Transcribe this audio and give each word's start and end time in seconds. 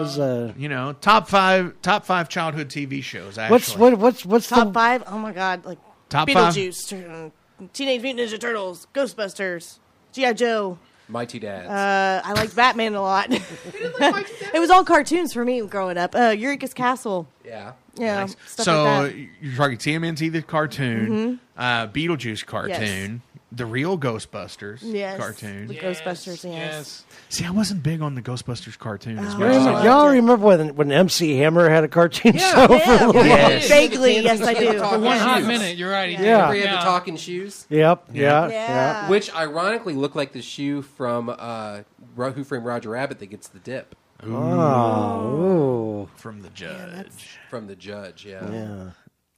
was 0.00 0.18
uh, 0.18 0.52
You 0.56 0.68
know, 0.68 0.94
top 1.00 1.28
five 1.28 1.74
top 1.82 2.04
five 2.04 2.28
childhood 2.28 2.68
TV 2.68 3.02
shows. 3.02 3.38
Actually, 3.38 3.50
what's 3.52 3.76
what 3.76 3.98
what's 3.98 4.26
what's 4.26 4.48
Top 4.48 4.68
the 4.68 4.72
five? 4.74 5.04
Oh 5.06 5.18
my 5.18 5.32
god! 5.32 5.64
Like 5.64 5.78
Top? 6.08 6.28
Beetlejuice, 6.28 6.92
uh, 6.92 7.30
Teenage 7.72 8.02
Mutant 8.02 8.28
Ninja 8.30 8.40
Turtles, 8.40 8.86
Ghostbusters, 8.94 9.78
GI 10.12 10.34
Joe. 10.34 10.78
Mighty 11.08 11.40
Dads. 11.40 11.68
Uh, 11.68 12.22
I 12.24 12.32
liked 12.34 12.54
Batman 12.54 12.94
a 12.94 13.02
lot. 13.02 13.26
it 13.32 14.60
was 14.60 14.70
all 14.70 14.84
cartoons 14.84 15.32
for 15.32 15.44
me 15.44 15.60
growing 15.62 15.98
up. 15.98 16.14
Uh, 16.14 16.28
Eureka's 16.36 16.72
Castle. 16.74 17.26
yeah. 17.44 17.72
Yeah, 17.96 18.20
Nice. 18.20 18.36
stuff 18.46 18.64
so 18.64 18.84
like 18.84 19.12
that. 19.12 19.18
you're 19.42 19.56
talking 19.56 19.76
TMNT 19.76 20.30
the 20.32 20.42
cartoon, 20.42 21.40
uh, 21.56 21.88
Beetlejuice 21.88 22.46
cartoon, 22.46 23.20
the 23.52 23.66
real 23.66 23.98
Ghostbusters 23.98 24.78
Yes, 24.82 25.18
cartoon. 25.18 25.66
the 25.66 25.74
Ghostbusters. 25.74 26.44
Yes. 26.44 26.44
Yes. 26.44 27.04
See, 27.28 27.44
I 27.44 27.50
wasn't 27.50 27.82
big 27.82 28.00
on 28.00 28.14
the 28.14 28.22
Ghostbusters 28.22 28.78
cartoon 28.78 29.18
as 29.18 29.34
Oh. 29.34 29.38
much. 29.38 29.52
Y'all 29.54 29.60
as 29.60 29.66
I- 29.66 29.72
Yeah. 29.72 29.84
y'all 29.84 30.08
remember 30.10 30.46
when 30.46 30.76
when 30.76 30.92
MC 30.92 31.36
Hammer 31.38 31.68
had 31.68 31.82
a 31.84 31.88
cartoon 31.88 32.34
Yeah. 32.36 32.66
show? 32.66 32.74
Yeah, 32.74 32.84
for 32.98 33.04
a 33.04 33.06
little 33.08 33.26
yeah. 33.26 33.42
while? 33.42 33.50
Yes. 33.50 33.68
Vaguely, 33.68 34.20
yes, 34.20 34.40
I 34.40 34.54
do. 34.54 34.72
For 34.78 34.84
For 34.86 34.98
one 35.00 35.18
hot 35.18 35.42
minute, 35.44 35.76
you're 35.76 35.90
right. 35.90 36.10
he 36.10 36.16
did. 36.16 36.24
Yeah. 36.26 36.32
Remember 36.48 36.54
he 36.54 36.60
had 36.62 36.78
the 36.78 36.84
talking 36.84 37.16
shoes? 37.16 37.66
Yep. 37.70 38.04
Yeah. 38.12 38.22
Yeah. 38.22 38.48
Yeah. 38.48 38.52
Yeah. 39.02 39.08
Which 39.08 39.34
ironically 39.34 39.94
looked 39.94 40.16
like 40.16 40.32
the 40.32 40.42
shoe 40.42 40.82
from 40.82 41.28
uh, 41.36 41.80
Who 42.16 42.44
Framed 42.44 42.64
Roger 42.64 42.90
Rabbit 42.90 43.18
that 43.18 43.26
gets 43.30 43.48
the 43.48 43.58
dip 43.58 43.96
Oh. 44.24 46.08
from 46.16 46.42
the 46.42 46.50
judge. 46.50 47.38
from 47.48 47.66
the 47.66 47.74
judge. 47.76 48.24
Yeah. 48.26 48.48
Yeah. 48.50 48.90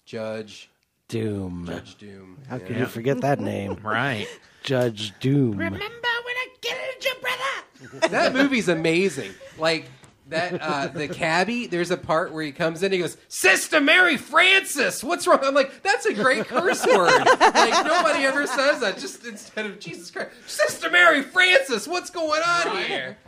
Judge. 0.04 0.68
Doom. 1.12 1.66
Judge 1.66 1.96
Doom. 1.96 2.38
How 2.48 2.56
yeah. 2.56 2.66
could 2.66 2.76
you 2.76 2.86
forget 2.86 3.20
that 3.20 3.38
name? 3.38 3.78
Right. 3.82 4.26
Judge 4.62 5.12
Doom. 5.20 5.52
Remember 5.58 5.76
when 5.76 5.84
I 5.84 6.46
get 6.60 6.78
it, 6.78 7.04
your 7.04 7.14
brother? 7.20 8.08
that 8.08 8.32
movie's 8.32 8.68
amazing. 8.68 9.32
Like 9.58 9.86
that 10.28 10.62
uh 10.62 10.86
the 10.86 11.08
cabbie, 11.08 11.66
there's 11.66 11.90
a 11.90 11.96
part 11.96 12.32
where 12.32 12.44
he 12.44 12.52
comes 12.52 12.82
in 12.82 12.92
he 12.92 12.98
goes, 12.98 13.18
Sister 13.28 13.80
Mary 13.80 14.16
Francis, 14.16 15.04
what's 15.04 15.26
wrong? 15.26 15.40
I'm 15.42 15.54
like, 15.54 15.82
that's 15.82 16.06
a 16.06 16.14
great 16.14 16.46
curse 16.46 16.86
word. 16.86 17.26
like 17.40 17.84
nobody 17.84 18.24
ever 18.24 18.46
says 18.46 18.80
that. 18.80 18.98
Just 18.98 19.26
instead 19.26 19.66
of 19.66 19.78
Jesus 19.80 20.10
Christ. 20.10 20.30
Sister 20.46 20.88
Mary 20.90 21.22
Francis, 21.22 21.86
what's 21.86 22.08
going 22.08 22.42
on 22.42 22.76
here? 22.84 23.18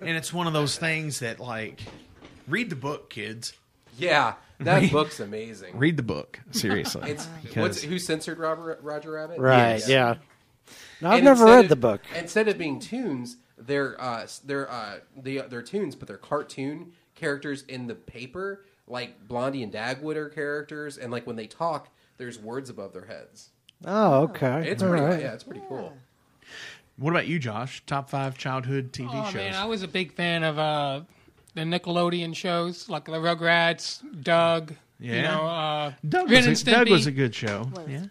And 0.00 0.16
it's 0.16 0.32
one 0.32 0.46
of 0.46 0.52
those 0.52 0.76
things 0.76 1.20
that, 1.20 1.38
like, 1.38 1.82
read 2.48 2.70
the 2.70 2.76
book, 2.76 3.10
kids. 3.10 3.52
Yeah. 4.00 4.34
That 4.60 4.82
Read- 4.82 4.92
book's 4.92 5.20
amazing. 5.20 5.78
Read 5.78 5.96
the 5.96 6.02
book 6.02 6.38
seriously. 6.50 7.10
It's 7.10 7.26
Because- 7.42 7.56
what's 7.62 7.82
who 7.82 7.98
censored 7.98 8.38
Robert, 8.38 8.80
Roger 8.82 9.12
Rabbit? 9.12 9.38
Right. 9.38 9.78
Yes. 9.78 9.88
Yeah. 9.88 10.14
No, 11.00 11.08
I've 11.10 11.14
And 11.16 11.24
never 11.24 11.42
instead 11.44 11.54
read 11.56 11.64
of- 11.64 11.68
the 11.70 11.76
book. 11.76 12.00
Instead 12.16 12.48
of 12.48 12.58
being 12.58 12.78
tunes, 12.78 13.36
they're 13.56 14.00
uh, 14.00 14.26
they're 14.44 14.70
uh, 14.70 14.96
they, 15.16 15.38
they're 15.38 15.62
tunes, 15.62 15.94
but 15.94 16.08
they're 16.08 16.18
cartoon 16.18 16.92
characters 17.14 17.62
in 17.68 17.86
the 17.86 17.94
paper. 17.94 18.64
Like 18.86 19.26
Blondie 19.28 19.62
and 19.62 19.72
Dagwood 19.72 20.16
are 20.16 20.28
characters, 20.28 20.98
and 20.98 21.10
like 21.12 21.26
when 21.26 21.36
they 21.36 21.46
talk, 21.46 21.88
there's 22.18 22.38
words 22.38 22.68
above 22.70 22.92
their 22.92 23.06
heads. 23.06 23.50
Oh, 23.86 24.24
okay. 24.24 24.68
It's 24.68 24.82
All 24.82 24.90
pretty, 24.90 25.04
right. 25.04 25.20
yeah, 25.22 25.32
it's 25.32 25.44
pretty 25.44 25.62
cool. 25.68 25.92
what 26.98 27.10
about 27.10 27.26
you, 27.28 27.38
Josh? 27.38 27.82
Top 27.86 28.10
five 28.10 28.36
childhood 28.36 28.92
TV 28.92 29.08
Oh 29.10 29.24
shows. 29.26 29.34
man, 29.34 29.54
I 29.54 29.64
was 29.64 29.82
a 29.82 29.88
big 29.88 30.12
fan 30.12 30.42
of 30.44 30.58
uh, 30.58 31.00
the 31.54 31.62
Nickelodeon 31.62 32.34
shows 32.34 32.88
like 32.88 33.04
the 33.06 33.12
Rugrats, 33.12 34.02
Doug. 34.22 34.74
You 34.98 35.14
Yeah. 35.14 35.22
know, 35.34 35.46
uh, 35.46 35.92
Doug, 36.06 36.30
Ren 36.30 36.48
was 36.48 36.60
and 36.60 36.68
a, 36.68 36.78
Doug 36.78 36.90
was 36.90 37.06
a 37.06 37.10
good 37.12 37.34
show. 37.34 37.70
Yeah. 37.88 38.04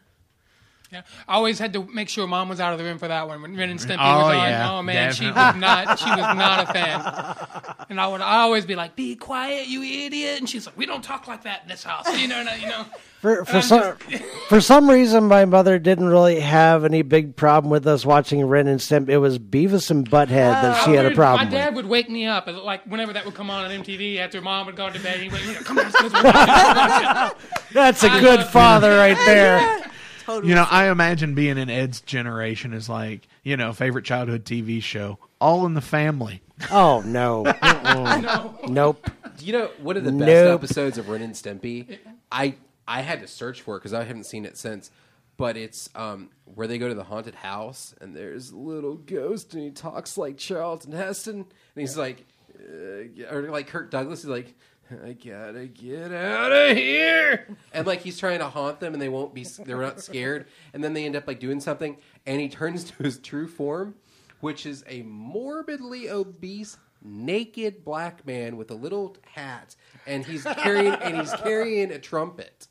Yeah, 0.92 1.02
I 1.28 1.36
always 1.36 1.60
had 1.60 1.74
to 1.74 1.84
make 1.86 2.10
sure 2.10 2.26
mom 2.26 2.50
was 2.50 2.60
out 2.60 2.74
of 2.74 2.80
the 2.80 2.84
room 2.86 2.98
for 2.98 3.08
that 3.08 3.28
one 3.28 3.44
when 3.44 3.56
Ren 3.56 3.70
and 3.70 3.80
Stimpy 3.80 3.98
Oh, 4.00 4.18
was 4.28 4.36
on. 4.38 4.50
yeah, 4.50 4.72
oh 4.72 4.82
man, 4.82 5.14
she 5.14 5.28
was 5.28 5.56
not. 5.56 6.00
She 6.00 6.10
was 6.10 6.18
not 6.18 6.68
a 6.68 6.74
fan. 6.74 7.76
And 7.90 8.00
I 8.00 8.08
would 8.08 8.22
I 8.22 8.42
always 8.42 8.68
be 8.68 8.76
like, 8.76 8.96
"Be 8.96 9.16
quiet, 9.16 9.68
you 9.68 9.82
idiot!" 9.82 10.38
And 10.40 10.48
she's 10.48 10.68
like, 10.68 10.78
"We 10.78 10.86
don't 10.86 11.04
talk 11.04 11.28
like 11.28 11.42
that 11.46 11.64
in 11.64 11.70
this 11.70 11.84
house." 11.84 12.06
You 12.20 12.28
know, 12.28 12.36
and 12.40 12.48
I- 12.48 12.56
you 12.58 12.68
know. 12.68 12.86
For 13.22 13.44
for 13.46 13.56
I'm 13.58 13.62
some 13.64 13.96
for 14.50 14.62
some 14.62 14.88
reason, 14.88 15.24
my 15.24 15.46
mother 15.46 15.80
didn't 15.80 16.08
really 16.08 16.40
have 16.40 16.86
any 16.86 17.02
big 17.02 17.36
problem 17.36 17.72
with 17.72 17.88
us 17.88 18.06
watching 18.06 18.46
Ren 18.46 18.68
and 18.68 18.80
Stimpy. 18.80 19.10
It 19.10 19.18
was 19.18 19.40
Beavis 19.40 19.90
and 19.90 20.08
Butthead 20.08 20.28
that 20.30 20.84
she 20.86 20.92
I 20.92 20.96
had 20.98 21.06
a 21.06 21.08
would- 21.10 21.16
problem 21.16 21.48
My 21.50 21.52
dad 21.52 21.70
with. 21.76 21.86
would 21.86 21.90
wake 21.90 22.12
me 22.12 22.28
up, 22.28 22.46
like 22.46 22.84
whenever 22.86 23.12
that 23.14 23.26
would 23.26 23.34
come 23.34 23.50
on 23.50 23.66
on 23.66 23.72
MTV 23.72 24.20
after 24.20 24.40
mom 24.40 24.68
would 24.68 24.76
go 24.76 24.92
to 24.92 25.00
bed. 25.00 25.20
He 25.20 25.30
would, 25.30 25.42
come 25.66 25.80
on, 25.80 25.86
let's 25.86 25.96
watch 26.04 26.14
it, 26.14 26.24
let's 26.24 27.16
watch 27.16 27.32
it." 27.32 27.38
That's 27.74 28.04
a 28.04 28.12
I 28.12 28.20
good 28.20 28.44
father 28.46 28.96
right 28.98 29.18
there. 29.26 29.82
Totally. 30.30 30.50
You 30.50 30.56
know, 30.56 30.68
I 30.70 30.90
imagine 30.90 31.34
being 31.34 31.58
in 31.58 31.70
Ed's 31.70 32.02
generation 32.02 32.74
is 32.74 32.88
like, 32.88 33.28
you 33.44 33.58
know, 33.58 33.74
favorite 33.74 34.06
childhood 34.06 34.46
TV 34.46 34.82
show, 34.82 35.18
All 35.42 35.66
in 35.66 35.74
the 35.74 35.82
Family. 35.82 36.42
Oh 36.72 37.02
no. 37.06 37.46
Mm-mm. 37.46 38.70
Nope. 38.70 39.10
You 39.40 39.54
know 39.54 39.72
one 39.82 39.98
of 39.98 40.04
the 40.04 40.12
best 40.12 40.28
Nope. 40.28 40.64
episodes 40.64 40.98
of 40.98 41.10
Ren 41.10 41.22
and 41.22 41.34
Stimpy? 41.34 41.98
I 42.32 42.56
I 42.88 43.02
had 43.02 43.22
to 43.22 43.28
search 43.28 43.62
for 43.62 43.78
it 43.78 43.80
because 43.80 43.94
I 43.94 44.04
haven't 44.04 44.26
seen 44.26 44.46
it 44.46 44.58
since. 44.58 44.92
But 45.38 45.56
it's 45.56 45.90
um, 45.96 46.30
where 46.44 46.68
they 46.68 46.78
go 46.78 46.90
to 46.90 46.94
the 46.94 47.06
haunted 47.06 47.34
house 47.36 47.96
and 48.02 48.14
there's 48.14 48.52
a 48.52 48.58
little 48.58 48.96
ghost 48.96 49.54
and 49.54 49.64
he 49.64 49.72
talks 49.72 50.18
like 50.18 50.38
Charlton 50.38 50.92
Heston 50.92 51.36
and 51.38 51.46
he's 51.76 51.96
like, 51.98 52.26
uh, 52.60 53.34
or 53.34 53.50
like 53.50 53.68
Kirk 53.68 53.90
Douglas. 53.90 54.22
He's 54.24 54.30
like, 54.30 54.54
I 55.06 55.14
gotta 55.14 55.68
get 55.68 56.12
out 56.12 56.52
of 56.52 56.76
here, 56.76 57.48
and 57.74 57.86
like 57.86 58.02
he's 58.02 58.18
trying 58.18 58.40
to 58.40 58.50
haunt 58.50 58.80
them 58.80 58.94
and 58.94 59.02
they 59.02 59.10
won't 59.10 59.34
be. 59.34 59.44
They're 59.44 59.82
not 59.82 60.02
scared, 60.02 60.48
and 60.74 60.84
then 60.84 60.94
they 60.94 61.06
end 61.06 61.16
up 61.16 61.28
like 61.28 61.40
doing 61.40 61.60
something, 61.60 61.98
and 62.26 62.42
he 62.42 62.50
turns 62.50 62.84
to 62.92 63.04
his 63.04 63.20
true 63.20 63.48
form, 63.48 63.96
which 64.40 64.66
is 64.66 64.84
a 64.88 65.04
morbidly 65.04 66.10
obese 66.10 66.78
naked 67.02 67.86
black 67.86 68.26
man 68.26 68.58
with 68.58 68.70
a 68.72 68.74
little 68.76 69.16
hat 69.32 69.74
and 70.06 70.26
he's 70.26 70.44
carrying 70.44 70.92
and 70.94 71.16
he's 71.16 71.34
carrying 71.36 71.92
a 71.92 71.98
trumpet 71.98 72.68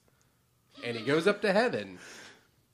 and 0.85 0.99
he 0.99 1.03
goes 1.03 1.27
up 1.27 1.41
to 1.41 1.51
heaven 1.51 1.99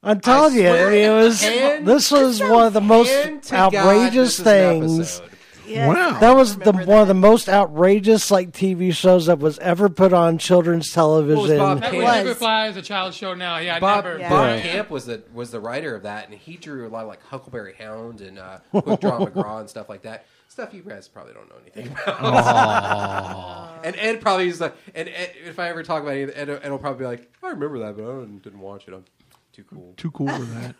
I'm 0.06 0.20
telling 0.20 0.54
you, 0.54 0.66
it 0.66 1.14
was. 1.14 1.40
This 1.40 2.10
was 2.10 2.38
one 2.38 2.66
of 2.66 2.74
the 2.74 2.80
most 2.82 3.50
God, 3.50 3.74
outrageous 3.74 4.36
this 4.36 4.44
things. 4.44 5.22
Episode. 5.64 5.72
Yes, 5.72 5.88
Wow. 5.88 6.18
That 6.20 6.36
was 6.36 6.56
the 6.56 6.72
remember 6.72 6.90
one 6.92 7.02
of 7.02 7.08
the 7.08 7.14
most 7.14 7.48
outrageous 7.48 8.30
like 8.30 8.52
TV 8.52 8.92
shows 8.94 9.26
that 9.26 9.38
was 9.38 9.58
ever 9.58 9.88
put 9.88 10.12
on 10.12 10.38
children's 10.38 10.92
television. 10.92 11.58
Bob 11.58 11.80
That 11.80 11.92
Camp? 11.92 12.04
would 12.04 12.28
was. 12.28 12.38
fly 12.38 12.66
as 12.68 12.76
a 12.76 12.82
child 12.82 13.14
show 13.14 13.34
now. 13.34 13.58
Yeah, 13.58 13.78
Bob, 13.80 14.04
never. 14.04 14.18
Yeah. 14.18 14.28
Bob 14.30 14.46
Yeah. 14.56 14.60
Camp 14.62 14.90
was 14.90 15.06
the 15.06 15.22
was 15.32 15.50
the 15.50 15.60
writer 15.60 15.94
of 15.94 16.02
that, 16.04 16.28
and 16.28 16.38
he 16.38 16.56
drew 16.56 16.86
a 16.86 16.90
lot 16.90 17.02
of 17.02 17.08
like 17.08 17.22
Huckleberry 17.24 17.74
Hound 17.78 18.20
and 18.20 18.38
uh, 18.38 18.58
Quick 18.70 19.00
Draw 19.00 19.18
McGraw 19.26 19.60
and 19.60 19.68
stuff 19.70 19.88
like 19.88 20.02
that. 20.02 20.26
Stuff 20.48 20.72
you 20.72 20.82
guys 20.82 21.08
probably 21.08 21.32
don't 21.32 21.48
know 21.48 21.56
anything 21.62 21.92
about. 22.06 23.80
and 23.84 23.96
Ed 23.96 24.20
probably 24.20 24.48
is 24.48 24.60
like, 24.60 24.74
and 24.94 25.08
Ed, 25.08 25.30
if 25.46 25.58
I 25.58 25.68
ever 25.68 25.82
talk 25.82 26.02
about 26.02 26.14
it, 26.16 26.32
Ed, 26.34 26.48
Ed 26.48 26.70
will 26.70 26.78
probably 26.78 27.00
be 27.00 27.06
like, 27.06 27.32
I 27.42 27.48
remember 27.50 27.80
that, 27.80 27.96
but 27.96 28.04
I 28.04 28.20
didn't, 28.20 28.42
didn't 28.42 28.60
watch 28.60 28.86
it. 28.86 28.94
I'm 28.94 29.04
too 29.52 29.64
cool. 29.64 29.94
Too 29.96 30.10
cool 30.12 30.28
for 30.28 30.42
that. 30.44 30.76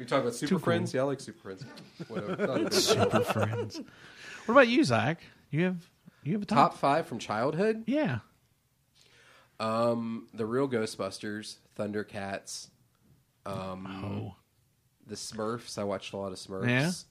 You 0.00 0.06
talk 0.06 0.22
about 0.22 0.34
Super 0.34 0.50
cool. 0.50 0.58
Friends? 0.60 0.94
Yeah, 0.94 1.02
I 1.02 1.04
like 1.04 1.20
Super 1.20 1.40
Friends. 1.40 1.64
Whatever. 2.08 2.36
Not 2.46 2.56
a 2.56 2.58
big 2.60 2.70
deal. 2.70 2.80
Super 2.80 3.20
friends. 3.20 3.80
What 4.46 4.52
about 4.54 4.68
you, 4.68 4.82
Zach? 4.82 5.20
You 5.50 5.64
have 5.64 5.90
you 6.24 6.32
have 6.32 6.42
a 6.42 6.46
top? 6.46 6.70
Top 6.72 6.78
five 6.78 7.06
from 7.06 7.18
childhood. 7.18 7.84
Yeah. 7.86 8.20
Um, 9.58 10.26
the 10.32 10.46
real 10.46 10.68
Ghostbusters, 10.68 11.56
Thundercats, 11.78 12.68
um, 13.44 13.86
Oh. 13.86 14.36
the 15.06 15.14
Smurfs. 15.16 15.76
I 15.78 15.84
watched 15.84 16.12
a 16.14 16.16
lot 16.16 16.32
of 16.32 16.38
Smurfs. 16.38 17.04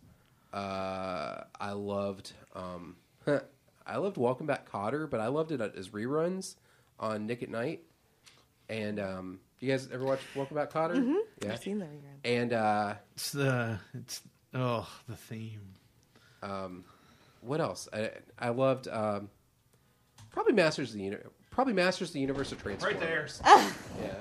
Uh, 0.52 1.44
I 1.60 1.72
loved. 1.74 2.34
Um, 2.56 2.96
I 3.86 3.98
loved 3.98 4.18
Welcome 4.18 4.48
Back, 4.48 4.70
Kotter, 4.70 5.08
but 5.10 5.20
I 5.20 5.28
loved 5.28 5.52
it 5.52 5.62
as 5.62 5.90
reruns 5.90 6.56
on 7.00 7.28
Nick 7.28 7.44
at 7.44 7.50
Nite. 7.50 7.84
And 8.68 9.00
um, 9.00 9.40
you 9.60 9.70
guys 9.70 9.90
ever 9.92 10.04
watch 10.06 10.20
Welcome 10.36 10.56
Back, 10.58 10.72
Kotter? 10.72 10.96
Yeah. 10.96 11.02
Mm-hmm. 11.02 11.52
I've 11.52 11.60
seen 11.60 11.80
that 11.80 11.90
rerun. 11.90 12.20
And 12.24 12.54
uh, 12.54 12.94
It's 13.16 13.32
the 13.32 13.80
it's 13.94 14.22
oh 14.54 14.88
the 15.08 15.16
theme. 15.16 15.62
Um, 16.42 16.84
what 17.42 17.60
else? 17.62 17.88
I, 17.94 18.12
I 18.38 18.50
loved 18.50 18.88
um, 18.88 19.30
probably 20.32 20.54
Masters 20.54 20.90
of 20.92 20.98
the 20.98 21.04
Uni- 21.04 21.18
probably 21.52 21.74
Masters 21.74 22.10
of 22.10 22.14
the 22.14 22.20
Universe 22.22 22.52
of 22.52 22.62
Transformers. 22.62 23.02
Right 23.02 23.08
there. 23.08 23.28
yeah, 24.02 24.14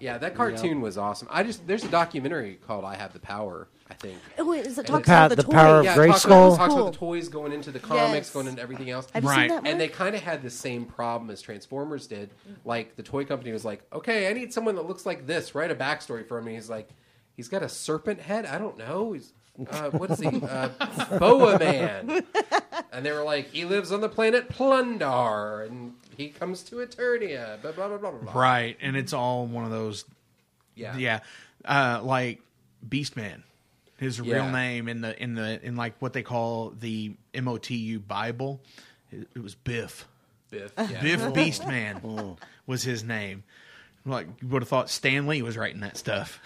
yeah, 0.00 0.18
that 0.18 0.34
cartoon 0.34 0.80
was 0.80 0.96
awesome. 0.98 1.28
I 1.30 1.42
just 1.42 1.66
there's 1.66 1.84
a 1.84 1.88
documentary 1.88 2.54
called 2.66 2.84
"I 2.84 2.96
Have 2.96 3.12
the 3.12 3.20
Power." 3.20 3.68
I 3.90 3.94
think. 3.94 4.18
Oh 4.38 4.44
wait, 4.50 4.66
is 4.66 4.78
it 4.78 4.86
The 4.86 4.92
talks 4.92 5.08
pa- 5.08 5.26
about 5.26 5.28
the, 5.30 5.36
the 5.36 5.42
toy? 5.44 5.52
power 5.52 5.78
of 5.78 5.84
Yeah, 5.84 5.92
it 5.92 5.96
Great 5.96 6.08
talks 6.10 6.24
about, 6.26 6.56
talks 6.56 6.74
about 6.74 6.92
the 6.92 6.98
toys 6.98 7.28
going 7.28 7.52
into 7.52 7.70
the 7.70 7.78
comics, 7.80 8.26
Yes. 8.28 8.30
going 8.32 8.46
into 8.46 8.60
everything 8.60 8.90
else. 8.90 9.08
Have 9.14 9.24
Right. 9.24 9.36
seen 9.36 9.48
that 9.48 9.62
one? 9.62 9.66
And 9.66 9.80
they 9.80 9.88
kind 9.88 10.14
of 10.14 10.22
had 10.22 10.42
the 10.42 10.50
same 10.50 10.84
problem 10.84 11.30
as 11.30 11.40
Transformers 11.40 12.06
did. 12.06 12.30
Like 12.64 12.96
the 12.96 13.02
toy 13.02 13.24
company 13.24 13.50
was 13.52 13.64
like, 13.64 13.82
"Okay, 13.92 14.28
I 14.28 14.32
need 14.34 14.52
someone 14.52 14.74
that 14.76 14.86
looks 14.86 15.06
like 15.06 15.26
this. 15.26 15.54
Write 15.54 15.70
a 15.70 15.74
backstory 15.74 16.26
for 16.26 16.38
him." 16.38 16.46
And 16.46 16.54
he's 16.56 16.68
like, 16.70 16.88
"He's 17.34 17.48
got 17.48 17.62
a 17.62 17.68
serpent 17.68 18.20
head. 18.20 18.44
I 18.46 18.58
don't 18.58 18.76
know. 18.76 19.12
He's 19.12 19.32
uh, 19.70 19.90
what 19.90 20.10
is 20.10 20.20
he? 20.20 20.26
Uh, 20.42 20.68
Boa 21.18 21.58
Man." 21.58 22.24
And 22.92 23.04
they 23.06 23.12
were 23.12 23.24
like, 23.24 23.50
"He 23.50 23.64
lives 23.64 23.90
on 23.90 24.00
the 24.02 24.08
planet 24.08 24.48
Plundar, 24.50 25.66
and 25.66 25.94
he 26.16 26.28
comes 26.28 26.62
to 26.64 26.76
Eternia." 26.76 27.60
Blah 27.62 27.72
blah 27.72 27.88
blah 27.88 27.96
blah. 27.98 28.10
blah. 28.10 28.32
Right, 28.40 28.76
and 28.82 28.96
it's 28.96 29.12
all 29.12 29.46
one 29.46 29.64
of 29.64 29.70
those. 29.70 30.04
Yeah. 30.74 30.96
Yeah, 30.96 31.20
uh, 31.64 32.00
like 32.04 32.40
Beastman, 32.88 33.42
his 33.98 34.20
real 34.20 34.48
name 34.48 34.88
in 34.88 35.00
the 35.00 35.20
in 35.22 35.34
the 35.34 35.64
in 35.64 35.76
like 35.76 35.94
what 36.00 36.12
they 36.12 36.22
call 36.22 36.70
the 36.70 37.14
MOTU 37.34 38.06
Bible 38.06 38.60
It, 39.10 39.28
it 39.34 39.42
was 39.42 39.54
Biff. 39.54 40.06
Biff. 40.50 40.72
Yeah. 40.78 41.02
Biff 41.02 41.20
Beastman 41.20 42.36
was 42.66 42.82
his 42.82 43.04
name. 43.04 43.42
Like 44.06 44.26
you 44.40 44.48
would 44.48 44.62
have 44.62 44.68
thought 44.68 44.88
Stan 44.88 45.26
Lee 45.26 45.42
was 45.42 45.56
writing 45.56 45.80
that 45.80 45.96
stuff. 45.96 46.40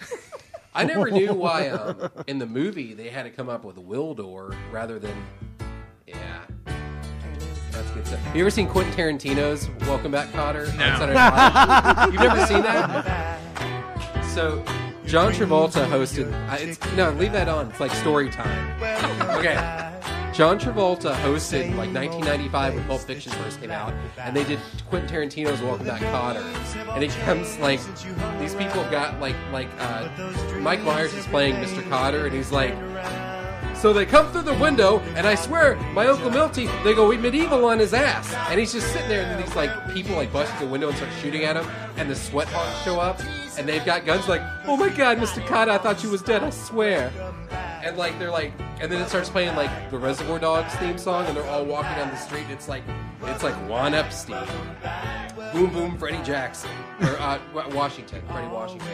I 0.75 0.85
never 0.85 1.11
knew 1.11 1.33
why 1.33 1.69
um, 1.69 2.09
in 2.25 2.39
the 2.39 2.47
movie 2.47 2.93
they 2.95 3.09
had 3.09 3.23
to 3.23 3.29
come 3.29 3.47
up 3.47 3.63
with 3.63 3.75
Gwildor 3.75 4.55
rather 4.71 4.97
than. 4.97 5.15
Yeah. 6.07 6.41
That's 7.71 7.89
good 7.91 8.05
stuff. 8.07 8.19
Have 8.21 8.35
you 8.35 8.41
ever 8.41 8.49
seen 8.49 8.67
Quentin 8.67 8.93
Tarantino's 8.93 9.69
Welcome 9.87 10.11
Back, 10.11 10.29
Kotter? 10.31 10.65
No. 10.77 10.97
Saturday 10.97 11.13
Night 11.13 11.95
Live? 11.95 12.13
You've 12.13 12.21
never 12.21 12.45
seen 12.47 12.61
that? 12.63 13.39
So, 14.33 14.63
John 15.05 15.31
Travolta 15.31 15.85
hosted. 15.85 16.31
Uh, 16.49 16.57
it's, 16.59 16.79
no, 16.95 17.11
leave 17.11 17.33
that 17.33 17.47
on. 17.47 17.69
It's 17.69 17.79
like 17.79 17.91
story 17.91 18.29
time. 18.29 18.81
Okay. 19.37 19.55
John 20.33 20.59
Travolta 20.59 21.13
hosted 21.17 21.69
like 21.75 21.93
1995 21.93 22.73
when 22.73 22.83
Pulp 22.85 23.01
Fiction 23.01 23.31
first 23.33 23.61
came 23.61 23.69
out, 23.69 23.93
and 24.17 24.35
they 24.35 24.43
did 24.43 24.59
Quentin 24.89 25.07
Tarantino's 25.07 25.61
Welcome 25.61 25.85
Back, 25.85 26.01
Kotter, 26.01 26.43
and 26.95 27.03
it 27.03 27.11
comes 27.23 27.59
like 27.59 27.79
these 28.39 28.55
people 28.55 28.83
got 28.89 29.19
like 29.19 29.35
like 29.51 29.67
uh, 29.77 30.09
Mike 30.59 30.81
Myers 30.81 31.13
is 31.13 31.27
playing 31.27 31.55
Mr. 31.55 31.83
Kotter, 31.83 32.25
and 32.25 32.33
he's 32.33 32.51
like. 32.51 32.73
So 33.75 33.91
they 33.91 34.05
come 34.05 34.31
through 34.31 34.43
the 34.43 34.53
window, 34.53 34.99
and 35.17 35.27
I 35.27 35.35
swear, 35.35 35.75
my 35.91 36.07
Uncle 36.07 36.31
Milty, 36.31 36.67
they 36.85 36.93
go 36.93 37.11
medieval 37.11 37.65
on 37.65 37.79
his 37.79 37.93
ass. 37.93 38.33
And 38.49 38.57
he's 38.57 38.71
just 38.71 38.87
sitting 38.93 39.09
there, 39.09 39.23
and 39.23 39.31
then 39.31 39.45
these 39.45 39.55
like 39.57 39.93
people 39.93 40.15
like 40.15 40.31
bust 40.31 40.53
through 40.53 40.67
the 40.67 40.71
window 40.71 40.87
and 40.87 40.95
start 40.95 41.11
shooting 41.21 41.43
at 41.43 41.57
him, 41.57 41.67
and 41.97 42.09
the 42.09 42.15
sweat 42.15 42.47
hogs 42.47 42.81
show 42.85 43.01
up, 43.01 43.19
and 43.57 43.67
they've 43.67 43.85
got 43.85 44.05
guns 44.05 44.27
like, 44.27 44.41
oh 44.65 44.77
my 44.77 44.89
god, 44.89 45.17
Mr. 45.17 45.45
Kotter, 45.45 45.69
I 45.69 45.77
thought 45.77 46.03
you 46.03 46.09
was 46.09 46.21
dead, 46.21 46.43
I 46.43 46.49
swear. 46.49 47.11
And 47.83 47.97
like 47.97 48.17
they're 48.19 48.31
like, 48.31 48.53
and 48.79 48.91
then 48.91 49.01
it 49.01 49.09
starts 49.09 49.29
playing 49.29 49.55
like 49.55 49.91
the 49.91 49.97
Reservoir 49.97 50.39
Dogs 50.39 50.73
theme 50.75 50.97
song, 50.97 51.25
and 51.25 51.35
they're 51.35 51.45
all 51.45 51.65
walking 51.65 51.91
down 51.95 52.09
the 52.09 52.17
street. 52.17 52.43
And 52.43 52.51
it's 52.51 52.67
like, 52.67 52.83
it's 53.23 53.43
like 53.43 53.55
Juan 53.69 53.93
Epstein, 53.93 54.47
Boom 55.51 55.71
Boom, 55.71 55.97
Freddie 55.97 56.23
Jackson, 56.23 56.71
or 57.01 57.17
uh, 57.19 57.39
Washington, 57.73 58.21
Freddie 58.31 58.47
Washington, 58.47 58.87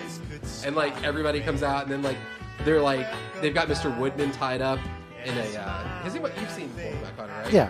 and 0.65 0.75
like 0.75 1.03
everybody 1.03 1.39
comes 1.39 1.63
out, 1.63 1.83
and 1.83 1.91
then 1.91 2.01
like 2.01 2.17
they're 2.65 2.81
like, 2.81 3.07
they've 3.41 3.53
got 3.53 3.67
Mr. 3.67 3.95
Woodman 3.97 4.31
tied 4.31 4.61
up 4.61 4.79
in 5.25 5.37
a. 5.37 5.57
Uh, 5.57 5.83
has 6.03 6.13
anybody 6.13 6.33
you've 6.39 6.49
seen 6.49 6.69
Back 6.69 7.17
Kotter, 7.17 7.43
right? 7.43 7.53
Yeah. 7.53 7.69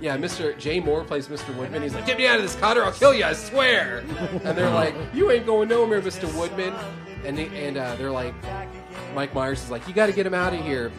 Yeah, 0.00 0.16
Mr. 0.16 0.56
Jay 0.58 0.80
Mohr 0.80 1.06
plays 1.06 1.28
Mr. 1.28 1.54
Woodman. 1.56 1.82
He's 1.82 1.94
like, 1.94 2.06
"Get 2.06 2.18
me 2.18 2.26
out 2.26 2.36
of 2.36 2.42
this, 2.42 2.56
Kotter! 2.56 2.84
I'll 2.84 2.92
kill 2.92 3.14
you! 3.14 3.24
I 3.24 3.32
swear!" 3.32 3.98
And 4.44 4.56
they're 4.56 4.70
like, 4.70 4.94
"You 5.14 5.30
ain't 5.30 5.46
going 5.46 5.68
nowhere, 5.68 6.00
Mr. 6.00 6.32
Woodman." 6.36 6.74
And 7.24 7.36
they, 7.36 7.48
and 7.66 7.76
uh, 7.76 7.96
they're 7.96 8.10
like, 8.10 8.34
Mike 9.14 9.34
Myers 9.34 9.62
is 9.62 9.70
like, 9.70 9.86
"You 9.88 9.94
got 9.94 10.06
to 10.06 10.12
get 10.12 10.26
him 10.26 10.34
out 10.34 10.54
of 10.54 10.60
here." 10.64 10.92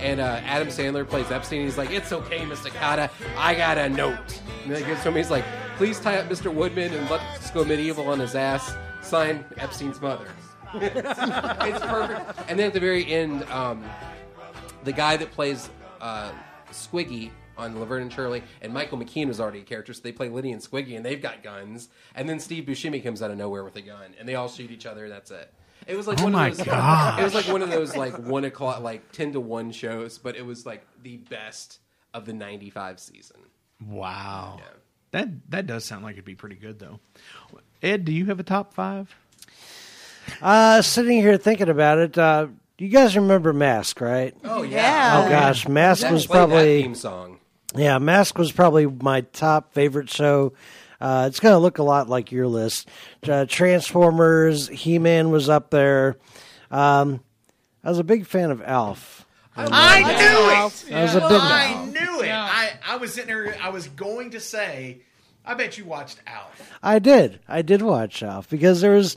And 0.00 0.20
uh, 0.20 0.40
Adam 0.44 0.68
Sandler 0.68 1.08
plays 1.08 1.30
Epstein. 1.30 1.64
He's 1.64 1.78
like, 1.78 1.90
"It's 1.90 2.12
okay, 2.12 2.40
Mr. 2.40 2.70
Kotter. 2.70 3.10
I 3.36 3.54
got 3.54 3.78
a 3.78 3.88
note." 3.88 4.40
And 4.64 4.76
he 4.76 4.84
gives 4.84 5.02
to 5.02 5.08
him. 5.08 5.16
He's 5.16 5.30
like, 5.30 5.44
"Please 5.76 6.00
tie 6.00 6.18
up 6.18 6.28
Mr. 6.28 6.52
Woodman 6.52 6.92
and 6.92 7.10
let's 7.10 7.50
go 7.50 7.64
medieval 7.64 8.08
on 8.08 8.20
his 8.20 8.34
ass." 8.34 8.74
Signed 9.02 9.44
Epstein's 9.58 10.00
mother. 10.00 10.26
it's 10.74 11.80
perfect. 11.84 12.38
And 12.48 12.58
then 12.58 12.68
at 12.68 12.72
the 12.72 12.80
very 12.80 13.06
end, 13.06 13.44
um, 13.44 13.84
the 14.84 14.92
guy 14.92 15.16
that 15.16 15.30
plays 15.32 15.68
uh, 16.00 16.30
Squiggy 16.70 17.30
on 17.56 17.78
Laverne 17.78 18.02
and 18.02 18.12
Shirley, 18.12 18.42
and 18.62 18.72
Michael 18.72 18.98
McKean 18.98 19.28
was 19.28 19.40
already 19.40 19.60
a 19.60 19.64
character, 19.64 19.92
so 19.92 20.00
they 20.02 20.12
play 20.12 20.28
Lenny 20.28 20.52
and 20.52 20.60
Squiggy, 20.60 20.96
and 20.96 21.04
they've 21.04 21.22
got 21.22 21.42
guns. 21.42 21.88
And 22.14 22.28
then 22.28 22.40
Steve 22.40 22.64
Buscemi 22.64 23.02
comes 23.02 23.22
out 23.22 23.30
of 23.30 23.38
nowhere 23.38 23.62
with 23.64 23.76
a 23.76 23.80
gun, 23.82 24.14
and 24.18 24.28
they 24.28 24.34
all 24.34 24.48
shoot 24.48 24.70
each 24.70 24.86
other. 24.86 25.04
and 25.04 25.12
That's 25.12 25.30
it. 25.30 25.52
It 25.86 25.96
was 25.96 26.06
like 26.06 26.18
Oh 26.20 26.24
one 26.24 26.32
my 26.32 26.48
of 26.48 26.56
those. 26.56 26.66
gosh. 26.66 27.20
It 27.20 27.24
was 27.24 27.34
like 27.34 27.46
one 27.48 27.62
of 27.62 27.70
those 27.70 27.94
like 27.96 28.16
one 28.18 28.44
o'clock, 28.44 28.80
like 28.80 29.12
ten 29.12 29.32
to 29.34 29.40
one 29.40 29.70
shows, 29.70 30.18
but 30.18 30.34
it 30.36 30.44
was 30.44 30.64
like 30.66 30.86
the 31.02 31.18
best 31.18 31.78
of 32.14 32.24
the 32.24 32.32
'95 32.32 32.98
season. 32.98 33.36
Wow. 33.86 34.56
Yeah. 34.60 34.64
That 35.12 35.50
that 35.50 35.66
does 35.66 35.84
sound 35.84 36.02
like 36.02 36.14
it'd 36.14 36.24
be 36.24 36.34
pretty 36.34 36.56
good 36.56 36.78
though. 36.78 37.00
Ed, 37.82 38.04
do 38.06 38.12
you 38.12 38.26
have 38.26 38.40
a 38.40 38.42
top 38.42 38.72
five? 38.72 39.14
Uh, 40.40 40.80
sitting 40.80 41.18
here 41.18 41.36
thinking 41.36 41.68
about 41.68 41.98
it, 41.98 42.16
uh, 42.16 42.46
you 42.78 42.88
guys 42.88 43.16
remember 43.16 43.52
Mask, 43.52 44.00
right? 44.00 44.34
Oh 44.44 44.62
Yeah. 44.62 45.24
Oh 45.24 45.28
gosh, 45.28 45.68
Mask 45.68 46.02
That 46.02 46.12
was 46.12 46.26
played 46.26 46.40
that 46.40 46.46
probably 46.48 46.82
theme 46.82 46.94
song. 46.94 47.38
yeah, 47.74 47.98
Mask 47.98 48.36
was 48.38 48.52
probably 48.52 48.86
my 48.86 49.22
top 49.22 49.72
favorite 49.72 50.10
show. 50.10 50.52
Uh, 51.00 51.26
it's 51.28 51.40
going 51.40 51.52
to 51.52 51.58
look 51.58 51.78
a 51.78 51.82
lot 51.82 52.08
like 52.08 52.32
your 52.32 52.46
list. 52.46 52.88
Uh, 53.28 53.44
Transformers, 53.46 54.68
He 54.68 54.98
Man 54.98 55.30
was 55.30 55.48
up 55.48 55.70
there. 55.70 56.16
Um, 56.70 57.20
I 57.82 57.90
was 57.90 57.98
a 57.98 58.04
big 58.04 58.26
fan 58.26 58.50
of 58.50 58.62
Alf. 58.62 59.26
I 59.56 59.64
knew 60.02 60.90
it. 60.90 60.94
I 60.94 61.02
was 61.02 61.14
a 61.14 61.20
big 61.20 61.30
I 61.40 61.84
knew 61.86 62.22
it. 62.22 62.30
I, 62.30 62.72
I 62.86 62.96
was 62.96 63.12
sitting 63.14 63.28
there. 63.28 63.54
I 63.62 63.68
was 63.68 63.86
going 63.88 64.30
to 64.30 64.40
say, 64.40 65.02
I 65.44 65.54
bet 65.54 65.76
you 65.78 65.84
watched 65.84 66.20
Alf. 66.26 66.72
I 66.82 66.98
did. 66.98 67.38
I 67.46 67.62
did 67.62 67.82
watch 67.82 68.22
Alf 68.22 68.48
because 68.48 68.80
there 68.80 68.92
was 68.94 69.16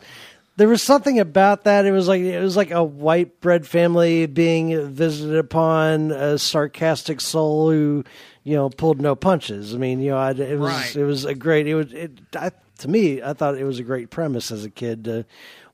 there 0.58 0.68
was 0.68 0.84
something 0.84 1.20
about 1.20 1.64
that. 1.64 1.86
It 1.86 1.92
was 1.92 2.08
like 2.08 2.22
it 2.22 2.40
was 2.42 2.58
like 2.58 2.72
a 2.72 2.84
white 2.84 3.40
bread 3.42 3.66
family 3.66 4.26
being 4.26 4.90
visited 4.92 5.38
upon 5.38 6.12
a 6.12 6.38
sarcastic 6.38 7.22
soul 7.22 7.72
who, 7.72 8.04
you 8.44 8.56
know, 8.56 8.70
pulled 8.70 9.00
no 9.00 9.16
punches. 9.16 9.74
I 9.74 9.78
mean, 9.78 10.02
you 10.02 10.12
know, 10.12 10.18
I, 10.18 10.32
it 10.32 10.60
was 10.60 10.72
Right. 10.72 10.96
it 10.96 11.04
was 11.06 11.26
a 11.26 11.34
great. 11.36 11.68
It 11.68 11.76
was 11.76 11.94
it 11.94 12.20
I, 12.36 12.52
to 12.80 12.88
me. 12.88 13.22
I 13.22 13.34
thought 13.34 13.58
it 13.58 13.64
was 13.64 13.80
a 13.80 13.84
great 13.84 14.10
premise 14.10 14.52
as 14.52 14.66
a 14.66 14.70
kid 14.70 15.06
to 15.06 15.26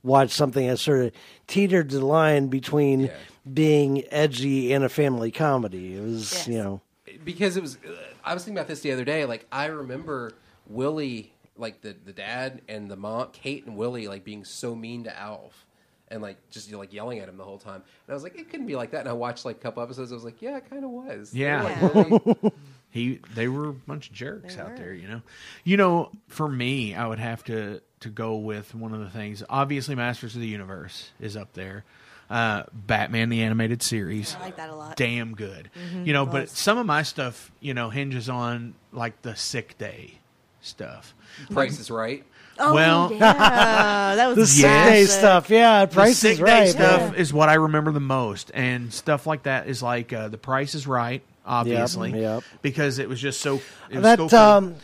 watch 0.03 0.29
something 0.31 0.67
that 0.67 0.77
sort 0.77 1.05
of 1.05 1.11
teetered 1.47 1.89
the 1.89 2.05
line 2.05 2.47
between 2.47 3.09
being 3.51 4.03
edgy 4.11 4.71
and 4.73 4.83
a 4.83 4.89
family 4.89 5.31
comedy. 5.31 5.95
It 5.95 6.01
was 6.03 6.31
Yes. 6.33 6.47
you 6.47 6.57
know. 6.57 6.81
because 7.25 7.57
it 7.57 7.61
was 7.61 7.75
uh, 7.77 7.91
I 8.23 8.33
was 8.33 8.43
thinking 8.45 8.57
about 8.57 8.67
this 8.69 8.79
the 8.81 8.91
other 8.91 9.03
day. 9.05 9.25
Like 9.25 9.45
I 9.51 9.65
remember 9.65 10.31
Willie, 10.67 11.32
like 11.57 11.81
the 11.81 11.95
the 12.05 12.13
dad 12.13 12.61
and 12.67 12.89
the 12.89 12.95
mom, 12.95 13.29
Kate 13.33 13.65
and 13.65 13.75
Willie, 13.77 14.07
like 14.07 14.23
being 14.23 14.43
so 14.45 14.75
mean 14.75 15.03
to 15.05 15.17
Alf. 15.19 15.65
And 16.09 16.21
like 16.21 16.37
just 16.51 16.67
you 16.67 16.73
know, 16.73 16.79
like 16.79 16.93
yelling 16.93 17.19
at 17.19 17.29
him 17.29 17.37
the 17.37 17.43
whole 17.43 17.57
time, 17.57 17.75
and 18.05 18.09
I 18.09 18.13
was 18.13 18.21
like, 18.21 18.37
it 18.37 18.49
couldn't 18.51 18.67
be 18.67 18.75
like 18.75 18.91
that. 18.91 18.99
And 18.99 19.09
I 19.09 19.13
watched 19.13 19.45
like 19.45 19.55
a 19.55 19.59
couple 19.59 19.81
episodes. 19.81 20.11
I 20.11 20.15
was 20.15 20.23
like, 20.23 20.41
yeah, 20.43 20.57
it 20.57 20.69
kind 20.69 20.83
of 20.83 20.91
was. 20.91 21.31
They 21.31 21.39
Yeah. 21.39 21.63
like, 21.63 21.95
really- 21.95 22.51
He 22.91 23.19
they 23.33 23.47
were 23.47 23.69
a 23.69 23.73
bunch 23.73 24.09
of 24.09 24.13
jerks 24.13 24.53
They 24.55 24.61
out 24.61 24.71
were. 24.71 24.77
there, 24.77 24.93
you 24.93 25.07
know. 25.07 25.21
You 25.63 25.77
know, 25.77 26.11
for 26.27 26.47
me, 26.47 26.93
I 26.93 27.07
would 27.07 27.17
have 27.17 27.43
to 27.45 27.81
to 28.01 28.09
go 28.09 28.35
with 28.35 28.75
one 28.75 28.93
of 28.93 28.99
the 28.99 29.09
things. 29.09 29.41
Obviously, 29.49 29.95
Masters 29.95 30.35
of 30.35 30.41
the 30.41 30.47
Universe 30.47 31.09
is 31.19 31.35
up 31.35 31.53
there. 31.53 31.83
Uh, 32.29 32.63
Batman 32.73 33.29
the 33.29 33.41
animated 33.41 33.81
series. 33.81 34.35
I 34.35 34.41
like 34.41 34.57
that 34.57 34.69
a 34.69 34.75
lot. 34.75 34.95
Damn 34.95 35.33
good. 35.33 35.71
you 36.03 36.13
know, 36.13 36.27
but 36.27 36.49
some 36.49 36.77
of 36.77 36.85
my 36.85 37.01
stuff, 37.01 37.51
you 37.59 37.73
know, 37.73 37.89
hinges 37.89 38.29
on 38.29 38.75
like 38.91 39.21
the 39.23 39.35
sick 39.35 39.77
day 39.79 40.19
stuff. 40.61 41.15
Price 41.51 41.79
is 41.79 41.89
right. 41.91 42.23
Oh, 42.59 42.73
Well- 42.75 43.11
yeah, 43.11 44.15
that 44.15 44.27
was 44.27 44.35
The 44.37 44.47
sick 44.47 44.63
Yes. 44.63 44.89
day 44.89 45.05
stuff, 45.05 45.49
yeah. 45.49 45.85
Price 45.87 46.21
the 46.21 46.29
is 46.29 46.37
sick 46.37 46.45
right. 46.45 46.65
day 46.65 46.69
stuff 46.71 47.13
yeah. 47.13 47.19
is 47.19 47.33
what 47.33 47.49
I 47.49 47.55
remember 47.55 47.91
the 47.91 47.99
most, 47.99 48.51
and 48.53 48.93
stuff 48.93 49.25
like 49.25 49.43
that 49.43 49.67
is 49.67 49.81
like 49.81 50.13
uh, 50.13 50.27
the 50.27 50.37
Price 50.37 50.75
is 50.75 50.85
Right, 50.85 51.23
obviously, 51.45 52.19
yep. 52.21 52.43
because 52.61 52.99
it 52.99 53.09
was 53.09 53.19
just 53.19 53.41
so. 53.41 53.55
It 53.89 53.95
was 53.95 54.03
That 54.03 54.29
so 54.29 54.37
um, 54.57 54.75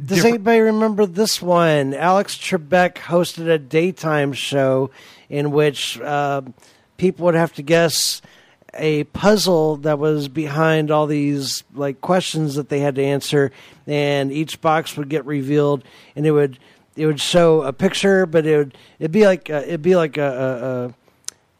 does 0.00 0.18
Different- 0.18 0.34
anybody 0.36 0.60
remember 0.60 1.04
this 1.06 1.42
one? 1.42 1.92
Alex 1.92 2.36
Trebek 2.36 2.94
hosted 2.94 3.48
a 3.50 3.58
daytime 3.58 4.32
show 4.32 4.90
in 5.28 5.50
which 5.50 6.00
uh, 6.00 6.40
people 6.96 7.26
would 7.26 7.34
have 7.34 7.52
to 7.54 7.62
guess 7.62 8.22
a 8.78 9.04
puzzle 9.04 9.76
that 9.78 9.98
was 9.98 10.28
behind 10.28 10.90
all 10.90 11.06
these 11.06 11.64
like 11.74 12.00
questions 12.00 12.54
that 12.54 12.68
they 12.68 12.80
had 12.80 12.94
to 12.96 13.02
answer, 13.04 13.50
and 13.86 14.32
each 14.32 14.60
box 14.60 14.96
would 14.96 15.08
get 15.08 15.24
revealed, 15.26 15.84
and 16.16 16.26
it 16.26 16.30
would 16.32 16.58
it 16.96 17.06
would 17.06 17.20
show 17.20 17.62
a 17.62 17.72
picture, 17.72 18.26
but 18.26 18.46
it 18.46 18.56
would 18.56 18.78
it'd 18.98 19.12
be 19.12 19.24
like 19.26 19.48
a, 19.50 19.66
it'd 19.66 19.82
be 19.82 19.94
like 19.96 20.16
a, 20.16 20.22
a, 20.22 20.66
a 20.86 20.94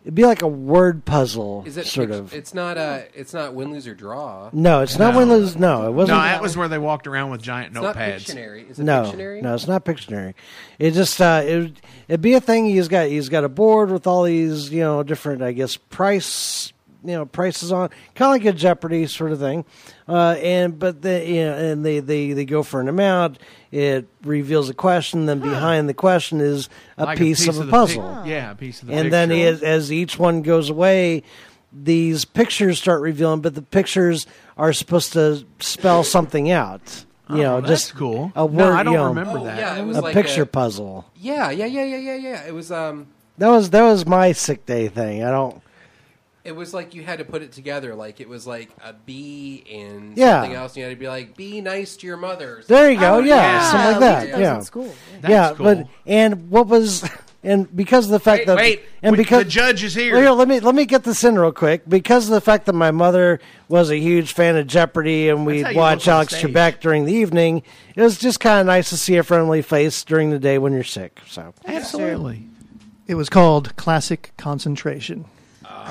it'd 0.02 0.14
be 0.14 0.25
like 0.25 0.42
a 0.42 0.48
word 0.48 1.04
puzzle, 1.04 1.62
Is 1.66 1.76
it 1.76 1.87
sort 1.87 2.08
fic- 2.10 2.18
of. 2.18 2.32
It's 2.34 2.54
not 2.54 2.76
uh 2.78 3.00
It's 3.14 3.32
not 3.34 3.54
win, 3.54 3.70
lose, 3.72 3.87
or 3.87 3.94
draw. 3.94 4.50
no, 4.52 4.80
it's 4.80 4.98
not 4.98 5.12
No. 5.14 5.18
win 5.20 5.28
lose. 5.28 5.56
No, 5.56 5.87
it 5.87 5.92
wasn't. 5.92 6.16
no, 6.18 6.25
that 6.25 6.40
was 6.42 6.56
where 6.56 6.66
they 6.68 6.78
walked 6.78 7.06
around 7.06 7.30
with 7.30 7.42
giant 7.42 7.68
It's 7.76 7.80
not 7.82 7.94
notepads. 7.94 8.25
Pictionary. 8.25 8.70
Is 8.70 8.78
it 8.80 8.84
no, 8.84 9.02
Pictionary? 9.04 9.42
no, 9.42 9.54
it's 9.54 9.66
not 9.68 9.84
Pictionary. 9.84 10.34
It 10.78 10.92
just 10.92 11.20
uh, 11.20 11.42
it 11.44 11.72
it'd 12.08 12.20
be 12.22 12.34
a 12.34 12.40
thing. 12.40 12.64
He's 12.66 12.88
got 12.88 13.06
he's 13.08 13.28
got 13.28 13.44
a 13.44 13.48
board 13.48 13.90
with 13.90 14.06
all 14.06 14.25
these 14.25 14.70
you 14.70 14.80
know 14.80 15.02
different 15.02 15.42
I 15.42 15.52
guess 15.52 15.76
price 15.76 16.72
you 17.05 17.12
know 17.12 17.26
prices 17.26 17.71
on 17.73 17.88
kind 18.14 18.35
of 18.37 18.43
like 18.43 18.55
a 18.55 18.57
Jeopardy 18.57 19.07
sort 19.07 19.33
of 19.33 19.38
thing. 19.38 19.64
Uh, 20.09 20.37
and 20.43 20.78
but 20.78 21.02
the 21.02 21.25
you 21.26 21.45
know, 21.45 21.55
and 21.57 21.85
they, 21.85 22.00
they 22.00 22.33
they 22.33 22.45
go 22.45 22.62
for 22.62 22.81
an 22.81 22.88
amount. 22.88 23.38
It 23.71 24.09
reveals 24.25 24.69
a 24.71 24.75
question. 24.75 25.26
Then 25.26 25.40
behind 25.40 25.88
the 25.88 25.95
question 25.95 26.40
is 26.40 26.69
a, 26.97 27.05
Like 27.05 27.19
piece, 27.19 27.47
of 27.47 27.59
a 27.61 27.67
puzzle. 27.67 28.21
pic- 28.23 28.31
yeah, 28.31 28.50
a 28.50 28.55
piece 28.55 28.81
of 28.83 28.88
the 28.88 28.95
and 28.95 29.12
then 29.12 29.28
picture. 29.28 29.49
as, 29.49 29.62
as 29.62 29.93
each 29.93 30.19
one 30.19 30.43
goes 30.43 30.71
away, 30.71 31.23
these 31.73 32.25
pictures 32.25 32.78
start 32.78 33.00
revealing. 33.02 33.40
But 33.43 33.55
the 33.55 33.62
pictures 33.62 34.26
are 34.57 34.73
supposed 34.73 35.12
to 35.12 35.45
spell 35.61 36.02
something 36.05 36.50
out. 36.50 37.05
You 37.31 37.43
know, 37.43 37.57
Oh, 37.57 37.61
that's 37.61 37.83
just 37.88 37.95
cool. 37.95 38.33
A 38.35 38.47
word. 38.47 38.57
no, 38.57 38.73
I 38.73 38.83
don't 38.83 38.93
you 38.95 38.99
know, 38.99 39.09
remember 39.09 39.38
Oh, 39.40 39.45
that. 39.45 39.59
yeah, 39.59 39.76
it 39.76 39.85
was 39.85 39.99
a 39.99 40.00
like 40.00 40.14
picture 40.14 40.45
a- 40.45 40.47
puzzle. 40.47 41.05
Yeah, 41.14 41.50
yeah, 41.50 41.67
yeah, 41.67 41.85
yeah, 41.85 41.97
yeah, 41.99 42.14
yeah. 42.17 42.47
It 42.47 42.55
was 42.55 42.73
um. 42.73 43.07
That 43.37 43.49
was 43.49 43.69
that 43.71 43.83
was 43.83 44.07
my 44.07 44.33
sick 44.33 44.64
day 44.64 44.88
thing. 44.88 45.23
I 45.23 45.31
don't. 45.31 45.61
It 46.45 46.52
was 46.57 46.73
like 46.73 46.95
you 46.95 47.02
had 47.02 47.18
to 47.18 47.25
put 47.25 47.42
it 47.42 47.52
together. 47.52 47.95
Like 47.95 48.21
it 48.21 48.28
was 48.28 48.47
like 48.47 48.71
a 48.83 48.92
B 48.95 49.64
and 49.71 50.16
Yeah. 50.16 50.40
something 50.42 50.54
else. 50.57 50.76
You 50.76 50.85
had 50.85 50.90
to 50.90 50.97
be 50.97 51.09
like, 51.09 51.37
"Be 51.37 51.61
nice 51.61 51.97
to 51.97 52.07
your 52.07 52.16
mother." 52.16 52.62
There 52.66 52.90
you 52.90 52.99
go. 52.99 53.16
Oh, 53.16 53.18
yeah, 53.21 53.71
something 53.71 53.87
like 53.92 53.97
we 54.00 54.00
that. 54.07 54.26
did 54.37 54.40
Yeah. 54.40 54.57
in 54.57 54.62
school. 54.62 54.95
That's 55.21 55.30
yeah, 55.30 55.52
cool. 55.54 55.64
but 55.64 55.87
and 56.07 56.49
what 56.50 56.68
was 56.68 57.04
and 57.45 57.75
because 57.76 58.07
of 58.07 58.12
the 58.12 58.21
fact 58.21 58.40
Wait, 58.40 58.47
that 58.47 58.57
wait. 58.57 58.83
and 59.02 59.12
we- 59.12 59.23
because 59.25 59.45
the 59.45 59.50
judge 59.50 59.85
is 59.85 59.95
here. 59.95 60.14
Well, 60.14 60.23
here, 60.23 60.30
let 60.30 60.49
me 60.49 60.61
let 60.61 60.75
me 60.75 60.87
get 60.87 61.04
this 61.04 61.23
in 61.23 61.38
real 61.38 61.52
quick. 61.52 61.83
Because 61.87 62.26
of 62.28 62.33
the 62.35 62.40
fact 62.40 62.64
that 62.66 62.73
my 62.75 62.92
mother 62.92 63.40
was 63.68 63.90
a 63.90 63.99
huge 63.99 64.33
fan 64.33 64.57
of 64.57 64.66
Jeopardy, 64.66 65.28
and 65.28 65.40
how 65.40 65.45
we'd 65.45 65.68
you 65.68 65.76
watch 65.76 66.07
look 66.07 66.09
on 66.09 66.14
Alex 66.14 66.37
stage. 66.38 66.52
Trebek 66.54 66.80
during 66.80 67.04
the 67.04 67.12
evening, 67.12 67.62
it 67.95 68.00
was 68.00 68.16
just 68.16 68.40
kind 68.40 68.61
of 68.61 68.66
nice 68.66 68.88
to 68.90 68.97
see 68.97 69.16
a 69.16 69.23
friendly 69.23 69.61
face 69.61 70.02
during 70.02 70.30
the 70.30 70.38
day 70.38 70.57
when 70.57 70.73
you're 70.73 70.83
sick. 70.85 71.21
So 71.28 71.52
Absolutely. 71.66 72.45
It 73.07 73.16
was 73.16 73.28
called 73.28 73.75
Classic 73.76 74.33
Concentration. 74.38 75.26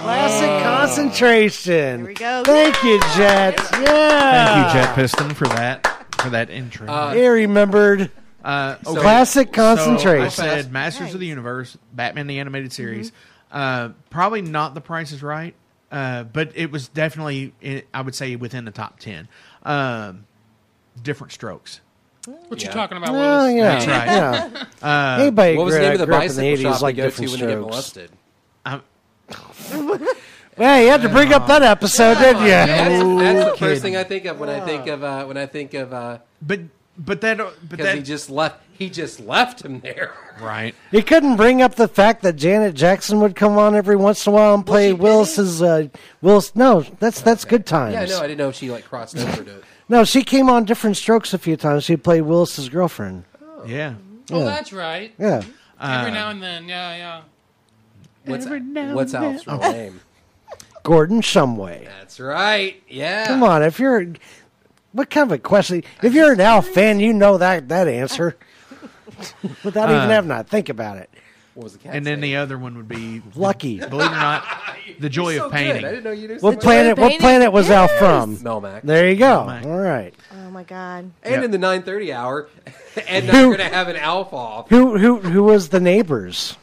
Classic 0.01 0.63
concentration. 0.63 1.99
Here 1.99 2.07
we 2.07 2.13
go. 2.13 2.43
Thank 2.45 2.83
you, 2.83 2.99
Jet. 3.15 3.57
Yeah. 3.81 4.63
Thank 4.63 4.73
you, 4.75 4.81
Jet 4.81 4.95
Piston, 4.95 5.33
for 5.33 5.47
that 5.49 5.85
for 6.21 6.29
that 6.31 6.49
intro. 6.49 6.87
Uh, 6.87 7.13
He 7.13 7.27
remembered 7.27 8.11
Uh, 8.43 8.77
So- 8.83 8.91
okay. 8.91 9.01
classic 9.01 9.53
So 9.53 9.63
I 9.65 10.27
said 10.29 10.71
Masters 10.71 11.13
of 11.13 11.19
the 11.19 11.25
Universe, 11.25 11.77
Batman 11.93 12.27
the 12.27 12.39
Animated 12.39 12.71
Series. 12.71 13.11
Uh, 13.51 13.89
probably 14.09 14.41
not 14.41 14.73
The 14.73 14.79
Price 14.81 15.11
is 15.11 15.21
Right, 15.21 15.53
uh, 15.91 16.23
but 16.23 16.51
it 16.55 16.71
was 16.71 16.87
definitely, 16.87 17.53
i 17.63 17.83
I 17.93 18.01
would 18.01 18.15
say, 18.15 18.35
within 18.37 18.63
the 18.65 18.71
top 18.71 18.99
10. 18.99 19.27
Um, 19.63 20.25
different 21.03 21.33
strokes. 21.33 21.81
What 22.47 22.61
Yeah. 22.61 22.67
you 22.69 22.73
talking 22.73 22.97
about, 22.97 23.09
Oh 23.09 23.13
Willis? 23.13 23.55
yeah, 23.55 23.79
That's 23.79 23.87
right. 23.87 24.07
yeah. 24.07 24.63
Uh, 25.17 25.21
Anybody 25.21 25.57
What 25.57 25.65
was 25.65 25.73
the 25.75 25.79
name 25.81 25.91
of 25.93 25.99
the 25.99 26.05
grew 26.05 26.15
in 26.15 26.21
bicycle 26.21 26.43
the 26.55 26.55
shop 26.63 26.75
80s 26.75 26.81
like 26.81 26.95
you 26.95 27.03
go 27.03 27.09
to 27.09 27.09
different 27.09 27.31
when 27.31 27.39
you 27.39 27.45
get 27.47 27.51
strokes. 27.53 27.69
molested? 27.71 28.11
I'm- 28.65 28.81
Well, 30.57 30.81
you 30.81 30.89
had 30.89 31.03
to 31.03 31.09
bring 31.09 31.33
up 31.33 31.45
that 31.47 31.61
episode, 31.61 32.15
didn't 32.15 32.41
you? 32.41 32.47
That's, 32.49 32.89
that's 32.89 32.99
the 32.99 33.51
kidding. 33.51 33.57
first 33.59 33.81
thing 33.83 33.95
I 33.95 34.03
think 34.03 34.25
of 34.25 34.39
when 34.39 34.49
I 34.49 34.59
think 34.65 34.87
of 34.87 35.03
uh, 35.03 35.25
when 35.25 35.37
I 35.37 35.45
think 35.45 35.75
of 35.75 35.89
because 35.91 36.19
but 36.41 36.59
but 36.97 37.21
that 37.21 37.37
but 37.69 37.77
that 37.77 37.95
he 37.95 38.01
just 38.01 38.29
left. 38.31 38.63
He 38.73 38.89
just 38.89 39.19
left 39.19 39.63
him 39.63 39.79
there. 39.81 40.13
right. 40.41 40.73
He 40.91 41.01
couldn't 41.03 41.35
bring 41.35 41.61
up 41.61 41.75
the 41.75 41.87
fact 41.87 42.21
that 42.23 42.37
Janet 42.37 42.73
Jackson 42.75 43.19
would 43.21 43.35
come 43.35 43.57
on 43.59 43.75
every 43.75 43.95
once 43.95 44.25
in 44.25 44.33
a 44.33 44.35
while 44.35 44.53
and 44.55 44.65
play 44.65 44.87
she 44.87 44.93
did? 44.93 44.99
Willis's 45.01 45.61
uh, 45.61 45.87
Willis. 46.23 46.55
No, 46.55 46.81
that's 46.99 47.21
that's 47.21 47.45
good 47.45 47.67
times. 47.67 47.93
Yeah, 47.93 48.05
no, 48.05 48.17
I 48.19 48.27
didn't 48.27 48.39
know 48.39 48.49
if 48.49 48.55
she 48.55 48.71
like 48.71 48.85
crossed 48.85 49.15
over 49.15 49.43
to. 49.43 49.61
No, 49.89 50.03
she 50.05 50.23
came 50.23 50.49
on 50.49 50.65
different 50.65 50.97
strokes 50.97 51.35
a 51.35 51.37
few 51.37 51.55
times. 51.55 51.83
She 51.83 51.97
played 51.97 52.21
Willis's 52.21 52.67
girlfriend. 52.69 53.25
Yeah. 53.67 53.93
Oh, 54.31 54.39
Yeah. 54.39 54.45
that's 54.45 54.73
right. 54.73 55.13
Yeah, 55.19 55.43
Every 55.79 56.11
Uh, 56.11 56.13
now 56.15 56.29
and 56.31 56.41
then, 56.41 56.67
yeah, 56.67 56.95
yeah. 56.97 57.21
What's 58.27 58.45
what's 58.47 59.13
Alf's 59.13 59.47
real 59.47 59.57
name? 59.59 60.01
Gordon 60.83 61.21
Shumway. 61.21 61.85
That's 61.85 62.19
right. 62.19 62.81
Yeah. 62.87 63.27
Come 63.27 63.43
on, 63.43 63.63
if 63.63 63.79
you're 63.79 64.05
what 64.93 65.09
kind 65.09 65.27
of 65.29 65.31
a 65.33 65.37
question? 65.37 65.83
If 66.01 66.13
you're 66.13 66.31
an 66.33 66.39
Alf 66.41 66.67
fan, 66.67 66.99
you 66.99 67.13
know 67.13 67.37
that 67.37 67.69
that 67.69 67.87
answer 67.87 68.37
without 69.63 69.89
even 69.89 70.01
Uh, 70.01 70.09
having 70.09 70.29
to 70.29 70.43
think 70.43 70.69
about 70.69 70.97
it. 70.97 71.09
What 71.53 71.63
was 71.63 71.73
the 71.73 71.79
cat? 71.79 71.95
And 71.95 72.05
then 72.05 72.21
the 72.21 72.35
other 72.35 72.57
one 72.57 72.77
would 72.77 72.87
be 72.87 73.21
Lucky. 73.35 73.79
Believe 73.89 73.91
it 74.05 74.09
or 74.09 74.11
not, 74.11 74.45
the 74.99 75.09
joy 75.09 75.35
so 75.37 75.45
of 75.47 75.51
good. 75.51 75.57
painting. 75.57 75.85
I 75.85 75.89
didn't 75.89 76.03
know 76.03 76.11
you 76.11 76.27
knew. 76.27 76.33
What 76.35 76.41
so 76.41 76.51
much. 76.51 76.59
planet? 76.61 76.97
What 76.97 77.07
Painting? 77.09 77.19
planet 77.19 77.51
was 77.51 77.69
Al 77.71 77.87
Yes. 77.87 77.99
from? 77.99 78.37
Melmac. 78.37 78.81
There 78.83 79.09
you 79.09 79.15
go. 79.15 79.45
Melmac. 79.47 79.65
All 79.65 79.77
right. 79.79 80.13
Oh 80.33 80.51
my 80.51 80.63
god. 80.63 81.11
And 81.23 81.35
Yep. 81.35 81.43
in 81.45 81.51
the 81.51 81.57
9:30 81.57 82.13
hour, 82.13 82.47
and 83.07 83.25
Who- 83.25 83.31
now 83.31 83.47
we're 83.49 83.57
gonna 83.57 83.69
have 83.69 83.87
an 83.87 83.95
Alf 83.97 84.33
off. 84.33 84.69
Who 84.69 84.97
who 84.99 85.19
who 85.19 85.43
was 85.43 85.69
the 85.69 85.79
neighbors? 85.79 86.55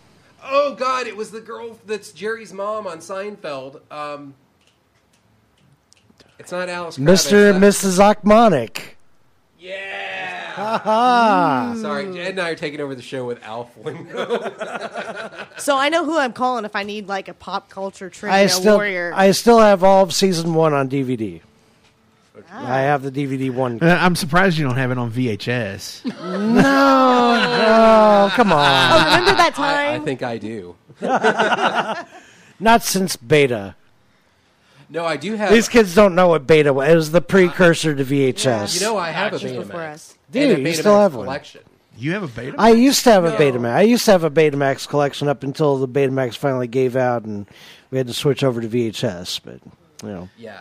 Oh 0.45 0.75
God, 0.75 1.07
it 1.07 1.17
was 1.17 1.31
the 1.31 1.41
girl 1.41 1.79
that's 1.87 2.13
Jerry's 2.13 2.53
mom 2.53 2.87
on 2.87 2.99
Seinfeld. 2.99 3.81
Um, 3.91 4.35
it's 6.39 6.53
not 6.53 6.69
Alice. 6.69 6.99
Mr. 6.99 7.51
and 7.51 7.63
Kravitz. 7.63 7.99
Mrs. 7.99 8.15
Ochmonek. 8.15 8.83
Yeah. 9.59 10.53
Ah. 10.57 11.75
Sorry, 11.81 12.07
Ed 12.21 12.31
and 12.31 12.41
I 12.41 12.51
are 12.51 12.55
taking 12.55 12.81
over 12.81 12.95
the 12.95 13.03
show 13.03 13.25
with 13.25 13.43
Alf. 13.43 13.71
So 15.59 15.79
I 15.79 15.89
know 15.89 16.05
who 16.05 16.19
I'm 16.19 16.33
calling 16.33 16.65
if 16.65 16.77
I 16.77 16.83
need 16.83 17.09
like 17.09 17.29
a 17.29 17.35
pop 17.35 17.71
culture 17.71 18.11
trivia 18.11 18.37
I 18.37 18.47
still 18.49 18.75
warrior. 18.77 19.13
I 19.15 19.31
still 19.31 19.61
have 19.61 19.83
all 19.83 20.03
of 20.03 20.13
season 20.13 20.53
one 20.53 20.75
on 20.75 20.91
DVD. 20.91 21.41
I 22.57 22.81
have 22.83 23.03
the 23.03 23.11
DVD 23.11 23.51
one. 23.51 23.81
Uh, 23.83 23.99
I'm 24.01 24.15
surprised 24.15 24.57
you 24.59 24.65
don't 24.65 24.77
have 24.77 24.91
it 24.91 24.99
on 24.99 25.11
VHS. 25.11 26.05
no, 26.21 26.53
no, 26.63 28.31
come 28.33 28.53
oh, 28.53 28.57
on. 28.57 29.05
remember 29.07 29.33
that 29.37 29.55
I, 29.59 29.95
I 29.95 29.97
time? 29.97 30.05
think 30.05 30.23
I 30.23 30.39
do. 30.39 30.77
Not 32.61 32.83
since 32.83 33.17
beta. 33.17 33.75
No, 34.89 35.05
I 35.05 35.17
do 35.17 35.35
have. 35.35 35.51
These 35.51 35.69
kids 35.69 35.95
don't 35.95 36.15
know 36.15 36.29
what 36.29 36.47
beta 36.47 36.73
was. 36.73 36.89
It 36.89 36.95
was 36.95 37.11
the 37.11 37.21
precursor 37.21 37.95
to 37.95 38.05
VHS. 38.05 38.75
you 38.81 38.87
know, 38.87 38.97
I 38.97 39.11
have 39.11 39.33
a 39.33 39.39
Just 39.39 39.55
before 39.55 39.81
Betamax. 39.81 39.93
us. 39.95 40.19
Do 40.31 40.41
and 40.41 40.51
a 40.53 40.55
you? 40.55 40.59
You 40.67 40.69
Betamax 40.73 40.79
still 40.79 41.01
have 41.01 41.15
one? 41.15 41.25
collection. 41.27 41.61
You 41.97 42.13
have 42.13 42.23
a 42.23 42.29
beta? 42.29 42.55
I 42.59 42.71
used 42.71 43.03
to 43.05 43.11
have 43.13 43.25
a 43.25 43.33
Betamax. 43.33 43.73
I 43.73 43.83
used 43.83 44.05
to 44.05 44.13
have 44.13 44.25
a 44.25 44.31
Betamax 44.31 44.89
collection 44.89 45.29
up 45.29 45.43
until 45.43 45.79
the 45.79 45.89
Betamax 45.89 46.37
finally 46.37 46.67
gave 46.69 46.97
out 46.97 47.25
and 47.25 47.47
we 47.91 47.99
had 47.99 48.07
to 48.09 48.15
switch 48.15 48.45
over 48.45 48.61
to 48.61 48.69
VHS. 48.69 49.41
But 49.45 49.61
you 50.07 50.09
know, 50.15 50.29
Yeah. 50.37 50.61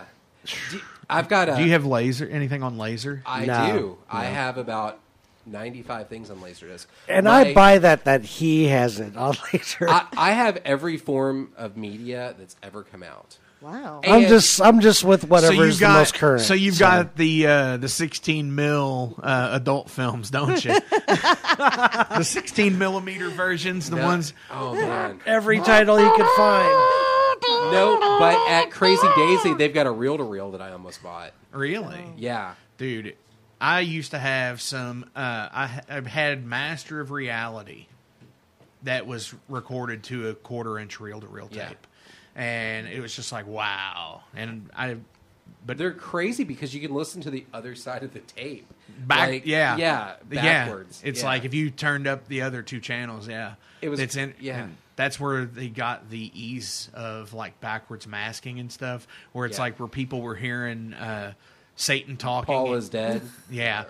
Do- 0.71 0.81
I've 1.13 1.29
got 1.29 1.49
a. 1.49 1.55
Do 1.55 1.63
you 1.63 1.71
have 1.71 1.85
laser? 1.85 2.27
Anything 2.27 2.63
on 2.63 2.77
laser? 2.77 3.21
I 3.25 3.45
No. 3.45 3.71
do. 3.77 3.97
I 4.09 4.25
have 4.25 4.57
about 4.57 4.99
ninety-five 5.45 6.07
things 6.07 6.29
on 6.29 6.37
Laserdisc, 6.37 6.85
and 7.09 7.25
My- 7.25 7.49
I 7.49 7.53
buy 7.53 7.77
that 7.79 8.05
that 8.05 8.23
he 8.23 8.65
has 8.67 8.99
it 8.99 9.15
on 9.17 9.35
later. 9.53 9.89
I, 9.89 10.07
I 10.15 10.31
have 10.31 10.57
every 10.65 10.97
form 10.97 11.51
of 11.57 11.75
media 11.77 12.33
that's 12.37 12.55
ever 12.63 12.83
come 12.83 13.03
out. 13.03 13.37
Wow. 13.61 14.01
And- 14.03 14.13
I'm 14.13 14.27
just 14.29 14.61
I'm 14.61 14.79
just 14.81 15.03
with 15.05 15.27
so 15.29 15.61
is 15.61 15.79
got 15.79 15.93
the 15.93 15.99
most 15.99 16.13
current. 16.15 16.41
so 16.43 16.53
you've 16.53 16.79
got 16.79 17.15
the 17.15 17.47
uh, 17.47 17.77
the 17.77 17.87
16 17.87 18.53
mil 18.55 19.17
uh, 19.23 19.49
adult 19.53 19.89
films, 19.89 20.29
don't 20.29 20.63
you? 20.65 20.73
the 21.07 22.23
16 22.23 22.77
millimeter 22.77 23.29
versions, 23.29 23.89
the 23.89 23.95
No. 23.97 24.05
ones. 24.05 24.33
Oh 24.51 24.73
man. 24.75 25.21
every 25.25 25.59
title 25.59 25.99
you 25.99 26.13
could 26.15 26.27
find. 26.35 27.22
No, 27.41 27.97
but 28.19 28.35
at 28.49 28.71
Crazy 28.71 29.07
Daisy, 29.15 29.53
they've 29.53 29.73
got 29.73 29.87
a 29.87 29.91
reel-to-reel 29.91 30.51
that 30.51 30.61
I 30.61 30.71
almost 30.71 31.01
bought. 31.03 31.33
Really, 31.51 32.03
Yeah. 32.17 32.55
dude. 32.77 33.15
I 33.61 33.79
used 33.79 34.11
to 34.11 34.19
have 34.19 34.61
some. 34.61 35.05
Uh, 35.15 35.19
I, 35.51 35.81
I've 35.87 36.07
had 36.07 36.45
Master 36.45 36.99
of 36.99 37.11
Reality 37.11 37.85
that 38.83 39.07
was 39.07 39.33
recorded 39.47 40.03
to 40.03 40.29
a 40.29 40.33
quarter 40.33 40.77
inch 40.77 40.99
reel 40.99 41.21
to 41.21 41.27
reel 41.27 41.47
tape, 41.47 41.57
Yeah. 42.35 42.41
and 42.41 42.87
it 42.87 42.99
was 42.99 43.15
just 43.15 43.31
like 43.31 43.47
wow. 43.47 44.21
And 44.35 44.69
I, 44.75 44.97
But 45.65 45.77
they're 45.77 45.93
crazy 45.93 46.43
because 46.43 46.73
you 46.75 46.81
can 46.81 46.93
listen 46.93 47.21
to 47.21 47.31
the 47.31 47.45
other 47.53 47.75
side 47.75 48.03
of 48.03 48.13
the 48.13 48.19
tape. 48.19 48.67
back 49.07 49.29
Like, 49.29 49.45
yeah 49.45 49.77
Yeah. 49.77 50.13
Backwards. 50.27 51.01
yeah 51.01 51.09
it's 51.09 51.21
Yeah. 51.21 51.25
like 51.27 51.45
if 51.45 51.53
you 51.53 51.69
turned 51.71 52.05
up 52.05 52.27
the 52.27 52.41
other 52.41 52.61
two 52.61 52.79
channels 52.81 53.27
yeah 53.29 53.53
It 53.81 53.87
was- 53.89 53.99
it's 54.01 54.15
in 54.17 54.33
yeah. 54.41 54.63
and 54.65 54.77
that's 54.95 55.19
where 55.19 55.45
they 55.45 55.67
got 55.69 56.09
the 56.09 56.31
ease 56.39 56.89
of 56.93 57.33
like 57.33 57.59
backwards 57.61 58.05
masking 58.07 58.59
and 58.59 58.71
stuff 58.71 59.07
where 59.31 59.45
it's 59.45 59.57
Yeah. 59.57 59.63
like 59.63 59.79
where 59.79 59.87
people 59.87 60.21
were 60.21 60.35
hearing 60.35 60.93
uh 60.93 61.33
satan 61.75 62.17
talking 62.17 62.53
Paul 62.53 62.75
is 62.75 62.89
dead. 62.89 63.21
yeah 63.49 63.85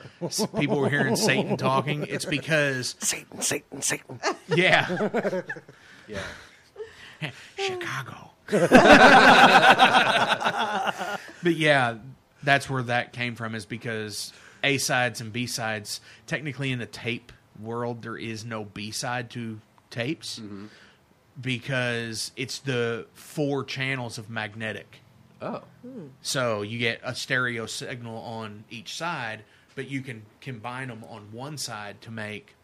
people 0.57 0.79
were 0.79 0.89
hearing 0.89 1.15
satan 1.17 1.57
talking 1.57 2.05
it's 2.07 2.23
because 2.25 2.95
Satan, 2.99 3.41
Satan, 3.41 3.81
Satan. 3.81 4.19
yeah 4.55 5.41
Yeah. 6.07 6.19
chicago 7.57 8.29
but 11.43 11.55
yeah 11.55 11.95
that's 12.43 12.69
where 12.69 12.83
that 12.83 13.13
came 13.13 13.35
from 13.35 13.55
is 13.55 13.65
because 13.65 14.33
a 14.63 14.77
sides 14.77 15.21
and 15.21 15.31
b 15.33 15.45
sides 15.47 16.01
technically 16.27 16.71
in 16.71 16.79
the 16.79 16.85
tape 16.85 17.31
world 17.61 18.01
there 18.01 18.17
is 18.17 18.43
no 18.45 18.63
b 18.65 18.91
side 18.91 19.29
to 19.29 19.59
tapes 19.89 20.41
because 21.41 22.31
it's 22.35 22.59
the 22.59 23.05
four 23.13 23.63
channels 23.63 24.17
of 24.17 24.29
magnetic. 24.29 24.99
Oh. 25.41 25.61
so 26.21 26.61
you 26.61 26.79
get 26.79 27.01
a 27.03 27.13
stereo 27.13 27.65
signal 27.65 28.17
on 28.19 28.63
each 28.69 28.95
side 28.95 29.43
but 29.75 29.89
you 29.89 29.99
can 29.99 30.21
combine 30.39 30.87
them 30.87 31.03
on 31.09 31.23
one 31.33 31.57
side 31.57 31.99
to 32.03 32.11
make 32.11 32.55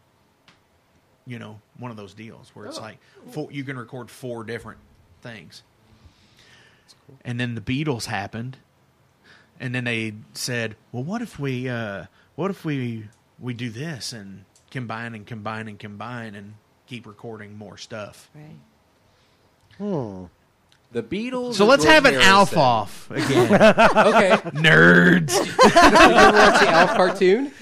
you 1.26 1.38
know 1.38 1.60
one 1.78 1.90
of 1.90 1.98
those 1.98 2.14
deals 2.14 2.52
where 2.54 2.64
it's 2.64 2.78
Oh, 2.78 2.80
like 2.82 2.98
four, 3.32 3.52
you 3.52 3.64
can 3.64 3.76
record 3.76 4.10
four 4.10 4.44
different 4.44 4.78
things. 5.20 5.62
And 7.22 7.38
then 7.38 7.54
the 7.54 7.60
beatles 7.60 8.06
happened 8.06 8.56
and 9.58 9.74
then 9.74 9.84
they 9.84 10.14
said 10.32 10.74
well 10.90 11.04
what 11.04 11.20
if 11.20 11.38
we 11.38 11.68
uh 11.68 12.06
what 12.34 12.50
if 12.50 12.64
we 12.64 13.08
we 13.38 13.52
do 13.52 13.68
this 13.68 14.14
and 14.14 14.46
combine 14.70 15.14
and 15.14 15.26
combine 15.26 15.68
and 15.68 15.78
combine 15.78 16.34
and 16.34 16.54
keep 16.90 17.06
recording 17.06 17.56
more 17.56 17.76
stuff 17.76 18.28
Right. 18.34 18.58
Hmm. 19.78 20.24
The 20.92 21.04
Beatles. 21.04 21.54
so 21.54 21.66
let's 21.66 21.84
have 21.84 22.04
an 22.04 22.16
alf 22.16 22.56
off 22.56 23.08
again 23.12 23.44
Okay. 23.54 24.30
nerds 24.58 25.28
Did 25.38 25.46
you 25.46 26.16
ever 26.16 26.36
watch 26.36 26.60
the 26.60 26.68
Alf 26.68 26.90
cartoon? 26.96 27.52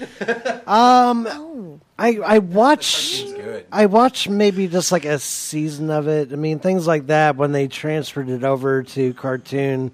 Um. 0.65 1.79
I 1.99 2.17
I 2.17 2.39
watched 2.39 3.19
Cartoon's 3.25 3.33
good. 3.45 3.65
I 3.71 3.85
watched 3.85 4.29
maybe 4.29 4.67
just 4.67 4.91
like 4.91 5.05
a 5.05 5.19
season 5.19 5.89
of 5.91 6.07
it. 6.07 6.31
I 6.33 6.37
mean, 6.37 6.57
things 6.59 6.87
like 6.87 7.07
that 7.07 7.35
when 7.35 7.51
they 7.51 7.67
transferred 7.67 8.29
it 8.29 8.43
over 8.43 8.81
to 8.83 9.13
cartoon. 9.13 9.91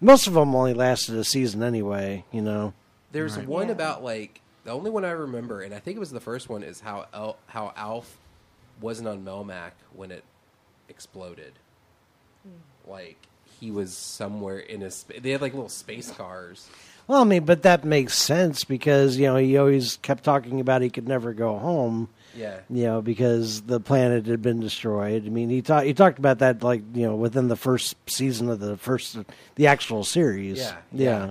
Most 0.00 0.26
of 0.26 0.34
them 0.34 0.54
only 0.54 0.74
lasted 0.74 1.14
a 1.14 1.24
season 1.24 1.62
anyway. 1.62 2.24
You 2.32 2.42
know. 2.42 2.74
There's 3.12 3.38
one 3.38 3.68
Yeah. 3.68 3.72
about 3.72 4.02
like 4.04 4.40
the 4.64 4.72
only 4.72 4.90
one 4.90 5.04
I 5.04 5.10
remember, 5.12 5.62
and 5.62 5.72
I 5.72 5.78
think 5.78 5.96
it 5.96 6.00
was 6.00 6.10
the 6.10 6.20
first 6.20 6.48
one, 6.50 6.62
is 6.64 6.80
how 6.80 7.06
El- 7.14 7.36
how 7.46 7.72
Alf 7.76 8.18
wasn't 8.84 9.08
on 9.08 9.24
Melmac 9.24 9.72
when 9.94 10.10
it 10.10 10.22
exploded. 10.90 11.54
Hmm. 12.46 12.90
Like 12.90 13.16
he 13.58 13.70
was 13.70 13.96
somewhere 13.96 14.58
in 14.58 14.82
a. 14.82 14.90
Sp- 14.92 15.18
they 15.22 15.30
had 15.30 15.40
like 15.40 15.54
little 15.54 15.70
space 15.70 16.10
cars. 16.10 16.68
Well, 17.08 17.22
I 17.22 17.24
mean, 17.24 17.44
but 17.44 17.62
that 17.62 17.84
makes 17.84 18.16
sense 18.16 18.64
because 18.64 19.16
you 19.16 19.26
know 19.26 19.36
he 19.36 19.56
always 19.56 19.96
kept 20.02 20.22
talking 20.22 20.60
about 20.60 20.82
he 20.82 20.90
could 20.90 21.08
never 21.08 21.32
go 21.32 21.58
home. 21.58 22.08
Yeah. 22.36 22.60
You 22.68 22.84
know, 22.84 23.02
because 23.02 23.62
the 23.62 23.80
planet 23.80 24.26
had 24.26 24.42
been 24.42 24.60
destroyed. 24.60 25.24
I 25.24 25.28
mean, 25.30 25.48
he 25.48 25.62
talked 25.62 25.86
he 25.86 25.94
talked 25.94 26.18
about 26.18 26.40
that 26.40 26.62
like 26.62 26.82
you 26.94 27.06
know 27.06 27.16
within 27.16 27.48
the 27.48 27.56
first 27.56 27.96
season 28.06 28.50
of 28.50 28.60
the 28.60 28.76
first 28.76 29.16
the 29.54 29.66
actual 29.66 30.04
series. 30.04 30.58
Yeah, 30.58 30.76
yeah. 30.92 31.24
yeah. 31.24 31.30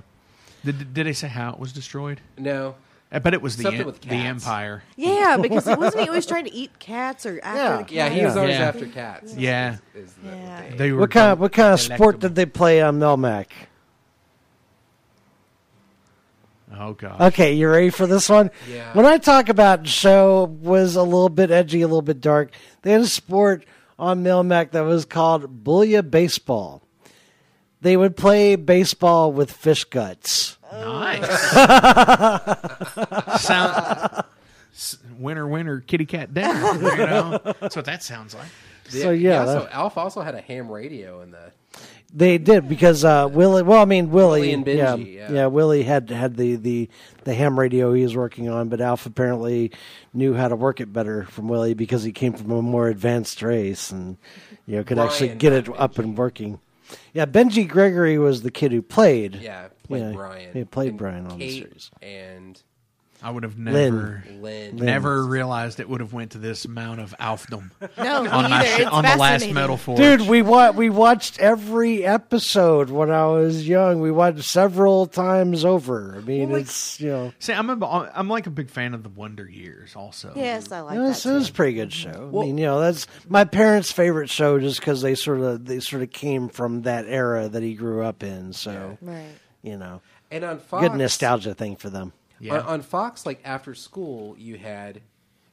Did, 0.64 0.94
did 0.94 1.06
they 1.06 1.12
say 1.12 1.28
how 1.28 1.52
it 1.52 1.58
was 1.58 1.72
destroyed? 1.72 2.20
No. 2.36 2.74
I 3.14 3.20
bet 3.20 3.32
it 3.32 3.40
was 3.40 3.56
the 3.56 3.62
Something 3.62 3.80
em- 3.82 3.86
with 3.86 4.00
the 4.00 4.08
cats. 4.08 4.44
Empire. 4.44 4.82
Yeah, 4.96 5.36
because 5.42 5.66
it 5.68 5.78
wasn't 5.78 6.02
he 6.02 6.08
always 6.08 6.26
trying 6.26 6.44
to 6.46 6.52
eat 6.52 6.78
cats 6.80 7.24
or 7.24 7.40
after 7.42 7.58
Yeah. 7.62 7.76
the 7.76 7.82
cats? 7.84 7.92
Yeah, 7.92 8.08
he 8.10 8.24
was 8.24 8.36
always 8.36 8.54
Yeah. 8.58 8.68
after 8.68 8.86
cats. 8.86 9.34
Yeah. 9.36 9.76
Is 9.94 10.12
the 10.14 10.28
Yeah. 10.28 10.60
thing. 10.62 10.76
They 10.76 10.92
were 10.92 11.00
What 11.00 11.10
kind 11.12 11.32
of 11.32 11.38
what 11.40 11.52
kind 11.52 11.72
of 11.74 11.80
sport 11.80 12.18
did 12.18 12.34
they 12.34 12.44
play 12.46 12.82
on 12.82 12.98
Melmac? 12.98 13.46
Oh 16.76 16.94
god. 16.94 17.20
Okay, 17.20 17.52
you 17.52 17.68
ready 17.68 17.90
for 17.90 18.06
this 18.06 18.28
one? 18.28 18.50
Yeah. 18.68 18.92
When 18.94 19.06
I 19.06 19.18
talk 19.18 19.48
about 19.48 19.86
show 19.86 20.44
was 20.44 20.96
a 20.96 21.02
little 21.02 21.28
bit 21.28 21.50
edgy, 21.50 21.82
a 21.82 21.86
little 21.86 22.02
bit 22.02 22.20
dark, 22.20 22.50
they 22.82 22.90
had 22.92 23.02
a 23.02 23.06
sport 23.06 23.64
on 23.98 24.24
Melmac 24.24 24.72
that 24.72 24.80
was 24.80 25.04
called 25.04 25.62
Bouillabaseball. 25.64 26.80
They 27.84 27.96
would 27.98 28.16
play 28.16 28.56
baseball 28.56 29.30
with 29.30 29.52
fish 29.52 29.84
guts. 29.84 30.56
Nice. 30.72 31.30
Sound, 33.42 34.24
winner, 35.18 35.46
winner, 35.46 35.80
kitty 35.80 36.06
cat 36.06 36.32
dinner. 36.32 36.72
You 36.80 36.96
know, 36.96 37.38
that's 37.60 37.76
what 37.76 37.84
that 37.84 38.02
sounds 38.02 38.34
like. 38.34 38.48
So 38.88 39.10
yeah, 39.10 39.44
so 39.44 39.60
that- 39.60 39.74
Alf 39.74 39.98
also 39.98 40.22
had 40.22 40.34
a 40.34 40.40
ham 40.40 40.70
radio 40.70 41.20
in 41.20 41.32
the. 41.32 41.52
They 42.10 42.38
did 42.38 42.70
because 42.70 43.04
uh, 43.04 43.28
Willie. 43.30 43.62
Well, 43.62 43.82
I 43.82 43.84
mean 43.84 44.10
Willie. 44.10 44.40
Willie 44.40 44.52
and 44.54 44.66
yeah, 44.66 44.96
Benji, 44.96 45.14
yeah. 45.16 45.32
yeah. 45.32 45.46
Willie 45.46 45.82
had 45.82 46.08
had 46.08 46.36
the, 46.36 46.56
the 46.56 46.88
the 47.24 47.34
ham 47.34 47.60
radio 47.60 47.92
he 47.92 48.02
was 48.02 48.16
working 48.16 48.48
on, 48.48 48.70
but 48.70 48.80
Alf 48.80 49.04
apparently 49.04 49.72
knew 50.14 50.32
how 50.32 50.48
to 50.48 50.56
work 50.56 50.80
it 50.80 50.90
better 50.90 51.24
from 51.24 51.48
Willie 51.48 51.74
because 51.74 52.02
he 52.02 52.12
came 52.12 52.32
from 52.32 52.50
a 52.50 52.62
more 52.62 52.88
advanced 52.88 53.42
race 53.42 53.90
and 53.90 54.16
you 54.66 54.76
know 54.76 54.84
could 54.84 54.98
actually 54.98 55.26
Brian, 55.28 55.38
get 55.38 55.52
it 55.52 55.68
not 55.68 55.80
up 55.80 55.94
Benji. 55.96 55.98
and 55.98 56.16
working. 56.16 56.60
Yeah, 57.12 57.26
Benji 57.26 57.68
Gregory 57.68 58.18
was 58.18 58.42
the 58.42 58.50
kid 58.50 58.72
who 58.72 58.82
played. 58.82 59.36
Yeah, 59.36 59.68
played 59.84 60.02
Yeah, 60.02 60.12
Brian. 60.12 60.52
he 60.52 60.64
played 60.64 60.90
And 60.90 60.98
Brian 60.98 61.26
on 61.26 61.38
the 61.38 61.50
series. 61.60 61.90
And 62.02 62.62
I 63.24 63.30
would 63.30 63.42
have 63.42 63.58
Lynn. 63.58 63.72
never, 63.94 64.24
Lynn. 64.40 64.76
never 64.76 65.24
realized 65.24 65.80
it 65.80 65.88
would 65.88 66.00
have 66.00 66.12
went 66.12 66.32
to 66.32 66.38
this 66.38 66.66
amount 66.66 67.00
of 67.00 67.14
alfdom 67.18 67.70
No, 67.96 68.26
on 68.30 68.50
my 68.50 68.64
sh- 68.66 68.82
on 68.84 69.02
the 69.02 69.08
last 69.08 69.18
fascinating. 69.18 69.54
metal 69.54 69.76
forge. 69.78 69.98
Dude, 69.98 70.20
we 70.28 70.42
wa- 70.42 70.72
we 70.72 70.90
watched 70.90 71.40
every 71.40 72.04
episode 72.04 72.90
when 72.90 73.10
I 73.10 73.26
was 73.26 73.66
young. 73.66 74.00
We 74.00 74.10
watched 74.10 74.42
several 74.44 75.06
times 75.06 75.64
over. 75.64 76.14
I 76.16 76.20
mean, 76.20 76.48
Well, 76.50 76.58
like- 76.58 76.66
it's 76.66 77.00
you 77.00 77.08
know, 77.08 77.32
See, 77.38 77.54
I'm 77.54 77.70
a, 77.70 78.10
I'm 78.14 78.28
like 78.28 78.46
a 78.46 78.50
big 78.50 78.68
fan 78.68 78.92
of 78.92 79.02
the 79.02 79.08
Wonder 79.08 79.48
Years. 79.48 79.96
Also, 79.96 80.32
Yes, 80.36 80.70
I 80.70 80.80
like 80.80 80.96
it 80.96 81.00
was, 81.00 81.22
that. 81.22 81.30
it 81.30 81.34
was 81.34 81.48
a 81.48 81.52
pretty 81.52 81.72
good 81.72 81.90
mm-hmm. 81.90 82.12
show. 82.12 82.28
I 82.40 82.44
mean, 82.44 82.58
you 82.58 82.66
know, 82.66 82.80
that's 82.80 83.06
my 83.28 83.44
parents' 83.44 83.90
favorite 83.90 84.28
show 84.28 84.58
just 84.60 84.80
because 84.80 85.00
they 85.00 85.14
sort 85.14 85.40
of 85.40 85.64
they 85.64 85.80
sort 85.80 86.02
of 86.02 86.10
came 86.10 86.50
from 86.50 86.82
that 86.82 87.06
era 87.08 87.48
that 87.48 87.62
he 87.62 87.72
grew 87.74 88.02
up 88.04 88.22
in. 88.22 88.52
So 88.52 88.98
Right. 89.00 89.24
you 89.62 89.78
know, 89.78 90.02
And 90.30 90.44
on 90.44 90.58
Fox, 90.58 90.86
good 90.86 90.98
nostalgia 90.98 91.54
thing 91.54 91.76
for 91.76 91.88
them. 91.88 92.12
Yeah. 92.40 92.54
On, 92.54 92.60
on 92.66 92.82
Fox, 92.82 93.24
like 93.26 93.40
after 93.44 93.74
school, 93.74 94.34
you 94.38 94.56
had 94.58 95.00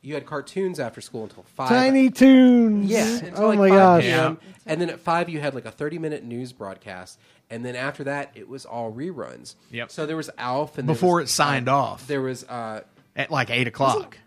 you 0.02 0.16
had 0.16 0.26
cartoons 0.26 0.80
after 0.80 1.00
school 1.02 1.24
until 1.24 1.44
five. 1.44 1.70
Tiny 1.70 2.10
Toons. 2.10 2.90
Yeah. 2.90 3.18
Until 3.18 3.44
Oh 3.44 3.48
like 3.50 3.60
my 3.60 3.70
5 3.70 3.78
gosh. 3.78 4.04
PM. 4.04 4.40
And 4.66 4.82
then 4.82 4.90
at 4.90 5.00
five, 5.00 5.30
you 5.30 5.40
had 5.40 5.54
like 5.56 5.66
a 5.66 5.72
thirty-minute 5.72 6.24
news 6.24 6.54
broadcast, 6.54 7.20
and 7.50 7.64
then 7.66 7.76
after 7.76 8.04
that, 8.06 8.32
it 8.36 8.48
was 8.50 8.66
all 8.66 8.92
reruns. 8.92 9.56
Yep. 9.72 9.92
So 9.92 10.06
there 10.06 10.18
was 10.18 10.30
Alf, 10.38 10.78
and 10.78 10.88
there 10.90 10.96
Before 10.96 11.20
was, 11.22 11.30
it 11.30 11.34
signed 11.34 11.70
uh, 11.70 11.78
off. 11.78 12.08
There 12.08 12.22
was. 12.22 12.44
uh 12.46 12.82
at 13.16 13.30
like 13.30 13.50
eight 13.50 13.68
o'clock. 13.68 14.18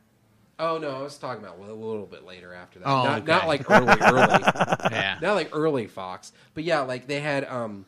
Oh 0.59 0.79
no, 0.79 0.91
I 0.91 1.03
was 1.03 1.19
talking 1.19 1.43
about 1.43 1.59
a 1.59 1.73
little 1.73 2.07
bit 2.07 2.25
later 2.25 2.55
after 2.55 2.79
that. 2.79 2.87
Oh, 2.89 3.03
not, 3.03 3.19
okay. 3.23 3.33
not 3.33 3.49
like 3.49 3.69
early, 3.71 3.97
early. 4.01 4.45
Yeah, 4.91 5.19
not 5.21 5.35
like 5.35 5.51
early 5.53 5.87
Fox, 5.89 6.33
but 6.55 6.63
yeah, 6.63 6.83
like 6.83 7.09
they 7.09 7.19
had 7.21 7.45
um, 7.47 7.87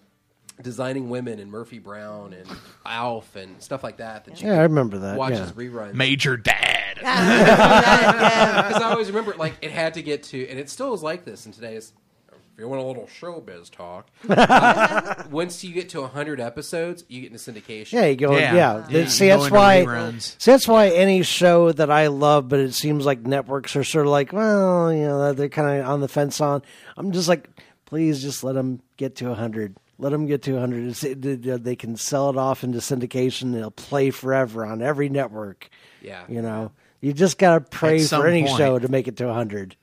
designing 0.62 1.10
women 1.10 1.38
and 1.38 1.50
Murphy 1.50 1.78
Brown 1.78 2.32
and 2.32 2.48
Alf 2.84 3.36
and 3.36 3.62
stuff 3.62 3.84
like 3.84 3.98
that. 3.98 4.24
That 4.24 4.40
you 4.40 4.48
Yeah, 4.48 4.58
I 4.58 4.62
remember 4.62 4.98
that. 4.98 5.16
watch 5.18 5.34
yeah. 5.34 5.42
as 5.42 5.52
reruns. 5.52 5.94
Major 5.94 6.36
Dad. 6.36 6.98
yeah. 7.02 8.62
Because 8.66 8.82
I 8.82 8.90
always 8.90 9.08
remember, 9.08 9.34
like 9.34 9.54
it 9.60 9.70
had 9.70 9.94
to 9.94 10.02
get 10.02 10.22
to, 10.24 10.48
and 10.48 10.58
it 10.58 10.70
still 10.70 10.94
is 10.94 11.02
like 11.02 11.24
this 11.24 11.46
in 11.46 11.52
today's. 11.52 11.92
If 12.28 12.60
you 12.60 12.68
want 12.68 12.80
a 12.80 12.86
little 12.86 13.06
showbiz 13.20 13.70
talk, 13.70 14.08
uh, 14.30 15.24
once 15.30 15.62
you 15.62 15.74
get 15.74 15.90
to 15.90 16.06
hundred 16.06 16.40
episodes, 16.40 17.04
you 17.06 17.20
get 17.20 17.30
into 17.30 17.52
syndication. 17.52 17.92
Yeah, 17.92 18.06
you 18.06 18.16
go. 18.16 18.34
Yeah. 18.34 18.54
Yeah, 18.54 18.86
Yeah, 18.88 18.98
you 19.00 19.08
see, 19.08 19.28
that's 19.28 19.44
into 19.44 19.54
why. 19.54 20.18
See, 20.18 20.50
that's 20.52 20.66
why 20.66 20.88
any 20.88 21.22
show 21.22 21.70
that 21.72 21.90
I 21.90 22.06
love, 22.06 22.48
but 22.48 22.60
it 22.60 22.72
seems 22.72 23.04
like 23.04 23.20
networks 23.20 23.76
are 23.76 23.84
sort 23.84 24.06
of 24.06 24.12
like, 24.12 24.32
well, 24.32 24.90
you 24.90 25.02
know, 25.02 25.34
they're 25.34 25.50
kind 25.50 25.80
of 25.80 25.86
on 25.86 26.00
the 26.00 26.08
fence 26.08 26.40
on. 26.40 26.62
I'm 26.96 27.12
just 27.12 27.28
like, 27.28 27.50
please, 27.84 28.22
just 28.22 28.42
let 28.42 28.54
them 28.54 28.80
get 28.96 29.16
to 29.16 29.34
hundred. 29.34 29.76
Let 29.98 30.10
them 30.12 30.26
get 30.26 30.42
to 30.42 30.58
hundred. 30.58 30.92
They 30.94 31.76
can 31.76 31.96
sell 31.96 32.28
it 32.30 32.36
off 32.36 32.62
into 32.64 32.78
syndication. 32.78 33.42
and 33.42 33.56
It'll 33.56 33.70
play 33.70 34.10
forever 34.10 34.64
on 34.66 34.82
every 34.82 35.08
network. 35.08 35.68
yeah. 36.02 36.24
You 36.28 36.42
know, 36.42 36.72
you 37.00 37.12
just 37.12 37.38
gotta 37.38 37.60
pray 37.62 38.02
At 38.02 38.08
for 38.10 38.26
any 38.26 38.44
point. 38.44 38.56
show 38.58 38.78
to 38.78 38.88
make 38.88 39.08
it 39.08 39.16
to 39.18 39.32
hundred. 39.32 39.76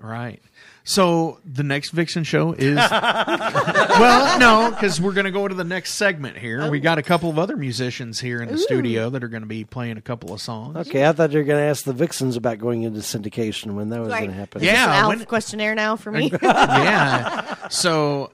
Right. 0.00 0.40
So 0.84 1.40
the 1.44 1.64
next 1.64 1.90
Vixen 1.90 2.22
show 2.24 2.52
is 2.52 2.76
well, 2.90 4.38
no, 4.38 4.70
because 4.70 5.00
we're 5.00 5.12
going 5.12 5.26
to 5.26 5.30
go 5.30 5.46
to 5.46 5.54
the 5.54 5.64
next 5.64 5.94
segment 5.94 6.38
here. 6.38 6.70
We 6.70 6.80
got 6.80 6.96
a 6.98 7.02
couple 7.02 7.28
of 7.28 7.38
other 7.38 7.56
musicians 7.56 8.20
here 8.20 8.40
in 8.42 8.48
the 8.48 8.56
studio 8.58 9.10
that 9.10 9.22
are 9.22 9.28
going 9.28 9.42
to 9.42 9.48
be 9.48 9.64
playing 9.64 9.98
a 9.98 10.00
couple 10.00 10.32
of 10.32 10.40
songs. 10.40 10.76
Okay, 10.88 11.06
I 11.06 11.12
thought 11.12 11.32
you 11.32 11.38
were 11.38 11.44
going 11.44 11.60
to 11.62 11.68
ask 11.68 11.84
the 11.84 11.92
Vixens 11.92 12.36
about 12.36 12.58
going 12.58 12.82
into 12.84 13.00
syndication 13.00 13.72
when 13.74 13.90
that 13.90 14.00
was 14.00 14.08
Right. 14.10 14.20
going 14.20 14.30
to 14.30 14.36
happen. 14.36 14.62
Is 14.62 14.68
this 14.68 14.72
Yeah, 14.74 15.02
an 15.02 15.08
when- 15.08 15.24
questionnaire 15.26 15.74
now 15.74 15.96
for 15.96 16.10
me. 16.10 16.30
yeah. 16.42 17.68
So, 17.68 18.32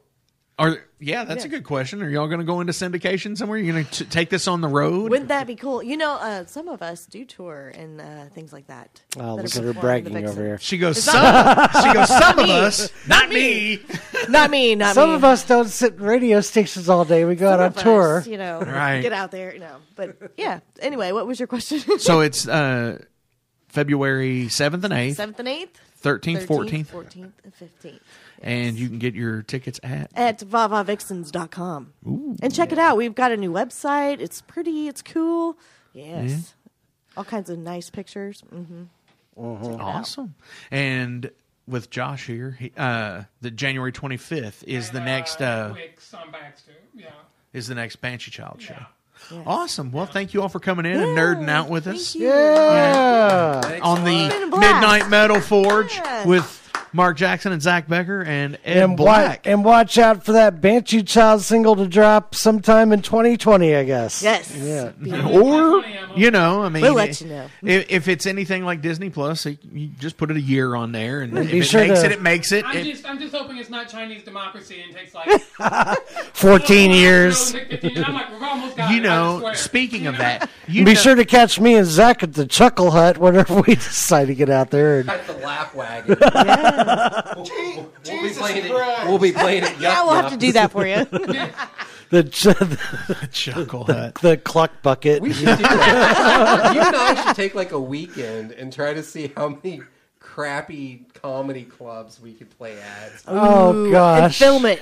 are 0.59 0.79
yeah, 1.01 1.25
that's 1.25 1.45
a 1.45 1.49
good 1.49 1.65
question. 1.65 2.01
Are 2.03 2.09
y'all 2.09 2.29
going 2.29 2.39
to 2.39 2.45
go 2.47 2.61
into 2.61 2.73
syndication 2.73 3.37
somewhere? 3.37 3.59
You 3.59 3.73
going 3.73 3.85
to 3.87 4.05
take 4.05 4.31
this 4.31 4.47
on 4.49 4.61
the 4.61 4.69
road? 4.69 5.11
Wouldn't 5.11 5.29
that 5.29 5.47
be 5.47 5.57
cool? 5.57 5.83
You 5.83 5.97
know, 5.97 6.13
uh, 6.15 6.47
some 6.47 6.69
of 6.69 6.81
us 6.81 7.05
do 7.07 7.25
tour 7.25 7.73
and 7.75 8.01
uh, 8.01 8.27
things 8.27 8.53
like 8.53 8.69
that. 8.69 9.03
Oh, 9.19 9.37
that 9.37 9.43
look 9.45 9.57
are 9.57 9.69
at 9.69 9.75
her 9.75 9.81
bragging 9.81 10.17
over 10.17 10.43
here. 10.43 10.59
she 10.59 10.79
goes 10.79 11.03
some. 11.03 11.15
she 11.83 11.93
goes 11.93 12.09
some 12.09 12.39
of 12.39 12.49
us, 12.49 12.91
not 13.09 13.29
me. 13.29 13.81
Not 14.31 14.51
me. 14.51 14.75
Not 14.75 14.95
Some 14.95 15.11
me. 15.11 15.17
of 15.17 15.25
us 15.25 15.45
don't 15.45 15.69
sit 15.69 15.95
in 15.97 16.03
radio 16.03 16.41
stations 16.41 16.89
all 16.89 17.05
day. 17.05 17.27
We 17.27 17.35
go 17.35 17.51
out 17.51 17.61
on 17.61 17.67
of 17.67 17.77
us, 17.77 17.83
tour. 17.83 18.25
you 18.27 18.39
know, 18.39 18.61
Right. 18.61 19.03
get 19.03 19.13
out 19.13 19.31
there. 19.31 19.53
You 19.53 19.61
know, 19.61 19.77
but 19.97 20.17
yeah. 20.39 20.61
Anyway, 20.81 21.13
what 21.13 21.27
was 21.27 21.39
your 21.39 21.47
question? 21.47 21.83
So 21.99 22.21
it's 22.21 22.49
uh, 22.49 23.03
February 23.69 24.49
seventh 24.49 24.85
and 24.85 24.95
eighth, 24.95 25.17
Seventh 25.17 25.39
and 25.41 25.49
eighth, 25.49 25.79
thirteenth, 25.97 26.47
fourteenth, 26.47 26.91
fourteenth, 26.91 27.35
and 27.45 27.55
fifteenth. 27.55 28.01
And 28.45 28.79
you 28.79 28.89
can 28.89 28.99
get 29.01 29.15
your 29.15 29.43
tickets 29.43 29.81
at. 29.83 30.11
at 30.15 30.39
vavavixens.com. 30.39 31.93
and 32.43 32.55
check 32.55 32.71
it 32.71 32.79
out. 32.79 32.97
We've 32.97 33.15
got 33.15 33.33
a 33.33 33.37
new 33.37 33.51
website. 33.53 34.21
It's 34.21 34.41
pretty. 34.43 34.87
It's 34.87 35.03
cool. 35.03 35.57
Yes. 35.93 36.55
All 37.17 37.25
kinds 37.25 37.51
of 37.51 37.59
nice 37.59 37.91
pictures. 37.91 38.43
hmm 38.51 38.85
Awesome. 39.37 40.35
And 40.71 41.31
with 41.67 41.91
Josh 41.91 42.27
here, 42.27 42.57
he, 42.59 42.73
uh, 42.77 43.23
the 43.41 43.51
January 43.51 43.91
25th 43.93 44.63
is 44.65 44.91
the 44.91 45.01
next 45.01 45.41
uh, 45.41 45.73
Weeks 45.75 46.13
on 46.15 46.31
Baxter. 46.31 46.73
Yeah. 46.95 47.07
is 47.53 47.67
the 47.69 47.75
next 47.75 47.97
Banshee 47.97 48.31
Child 48.31 48.61
show. 48.63 48.75
Yes. 49.31 49.43
Awesome. 49.47 49.91
Well, 49.91 50.07
thank 50.07 50.35
you 50.35 50.43
all 50.43 50.49
for 50.51 50.61
coming 50.61 50.85
in 50.87 50.99
and 51.01 51.17
nerding 51.17 51.49
out 51.49 51.71
with 51.71 51.85
Thank 51.85 51.97
us 51.97 52.15
you. 52.15 52.29
Yeah. 52.29 53.61
Thanks 53.63 53.85
on 53.87 54.05
the 54.05 54.11
lot. 54.13 54.31
been 54.31 54.43
a 54.43 54.47
blast. 54.49 54.75
Midnight 54.75 55.09
Metal 55.11 55.41
Forge 55.41 55.95
Yes. 55.95 56.27
with 56.27 56.64
Mark 56.95 57.17
Jackson 57.17 57.51
and 57.51 57.61
Zak 57.61 57.89
Becher 57.89 58.23
and 58.23 58.57
Ed 58.65 58.77
and, 58.85 58.91
wa- 58.93 59.05
Black. 59.05 59.47
and 59.49 59.65
watch 59.65 59.99
out 59.99 60.25
for 60.25 60.31
that 60.33 60.61
Banshee 60.61 61.03
Child 61.03 61.43
single 61.43 61.75
to 61.75 61.89
drop 61.89 62.37
sometime 62.37 62.93
in 62.93 63.03
2020, 63.03 63.75
I 63.75 63.83
guess. 63.83 64.23
Yes. 64.23 64.57
Yeah. 64.57 64.93
or 65.29 65.85
you 66.17 66.31
know, 66.31 66.63
I 66.63 66.69
mean, 66.69 66.83
We'll 66.83 66.95
let 66.95 67.21
you 67.21 67.27
know. 67.29 67.49
If, 67.63 67.91
if 67.91 68.07
it's 68.09 68.27
anything 68.27 68.65
like 68.65 68.81
Disney 68.81 69.11
Plus, 69.11 69.45
you- 69.45 69.59
you 69.73 69.89
just 69.99 70.17
put 70.17 70.31
it 70.31 70.37
a 70.37 70.41
year 70.41 70.77
on 70.77 70.93
there, 70.93 71.23
and 71.23 71.37
if 71.37 71.51
be 71.51 71.59
it 71.59 71.63
sure 71.65 71.87
makes 71.87 72.01
to- 72.01 72.07
it, 72.07 72.13
it 72.13 72.23
makes 72.23 72.53
it. 72.53 72.65
I'm 72.65 72.77
It- 72.77 72.85
just, 72.85 73.05
I'm 73.09 73.19
just 73.19 73.35
hoping 73.35 73.59
it's 73.59 73.71
not 73.71 73.89
Chinese 73.89 74.23
democracy 74.23 74.81
and 74.87 74.95
takes 74.97 75.13
like 75.15 75.29
14 76.35 76.91
years. 76.93 77.55
I'm 77.55 78.15
like, 78.15 78.31
we've 78.33 78.43
almost 78.43 78.77
got 78.77 78.95
you 78.95 79.01
know, 79.01 79.41
swear. 79.41 79.55
speaking 79.57 80.07
of 80.07 80.17
that, 80.19 80.49
you 80.69 80.85
Be 80.85 80.93
know- 80.95 81.01
sure 81.01 81.15
to 81.17 81.25
catch 81.25 81.59
me 81.59 81.75
and 81.75 81.87
Zach 81.87 82.23
at 82.23 82.35
the 82.35 82.47
Chuckle 82.47 82.93
Hut 82.93 83.19
whenever 83.19 83.57
we 83.63 83.75
decide 83.75 84.27
to 84.29 84.35
get 84.37 84.49
out 84.49 84.71
there. 84.71 85.01
And, 85.01 85.11
At 85.11 85.27
the 85.27 85.33
lap 85.39 85.75
wagon. 85.75 86.17
We'll, 87.37 87.91
we'll 88.07 88.23
be 88.23 88.35
playing 88.35 88.65
it. 88.65 88.71
We'll 89.07 89.19
be 89.19 89.33
playing 89.33 89.65
it. 89.65 89.79
Yeah, 89.79 90.03
we'll 90.05 90.15
have 90.15 90.31
to 90.33 90.37
do 90.39 90.53
that 90.53 90.71
for 90.73 90.87
you. 90.87 91.05
the, 92.11 92.25
ch- 92.25 93.33
Chuckle 93.33 93.85
Hut. 93.85 94.15
the 94.17 94.37
cluck 94.37 94.71
bucket. 94.83 95.23
We 95.23 95.33
should 95.33 95.47
do 95.59 95.63
that. 95.63 96.73
you 96.75 96.81
and 96.81 96.97
I 96.97 97.25
should 97.27 97.37
take 97.37 97.55
like 97.55 97.73
a 97.73 97.81
weekend 97.81 98.53
and 98.53 98.73
try 98.73 98.95
to 98.95 99.03
see 99.03 99.33
how 99.37 99.49
many 99.49 99.83
crappy 100.21 101.07
comedy 101.15 101.63
clubs 101.65 102.21
we 102.21 102.33
could 102.33 102.51
play 102.57 102.79
at. 102.81 103.13
oh, 103.29 103.85
and 103.85 103.93
gosh. 103.93 104.39
film 104.39 104.67
it. 104.67 104.81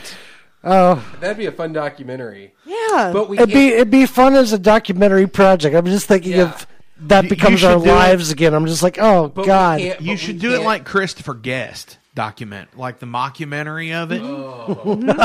Oh, 0.64 1.04
That'd 1.20 1.38
be 1.38 1.46
a 1.46 1.52
fun 1.52 1.72
documentary. 1.72 2.54
Yeah. 2.64 3.10
But 3.12 3.28
we 3.28 3.36
it'd 3.36 3.48
can't. 3.50 3.58
be, 3.58 3.68
it'd 3.74 3.90
be 3.90 4.06
fun 4.06 4.34
as 4.34 4.52
a 4.52 4.58
documentary 4.58 5.26
project. 5.26 5.74
I'm 5.74 5.86
just 5.86 6.06
thinking 6.06 6.32
Yeah. 6.32 6.52
of 6.52 6.66
that 7.00 7.28
becomes 7.28 7.64
our 7.64 7.78
should 7.78 7.84
do 7.84 7.90
it- 7.90 7.94
lives 7.94 8.30
again. 8.30 8.54
I'm 8.54 8.66
just 8.66 8.82
like, 8.82 8.98
oh, 9.00 9.28
God. 9.28 9.80
You 10.00 10.16
should 10.16 10.38
do 10.38 10.50
it 10.50 10.56
can't- 10.56 10.64
like 10.64 10.84
Christopher 10.84 11.34
Guest 11.34 11.98
document, 12.14 12.76
like 12.78 12.98
the 12.98 13.06
mockumentary 13.06 13.92
of 13.94 14.12
it. 14.12 14.20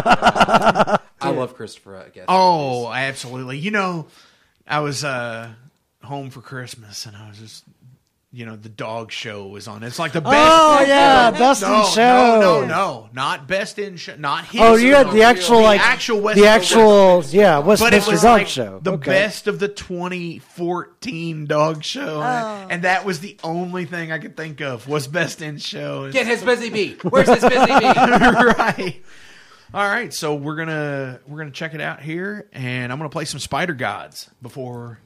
I 1.22 1.30
love 1.30 1.56
Christopher. 1.56 1.98
I 1.98 2.10
guess. 2.10 2.26
Oh, 2.28 2.92
absolutely. 2.92 3.58
You 3.58 3.72
know, 3.72 4.08
I 4.68 4.80
was 4.80 5.04
uh, 5.04 5.50
home 6.04 6.30
for 6.30 6.42
Christmas, 6.42 7.06
and 7.06 7.16
I 7.16 7.28
was 7.28 7.38
just, 7.40 7.64
you 8.38 8.46
know, 8.46 8.56
the 8.56 8.70
dog 8.70 9.12
show 9.12 9.48
was 9.48 9.68
on. 9.68 9.82
It's 9.82 9.98
like 9.98 10.12
the 10.12 10.20
oh, 10.20 10.30
best. 10.30 10.52
Oh, 10.54 10.86
yeah, 10.88 11.32
best 11.32 11.64
in 11.64 11.86
show. 11.86 12.40
No, 12.40 12.62
no, 12.62 12.68
no, 12.68 13.10
not 13.12 13.48
best 13.48 13.80
in 13.80 13.98
show. 13.98 14.16
Not 14.16 14.46
his. 14.46 14.62
Oh, 14.62 14.76
you 14.76 14.94
had 14.94 15.10
the 15.10 15.24
actual, 15.24 15.62
like 15.64 15.80
The 15.80 15.86
like, 15.86 15.92
actual 15.92 16.20
West- 16.22 16.40
the 16.40 16.46
actual, 16.46 17.24
yeah, 17.30 17.60
But 17.60 17.64
it 17.64 17.68
Westminster 17.68 18.12
was 18.12 18.22
Dog 18.22 18.38
like 18.38 18.48
Show. 18.48 18.80
the 18.84 18.92
Okay. 18.92 19.10
best 19.10 19.48
of 19.48 19.58
the 19.58 19.68
2014 19.68 21.48
dog 21.48 21.84
show, 21.84 22.22
oh. 22.22 22.68
and 22.70 22.84
that 22.84 23.06
was 23.06 23.22
the 23.22 23.38
only 23.44 23.86
thing 23.86 24.12
I 24.12 24.20
could 24.20 24.38
think 24.38 24.62
of 24.62 24.88
was 24.88 25.08
best 25.08 25.42
in 25.42 25.58
show. 25.58 26.12
Get 26.12 26.28
his 26.28 26.44
busy 26.44 26.70
bee. 26.70 26.96
Where's 27.10 27.28
his 27.28 27.42
busy 27.42 27.66
bee? 27.66 27.86
right. 27.96 29.02
All 29.74 29.84
right, 29.84 30.14
so 30.14 30.36
we're 30.36 30.56
gonna 30.56 31.20
we're 31.28 31.40
gonna 31.40 31.52
check 31.52 31.74
it 31.74 31.82
out 31.82 32.02
here, 32.02 32.48
and 32.54 32.92
I'm 32.92 33.00
gonna 33.00 33.10
play 33.10 33.26
some 33.26 33.40
Spider 33.40 33.74
Gods 33.74 34.30
before 34.42 35.00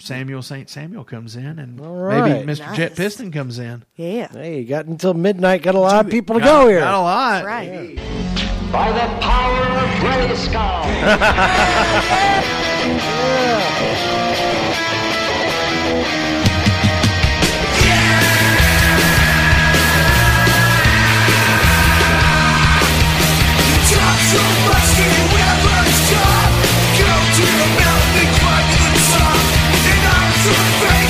Samuel 0.00 0.42
Saint 0.42 0.68
Samuel 0.70 1.04
comes 1.04 1.36
in, 1.36 1.58
and 1.58 1.78
right. 1.80 2.30
maybe 2.30 2.52
Mr. 2.52 2.60
Nice. 2.66 2.76
Jet 2.76 2.96
Piston 2.96 3.30
comes 3.30 3.58
in. 3.58 3.84
yeah. 3.96 4.28
Hey, 4.32 4.60
you 4.60 4.64
got 4.66 4.86
until 4.86 5.14
midnight. 5.14 5.62
Got 5.62 5.74
a 5.74 5.78
lot 5.80 6.04
of 6.06 6.10
people 6.10 6.34
to 6.34 6.40
Got- 6.40 6.62
go 6.62 6.68
here. 6.68 6.80
Got 6.80 6.94
a 6.94 7.00
lot. 7.02 7.44
Right. 7.44 7.96
By 8.72 8.92
the 8.92 9.06
power 9.20 9.66
of 9.66 10.00
gray 10.00 10.26
the 10.28 10.34
Grayskull. 10.34 12.00
Fire 30.42 31.00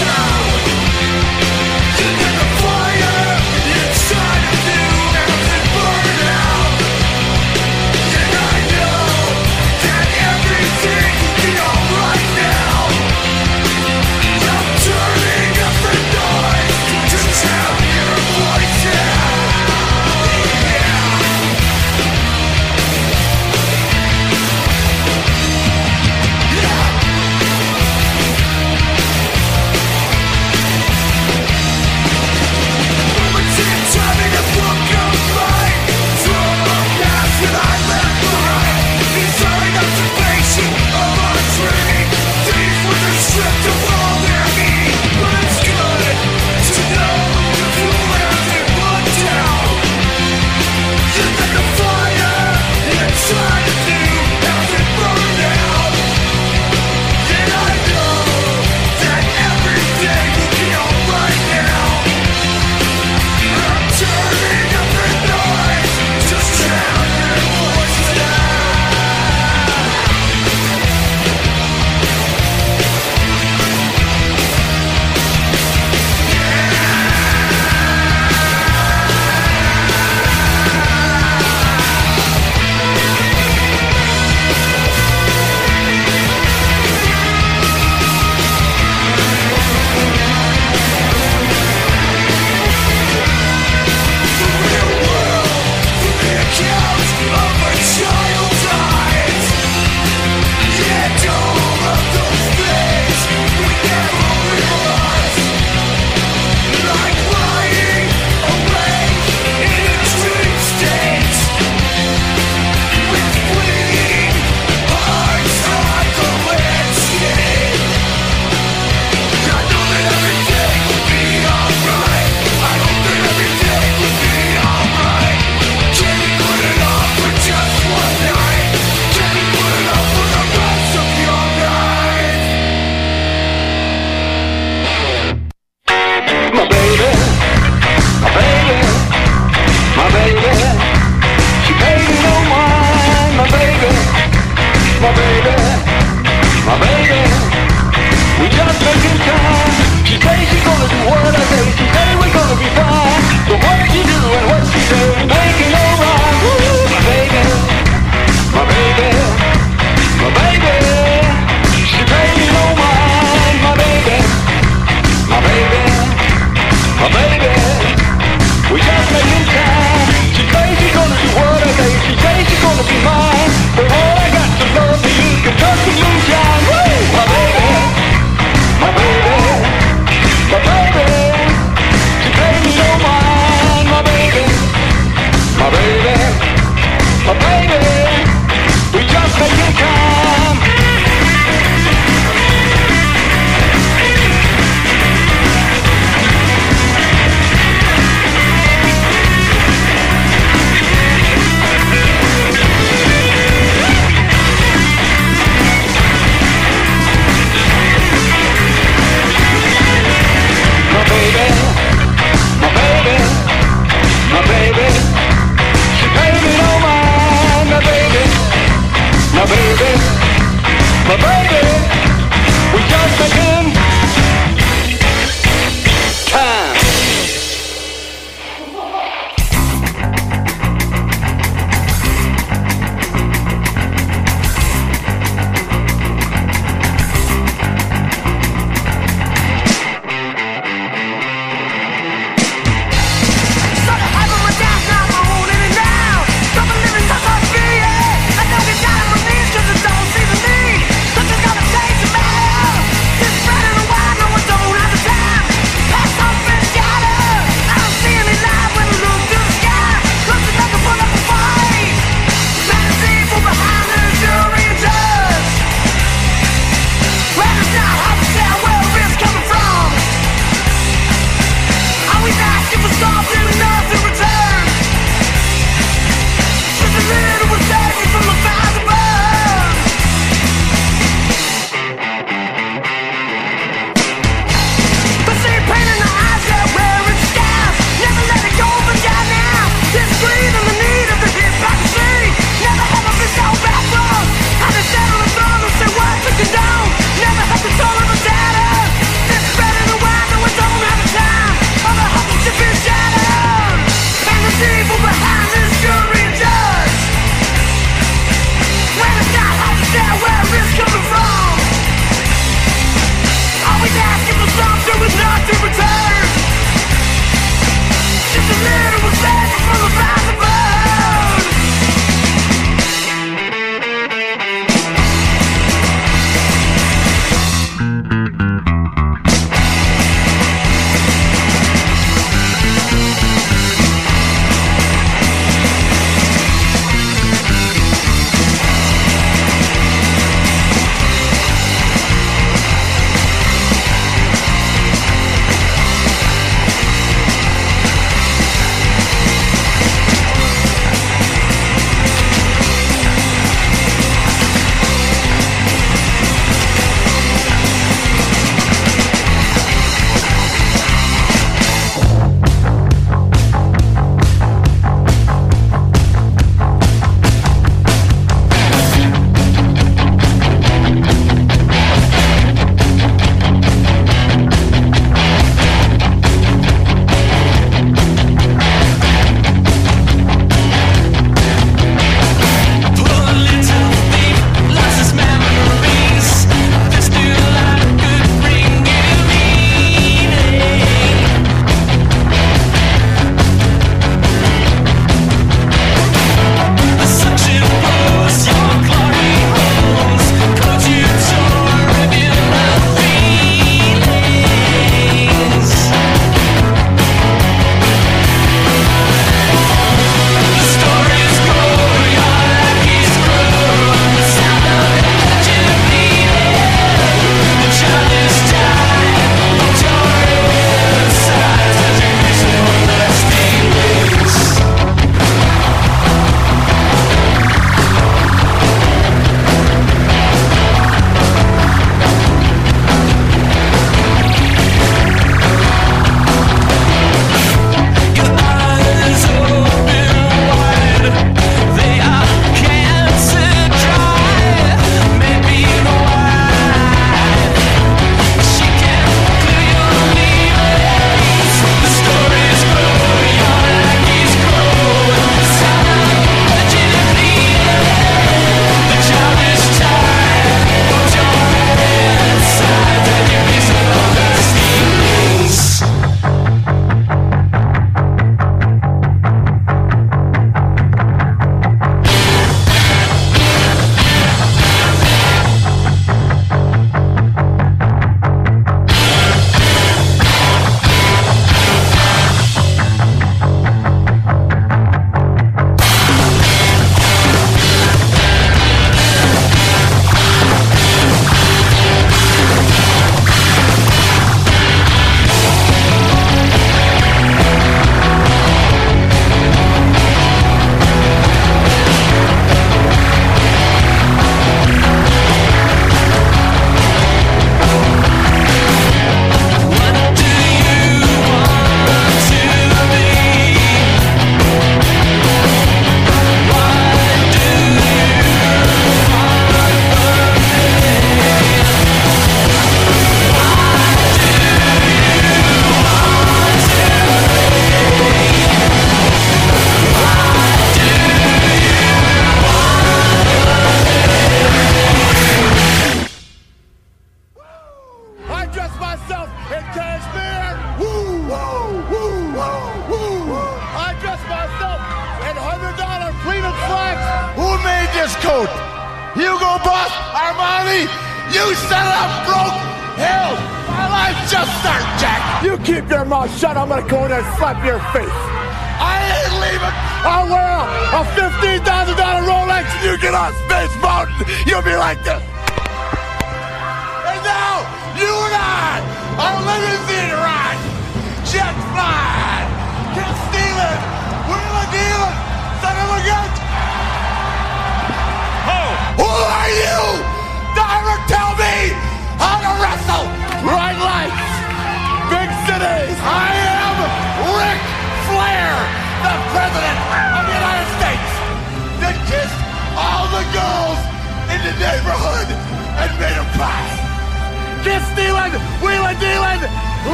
inside 0.00 0.37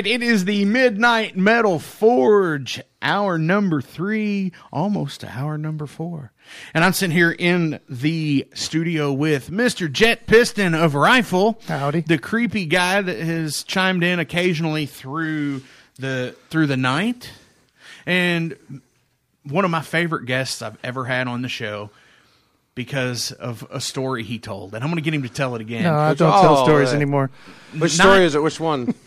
right, 0.00 0.06
it 0.06 0.22
is 0.22 0.46
the 0.46 0.64
Midnight 0.64 1.36
Metal 1.36 1.78
Forge, 1.78 2.80
hour 3.02 3.36
number 3.36 3.82
three, 3.82 4.50
almost 4.72 5.20
to 5.20 5.28
hour 5.28 5.58
number 5.58 5.86
four. 5.86 6.32
And 6.72 6.82
I'm 6.82 6.94
sitting 6.94 7.14
here 7.14 7.30
in 7.30 7.80
the 7.86 8.48
studio 8.54 9.12
with 9.12 9.50
Mr. 9.50 9.92
Jet 9.92 10.26
Piston 10.26 10.74
of 10.74 10.94
Rifle. 10.94 11.60
Howdy. 11.68 12.00
The 12.00 12.16
creepy 12.16 12.64
guy 12.64 13.02
that 13.02 13.18
has 13.18 13.62
chimed 13.62 14.02
in 14.02 14.18
occasionally 14.18 14.86
through 14.86 15.62
the 15.98 16.34
through 16.48 16.68
the 16.68 16.78
night. 16.78 17.30
And 18.06 18.56
one 19.42 19.66
of 19.66 19.70
my 19.70 19.82
favorite 19.82 20.24
guests 20.24 20.62
I've 20.62 20.78
ever 20.82 21.04
had 21.04 21.28
on 21.28 21.42
the 21.42 21.48
show 21.50 21.90
because 22.74 23.32
of 23.32 23.66
a 23.70 23.82
story 23.82 24.22
he 24.22 24.38
told. 24.38 24.74
And 24.74 24.82
I'm 24.82 24.88
going 24.88 24.96
to 24.96 25.02
get 25.02 25.12
him 25.12 25.24
to 25.24 25.28
tell 25.28 25.54
it 25.56 25.60
again. 25.60 25.82
No, 25.82 25.94
I 25.94 26.14
don't 26.14 26.32
tell 26.32 26.56
oh, 26.56 26.64
stories 26.64 26.88
yeah. 26.88 26.96
anymore. 26.96 27.30
Which 27.72 27.98
Not- 27.98 28.04
story 28.04 28.24
is 28.24 28.34
it? 28.34 28.42
Which 28.42 28.58
one? 28.58 28.94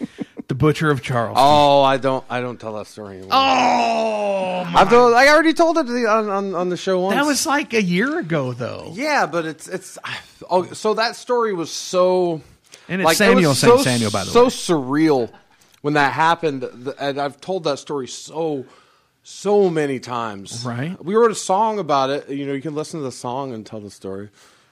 The 0.54 0.58
Butcher 0.60 0.92
of 0.92 1.02
Charles. 1.02 1.36
Oh, 1.40 1.82
I 1.82 1.98
don't. 1.98 2.24
I 2.30 2.40
don't 2.40 2.60
tell 2.60 2.76
that 2.76 2.86
story 2.86 3.14
anymore. 3.18 3.30
Oh, 3.32 4.66
my 4.72 4.82
I've 4.82 4.90
told, 4.92 5.16
I 5.16 5.28
already 5.30 5.54
told 5.54 5.80
it 5.80 5.88
to 5.88 5.92
the, 5.92 6.06
on, 6.06 6.30
on 6.30 6.54
on 6.54 6.70
the 6.70 6.78
show 6.78 7.00
once. 7.00 7.16
That 7.16 7.26
was 7.26 7.48
like 7.48 7.74
a 7.74 7.82
year 7.82 8.20
ago, 8.20 8.54
though. 8.54 8.92
yeah, 8.94 9.26
but 9.26 9.46
it's 9.48 9.68
it's. 9.68 9.98
Oh, 10.48 10.72
so 10.74 10.94
that 10.94 11.16
story 11.16 11.56
was 11.56 11.72
so. 11.72 12.44
And 12.88 13.02
it's 13.02 13.06
like, 13.08 13.16
it 13.16 13.18
Samuel 13.18 13.50
was 13.50 13.58
so, 13.60 13.78
Samuel, 13.78 14.12
by 14.12 14.26
the 14.26 14.30
way 14.30 14.34
so 14.34 14.44
way. 14.44 14.50
surreal 14.50 15.32
when 15.82 15.96
that 15.96 16.14
happened, 16.14 16.62
th- 16.84 16.98
and 17.00 17.20
I've 17.20 17.42
told 17.42 17.64
that 17.64 17.80
story 17.80 18.08
so 18.08 18.64
so 19.24 19.72
many 19.72 20.00
times. 20.00 20.64
Right. 20.64 21.04
We 21.04 21.16
wrote 21.16 21.32
a 21.32 21.36
song 21.36 21.80
about 21.80 22.12
it. 22.12 22.30
You 22.30 22.46
know, 22.46 22.54
you 22.54 22.62
can 22.62 22.76
listen 22.76 23.00
to 23.00 23.04
the 23.06 23.12
song 23.12 23.54
and 23.54 23.66
tell 23.66 23.80
the 23.80 23.90
story, 23.90 24.30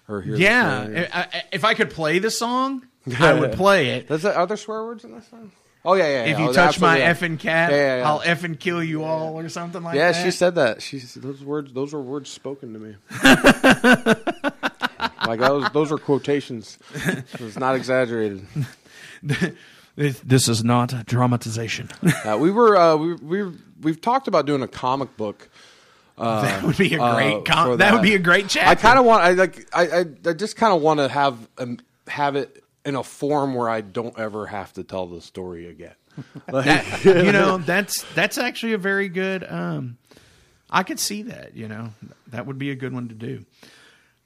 or 0.08 0.22
hear. 0.22 0.36
Yeah, 0.36 0.82
The 0.82 0.84
story. 0.92 1.08
I- 1.12 1.22
I- 1.24 1.44
if 1.52 1.66
I 1.66 1.74
could 1.74 1.90
play 1.90 2.20
the 2.20 2.30
song, 2.30 2.86
I 3.20 3.34
would 3.34 3.54
play 3.64 3.90
it. 3.90 4.10
Does 4.10 4.22
that, 4.22 4.36
are 4.36 4.46
there 4.46 4.58
swear 4.58 4.84
words 4.84 5.04
in 5.04 5.16
this 5.16 5.28
song? 5.28 5.52
Oh 5.84 5.94
yeah, 5.94 6.04
yeah. 6.04 6.24
If 6.24 6.38
yeah. 6.38 6.44
you 6.44 6.50
Oh, 6.50 6.54
touch 6.54 6.80
my 6.80 7.02
absolutely, 7.02 7.38
effing 7.38 7.40
cat, 7.40 7.72
Yeah, 7.72 7.78
yeah, 7.78 7.98
yeah. 7.98 8.10
I'll 8.10 8.20
effing 8.20 8.60
kill 8.60 8.84
you 8.84 9.04
all, 9.04 9.40
or 9.40 9.50
something 9.50 9.82
like 9.82 9.96
that. 9.96 10.16
Yeah, 10.16 10.24
she 10.24 10.32
said 10.32 10.56
that. 10.56 10.82
She 10.82 11.00
those 11.00 11.44
words. 11.44 11.74
Those 11.74 11.94
were 11.94 12.02
words 12.02 12.30
spoken 12.30 12.74
to 12.74 12.80
me. 12.80 12.96
like 15.28 15.40
those. 15.40 15.70
Those 15.72 15.92
are 15.92 15.98
quotations. 15.98 16.78
It 16.94 17.40
was 17.40 17.58
not 17.58 17.76
exaggerated. 17.76 18.46
This, 19.96 20.48
is 20.48 20.64
not 20.64 21.06
dramatization. 21.06 21.90
Uh, 22.24 22.38
we 22.40 22.50
were. 22.50 22.78
Uh, 22.78 22.96
we 22.96 23.14
we 23.16 23.52
we've 23.82 24.00
talked 24.00 24.28
about 24.28 24.46
doing 24.46 24.62
a 24.62 24.68
comic 24.68 25.16
book. 25.18 25.50
that 26.18 26.64
would 26.64 26.78
be 26.78 26.96
a 26.96 27.02
uh, 27.02 27.16
great. 27.16 27.46
com- 27.46 27.68
for 27.68 27.78
that. 27.78 27.94
would 27.94 28.02
be 28.02 28.16
a 28.16 28.20
great 28.20 28.48
chapter. 28.48 28.70
I 28.70 28.76
kind 28.76 28.98
of 28.98 29.06
want. 29.06 29.24
I 29.24 29.32
like. 29.32 29.68
I 29.74 29.88
I, 29.88 30.06
I 30.28 30.34
just 30.34 30.56
kind 30.56 30.74
of 30.74 30.82
want 30.82 31.00
to 31.00 31.10
have 31.10 31.38
um, 31.58 31.78
have 32.08 32.36
it 32.36 32.64
in 32.86 32.96
a 32.96 33.04
form 33.04 33.54
where 33.56 33.70
I 33.70 33.82
don't 33.82 34.18
ever 34.18 34.48
have 34.48 34.74
to 34.74 34.84
tell 34.84 35.08
the 35.08 35.22
story 35.22 35.68
again. 35.68 35.96
Like, 36.52 37.06
you 37.06 37.32
know, 37.32 37.58
that's 37.58 38.04
that's 38.16 38.38
actually 38.38 38.74
a 38.74 38.78
very 38.78 39.08
good. 39.08 39.46
Um, 39.50 39.98
I 40.70 40.84
could 40.84 41.00
see 41.00 41.22
that. 41.24 41.56
You 41.56 41.70
know, 41.70 41.94
that 42.28 42.46
would 42.46 42.58
be 42.60 42.70
a 42.72 42.76
good 42.76 42.94
one 42.94 43.08
to 43.08 43.16
do. 43.16 43.46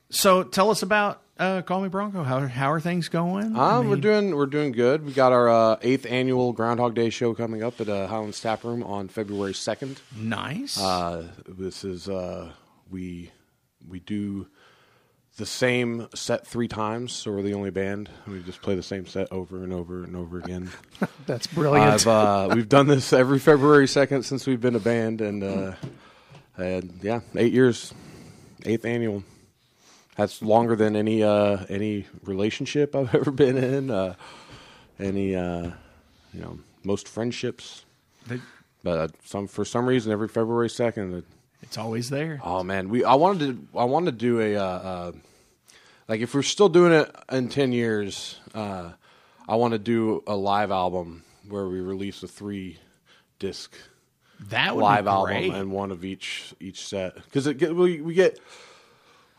So, 0.10 0.42
tell 0.44 0.72
us 0.72 0.82
about 0.82 1.22
uh, 1.38 1.62
Call 1.62 1.82
Me 1.82 1.90
Bronco. 1.90 2.24
How 2.24 2.48
how 2.48 2.72
are 2.72 2.80
things 2.80 3.08
going? 3.08 3.56
I 3.56 3.76
Uh, 3.78 3.82
we're 3.84 3.98
doing 3.98 4.36
we're 4.36 4.46
doing 4.48 4.72
good. 4.72 5.06
We 5.06 5.14
got 5.14 5.32
our 5.32 5.48
uh, 5.48 5.78
eighth 5.84 6.06
annual 6.08 6.54
Groundhog 6.54 6.96
Day 6.96 7.12
show 7.12 7.34
coming 7.36 7.62
up 7.62 7.80
at 7.80 7.88
uh, 7.88 8.08
Highlands 8.08 8.40
Tap 8.42 8.64
Room 8.64 8.82
on 8.82 9.08
February 9.08 9.54
second. 9.54 10.02
nice. 10.18 10.80
Uh, 10.82 11.28
this 11.48 11.84
is 11.84 12.10
uh, 12.10 12.52
we 12.90 13.32
we 13.88 14.00
do 14.00 14.48
the 15.38 15.46
same 15.46 16.08
set 16.16 16.48
three 16.48 16.68
times, 16.68 17.12
so 17.12 17.32
we're 17.32 17.42
the 17.42 17.54
only 17.54 17.70
band. 17.70 18.10
We 18.28 18.42
just 18.44 18.62
play 18.62 18.76
the 18.76 18.84
same 18.84 19.06
set 19.06 19.32
over 19.32 19.64
and 19.64 19.74
over 19.74 20.04
and 20.04 20.16
over 20.16 20.40
again. 20.40 20.70
That's 21.26 21.48
brilliant. 21.48 21.90
I've, 21.94 22.08
uh, 22.08 22.50
we've 22.56 22.70
done 22.70 22.88
this 22.88 23.12
every 23.12 23.40
February 23.40 23.88
second 23.88 24.24
since 24.24 24.48
we've 24.48 24.62
been 24.62 24.76
a 24.76 24.80
band, 24.80 25.20
and, 25.22 25.44
uh, 25.44 25.74
and 26.58 26.98
yeah, 27.02 27.20
eight 27.36 27.52
years, 27.54 27.94
eighth 28.66 28.86
annual. 28.86 29.24
That's 30.16 30.42
longer 30.42 30.78
than 30.78 30.96
any 30.96 31.24
uh, 31.24 31.66
any 31.68 32.06
relationship 32.24 32.96
I've 32.96 33.14
ever 33.16 33.32
been 33.32 33.58
in. 33.58 33.92
Uh, 33.92 34.16
any 34.98 35.36
uh, 35.36 35.72
you 36.34 36.40
know 36.42 36.60
most 36.86 37.10
friendships, 37.10 37.84
They- 38.28 38.40
but 38.84 38.98
uh, 39.00 39.08
some 39.26 39.48
for 39.48 39.66
some 39.66 39.86
reason 39.86 40.14
every 40.14 40.30
February 40.30 40.70
second. 40.70 41.24
It, 41.62 41.66
it's 41.68 41.78
always 41.78 42.10
there. 42.10 42.40
Oh 42.44 42.64
man, 42.64 42.90
we 42.90 43.04
I 43.04 43.16
wanted 43.16 43.40
to 43.74 43.80
I 43.80 43.86
wanted 43.86 44.12
to 44.12 44.18
do 44.18 44.40
a 44.42 44.56
uh, 44.56 44.62
uh, 44.64 45.12
like 46.08 46.22
if 46.22 46.34
we're 46.34 46.42
still 46.44 46.70
doing 46.70 46.94
it 46.94 47.14
in 47.32 47.50
ten 47.50 47.72
years, 47.72 48.40
uh, 48.54 48.92
I 49.48 49.56
want 49.56 49.74
to 49.74 49.80
do 49.80 50.24
a 50.28 50.36
live 50.36 50.72
album 50.72 51.24
where 51.48 51.68
we 51.68 51.80
release 51.80 52.24
a 52.24 52.28
three 52.28 52.80
disc 53.40 53.76
That 54.50 54.76
would 54.76 54.82
live 54.84 55.06
be 55.06 55.12
great. 55.24 55.44
album 55.50 55.62
and 55.62 55.72
one 55.72 55.92
of 55.92 56.04
each 56.06 56.54
each 56.60 56.86
set 56.88 57.16
because 57.16 57.48
it 57.48 57.58
get, 57.58 57.76
we 57.76 58.02
we 58.02 58.14
get. 58.14 58.40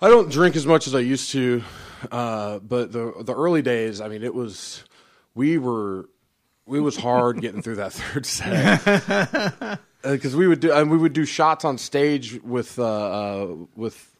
I 0.00 0.08
don't 0.08 0.30
drink 0.30 0.56
as 0.56 0.66
much 0.66 0.86
as 0.86 0.94
I 0.94 1.00
used 1.00 1.30
to, 1.32 1.62
uh, 2.12 2.58
but 2.58 2.92
the 2.92 3.14
the 3.20 3.34
early 3.34 3.62
days, 3.62 4.00
I 4.02 4.08
mean, 4.08 4.22
it 4.22 4.34
was 4.34 4.84
we 5.34 5.56
were 5.56 6.08
it 6.68 6.80
was 6.80 6.96
hard 6.96 7.40
getting 7.40 7.62
through 7.62 7.76
that 7.76 7.92
third 7.94 8.26
set 8.26 9.80
because 10.12 10.36
we 10.36 10.46
would 10.46 10.60
do 10.60 10.72
and 10.72 10.90
we 10.90 10.96
would 10.96 11.12
do 11.12 11.24
shots 11.24 11.64
on 11.64 11.78
stage 11.78 12.40
with 12.42 12.78
uh, 12.78 12.84
uh, 12.84 13.56
with 13.74 14.12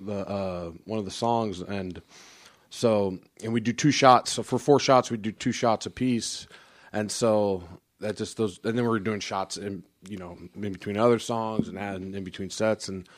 the 0.00 0.26
uh, 0.28 0.70
one 0.84 0.98
of 0.98 1.04
the 1.04 1.10
songs 1.10 1.60
and 1.60 2.02
so 2.70 3.18
and 3.42 3.52
we 3.52 3.60
do 3.60 3.72
two 3.72 3.90
shots 3.90 4.32
so 4.32 4.42
for 4.42 4.58
four 4.58 4.80
shots 4.80 5.10
we 5.10 5.16
do 5.16 5.32
two 5.32 5.52
shots 5.52 5.86
apiece 5.86 6.46
and 6.92 7.10
so 7.10 7.62
that 8.00 8.16
just 8.16 8.36
those 8.36 8.58
and 8.64 8.76
then 8.76 8.84
we 8.84 8.90
were 8.90 8.98
doing 8.98 9.20
shots 9.20 9.56
in 9.56 9.82
you 10.08 10.16
know 10.16 10.36
in 10.54 10.72
between 10.72 10.96
other 10.96 11.18
songs 11.18 11.68
and 11.68 11.78
adding 11.78 12.14
in 12.14 12.24
between 12.24 12.50
sets 12.50 12.88
and 12.88 13.08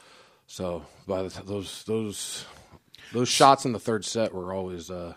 so 0.47 0.85
by 1.07 1.23
the 1.23 1.31
t- 1.31 1.43
those 1.45 1.85
those 1.85 2.45
those 3.13 3.29
shots 3.29 3.65
in 3.65 3.73
the 3.73 3.79
third 3.79 4.05
set 4.05 4.35
were 4.35 4.53
always 4.53 4.91
uh, 4.91 5.15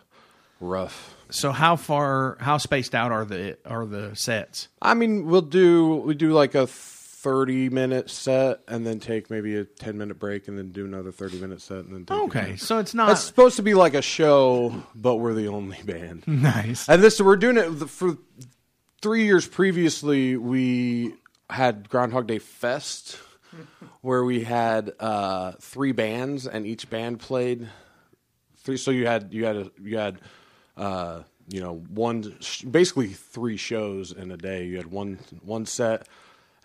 rough. 0.59 1.15
So 1.29 1.51
how 1.51 1.75
far, 1.75 2.37
how 2.39 2.57
spaced 2.57 2.95
out 2.95 3.11
are 3.11 3.25
the 3.25 3.57
are 3.65 3.85
the 3.85 4.15
sets? 4.15 4.67
I 4.81 4.93
mean, 4.93 5.25
we'll 5.25 5.41
do 5.41 5.95
we 5.97 6.15
do 6.15 6.31
like 6.31 6.55
a 6.55 6.67
thirty 7.21 7.69
minute 7.69 8.09
set 8.09 8.61
and 8.67 8.87
then 8.87 8.99
take 8.99 9.29
maybe 9.29 9.57
a 9.57 9.65
ten 9.65 9.97
minute 9.97 10.17
break 10.19 10.47
and 10.47 10.57
then 10.57 10.69
do 10.71 10.85
another 10.85 11.11
thirty 11.11 11.37
minute 11.39 11.61
set 11.61 11.79
and 11.79 11.93
then 11.93 12.05
take 12.05 12.17
Okay, 12.17 12.55
so 12.55 12.79
it's 12.79 12.93
not 12.93 13.11
It's 13.11 13.21
supposed 13.21 13.57
to 13.57 13.61
be 13.61 13.73
like 13.73 13.93
a 13.93 14.01
show, 14.01 14.83
but 14.95 15.17
we're 15.17 15.33
the 15.33 15.47
only 15.47 15.77
band. 15.85 16.23
nice. 16.27 16.87
And 16.87 17.03
this 17.03 17.19
we're 17.19 17.35
doing 17.35 17.57
it 17.57 17.71
for 17.89 18.17
three 19.01 19.25
years 19.25 19.47
previously. 19.47 20.37
We 20.37 21.15
had 21.49 21.89
Groundhog 21.89 22.27
Day 22.27 22.39
Fest, 22.39 23.17
where 24.01 24.23
we 24.23 24.43
had 24.43 24.93
uh, 24.99 25.53
three 25.59 25.91
bands, 25.91 26.47
and 26.47 26.65
each 26.65 26.89
band 26.89 27.19
played 27.19 27.67
three. 28.57 28.77
So 28.77 28.91
you 28.91 29.07
had 29.07 29.33
you 29.33 29.45
had 29.45 29.55
a, 29.57 29.71
you 29.81 29.97
had 29.97 30.19
uh, 30.77 31.23
you 31.49 31.59
know 31.59 31.75
one 31.89 32.33
basically 32.69 33.07
three 33.09 33.57
shows 33.57 34.13
in 34.13 34.31
a 34.31 34.37
day. 34.37 34.65
You 34.67 34.77
had 34.77 34.87
one 34.87 35.19
one 35.43 35.65
set. 35.65 36.07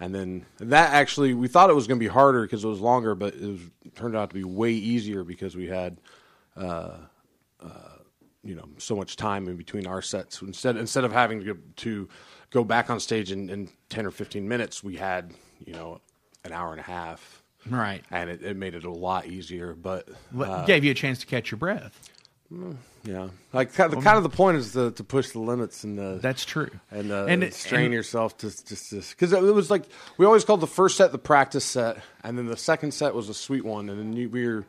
And 0.00 0.14
then 0.14 0.44
that 0.58 0.92
actually, 0.92 1.34
we 1.34 1.46
thought 1.48 1.70
it 1.70 1.74
was 1.74 1.86
going 1.86 1.98
to 2.00 2.04
be 2.04 2.08
harder 2.10 2.42
because 2.42 2.64
it 2.64 2.68
was 2.68 2.80
longer, 2.80 3.14
but 3.14 3.34
it 3.34 3.46
was, 3.46 3.60
turned 3.94 4.16
out 4.16 4.30
to 4.30 4.34
be 4.34 4.42
way 4.44 4.72
easier 4.72 5.22
because 5.24 5.54
we 5.56 5.68
had 5.68 5.98
you 8.42 8.54
know 8.54 8.68
so 8.78 8.94
much 8.96 9.16
time 9.16 9.48
in 9.48 9.56
between 9.56 9.86
our 9.86 10.02
sets. 10.02 10.42
Instead 10.42 10.76
instead 10.76 11.04
of 11.04 11.12
having 11.12 11.40
to 11.40 11.54
go, 11.54 11.60
to 11.76 12.08
go 12.50 12.64
back 12.64 12.90
on 12.90 13.00
stage 13.00 13.32
in, 13.32 13.48
in 13.50 13.68
ten 13.88 14.04
or 14.06 14.10
fifteen 14.10 14.48
minutes, 14.48 14.82
we 14.84 14.96
had 14.96 15.32
you 15.64 15.72
know 15.72 16.00
an 16.44 16.52
hour 16.52 16.72
and 16.72 16.80
a 16.80 16.84
half, 16.84 17.42
Right. 17.70 18.02
and 18.10 18.28
it, 18.28 18.42
it 18.42 18.56
made 18.56 18.74
it 18.74 18.84
a 18.84 18.90
lot 18.90 19.26
easier. 19.26 19.74
But 19.74 20.08
uh, 20.38 20.66
Gave 20.66 20.84
you 20.84 20.90
a 20.90 20.94
chance 20.94 21.20
to 21.20 21.26
catch 21.26 21.50
your 21.50 21.58
breath. 21.58 22.10
Yeah, 23.04 23.28
like 23.52 23.72
kind 23.74 23.92
of, 23.92 24.04
kind 24.04 24.16
of 24.16 24.22
the 24.22 24.28
point 24.28 24.58
is 24.58 24.72
to, 24.74 24.90
to 24.92 25.02
push 25.04 25.30
the 25.30 25.40
limits 25.40 25.82
and 25.84 25.98
the 25.98 26.18
That's 26.22 26.44
true. 26.44 26.70
and, 26.90 27.10
uh, 27.10 27.24
And 27.26 27.42
it- 27.42 27.54
strain 27.54 27.86
and- 27.86 27.94
yourself 27.94 28.36
to 28.38 28.48
just 28.64 28.90
because 29.10 29.32
it 29.32 29.42
was 29.42 29.70
like 29.70 29.84
we 30.18 30.26
always 30.26 30.44
called 30.44 30.60
the 30.60 30.66
first 30.66 30.96
set 30.96 31.10
the 31.12 31.18
practice 31.18 31.64
set, 31.64 31.98
and 32.22 32.38
then 32.38 32.46
the 32.46 32.56
second 32.56 32.92
set 32.92 33.14
was 33.14 33.28
a 33.28 33.34
sweet 33.34 33.64
one, 33.64 33.88
and 33.88 33.98
then 33.98 34.12
you, 34.12 34.28
we 34.28 34.46
were 34.46 34.64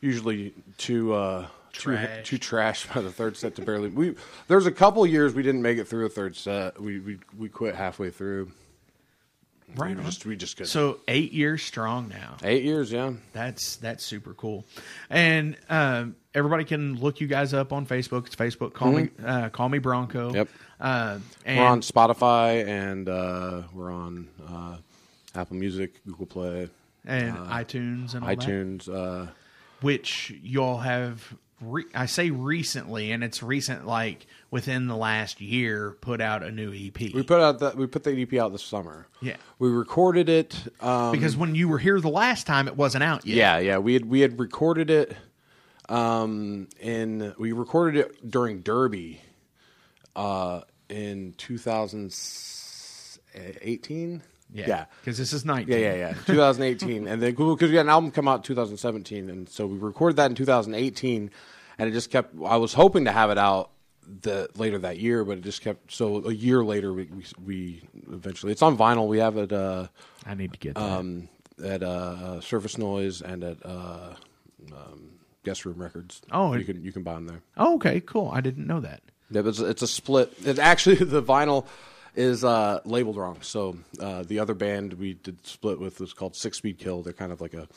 usually 0.00 0.52
too 0.76 1.14
uh, 1.14 1.46
too 1.72 1.92
Trash. 1.92 2.28
too 2.28 2.38
trash 2.38 2.86
by 2.92 3.00
the 3.00 3.12
third 3.12 3.36
set 3.36 3.54
to 3.56 3.62
barely. 3.62 3.88
We 3.88 4.16
there's 4.48 4.66
a 4.66 4.72
couple 4.72 5.06
years 5.06 5.32
we 5.32 5.42
didn't 5.42 5.62
make 5.62 5.78
it 5.78 5.86
through 5.88 6.06
a 6.06 6.10
third 6.10 6.36
set. 6.36 6.80
We 6.80 6.98
we 7.00 7.18
we 7.38 7.48
quit 7.48 7.74
halfway 7.74 8.10
through. 8.10 8.50
Right. 9.76 9.96
We 9.96 10.02
just 10.02 10.26
we 10.26 10.34
just 10.36 10.56
couldn't. 10.56 10.68
So 10.70 10.98
eight 11.06 11.32
years 11.32 11.62
strong 11.62 12.08
now. 12.08 12.36
eight 12.42 12.64
years, 12.64 12.90
yeah. 12.90 13.12
That's 13.32 13.76
that's 13.76 14.04
super 14.04 14.34
cool, 14.34 14.64
and 15.08 15.56
um, 15.68 16.16
everybody 16.34 16.64
can 16.64 16.96
look 16.98 17.20
you 17.20 17.26
guys 17.26 17.54
up 17.54 17.72
on 17.72 17.86
Facebook. 17.86 18.26
It's 18.26 18.36
Facebook. 18.36 18.72
Call 18.72 18.92
me, 18.92 19.08
uh, 19.24 19.48
call 19.48 19.68
me 19.68 19.78
Bronco. 19.78 20.28
Mm-hmm. 20.28 20.36
Yep. 20.36 20.48
Uh, 20.80 21.18
and 21.44 21.58
we're 21.58 21.66
on 21.66 21.80
Spotify 21.80 22.66
and 22.66 23.08
uh, 23.08 23.62
we're 23.72 23.90
on 23.90 24.28
uh, 24.48 24.76
Apple 25.34 25.56
Music, 25.56 26.04
Google 26.06 26.26
Play, 26.26 26.70
and 27.04 27.36
iTunes 27.36 28.14
and 28.14 28.24
iTunes. 28.24 28.88
Uh, 28.88 29.30
which 29.80 30.34
y'all 30.42 30.78
have. 30.78 31.34
Re- 31.62 31.84
I 31.94 32.06
say 32.06 32.30
recently, 32.30 33.12
and 33.12 33.22
it's 33.22 33.42
recent, 33.42 33.86
like 33.86 34.26
within 34.50 34.86
the 34.86 34.96
last 34.96 35.42
year, 35.42 35.94
put 36.00 36.22
out 36.22 36.42
a 36.42 36.50
new 36.50 36.72
EP. 36.72 37.12
we 37.12 37.22
put 37.22 37.38
out 37.38 37.58
that 37.58 37.76
we 37.76 37.86
put 37.86 38.02
the 38.02 38.12
EP 38.12 38.32
out 38.40 38.52
this 38.52 38.62
summer. 38.62 39.06
Yeah. 39.20 39.36
we 39.58 39.68
recorded 39.68 40.30
it. 40.30 40.56
Um, 40.80 41.12
because 41.12 41.36
when 41.36 41.54
you 41.54 41.68
were 41.68 41.76
here 41.76 42.00
the 42.00 42.08
last 42.08 42.46
time, 42.46 42.66
it 42.66 42.78
wasn't 42.78 43.04
out 43.04 43.26
yet. 43.26 43.36
Yeah, 43.36 43.58
yeah. 43.58 43.76
We 43.78 43.92
had 43.92 44.06
we 44.06 44.20
had 44.20 44.40
recorded 44.40 44.88
it 44.88 45.14
um 45.90 46.68
in 46.80 47.34
we 47.38 47.52
recorded 47.52 48.00
it 48.06 48.30
during 48.30 48.60
Derby 48.60 49.20
uh 50.16 50.62
in 50.88 51.34
2018. 51.36 54.22
yeah, 54.52 54.66
Yeah. 54.66 54.84
Because 55.00 55.18
this 55.18 55.32
is 55.32 55.44
nineteen. 55.44 55.78
Yeah, 55.80 55.94
yeah, 55.94 56.10
yeah. 56.10 56.14
2018, 56.26 57.06
and 57.06 57.22
then 57.22 57.34
because 57.34 57.70
we 57.70 57.76
had 57.76 57.86
an 57.86 57.90
album 57.90 58.10
come 58.10 58.26
out 58.28 58.36
in 58.36 58.42
2017, 58.42 59.30
and 59.30 59.48
so 59.48 59.66
we 59.66 59.78
recorded 59.78 60.16
that 60.16 60.30
in 60.30 60.34
2018, 60.34 61.30
and 61.78 61.88
it 61.88 61.92
just 61.92 62.10
kept. 62.10 62.34
I 62.44 62.56
was 62.56 62.74
hoping 62.74 63.04
to 63.04 63.12
have 63.12 63.30
it 63.30 63.38
out 63.38 63.70
the 64.22 64.48
later 64.56 64.78
that 64.78 64.98
year, 64.98 65.24
but 65.24 65.38
it 65.38 65.44
just 65.44 65.62
kept. 65.62 65.92
So 65.92 66.24
a 66.26 66.32
year 66.32 66.64
later, 66.64 66.92
we 66.92 67.04
we, 67.04 67.24
we 67.44 67.82
eventually 68.12 68.52
it's 68.52 68.62
on 68.62 68.76
vinyl. 68.76 69.06
We 69.06 69.18
have 69.18 69.36
it 69.36 69.52
uh, 69.52 69.86
I 70.26 70.34
need 70.34 70.52
to 70.52 70.58
get 70.58 70.74
that. 70.74 70.82
um, 70.82 71.28
at 71.64 71.82
uh, 71.82 72.40
Surface 72.40 72.78
Noise 72.78 73.22
and 73.22 73.44
at 73.44 73.64
uh, 73.64 74.14
um, 74.72 75.09
Guest 75.44 75.64
Room 75.64 75.80
Records. 75.80 76.20
Oh, 76.30 76.54
you 76.54 76.64
can 76.64 76.82
you 76.84 76.92
can 76.92 77.02
buy 77.02 77.14
them 77.14 77.26
there. 77.26 77.42
oh, 77.56 77.74
okay, 77.76 78.00
cool. 78.00 78.30
I 78.32 78.40
didn't 78.40 78.66
know 78.66 78.80
that. 78.80 79.00
Yeah, 79.30 79.42
but 79.42 79.50
it's, 79.50 79.58
it's 79.60 79.82
a 79.82 79.86
split. 79.86 80.32
It 80.44 80.58
actually 80.58 80.96
the 81.04 81.22
vinyl 81.22 81.66
is 82.16 82.42
uh, 82.44 82.80
labeled 82.84 83.16
wrong. 83.16 83.38
So 83.42 83.76
uh, 84.00 84.24
the 84.24 84.38
other 84.40 84.54
band 84.54 84.94
we 84.94 85.14
did 85.14 85.46
split 85.46 85.78
with 85.80 86.00
was 86.00 86.12
called 86.12 86.34
Six 86.36 86.58
Speed 86.58 86.78
Kill. 86.78 87.02
They're 87.02 87.12
kind 87.12 87.32
of 87.32 87.40
like 87.40 87.54
a 87.54 87.68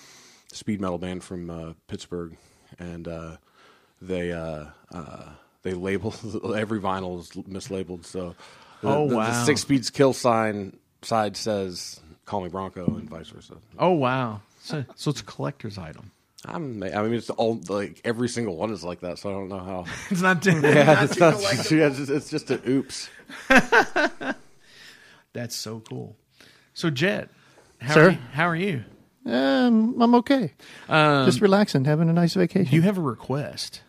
speed 0.52 0.82
metal 0.82 0.98
band 0.98 1.24
from 1.24 1.50
uh, 1.50 1.74
Pittsburgh, 1.88 2.36
and 2.80 3.08
uh, 3.08 3.38
they 4.02 4.32
uh, 4.32 4.66
uh, 4.92 5.30
they 5.62 5.74
label 5.74 6.14
every 6.56 6.80
vinyl 6.80 7.20
is 7.20 7.30
mislabeled. 7.44 8.06
So 8.06 8.36
the, 8.82 8.90
Oh, 8.90 9.04
the- 9.04 9.10
the 9.12 9.16
wow. 9.18 9.44
Six 9.46 9.62
Speeds 9.62 9.90
Kill 9.90 10.14
sign 10.14 10.76
side 11.04 11.38
says 11.38 12.00
"Call 12.26 12.42
Me 12.42 12.50
Bronco" 12.50 12.86
and 12.86 13.10
vice 13.10 13.30
versa. 13.30 13.56
Oh 13.80 13.92
wow. 13.92 14.42
So, 14.62 14.84
so 14.96 15.12
it's 15.12 15.20
a 15.22 15.26
collector's 15.26 15.78
item. 15.78 16.12
I'm, 16.46 16.84
I 16.84 17.02
mean, 17.04 17.14
it's 17.14 17.30
all 17.30 17.62
like 17.70 18.02
every 18.04 18.28
single 18.28 18.58
one 18.58 18.72
is 18.72 18.84
like 18.84 19.00
that. 19.02 19.18
So 19.20 19.30
I 19.30 19.34
don't 19.34 19.50
know 19.50 19.60
how. 19.60 19.86
It's 20.12 20.22
not. 20.22 20.42
Too, 20.42 20.60
Yeah, 20.62 21.04
it's, 21.04 21.18
not, 21.20 21.40
yeah, 21.72 21.88
it's, 21.88 21.98
just, 21.98 22.10
it's 22.12 22.30
just 22.30 22.52
an 22.52 22.62
oops. 22.68 23.10
That's 25.34 25.56
so 25.56 25.80
cool. 25.90 26.16
So 26.74 26.90
Jet, 26.90 27.30
how 27.80 27.94
Sir? 27.94 28.08
Are 28.08 28.12
you, 28.12 28.18
how 28.34 28.48
are 28.48 28.56
you? 28.56 28.84
Um, 29.26 30.02
I'm 30.02 30.16
okay. 30.16 30.52
Um, 30.90 31.26
Just 31.26 31.40
relaxing, 31.42 31.86
having 31.86 32.10
a 32.10 32.14
nice 32.14 32.34
vacation. 32.34 32.74
you 32.76 32.82
have 32.82 32.98
a 32.98 33.02
request. 33.02 33.82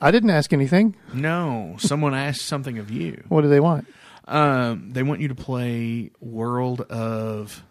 I 0.00 0.10
didn't 0.10 0.30
ask 0.30 0.52
anything. 0.52 0.96
No, 1.12 1.74
someone 1.78 2.14
asked 2.14 2.42
something 2.42 2.78
of 2.78 2.90
you. 2.90 3.24
What 3.28 3.42
do 3.42 3.48
they 3.48 3.60
want? 3.60 3.86
Um, 4.26 4.90
they 4.92 5.02
want 5.02 5.20
you 5.20 5.28
to 5.28 5.34
play 5.34 6.10
World 6.20 6.82
of. 6.82 7.62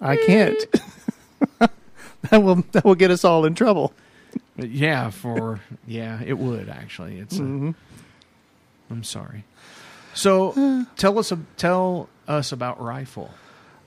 I 0.00 0.16
can't. 0.16 0.56
that 2.30 2.42
will 2.42 2.64
that 2.72 2.84
will 2.84 2.94
get 2.94 3.10
us 3.10 3.24
all 3.24 3.44
in 3.44 3.54
trouble. 3.54 3.92
Yeah, 4.56 5.10
for 5.10 5.60
yeah, 5.86 6.20
it 6.24 6.38
would 6.38 6.68
actually. 6.68 7.18
It's. 7.18 7.36
a- 7.38 7.42
Mm-hmm. 7.42 7.70
I'm 8.90 9.04
sorry. 9.04 9.44
So 10.14 10.84
tell 10.96 11.18
us 11.18 11.32
tell 11.56 12.08
us 12.26 12.50
about 12.52 12.82
Rifle. 12.82 13.30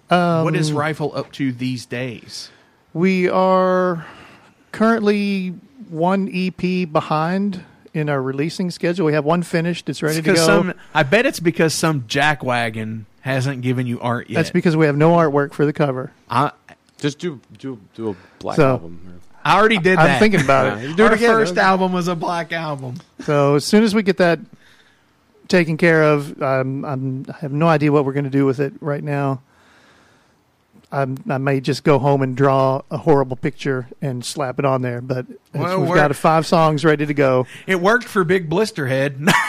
Um, 0.09 0.43
what 0.45 0.55
is 0.55 0.71
Rifle 0.71 1.15
up 1.15 1.31
to 1.33 1.51
these 1.51 1.85
days? 1.85 2.49
We 2.93 3.27
are 3.27 4.05
currently 4.71 5.49
one 5.89 6.29
EP 6.33 6.89
behind 6.91 7.63
in 7.93 8.09
our 8.09 8.21
releasing 8.21 8.71
schedule. 8.71 9.05
We 9.05 9.13
have 9.13 9.25
one 9.25 9.43
finished. 9.43 9.89
It's 9.89 10.01
ready 10.01 10.21
to 10.21 10.33
go. 10.33 10.35
some, 10.35 10.73
I 10.93 11.03
bet 11.03 11.25
it's 11.25 11.39
because 11.39 11.73
some 11.73 12.03
jackwagon 12.03 13.05
hasn't 13.21 13.61
given 13.61 13.85
you 13.87 13.99
art 13.99 14.29
yet. 14.29 14.35
That's 14.37 14.51
because 14.51 14.75
we 14.77 14.85
have 14.85 14.95
no 14.97 15.11
artwork 15.11 15.53
for 15.53 15.65
the 15.65 15.73
cover. 15.73 16.11
I, 16.29 16.51
Just 16.99 17.19
do 17.19 17.39
do 17.57 17.79
do 17.95 18.09
a 18.11 18.15
black 18.39 18.55
So- 18.57 18.69
album. 18.69 19.19
I 19.45 19.57
already 19.59 19.77
did 19.77 19.99
I'm 19.99 20.19
thinking 20.19 20.39
about 20.39 20.77
it. 20.77 20.87
you 20.87 20.95
do 20.95 21.03
Our 21.03 21.11
it 21.11 21.15
again. 21.15 21.29
first 21.31 21.57
album 21.57 21.91
was 21.91 22.07
a 22.07 22.15
black 22.15 22.53
album. 22.53 22.95
So 23.25 23.55
as 23.55 23.65
soon 23.65 23.83
as 23.83 23.93
we 23.93 24.01
get 24.01 24.15
that 24.17 24.39
taken 25.49 25.75
care 25.75 26.01
of, 26.01 26.41
um, 26.41 26.85
I'm, 26.85 27.25
I 27.27 27.39
have 27.39 27.51
no 27.51 27.67
idea 27.67 27.91
what 27.91 28.05
we're 28.05 28.13
going 28.13 28.23
to 28.23 28.29
do 28.29 28.45
with 28.45 28.61
it 28.61 28.71
right 28.79 29.03
now. 29.03 29.41
I'm, 30.93 31.17
I 31.29 31.39
may 31.39 31.59
just 31.59 31.83
go 31.83 31.99
home 31.99 32.21
and 32.21 32.37
draw 32.37 32.83
a 32.89 32.97
horrible 32.99 33.35
picture 33.35 33.87
and 34.01 34.23
slap 34.23 34.59
it 34.59 34.65
on 34.65 34.81
there. 34.81 35.01
But 35.01 35.25
Well, 35.53 35.79
we've 35.81 35.89
we're- 35.89 35.99
got 35.99 36.15
five 36.15 36.45
songs 36.47 36.85
ready 36.85 37.05
to 37.05 37.13
go. 37.13 37.45
It 37.67 37.81
worked 37.81 38.05
for 38.05 38.23
Big 38.23 38.49
Blisterhead. 38.49 39.29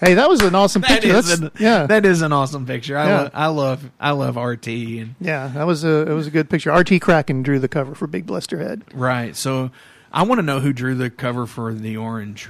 Hey, 0.00 0.14
that 0.14 0.28
was 0.28 0.40
an 0.40 0.54
awesome 0.54 0.80
that 0.82 1.02
picture. 1.02 1.16
is 1.18 1.40
an, 1.40 1.50
yeah, 1.58 1.86
that 1.86 2.06
is 2.06 2.22
an 2.22 2.32
awesome 2.32 2.64
picture. 2.66 2.96
I, 2.96 3.06
Yeah. 3.06 3.20
lo- 3.22 3.30
I 3.34 3.46
love 3.48 3.90
I 4.00 4.10
love 4.12 4.36
RT 4.36 4.66
and 4.68 5.14
yeah, 5.20 5.48
that 5.48 5.66
was 5.66 5.84
a 5.84 6.10
it 6.10 6.12
was 6.14 6.26
a 6.26 6.30
good 6.30 6.48
picture. 6.48 6.72
RT 6.72 7.00
Kraken 7.00 7.42
drew 7.42 7.58
the 7.58 7.68
cover 7.68 7.94
for 7.94 8.06
Big 8.06 8.26
Blisterhead. 8.26 8.82
right. 8.94 9.36
So 9.36 9.70
I 10.12 10.22
want 10.22 10.38
to 10.38 10.42
know 10.42 10.60
who 10.60 10.72
drew 10.72 10.94
the 10.94 11.10
cover 11.10 11.46
for 11.46 11.72
the 11.74 11.96
orange. 11.96 12.48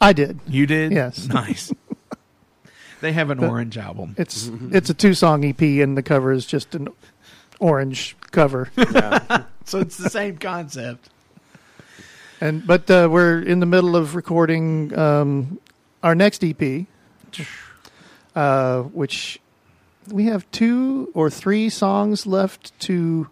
I 0.00 0.12
did. 0.12 0.40
You 0.48 0.66
did? 0.66 0.92
Yes. 0.92 1.28
Nice. 1.32 1.72
they 3.00 3.12
have 3.12 3.30
an 3.30 3.42
orange 3.42 3.78
album. 3.78 4.14
It's 4.18 4.50
it's 4.72 4.90
a 4.90 4.94
two 4.94 5.14
song 5.14 5.44
EP, 5.44 5.60
and 5.62 5.96
the 5.96 6.02
cover 6.02 6.32
is 6.32 6.44
just 6.44 6.74
an 6.74 6.88
orange 7.60 8.16
cover. 8.32 8.70
Yeah. 8.76 9.44
So 9.66 9.78
it's 9.78 9.96
the 9.96 10.10
same 10.10 10.36
concept. 10.38 11.10
And 12.40 12.66
but 12.66 12.90
uh, 12.90 13.08
we're 13.08 13.40
in 13.40 13.60
the 13.60 13.66
middle 13.66 13.94
of 13.94 14.16
recording 14.16 14.96
um, 14.98 15.60
our 16.02 16.14
next 16.14 16.42
EP, 16.44 16.86
uh, 18.34 18.82
which 18.82 19.40
we 20.10 20.24
have 20.26 20.50
two 20.50 21.10
or 21.14 21.30
three 21.30 21.68
songs 21.68 22.26
left 22.26 22.78
to 22.80 23.28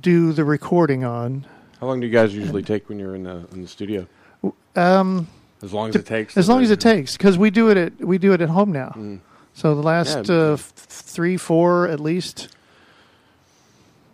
do 0.00 0.32
the 0.32 0.44
recording 0.44 1.04
on. 1.04 1.46
How 1.80 1.86
long 1.88 2.00
do 2.00 2.06
you 2.06 2.12
guys 2.12 2.34
usually 2.34 2.62
take 2.62 2.88
when 2.88 2.98
you're 2.98 3.14
in 3.14 3.24
the 3.24 3.46
in 3.52 3.62
the 3.62 3.68
studio? 3.68 4.06
Um, 4.76 5.28
As 5.62 5.72
long 5.72 5.88
as 5.90 5.96
it 5.96 6.06
takes. 6.06 6.36
as 6.36 6.48
long 6.48 6.62
as 6.62 6.70
it 6.70 6.80
takes, 6.80 7.16
because 7.16 7.36
we 7.38 7.50
do 7.50 7.68
it 7.70 7.76
at 7.76 8.00
we 8.04 8.18
do 8.18 8.32
it 8.32 8.40
at 8.40 8.48
home 8.50 8.72
now. 8.72 8.92
Mm. 8.96 9.20
So 9.54 9.74
the 9.74 9.82
last 9.82 10.28
Yeah. 10.28 10.34
uh, 10.34 10.52
f- 10.54 10.72
three, 10.76 11.36
four, 11.36 11.86
at 11.88 12.00
least, 12.00 12.48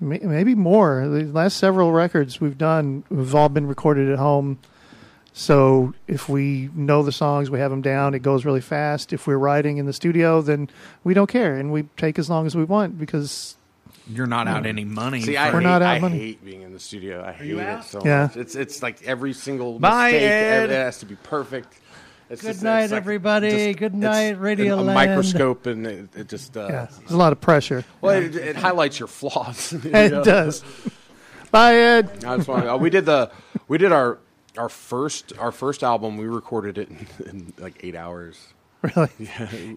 may- 0.01 0.19
maybe 0.23 0.55
more. 0.57 1.07
The 1.07 1.25
last 1.25 1.59
several 1.59 1.93
records 1.93 2.41
we've 2.41 2.59
done, 2.59 3.05
we've 3.09 3.35
all 3.35 3.49
been 3.49 3.67
recorded 3.69 4.11
at 4.11 4.19
home. 4.19 4.59
So 5.39 5.95
if 6.09 6.29
we 6.29 6.69
know 6.75 7.05
the 7.05 7.13
songs, 7.13 7.49
we 7.49 7.61
have 7.61 7.71
them 7.71 7.81
down. 7.81 8.13
It 8.15 8.23
goes 8.25 8.45
really 8.45 8.61
fast. 8.61 9.13
If 9.13 9.29
we're 9.29 9.37
writing 9.39 9.77
in 9.79 9.87
the 9.87 9.93
studio, 9.93 10.43
then 10.43 10.69
we 11.05 11.15
don't 11.15 11.29
care, 11.29 11.55
and 11.55 11.71
we 11.73 11.85
take 11.97 12.19
as 12.19 12.29
long 12.29 12.45
as 12.45 12.57
we 12.57 12.65
want 12.65 12.99
because 12.99 13.57
You're 14.13 14.27
not 14.27 14.49
out 14.49 14.67
any 14.67 14.85
money. 14.85 15.21
See, 15.21 15.37
I 15.37 15.51
We're 15.53 15.61
hate, 15.61 15.67
not 15.67 15.83
out 15.83 15.97
I 15.97 15.99
money. 16.01 16.19
hate 16.19 16.45
being 16.45 16.63
in 16.63 16.73
the 16.73 16.81
studio. 16.81 17.25
I 17.25 17.31
hate 17.31 17.53
it 17.57 17.85
so 17.85 18.03
Yeah. 18.05 18.23
much. 18.23 18.37
It's 18.37 18.57
it's 18.57 18.83
like 18.83 19.01
every 19.05 19.33
single 19.33 19.79
Bye, 19.79 20.11
mistake. 20.13 20.23
Ed. 20.29 20.71
It 20.71 20.75
has 20.75 20.99
to 20.99 21.07
be 21.07 21.15
perfect. 21.15 21.73
It's 22.31 22.43
Good 22.43 22.49
just- 22.55 22.63
night, 22.65 22.83
it's 22.85 22.93
like 22.93 23.01
everybody. 23.03 23.51
just- 23.51 23.79
Good 23.79 23.93
it's 23.93 24.03
night, 24.03 24.41
Radio 24.41 24.75
A 24.75 24.83
Land. 24.83 24.95
microscope, 24.95 25.67
and 25.67 25.87
it, 25.87 26.09
it 26.17 26.29
just 26.29 26.57
uh, 26.57 26.67
yeah, 26.69 26.87
there's 26.99 27.13
a 27.13 27.17
lot 27.17 27.33
of 27.33 27.41
pressure. 27.41 27.85
well, 28.01 28.21
it, 28.21 28.35
it 28.35 28.57
highlights 28.57 28.99
your 28.99 29.07
flaws. 29.07 29.73
you 29.85 29.91
It 29.95 30.11
know? 30.11 30.25
does. 30.25 30.65
Bye, 31.53 31.77
Ed. 31.77 32.21
That's 32.23 32.45
funny. 32.45 32.67
Uh, 32.67 32.77
we 32.77 32.91
did 32.91 33.07
the 33.07 33.31
we 33.69 33.79
did 33.79 33.93
our 33.93 34.19
our 34.59 34.69
first 34.69 35.33
our 35.39 35.53
first 35.53 35.83
album 35.83 36.17
we 36.17 36.27
recorded 36.27 36.79
it 36.79 36.89
in, 36.89 37.07
in 37.27 37.53
like 37.59 37.81
eight 37.83 37.95
hours. 37.95 38.39
Really? 38.83 39.11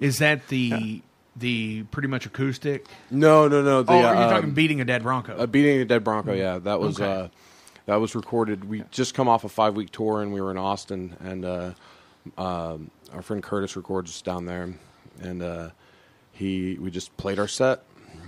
Is 0.01 0.19
that 0.19 0.47
the 0.49 1.01
the 1.35 1.83
pretty 1.83 2.07
much 2.07 2.25
acoustic? 2.25 2.85
No, 3.09 3.47
no, 3.47 3.61
no. 3.61 3.83
The, 3.83 3.93
oh, 3.93 4.01
are 4.03 4.15
you 4.15 4.21
uh, 4.21 4.29
talking 4.29 4.51
beating 4.51 4.81
a 4.81 4.85
dead 4.85 5.03
Bronco? 5.03 5.35
Uh, 5.37 5.45
beating 5.45 5.79
a 5.79 5.85
dead 5.85 6.03
Bronco. 6.03 6.33
Yeah, 6.33 6.59
that 6.59 6.79
was 6.79 6.99
Okay. 6.99 7.11
uh, 7.11 7.27
that 7.85 7.95
was 7.95 8.15
recorded. 8.15 8.65
We 8.65 8.83
just 8.91 9.13
come 9.13 9.27
off 9.27 9.43
a 9.43 9.49
five 9.49 9.75
week 9.75 9.91
tour 9.91 10.21
and 10.21 10.33
we 10.33 10.41
were 10.41 10.51
in 10.51 10.57
Austin, 10.57 11.15
and 11.21 11.45
uh, 11.45 11.71
um, 12.37 12.91
our 13.13 13.21
friend 13.21 13.41
Curtis 13.41 13.75
records 13.75 14.11
us 14.11 14.21
down 14.21 14.45
there, 14.45 14.73
and 15.21 15.41
uh, 15.41 15.69
he 16.31 16.77
we 16.79 16.91
just 16.91 17.15
played 17.17 17.39
our 17.39 17.47
set 17.47 17.83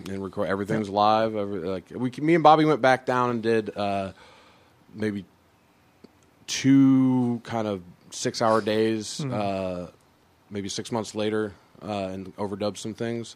and 0.09 0.23
record 0.23 0.47
everything's 0.49 0.89
live. 0.89 1.35
Every, 1.35 1.59
like 1.59 1.85
we, 1.93 2.09
me 2.21 2.35
and 2.35 2.43
Bobby 2.43 2.65
went 2.65 2.81
back 2.81 3.05
down 3.05 3.29
and 3.29 3.43
did 3.43 3.75
uh, 3.77 4.13
maybe 4.95 5.25
two 6.47 7.41
kind 7.43 7.67
of 7.67 7.81
six 8.11 8.41
hour 8.41 8.61
days. 8.61 9.23
Uh, 9.23 9.89
maybe 10.49 10.69
six 10.69 10.91
months 10.91 11.15
later, 11.15 11.53
uh, 11.81 11.87
and 12.11 12.35
overdubbed 12.37 12.77
some 12.77 12.93
things. 12.93 13.35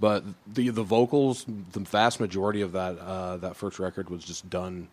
But 0.00 0.24
the 0.46 0.68
the 0.70 0.82
vocals, 0.82 1.44
the 1.72 1.80
vast 1.80 2.20
majority 2.20 2.60
of 2.62 2.72
that 2.72 2.98
uh, 2.98 3.36
that 3.38 3.56
first 3.56 3.78
record 3.78 4.10
was 4.10 4.22
just 4.24 4.48
done 4.50 4.88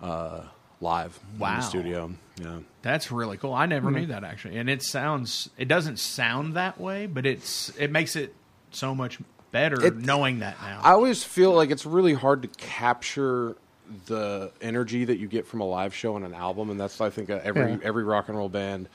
uh, 0.00 0.42
live 0.80 1.18
in 1.34 1.38
the 1.38 1.60
studio. 1.60 2.12
Yeah, 2.40 2.60
That's 2.82 3.10
really 3.10 3.36
cool. 3.36 3.52
I 3.52 3.66
never 3.66 3.90
knew 3.90 4.06
that 4.06 4.24
actually, 4.24 4.56
and 4.58 4.70
it 4.70 4.82
sounds. 4.82 5.50
It 5.58 5.68
doesn't 5.68 5.98
sound 5.98 6.54
that 6.54 6.80
way, 6.80 7.06
but 7.06 7.26
it's 7.26 7.70
it 7.78 7.90
makes 7.90 8.16
it 8.16 8.34
so 8.70 8.94
much 8.94 9.18
better 9.50 9.84
It- 9.84 9.96
knowing 9.96 10.38
that 10.38 10.56
now. 10.62 10.80
I 10.82 10.92
always 10.92 11.24
feel 11.24 11.52
like 11.52 11.70
it's 11.70 11.84
really 11.84 12.14
hard 12.14 12.42
to 12.42 12.48
capture 12.48 13.56
the 14.06 14.52
energy 14.60 15.04
that 15.04 15.18
you 15.18 15.26
get 15.28 15.46
from 15.46 15.60
a 15.60 15.64
live 15.64 15.94
show 15.94 16.16
and 16.16 16.24
an 16.24 16.34
album, 16.34 16.70
and 16.70 16.78
that's 16.78 17.00
I 17.00 17.10
think 17.10 17.30
uh, 17.30 17.40
every 17.42 17.72
Yeah. 17.72 17.78
every 17.82 18.04
rock 18.04 18.28
and 18.28 18.36
roll 18.36 18.48
band 18.48 18.88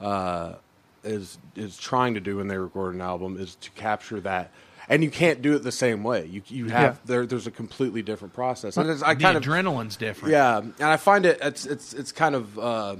uh, 0.00 0.54
is 1.02 1.38
is 1.56 1.76
trying 1.78 2.14
to 2.14 2.20
do 2.20 2.36
when 2.38 2.48
they 2.48 2.58
record 2.58 2.94
an 2.94 3.00
album 3.00 3.36
is 3.38 3.54
to 3.56 3.70
capture 3.72 4.20
that. 4.20 4.50
And 4.86 5.02
you 5.02 5.10
can't 5.10 5.40
do 5.40 5.54
it 5.54 5.60
the 5.62 5.72
same 5.72 6.02
way. 6.02 6.26
You 6.26 6.42
you 6.48 6.66
have 6.68 6.82
Yeah. 6.94 6.96
there. 7.06 7.26
There's 7.26 7.46
a 7.46 7.50
completely 7.50 8.02
different 8.02 8.34
process. 8.34 8.76
And 8.76 8.90
it's, 8.90 9.02
I 9.02 9.14
the 9.14 9.22
kind 9.22 9.36
of 9.36 9.42
adrenaline's 9.42 9.96
different. 9.96 10.32
Yeah, 10.32 10.58
and 10.58 10.74
I 10.82 10.98
find 10.98 11.24
it 11.24 11.38
it's 11.40 11.64
it's 11.64 11.94
it's 11.94 12.12
kind 12.12 12.34
of 12.34 12.58
uh, 12.58 12.96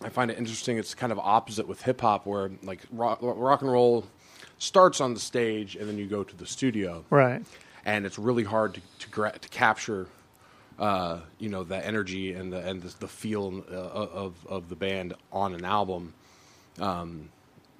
I 0.00 0.08
find 0.10 0.30
it 0.30 0.38
interesting. 0.38 0.78
It's 0.78 0.94
kind 0.94 1.10
of 1.10 1.18
opposite 1.18 1.66
with 1.66 1.82
hip 1.82 2.00
hop, 2.00 2.24
where 2.26 2.50
like 2.62 2.80
rock, 2.92 3.18
rock 3.20 3.62
and 3.62 3.70
roll 3.72 4.04
starts 4.58 5.00
on 5.00 5.12
the 5.14 5.18
stage 5.20 5.74
and 5.74 5.88
then 5.88 5.98
you 5.98 6.06
go 6.06 6.22
to 6.22 6.36
the 6.36 6.46
studio, 6.46 7.04
Right. 7.10 7.42
and 7.84 8.06
it's 8.06 8.16
really 8.18 8.44
hard 8.44 8.74
to 8.74 8.80
to, 9.00 9.08
gra- 9.08 9.36
to 9.38 9.48
capture. 9.48 10.06
Uh, 10.82 11.20
you 11.38 11.48
know 11.48 11.62
that 11.62 11.86
energy 11.86 12.32
and 12.32 12.52
the 12.52 12.58
and 12.58 12.82
the, 12.82 12.92
the 12.98 13.06
feel 13.06 13.62
uh, 13.70 13.74
of 14.24 14.34
of 14.48 14.68
the 14.68 14.74
band 14.74 15.14
on 15.32 15.54
an 15.54 15.64
album. 15.64 16.12
Um, 16.80 17.28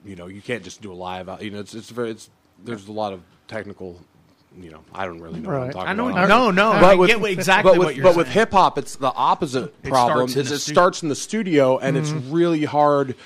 you 0.05 0.15
know, 0.15 0.29
you 0.29 0.41
can't 0.41 0.63
just 0.63 0.81
do 0.83 0.93
a 0.93 0.95
live. 0.95 1.29
You 1.43 1.51
know, 1.51 1.59
it's 1.59 1.75
it's 1.75 1.91
very 1.91 2.11
it's 2.13 2.31
there's 2.65 2.87
a 2.87 2.93
lot 2.93 3.13
of 3.13 3.21
technical. 3.49 3.99
You 4.57 4.71
know, 4.71 4.81
I 4.95 5.07
don't 5.07 5.21
really 5.21 5.41
know 5.41 5.49
what 5.49 5.63
I'm 5.63 5.73
talking 5.73 5.89
I 5.89 5.93
know. 5.95 6.09
about. 6.11 6.29
No, 6.29 6.51
no. 6.53 6.73
But 6.73 6.85
I 6.85 6.95
with- 6.95 7.09
get 7.11 7.25
exactly 7.25 7.73
but 7.73 7.79
with, 7.79 7.87
what 7.87 7.97
you're 7.97 8.05
but 8.05 8.11
saying. 8.11 8.19
with 8.19 8.29
hip 8.29 8.53
hop, 8.53 8.79
it's 8.79 8.95
the 8.97 9.13
opposite 9.13 9.75
It 9.83 9.89
problem. 9.89 10.29
starts 10.29 10.37
Is 10.47 10.53
it 10.53 10.59
stu- 10.61 10.73
starts 10.73 11.03
in 11.03 11.09
the 11.09 11.17
studio, 11.17 11.79
and 11.79 11.97
it's 11.97 12.11
really 12.11 12.65
hard 12.65 13.17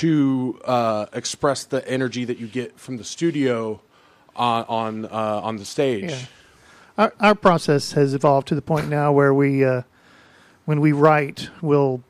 to 0.00 0.60
uh, 0.64 1.06
express 1.14 1.64
the 1.64 1.86
energy 1.88 2.24
that 2.26 2.38
you 2.38 2.48
get 2.48 2.78
from 2.78 2.96
the 2.98 3.04
studio 3.04 3.80
on 4.36 4.64
on 4.68 5.04
uh, 5.06 5.40
on 5.42 5.56
the 5.56 5.64
stage. 5.64 6.10
Yeah. 6.10 6.18
Our, 6.98 7.12
our 7.20 7.34
process 7.34 7.92
has 7.92 8.14
evolved 8.14 8.48
to 8.48 8.54
the 8.54 8.62
point 8.62 8.88
now 8.88 9.12
where 9.12 9.32
we, 9.32 9.64
uh, 9.64 9.82
when 10.66 10.80
we 10.80 10.92
write, 10.92 11.48
we'll 11.60 12.02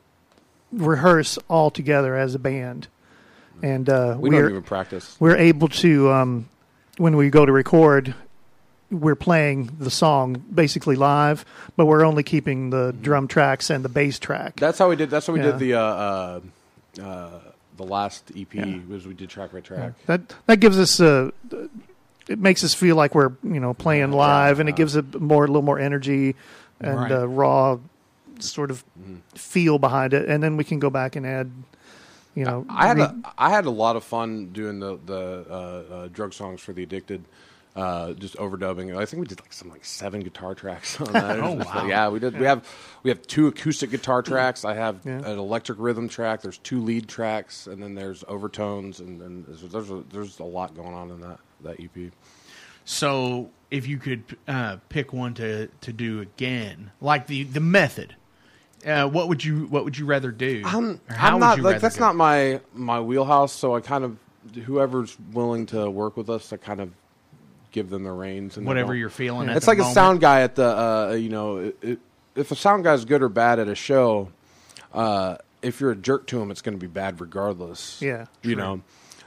rehearse 0.71 1.37
all 1.49 1.71
together 1.71 2.15
as 2.15 2.35
a 2.35 2.39
band, 2.39 2.87
and 3.61 3.87
uh, 3.89 4.17
We 4.19 4.29
we're 4.29 4.41
don't 4.41 4.51
even 4.51 4.63
practice. 4.63 5.15
we're 5.19 5.37
able 5.37 5.67
to 5.69 6.11
um, 6.11 6.49
when 6.97 7.15
we 7.15 7.29
go 7.29 7.45
to 7.45 7.51
record, 7.51 8.13
we're 8.91 9.15
playing 9.15 9.71
the 9.79 9.89
song 9.89 10.43
basically 10.53 10.95
live, 10.95 11.45
but 11.77 11.85
we're 11.85 12.03
only 12.05 12.23
keeping 12.23 12.69
the 12.69 12.93
drum 13.01 13.27
tracks 13.27 13.69
and 13.69 13.83
the 13.85 13.89
bass 13.89 14.19
track. 14.19 14.55
That's 14.57 14.77
how 14.77 14.89
we 14.89 14.95
did. 14.95 15.09
That's 15.09 15.25
how 15.27 15.33
we 15.33 15.39
Yeah. 15.39 15.51
did 15.51 15.59
the 15.59 15.73
uh, 15.75 15.79
uh, 15.81 16.39
uh, 17.01 17.29
the 17.77 17.83
last 17.83 18.31
EP. 18.35 18.53
Yeah. 18.53 18.77
Was 18.89 19.07
we 19.07 19.13
did 19.15 19.29
track 19.29 19.51
by 19.51 19.61
track. 19.61 19.93
That 20.07 20.21
that 20.45 20.59
gives 20.59 20.77
us 20.77 20.99
a. 20.99 21.31
It 22.27 22.39
makes 22.39 22.63
us 22.63 22.73
feel 22.73 22.95
like 22.95 23.13
we're 23.15 23.31
you 23.43 23.59
know 23.59 23.73
playing 23.73 24.11
live, 24.11 24.59
and 24.59 24.69
it 24.69 24.75
gives 24.75 24.95
it 24.95 25.19
more 25.19 25.43
a 25.45 25.47
little 25.47 25.61
more 25.61 25.79
energy 25.79 26.35
and 26.79 26.97
Right. 26.99 27.11
uh, 27.11 27.27
raw 27.27 27.77
sort 28.39 28.71
of 28.71 28.83
Mm-hmm. 28.99 29.15
feel 29.35 29.79
behind 29.79 30.13
it, 30.13 30.27
and 30.29 30.41
then 30.43 30.57
we 30.57 30.63
can 30.63 30.79
go 30.79 30.89
back 30.89 31.15
and 31.15 31.25
add. 31.25 31.51
You 32.35 32.45
know, 32.45 32.65
I 32.67 32.87
had 32.87 32.97
re- 32.97 33.03
a 33.03 33.15
I 33.37 33.49
had 33.51 33.65
a 33.65 33.69
lot 33.69 33.95
of 33.95 34.03
fun 34.03 34.47
doing 34.53 34.79
the 34.79 34.97
the 35.05 35.45
uh, 35.49 35.53
uh, 35.93 36.07
drug 36.07 36.33
songs 36.33 36.61
for 36.61 36.73
the 36.73 36.83
addicted. 36.83 37.23
Uh, 37.75 38.13
just 38.13 38.35
overdubbing. 38.37 38.95
I 38.95 39.03
think 39.05 39.19
we 39.21 39.25
did 39.25 39.39
like 39.41 39.51
some 39.51 39.67
like 39.69 39.83
seven 39.83 40.21
guitar 40.21 40.53
tracks 40.53 41.01
on 41.01 41.11
that. 41.13 41.39
Oh, 41.39 41.55
Just, 41.57 41.73
wow. 41.73 41.87
Yeah, 41.87 42.09
we 42.09 42.19
did. 42.19 42.37
We 42.39 42.45
have 42.45 42.67
we 43.01 43.09
have 43.09 43.25
two 43.25 43.47
acoustic 43.47 43.89
guitar 43.89 44.21
tracks. 44.31 44.63
I 44.63 44.75
have 44.75 44.99
Yeah. 45.03 45.17
an 45.19 45.39
electric 45.39 45.79
rhythm 45.79 46.07
track. 46.07 46.41
There's 46.41 46.59
two 46.59 46.81
lead 46.81 47.07
tracks, 47.07 47.65
and 47.65 47.81
then 47.81 47.95
there's 47.95 48.23
overtones, 48.27 48.99
and 48.99 49.19
then 49.19 49.43
there's 49.47 49.61
there's 49.71 49.89
a, 49.89 50.03
there's 50.11 50.39
a 50.39 50.43
lot 50.43 50.75
going 50.75 50.93
on 50.93 51.09
in 51.11 51.21
that 51.21 51.39
that 51.63 51.79
EP. 51.79 52.11
So, 52.85 53.49
if 53.71 53.87
you 53.87 53.97
could 53.97 54.37
uh, 54.47 54.77
pick 54.89 55.13
one 55.13 55.33
to, 55.35 55.67
to 55.67 55.93
do 55.93 56.21
again, 56.21 56.91
like 57.01 57.27
the 57.27 57.43
the 57.43 57.59
method, 57.59 58.15
uh, 58.85 59.07
what 59.07 59.29
would 59.29 59.43
you 59.43 59.65
what 59.67 59.83
would 59.85 59.97
you 59.97 60.05
rather 60.05 60.31
do? 60.31 60.61
Or 60.65 60.67
how 61.07 61.33
I'm 61.33 61.39
not 61.39 61.59
like 61.59 61.81
that's 61.81 61.97
go? 61.97 62.05
not 62.05 62.15
my 62.15 62.61
my 62.73 62.99
wheelhouse. 62.99 63.53
So 63.53 63.75
I 63.75 63.81
kind 63.81 64.03
of 64.03 64.17
whoever's 64.65 65.17
willing 65.31 65.65
to 65.67 65.89
work 65.89 66.17
with 66.17 66.29
us, 66.29 66.51
I 66.51 66.57
kind 66.57 66.81
of 66.81 66.91
give 67.71 67.89
them 67.89 68.03
the 68.03 68.11
reins 68.11 68.57
and 68.57 68.65
whatever 68.65 68.95
you're 68.95 69.09
feeling. 69.09 69.49
At 69.49 69.57
It's 69.57 69.65
the 69.65 69.71
like 69.71 69.79
a 69.79 69.91
sound 69.93 70.21
guy 70.21 70.41
at 70.41 70.55
the 70.55 70.65
uh, 70.65 71.13
you 71.13 71.29
know 71.29 71.57
it, 71.57 71.77
it, 71.81 71.99
if 72.35 72.51
a 72.51 72.55
sound 72.55 72.83
guy's 72.83 73.05
good 73.05 73.21
or 73.21 73.29
bad 73.29 73.59
at 73.59 73.67
a 73.67 73.75
show, 73.75 74.31
uh, 74.93 75.37
if 75.61 75.79
you're 75.79 75.91
a 75.91 75.95
jerk 75.95 76.27
to 76.27 76.41
him, 76.41 76.51
it's 76.51 76.61
going 76.61 76.77
to 76.77 76.81
be 76.81 76.87
bad 76.87 77.21
regardless. 77.21 78.01
Yeah, 78.01 78.25
you 78.41 78.55
know. 78.55 78.81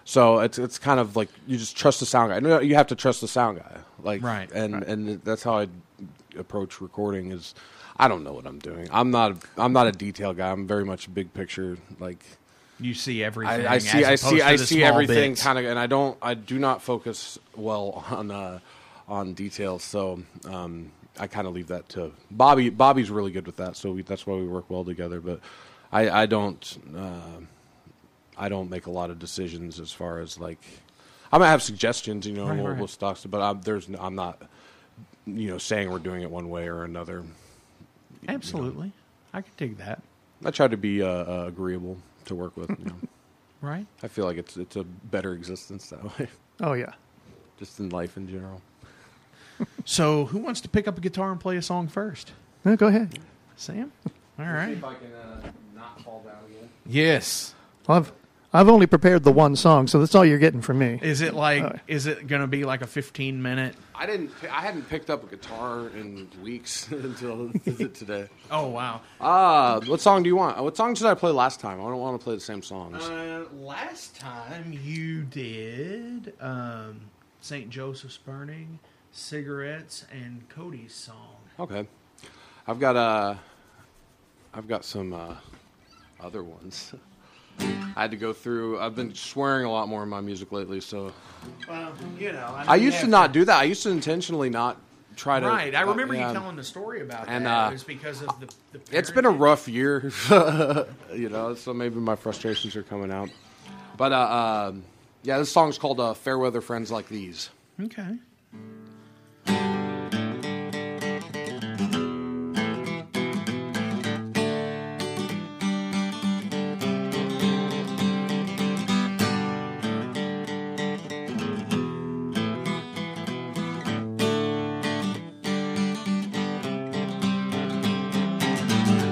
So 0.08 0.38
it's 0.38 0.56
it's 0.56 0.78
kind 0.78 1.00
of 1.00 1.16
like 1.16 1.28
you 1.48 1.58
just 1.58 1.76
trust 1.76 1.98
the 2.00 2.06
sound 2.06 2.30
guy. 2.32 2.38
No, 2.38 2.60
you 2.60 2.76
have 2.76 2.86
to 2.86 2.94
trust 2.94 3.20
the 3.20 3.28
sound 3.28 3.58
guy. 3.58 3.78
Like 4.02 4.22
Right. 4.22 4.50
and 4.52 4.82
and 4.84 5.20
that's 5.24 5.42
how 5.42 5.58
I 5.58 5.66
approach 6.38 6.80
recording. 6.80 7.32
Is 7.32 7.54
I 7.96 8.06
don't 8.06 8.22
know 8.22 8.32
what 8.32 8.46
I'm 8.46 8.60
doing. 8.60 8.88
I'm 8.92 9.10
not 9.10 9.36
I'm 9.58 9.72
not 9.72 9.88
a 9.88 9.92
detail 9.92 10.32
guy. 10.32 10.50
I'm 10.50 10.64
very 10.66 10.84
much 10.84 11.12
big 11.12 11.34
picture. 11.34 11.76
Like 11.98 12.24
You 12.78 12.94
see 12.94 13.24
everything. 13.24 13.66
I, 13.66 13.74
I 13.74 13.78
see, 13.78 14.04
I 14.04 14.14
see, 14.14 14.40
I 14.42 14.54
see 14.56 14.84
everything 14.84 15.34
kind 15.34 15.58
of, 15.58 15.64
and 15.64 15.78
I 15.78 15.86
don't, 15.88 16.16
I 16.22 16.34
do 16.34 16.58
not 16.60 16.82
focus 16.82 17.38
well 17.56 18.04
on 18.10 18.30
uh, 18.30 18.60
on 19.08 19.34
details. 19.34 19.82
So 19.82 20.22
um, 20.48 20.92
I 21.18 21.26
kind 21.26 21.48
of 21.48 21.54
leave 21.54 21.66
that 21.68 21.88
to 21.90 22.12
Bobby. 22.30 22.70
Bobby's 22.70 23.10
really 23.10 23.32
good 23.32 23.46
with 23.46 23.56
that, 23.56 23.74
so 23.76 23.90
we, 23.90 24.02
that's 24.02 24.24
why 24.24 24.36
we 24.36 24.46
work 24.46 24.70
well 24.70 24.84
together. 24.84 25.20
But 25.20 25.40
I, 25.90 26.10
I 26.10 26.26
don't, 26.26 26.78
uh, 26.96 27.40
I 28.38 28.48
don't 28.48 28.70
make 28.70 28.86
a 28.86 28.90
lot 28.90 29.10
of 29.10 29.18
decisions 29.18 29.80
as 29.80 29.92
far 29.92 30.18
as 30.20 30.38
like, 30.38 30.58
I 31.32 31.38
might 31.38 31.48
have 31.48 31.62
suggestions, 31.62 32.26
you 32.26 32.34
know, 32.34 32.46
Right, 32.46 32.56
we'll, 32.58 32.66
right. 32.68 32.78
we'll 32.78 32.88
talk, 32.88 33.18
but 33.28 33.40
I'm, 33.40 33.60
there's, 33.62 33.88
I'm 33.98 34.14
not, 34.14 34.42
you 35.26 35.48
know, 35.48 35.58
saying 35.58 35.90
we're 35.90 35.98
doing 35.98 36.22
it 36.22 36.30
one 36.30 36.48
way 36.50 36.68
or 36.68 36.84
another. 36.84 37.24
Absolutely, 38.28 38.92
I 39.32 39.42
could 39.42 39.56
dig 39.56 39.76
that. 39.78 40.02
I 40.44 40.50
try 40.50 40.68
to 40.68 40.76
be 40.76 41.02
uh, 41.02 41.06
uh, 41.08 41.44
agreeable 41.48 41.96
to 42.26 42.34
work 42.34 42.56
with. 42.56 42.70
You 42.70 42.84
know. 42.86 42.96
Right. 43.62 43.86
I 44.02 44.08
feel 44.08 44.26
like 44.26 44.36
it's 44.36 44.58
it's 44.58 44.76
a 44.76 44.84
better 44.84 45.32
existence 45.32 45.88
that 45.88 46.04
way. 46.18 46.28
oh 46.60 46.74
yeah. 46.74 46.92
just 47.58 47.80
in 47.80 47.88
life 47.88 48.16
in 48.18 48.28
general. 48.28 48.60
So, 49.86 50.26
who 50.26 50.38
wants 50.38 50.60
to 50.60 50.68
pick 50.68 50.86
up 50.86 50.98
a 50.98 51.00
guitar 51.00 51.32
and 51.32 51.40
play 51.40 51.56
a 51.56 51.62
song 51.62 51.88
first? 51.88 52.32
No, 52.66 52.76
go 52.76 52.88
ahead. 52.88 53.18
Sam. 53.56 53.90
All 54.38 54.44
right. 54.44 54.76
I 54.76 54.94
can 54.94 55.12
uh, 55.14 55.50
not 55.74 56.02
fall 56.02 56.22
down 56.26 56.36
again. 56.50 56.68
Yes. 56.84 57.54
Well, 57.88 58.06
I've 58.56 58.66
I've 58.66 58.72
only 58.72 58.88
prepared 58.88 59.22
the 59.22 59.30
one 59.30 59.54
song, 59.54 59.86
so 59.86 60.00
that's 60.00 60.16
all 60.16 60.24
you're 60.24 60.40
getting 60.40 60.60
from 60.60 60.78
me. 60.78 60.98
Is 61.00 61.20
it 61.20 61.34
like? 61.34 61.62
Uh, 61.62 61.72
is 61.86 62.06
it 62.06 62.26
going 62.26 62.40
to 62.40 62.48
be 62.48 62.64
like 62.64 62.82
a 62.82 62.86
15 62.86 63.40
minute? 63.40 63.76
I 63.94 64.06
didn't. 64.06 64.32
I 64.42 64.60
hadn't 64.60 64.88
picked 64.88 65.08
up 65.08 65.22
a 65.22 65.26
guitar 65.28 65.88
in 65.90 66.28
weeks 66.42 66.88
until 66.90 67.52
today. 67.62 68.28
Oh 68.50 68.68
wow. 68.68 69.02
Ah, 69.20 69.80
what 69.86 70.00
song 70.00 70.22
do 70.22 70.28
you 70.28 70.36
want? 70.36 70.60
What 70.62 70.76
song 70.76 70.94
did 70.94 71.06
I 71.06 71.14
play 71.14 71.30
last 71.30 71.60
time? 71.60 71.80
I 71.80 71.84
don't 71.84 71.98
want 71.98 72.20
to 72.20 72.24
play 72.24 72.34
the 72.34 72.40
same 72.40 72.62
songs. 72.62 73.04
Uh, 73.04 73.44
last 73.54 74.16
time 74.16 74.72
you 74.84 75.22
did 75.22 76.32
um, 76.40 77.00
St. 77.40 77.68
Joseph's 77.68 78.16
Burning, 78.16 78.78
Cigarettes, 79.10 80.06
and 80.12 80.48
Cody's 80.48 80.94
song. 80.94 81.36
okay, 81.58 81.86
I've 82.66 82.78
got 82.80 82.96
uh, 82.96 83.34
I've 84.54 84.68
got 84.68 84.84
some 84.84 85.12
uh, 85.12 85.34
other 86.20 86.42
ones. 86.42 86.92
I 87.58 88.02
had 88.02 88.10
to 88.10 88.16
go 88.16 88.32
through. 88.32 88.78
I've 88.78 88.94
been 88.94 89.14
swearing 89.14 89.64
a 89.64 89.70
lot 89.70 89.88
more 89.88 90.02
in 90.02 90.08
my 90.08 90.20
music 90.20 90.52
lately, 90.52 90.80
so 90.80 91.12
Well, 91.68 91.92
you 92.18 92.32
know. 92.32 92.54
I 92.68 92.76
used 92.76 93.00
to 93.00 93.06
not 93.06 93.32
do 93.32 93.44
that. 93.44 93.58
I 93.58 93.64
used 93.64 93.82
to 93.84 93.90
intentionally 93.90 94.50
not 94.50 94.76
try 95.16 95.40
to. 95.40 95.46
Right. 95.46 95.74
I 95.74 95.82
uh, 95.82 95.86
remember 95.86 96.14
yeah. 96.14 96.28
you 96.28 96.34
telling 96.34 96.56
the 96.56 96.64
story 96.64 97.00
about 97.00 97.28
And, 97.28 97.46
that. 97.46 97.66
uh, 97.66 97.68
it 97.70 97.72
was 97.72 97.84
because 97.84 98.22
of 98.22 98.38
the. 98.38 98.54
the 98.72 98.98
It's 98.98 99.10
been 99.10 99.24
a 99.24 99.30
rough 99.30 99.66
year, 99.66 100.12
you 100.30 101.28
know. 101.30 101.54
So 101.54 101.72
maybe 101.72 101.96
my 101.96 102.16
frustrations 102.16 102.76
are 102.76 102.82
coming 102.82 103.10
out. 103.10 103.30
But 103.96 104.12
uh, 104.12 104.68
um, 104.68 104.84
yeah, 105.22 105.38
this 105.38 105.50
song's 105.50 105.78
called 105.78 105.98
uh, 105.98 106.12
"Fairweather 106.14 106.60
Friends 106.60 106.90
Like 106.90 107.08
These." 107.08 107.50
Okay. 107.82 108.16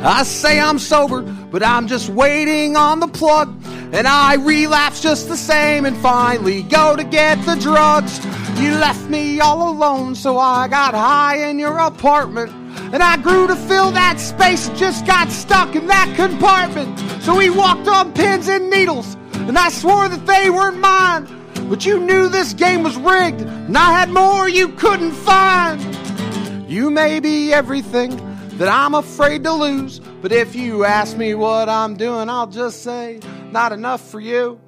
I 0.04 0.22
say 0.22 0.60
I'm 0.60 0.78
sober, 0.78 1.22
but 1.22 1.62
I'm 1.62 1.88
just 1.88 2.10
waiting 2.10 2.76
on 2.76 3.00
the 3.00 3.08
plug. 3.08 3.58
And 3.94 4.06
I 4.06 4.34
relapse 4.34 5.00
just 5.00 5.28
the 5.28 5.36
same 5.36 5.86
and 5.86 5.96
finally 5.96 6.62
go 6.62 6.94
to 6.94 7.04
get 7.04 7.42
the 7.46 7.54
drugs. 7.54 8.22
You 8.60 8.72
left 8.72 9.08
me 9.08 9.40
all 9.40 9.70
alone, 9.70 10.14
so 10.14 10.36
I 10.36 10.68
got 10.68 10.92
high 10.92 11.48
in 11.48 11.58
your 11.58 11.78
apartment. 11.78 12.50
And 12.92 13.02
I 13.02 13.16
grew 13.16 13.46
to 13.46 13.56
fill 13.56 13.92
that 13.92 14.20
space, 14.20 14.68
just 14.70 15.06
got 15.06 15.30
stuck 15.30 15.74
in 15.74 15.86
that 15.86 16.12
compartment. 16.16 16.98
So 17.22 17.36
we 17.36 17.48
walked 17.48 17.88
on 17.88 18.12
pins 18.12 18.48
and 18.48 18.68
needles, 18.68 19.16
and 19.32 19.56
I 19.56 19.70
swore 19.70 20.08
that 20.10 20.26
they 20.26 20.50
weren't 20.50 20.80
mine. 20.80 21.26
But 21.70 21.86
you 21.86 21.98
knew 21.98 22.28
this 22.28 22.52
game 22.52 22.82
was 22.82 22.96
rigged, 22.96 23.40
and 23.40 23.78
I 23.78 23.92
had 23.92 24.10
more 24.10 24.50
you 24.50 24.68
couldn't 24.68 25.12
find. 25.12 25.80
You 26.70 26.90
may 26.90 27.20
be 27.20 27.54
everything 27.54 28.20
that 28.58 28.68
I'm 28.68 28.94
afraid 28.94 29.42
to 29.44 29.52
lose, 29.52 29.98
but 29.98 30.30
if 30.30 30.54
you 30.54 30.84
ask 30.84 31.16
me 31.16 31.34
what 31.34 31.68
I'm 31.68 31.96
doing, 31.96 32.28
I'll 32.28 32.46
just 32.46 32.82
say, 32.82 33.20
not 33.50 33.72
enough 33.72 34.00
for 34.00 34.20
you. 34.20 34.60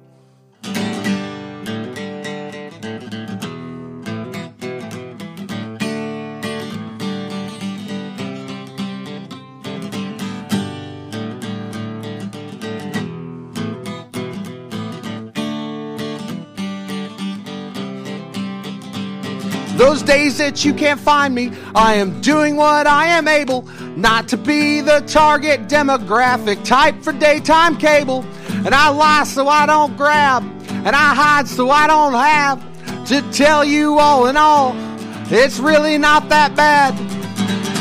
Those 19.87 20.03
days 20.03 20.37
that 20.39 20.65
you 20.65 20.73
can't 20.73 20.99
find 20.99 21.33
me, 21.33 21.49
I 21.73 21.93
am 21.93 22.19
doing 22.19 22.57
what 22.57 22.85
I 22.87 23.05
am 23.05 23.25
able 23.25 23.61
not 23.95 24.27
to 24.27 24.35
be 24.35 24.81
the 24.81 24.99
target 25.07 25.69
demographic 25.69 26.65
type 26.65 27.01
for 27.01 27.13
daytime 27.13 27.77
cable. 27.77 28.25
And 28.65 28.75
I 28.75 28.89
lie 28.89 29.23
so 29.23 29.47
I 29.47 29.65
don't 29.65 29.95
grab, 29.95 30.43
and 30.69 30.89
I 30.89 31.15
hide 31.15 31.47
so 31.47 31.69
I 31.69 31.87
don't 31.87 32.11
have 32.11 33.05
to 33.07 33.21
tell 33.31 33.63
you 33.63 33.97
all 33.97 34.27
in 34.27 34.35
all, 34.35 34.73
it's 35.31 35.57
really 35.57 35.97
not 35.97 36.27
that 36.27 36.53
bad. 36.53 36.93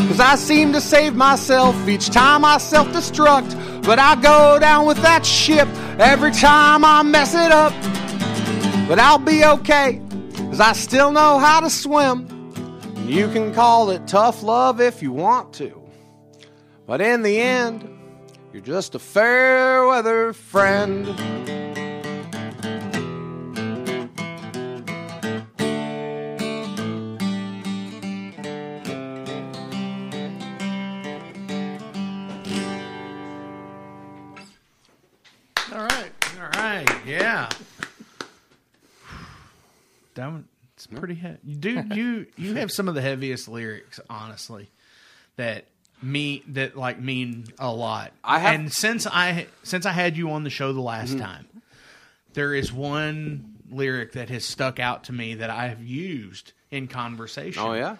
Cause 0.06 0.20
I 0.20 0.36
seem 0.36 0.72
to 0.74 0.80
save 0.80 1.16
myself 1.16 1.88
each 1.88 2.10
time 2.10 2.44
I 2.44 2.58
self 2.58 2.86
destruct, 2.90 3.84
but 3.84 3.98
I 3.98 4.14
go 4.14 4.60
down 4.60 4.86
with 4.86 5.02
that 5.02 5.26
ship 5.26 5.66
every 5.98 6.30
time 6.30 6.84
I 6.84 7.02
mess 7.02 7.34
it 7.34 7.50
up. 7.50 7.72
But 8.88 9.00
I'll 9.00 9.18
be 9.18 9.44
okay, 9.44 10.00
cause 10.56 10.68
I 10.68 10.72
still 10.72 11.10
know 11.10 11.38
how 11.38 11.60
to 11.60 11.68
swim. 11.68 12.26
You 13.06 13.28
can 13.28 13.52
call 13.52 13.90
it 13.90 14.08
tough 14.08 14.42
love 14.42 14.80
if 14.80 15.02
you 15.02 15.12
want 15.12 15.52
to. 15.54 15.82
But 16.86 17.02
in 17.02 17.20
the 17.20 17.38
end, 17.38 17.86
you're 18.54 18.62
just 18.62 18.94
a 18.94 18.98
fair 18.98 19.86
weather 19.86 20.32
friend. 20.32 21.75
One, 40.18 40.48
it's 40.74 40.86
pretty 40.86 41.14
heavy. 41.14 41.38
Dude, 41.54 41.92
you 41.96 42.26
you 42.36 42.54
have 42.54 42.70
some 42.70 42.88
of 42.88 42.94
the 42.94 43.02
heaviest 43.02 43.48
lyrics, 43.48 44.00
honestly, 44.10 44.70
that 45.36 45.66
me 46.02 46.42
that 46.48 46.76
like 46.76 47.00
mean 47.00 47.44
a 47.58 47.72
lot. 47.72 48.12
I 48.24 48.38
have- 48.40 48.54
and 48.54 48.72
since 48.72 49.06
I 49.06 49.46
since 49.62 49.86
I 49.86 49.92
had 49.92 50.16
you 50.16 50.30
on 50.32 50.44
the 50.44 50.50
show 50.50 50.72
the 50.72 50.80
last 50.80 51.10
Mm-hmm. 51.10 51.20
time, 51.20 51.46
there 52.34 52.54
is 52.54 52.72
one 52.72 53.54
lyric 53.70 54.12
that 54.12 54.28
has 54.30 54.44
stuck 54.44 54.78
out 54.78 55.04
to 55.04 55.12
me 55.12 55.34
that 55.36 55.50
I 55.50 55.68
have 55.68 55.82
used 55.82 56.52
in 56.70 56.86
conversation. 56.88 57.62
Oh, 57.64 57.72
yeah? 57.72 57.96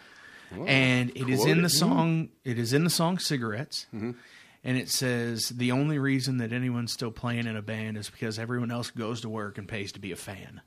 and 0.67 1.11
it 1.17 1.29
is 1.29 1.41
quote 1.41 1.49
in 1.51 1.59
the 1.63 1.67
it. 1.67 1.71
song. 1.71 2.29
It 2.45 2.59
is 2.59 2.73
in 2.73 2.85
the 2.85 2.91
song 2.91 3.19
"Cigarettes," 3.19 3.87
and 3.93 4.15
it 4.63 4.89
says 4.89 5.49
the 5.49 5.73
only 5.73 5.99
reason 5.99 6.37
that 6.39 6.53
anyone's 6.53 6.93
still 6.93 7.11
playing 7.11 7.47
in 7.47 7.57
a 7.57 7.63
band 7.63 7.97
is 7.97 8.09
because 8.11 8.39
everyone 8.39 8.71
else 8.71 8.91
goes 8.91 9.23
to 9.23 9.29
work 9.29 9.59
and 9.59 9.67
pays 9.67 9.91
to 9.93 9.99
be 10.01 10.13
a 10.13 10.17
fan. 10.17 10.61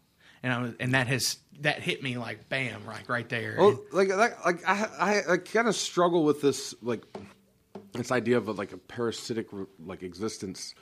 And 0.43 0.53
I 0.53 0.61
was, 0.61 0.73
and 0.79 0.93
that 0.93 1.07
has 1.07 1.37
that 1.61 1.81
hit 1.81 2.01
me 2.01 2.17
like 2.17 2.47
bam, 2.49 2.85
right, 2.85 3.07
right 3.09 3.27
there. 3.27 3.55
Well, 3.57 3.79
like, 3.91 4.09
like, 4.09 4.45
like 4.45 4.67
I, 4.67 4.87
I, 5.27 5.33
I 5.33 5.37
kind 5.37 5.67
of 5.67 5.75
struggle 5.75 6.23
with 6.23 6.41
this, 6.41 6.73
like, 6.81 7.03
this 7.93 8.11
idea 8.11 8.37
of 8.37 8.47
like 8.57 8.71
a 8.71 8.77
parasitic 8.77 9.47
like 9.85 10.03
existence, 10.03 10.75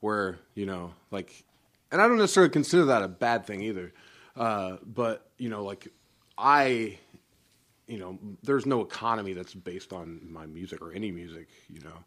where 0.00 0.38
you 0.54 0.66
know, 0.66 0.92
like, 1.10 1.44
and 1.90 2.00
I 2.00 2.06
don't 2.06 2.18
necessarily 2.18 2.50
consider 2.50 2.86
that 2.86 3.02
a 3.02 3.08
bad 3.08 3.46
thing 3.46 3.62
either, 3.62 3.92
uh, 4.36 4.76
but 4.84 5.28
you 5.38 5.48
know, 5.48 5.64
like, 5.64 5.88
I, 6.38 6.98
you 7.88 7.98
know, 7.98 8.18
there's 8.42 8.66
no 8.66 8.82
economy 8.82 9.32
that's 9.32 9.54
based 9.54 9.92
on 9.92 10.20
my 10.30 10.46
music 10.46 10.80
or 10.82 10.92
any 10.92 11.10
music, 11.10 11.48
you 11.68 11.80
know, 11.80 12.04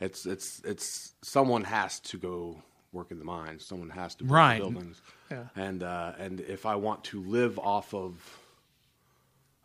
it's 0.00 0.26
it's 0.26 0.60
it's 0.64 1.14
someone 1.22 1.64
has 1.64 1.98
to 2.00 2.18
go 2.18 2.62
work 2.92 3.10
in 3.10 3.18
the 3.18 3.24
mines, 3.24 3.66
someone 3.66 3.90
has 3.90 4.14
to 4.16 4.24
build 4.24 4.36
Right. 4.36 4.58
buildings, 4.58 5.02
Yeah. 5.30 5.44
and 5.56 5.82
uh, 5.82 6.12
and 6.18 6.40
if 6.40 6.66
I 6.66 6.76
want 6.76 7.04
to 7.04 7.22
live 7.22 7.58
off 7.58 7.94
of 7.94 8.40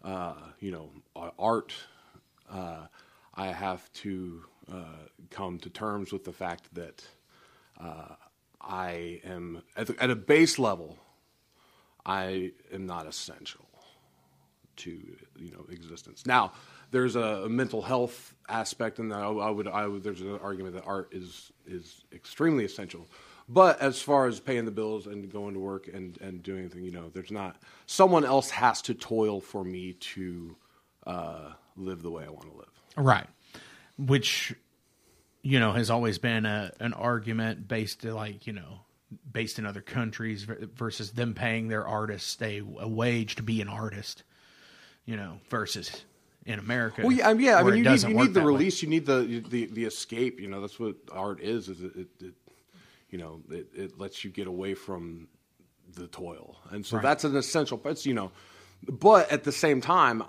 uh, 0.04 0.36
you 0.60 0.72
know, 0.72 0.90
art, 1.38 1.74
uh, 2.50 2.86
I 3.36 3.48
have 3.48 3.92
to 3.94 4.44
uh, 4.72 4.84
come 5.30 5.60
to 5.60 5.70
terms 5.70 6.12
with 6.12 6.24
the 6.24 6.32
fact 6.32 6.74
that 6.76 7.04
uh, 7.80 8.16
I 8.62 9.22
am 9.24 9.62
at, 9.76 9.88
the, 9.88 10.04
at 10.04 10.10
a 10.10 10.16
base 10.16 10.60
level. 10.60 10.98
I 12.06 12.54
am 12.74 12.86
not 12.86 13.08
essential 13.08 13.66
to 14.78 14.90
you 15.38 15.52
know 15.52 15.66
existence. 15.70 16.26
Now, 16.26 16.54
there's 16.92 17.16
a, 17.16 17.44
a 17.46 17.50
mental 17.50 17.82
health 17.82 18.34
aspect, 18.48 19.00
and 19.00 19.14
I, 19.14 19.26
I 19.26 19.50
would 19.50 19.68
I 19.68 19.86
would 19.86 20.04
there's 20.04 20.22
an 20.22 20.40
argument 20.42 20.76
that 20.76 20.86
art 20.86 21.10
is 21.12 21.52
is 21.68 22.04
extremely 22.14 22.64
essential. 22.64 23.08
But 23.52 23.82
as 23.82 24.00
far 24.00 24.28
as 24.28 24.40
paying 24.40 24.66
the 24.66 24.72
bills 24.72 25.08
and 25.08 25.32
going 25.32 25.56
to 25.56 25.60
work 25.60 25.88
and, 25.88 26.16
and 26.22 26.44
doing 26.44 26.60
anything, 26.60 26.84
you 26.84 26.92
know, 26.92 27.10
there's 27.12 27.32
not 27.32 27.58
someone 27.88 28.24
else 28.24 28.52
has 28.52 28.80
to 28.84 28.94
toil 28.94 29.42
for 29.42 29.64
me 29.64 29.94
to 29.94 30.56
uh, 31.08 31.54
live 31.76 32.04
the 32.04 32.12
way 32.12 32.26
I 32.26 32.30
want 32.30 32.52
to 32.52 32.58
live. 32.58 32.70
Right. 32.96 33.26
Which, 33.98 34.54
you 35.42 35.60
know, 35.60 35.72
has 35.72 35.90
always 35.90 36.20
been 36.20 36.46
a, 36.46 36.72
an 36.80 36.94
argument 36.94 37.68
based 37.68 38.02
to 38.02 38.14
like, 38.14 38.46
you 38.46 38.54
know, 38.54 38.82
based 39.32 39.58
in 39.58 39.66
other 39.66 39.82
countries 39.82 40.44
versus 40.44 41.12
them 41.14 41.34
paying 41.34 41.70
their 41.70 41.88
artists 41.88 42.40
a, 42.44 42.62
a 42.80 42.88
wage 42.88 43.36
to 43.38 43.44
be 43.44 43.62
an 43.62 43.68
artist, 43.68 44.22
you 45.06 45.18
know, 45.18 45.40
versus 45.50 46.06
in 46.46 46.60
America. 46.60 47.02
Well, 47.04 47.12
yeah, 47.12 47.30
I 47.30 47.34
mean, 47.34 47.46
yeah. 47.46 47.58
I 47.58 47.64
mean, 47.64 47.78
you 47.78 47.90
need, 47.90 48.02
you 48.04 48.10
need 48.10 48.28
the 48.28 48.28
that 48.28 48.40
way. 48.42 48.46
release. 48.46 48.82
You 48.82 48.90
need 48.90 49.06
the, 49.06 49.44
the 49.50 49.66
the 49.68 49.86
escape. 49.86 50.40
You 50.40 50.48
know, 50.48 50.62
that's 50.62 50.80
what 50.80 50.96
art 51.12 51.42
is. 51.42 51.70
Is 51.70 51.82
it, 51.82 51.96
it, 51.96 52.08
it 52.20 52.34
you 53.10 53.18
know, 53.18 53.42
it, 53.50 53.68
it 53.76 54.00
lets 54.00 54.24
you 54.24 54.30
get 54.32 54.48
away 54.48 54.74
from 54.74 55.28
the 55.96 56.08
toil, 56.08 56.58
and 56.72 56.86
so 56.86 56.98
Right. 56.98 57.04
that's 57.04 57.24
an 57.24 57.36
essential. 57.36 57.82
It's 57.86 58.06
you 58.06 58.14
know, 58.14 58.32
but 58.88 59.32
at 59.32 59.44
the 59.44 59.52
same 59.52 59.82
time, 59.82 60.24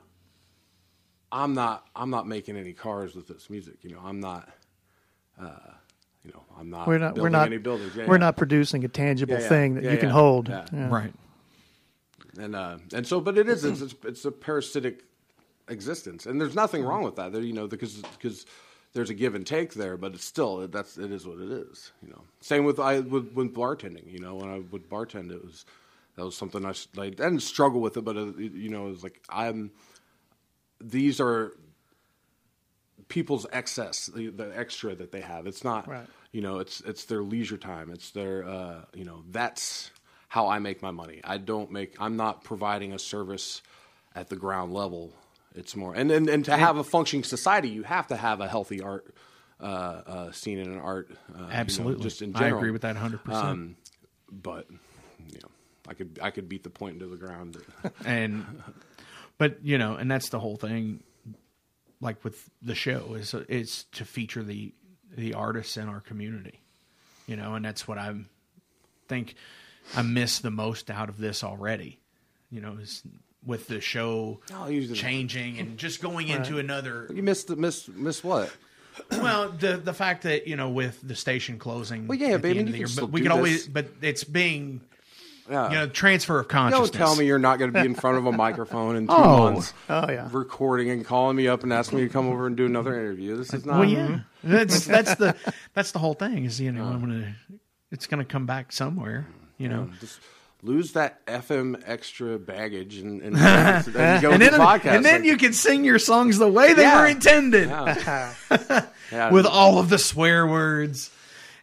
I'm 1.33 1.55
not 1.55 1.87
I'm 1.95 2.11
not 2.11 2.27
making 2.27 2.57
any 2.57 2.73
cars 2.73 3.15
with 3.15 3.29
this 3.29 3.51
music. 3.51 3.77
You 3.83 3.91
know, 3.91 4.01
I'm 4.05 4.21
not. 4.21 4.49
Uh, 5.41 5.57
you 6.25 6.33
know, 6.33 6.43
I'm 6.59 6.69
not. 6.69 6.87
We're 6.87 6.99
not. 6.99 7.13
We're 7.15 7.15
building 7.15 7.33
not. 7.33 7.47
Any 7.47 7.59
buildings. 7.59 7.97
Yeah, 7.97 8.07
we're 8.07 8.15
yeah. 8.15 8.19
not 8.21 8.37
producing 8.37 8.85
a 8.85 8.89
tangible 8.89 9.35
Yeah, 9.35 9.41
yeah. 9.41 9.49
thing 9.49 9.75
that 9.75 9.85
Yeah, 9.85 9.93
you 9.93 9.99
can 9.99 10.11
hold. 10.11 10.49
Yeah. 10.49 10.67
Yeah. 10.73 10.89
Right. 10.91 11.13
and 12.39 12.55
uh, 12.55 12.79
and 12.93 13.07
so, 13.07 13.21
but 13.21 13.39
it 13.39 13.49
is 13.49 13.65
it's, 13.65 13.81
it's, 13.81 13.95
it's 14.05 14.25
a 14.25 14.31
parasitic 14.33 15.05
existence, 15.69 16.27
and 16.27 16.41
there's 16.41 16.55
nothing 16.55 16.83
wrong 16.85 17.03
with 17.05 17.17
that. 17.17 17.33
There, 17.33 17.41
you 17.43 17.53
know, 17.55 17.67
because 17.67 17.97
because 18.19 18.45
there's 18.93 19.11
a 19.11 19.15
give 19.15 19.35
and 19.35 19.47
take 19.47 19.75
there, 19.75 19.97
but 19.97 20.15
it's 20.15 20.25
still 20.25 20.67
that's 20.69 20.99
it 20.99 21.13
is 21.13 21.27
what 21.27 21.39
it 21.39 21.51
is. 21.51 21.93
You 22.03 22.11
know, 22.11 22.23
same 22.41 22.65
with 22.65 22.79
I 22.81 23.01
with, 23.01 23.33
with 23.33 23.55
bartending. 23.55 24.11
You 24.11 24.19
know, 24.21 24.35
when 24.37 24.51
I 24.51 24.59
would 24.71 24.89
bartend, 24.89 25.31
it 25.31 25.45
was 25.45 25.65
that 26.17 26.25
was 26.25 26.37
something 26.37 26.65
I 26.65 26.73
didn't 27.11 27.41
struggle 27.41 27.81
with 27.81 27.97
it, 27.97 28.03
but 28.03 28.17
uh, 28.17 28.33
you 28.37 28.69
know, 28.69 28.87
it 28.89 28.91
was 28.91 29.03
like 29.03 29.23
I'm 29.29 29.71
these 30.81 31.21
are 31.21 31.53
people's 33.09 33.47
excess, 33.53 34.07
the, 34.07 34.29
the 34.29 34.57
extra 34.57 34.95
that 34.95 35.13
they 35.13 35.21
have. 35.21 35.47
It's 35.47 35.65
not, 35.65 35.89
Right. 35.89 36.07
you 36.33 36.41
know, 36.41 36.59
it's 36.59 36.81
it's 36.83 37.05
their 37.05 37.23
leisure 37.23 37.57
time. 37.59 37.91
It's 37.91 38.11
their, 38.11 38.45
uh, 38.45 38.85
you 38.95 39.05
know, 39.05 39.25
that's 39.31 39.91
how 40.29 40.49
I 40.49 40.59
make 40.59 40.81
my 40.81 40.91
money. 40.91 41.21
I 41.25 41.39
don't 41.39 41.71
make. 41.71 41.97
I'm 42.01 42.17
not 42.17 42.45
providing 42.45 42.93
a 42.93 42.99
service 42.99 43.63
at 44.15 44.29
the 44.29 44.37
ground 44.37 44.73
level. 44.73 45.13
It's 45.55 45.75
more, 45.75 45.95
and 45.95 46.11
and, 46.11 46.29
and 46.29 46.45
to 46.45 46.57
have 46.57 46.77
a 46.77 46.85
functioning 46.85 47.25
society, 47.25 47.69
you 47.69 47.83
have 47.83 48.07
to 48.09 48.17
have 48.17 48.41
a 48.41 48.49
healthy 48.49 48.81
art 48.81 49.15
uh, 49.61 49.65
uh, 49.65 50.33
scene 50.33 50.59
and 50.59 50.69
an 50.75 50.79
art. 50.79 51.11
Uh, 51.11 51.39
you 51.39 51.43
know, 51.43 51.49
Absolutely. 51.51 52.03
just 52.03 52.23
in 52.23 52.37
I 52.37 52.49
agree 52.49 52.71
with 52.71 52.83
that 52.83 52.97
100%. 52.97 53.29
Um, 53.33 53.77
but 54.31 54.71
you 54.71 55.41
know, 55.43 55.51
I 55.89 55.95
could 55.95 56.19
I 56.23 56.31
could 56.31 56.49
beat 56.49 56.63
the 56.63 56.71
point 56.71 56.95
into 56.95 57.07
the 57.07 57.17
ground. 57.17 57.57
and 58.05 58.45
but 59.41 59.65
you 59.65 59.79
know 59.79 59.97
and 59.97 60.09
that's 60.09 60.29
the 60.29 60.39
whole 60.39 60.57
thing 60.57 61.03
like 62.01 62.23
with 62.23 62.49
the 62.63 62.77
show 62.77 63.15
is 63.15 63.35
it's 63.49 63.85
to 63.85 64.05
feature 64.05 64.45
the 64.45 64.73
the 65.17 65.35
artists 65.35 65.77
in 65.77 65.89
our 65.89 66.01
community 66.01 66.61
you 67.27 67.35
know 67.35 67.55
and 67.55 67.65
that's 67.65 67.89
what 67.89 67.99
i 67.99 68.15
think 69.09 69.35
i 69.97 70.03
miss 70.03 70.39
the 70.39 70.51
most 70.51 70.91
out 70.91 71.09
of 71.09 71.19
this 71.19 71.43
already 71.43 71.99
you 72.51 72.61
know 72.61 72.77
is 72.81 73.03
with 73.47 73.67
the 73.69 73.81
show 73.81 74.41
Oh, 74.55 74.69
changing 74.95 75.59
and 75.59 75.79
just 75.79 76.03
going 76.03 76.29
into 76.29 76.59
another 76.59 77.09
you 77.15 77.23
missed 77.23 77.47
the 77.49 77.57
miss 77.57 77.89
miss 77.89 78.23
what? 78.23 78.53
well 79.13 79.49
the 79.51 79.77
the 79.79 79.95
fact 79.95 80.23
that 80.25 80.47
you 80.47 80.57
know 80.57 80.69
with 80.69 81.01
the 81.07 81.15
station 81.15 81.59
closing 81.59 82.07
Well, 82.07 82.19
yeah, 82.19 82.29
at 82.29 82.33
the 82.43 82.49
baby, 82.49 82.59
end 82.59 82.69
of 82.69 82.73
the 82.75 82.81
can 82.81 82.89
year, 82.89 82.97
but 83.01 83.11
we 83.11 83.21
do 83.21 83.25
could 83.25 83.33
always 83.33 83.67
but 83.67 83.87
it's 84.03 84.25
being 84.25 84.83
Yeah. 85.51 85.69
you 85.71 85.75
know 85.77 85.87
transfer 85.89 86.39
of 86.41 86.49
consciousness 86.49 86.91
Don't 86.91 86.99
tell 86.99 87.17
me 87.17 87.25
you're 87.27 87.39
not 87.39 87.59
going 87.59 87.73
to 87.73 87.81
be 87.81 87.87
in 87.87 87.95
front 87.95 88.19
of 88.19 88.27
a 88.27 88.33
microphone 88.33 88.97
in 88.97 89.07
two 89.09 89.13
Oh. 89.15 89.53
months, 89.53 89.73
Oh, 89.89 90.11
yeah. 90.11 90.29
recording 90.33 90.91
and 90.91 91.05
calling 91.05 91.37
me 91.37 91.49
up 91.49 91.63
and 91.63 91.73
asking 91.73 91.99
me 91.99 92.05
to 92.09 92.13
come 92.13 92.29
over 92.29 92.47
and 92.47 92.57
do 92.57 92.67
another 92.67 92.95
interview. 92.95 93.37
This 93.37 93.55
is 93.55 93.65
not. 93.65 93.79
Well, 93.81 93.89
yeah, 93.89 94.21
that's 94.45 94.85
that's 94.85 95.15
the 95.15 95.35
that's 95.75 95.93
the 95.93 95.99
whole 95.99 96.15
thing. 96.15 96.45
Is 96.45 96.61
you 96.61 96.71
know 96.73 96.85
I'm 96.85 97.01
gonna 97.01 97.35
it's 97.91 98.07
gonna 98.07 98.25
come 98.27 98.45
back 98.47 98.71
somewhere. 98.73 99.27
You 99.57 99.69
know, 99.69 99.91
Just 100.01 100.21
lose 100.63 100.93
that 100.93 101.25
FM 101.27 101.83
extra 101.87 102.39
baggage 102.39 102.99
and, 102.99 103.23
and, 103.23 103.37
and 103.39 104.23
go 104.23 104.31
and 104.31 104.43
then 104.43 104.53
the 104.53 104.59
podcast. 104.59 104.97
and 104.97 105.05
then 105.05 105.21
Like, 105.21 105.25
you 105.25 105.37
can 105.37 105.53
sing 105.53 105.85
your 105.85 105.99
songs 105.99 106.39
the 106.39 106.49
way 106.49 106.75
they 106.75 106.83
Yeah. 106.83 107.01
were 107.01 107.07
intended 107.09 107.69
yeah. 107.69 108.35
Yeah. 109.13 109.31
with 109.31 109.47
all 109.47 109.79
of 109.79 109.89
the 109.89 109.99
swear 109.99 110.47
words, 110.47 111.11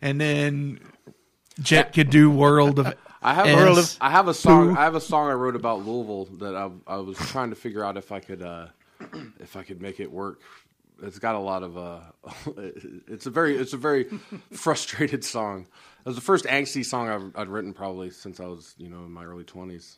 and 0.01 0.19
then 0.19 0.79
Jet 1.59 1.93
could 1.93 2.09
do 2.09 2.29
world 2.29 2.79
of. 2.79 2.93
I 3.21 3.33
have. 3.33 3.47
World 3.57 3.77
of, 3.79 3.97
I 4.01 4.09
have 4.11 4.27
a 4.27 4.33
song. 4.33 4.77
I 4.77 4.83
have 4.83 4.95
a 4.95 5.01
song 5.01 5.29
I 5.29 5.33
wrote 5.33 5.55
about 5.55 5.85
Louisville 5.85 6.25
that 6.39 6.55
I, 6.55 6.69
I 6.85 6.97
was 6.97 7.17
trying 7.17 7.49
to 7.49 7.55
figure 7.55 7.83
out 7.83 7.97
if 7.97 8.11
I 8.11 8.19
could 8.19 8.41
uh, 8.41 8.67
if 9.39 9.55
I 9.55 9.63
could 9.63 9.81
make 9.81 9.99
it 9.99 10.11
work. 10.11 10.41
It's 11.01 11.19
got 11.19 11.35
a 11.35 11.39
lot 11.39 11.63
of 11.63 11.77
uh, 11.77 11.99
it's 13.07 13.25
a 13.25 13.29
very 13.29 13.55
it's 13.57 13.73
a 13.73 13.77
very 13.77 14.05
frustrated 14.51 15.23
song. 15.23 15.67
It 16.07 16.11
was 16.11 16.15
the 16.15 16.21
first 16.21 16.45
angsty 16.45 16.85
song 16.85 17.09
I've, 17.09 17.35
I'd 17.35 17.47
written 17.49 17.73
probably 17.73 18.11
since 18.11 18.39
I 18.39 18.45
was 18.45 18.73
you 18.77 18.87
know 18.87 18.99
in 18.99 19.11
my 19.11 19.25
early 19.25 19.43
twenties. 19.43 19.97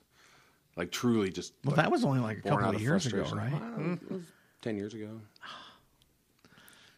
Like 0.76 0.90
truly, 0.90 1.30
just 1.30 1.54
Well, 1.64 1.76
that 1.76 1.92
was 1.92 2.04
only 2.04 2.20
like 2.20 2.40
a 2.40 2.42
couple 2.42 2.68
of 2.68 2.82
years 2.82 3.06
ago, 3.06 3.22
right? 3.32 3.54
I 3.54 3.60
don't 3.60 4.00
it 4.02 4.12
was 4.14 4.24
Ten 4.64 4.76
years 4.76 4.96
ago. 4.96 5.22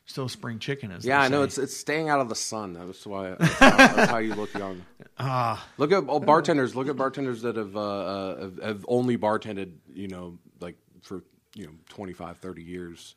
Still 0.06 0.30
spring 0.30 0.60
chicken 0.60 0.92
is. 0.92 1.04
Yeah, 1.06 1.20
I 1.20 1.28
know 1.28 1.44
it's 1.44 1.58
it's 1.58 1.76
staying 1.76 2.08
out 2.08 2.22
of 2.22 2.30
the 2.30 2.36
sun. 2.36 2.72
That's 2.72 3.06
why 3.06 3.36
that's 3.38 3.54
how, 3.56 3.70
that's 3.76 4.12
how 4.12 4.18
you 4.20 4.34
look 4.34 4.54
young. 4.54 4.86
ah 5.20 5.68
Look 5.78 5.92
at 5.92 6.06
oh, 6.08 6.22
bartenders. 6.22 6.74
Look 6.74 6.88
at 6.88 6.96
bartenders 6.96 7.42
that 7.42 7.58
have, 7.58 7.76
uh, 7.76 7.82
uh, 7.82 8.40
have 8.40 8.64
have 8.64 8.86
only 8.88 9.18
bartended, 9.18 9.74
you 9.94 10.08
know, 10.08 10.40
like 10.62 10.78
for 11.02 11.22
you 11.54 11.66
know 11.66 11.74
25, 11.90 12.38
30 12.38 12.64
years. 12.64 13.16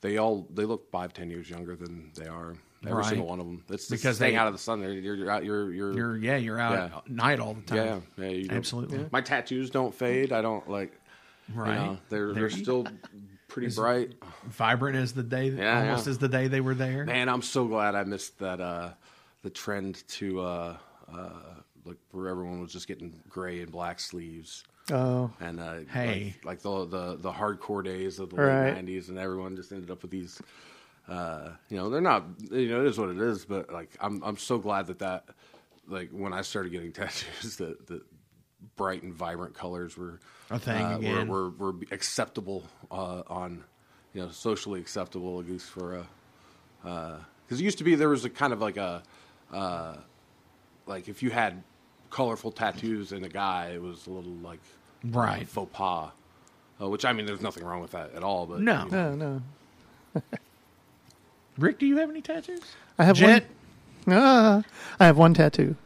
They 0.00 0.16
all 0.16 0.48
they 0.52 0.64
look 0.64 0.90
five, 0.90 1.12
ten 1.12 1.30
years 1.30 1.48
younger 1.48 1.76
than 1.76 2.10
they 2.16 2.26
are. 2.26 2.56
Every 2.86 2.98
Right. 3.02 3.06
single 3.08 3.26
one 3.26 3.40
of 3.40 3.46
them. 3.46 3.64
It's 3.68 3.86
Because 3.88 4.00
because 4.02 4.16
staying 4.16 4.34
they- 4.34 4.38
out 4.38 4.46
of 4.46 4.52
the 4.52 4.58
sun. 4.58 4.80
They're, 4.80 4.92
you're 4.92 5.14
you're 5.14 5.30
out. 5.30 5.44
You're 5.44 5.72
you're, 5.72 5.92
you're 5.92 6.16
yeah 6.16 6.36
you're 6.36 6.60
out 6.60 6.72
Yeah. 6.72 6.98
at 6.98 7.10
night 7.10 7.40
all 7.40 7.54
the 7.54 7.62
time. 7.62 7.76
yeah 8.18 8.24
yeah. 8.24 8.30
You 8.30 8.48
don't- 8.48 8.56
Absolutely. 8.58 9.06
My 9.12 9.20
tattoos 9.20 9.70
don't 9.70 9.94
fade. 9.94 10.32
I 10.32 10.42
don't 10.42 10.68
like. 10.70 10.92
Right. 11.54 11.68
You 11.68 11.74
know, 11.74 11.98
they're 12.08 12.26
There 12.26 12.34
they're 12.34 12.56
you- 12.56 12.62
still 12.64 12.86
pretty 13.48 13.74
bright. 13.74 14.14
Vibrant 14.48 14.96
as 14.96 15.12
the 15.12 15.22
day, 15.22 15.48
Yeah, 15.50 15.80
almost 15.82 16.06
yeah. 16.06 16.10
as 16.10 16.18
the 16.18 16.28
day 16.28 16.48
they 16.48 16.60
were 16.60 16.74
there. 16.74 17.04
Man, 17.04 17.28
I'm 17.28 17.42
so 17.42 17.66
glad 17.66 17.94
I 17.94 18.04
missed 18.04 18.38
that. 18.40 18.60
Uh, 18.60 18.90
the 19.42 19.50
trend 19.50 20.02
to 20.08 20.40
uh, 20.40 20.76
uh, 21.12 21.30
like 21.84 21.98
where 22.10 22.28
everyone 22.28 22.60
was 22.60 22.72
just 22.72 22.88
getting 22.88 23.20
gray 23.28 23.60
and 23.62 23.70
black 23.70 24.00
sleeves. 24.00 24.64
Oh, 24.92 25.30
and 25.40 25.58
uh, 25.60 25.78
Hey. 25.92 26.34
like, 26.44 26.44
like 26.44 26.62
the, 26.62 26.84
the 26.86 27.16
the 27.16 27.32
hardcore 27.32 27.82
days 27.84 28.18
of 28.18 28.30
the 28.30 28.36
Right. 28.36 28.74
late 28.74 28.84
'90s, 28.84 29.08
and 29.08 29.18
everyone 29.18 29.54
just 29.56 29.70
ended 29.72 29.90
up 29.90 30.02
with 30.02 30.10
these. 30.10 30.40
Uh, 31.08 31.50
you 31.68 31.76
know, 31.76 31.88
they're 31.90 32.00
not. 32.00 32.24
You 32.50 32.68
know, 32.68 32.80
it 32.80 32.86
is 32.88 32.98
what 32.98 33.10
it 33.10 33.18
is. 33.18 33.44
But 33.44 33.72
like, 33.72 33.90
I'm 34.00 34.22
I'm 34.22 34.36
so 34.36 34.58
glad 34.58 34.88
that 34.88 34.98
that 35.00 35.24
like 35.86 36.10
when 36.10 36.32
I 36.32 36.42
started 36.42 36.72
getting 36.72 36.92
tattoos, 37.00 37.56
that 37.56 37.86
that 37.86 38.02
bright 38.76 39.02
and 39.02 39.14
vibrant 39.14 39.54
colors 39.54 39.96
were 39.96 40.18
A 40.50 40.58
thing 40.58 40.84
uh, 40.84 40.98
again. 40.98 41.28
Were, 41.28 41.50
were 41.50 41.72
were 41.72 41.74
acceptable 41.92 42.64
uh, 42.90 43.22
on 43.28 43.62
you 44.14 44.22
know 44.22 44.30
socially 44.30 44.80
acceptable 44.80 45.38
at 45.40 45.46
least 45.46 45.66
for 45.70 45.94
a 45.96 46.06
because 46.82 47.60
it 47.60 47.64
used 47.64 47.78
to 47.78 47.84
be 47.84 47.94
there 47.94 48.08
was 48.08 48.24
a 48.24 48.30
kind 48.30 48.52
of 48.52 48.60
like 48.60 48.76
a 48.76 49.02
uh, 49.52 49.96
like 50.86 51.08
if 51.08 51.22
you 51.22 51.30
had 51.30 51.62
colorful 52.10 52.50
tattoos 52.50 53.12
in 53.12 53.22
a 53.24 53.28
guy, 53.28 53.70
it 53.74 53.82
was 53.82 54.06
a 54.06 54.10
little 54.10 54.32
like 54.42 54.60
Right. 55.04 55.42
uh, 55.42 55.46
faux 55.46 55.70
pas. 55.72 56.10
Uh, 56.80 56.88
which 56.88 57.04
I 57.04 57.12
mean, 57.12 57.26
there's 57.26 57.40
nothing 57.40 57.64
wrong 57.64 57.80
with 57.80 57.92
that 57.92 58.12
at 58.14 58.22
all. 58.24 58.46
But 58.46 58.60
No. 58.60 58.84
you 58.84 58.90
know, 58.90 59.14
no, 59.14 59.42
no. 60.14 60.22
Rick, 61.58 61.78
do 61.78 61.86
you 61.86 61.96
have 61.98 62.10
any 62.10 62.20
tattoos? 62.20 62.60
I 62.98 63.04
have 63.04 63.16
Jet? 63.16 63.46
one. 64.04 64.16
Ah, 64.18 64.62
I 65.00 65.06
have 65.06 65.16
one 65.16 65.34
tattoo. 65.34 65.76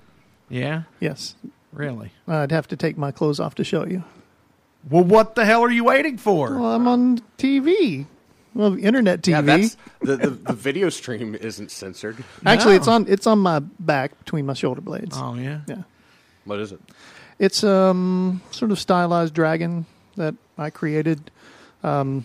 Yeah, 0.49 0.83
Yes, 0.99 1.37
really. 1.73 2.11
I'd 2.27 2.51
have 2.51 2.66
to 2.68 2.77
take 2.77 2.99
my 2.99 3.12
clothes 3.12 3.39
off 3.41 3.55
to 3.57 3.64
show 3.64 3.87
you. 3.87 4.03
Well, 4.91 5.05
what 5.05 5.35
the 5.37 5.45
hell 5.45 5.62
are 5.62 5.71
you 5.71 5.85
waiting 5.85 6.18
for? 6.18 6.57
Well, 6.59 6.75
I'm 6.75 6.89
on 6.89 7.21
TV. 7.39 8.07
Well, 8.55 8.77
internet 8.79 9.23
TV. 9.23 9.31
yeah, 9.31 9.41
that's 9.43 9.77
the, 10.01 10.16
the 10.16 10.31
the 10.31 10.53
video 10.55 10.89
stream 10.89 11.37
isn't 11.37 11.71
censored. 11.71 12.25
Actually, 12.45 12.73
No. 12.73 12.77
it's 12.79 12.89
on 12.89 13.07
it's 13.09 13.27
on 13.29 13.39
my 13.39 13.61
back 13.61 14.18
between 14.18 14.45
my 14.47 14.55
shoulder 14.55 14.81
blades. 14.81 15.16
oh 15.16 15.35
yeah. 15.35 15.61
Yeah, 15.68 15.83
What 16.47 16.59
is 16.59 16.73
it? 16.73 16.81
it's 17.39 17.62
um 17.62 18.43
sort 18.51 18.73
of 18.73 18.81
stylized 18.81 19.35
dragon 19.35 19.87
that 20.16 20.35
I 20.59 20.71
created. 20.71 21.31
Um, 21.85 22.25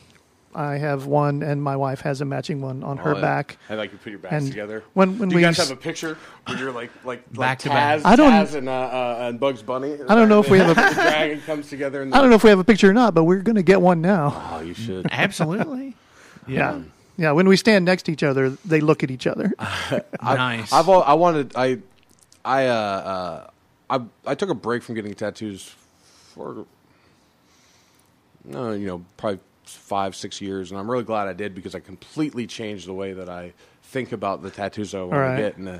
I 0.56 0.78
have 0.78 1.06
one, 1.06 1.44
and 1.44 1.62
my 1.62 1.76
wife 1.76 2.00
has 2.02 2.22
a 2.22 2.26
matching 2.26 2.62
one 2.62 2.82
on 2.84 2.96
her 2.98 3.12
Oh, 3.12 3.16
yeah. 3.16 3.22
back. 3.22 3.58
I 3.70 3.76
like 3.76 3.92
you 3.92 3.98
put 3.98 4.10
your 4.12 4.20
backs 4.20 4.34
And 4.34 4.48
together. 4.48 4.84
when- 4.94 5.20
when 5.20 5.28
Do 5.30 5.34
you 5.34 5.38
we 5.38 5.42
guys 5.42 5.60
s- 5.60 5.68
have 5.68 5.78
a 5.78 5.80
picture 5.82 6.18
where 6.48 6.58
you're 6.58 6.72
like 6.72 6.92
like 7.04 7.30
Back 7.34 7.38
like 7.40 7.60
to 7.60 7.70
Taz, 7.70 7.74
back. 7.74 8.06
I 8.06 8.16
don't- 8.16 8.32
Taz 8.32 8.56
and 8.56 8.70
uh, 8.70 8.72
uh, 8.72 9.18
and 9.30 9.40
Bugs 9.40 9.62
Bunny? 9.62 9.98
I 10.08 10.16
don't 10.16 10.30
know 10.30 10.40
if 10.40 10.50
we 10.50 10.58
have 10.60 10.70
a- 10.78 10.94
dragon 10.94 11.42
comes 11.42 11.70
together. 11.70 12.02
And 12.02 12.16
I 12.16 12.22
don't 12.22 12.30
know 12.30 12.36
if 12.38 12.44
we 12.44 12.50
have 12.50 12.60
a 12.60 12.64
picture 12.64 12.90
or 12.90 12.94
not, 12.94 13.14
but 13.14 13.26
we're 13.26 13.42
going 13.42 13.58
to 13.58 13.64
get 13.64 13.82
one 13.82 14.02
now. 14.02 14.50
Oh, 14.54 14.62
you 14.62 14.74
should. 14.74 15.08
Absolutely. 15.12 15.96
Yeah. 16.48 16.80
Yeah, 17.18 17.32
when 17.32 17.48
we 17.48 17.58
stand 17.58 17.86
next 17.86 18.04
to 18.04 18.12
each 18.12 18.24
other, 18.24 18.50
they 18.66 18.80
look 18.82 19.04
at 19.04 19.12
each 19.12 19.26
other. 19.28 19.54
nice. 20.24 20.72
I've 20.74 20.88
al- 20.90 21.04
I 21.04 21.14
wanted 21.14 21.52
I 21.56 21.80
I 22.46 22.68
uh, 22.68 22.74
uh 22.74 23.48
I 23.90 24.02
I 24.32 24.36
took 24.36 24.50
a 24.50 24.56
break 24.56 24.84
from 24.84 24.96
getting 24.96 25.14
tattoos 25.16 25.76
for 26.34 26.66
no 28.44 28.72
you 28.74 28.86
know 28.88 29.06
probably 29.18 29.40
five 29.70 30.16
six 30.16 30.40
years 30.42 30.72
and 30.72 30.80
I'm 30.80 30.90
really 30.90 31.04
glad 31.04 31.28
I 31.28 31.34
did 31.34 31.54
because 31.56 31.76
I 31.76 31.80
completely 31.80 32.48
changed 32.48 32.88
the 32.88 32.94
way 32.94 33.14
that 33.14 33.30
I 33.30 33.54
think 33.84 34.12
about 34.12 34.42
the 34.42 34.50
tattoos 34.52 34.94
I 34.96 35.02
want 35.02 35.14
Right. 35.14 35.36
to 35.36 35.42
get 35.42 35.58
and 35.58 35.68
uh, 35.70 35.80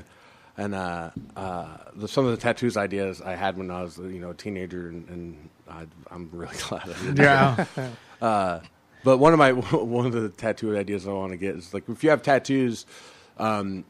and 0.58 0.74
uh, 0.74 1.10
uh, 1.36 1.76
the, 1.94 2.08
some 2.08 2.24
of 2.24 2.30
the 2.30 2.36
tattoos 2.38 2.76
ideas 2.76 3.20
I 3.20 3.34
had 3.34 3.58
when 3.58 3.70
I 3.70 3.82
was 3.82 3.98
you 3.98 4.20
know 4.20 4.30
a 4.30 4.34
teenager 4.34 4.88
and, 4.88 5.08
and 5.08 5.48
I, 5.68 5.86
I'm 6.10 6.28
really 6.32 6.56
glad 6.68 6.82
I 6.88 7.02
did. 7.12 7.18
yeah. 7.18 7.90
But 9.04 9.18
one 9.18 9.32
of 9.32 9.38
my 9.38 9.52
one 9.76 10.06
of 10.06 10.12
the 10.12 10.28
tattoo 10.30 10.76
ideas 10.76 11.06
I 11.06 11.12
want 11.12 11.30
to 11.32 11.36
get 11.36 11.54
is 11.56 11.72
like 11.72 11.88
if 11.88 12.02
you 12.02 12.10
have 12.10 12.22
tattoos, 12.22 12.86
um, 13.38 13.84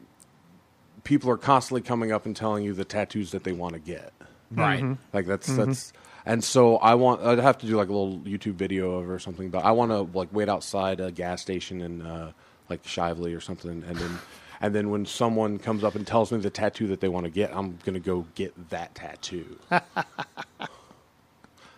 people 1.03 1.29
are 1.31 1.37
constantly 1.37 1.81
coming 1.81 2.11
up 2.11 2.25
and 2.25 2.35
telling 2.35 2.63
you 2.63 2.73
the 2.73 2.85
tattoos 2.85 3.31
that 3.31 3.43
they 3.43 3.51
want 3.53 3.73
to 3.73 3.79
get. 3.79 4.13
right. 4.51 4.97
Like 5.13 5.25
that's 5.25 5.47
that's 5.55 5.93
and 6.27 6.43
so 6.43 6.77
I 6.77 6.93
want 6.95 7.21
I'd 7.23 7.39
have 7.39 7.57
to 7.59 7.65
do 7.65 7.75
like 7.77 7.89
a 7.89 7.93
little 7.93 8.19
YouTube 8.19 8.53
video 8.53 8.99
of 8.99 9.09
or 9.09 9.17
something. 9.17 9.49
But 9.49 9.65
I 9.65 9.71
want 9.71 9.89
to 9.91 10.01
like 10.17 10.29
wait 10.31 10.49
outside 10.49 10.99
a 10.99 11.11
gas 11.11 11.41
station 11.41 11.81
in 11.81 12.01
uh, 12.03 12.31
like 12.69 12.83
Shively 12.83 13.35
or 13.35 13.39
something, 13.41 13.83
and 13.87 13.95
then 13.95 14.19
and 14.61 14.75
then 14.75 14.89
when 14.91 15.05
someone 15.05 15.57
comes 15.57 15.83
up 15.83 15.95
and 15.95 16.05
tells 16.05 16.31
me 16.31 16.39
the 16.39 16.49
tattoo 16.49 16.87
that 16.87 16.99
they 16.99 17.07
want 17.09 17.23
to 17.25 17.29
get, 17.31 17.55
I'm 17.55 17.79
gonna 17.85 17.99
go 17.99 18.25
get 18.35 18.69
that 18.69 18.93
tattoo. 18.93 19.57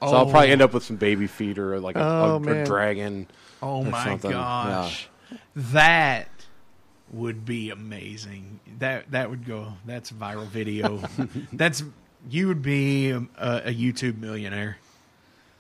So 0.02 0.16
I'll 0.16 0.30
probably 0.30 0.52
end 0.52 0.62
up 0.62 0.74
with 0.74 0.84
some 0.86 0.96
baby 0.96 1.28
feet 1.28 1.60
or 1.60 1.78
like 1.82 1.98
a, 1.98 2.02
Oh, 2.02 2.42
a- 2.48 2.62
a 2.62 2.66
dragon. 2.66 3.28
Oh 3.62 3.80
or 3.80 3.84
my 3.86 4.06
something. 4.06 4.32
gosh, 4.32 5.10
that 5.54 6.30
would 7.12 7.44
be 7.46 7.70
amazing. 7.70 8.62
That 8.78 9.12
that 9.12 9.30
would 9.30 9.46
go. 9.46 9.74
That's 9.86 10.12
a 10.12 10.14
viral 10.14 10.48
video. 10.48 11.02
that's 11.52 11.84
you 12.30 12.48
would 12.48 12.62
be 12.62 13.12
a, 13.12 13.18
a 13.38 13.74
YouTube 13.74 14.20
millionaire. 14.20 14.78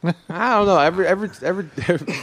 I 0.04 0.14
don't 0.56 0.66
know. 0.66 0.80
Every 0.80 1.06
every 1.08 1.30
every, 1.42 1.64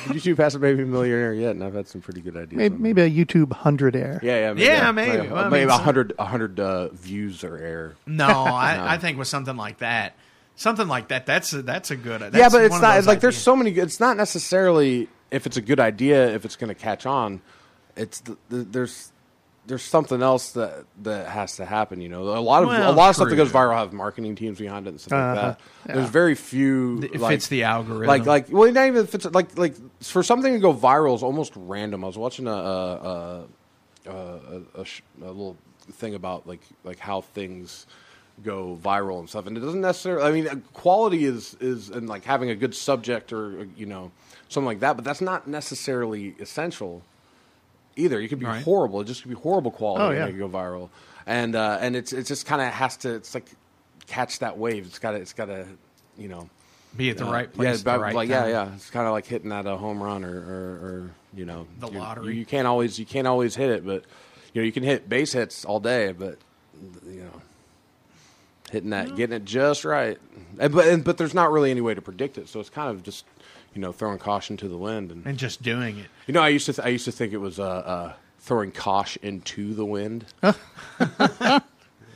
YouTube 0.09 0.39
hasn't 0.39 0.63
made 0.63 0.79
me 0.79 0.85
a 0.85 0.87
millionaire 0.87 1.35
yet, 1.35 1.51
and 1.51 1.63
I've 1.63 1.75
had 1.75 1.87
some 1.87 2.01
pretty 2.01 2.23
good 2.23 2.35
ideas. 2.35 2.57
Maybe, 2.57 2.75
on 2.75 2.83
maybe 2.83 3.03
a 3.03 3.11
YouTube 3.11 3.53
hundred 3.53 3.95
air. 3.95 4.19
that. 4.23 4.27
Yeah, 4.27 4.55
yeah, 4.55 4.79
Yeah, 4.81 4.93
maybe. 4.93 5.19
Like, 5.19 5.31
Well, 5.31 5.45
I 5.45 5.49
maybe 5.51 5.67
mean, 5.67 5.75
a 5.75 5.79
hundred 5.79 6.15
a 6.19 6.25
hundred 6.25 6.59
uh, 6.59 6.89
views 6.89 7.45
or 7.45 7.59
air. 7.59 7.95
No, 8.07 8.27
I, 8.29 8.95
I 8.95 8.99
think 8.99 9.19
with 9.19 9.29
something 9.29 9.57
like 9.57 9.79
that, 9.79 10.15
something 10.57 10.89
like 10.89 11.09
that, 11.09 11.27
that's 11.27 11.53
a, 11.53 11.61
that's 11.61 11.91
a 11.91 11.97
good. 11.97 12.23
That's 12.23 12.37
yeah, 12.37 12.49
but 12.49 12.65
it's 12.65 12.81
not 12.81 12.95
those 12.95 13.07
like 13.07 13.21
there's 13.21 13.37
so 13.37 13.55
many. 13.55 13.73
It's 13.73 14.01
not 14.01 14.17
necessarily 14.17 15.09
if 15.31 15.47
it's 15.47 15.59
a 15.59 15.63
good 15.63 15.81
idea 15.81 16.35
if 16.35 16.47
it's 16.47 16.57
going 16.57 16.69
to 16.69 16.75
catch 16.75 17.05
on. 17.05 17.43
It's 17.95 18.21
the, 18.21 18.37
the, 18.49 18.57
there's 18.59 19.13
there's 19.67 19.83
something 19.83 20.23
else 20.23 20.53
that 20.53 20.85
that 21.03 21.27
has 21.29 21.57
to 21.57 21.65
happen. 21.65 22.01
You 22.01 22.09
know, 22.09 22.23
a 22.23 22.41
lot 22.41 22.63
of 22.63 22.69
Well, 22.69 22.91
a 22.91 22.95
lot 22.95 23.11
of 23.11 23.17
stuff 23.17 23.29
that 23.29 23.37
goes 23.37 23.51
viral 23.53 23.75
have 23.77 23.93
marketing 23.93 24.35
teams 24.37 24.59
behind 24.59 24.87
it 24.87 24.91
and 24.91 25.01
stuff 25.01 25.13
like 25.13 25.21
Uh-huh. 25.39 25.55
that. 25.87 25.95
There's 25.95 26.09
very 26.11 26.35
few. 26.35 27.03
It 27.03 27.21
like, 27.21 27.33
fits 27.33 27.49
the 27.49 27.65
algorithm. 27.65 28.07
Like 28.07 28.27
like 28.27 28.47
well, 28.51 28.71
not 28.73 28.87
even 28.87 29.03
if 29.05 29.15
it's 29.15 29.25
like 29.27 29.57
like 29.59 29.75
for 30.03 30.23
something 30.23 30.53
to 30.53 30.59
go 30.61 30.73
viral 30.73 31.15
is 31.17 31.23
almost 31.23 31.53
random. 31.57 32.05
I 32.05 32.07
was 32.07 32.19
watching 32.19 32.47
a 32.47 32.51
a, 32.53 33.45
a, 34.07 34.11
a, 34.11 34.63
a, 34.81 34.85
sh- 34.85 35.03
a 35.21 35.27
little 35.27 35.57
thing 35.93 36.15
about 36.15 36.47
like 36.47 36.61
like 36.85 36.99
how 36.99 37.21
things 37.21 37.87
go 38.45 38.79
viral 38.83 39.19
and 39.21 39.29
stuff, 39.29 39.47
and 39.47 39.57
it 39.57 39.61
doesn't 39.61 39.81
necessarily. 39.81 40.23
I 40.29 40.33
mean, 40.33 40.63
quality 40.75 41.25
is 41.25 41.57
is 41.61 41.91
and 41.91 42.09
like 42.09 42.25
having 42.25 42.51
a 42.51 42.55
good 42.55 42.75
subject 42.75 43.33
or 43.33 43.67
you 43.77 43.87
know 43.87 44.13
something 44.49 44.67
like 44.67 44.81
that, 44.81 44.95
but 44.97 45.05
that's 45.05 45.21
not 45.21 45.49
necessarily 45.49 46.35
essential 46.39 47.03
either. 47.97 48.21
You 48.21 48.29
could 48.29 48.39
be 48.39 48.47
Right. 48.47 48.63
horrible. 48.63 49.01
It 49.01 49.07
just 49.07 49.23
could 49.23 49.31
be 49.31 49.35
horrible 49.37 49.71
quality 49.71 50.05
Oh, 50.05 50.09
and 50.11 50.19
yeah. 50.19 50.27
it 50.27 50.31
could 50.31 50.39
go 50.39 50.49
viral. 50.49 50.91
And 51.27 51.57
uh, 51.57 51.79
and 51.81 51.97
it's 51.97 52.13
it 52.13 52.27
just 52.27 52.47
kind 52.47 52.63
of 52.63 52.69
has 52.69 52.97
to. 52.99 53.15
It's 53.15 53.35
like 53.35 53.47
catch 54.07 54.39
that 54.41 54.57
wave. 54.59 54.87
It's 54.87 54.99
got 55.01 55.13
to. 55.13 55.17
It's 55.19 55.33
got 55.33 55.47
to. 55.47 55.67
You 56.19 56.29
know. 56.29 56.49
be 56.97 57.11
at 57.11 57.19
the 57.19 57.27
uh, 57.27 57.33
right 57.33 57.53
place. 57.53 57.67
Yeah, 57.67 57.93
at 57.93 57.97
the 57.99 58.03
right 58.03 58.15
like 58.15 58.29
time. 58.31 58.49
yeah, 58.49 58.65
yeah. 58.67 58.75
It's 58.75 58.89
kind 58.91 59.07
of 59.07 59.13
like 59.13 59.27
hitting 59.27 59.51
that 59.51 59.67
a 59.67 59.77
home 59.77 60.03
run 60.03 60.25
or, 60.25 60.31
or, 60.39 60.71
or 60.87 61.11
you 61.35 61.45
know 61.45 61.67
The 61.81 61.89
lottery. 61.89 62.37
You, 62.37 62.47
can't 62.47 62.67
always 62.67 62.99
you 62.99 63.05
can't 63.05 63.27
always 63.27 63.55
hit 63.57 63.69
it, 63.71 63.85
but 63.85 64.05
you 64.55 64.63
know 64.63 64.65
you 64.67 64.73
can 64.73 64.83
hit 64.83 65.09
base 65.09 65.33
hits 65.33 65.65
all 65.67 65.79
day, 65.81 66.13
but 66.13 66.39
you 67.07 67.23
know 67.25 67.43
hitting 68.71 68.91
that, 68.91 69.15
getting 69.17 69.37
it 69.37 69.45
just 69.45 69.85
right. 69.85 70.19
And, 70.59 70.73
but 70.73 70.87
and, 70.87 71.05
but 71.05 71.19
there's 71.19 71.35
not 71.35 71.51
really 71.53 71.71
any 71.71 71.81
way 71.83 71.95
to 71.95 72.01
predict 72.03 72.39
it, 72.39 72.49
so 72.49 72.61
it's 72.61 72.71
kind 72.71 72.91
of 72.91 73.03
just 73.03 73.25
you 73.77 73.83
know 73.83 73.93
throwing 73.93 74.19
caution 74.19 74.57
to 74.57 74.69
the 74.69 74.79
wind. 74.79 75.13
And 75.13 75.27
and 75.27 75.39
just 75.39 75.63
doing 75.63 75.99
it. 75.99 76.07
you 76.27 76.33
know, 76.35 76.41
I 76.41 76.49
used 76.49 76.67
to 76.67 76.73
th- 76.73 76.85
I 76.85 76.89
used 76.89 77.05
to 77.05 77.13
think 77.13 77.33
it 77.35 77.37
was 77.39 77.61
uh, 77.61 77.65
uh, 77.65 78.13
throwing 78.41 78.73
caution 78.73 79.23
into 79.23 79.75
the 79.75 79.85
wind. 79.85 80.25
that 80.41 81.63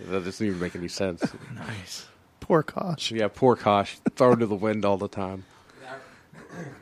doesn't 0.08 0.46
even 0.46 0.58
make 0.58 0.74
any 0.74 0.88
sense. 0.88 1.22
Nice. 1.54 2.06
Poor 2.40 2.62
Kosh. 2.62 3.12
Yeah, 3.12 3.28
poor 3.28 3.54
Kosh 3.56 3.98
thrown 4.16 4.38
to 4.38 4.46
the 4.46 4.54
wind 4.54 4.84
all 4.84 4.96
the 4.96 5.06
time. 5.06 5.44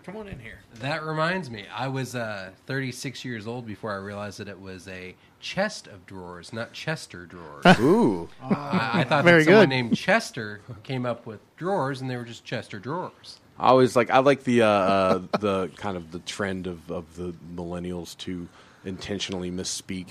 Come 0.05 0.16
on 0.16 0.29
in 0.29 0.39
here. 0.39 0.61
That 0.76 1.05
reminds 1.05 1.51
me, 1.51 1.66
I 1.74 1.89
was 1.89 2.14
uh, 2.14 2.51
36 2.66 3.24
years 3.24 3.47
old 3.47 3.66
before 3.66 3.93
I 3.93 3.97
realized 3.97 4.39
that 4.39 4.49
it 4.49 4.59
was 4.59 4.89
a 4.89 5.14
chest 5.41 5.87
of 5.89 6.07
drawers, 6.07 6.53
not 6.53 6.72
Chester 6.72 7.26
drawers. 7.26 7.64
Ooh, 7.81 8.29
I, 8.41 9.01
I 9.01 9.05
thought 9.05 9.24
Very 9.24 9.41
that 9.41 9.45
someone 9.45 9.64
good. 9.64 9.68
named 9.68 9.97
Chester 9.97 10.62
came 10.85 11.05
up 11.05 11.26
with 11.26 11.41
drawers, 11.57 12.01
and 12.01 12.09
they 12.09 12.16
were 12.16 12.24
just 12.24 12.45
Chester 12.45 12.79
drawers. 12.79 13.41
I 13.61 13.69
always 13.69 13.97
like 13.97 14.11
I 14.11 14.19
like 14.19 14.45
the 14.45 14.63
uh, 14.63 14.67
uh, 14.69 15.19
the 15.41 15.69
kind 15.77 15.97
of 15.97 16.13
the 16.13 16.21
trend 16.21 16.67
of, 16.67 16.91
of 16.91 17.17
the 17.17 17.35
millennials 17.55 18.17
to 18.19 18.49
intentionally 18.85 19.51
misspeak 19.51 20.09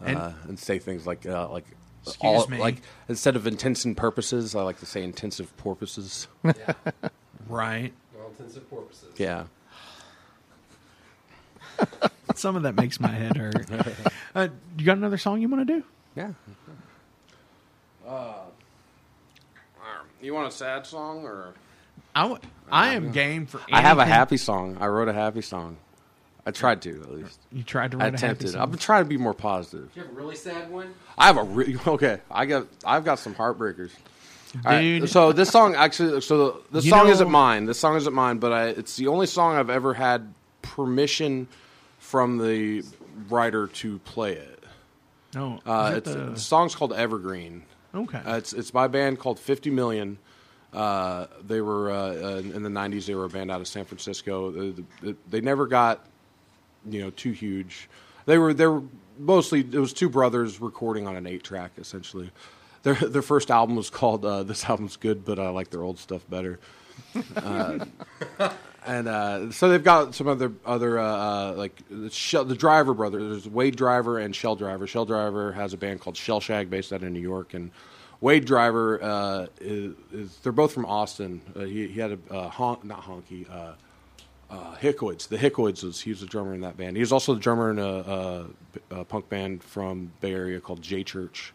uh, 0.00 0.04
and, 0.06 0.34
And- 0.48 0.58
say 0.58 0.78
things 0.78 1.06
like 1.06 1.26
uh, 1.26 1.48
like 1.50 1.66
Excuse 2.06 2.48
me. 2.50 2.58
like 2.58 2.82
instead 3.08 3.34
of 3.34 3.46
intents 3.46 3.84
and 3.86 3.96
purposes, 3.96 4.54
I 4.54 4.60
like 4.62 4.78
to 4.80 4.86
say 4.86 5.02
intensive 5.02 5.56
porpoises. 5.56 6.28
Right. 7.48 7.92
All 8.18 8.28
intents 8.28 8.56
and 8.56 8.70
purposes. 8.70 9.14
yeah. 9.18 9.44
Some 12.34 12.56
of 12.56 12.62
that 12.62 12.74
makes 12.74 12.98
my 13.00 13.08
head 13.08 13.36
hurt. 13.36 13.66
Uh, 14.34 14.48
you 14.78 14.84
got 14.86 14.96
another 14.96 15.18
song 15.18 15.40
you 15.42 15.48
want 15.48 15.66
to 15.66 15.74
do? 15.80 15.84
Yeah. 16.16 16.30
Uh, 18.06 18.34
you 20.22 20.32
want 20.34 20.48
a 20.48 20.50
sad 20.50 20.86
song 20.86 21.24
or? 21.24 21.52
I, 22.14 22.22
w- 22.22 22.40
I 22.70 22.94
am 22.94 23.12
game 23.12 23.46
for. 23.46 23.60
I 23.72 23.80
have 23.80 23.98
a 23.98 24.04
happy 24.04 24.36
song. 24.36 24.78
I 24.80 24.86
wrote 24.86 25.08
a 25.08 25.12
happy 25.12 25.42
song. 25.42 25.76
I 26.46 26.50
tried 26.50 26.82
to 26.82 26.90
at 27.02 27.10
least. 27.12 27.40
You 27.50 27.62
tried 27.62 27.92
to 27.92 27.96
I 27.98 28.04
write 28.04 28.08
a 28.14 28.26
happy 28.26 28.32
attempted. 28.44 28.56
I've 28.56 28.70
been 28.70 28.78
trying 28.78 29.02
to 29.04 29.08
be 29.08 29.16
more 29.16 29.32
positive. 29.34 29.92
Do 29.94 30.00
you 30.00 30.06
have 30.06 30.14
a 30.14 30.16
really 30.16 30.36
sad 30.36 30.70
one? 30.70 30.92
I 31.16 31.26
have 31.26 31.38
a 31.38 31.42
really 31.42 31.76
okay. 31.86 32.20
I 32.30 32.44
got 32.46 32.66
I've 32.84 33.04
got 33.04 33.18
some 33.18 33.34
heartbreakers. 33.34 33.90
All 34.64 34.70
right, 34.72 34.80
Dude. 34.82 35.10
so 35.10 35.32
this 35.32 35.48
song 35.50 35.74
actually, 35.74 36.20
so 36.20 36.36
the, 36.52 36.60
this 36.72 36.84
You 36.84 36.90
song 36.90 37.06
know- 37.06 37.12
isn't 37.12 37.30
mine. 37.30 37.64
This 37.64 37.78
song 37.80 37.96
isn't 37.96 38.14
mine, 38.14 38.38
but 38.38 38.52
I, 38.52 38.66
it's 38.68 38.96
the 38.96 39.08
only 39.08 39.26
song 39.26 39.56
I've 39.56 39.70
ever 39.70 39.94
had 39.94 40.32
permission 40.62 41.48
from 41.98 42.38
the 42.38 42.84
writer 43.28 43.66
to 43.68 43.98
play 44.00 44.34
it. 44.34 44.62
No, 45.34 45.58
Uh, 45.66 45.94
it's, 45.96 46.08
the- 46.12 46.18
the 46.30 46.38
song's 46.38 46.74
called 46.76 46.92
Evergreen. 46.92 47.64
okay. 47.94 48.18
Uh, 48.18 48.36
it's 48.36 48.52
it's 48.52 48.70
by 48.70 48.84
a 48.84 48.88
band 48.88 49.18
called 49.18 49.40
Fifty 49.40 49.70
Million. 49.70 50.18
Uh, 50.74 51.26
they 51.46 51.60
were 51.60 51.90
uh, 51.90 51.96
uh, 51.96 52.36
in 52.38 52.62
the 52.62 52.68
'90s. 52.68 53.06
They 53.06 53.14
were 53.14 53.26
a 53.26 53.28
band 53.28 53.50
out 53.50 53.60
of 53.60 53.68
San 53.68 53.84
Francisco. 53.84 54.74
They, 55.30 55.40
never 55.40 55.66
got 55.66 56.04
you 56.84 57.00
know 57.00 57.10
too 57.10 57.30
huge. 57.30 57.88
They 58.26 58.38
were 58.38 58.52
they 58.52 58.66
were 58.66 58.82
mostly 59.18 59.60
it 59.60 59.78
was 59.78 59.92
two 59.92 60.08
brothers 60.08 60.60
recording 60.60 61.06
on 61.06 61.16
an 61.16 61.26
eight 61.26 61.44
track 61.44 61.72
essentially. 61.78 62.30
Their 62.82 62.94
their 63.08 63.22
first 63.22 63.50
album 63.50 63.76
was 63.76 63.88
called 63.88 64.24
uh, 64.24 64.42
This 64.42 64.64
album's 64.64 64.96
good, 64.96 65.24
but 65.24 65.38
I 65.38 65.48
like 65.50 65.70
their 65.70 65.82
old 65.82 65.98
stuff 65.98 66.28
better. 66.28 66.58
Uh, 67.36 67.84
and 68.86 69.08
uh, 69.08 69.52
so 69.52 69.68
they've 69.68 69.82
got 69.82 70.14
some 70.14 70.26
other 70.26 70.52
other 70.66 70.98
uh, 70.98 71.52
like 71.52 71.82
the, 71.88 72.10
Shell, 72.10 72.46
the 72.46 72.56
Driver 72.56 72.94
brothers. 72.94 73.22
There's 73.22 73.48
Wade 73.48 73.76
Driver 73.76 74.18
and 74.18 74.34
Shell 74.34 74.56
Driver. 74.56 74.88
Shell 74.88 75.06
Driver 75.06 75.52
has 75.52 75.72
a 75.72 75.76
band 75.76 76.00
called 76.00 76.16
Shell 76.16 76.40
Shag 76.40 76.68
based 76.68 76.92
out 76.92 77.02
of 77.04 77.12
New 77.12 77.20
York, 77.20 77.54
and 77.54 77.70
Wade 78.20 78.44
Driver 78.44 79.02
uh, 79.02 79.46
is, 79.60 79.94
is 80.12 80.36
they're 80.38 80.52
both 80.52 80.72
from 80.72 80.86
Austin. 80.86 81.40
Uh, 81.54 81.60
he, 81.60 81.88
he 81.88 82.00
had 82.00 82.12
a 82.12 82.34
uh, 82.34 82.48
hon- 82.48 82.80
not 82.84 83.02
honky. 83.02 83.50
Uh, 83.50 83.72
uh, 84.50 84.76
Hickoids. 84.76 85.28
The 85.28 85.36
Hickoids 85.36 85.82
was 85.82 86.00
he 86.00 86.10
was 86.10 86.22
a 86.22 86.26
drummer 86.26 86.54
in 86.54 86.60
that 86.60 86.76
band. 86.76 86.96
He 86.96 87.00
was 87.00 87.12
also 87.12 87.34
the 87.34 87.40
drummer 87.40 87.70
in 87.70 87.78
a, 87.78 87.82
a, 87.82 88.46
a 89.00 89.04
punk 89.04 89.28
band 89.28 89.62
from 89.62 90.12
Bay 90.20 90.32
Area 90.32 90.60
called 90.60 90.82
J 90.82 91.02
Church. 91.02 91.52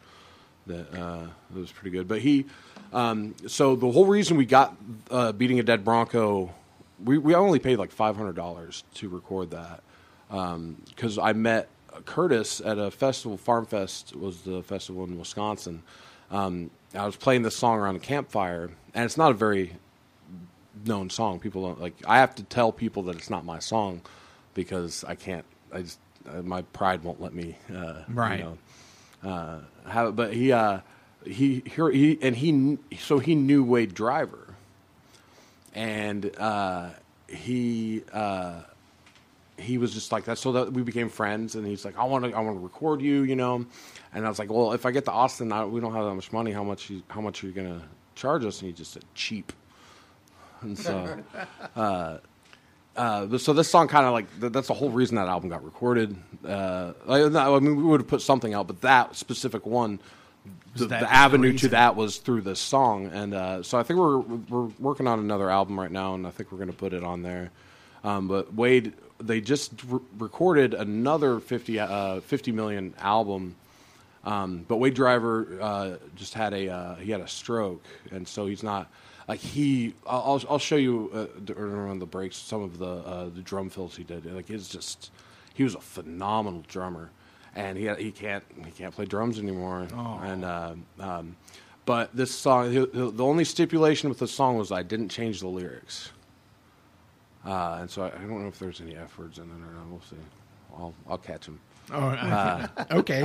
That 0.67 0.93
uh, 0.93 1.27
was 1.55 1.71
pretty 1.71 1.91
good. 1.91 2.07
But 2.07 2.19
he, 2.19 2.45
um, 2.93 3.35
so 3.47 3.75
the 3.75 3.89
whole 3.89 4.05
reason 4.05 4.37
we 4.37 4.45
got 4.45 4.75
beating 5.37 5.59
a 5.59 5.63
dead 5.63 5.85
Bronco, 5.85 6.53
we 7.03 7.17
we 7.17 7.33
only 7.35 7.59
paid 7.59 7.77
like 7.77 7.91
five 7.91 8.17
hundred 8.17 8.35
dollars 8.35 8.83
to 8.95 9.07
record 9.07 9.51
that 9.51 9.81
because 10.29 11.17
I 11.17 11.33
met 11.33 11.69
Curtis 12.05 12.59
at 12.59 12.77
a 12.77 12.91
festival. 12.91 13.37
Farm 13.37 13.65
Fest 13.65 14.15
was 14.15 14.41
the 14.41 14.61
festival 14.63 15.05
in 15.05 15.17
Wisconsin. 15.17 15.83
Um, 16.31 16.69
I 16.93 17.05
was 17.05 17.15
playing 17.15 17.43
this 17.43 17.55
song 17.55 17.77
around 17.79 17.95
a 17.95 17.99
campfire, 17.99 18.69
and 18.93 19.05
it's 19.05 19.17
not 19.17 19.31
a 19.31 19.35
very 19.35 19.73
known 20.85 21.09
song. 21.09 21.39
People 21.39 21.63
don't 21.67 21.81
like. 21.81 21.93
I 22.07 22.17
have 22.19 22.35
to 22.35 22.43
tell 22.43 22.71
people 22.71 23.03
that 23.03 23.15
it's 23.15 23.29
not 23.29 23.45
my 23.45 23.59
song 23.59 24.01
because 24.53 25.03
I 25.03 25.15
can't. 25.15 25.45
I 25.73 25.81
just 25.81 25.99
uh, 26.27 26.41
my 26.41 26.61
pride 26.63 27.03
won't 27.03 27.21
let 27.21 27.33
me. 27.33 27.57
Uh, 27.73 28.03
Right. 28.07 28.39
You 28.39 28.57
know, 29.23 29.29
uh, 29.29 29.59
have 29.89 30.07
it. 30.09 30.15
But 30.15 30.33
he 30.33 30.51
uh, 30.51 30.79
he 31.25 31.63
he 31.65 31.91
he 31.91 32.19
and 32.21 32.35
he 32.35 32.77
so 32.99 33.19
he 33.19 33.35
knew 33.35 33.63
Wade 33.63 33.93
Driver, 33.93 34.55
and 35.73 36.31
uh, 36.37 36.89
he. 37.27 38.03
Uh, 38.11 38.61
he 39.59 39.77
was 39.77 39.93
just 39.93 40.11
like 40.11 40.25
that. 40.25 40.37
So 40.37 40.51
that 40.53 40.73
we 40.73 40.81
became 40.81 41.09
friends, 41.09 41.55
and 41.55 41.65
he's 41.65 41.85
like, 41.85 41.97
"I 41.97 42.03
want 42.03 42.25
to, 42.25 42.33
I 42.33 42.39
want 42.41 42.57
to 42.57 42.63
record 42.63 43.01
you," 43.01 43.23
you 43.23 43.35
know. 43.35 43.65
And 44.13 44.25
I 44.25 44.29
was 44.29 44.39
like, 44.39 44.51
"Well, 44.51 44.73
if 44.73 44.85
I 44.85 44.91
get 44.91 45.05
to 45.05 45.11
Austin, 45.11 45.51
I, 45.51 45.65
we 45.65 45.79
don't 45.79 45.93
have 45.93 46.05
that 46.05 46.15
much 46.15 46.31
money. 46.31 46.51
How 46.51 46.63
much? 46.63 46.89
You, 46.89 47.03
how 47.09 47.21
much 47.21 47.43
are 47.43 47.47
you 47.47 47.53
gonna 47.53 47.81
charge 48.15 48.45
us?" 48.45 48.61
And 48.61 48.67
he 48.67 48.73
just 48.73 48.93
said, 48.93 49.05
"Cheap." 49.15 49.53
And 50.61 50.77
so, 50.77 51.23
uh, 51.77 52.17
uh, 52.97 53.37
so 53.37 53.53
this 53.53 53.69
song 53.69 53.87
kind 53.87 54.05
of 54.05 54.11
like 54.11 54.41
th- 54.41 54.51
that's 54.51 54.67
the 54.67 54.73
whole 54.73 54.89
reason 54.89 55.15
that 55.15 55.29
album 55.29 55.49
got 55.49 55.63
recorded. 55.63 56.17
Uh, 56.45 56.91
I, 57.07 57.23
I 57.23 57.59
mean, 57.59 57.77
we 57.77 57.83
would 57.83 58.01
have 58.01 58.09
put 58.09 58.21
something 58.21 58.53
out, 58.53 58.67
but 58.67 58.81
that 58.81 59.15
specific 59.15 59.65
one, 59.65 60.01
the, 60.75 60.87
that 60.87 60.99
the 60.99 61.05
the 61.05 61.13
avenue 61.13 61.57
to 61.59 61.69
that 61.69 61.95
was 61.95 62.17
through 62.17 62.41
this 62.41 62.59
song, 62.59 63.07
and 63.07 63.33
uh, 63.33 63.63
so 63.63 63.77
I 63.79 63.83
think 63.83 63.99
we're 63.99 64.17
we're 64.17 64.69
working 64.79 65.07
on 65.07 65.19
another 65.19 65.49
album 65.49 65.79
right 65.79 65.91
now, 65.91 66.13
and 66.13 66.27
I 66.27 66.31
think 66.31 66.51
we're 66.51 66.57
going 66.57 66.71
to 66.71 66.75
put 66.75 66.91
it 66.91 67.05
on 67.05 67.21
there. 67.21 67.51
Um, 68.03 68.27
but 68.27 68.53
Wade, 68.53 68.93
they 69.19 69.41
just 69.41 69.71
re- 69.87 69.99
recorded 70.17 70.73
another 70.73 71.39
50, 71.39 71.79
uh, 71.79 72.21
50 72.21 72.51
million 72.51 72.93
album. 72.99 73.55
Um, 74.23 74.65
but 74.67 74.77
Wade 74.77 74.93
Driver 74.95 75.57
uh, 75.61 75.95
just 76.15 76.33
had 76.33 76.53
a 76.53 76.69
uh, 76.69 76.95
he 76.95 77.11
had 77.11 77.21
a 77.21 77.27
stroke, 77.27 77.83
and 78.11 78.27
so 78.27 78.47
he's 78.47 78.63
not 78.63 78.91
like 79.29 79.39
he. 79.39 79.93
I'll 80.05 80.41
I'll- 80.49 80.59
show 80.59 80.75
you 80.75 81.09
uh, 81.13 81.39
during 81.45 81.99
the 81.99 82.05
breaks 82.05 82.35
some 82.35 82.61
of 82.61 82.77
the 82.79 82.85
uh, 82.85 83.29
the 83.29 83.41
drum 83.41 83.69
fills 83.69 83.95
he 83.95 84.03
did. 84.03 84.25
Like 84.25 84.49
it's 84.49 84.67
just 84.67 85.11
he 85.53 85.63
was 85.63 85.73
a 85.73 85.79
phenomenal 85.79 86.65
drummer, 86.67 87.11
and 87.55 87.77
he 87.77 87.87
he 87.95 88.11
can't 88.11 88.43
he 88.65 88.71
can't 88.71 88.93
play 88.93 89.05
drums 89.05 89.39
anymore. 89.39 89.87
Oh. 89.95 90.19
And 90.21 90.43
uh, 90.43 90.73
um, 90.99 91.37
but 91.85 92.13
this 92.13 92.35
song, 92.35 92.71
the 92.73 93.23
only 93.23 93.45
stipulation 93.45 94.09
with 94.09 94.19
the 94.19 94.27
song 94.27 94.57
was 94.57 94.69
I 94.69 94.83
didn't 94.83 95.09
change 95.09 95.39
the 95.39 95.47
lyrics. 95.47 96.11
Uh, 97.45 97.77
and 97.81 97.89
so 97.89 98.03
I, 98.03 98.07
I 98.07 98.19
don't 98.19 98.41
know 98.41 98.47
if 98.47 98.59
there's 98.59 98.81
any 98.81 98.95
F 98.95 99.17
words 99.17 99.37
in 99.37 99.45
it 99.45 99.53
or 99.53 99.73
not. 99.73 99.87
We'll 99.89 100.01
see. 100.01 100.15
I'll 100.77 100.93
I'll 101.09 101.17
catch 101.17 101.45
them. 101.45 101.59
Oh, 101.91 101.99
uh, 101.99 102.67
okay. 102.91 103.21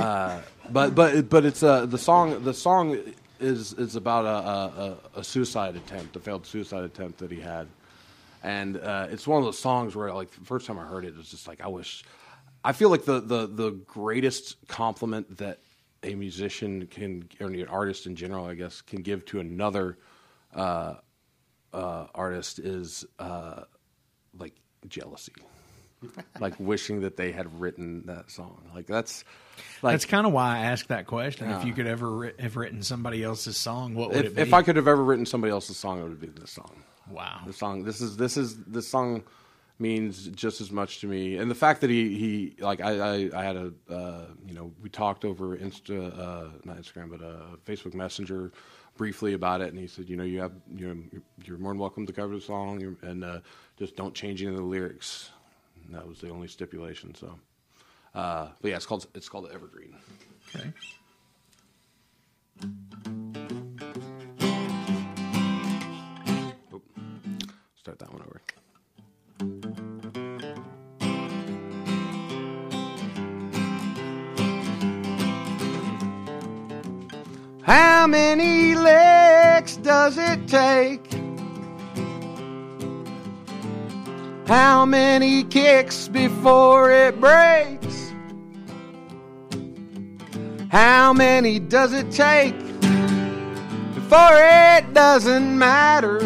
But 0.69 0.95
but 0.95 1.29
but 1.29 1.45
it's 1.45 1.61
uh, 1.63 1.85
the 1.85 1.97
song. 1.97 2.43
The 2.43 2.53
song 2.53 2.97
is 3.39 3.73
is 3.73 3.95
about 3.95 4.25
a, 4.25 4.81
a, 4.81 5.19
a- 5.19 5.23
suicide 5.23 5.75
attempt, 5.75 6.15
a 6.15 6.19
failed 6.19 6.45
suicide 6.45 6.83
attempt 6.83 7.19
that 7.19 7.31
he 7.31 7.39
had, 7.39 7.67
and 8.43 8.77
uh, 8.77 9.07
it's 9.09 9.27
one 9.27 9.39
of 9.39 9.45
those 9.45 9.59
songs 9.59 9.95
where 9.95 10.11
like 10.13 10.31
the 10.31 10.45
first 10.45 10.65
time 10.65 10.79
I 10.79 10.85
heard 10.85 11.05
it, 11.05 11.09
it 11.09 11.17
was 11.17 11.29
just 11.29 11.47
like 11.47 11.61
I 11.61 11.67
wish. 11.67 12.03
I 12.63 12.71
feel 12.71 12.89
like 12.89 13.05
the 13.05 13.19
the 13.19 13.47
the 13.47 13.71
greatest 13.85 14.67
compliment 14.67 15.37
that 15.37 15.59
a 16.03 16.15
musician 16.15 16.87
can 16.87 17.27
or 17.39 17.47
an 17.47 17.67
artist 17.67 18.05
in 18.07 18.15
general, 18.15 18.45
I 18.45 18.55
guess, 18.55 18.81
can 18.81 19.01
give 19.01 19.25
to 19.25 19.39
another 19.39 19.97
uh, 20.55 20.95
uh, 21.73 22.07
artist 22.15 22.59
is 22.59 23.05
uh, 23.19 23.63
like 24.37 24.53
jealousy. 24.87 25.33
like 26.39 26.53
wishing 26.59 27.01
that 27.01 27.17
they 27.17 27.31
had 27.31 27.59
written 27.59 28.03
that 28.05 28.29
song. 28.29 28.61
Like 28.73 28.87
that's 28.87 29.23
like 29.81 29.93
That's 29.93 30.05
kind 30.05 30.27
of 30.27 30.33
why 30.33 30.57
I 30.57 30.65
asked 30.65 30.89
that 30.89 31.07
question. 31.07 31.49
If 31.49 31.65
you 31.65 31.73
could 31.73 31.87
ever 31.87 32.09
ri- 32.09 32.33
have 32.39 32.57
written 32.57 32.83
somebody 32.83 33.23
else's 33.23 33.57
song, 33.57 33.95
what 33.95 34.09
would 34.09 34.17
it 34.19 34.25
if, 34.25 34.35
be? 34.35 34.41
if 34.41 34.53
I 34.53 34.61
could 34.61 34.75
have 34.75 34.87
ever 34.87 35.03
written 35.03 35.25
somebody 35.25 35.51
else's 35.51 35.77
song, 35.77 36.01
it 36.01 36.03
would 36.03 36.19
be 36.19 36.27
this 36.27 36.51
song. 36.51 36.83
Wow. 37.09 37.41
The 37.45 37.53
song. 37.53 37.83
This 37.83 38.01
is 38.01 38.17
this 38.17 38.37
is 38.37 38.57
this 38.65 38.87
song 38.87 39.23
means 39.77 40.27
just 40.29 40.61
as 40.61 40.71
much 40.71 41.01
to 41.01 41.07
me, 41.07 41.37
and 41.37 41.51
the 41.51 41.55
fact 41.55 41.81
that 41.81 41.89
he 41.89 42.17
he 42.17 42.55
like 42.59 42.81
I 42.81 42.97
I, 42.97 43.29
I 43.33 43.43
had 43.43 43.55
a 43.55 43.73
uh, 43.89 44.25
you 44.45 44.53
know 44.53 44.71
we 44.81 44.89
talked 44.89 45.25
over 45.25 45.55
Insta 45.57 46.17
uh, 46.17 46.49
not 46.63 46.77
Instagram 46.77 47.09
but 47.09 47.21
uh, 47.21 47.57
Facebook 47.65 47.93
Messenger 47.93 48.51
briefly 48.97 49.33
about 49.33 49.61
it, 49.61 49.69
and 49.69 49.79
he 49.79 49.87
said 49.87 50.09
you 50.09 50.15
know 50.15 50.23
you 50.23 50.39
have 50.39 50.53
you're 50.75 50.95
you're 51.43 51.57
more 51.57 51.71
than 51.71 51.79
welcome 51.79 52.05
to 52.05 52.13
cover 52.13 52.35
the 52.35 52.41
song, 52.41 52.97
and 53.01 53.23
uh, 53.23 53.39
just 53.77 53.95
don't 53.95 54.13
change 54.13 54.41
any 54.41 54.51
of 54.51 54.57
the 54.57 54.63
lyrics. 54.63 55.31
And 55.85 55.95
that 55.95 56.07
was 56.07 56.19
the 56.19 56.29
only 56.29 56.47
stipulation. 56.47 57.13
So, 57.15 57.37
uh, 58.13 58.49
but 58.61 58.69
yeah, 58.69 58.75
it's 58.75 58.85
called 58.85 59.07
it's 59.13 59.29
called 59.29 59.49
Evergreen. 59.53 59.95
Okay. 60.55 60.71
Start 67.75 67.99
that 67.99 68.11
one 68.11 68.23
over. 68.23 68.41
How 77.65 78.05
many 78.05 78.75
licks 78.75 79.77
does 79.77 80.19
it 80.19 80.47
take? 80.47 81.01
How 84.45 84.85
many 84.85 85.43
kicks 85.45 86.07
before 86.07 86.91
it 86.91 87.19
breaks? 87.19 88.13
How 90.69 91.11
many 91.11 91.57
does 91.57 91.93
it 91.93 92.11
take 92.11 92.55
before 93.95 94.37
it 94.37 94.93
doesn't 94.93 95.57
matter? 95.57 96.19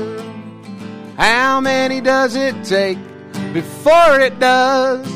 How 1.15 1.61
many 1.61 2.01
does 2.01 2.35
it 2.35 2.65
take 2.65 2.97
before 3.53 4.19
it 4.19 4.39
does? 4.39 5.07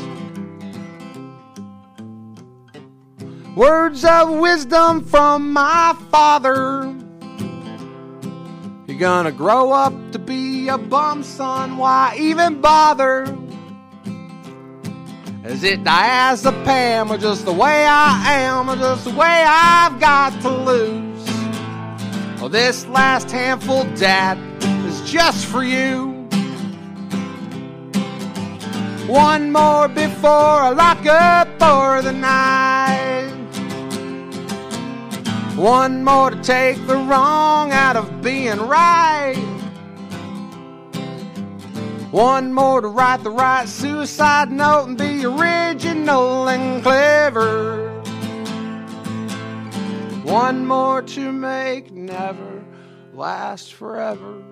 Words 3.56 4.04
of 4.04 4.30
wisdom 4.30 5.04
from 5.04 5.52
my 5.52 5.96
father. 6.10 6.92
You're 8.88 8.98
gonna 8.98 9.30
grow 9.30 9.70
up 9.70 9.92
to 10.10 10.18
be 10.18 10.66
a 10.66 10.76
bum, 10.76 11.22
son. 11.22 11.76
Why 11.76 12.16
even 12.18 12.60
bother? 12.60 13.22
Is 15.44 15.62
it 15.62 15.84
diazepam 15.84 17.10
or 17.10 17.16
just 17.16 17.44
the 17.44 17.52
way 17.52 17.86
I 17.86 18.32
am 18.32 18.68
or 18.68 18.74
just 18.74 19.04
the 19.04 19.10
way 19.10 19.44
I've 19.46 20.00
got 20.00 20.40
to 20.42 20.48
lose? 20.50 21.30
Well, 22.40 22.48
this 22.48 22.86
last 22.88 23.30
handful, 23.30 23.84
Dad, 23.94 24.36
is 24.86 25.00
just 25.08 25.46
for 25.46 25.62
you. 25.62 26.12
One 29.06 29.52
more 29.52 29.86
before 29.86 30.30
I 30.30 30.70
lock 30.70 31.06
up 31.06 31.48
for 31.60 32.02
the 32.02 32.12
night. 32.12 33.43
One 35.56 36.02
more 36.02 36.30
to 36.30 36.42
take 36.42 36.84
the 36.88 36.96
wrong 36.96 37.70
out 37.70 37.96
of 37.96 38.22
being 38.22 38.58
right. 38.58 39.36
One 42.10 42.52
more 42.52 42.80
to 42.80 42.88
write 42.88 43.22
the 43.22 43.30
right 43.30 43.68
suicide 43.68 44.50
note 44.50 44.88
and 44.88 44.98
be 44.98 45.24
original 45.24 46.48
and 46.48 46.82
clever. 46.82 48.02
One 50.24 50.66
more 50.66 51.02
to 51.02 51.32
make 51.32 51.92
never 51.92 52.64
last 53.12 53.74
forever. 53.74 54.42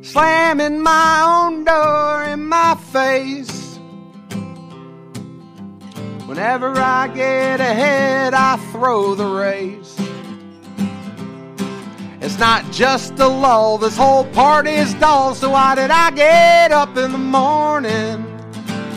Slamming 0.00 0.80
my 0.80 1.44
own 1.44 1.64
door 1.64 2.24
in 2.24 2.46
my 2.46 2.74
face. 2.90 3.61
Whenever 6.32 6.72
I 6.78 7.08
get 7.08 7.60
ahead, 7.60 8.32
I 8.32 8.56
throw 8.72 9.14
the 9.14 9.26
race. 9.26 9.94
It's 12.22 12.38
not 12.38 12.64
just 12.72 13.18
a 13.18 13.28
lull, 13.28 13.76
this 13.76 13.98
whole 13.98 14.24
party's 14.24 14.94
dull. 14.94 15.34
So 15.34 15.50
why 15.50 15.74
did 15.74 15.90
I 15.90 16.10
get 16.10 16.72
up 16.72 16.96
in 16.96 17.12
the 17.12 17.18
morning? 17.18 18.22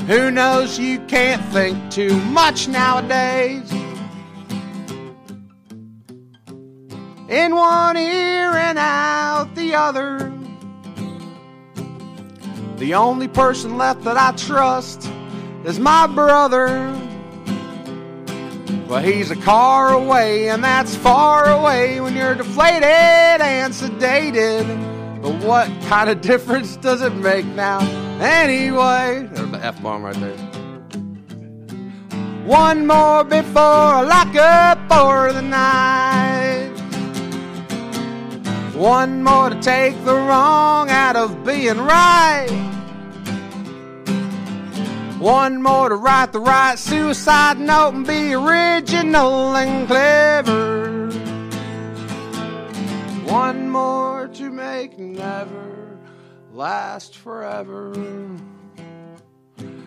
Who 0.08 0.32
knows, 0.32 0.80
you 0.80 0.98
can't 1.08 1.44
think 1.52 1.92
too 1.92 2.16
much 2.28 2.70
nowadays. 2.70 3.70
In 7.28 7.54
one 7.54 7.98
ear 7.98 8.52
and 8.52 8.78
out 8.80 9.54
the 9.56 9.76
other. 9.76 10.32
The 12.78 12.94
only 12.94 13.28
person 13.28 13.78
left 13.78 14.06
that 14.06 14.16
I 14.16 14.32
trust 14.38 15.12
is 15.66 15.82
my 15.82 16.08
brother. 16.08 17.02
Well, 18.88 19.02
he's 19.02 19.32
a 19.32 19.36
car 19.36 19.94
away, 19.94 20.50
and 20.50 20.64
that's 20.64 20.96
far 20.96 21.50
away 21.50 22.00
when 22.02 22.16
you're 22.16 22.36
deflated 22.36 22.84
and 22.84 23.74
sedated. 23.74 25.22
But 25.24 25.44
what 25.44 25.68
kind 25.88 26.08
of 26.08 26.22
difference 26.32 26.78
does 26.78 27.02
it 27.02 27.16
make 27.16 27.46
now? 27.46 27.80
Anyway, 28.22 29.28
there's 29.34 29.50
the 29.50 29.66
F 29.66 29.82
bomb 29.82 30.04
right 30.04 30.16
there. 30.18 30.38
One 32.46 32.86
more 32.86 33.24
before 33.24 33.62
I 33.62 34.02
lock 34.02 34.36
up 34.36 34.78
for 34.88 35.34
the 35.34 35.42
night. 35.42 36.72
One 38.76 39.24
more 39.24 39.50
to 39.50 39.60
take 39.62 39.96
the 40.06 40.14
wrong 40.14 40.92
out 40.92 41.16
of 41.16 41.44
being 41.44 41.80
right. 41.80 42.75
One 45.20 45.62
more 45.62 45.88
to 45.88 45.96
write 45.96 46.34
the 46.34 46.42
right 46.42 46.78
suicide 46.78 47.58
note 47.58 47.94
and 47.94 48.06
be 48.06 48.34
original 48.34 49.56
and 49.56 49.88
clever. 49.88 51.10
One 53.24 53.70
more 53.70 54.28
to 54.28 54.50
make 54.50 55.00
never 55.00 55.98
last 56.52 57.16
forever. 57.16 57.94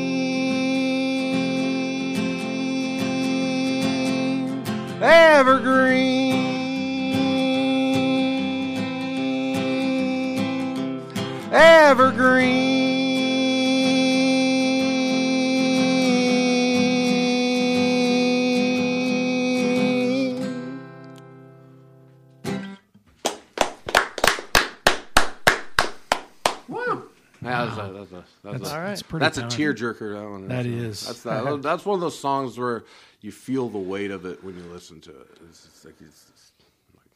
Evergreen. 5.03 6.47
Evergreen. 11.53 12.88
That's 28.53 28.71
a, 28.71 28.71
that's 28.71 28.71
That's, 28.71 28.71
a, 28.71 28.75
All 28.75 28.81
right. 28.81 28.89
that's 28.89 29.03
pretty 29.03 29.25
that's 29.25 29.39
a 29.39 29.43
tearjerker. 29.43 30.15
That 30.15 30.31
one. 30.31 30.49
That's. 30.49 31.07
That's 31.07 31.23
that, 31.23 31.63
That's 31.63 31.85
one 31.85 31.95
of 31.95 32.01
those 32.01 32.19
songs 32.19 32.59
where 32.59 32.85
you 33.21 33.33
feel 33.33 33.69
the 33.69 33.79
weight 33.79 34.11
of 34.11 34.25
it 34.25 34.43
when 34.45 34.57
you 34.57 34.63
listen 34.65 35.01
to 35.03 35.11
it. 35.11 35.29
It's 35.49 35.65
just 35.65 35.85
like 35.85 35.95
it's, 36.01 36.27
just 36.31 36.53
like 36.95 37.11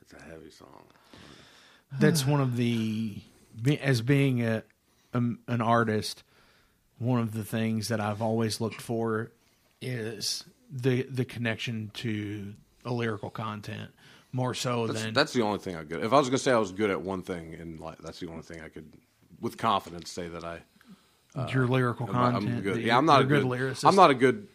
it's 0.00 0.12
a 0.12 0.22
heavy 0.22 0.50
song. 0.50 0.84
That's 1.98 2.26
one 2.26 2.40
of 2.40 2.56
the 2.56 3.18
as 3.80 4.00
being 4.00 4.42
a 4.42 4.62
um, 5.14 5.40
an 5.48 5.60
artist. 5.60 6.22
One 6.98 7.20
of 7.20 7.32
the 7.32 7.44
things 7.44 7.88
that 7.88 8.00
I've 8.00 8.22
always 8.22 8.60
looked 8.60 8.80
for 8.80 9.32
is 9.80 10.44
the 10.70 11.02
the 11.02 11.24
connection 11.24 11.90
to 11.94 12.54
a 12.84 12.92
lyrical 12.92 13.30
content 13.30 13.90
more 14.32 14.54
so 14.54 14.86
That's, 14.86 15.02
than 15.02 15.14
that's 15.14 15.32
the 15.32 15.42
only 15.42 15.58
thing 15.58 15.76
I 15.76 15.84
good. 15.84 16.02
If 16.02 16.12
I 16.12 16.18
was 16.18 16.28
going 16.28 16.38
to 16.38 16.42
say 16.42 16.52
I 16.52 16.58
was 16.58 16.72
good 16.72 16.90
at 16.90 17.02
one 17.02 17.22
thing 17.22 17.52
in 17.52 17.78
life, 17.78 17.98
that's 18.02 18.18
the 18.20 18.28
only 18.28 18.42
thing 18.42 18.62
I 18.62 18.68
could, 18.68 18.90
with 19.42 19.58
confidence, 19.58 20.10
say 20.10 20.28
that 20.28 20.42
I. 20.44 20.60
your 21.52 21.66
lyrical 21.66 22.08
I'm, 22.10 22.36
I'm 22.36 22.60
good. 22.62 22.80
Yeah, 22.80 22.96
I'm 22.96 23.04
not 23.04 23.20
a 23.22 23.28
you're 23.28 23.40
good. 23.40 23.44
lyricist. 23.46 23.86
I'm 23.86 23.96
not 23.96 24.10
a 24.10 24.14
good. 24.14 24.48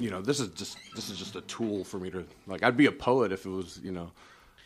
You 0.00 0.10
know, 0.10 0.20
this 0.20 0.40
is 0.40 0.48
just 0.50 0.76
this 0.94 1.08
is 1.08 1.16
just 1.18 1.36
a 1.36 1.40
tool 1.42 1.84
for 1.84 1.98
me 1.98 2.10
to 2.10 2.26
like. 2.46 2.62
I'd 2.62 2.76
be 2.76 2.86
a 2.86 2.92
poet 2.92 3.32
if 3.32 3.46
it 3.46 3.48
was. 3.48 3.80
You 3.82 3.92
know, 3.92 4.10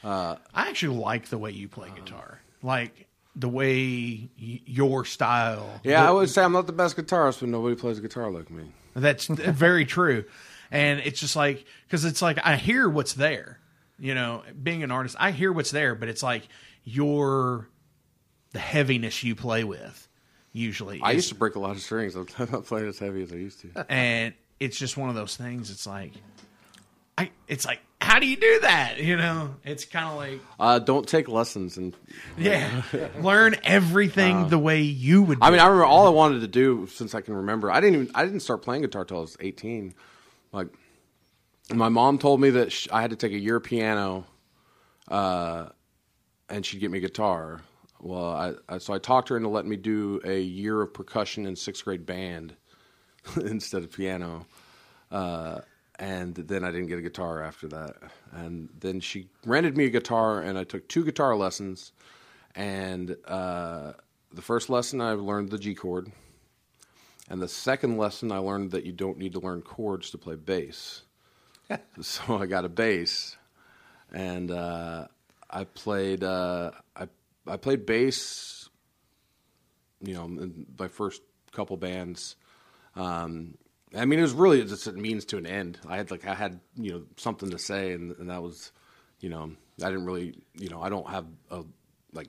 uh, 0.02 0.36
I 0.52 0.68
actually 0.68 0.96
like 0.98 1.28
the 1.28 1.38
way 1.38 1.52
you 1.52 1.68
play 1.68 1.90
guitar, 1.94 2.40
like 2.62 3.06
the 3.36 3.48
way 3.48 4.28
y- 4.40 4.60
your 4.66 5.04
style. 5.04 5.80
yeah. 5.84 6.02
the- 6.02 6.08
I 6.08 6.10
would 6.10 6.30
say 6.30 6.42
I'm 6.42 6.52
not 6.52 6.66
the 6.66 6.72
best 6.72 6.96
guitarist, 6.96 7.40
but 7.40 7.48
nobody 7.48 7.76
plays 7.76 8.00
guitar 8.00 8.28
like 8.30 8.50
me. 8.50 8.72
That's 8.94 9.26
very 9.26 9.84
true. 9.84 10.24
And 10.72 10.98
it's 11.00 11.20
just 11.20 11.36
like, 11.36 11.64
because 11.86 12.04
it's 12.04 12.22
like, 12.22 12.38
I 12.44 12.56
hear 12.56 12.88
what's 12.88 13.12
there. 13.14 13.58
You 13.98 14.14
know, 14.14 14.42
being 14.60 14.82
an 14.82 14.90
artist, 14.90 15.14
I 15.18 15.30
hear 15.30 15.52
what's 15.52 15.70
there, 15.70 15.94
but 15.94 16.08
it's 16.08 16.22
like 16.24 16.48
your, 16.84 17.68
the 18.52 18.58
heaviness 18.58 19.22
you 19.22 19.34
play 19.34 19.64
with, 19.64 20.08
usually. 20.52 21.00
I 21.02 21.12
used 21.12 21.28
to 21.28 21.34
break 21.34 21.54
a 21.54 21.60
lot 21.60 21.72
of 21.72 21.80
strings. 21.80 22.14
I'm 22.14 22.26
not 22.52 22.64
playing 22.66 22.88
as 22.88 22.98
heavy 22.98 23.22
as 23.22 23.32
I 23.32 23.36
used 23.36 23.60
to. 23.62 23.86
And 23.90 24.34
it's 24.58 24.78
just 24.78 24.96
one 24.96 25.08
of 25.08 25.14
those 25.14 25.36
things. 25.36 25.70
It's 25.70 25.86
like, 25.86 26.12
I, 27.16 27.30
it's 27.48 27.64
like, 27.64 27.80
how 28.00 28.18
do 28.18 28.26
you 28.26 28.36
do 28.36 28.60
that? 28.60 28.98
You 28.98 29.16
know, 29.16 29.54
it's 29.64 29.84
kind 29.84 30.06
of 30.08 30.16
like, 30.16 30.40
Uh, 30.58 30.78
don't 30.78 31.06
take 31.06 31.28
lessons 31.28 31.76
and 31.76 31.94
yeah, 32.38 32.82
learn 33.20 33.56
everything 33.62 34.48
the 34.48 34.58
way 34.58 34.80
you 34.80 35.22
would. 35.22 35.38
Do 35.38 35.44
Uh, 35.44 35.48
I 35.48 35.50
mean, 35.50 35.60
I 35.60 35.64
remember 35.66 35.84
all 35.84 36.06
I 36.06 36.10
wanted 36.10 36.40
to 36.40 36.48
do 36.48 36.86
since 36.86 37.14
I 37.14 37.20
can 37.20 37.34
remember. 37.34 37.70
I 37.70 37.80
didn't 37.80 37.94
even 38.02 38.10
I 38.14 38.24
didn't 38.24 38.40
start 38.40 38.62
playing 38.62 38.82
guitar 38.82 39.04
till 39.04 39.18
I 39.18 39.20
was 39.20 39.36
eighteen. 39.40 39.94
Like, 40.52 40.68
my 41.72 41.88
mom 41.90 42.18
told 42.18 42.40
me 42.40 42.50
that 42.50 42.72
sh 42.72 42.88
I 42.90 43.02
had 43.02 43.10
to 43.10 43.16
take 43.16 43.32
a 43.32 43.38
year 43.38 43.56
of 43.56 43.64
piano, 43.64 44.26
uh, 45.08 45.66
and 46.48 46.64
she'd 46.64 46.80
get 46.80 46.90
me 46.90 46.98
a 46.98 47.02
guitar. 47.02 47.60
Well, 48.00 48.32
I, 48.32 48.54
I 48.68 48.78
so 48.78 48.94
I 48.94 48.98
talked 48.98 49.28
her 49.28 49.36
into 49.36 49.48
letting 49.48 49.70
me 49.70 49.76
do 49.76 50.20
a 50.24 50.40
year 50.40 50.80
of 50.80 50.94
percussion 50.94 51.46
in 51.46 51.54
sixth 51.54 51.84
grade 51.84 52.06
band 52.06 52.56
instead 53.36 53.82
of 53.82 53.92
piano. 53.92 54.46
Uh, 55.10 55.60
and 55.98 56.34
then 56.34 56.64
I 56.64 56.70
didn't 56.70 56.86
get 56.86 56.98
a 56.98 57.02
guitar 57.02 57.42
after 57.42 57.68
that. 57.68 57.96
And 58.32 58.70
then 58.80 59.00
she 59.00 59.28
rented 59.44 59.76
me 59.76 59.84
a 59.84 59.90
guitar, 59.90 60.40
and 60.40 60.56
I 60.56 60.64
took 60.64 60.88
two 60.88 61.04
guitar 61.04 61.36
lessons. 61.36 61.92
And 62.56 63.16
uh, 63.26 63.92
the 64.32 64.40
first 64.42 64.70
lesson, 64.70 65.02
I 65.02 65.12
learned 65.12 65.50
the 65.50 65.58
G 65.58 65.74
chord. 65.74 66.10
And 67.28 67.40
the 67.40 67.48
second 67.48 67.98
lesson, 67.98 68.32
I 68.32 68.38
learned 68.38 68.70
that 68.70 68.86
you 68.86 68.92
don't 68.92 69.18
need 69.18 69.34
to 69.34 69.40
learn 69.40 69.60
chords 69.60 70.10
to 70.10 70.18
play 70.18 70.36
bass. 70.36 71.02
so 72.00 72.38
I 72.38 72.46
got 72.46 72.64
a 72.64 72.68
bass, 72.68 73.36
and 74.12 74.50
uh, 74.50 75.06
I 75.50 75.64
played. 75.64 76.24
Uh, 76.24 76.72
I 76.96 77.08
I 77.46 77.56
played 77.56 77.86
bass. 77.86 78.68
You 80.02 80.14
know, 80.14 80.24
in 80.24 80.66
my 80.78 80.88
first 80.88 81.20
couple 81.52 81.76
bands. 81.76 82.36
Um, 82.96 83.58
I 83.96 84.04
mean, 84.04 84.18
it 84.18 84.22
was 84.22 84.32
really 84.32 84.64
just 84.64 84.86
a 84.86 84.92
means 84.92 85.24
to 85.26 85.36
an 85.36 85.46
end. 85.46 85.78
I 85.86 85.96
had 85.96 86.10
like 86.10 86.26
I 86.26 86.34
had 86.34 86.60
you 86.76 86.92
know 86.92 87.02
something 87.16 87.50
to 87.50 87.58
say, 87.58 87.92
and, 87.92 88.16
and 88.18 88.30
that 88.30 88.42
was, 88.42 88.72
you 89.20 89.28
know, 89.28 89.52
I 89.82 89.88
didn't 89.88 90.06
really, 90.06 90.34
you 90.54 90.68
know, 90.68 90.80
I 90.80 90.88
don't 90.88 91.08
have 91.08 91.26
a 91.50 91.64
like 92.12 92.28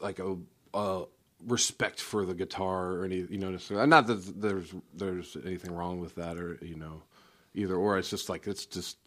like 0.00 0.18
a, 0.18 0.36
a 0.72 1.04
respect 1.46 2.00
for 2.00 2.24
the 2.24 2.34
guitar 2.34 2.92
or 2.92 3.04
any, 3.04 3.26
you 3.28 3.38
know, 3.38 3.58
not 3.86 4.06
that 4.06 4.40
there's 4.40 4.72
there's 4.94 5.36
anything 5.44 5.74
wrong 5.74 6.00
with 6.00 6.14
that 6.14 6.36
or 6.38 6.58
you 6.62 6.76
know, 6.76 7.02
either 7.54 7.74
or. 7.74 7.98
It's 7.98 8.10
just 8.10 8.28
like 8.28 8.46
it's 8.46 8.66
just 8.66 8.98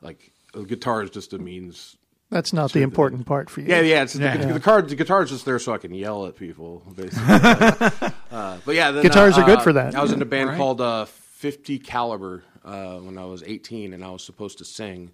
like 0.00 0.32
a 0.54 0.64
guitar 0.64 1.02
is 1.02 1.10
just 1.10 1.32
a 1.32 1.38
means. 1.38 1.96
That's 2.32 2.54
not 2.54 2.72
the 2.72 2.80
important 2.80 3.26
part 3.26 3.50
for 3.50 3.60
you. 3.60 3.68
Yeah, 3.68 3.80
yeah. 3.80 4.02
It's 4.02 4.16
Yeah. 4.16 4.38
The, 4.38 4.54
the, 4.54 4.60
card, 4.60 4.88
the 4.88 4.96
guitar 4.96 5.22
is 5.22 5.28
just 5.30 5.44
there 5.44 5.58
so 5.58 5.74
I 5.74 5.78
can 5.78 5.92
yell 5.92 6.24
at 6.26 6.34
people, 6.34 6.82
basically. 6.96 7.22
uh, 8.32 8.56
but 8.64 8.74
yeah, 8.74 8.90
then, 8.90 9.02
Guitars 9.02 9.36
uh, 9.36 9.42
are 9.42 9.44
good 9.44 9.58
uh, 9.58 9.62
for 9.62 9.74
that. 9.74 9.94
I 9.94 10.00
was 10.00 10.12
in 10.12 10.22
a 10.22 10.24
band 10.24 10.48
Right. 10.48 10.56
called 10.56 10.80
uh, 10.80 11.04
50 11.04 11.78
Caliber 11.80 12.42
uh, 12.64 12.96
when 13.00 13.18
I 13.18 13.26
was 13.26 13.42
18, 13.42 13.92
and 13.92 14.02
I 14.02 14.08
was 14.10 14.24
supposed 14.24 14.58
to 14.58 14.64
sing. 14.64 15.10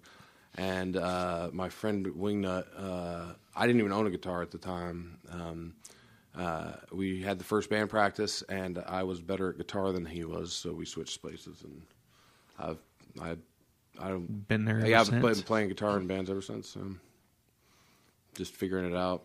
And 0.55 0.95
uh, 0.95 1.49
my 1.51 1.67
friend 1.67 2.05
Wingnut, 2.07 2.65
uh, 2.77 3.33
I 3.53 3.67
didn't 3.67 3.81
even 3.81 3.91
own 3.91 4.07
a 4.07 4.11
guitar 4.11 4.41
at 4.41 4.51
the 4.51 4.57
time. 4.57 5.17
Um, 5.29 5.73
uh, 6.37 6.71
we 6.93 7.21
had 7.21 7.37
the 7.37 7.43
first 7.43 7.69
band 7.69 7.89
practice, 7.89 8.43
and 8.43 8.81
I 8.87 9.03
was 9.03 9.19
better 9.19 9.49
at 9.49 9.57
guitar 9.57 9.91
than 9.91 10.05
he 10.05 10.23
was, 10.23 10.53
so 10.53 10.71
we 10.71 10.85
switched 10.85 11.21
places. 11.21 11.63
And 11.65 11.81
I've 12.57 12.79
I 13.21 13.35
I've 13.99 14.47
Been 14.47 14.63
there 14.63 14.77
ever 14.79 14.87
Yeah, 14.87 15.01
I've 15.01 15.07
since. 15.07 15.21
been 15.21 15.43
playing 15.43 15.67
guitar 15.67 15.97
in 15.97 16.07
bands 16.07 16.29
ever 16.29 16.41
since. 16.41 16.69
So 16.69 16.79
just 18.39 18.55
figuring 18.55 18.91
it 18.91 18.97
out. 18.97 19.23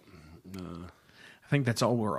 Uh, 0.54 0.60
I 0.86 1.48
think 1.48 1.64
that's 1.64 1.80
all 1.80 1.96
we're, 1.96 2.18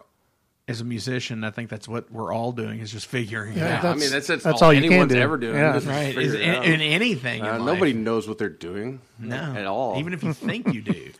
as 0.68 0.82
a 0.82 0.84
musician, 0.84 1.44
I 1.44 1.52
think 1.52 1.70
that's 1.70 1.88
what 1.88 2.12
we're 2.12 2.34
all 2.34 2.52
doing 2.52 2.80
is 2.80 2.92
just 2.92 3.06
figuring 3.06 3.56
it 3.58 3.62
out. 3.62 3.86
I 3.86 3.92
mean, 3.96 4.10
that's, 4.10 4.26
that's, 4.28 4.44
that's 4.44 4.62
all, 4.62 4.70
all 4.70 4.74
you 4.74 4.82
can 4.82 4.94
anyone's 4.94 5.14
do. 5.14 5.20
ever 5.20 5.38
doing. 5.38 5.56
Yeah. 5.56 5.76
is 5.76 5.86
Right. 5.86 6.18
Is 6.18 6.34
in, 6.34 6.50
out. 6.50 6.66
in 6.66 6.82
anything. 6.82 7.44
Uh, 7.44 7.58
in 7.58 7.66
nobody 7.66 7.94
knows 7.94 8.28
what 8.28 8.40
they're 8.40 8.50
doing. 8.50 9.00
No. 9.20 9.36
at 9.36 9.68
all. 9.68 10.00
Even 10.00 10.14
if 10.14 10.24
you 10.24 10.34
think 10.50 10.74
you 10.74 10.82
do. 10.82 11.12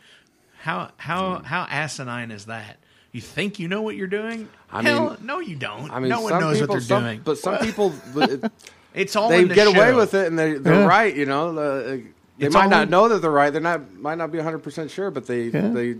How 0.60 0.90
how 0.96 1.42
how 1.44 1.62
asinine 1.70 2.32
is 2.32 2.46
that? 2.46 2.78
You 3.12 3.20
think 3.20 3.60
you 3.60 3.68
know 3.68 3.82
what 3.82 3.94
you're 3.94 4.08
doing? 4.08 4.48
I 4.72 4.82
Hell, 4.82 5.10
mean- 5.10 5.18
no, 5.26 5.38
you 5.38 5.54
don't. 5.54 5.90
I 5.92 6.00
mean, 6.00 6.08
no 6.08 6.22
one 6.22 6.40
knows 6.40 6.58
people, 6.58 6.74
what 6.74 6.80
they're 6.80 6.88
some- 6.88 7.02
doing. 7.04 7.20
But 7.24 7.38
some 7.38 7.58
people, 7.64 7.94
it- 8.16 8.50
it's 8.94 9.14
all 9.14 9.28
they 9.28 9.42
in 9.42 9.48
the 9.48 9.54
get 9.54 9.68
away 9.68 9.92
with 9.94 10.14
it, 10.14 10.26
and 10.26 10.36
they 10.38 10.54
they're 10.54 10.80
Yeah. 10.80 10.86
right. 10.86 11.14
You 11.14 11.26
know, 11.26 11.52
the, 11.54 12.02
they 12.38 12.48
might 12.48 12.64
all 12.64 12.70
not 12.70 12.90
know 12.90 13.08
that 13.08 13.20
they're 13.22 13.30
right. 13.30 13.50
They're 13.50 13.60
not 13.62 13.92
might 13.94 14.16
not 14.18 14.30
be 14.32 14.38
100 14.38 14.58
percent 14.58 14.90
sure, 14.90 15.10
but 15.10 15.26
they 15.26 15.44
Yeah. 15.44 15.68
they 15.68 15.96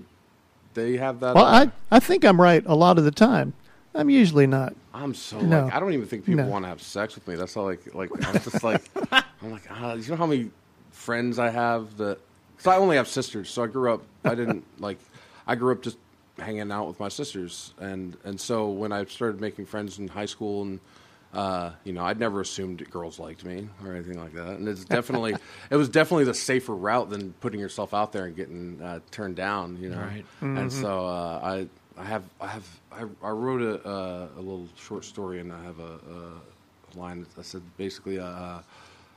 they 0.75 0.97
have 0.99 1.21
that. 1.21 1.35
Well, 1.35 1.45
I 1.45 1.71
I 1.91 2.01
think 2.01 2.25
I'm 2.25 2.41
right 2.41 2.63
a 2.67 2.75
lot 2.75 2.99
of 2.99 3.05
the 3.05 3.11
time. 3.11 3.53
I'm 3.95 4.11
usually 4.11 4.47
not. 4.47 4.75
I'm 4.93 5.15
so 5.15 5.41
No. 5.41 5.65
like 5.65 5.75
I 5.75 5.81
don't 5.81 5.93
even 5.93 6.07
think 6.07 6.25
people 6.27 6.45
No. 6.45 6.51
want 6.51 6.65
to 6.65 6.69
have 6.69 6.83
sex 6.83 7.15
with 7.15 7.27
me. 7.27 7.35
That's 7.37 7.57
all 7.57 7.65
like 7.65 7.95
like 7.95 8.11
I'm 8.27 8.35
just 8.41 8.63
like 8.63 8.83
I'm 9.13 9.51
like 9.51 9.63
ah, 9.71 9.95
you 9.95 10.09
know 10.11 10.17
how 10.17 10.27
many 10.27 10.51
friends 10.91 11.39
I 11.39 11.51
have 11.51 11.97
that 11.99 12.19
because 12.57 12.67
I 12.67 12.77
only 12.77 12.97
have 12.97 13.09
sisters, 13.09 13.49
so 13.51 13.63
I 13.63 13.67
grew 13.67 13.93
up 13.93 14.03
I 14.25 14.35
didn't 14.35 14.65
like 14.79 14.99
I 15.47 15.55
grew 15.55 15.73
up 15.73 15.83
just 15.83 15.97
hanging 16.39 16.71
out 16.71 16.87
with 16.87 17.01
my 17.01 17.09
sisters 17.09 17.73
and 17.81 18.17
and 18.25 18.39
so 18.39 18.69
when 18.69 18.93
I 18.93 19.05
started 19.07 19.41
making 19.41 19.65
friends 19.65 19.99
in 19.99 20.09
high 20.09 20.27
school 20.27 20.61
and 20.63 20.81
uh, 21.37 21.73
you 21.85 21.93
know, 21.93 22.03
I'd 22.03 22.19
never 22.19 22.41
assumed 22.41 22.89
girls 22.91 23.19
liked 23.19 23.45
me 23.45 23.69
or 23.85 23.93
anything 23.93 24.19
like 24.19 24.33
that, 24.33 24.57
and 24.57 24.67
it's 24.67 24.85
definitely 24.85 25.35
it 25.71 25.77
was 25.77 25.91
definitely 25.91 26.25
the 26.25 26.35
safer 26.35 26.75
route 26.75 27.11
than 27.11 27.35
putting 27.35 27.61
yourself 27.61 27.93
out 27.93 28.11
there 28.13 28.25
and 28.25 28.35
getting 28.35 28.81
uh, 28.83 29.01
turned 29.11 29.37
down, 29.37 29.77
you 29.79 29.91
know. 29.91 30.01
Right. 30.01 30.25
And 30.41 30.73
so 30.73 31.07
uh, 31.07 31.41
I 31.43 31.69
I 32.01 32.05
have 32.07 32.25
I 32.41 32.47
have 32.47 32.81
I, 32.91 33.05
I 33.23 33.31
wrote 33.31 33.61
a 33.61 33.87
uh, 33.87 34.29
a 34.35 34.41
little 34.41 34.67
short 34.77 35.05
story 35.05 35.41
and 35.41 35.53
I 35.53 35.63
have 35.63 35.79
a, 35.79 36.01
a 36.95 36.99
line 36.99 37.27
that 37.37 37.45
said 37.45 37.61
basically 37.77 38.19
uh, 38.19 38.61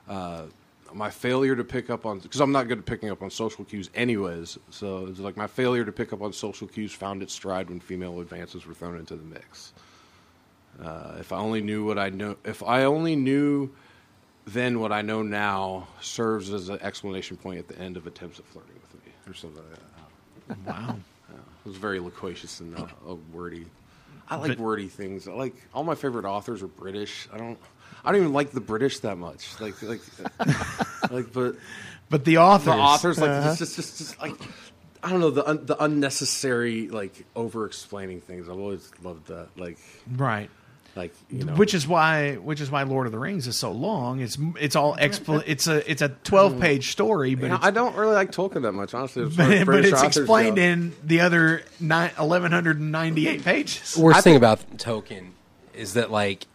uh, 0.10 0.42
my 0.94 1.10
failure 1.10 1.56
to 1.56 1.64
pick 1.64 1.90
up 1.90 2.06
on 2.06 2.20
because 2.20 2.42
I'm 2.42 2.52
not 2.52 2.68
good 2.68 2.80
at 2.80 2.86
picking 2.86 3.12
up 3.12 3.22
on 3.22 3.30
social 3.30 3.64
cues 3.64 3.90
anyways. 3.96 4.58
So 4.72 5.08
it's 5.08 5.20
like 5.20 5.38
my 5.38 5.48
failure 5.48 5.86
to 5.86 5.92
pick 5.94 6.12
up 6.12 6.22
on 6.22 6.34
social 6.34 6.68
cues 6.68 6.92
found 6.92 7.24
its 7.24 7.34
stride 7.34 7.70
when 7.70 7.80
female 7.80 8.20
advances 8.20 8.66
were 8.66 8.74
thrown 8.74 8.98
into 8.98 9.16
the 9.16 9.24
mix. 9.24 9.72
Uh, 10.84 11.16
if 11.20 11.32
I 11.34 11.38
only 11.38 11.62
knew 11.62 11.86
what 11.86 11.98
I 12.00 12.10
know, 12.10 12.38
if 12.46 12.64
I 12.64 12.84
only 12.86 13.16
knew 13.16 13.72
then 14.46 14.80
what 14.80 14.92
I 14.92 15.02
know 15.04 15.22
now 15.22 15.88
serves 16.02 16.52
as 16.52 16.70
an 16.70 16.80
explanation 16.82 17.38
point 17.38 17.60
at 17.60 17.68
the 17.68 17.78
end 17.78 17.98
of 17.98 18.08
attempts 18.08 18.40
at 18.40 18.46
flirting 18.48 18.74
with 18.82 19.06
me 19.06 19.12
or 19.28 19.34
something 19.34 19.62
like 19.70 19.78
that. 19.78 20.58
Wow. 20.66 20.96
It 21.30 21.68
was 21.68 21.76
very 21.78 22.00
loquacious 22.00 22.60
and 22.62 22.76
uh, 22.80 22.88
wordy. 23.32 23.66
I 24.28 24.38
like 24.38 24.52
But- 24.52 24.60
wordy 24.60 24.88
things. 24.88 25.28
I 25.28 25.34
like 25.34 25.54
all 25.74 25.84
my 25.84 25.94
favorite 25.96 26.26
authors 26.26 26.64
are 26.64 26.68
British. 26.68 27.28
I 27.32 27.38
don't. 27.38 27.60
I 28.04 28.12
don't 28.12 28.22
even 28.22 28.34
like 28.34 28.52
the 28.52 28.62
British 28.62 29.00
that 29.02 29.18
much. 29.18 29.60
Like, 29.60 29.80
like, 29.84 30.00
like, 31.12 31.34
but 31.34 31.56
But 32.10 32.24
the 32.26 32.38
authors, 32.40 32.66
the 32.66 32.72
authors 32.72 33.20
like 33.20 33.30
Uh-huh. 33.30 33.56
just, 33.58 33.76
just, 33.76 33.98
just 33.98 34.22
like 34.22 34.34
I 35.04 35.10
don't 35.12 35.20
know 35.20 35.30
the 35.32 35.48
un, 35.48 35.66
the 35.66 35.84
unnecessary 35.84 36.88
like 36.90 37.26
over 37.36 37.66
explaining 37.66 38.22
things. 38.22 38.48
I've 38.50 38.58
always 38.58 38.90
loved 39.04 39.28
that. 39.28 39.50
Like, 39.58 39.78
right? 40.16 40.50
Like 40.96 41.14
you 41.30 41.46
know, 41.46 41.54
Which 41.54 41.74
is 41.74 41.88
why, 41.88 42.36
which 42.36 42.62
is 42.62 42.72
why 42.72 42.84
Lord 42.84 43.06
of 43.06 43.12
the 43.12 43.20
Rings 43.20 43.48
is 43.48 43.58
so 43.58 43.72
long. 43.72 44.20
It's 44.20 44.38
it's 44.60 44.76
all 44.76 44.96
expl- 44.96 45.44
It's 45.46 45.68
a 45.68 45.90
it's 45.90 46.02
a 46.02 46.10
twelve 46.10 46.54
hmm. 46.54 46.62
page 46.62 46.92
story, 46.92 47.36
but 47.36 47.44
You 47.44 47.50
know, 47.50 47.60
I 47.62 47.72
don't 47.72 47.96
really 47.96 48.14
like 48.14 48.32
Tolkien 48.32 48.64
that 48.64 48.74
much, 48.74 48.94
honestly. 48.94 49.24
as 49.24 49.36
far 49.36 49.48
but, 49.48 49.66
but 49.66 49.86
it's 49.86 50.04
explained 50.04 50.58
go. 50.58 50.62
in 50.62 50.94
the 51.04 51.22
other 51.22 51.64
nine, 51.80 52.12
1198 52.18 53.44
pages. 53.44 53.98
worst 53.98 54.24
thing 54.24 54.36
about 54.36 54.78
Tolkien 54.78 55.32
is 55.74 55.94
that 55.94 56.12
like 56.12 56.48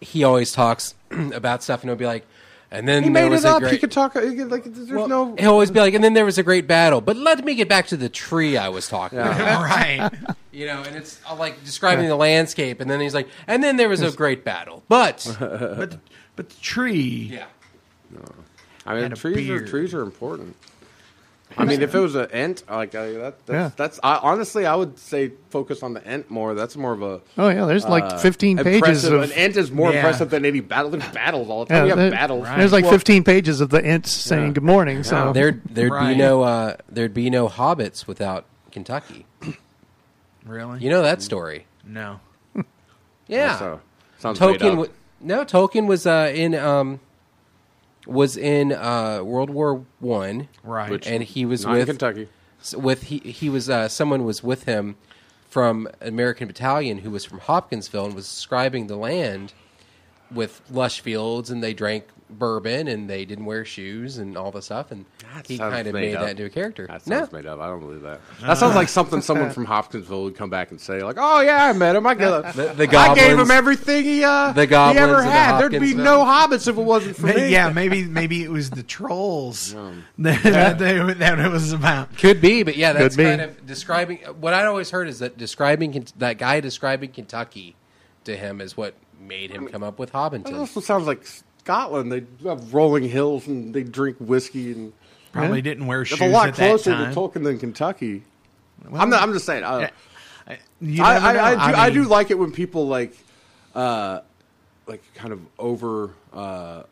he 0.00 0.24
always 0.24 0.52
talks 0.52 0.94
about 1.10 1.62
stuff 1.62 1.82
and 1.82 1.90
he'll 1.90 1.96
be 1.96 2.06
like, 2.06 2.26
and 2.70 2.86
then 2.88 3.02
He 3.04 3.08
there 3.10 3.24
made 3.24 3.30
was 3.30 3.44
it 3.44 3.48
a 3.48 3.52
up. 3.52 3.60
great. 3.60 3.72
He 3.72 3.78
could 3.78 3.92
talk. 3.92 4.14
He 4.14 4.34
could, 4.36 4.50
like, 4.50 4.64
there's 4.64 4.88
no. 5.08 5.34
He'll 5.38 5.52
always 5.52 5.70
be 5.70 5.80
like, 5.80 5.94
and 5.94 6.02
then 6.02 6.14
there 6.14 6.24
was 6.24 6.38
a 6.38 6.42
great 6.42 6.66
battle. 6.66 7.00
But 7.00 7.16
let 7.16 7.44
me 7.44 7.54
get 7.54 7.68
back 7.68 7.86
to 7.88 7.96
the 7.96 8.08
tree 8.08 8.56
I 8.56 8.68
was 8.68 8.88
talking 8.88 9.18
about. 9.18 9.38
right. 9.62 10.10
You 10.52 10.66
know, 10.66 10.82
and 10.82 10.96
it's 10.96 11.20
uh, 11.28 11.34
like 11.36 11.62
describing 11.64 12.08
the 12.08 12.16
landscape, 12.16 12.80
and 12.80 12.90
then 12.90 13.00
he's 13.00 13.14
like, 13.14 13.28
and 13.46 13.62
then 13.62 13.76
there 13.76 13.88
was 13.88 14.00
a 14.02 14.10
great 14.12 14.42
battle. 14.44 14.82
But 14.88 15.26
But 15.40 15.98
but 16.36 16.48
the 16.48 16.56
tree. 16.60 17.30
yeah, 17.32 17.46
I 18.86 18.94
mean, 19.00 19.10
trees 19.12 19.48
are 19.50 19.66
trees 19.66 19.92
are 19.94 20.02
important. 20.02 20.56
I 21.58 21.64
mean, 21.64 21.80
if 21.82 21.94
it 21.94 21.98
was 21.98 22.14
an 22.14 22.30
ent, 22.32 22.62
like 22.70 22.94
uh, 22.94 23.02
that, 23.12 23.46
that's, 23.46 23.48
Yeah. 23.48 23.70
that's 23.76 24.00
I, 24.02 24.16
honestly, 24.22 24.66
I 24.66 24.74
would 24.74 24.98
say 24.98 25.32
focus 25.50 25.82
on 25.82 25.94
the 25.94 26.06
ent 26.06 26.30
more. 26.30 26.54
That's 26.54 26.76
more 26.76 26.92
of 26.92 27.02
a 27.02 27.20
Oh 27.38 27.48
yeah, 27.48 27.64
there's 27.64 27.86
like 27.86 28.04
uh, 28.04 28.18
15 28.18 28.58
pages 28.58 29.04
of 29.04 29.22
an 29.22 29.32
ent 29.32 29.56
is 29.56 29.70
more 29.70 29.90
Yeah. 29.90 29.96
impressive 29.98 30.28
than 30.30 30.44
any 30.44 30.60
battle. 30.60 30.90
There's 30.90 31.08
battles 31.12 31.48
all 31.48 31.64
the 31.64 31.70
time. 31.70 31.76
yeah, 31.78 31.82
we 31.84 31.88
have 31.90 31.98
there- 31.98 32.10
battles. 32.10 32.44
There's 32.46 32.72
like 32.72 32.84
Well- 32.84 32.92
15 32.92 33.24
pages 33.24 33.60
of 33.60 33.70
the 33.70 33.82
ents 33.84 34.10
saying 34.10 34.52
good 34.52 34.64
morning. 34.64 35.02
So 35.02 35.32
There, 35.32 35.60
there'd 35.70 35.92
Right. 35.92 36.12
be 36.12 36.18
no, 36.18 36.42
uh, 36.42 36.76
there'd 36.90 37.14
be 37.14 37.30
no 37.30 37.48
hobbits 37.48 38.06
without 38.06 38.44
Kentucky. 38.70 39.24
Really? 40.44 40.80
You 40.80 40.90
know 40.90 41.02
that 41.02 41.22
story? 41.22 41.66
no. 41.84 42.20
Yeah. 43.28 43.58
So, 43.58 43.80
sounds 44.18 44.38
Tolkien. 44.38 44.72
up. 44.72 44.78
wa- 44.78 44.86
no, 45.20 45.44
Tolkien 45.44 45.86
was 45.88 46.06
uh, 46.06 46.30
in 46.32 46.54
um, 46.54 47.00
was 48.06 48.36
in 48.36 48.72
uh, 48.72 49.22
World 49.22 49.50
War 49.50 49.84
One, 50.00 50.48
Right. 50.62 50.90
Which- 50.90 51.06
and 51.06 51.22
he 51.22 51.44
was 51.44 51.64
Not 51.64 51.72
in 51.72 51.78
with 51.78 51.88
Kentucky. 51.88 52.28
with 52.76 53.04
he 53.04 53.18
he 53.18 53.48
was 53.50 53.68
uh, 53.70 53.88
someone 53.88 54.24
was 54.24 54.42
with 54.42 54.64
him 54.64 54.96
from 55.48 55.88
American 56.00 56.46
Battalion 56.46 56.98
who 56.98 57.10
was 57.10 57.24
from 57.24 57.38
Hopkinsville 57.40 58.04
and 58.06 58.14
was 58.14 58.26
describing 58.28 58.86
the 58.88 58.96
land 58.96 59.52
with 60.32 60.60
lush 60.70 61.00
fields 61.00 61.50
and 61.50 61.62
they 61.62 61.74
drank 61.74 62.04
bourbon 62.28 62.88
and 62.88 63.08
they 63.08 63.24
didn't 63.24 63.44
wear 63.44 63.64
shoes 63.64 64.18
and 64.18 64.36
all 64.36 64.50
the 64.50 64.60
stuff 64.60 64.90
and 64.90 65.04
That 65.32 65.46
he 65.46 65.58
kind 65.58 65.86
of 65.86 65.94
made 65.94 66.00
made 66.08 66.14
up. 66.16 66.22
that 66.24 66.30
into 66.32 66.44
a 66.44 66.50
character. 66.50 66.88
That 66.88 67.06
no, 67.06 67.18
sounds 67.20 67.32
made 67.32 67.46
up. 67.46 67.60
I 67.60 67.68
don't 67.68 67.78
believe 67.78 68.02
that. 68.02 68.20
That 68.40 68.58
sounds 68.58 68.74
like 68.74 68.88
something 68.88 69.20
someone 69.20 69.50
from 69.52 69.64
Hopkinsville 69.66 70.24
would 70.24 70.34
come 70.34 70.50
back 70.50 70.72
and 70.72 70.80
say, 70.80 71.04
like, 71.04 71.14
"Oh 71.20 71.40
yeah, 71.40 71.66
I 71.66 71.72
met 71.72 71.94
him. 71.94 72.04
I, 72.04 72.14
got 72.16 72.54
The- 72.56 72.72
the 72.74 72.96
I 72.98 73.14
gave 73.14 73.38
him 73.38 73.50
everything 73.52 74.02
he 74.02 74.24
uh, 74.24 74.50
the 74.52 74.66
he 74.66 74.74
ever 74.74 75.18
of 75.18 75.24
the 75.24 75.30
had. 75.30 75.60
There'd 75.60 75.80
be 75.80 75.94
no 75.94 76.24
hobbits 76.24 76.66
if 76.66 76.76
it 76.76 76.82
wasn't 76.82 77.14
for 77.16 77.26
Ma- 77.28 77.34
me." 77.34 77.48
yeah, 77.48 77.68
maybe 77.70 78.02
maybe 78.04 78.42
it 78.42 78.50
was 78.50 78.70
the 78.70 78.82
trolls 78.82 79.72
that, 80.18 80.42
that, 80.42 80.78
they- 80.80 81.12
that 81.14 81.38
it 81.38 81.50
was 81.52 81.72
about. 81.72 82.16
Could 82.18 82.40
be, 82.40 82.64
but 82.64 82.76
yeah, 82.76 82.92
that's 82.92 83.14
Could 83.14 83.24
kind 83.26 83.40
of 83.40 83.64
describing. 83.66 84.18
What 84.40 84.52
I'd 84.52 84.66
always 84.66 84.90
heard 84.90 85.06
is 85.06 85.20
that 85.20 85.38
describing 85.38 86.04
that 86.16 86.38
guy 86.38 86.58
describing 86.58 87.12
Kentucky 87.12 87.76
to 88.24 88.36
him 88.36 88.60
is 88.60 88.76
what 88.76 88.94
made 89.20 89.50
him 89.50 89.68
come 89.68 89.82
up 89.82 89.98
with 89.98 90.12
That 90.12 90.32
Hobbiton. 90.32 90.54
also 90.58 90.80
sounds 90.80 91.06
like 91.06 91.26
Scotland. 91.58 92.12
They 92.12 92.24
have 92.48 92.72
rolling 92.74 93.08
hills 93.08 93.46
and 93.46 93.74
they 93.74 93.82
drink 93.82 94.16
whiskey 94.20 94.72
and 94.72 94.92
Probably 95.32 95.60
didn't 95.62 95.86
wear 95.86 96.04
shoes. 96.04 96.18
it's 96.20 96.26
a 96.28 96.32
lot 96.32 96.48
at 96.48 96.54
closer 96.54 96.92
to 96.96 97.12
Tolkien 97.14 97.44
than 97.44 97.58
Kentucky. 97.58 98.22
I'm 98.92 99.10
not, 99.10 99.22
I'm 99.22 99.32
just 99.32 99.44
saying. 99.46 99.64
Uh, 99.64 99.88
I- 100.48 100.58
you 100.80 101.02
I, 101.02 101.16
I, 101.16 101.32
know. 101.32 101.40
I, 101.40 101.54
do, 101.72 101.76
I, 101.78 101.90
do 101.90 102.04
like 102.04 102.30
it 102.30 102.38
when 102.38 102.52
people 102.52 102.86
like, 102.86 103.12
uh, 103.74 104.20
like 104.86 105.02
kind 105.14 105.32
of 105.32 105.40
over, 105.58 106.10
uh, 106.32 106.84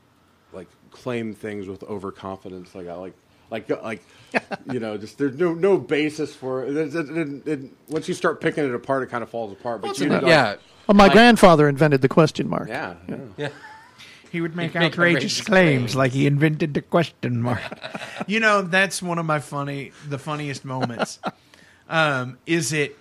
like 0.53 0.67
claim 0.91 1.35
things 1.35 1.69
with 1.69 1.83
overconfidence. 1.85 2.75
Like 2.75 2.89
I 2.89 2.95
like, 2.95 3.15
like, 3.51 3.69
like, 3.83 4.03
you 4.73 4.81
know, 4.81 4.97
just 4.97 5.19
there's 5.19 5.37
no 5.39 5.55
no 5.55 5.77
basis 5.79 6.35
for 6.35 6.65
it. 6.65 6.77
It- 6.77 6.95
it- 6.95 7.11
it- 7.17 7.47
it- 7.49 7.71
once 7.89 8.09
you 8.09 8.15
start 8.15 8.41
picking 8.41 8.65
it 8.65 8.75
apart, 8.75 9.03
it 9.05 9.11
kind 9.11 9.23
of 9.23 9.31
falls 9.31 9.53
apart. 9.53 9.81
But 9.83 9.99
you, 10.01 10.09
like- 10.09 10.23
yeah, 10.23 10.57
well, 10.87 10.95
my 10.97 11.05
Like- 11.05 11.13
grandfather 11.13 11.69
invented 11.69 12.03
the 12.03 12.09
question 12.09 12.49
mark. 12.49 12.69
yeah, 12.69 12.95
yeah. 13.09 13.17
yeah. 13.37 13.49
He 14.31 14.41
would 14.41 14.57
make, 14.57 14.75
make 14.75 14.83
outrageous, 14.83 15.39
outrageous 15.39 15.41
claims, 15.43 15.79
claims. 15.81 15.97
like 15.97 16.11
he 16.13 16.27
invented 16.27 16.75
the 16.75 16.83
question 16.83 17.41
mark. 17.41 17.61
you 18.27 18.41
know, 18.41 18.63
that's 18.63 19.01
one 19.01 19.19
of 19.21 19.27
my 19.27 19.39
funny, 19.39 19.93
the 20.09 20.19
funniest 20.19 20.65
moments. 20.65 21.21
Um, 21.89 22.39
is 22.45 22.73
it 22.73 22.97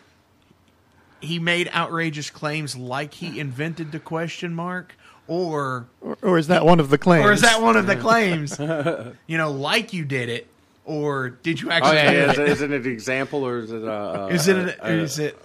he 1.21 1.39
made 1.39 1.69
outrageous 1.73 2.29
claims 2.29 2.75
like 2.77 3.15
he 3.15 3.39
invented 3.39 3.91
the 3.91 3.99
question 3.99 4.53
mark, 4.53 4.93
or 5.27 5.87
Or, 6.01 6.17
or 6.21 6.37
is 6.37 6.47
that 6.49 6.65
one 6.65 6.79
of 6.79 6.89
the 6.91 6.97
claims? 6.99 7.25
or 7.25 7.31
is 7.31 7.41
that 7.41 7.61
one 7.63 7.77
of 7.77 7.87
the 7.87 7.95
claims? 7.95 8.59
you 9.27 9.37
know, 9.39 9.49
like 9.51 9.91
you 9.93 10.05
did 10.05 10.29
it, 10.29 10.45
or 10.85 11.29
did 11.29 11.59
you 11.61 11.69
Oh 11.69 11.71
actually? 11.71 11.95
yeah, 11.95 12.11
yeah. 12.11 12.23
it? 12.25 12.29
Is, 12.31 12.37
it, 12.39 12.49
is 12.49 12.61
it 12.61 12.71
an 12.71 12.85
example 12.85 13.43
or 13.43 13.57
is 13.59 13.71
it? 13.71 13.83
Uh, 13.83 13.87
uh, 14.25 14.27
Is 14.31 14.47
it? 14.47 14.77
An, 14.83 14.99
is 14.99 15.17
it? 15.17 15.35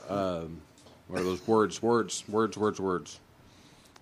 What 1.08 1.20
are 1.20 1.24
those 1.24 1.46
words? 1.46 1.82
Words, 1.82 2.24
words, 2.28 2.56
words, 2.56 2.80
words. 2.80 3.20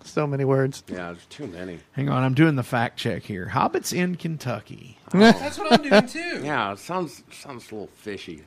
so 0.03 0.27
many 0.27 0.45
words? 0.45 0.83
Yeah, 0.87 1.11
there's 1.13 1.25
too 1.25 1.47
many. 1.47 1.79
Hang 1.93 2.09
on, 2.09 2.23
I'm 2.23 2.33
doing 2.33 2.55
the 2.55 2.63
fact 2.63 2.97
check 2.97 3.23
here. 3.23 3.51
Hobbits 3.53 3.93
in 3.97 4.15
Kentucky. 4.15 4.97
That's 5.11 5.57
what 5.57 5.73
I'm 5.73 5.81
doing 5.81 6.07
too. 6.07 6.41
Yeah, 6.43 6.73
it 6.73 6.79
sounds 6.79 7.23
sounds 7.31 7.71
a 7.71 7.75
little 7.75 7.89
fishy. 7.95 8.43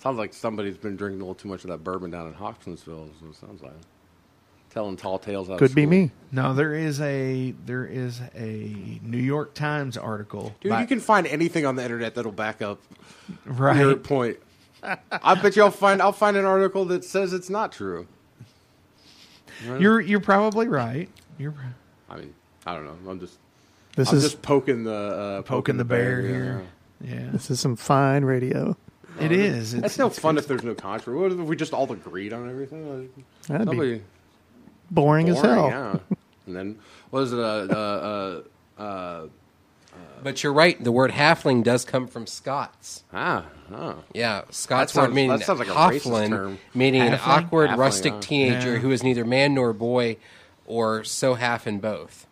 Sounds 0.00 0.18
like 0.18 0.34
somebody's 0.34 0.76
been 0.76 0.96
drinking 0.96 1.20
a 1.20 1.24
little 1.24 1.34
too 1.34 1.48
much 1.48 1.64
of 1.64 1.70
that 1.70 1.84
bourbon 1.84 2.10
down 2.10 2.26
in 2.28 2.34
Hopkinsville. 2.34 3.10
Is 3.14 3.22
what 3.22 3.30
it 3.30 3.36
sounds 3.36 3.62
like 3.62 3.72
telling 4.76 4.96
tall 4.96 5.18
tales. 5.18 5.48
Out 5.48 5.54
of 5.54 5.58
Could 5.58 5.74
be 5.74 5.82
school. 5.84 5.90
me. 5.90 6.10
No, 6.32 6.52
there 6.52 6.74
is 6.74 7.00
a 7.00 7.54
there 7.64 7.86
is 7.86 8.20
a 8.34 9.00
New 9.02 9.16
York 9.18 9.54
Times 9.54 9.96
article. 9.96 10.54
dude. 10.60 10.70
by- 10.70 10.82
you 10.82 10.86
can 10.86 11.00
find 11.00 11.26
anything 11.26 11.64
on 11.64 11.76
the 11.76 11.82
internet 11.82 12.14
that'll 12.14 12.30
back 12.30 12.60
up 12.60 12.78
right. 13.46 13.78
your 13.78 13.96
point. 13.96 14.36
I 15.10 15.34
bet 15.34 15.56
you 15.56 15.62
I'll 15.62 15.70
find 15.70 16.00
I'll 16.00 16.12
find 16.12 16.36
an 16.36 16.44
article 16.44 16.84
that 16.86 17.04
says 17.04 17.32
it's 17.32 17.50
not 17.50 17.72
true. 17.72 18.06
You're 19.78 20.00
you're 20.00 20.20
probably 20.20 20.68
right. 20.68 21.08
You're 21.38 21.54
I 22.10 22.16
mean, 22.16 22.34
I 22.66 22.74
don't 22.74 22.84
know. 22.84 23.10
I'm 23.10 23.20
just 23.20 23.38
This 23.96 24.10
I'm 24.10 24.18
is 24.18 24.22
just 24.22 24.42
poking 24.42 24.84
the 24.84 24.92
uh, 24.94 25.42
poking 25.42 25.76
the 25.76 25.84
bear 25.84 26.20
yeah. 26.20 26.28
here. 26.28 26.66
Yeah, 27.00 27.28
this 27.32 27.50
is 27.50 27.60
some 27.60 27.76
fine 27.76 28.24
radio. 28.24 28.76
it 29.20 29.32
is. 29.32 29.74
It's, 29.74 29.82
That's 29.82 29.98
no 29.98 30.10
fun 30.10 30.38
if 30.38 30.46
there's 30.46 30.62
no 30.62 30.74
controversy. 30.74 31.34
What 31.36 31.42
if 31.44 31.48
we 31.48 31.56
just 31.56 31.72
all 31.72 31.90
agreed 31.90 32.32
on 32.32 32.48
everything? 32.50 33.00
Like, 33.00 33.26
That'd 33.48 33.70
be 33.70 33.76
Nobody 33.76 34.02
boring, 34.90 35.28
as 35.28 35.40
hell. 35.40 35.68
Yeah. 35.68 35.98
And 36.46 36.56
then 36.56 36.78
what 37.10 37.20
is 37.22 37.32
it? 37.32 37.38
Uh, 37.38 37.42
uh, 37.42 38.42
uh, 38.78 38.82
uh, 38.82 39.26
But 40.22 40.42
you're 40.42 40.52
right. 40.52 40.82
The 40.82 40.90
word 40.90 41.12
halfling 41.12 41.62
does 41.62 41.84
come 41.84 42.08
from 42.08 42.26
Scots. 42.26 43.04
ah, 43.12 43.44
ah. 43.72 43.94
Yeah, 44.12 44.42
Scots 44.50 44.92
That 44.92 44.94
sounds- 44.94 45.08
word 45.08 45.14
meaning 45.14 45.38
that 45.38 45.46
sounds 45.46 45.60
like 45.60 45.68
a 45.68 45.72
racist 45.72 46.28
term. 46.28 46.58
meaning 46.74 47.02
an 47.02 47.12
Halfling? 47.12 47.44
awkward, 47.44 47.70
Halfling, 47.70 47.76
rustic 47.78 48.12
huh? 48.14 48.20
teenager 48.20 48.72
Yeah. 48.74 48.78
who 48.80 48.90
is 48.90 49.02
neither 49.04 49.24
man 49.24 49.54
nor 49.54 49.72
boy, 49.72 50.16
or 50.66 51.04
so 51.04 51.34
half 51.34 51.66
in 51.66 51.78
both. 51.78 52.26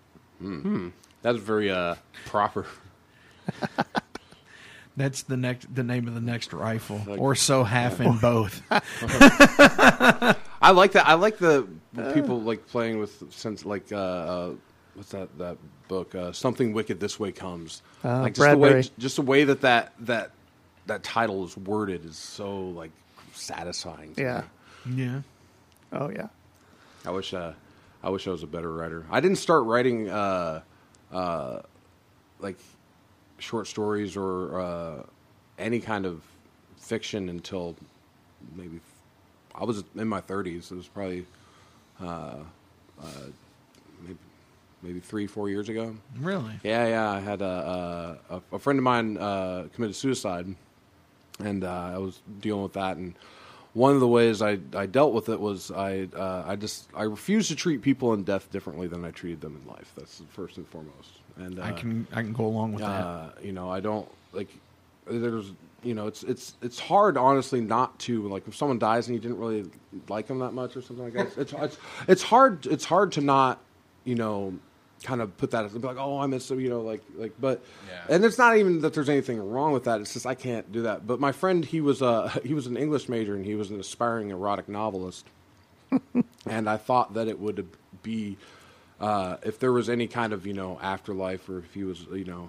That's 1.22 1.38
very 1.38 1.70
uh, 1.70 1.94
proper. 2.26 2.66
that's 4.96 5.22
the 5.22 5.36
next 5.36 5.72
the 5.74 5.82
name 5.84 6.06
of 6.08 6.14
the 6.14 6.20
next 6.20 6.52
rifle, 6.52 7.00
or 7.18 7.34
so 7.34 7.64
half 7.64 8.00
in 8.00 8.18
both. 8.18 8.62
I 8.70 10.36
like 10.72 10.92
that. 10.92 11.06
I 11.06 11.14
like 11.14 11.38
the 11.38 11.66
people 12.14 12.40
like 12.42 12.66
playing 12.68 12.98
with 12.98 13.32
sense 13.32 13.64
like 13.64 13.92
uh, 13.92 13.96
uh, 13.96 14.50
what's 14.94 15.10
that 15.10 15.36
that 15.38 15.56
book? 15.88 16.14
Uh, 16.14 16.32
Something 16.32 16.72
Wicked 16.72 17.00
This 17.00 17.18
Way 17.20 17.32
Comes. 17.32 17.82
Ah, 18.02 18.22
like 18.22 18.34
just 18.34 18.50
the 18.50 18.56
way 18.56 18.82
just 18.98 19.16
the 19.16 19.22
way 19.22 19.44
that 19.44 19.60
that 19.62 19.92
that 20.00 20.30
that 20.86 21.02
title 21.02 21.44
is 21.44 21.56
worded 21.56 22.04
is 22.04 22.16
so 22.16 22.68
like 22.68 22.90
satisfying. 23.32 24.14
to 24.14 24.22
Yeah. 24.22 24.42
me. 24.86 25.04
yeah, 25.04 25.20
Oh 25.92 26.10
yeah. 26.10 26.28
I 27.06 27.10
wish 27.10 27.34
uh, 27.34 27.52
I 28.02 28.10
wish 28.10 28.26
I 28.26 28.30
was 28.30 28.42
a 28.42 28.46
better 28.46 28.72
writer. 28.72 29.04
I 29.10 29.20
didn't 29.20 29.38
start 29.38 29.64
writing 29.64 30.08
uh, 30.10 30.62
uh, 31.12 31.60
like 32.40 32.56
short 33.38 33.66
stories 33.66 34.16
or 34.16 34.60
uh, 34.60 35.02
any 35.58 35.80
kind 35.80 36.06
of 36.06 36.22
fiction 36.78 37.28
until 37.28 37.76
maybe 38.56 38.80
I 39.54 39.64
was 39.64 39.84
in 39.96 40.08
my 40.08 40.20
thirties. 40.20 40.70
It 40.70 40.76
was 40.76 40.88
probably 40.88 41.26
uh, 42.02 42.04
uh, 42.06 42.42
maybe 43.02 43.32
maybe 44.84 45.00
three 45.00 45.26
four 45.26 45.48
years 45.48 45.68
ago. 45.68 45.96
really. 46.20 46.52
Yeah, 46.62 46.86
yeah. 46.86 47.10
I 47.10 47.20
had 47.20 47.42
a 47.42 48.20
a, 48.30 48.42
a 48.52 48.58
friend 48.58 48.78
of 48.78 48.82
mine 48.84 49.16
uh, 49.16 49.66
committed 49.74 49.96
suicide, 49.96 50.46
and 51.40 51.64
uh, 51.64 51.92
I 51.94 51.98
was 51.98 52.20
dealing 52.40 52.62
with 52.62 52.74
that. 52.74 52.96
And 52.96 53.14
one 53.72 53.92
of 53.94 54.00
the 54.00 54.06
ways 54.08 54.40
I, 54.40 54.58
I 54.74 54.86
dealt 54.86 55.12
with 55.12 55.28
it 55.28 55.40
was 55.40 55.70
I 55.70 56.08
uh, 56.14 56.44
I 56.46 56.56
just 56.56 56.88
I 56.94 57.02
refused 57.02 57.48
to 57.48 57.56
treat 57.56 57.82
people 57.82 58.12
in 58.14 58.22
death 58.22 58.50
differently 58.52 58.86
than 58.86 59.04
I 59.04 59.10
treated 59.10 59.40
them 59.40 59.60
in 59.60 59.68
life. 59.68 59.92
That's 59.96 60.22
first 60.30 60.58
and 60.58 60.68
foremost. 60.68 61.10
And 61.36 61.58
uh, 61.58 61.62
I 61.64 61.72
can 61.72 62.06
I 62.12 62.22
can 62.22 62.32
go 62.32 62.46
along 62.46 62.74
with 62.74 62.82
that. 62.82 63.04
uh, 63.04 63.30
you 63.42 63.52
know, 63.52 63.68
I 63.70 63.80
don't 63.80 64.08
like. 64.32 64.48
There's, 65.06 65.52
you 65.82 65.92
know, 65.94 66.06
it's 66.06 66.22
it's 66.22 66.54
it's 66.62 66.78
hard, 66.78 67.16
honestly, 67.18 67.60
not 67.60 67.98
to 68.00 68.26
like 68.28 68.46
if 68.48 68.54
someone 68.56 68.78
dies 68.78 69.08
and 69.08 69.14
you 69.16 69.20
didn't 69.20 69.38
really 69.38 69.68
like 70.08 70.26
them 70.28 70.38
that 70.38 70.52
much 70.52 70.76
or 70.76 70.82
something 70.82 71.04
like 71.04 71.14
that. 71.14 71.36
It's 71.36 71.52
it's, 71.52 71.76
it's 72.08 72.22
hard. 72.22 72.66
It's 72.66 72.84
hard 72.84 73.12
to 73.12 73.20
not, 73.20 73.58
you 74.04 74.14
know, 74.14 74.54
kind 75.04 75.20
of 75.20 75.36
put 75.36 75.52
that 75.52 75.64
as 75.64 75.74
like, 75.74 75.96
oh, 75.98 76.18
I 76.18 76.26
miss 76.26 76.50
you 76.50 76.68
know, 76.68 76.80
like 76.80 77.02
like. 77.16 77.32
But 77.40 77.62
Yeah. 77.88 78.16
and 78.16 78.24
it's 78.24 78.38
not 78.38 78.56
even 78.56 78.80
that 78.80 78.94
there's 78.94 79.08
anything 79.08 79.38
wrong 79.50 79.72
with 79.72 79.84
that. 79.84 80.00
It's 80.00 80.12
just 80.14 80.26
I 80.26 80.34
can't 80.34 80.72
do 80.72 80.82
that. 80.82 81.06
But 81.06 81.20
my 81.20 81.30
friend, 81.30 81.64
he 81.64 81.80
was 81.80 82.02
a 82.02 82.28
he 82.44 82.54
was 82.54 82.66
an 82.66 82.76
English 82.76 83.08
major 83.08 83.36
and 83.36 83.44
he 83.44 83.54
was 83.54 83.70
an 83.70 83.78
aspiring 83.78 84.30
erotic 84.30 84.68
novelist, 84.68 85.26
and 86.46 86.68
I 86.68 86.76
thought 86.76 87.14
that 87.14 87.28
it 87.28 87.38
would 87.38 87.68
be 88.02 88.36
uh, 89.00 89.36
if 89.44 89.58
there 89.60 89.72
was 89.72 89.88
any 89.88 90.06
kind 90.08 90.32
of 90.32 90.46
you 90.46 90.52
know 90.54 90.78
afterlife 90.82 91.48
or 91.48 91.58
if 91.58 91.74
he 91.74 91.84
was 91.84 92.06
you 92.12 92.24
know 92.24 92.48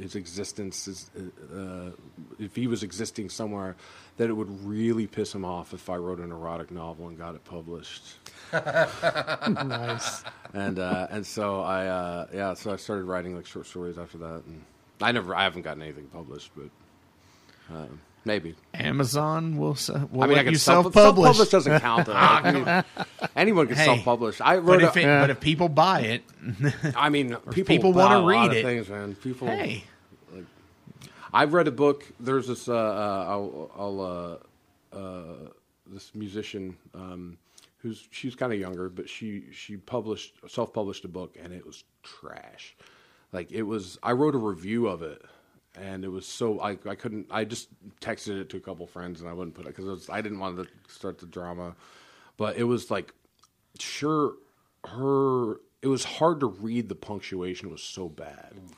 his 0.00 0.14
existence 0.14 0.88
is, 0.88 1.10
uh, 1.54 1.90
if 2.38 2.54
he 2.54 2.66
was 2.66 2.82
existing 2.82 3.28
somewhere, 3.28 3.76
that 4.16 4.28
it 4.28 4.32
would 4.32 4.64
really 4.64 5.06
piss 5.06 5.34
him 5.34 5.44
off 5.44 5.72
if 5.72 5.88
I 5.90 5.96
wrote 5.96 6.20
an 6.20 6.30
erotic 6.30 6.70
novel 6.70 7.08
and 7.08 7.18
got 7.18 7.34
it 7.34 7.44
published. 7.44 8.02
nice. 8.52 10.22
and 10.52 10.78
uh, 10.78 11.06
and 11.10 11.26
so 11.26 11.62
I 11.62 11.86
uh, 11.86 12.26
yeah, 12.32 12.54
so 12.54 12.72
I 12.72 12.76
started 12.76 13.04
writing 13.04 13.36
like 13.36 13.46
short 13.46 13.66
stories 13.66 13.98
after 13.98 14.18
that, 14.18 14.42
and 14.46 14.62
I 15.00 15.12
never 15.12 15.34
I 15.34 15.44
haven't 15.44 15.62
gotten 15.62 15.82
anything 15.82 16.06
published, 16.06 16.50
but 16.56 16.70
uh, 17.74 17.86
maybe. 18.24 18.54
Amazon 18.74 19.56
will, 19.56 19.76
will 20.10 20.22
I 20.22 20.26
mean, 20.26 20.38
I 20.38 20.44
can 20.44 20.54
self-publish. 20.56 21.36
self-publish 21.36 21.48
doesn't 21.48 21.80
count. 21.80 22.08
Mean, 22.54 22.84
anyone 23.36 23.66
can 23.66 23.76
Hey, 23.76 23.84
self-publish. 23.84 24.40
I 24.40 24.56
But 24.56 24.62
wrote. 24.64 24.82
if, 24.82 24.96
a- 24.96 25.00
it, 25.00 25.20
but 25.20 25.30
if 25.30 25.40
people 25.40 25.68
buy 25.68 26.00
it, 26.00 26.22
I 26.96 27.08
mean, 27.08 27.36
people, 27.50 27.64
people 27.64 27.92
wanna 27.92 28.26
read 28.26 28.52
it. 28.52 28.64
Things, 28.64 28.88
man. 28.88 29.14
People. 29.16 29.48
hey, 29.48 29.84
I've 31.32 31.52
read 31.52 31.66
a 31.68 31.72
book. 31.72 32.04
There's 32.20 32.46
this. 32.46 32.68
Uh, 32.68 32.74
uh, 32.74 33.26
I'll, 33.28 33.70
I'll 33.76 34.40
uh, 34.92 34.96
uh, 34.96 35.48
this 35.86 36.14
musician 36.14 36.76
um, 36.94 37.36
who's 37.78 38.06
she's 38.10 38.34
kind 38.36 38.52
of 38.52 38.58
younger, 38.60 38.88
but 38.88 39.08
she 39.08 39.44
she 39.52 39.76
published 39.76 40.34
self-published 40.48 41.04
a 41.04 41.08
book, 41.08 41.36
and 41.42 41.52
it 41.52 41.66
was 41.66 41.82
trash. 42.02 42.76
Like 43.32 43.50
it 43.50 43.62
was. 43.62 43.98
I 44.02 44.12
wrote 44.12 44.34
a 44.36 44.38
review 44.38 44.86
of 44.86 45.02
it, 45.02 45.22
and 45.76 46.04
it 46.04 46.08
was 46.08 46.26
so 46.26 46.60
I 46.60 46.78
I 46.86 46.94
couldn't. 46.94 47.26
I 47.30 47.44
just 47.44 47.68
texted 48.00 48.40
it 48.40 48.48
to 48.50 48.56
a 48.56 48.60
couple 48.60 48.86
friends, 48.86 49.20
and 49.20 49.28
I 49.28 49.32
wouldn't 49.32 49.54
put 49.54 49.66
it 49.66 49.76
because 49.76 50.08
I 50.08 50.20
didn't 50.20 50.38
want 50.38 50.56
to 50.56 50.66
start 50.92 51.18
the 51.18 51.26
drama. 51.26 51.74
But 52.36 52.56
it 52.56 52.64
was 52.64 52.90
like, 52.90 53.12
sure, 53.78 54.34
her. 54.86 55.60
It 55.82 55.88
was 55.88 56.04
hard 56.04 56.40
to 56.40 56.46
read. 56.46 56.88
The 56.88 56.94
punctuation 56.94 57.70
was 57.70 57.82
so 57.82 58.08
bad 58.08 58.54
mm. 58.54 58.72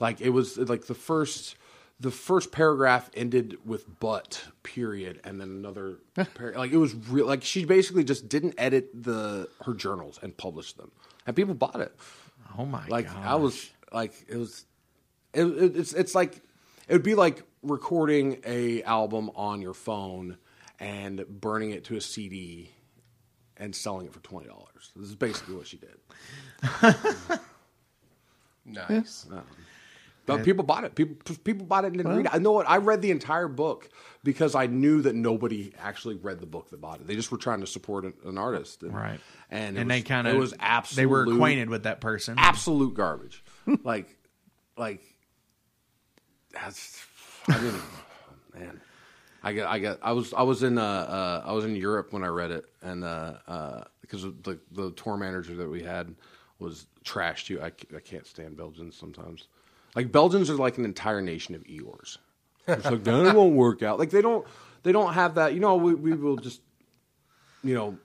like 0.00 0.20
it 0.20 0.30
was 0.30 0.56
like 0.58 0.86
the 0.86 0.94
first 0.94 1.56
the 1.98 2.10
first 2.10 2.52
paragraph 2.52 3.10
ended 3.14 3.58
with 3.64 3.98
but 4.00 4.44
period 4.62 5.20
and 5.24 5.40
then 5.40 5.48
another 5.48 5.98
par- 6.34 6.54
like 6.56 6.72
it 6.72 6.76
was 6.76 6.94
real 6.94 7.26
like 7.26 7.42
she 7.42 7.64
basically 7.64 8.04
just 8.04 8.28
didn't 8.28 8.54
edit 8.58 8.90
the 8.94 9.48
her 9.64 9.74
journals 9.74 10.18
and 10.22 10.36
published 10.36 10.76
them 10.76 10.90
and 11.26 11.34
people 11.34 11.54
bought 11.54 11.80
it 11.80 11.94
oh 12.58 12.64
my 12.64 12.86
like 12.88 13.06
god! 13.06 13.24
i 13.24 13.34
was 13.34 13.70
like 13.92 14.12
it 14.28 14.36
was 14.36 14.64
it, 15.36 15.44
it, 15.46 15.76
it's 15.76 15.92
it's 15.92 16.14
like 16.14 16.36
it 16.88 16.92
would 16.92 17.02
be 17.02 17.14
like 17.14 17.42
recording 17.62 18.40
a 18.44 18.82
album 18.84 19.30
on 19.34 19.60
your 19.60 19.74
phone 19.74 20.38
and 20.78 21.24
burning 21.28 21.70
it 21.70 21.84
to 21.84 21.96
a 21.96 22.00
cd 22.00 22.70
and 23.56 23.74
selling 23.74 24.06
it 24.06 24.12
for 24.12 24.20
$20 24.20 24.46
this 24.94 25.08
is 25.08 25.14
basically 25.14 25.54
what 25.54 25.66
she 25.66 25.78
did 25.78 25.96
Nice. 28.66 29.26
But 30.26 30.42
people 30.42 30.64
bought 30.64 30.82
it. 30.82 30.96
People 30.96 31.36
people 31.44 31.66
bought 31.66 31.84
it 31.84 31.88
and 31.88 31.98
didn't 31.98 32.16
read 32.16 32.26
it. 32.26 32.34
I 32.34 32.38
know 32.38 32.50
what 32.50 32.68
I 32.68 32.78
read 32.78 33.00
the 33.00 33.12
entire 33.12 33.46
book 33.46 33.88
because 34.24 34.56
I 34.56 34.66
knew 34.66 35.02
that 35.02 35.14
nobody 35.14 35.72
actually 35.78 36.16
read 36.16 36.40
the 36.40 36.46
book 36.46 36.70
that 36.70 36.80
bought 36.80 37.00
it. 37.00 37.06
They 37.06 37.14
just 37.14 37.30
were 37.30 37.38
trying 37.38 37.60
to 37.60 37.66
support 37.66 38.04
an, 38.04 38.14
an 38.24 38.36
artist, 38.36 38.82
and, 38.82 38.92
right, 38.92 39.20
And, 39.50 39.76
it 39.76 39.80
and 39.82 39.88
was, 39.88 39.96
they 39.96 40.02
kind 40.02 40.26
of 40.26 40.32
it 40.32 40.36
of 40.36 40.40
was 40.40 40.54
absolute. 40.58 41.00
they 41.00 41.06
were 41.06 41.22
acquainted 41.22 41.70
with 41.70 41.84
that 41.84 42.00
person. 42.00 42.34
absolute 42.38 42.94
garbage. 42.94 43.44
like, 43.84 44.16
like 44.76 45.00
that's. 46.62 47.04
I 47.48 47.58
didn't. 47.58 47.82
man, 48.54 48.80
I 49.42 49.52
got. 49.52 49.70
I 49.70 49.78
got. 49.78 49.98
I 50.02 50.12
was. 50.12 50.32
I 50.34 50.42
was 50.42 50.62
in. 50.62 50.78
Uh, 50.78 50.82
uh, 50.82 51.42
I 51.46 51.52
was 51.52 51.64
in 51.64 51.76
Europe 51.76 52.12
when 52.12 52.24
I 52.24 52.28
read 52.28 52.50
it, 52.50 52.64
and 52.82 53.04
uh, 53.04 53.34
uh, 53.46 53.84
because 54.00 54.22
the 54.22 54.58
the 54.72 54.92
tour 54.92 55.16
manager 55.16 55.54
that 55.56 55.68
we 55.68 55.82
had 55.82 56.14
was 56.58 56.86
trashed. 57.04 57.46
too. 57.46 57.60
I, 57.60 57.66
I 57.94 58.00
can't 58.00 58.26
stand 58.26 58.56
Belgians 58.56 58.96
sometimes. 58.96 59.48
Like 59.94 60.12
Belgians 60.12 60.50
are 60.50 60.56
like 60.56 60.78
an 60.78 60.84
entire 60.84 61.22
nation 61.22 61.54
of 61.54 61.64
Eeyores. 61.64 62.18
It's 62.68 62.84
like 62.84 63.04
that 63.04 63.34
won't 63.34 63.54
work 63.54 63.82
out. 63.82 63.98
Like 63.98 64.10
they 64.10 64.22
don't. 64.22 64.46
They 64.82 64.92
don't 64.92 65.14
have 65.14 65.36
that. 65.36 65.54
You 65.54 65.60
know. 65.60 65.76
We 65.76 65.94
we 65.94 66.12
will 66.12 66.36
just. 66.36 66.60
You 67.62 67.74
know 67.74 67.98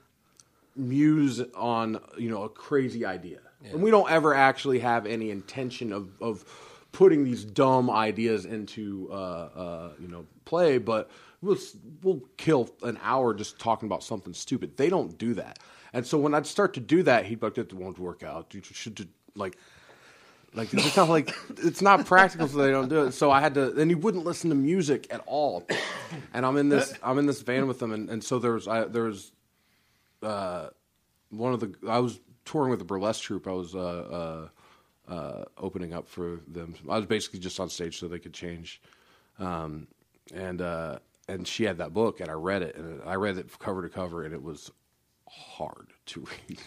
muse 0.76 1.42
on 1.54 2.00
you 2.18 2.30
know 2.30 2.44
a 2.44 2.50
crazy 2.50 3.06
idea 3.06 3.40
and 3.70 3.82
we 3.82 3.92
don't 3.92 4.10
ever 4.10 4.34
actually 4.34 4.80
have 4.80 5.06
any 5.06 5.30
intention 5.30 5.92
of 5.92 6.10
of 6.22 6.46
putting 6.92 7.24
these 7.24 7.44
dumb 7.46 7.90
ideas 7.90 8.46
into 8.46 9.10
uh, 9.12 9.16
uh, 9.16 9.92
you 10.00 10.08
know 10.08 10.26
play 10.46 10.78
but 10.78 11.10
we'll 11.42 11.58
we'll 12.02 12.22
kill 12.38 12.70
an 12.84 13.00
hour 13.04 13.34
just 13.34 13.60
talking 13.60 13.88
about 13.88 14.04
something 14.04 14.34
stupid 14.34 14.76
they 14.78 14.90
don't 14.90 15.18
do 15.18 15.34
that 15.34 15.60
and 15.94 16.06
so 16.06 16.18
when 16.18 16.34
i'd 16.34 16.48
start 16.48 16.74
to 16.74 16.80
do 16.80 17.04
that 17.04 17.26
he'd 17.26 17.40
be 17.40 17.48
like 17.48 17.56
that 17.56 17.74
won't 17.74 18.00
work 18.00 18.24
out 18.24 18.54
you 18.54 18.62
should 18.64 18.96
do, 18.96 19.06
like 19.36 19.58
like 20.54 20.74
it's 20.74 20.98
not 20.98 21.08
like 21.08 21.34
it's 21.58 21.82
not 21.82 22.06
practical, 22.06 22.48
so 22.48 22.58
they 22.58 22.72
don't 22.72 22.90
do 22.90 23.06
it. 23.06 23.14
So 23.14 23.32
I 23.32 23.40
had 23.40 23.54
to. 23.54 23.74
And 23.80 23.90
he 23.90 23.96
wouldn't 23.96 24.26
listen 24.26 24.50
to 24.50 24.56
music 24.56 25.08
at 25.10 25.22
all. 25.26 25.66
And 26.34 26.46
I'm 26.46 26.58
in 26.58 26.68
this. 26.68 26.94
I'm 27.02 27.18
in 27.20 27.26
this 27.26 27.42
van 27.42 27.68
with 27.68 27.82
him, 27.82 27.94
and, 27.94 28.10
and 28.10 28.22
so 28.22 28.38
there's. 28.38 28.68
I, 28.68 28.84
there 28.84 29.04
was 29.04 29.32
uh, 30.22 30.68
one 31.30 31.54
of 31.54 31.62
the 31.62 31.74
I 31.88 32.00
was 32.00 32.20
touring 32.44 32.70
with 32.70 32.82
a 32.82 32.86
burlesque 32.86 33.24
troupe. 33.24 33.48
I 33.48 33.54
was 33.54 33.74
uh, 33.74 34.50
uh, 35.12 35.44
opening 35.58 35.94
up 35.94 36.08
for 36.08 36.40
them. 36.48 36.74
I 36.90 36.96
was 36.98 37.06
basically 37.06 37.40
just 37.40 37.60
on 37.60 37.70
stage 37.70 38.00
so 38.00 38.08
they 38.08 38.20
could 38.20 38.34
change. 38.34 38.82
Um, 39.40 39.88
and 40.34 40.62
uh, 40.62 41.00
and 41.28 41.48
she 41.48 41.64
had 41.66 41.78
that 41.80 41.94
book, 41.94 42.20
and 42.22 42.30
I 42.30 42.34
read 42.34 42.62
it, 42.62 42.76
and 42.76 43.02
I 43.06 43.16
read 43.16 43.38
it 43.38 43.48
cover 43.60 43.82
to 43.82 43.90
cover, 43.90 44.24
and 44.24 44.34
it 44.34 44.42
was 44.42 44.72
hard 45.28 45.88
to 46.08 46.22
read. 46.50 46.60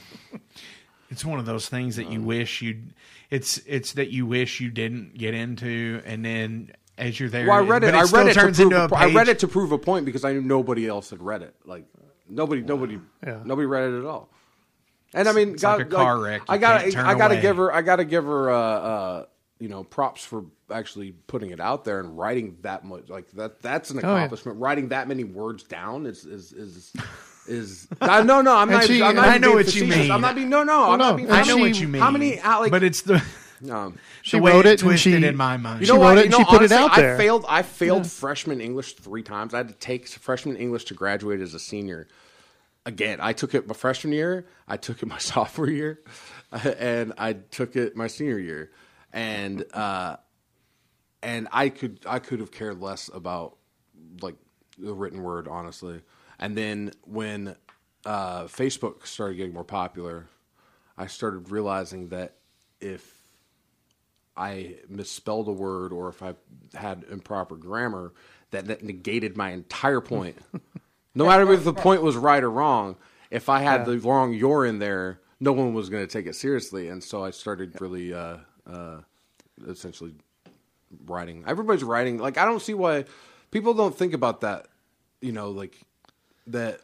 It's 1.10 1.24
one 1.24 1.38
of 1.38 1.46
those 1.46 1.68
things 1.68 1.96
that 1.96 2.10
you 2.10 2.18
Um, 2.20 2.24
wish 2.26 2.62
you. 2.62 2.82
It's 3.30 3.58
it's 3.66 3.92
that 3.92 4.10
you 4.10 4.26
wish 4.26 4.60
you 4.60 4.70
didn't 4.70 5.14
get 5.16 5.34
into, 5.34 6.02
and 6.04 6.24
then 6.24 6.72
as 6.98 7.18
you're 7.18 7.28
there, 7.28 7.46
Well, 7.46 7.56
I 7.56 7.60
read 7.60 7.82
but 7.82 7.88
it. 7.88 7.94
I 7.94 8.02
read 8.04 8.26
it. 8.28 8.34
To 8.34 8.40
prove, 8.40 8.60
into 8.60 8.76
a 8.76 8.86
a- 8.86 8.94
I 8.94 9.06
read 9.06 9.26
page. 9.26 9.28
it 9.28 9.38
to 9.40 9.48
prove 9.48 9.72
a 9.72 9.78
point 9.78 10.04
because 10.06 10.24
I 10.24 10.32
knew 10.32 10.40
nobody 10.42 10.86
else 10.88 11.10
had 11.10 11.22
read 11.22 11.42
it. 11.42 11.54
Like 11.64 11.84
nobody, 12.28 12.62
nobody, 12.62 12.98
Yeah. 13.26 13.42
nobody 13.44 13.66
read 13.66 13.90
it 13.92 13.98
at 13.98 14.04
all. 14.06 14.28
And 15.14 15.28
I 15.28 15.32
mean, 15.32 15.50
It's 15.54 15.62
God, 15.62 15.78
like 15.78 15.86
a 15.86 15.90
car 15.90 16.18
wreck. 16.18 16.40
You 16.40 16.46
I 16.48 16.58
got, 16.58 16.80
can't 16.80 16.92
turn 16.92 17.06
I 17.06 17.14
got 17.14 17.28
to 17.28 17.34
away. 17.34 17.42
give 17.42 17.56
her, 17.56 17.72
I 17.72 17.82
got 17.82 17.96
to 17.96 18.04
give 18.04 18.24
her, 18.24 18.50
uh, 18.50 18.56
uh, 18.58 19.26
you 19.60 19.68
know, 19.68 19.84
props 19.84 20.24
for 20.24 20.44
actually 20.70 21.12
putting 21.28 21.50
it 21.50 21.60
out 21.60 21.84
there 21.84 22.00
and 22.00 22.18
writing 22.18 22.56
that 22.62 22.84
much. 22.84 23.08
Like 23.08 23.30
that, 23.32 23.62
that's 23.62 23.90
an 23.90 23.98
Oh, 23.98 24.00
yeah. 24.08 24.16
accomplishment. 24.16 24.58
Writing 24.58 24.88
that 24.88 25.06
many 25.08 25.24
words 25.24 25.62
down 25.62 26.06
is 26.06 26.24
is 26.24 26.52
is. 26.52 26.92
Is 27.46 27.86
no 28.00 28.40
no 28.40 28.56
I'm 28.56 28.70
not 28.70 28.84
she- 28.84 29.02
I'm 29.02 29.14
not 29.14 29.28
I 29.28 29.36
know 29.36 29.48
being 29.48 29.56
what 29.56 29.74
you 29.74 29.84
mean. 29.84 30.10
I'm 30.10 30.22
not 30.22 30.34
being 30.34 30.48
no 30.48 30.62
no 30.62 30.92
I'm 30.92 30.98
no, 30.98 31.10
not 31.10 31.16
being 31.18 31.30
I 31.30 31.42
know 31.42 31.56
she- 31.56 31.60
what 31.60 31.78
you 31.78 31.88
mean. 31.88 32.00
how 32.00 32.10
many 32.10 32.40
like 32.40 32.70
but 32.70 32.82
it's 32.82 33.02
the 33.02 33.22
um, 33.70 33.98
She 34.22 34.38
the 34.38 34.42
wrote 34.42 34.60
it 34.64 34.66
it 34.66 34.70
and 34.70 34.80
twisted 34.80 35.20
she 35.22 35.26
in 35.26 35.36
my 35.36 35.58
mind. 35.58 35.80
She 35.84 35.86
you 35.88 35.92
know 35.92 36.00
wrote 36.00 36.14
what? 36.14 36.18
it 36.18 36.24
and 36.24 36.32
You 36.32 36.38
she 36.38 36.42
know, 36.44 36.48
put 36.58 36.62
it 36.62 36.72
out 36.72 36.96
there. 36.96 37.16
I 37.16 37.18
failed. 37.18 37.44
I 37.46 37.60
failed 37.60 38.06
freshman 38.06 38.62
English 38.62 38.94
three 38.94 39.22
times. 39.22 39.52
I 39.52 39.58
had 39.58 39.68
to 39.68 39.74
take 39.74 40.08
freshman 40.08 40.56
English 40.56 40.84
to 40.86 40.94
graduate 40.94 41.40
as 41.40 41.52
a 41.52 41.58
senior. 41.58 42.08
Again, 42.86 43.18
I 43.20 43.32
took 43.32 43.54
it 43.54 43.66
my 43.66 43.74
freshman 43.74 44.12
year. 44.12 44.46
I 44.68 44.76
took 44.76 45.02
it 45.02 45.06
my 45.06 45.18
sophomore 45.30 45.70
year, 45.70 46.00
and 46.52 47.12
I 47.16 47.32
took 47.32 47.76
it 47.76 47.96
my 47.96 48.06
senior 48.06 48.38
year, 48.38 48.72
and 49.12 49.64
uh, 49.72 50.16
and 51.22 51.48
I 51.50 51.70
could 51.70 52.00
I 52.06 52.18
could 52.18 52.40
have 52.40 52.50
cared 52.50 52.80
less 52.80 53.08
about 53.12 53.56
like 54.20 54.36
the 54.78 54.92
written 54.92 55.22
word, 55.22 55.48
honestly. 55.48 56.02
And 56.38 56.56
then 56.56 56.92
when 57.02 57.56
uh, 58.04 58.44
Facebook 58.44 59.06
started 59.06 59.36
getting 59.36 59.54
more 59.54 59.64
popular, 59.64 60.28
I 60.98 61.06
started 61.06 61.50
realizing 61.50 62.08
that 62.08 62.36
if 62.80 63.22
I 64.36 64.76
misspelled 64.88 65.48
a 65.48 65.52
word 65.52 65.92
or 65.92 66.08
if 66.08 66.22
I 66.22 66.34
had 66.74 67.04
improper 67.10 67.56
grammar, 67.56 68.12
that 68.50 68.66
that 68.66 68.82
negated 68.82 69.36
my 69.36 69.50
entire 69.50 70.00
point. 70.00 70.38
no 71.14 71.26
matter 71.26 71.50
if 71.52 71.64
the 71.64 71.72
point 71.74 72.02
was 72.02 72.16
right 72.16 72.42
or 72.42 72.50
wrong, 72.50 72.96
if 73.30 73.48
I 73.48 73.60
had 73.60 73.84
the 73.86 73.98
wrong 73.98 74.32
"you're" 74.34 74.64
in 74.66 74.78
there, 74.78 75.20
no 75.40 75.52
one 75.52 75.74
was 75.74 75.88
going 75.90 76.02
to 76.06 76.12
take 76.12 76.26
it 76.26 76.34
seriously, 76.34 76.88
and 76.88 77.02
so 77.02 77.24
I 77.24 77.30
started 77.30 77.80
really, 77.80 78.12
uh, 78.14 78.38
uh, 78.70 78.98
essentially, 79.66 80.14
writing. 81.06 81.44
Everybody's 81.46 81.84
writing. 81.84 82.18
Like 82.18 82.38
I 82.38 82.44
don't 82.44 82.60
see 82.62 82.74
why 82.74 83.04
people 83.50 83.74
don't 83.74 83.96
think 83.96 84.14
about 84.14 84.40
that. 84.42 84.66
You 85.20 85.32
know, 85.32 85.50
like 85.50 85.78
that 86.48 86.80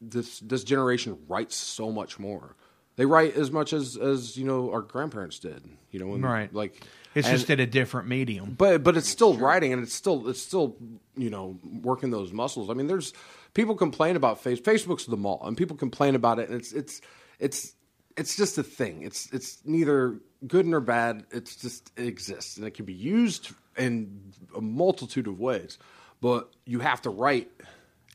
this 0.00 0.40
this 0.40 0.64
generation 0.64 1.18
writes 1.28 1.56
so 1.56 1.90
much 1.92 2.18
more. 2.18 2.56
They 2.96 3.04
write 3.06 3.36
as 3.36 3.50
much 3.50 3.72
as 3.72 3.96
as 3.96 4.36
you 4.36 4.44
know 4.44 4.70
our 4.72 4.80
grandparents 4.82 5.38
did. 5.38 5.64
You 5.90 6.00
know, 6.00 6.06
when, 6.08 6.22
Right. 6.22 6.52
Like 6.52 6.82
it's 7.14 7.26
and- 7.28 7.36
just 7.36 7.50
at 7.50 7.60
a 7.60 7.66
different 7.66 8.08
medium. 8.08 8.54
but 8.58 8.82
but 8.82 8.96
it's 8.96 9.08
still 9.08 9.34
writing 9.36 9.72
and 9.72 9.82
it's 9.82 9.94
still 9.94 10.28
it's 10.28 10.42
still 10.42 10.76
you 11.16 11.30
know 11.30 11.58
working 11.82 12.10
those 12.10 12.32
muscles. 12.32 12.68
I 12.70 12.74
mean, 12.74 12.86
there's 12.86 13.12
people 13.56 13.74
complain 13.74 14.14
about 14.16 14.40
face 14.40 14.60
Facebook's 14.60 15.06
the 15.06 15.16
mall, 15.16 15.42
and 15.44 15.56
people 15.56 15.76
complain 15.76 16.14
about 16.14 16.38
it, 16.38 16.48
and 16.50 16.60
it's 16.60 16.72
it's 16.72 17.00
it's 17.40 17.74
it's 18.16 18.36
just 18.36 18.58
a 18.58 18.62
thing. 18.62 19.02
It's 19.02 19.32
it's 19.32 19.58
neither 19.64 20.20
good 20.46 20.66
nor 20.66 20.80
bad. 20.80 21.24
It's 21.30 21.56
just 21.56 21.90
it 21.96 22.06
exists, 22.06 22.58
and 22.58 22.66
it 22.66 22.72
can 22.72 22.84
be 22.84 22.92
used 22.92 23.50
in 23.76 24.32
a 24.54 24.60
multitude 24.60 25.26
of 25.26 25.40
ways. 25.40 25.78
But 26.20 26.52
you 26.66 26.80
have 26.80 27.02
to 27.02 27.10
write, 27.10 27.50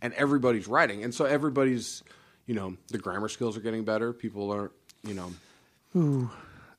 and 0.02 0.14
everybody's 0.14 0.68
writing, 0.68 1.04
and 1.04 1.14
so 1.14 1.26
everybody's 1.26 2.04
you 2.46 2.54
know 2.54 2.78
the 2.90 3.00
grammar 3.00 3.28
skills 3.28 3.58
are 3.58 3.62
getting 3.62 3.84
better. 3.84 4.14
People 4.14 4.52
aren't 4.52 4.72
you 5.04 5.16
know 5.16 6.30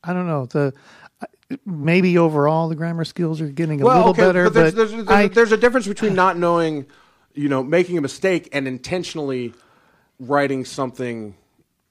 I 0.04 0.12
don't 0.12 0.26
know. 0.26 0.46
The 0.46 0.72
maybe 1.66 2.16
overall 2.16 2.68
the 2.68 2.76
grammar 2.76 3.04
skills 3.04 3.40
are 3.40 3.48
getting 3.48 3.82
a 3.82 3.84
well, 3.84 3.96
little 3.96 4.10
okay, 4.12 4.22
better, 4.22 4.44
but 4.44 4.54
there's, 4.54 4.72
but 4.72 4.76
there's, 4.76 4.90
there's, 4.92 5.08
I, 5.08 5.28
there's 5.28 5.52
a 5.52 5.56
difference 5.56 5.86
between 5.86 6.14
not 6.14 6.38
knowing, 6.38 6.86
you 7.34 7.48
know, 7.48 7.62
making 7.62 7.98
a 7.98 8.00
mistake 8.00 8.48
and 8.52 8.66
intentionally 8.68 9.54
writing 10.18 10.64
something, 10.64 11.34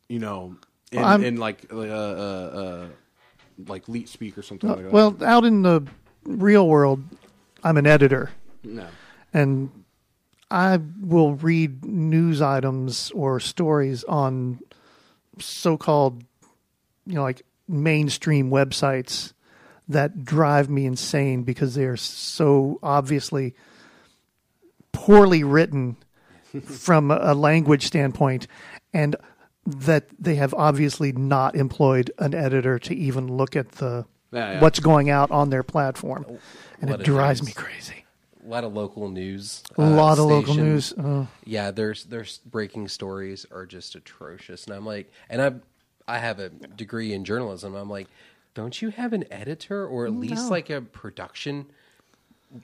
you 0.08 0.20
know, 0.20 0.56
in, 0.92 1.04
I'm- 1.04 1.24
in 1.24 1.38
like 1.38 1.66
uh, 1.72 1.78
uh, 1.78 1.82
uh, 1.84 2.86
like 3.68 3.88
leet 3.88 4.10
speak 4.10 4.38
or 4.38 4.42
something 4.42 4.70
like 4.70 4.84
that. 4.84 4.92
well, 4.92 5.16
out 5.24 5.46
in 5.46 5.62
the 5.62 5.86
real 6.24 6.68
world, 6.68 7.04
I'm 7.64 7.78
an 7.78 7.88
editor. 7.88 8.32
no. 8.64 8.86
and 9.34 9.70
I 10.50 10.80
will 11.00 11.36
read 11.36 11.86
news 11.86 12.42
items 12.42 13.10
or 13.12 13.40
stories 13.40 14.04
on 14.04 14.60
so-called, 15.40 16.24
you 17.06 17.14
know, 17.16 17.24
like 17.24 17.44
mainstream 17.70 18.50
websites 18.50 19.32
that 19.88 20.26
drive 20.26 20.70
me 20.70 20.86
insane 20.86 21.44
because 21.44 21.76
they 21.76 21.86
are 21.86 21.96
so 21.98 22.80
obviously 22.84 23.54
poorly 24.92 25.44
written 25.44 25.98
from 26.64 27.12
a 27.12 27.34
language 27.34 27.86
standpoint, 27.86 28.48
and 28.94 29.16
that 29.66 30.06
they 30.20 30.36
have 30.36 30.54
obviously 30.54 31.12
not 31.12 31.56
employed 31.56 32.12
an 32.20 32.34
editor 32.34 32.80
to 32.80 32.96
even 32.96 33.28
look 33.28 33.56
at 33.56 33.74
the 33.74 34.06
Yeah, 34.32 34.54
yeah. 34.54 34.62
what's 34.62 34.80
going 34.80 35.10
out 35.10 35.32
on 35.32 35.50
their 35.50 35.64
platform, 35.64 36.26
and 36.80 36.90
What 36.90 37.02
it 37.02 37.04
drives 37.04 37.44
me 37.44 37.52
crazy. 37.52 38.06
A 38.44 38.48
lot 38.48 38.64
of 38.64 38.74
local 38.74 39.10
news. 39.10 39.62
A 39.78 39.82
uh, 39.82 39.90
lot 39.90 40.18
of 40.18 40.26
local 40.26 40.56
news. 40.56 40.94
Oh. 40.98 41.28
Yeah, 41.46 41.70
there's 41.70 42.06
there's 42.06 42.40
breaking 42.40 42.88
stories 42.88 43.46
are 43.52 43.66
just 43.66 43.94
atrocious, 43.96 44.66
and 44.66 44.76
I'm 44.76 44.86
like, 44.86 45.12
and 45.30 45.42
I 45.42 45.54
I 46.08 46.18
have 46.18 46.40
a 46.40 46.50
degree 46.50 47.14
in 47.14 47.24
journalism. 47.24 47.76
I'm 47.76 47.90
like, 47.90 48.08
don't 48.54 48.82
you 48.82 48.90
have 48.90 49.14
an 49.14 49.26
editor 49.32 49.86
or 49.86 50.06
at 50.06 50.14
least 50.14 50.50
like 50.50 50.70
a 50.70 50.82
production? 50.82 51.68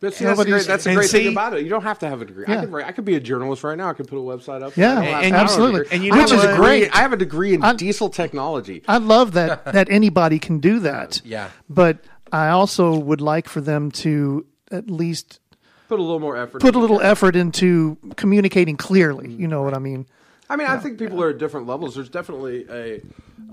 But 0.02 0.14
see, 0.14 0.26
that's 0.26 0.38
the 0.40 0.46
great, 0.46 0.66
that's 0.68 0.84
the 0.84 0.90
And 0.92 0.98
great 0.98 1.10
see- 1.10 1.24
thing 1.24 1.32
about 1.32 1.54
it. 1.54 1.64
You 1.64 1.70
don't 1.70 1.84
have 1.84 2.00
to 2.00 2.10
have 2.10 2.22
a 2.22 2.26
degree. 2.26 2.46
I 2.46 2.52
Yeah. 2.56 2.60
could 2.62 2.72
write, 2.74 2.86
I 2.86 2.92
could 2.92 3.06
be 3.06 3.16
a 3.16 3.20
journalist 3.22 3.64
right 3.64 3.78
now. 3.78 3.88
I 3.90 3.94
could 3.94 4.08
put 4.08 4.18
a 4.18 4.22
website 4.22 4.62
up. 4.62 4.76
Yeah, 4.76 5.00
I 5.00 5.04
and 5.04 5.06
I 5.06 5.12
don't 5.12 5.24
have 5.24 5.34
a 5.34 5.38
absolutely. 5.44 5.86
And 5.92 6.04
you 6.04 6.12
know 6.12 6.18
Which 6.22 6.32
is 6.34 6.42
degree- 6.42 6.56
great. 6.58 6.96
I 6.96 6.98
have 7.00 7.14
a 7.14 7.18
degree 7.18 7.54
in 7.54 7.64
I- 7.64 7.74
diesel 7.74 8.10
technology. 8.10 8.84
I 8.88 8.98
love 8.98 9.32
that 9.34 9.64
that 9.66 9.88
anybody 9.90 10.40
can 10.40 10.60
do 10.60 10.80
that. 10.80 11.22
Yeah. 11.26 11.50
But 11.70 12.00
I 12.34 12.50
also 12.50 12.98
would 12.98 13.22
like 13.22 13.48
for 13.48 13.62
them 13.62 13.90
to 13.92 14.46
at 14.72 14.90
least 14.90 15.40
Put 15.88 16.00
a 16.00 16.02
little 16.04 16.20
more 16.20 16.36
effort. 16.36 16.62
put 16.62 16.76
a 16.76 16.80
little 16.80 17.00
effort 17.00 17.38
into 17.38 17.98
communicating 18.18 18.76
clearly. 18.76 19.32
You 19.32 19.48
know 19.48 19.62
what 19.64 19.74
I 19.74 19.80
mean? 19.80 20.06
I 20.50 20.58
mean, 20.58 20.68
I 20.68 20.78
think 20.78 21.00
people 21.00 21.22
are 21.24 21.30
at 21.30 21.38
different 21.38 21.66
levels. 21.68 21.96
There's 21.96 22.10
definitely 22.10 22.66
a, 22.70 23.02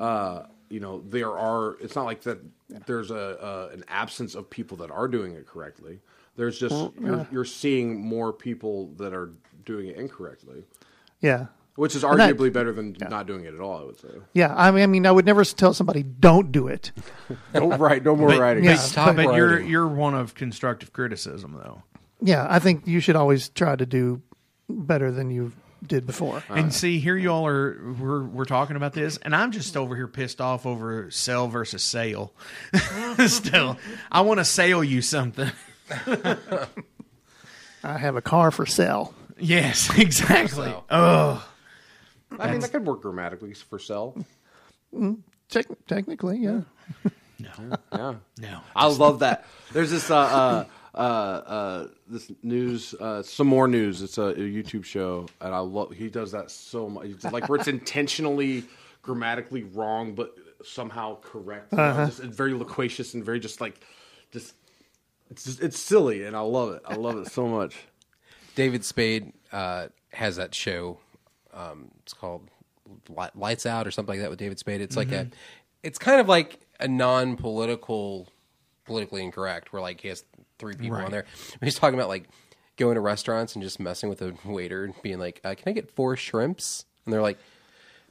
uh, 0.03 0.47
you 0.69 0.81
know, 0.81 1.03
there 1.09 1.31
are. 1.37 1.77
It's 1.81 1.95
not 1.95 2.05
like 2.07 2.23
that. 2.23 2.39
There's 2.87 3.13
a 3.13 3.41
uh, 3.41 3.71
an 3.73 3.85
absence 3.89 4.35
of 4.35 4.51
people 4.51 4.77
that 4.79 4.91
are 4.91 5.07
doing 5.07 5.33
it 5.35 5.47
correctly. 5.47 6.01
There's 6.37 6.59
just 6.59 6.75
you're, 7.01 7.27
you're 7.31 7.45
seeing 7.45 8.01
more 8.05 8.33
people 8.33 8.89
that 8.97 9.13
are 9.15 9.33
doing 9.65 9.87
it 9.89 9.97
incorrectly, 9.97 10.65
Yeah. 11.21 11.47
which 11.77 11.95
is 11.95 12.03
And 12.05 12.19
that- 12.19 12.37
arguably 12.37 12.53
better 12.53 12.73
than 12.73 12.97
not 13.09 13.27
doing 13.27 13.45
it 13.45 13.55
at 13.55 13.61
all. 13.61 13.81
I 13.81 13.85
would 13.85 13.99
say. 14.01 14.09
Yeah. 14.33 14.53
I 14.57 14.71
mean, 14.71 14.83
I 14.83 14.87
mean, 14.87 15.07
I 15.07 15.13
would 15.13 15.25
never 15.27 15.45
tell 15.45 15.73
somebody 15.75 16.03
don't 16.03 16.51
do 16.53 16.67
it. 16.69 16.93
Don't 17.53 17.79
write. 17.79 18.05
No 18.05 18.17
more 18.17 18.29
But, 18.29 18.41
writing. 18.41 18.65
Yeah. 18.65 18.77
Stop 18.77 19.17
but 19.17 19.35
you're 19.37 19.61
you're 19.61 19.87
one 19.89 20.15
of 20.15 20.35
constructive 20.35 20.93
criticism 20.93 21.55
though. 21.63 21.83
Yeah. 22.21 22.47
I 22.49 22.59
think 22.59 22.87
you 22.87 23.01
should 23.01 23.17
always 23.17 23.49
try 23.49 23.77
to 23.77 23.87
do 23.87 24.21
better 24.69 25.11
than 25.13 25.31
you 25.31 25.53
did 25.87 26.07
before. 26.07 26.43
And 26.49 26.73
see, 26.73 26.99
here 26.99 27.17
you 27.17 27.29
all 27.31 27.47
are. 27.47 27.79
We're 28.01 28.25
we're 28.25 28.45
talking 28.47 28.75
about 28.77 28.95
this, 28.95 29.19
and 29.19 29.37
I'm 29.37 29.51
just 29.53 29.77
over 29.77 29.95
here 29.95 30.09
pissed 30.09 30.41
off 30.41 30.65
over 30.65 31.11
sell 31.11 31.47
versus 31.47 31.85
sale. 31.85 32.33
Still, 33.27 33.77
I 34.11 34.23
want 34.23 34.41
to 34.41 34.45
sell 34.45 34.83
you 34.83 35.01
something. 35.03 35.51
I 37.85 37.99
have 37.99 38.17
a 38.17 38.23
car 38.23 38.51
for 38.51 38.67
sale. 38.67 39.15
Yes, 39.39 39.91
exactly. 39.99 40.67
So- 40.69 40.85
Oh, 40.91 41.49
I 42.39 42.51
mean, 42.51 42.61
that 42.61 42.73
could 42.73 42.85
work 42.87 43.03
grammatically 43.03 43.53
for 43.55 43.79
sell. 43.79 44.17
Tec- 45.51 45.67
technically, 45.87 46.39
yeah. 46.39 46.61
No, 47.39 47.77
Yeah. 47.93 48.15
no. 48.39 48.61
I 48.75 48.87
love 48.89 49.21
that. 49.21 49.45
There's 49.73 49.91
this 49.91 50.11
uh, 50.11 50.17
uh, 50.17 50.65
uh, 50.95 50.99
uh, 50.99 51.87
this 52.09 52.31
news, 52.43 52.95
uh, 52.95 53.23
some 53.23 53.47
more 53.47 53.69
news. 53.69 54.03
It's 54.03 54.19
a, 54.19 54.23
a 54.29 54.35
YouTube 54.35 54.85
show, 54.85 55.27
and 55.41 55.55
I 55.55 55.59
love. 55.59 55.93
He 55.93 56.09
does 56.09 56.33
that 56.33 56.51
so 56.51 56.89
much. 56.89 57.07
It's 57.07 57.25
like 57.25 57.49
where 57.49 57.59
it's 57.59 57.69
intentionally 57.69 58.65
grammatically 59.03 59.65
wrong, 59.65 60.15
but 60.15 60.35
somehow 60.65 61.19
correct. 61.21 61.73
You 61.73 61.79
know, 61.79 62.07
just, 62.07 62.21
very 62.23 62.55
loquacious 62.55 63.15
and 63.15 63.25
very 63.25 63.39
just 63.41 63.61
like 63.61 63.79
just. 64.33 64.55
It's 65.31 65.45
just, 65.45 65.63
it's 65.63 65.79
silly, 65.79 66.25
and 66.25 66.37
I 66.37 66.41
love 66.41 66.73
it. 66.75 66.83
I 66.87 66.95
love 66.95 67.17
it 67.19 67.31
so 67.31 67.47
much. 67.49 67.77
David 68.55 68.85
Spade 68.85 69.33
uh, 69.53 69.89
has 70.13 70.37
that 70.37 70.55
show. 70.55 70.99
Um, 71.53 71.91
it's 72.03 72.13
called 72.13 72.49
Li- 73.09 73.29
Lights 73.35 73.67
Out 73.67 73.87
or 73.87 73.91
something 73.91 74.15
like 74.15 74.21
that 74.21 74.31
with 74.31 74.39
David 74.39 74.59
Spade. 74.59 74.81
It's 74.81 74.97
like 74.97 75.11
a, 75.13 75.29
it's 75.83 75.99
kind 75.99 76.21
of 76.21 76.29
like 76.29 76.61
a 76.79 76.87
non-political, 76.89 78.29
politically 78.85 79.23
incorrect, 79.23 79.73
where 79.73 79.83
like 79.83 80.01
he 80.01 80.09
has 80.09 80.25
three 80.59 80.75
people 80.75 80.97
on 80.97 81.11
there. 81.11 81.25
He's 81.63 81.75
talking 81.77 81.99
about 81.99 82.09
like 82.09 82.29
going 82.77 82.97
to 82.97 83.01
restaurants 83.01 83.55
and 83.55 83.63
just 83.63 83.81
messing 83.81 84.09
with 84.09 84.21
a 84.23 84.35
waiter 84.45 84.85
and 84.85 84.95
being 85.03 85.19
like, 85.19 85.41
uh, 85.45 85.55
"Can 85.55 85.69
I 85.69 85.73
get 85.73 85.91
four 85.91 86.17
shrimps?" 86.17 86.85
And 87.05 87.13
they're 87.13 87.23
like, 87.23 87.39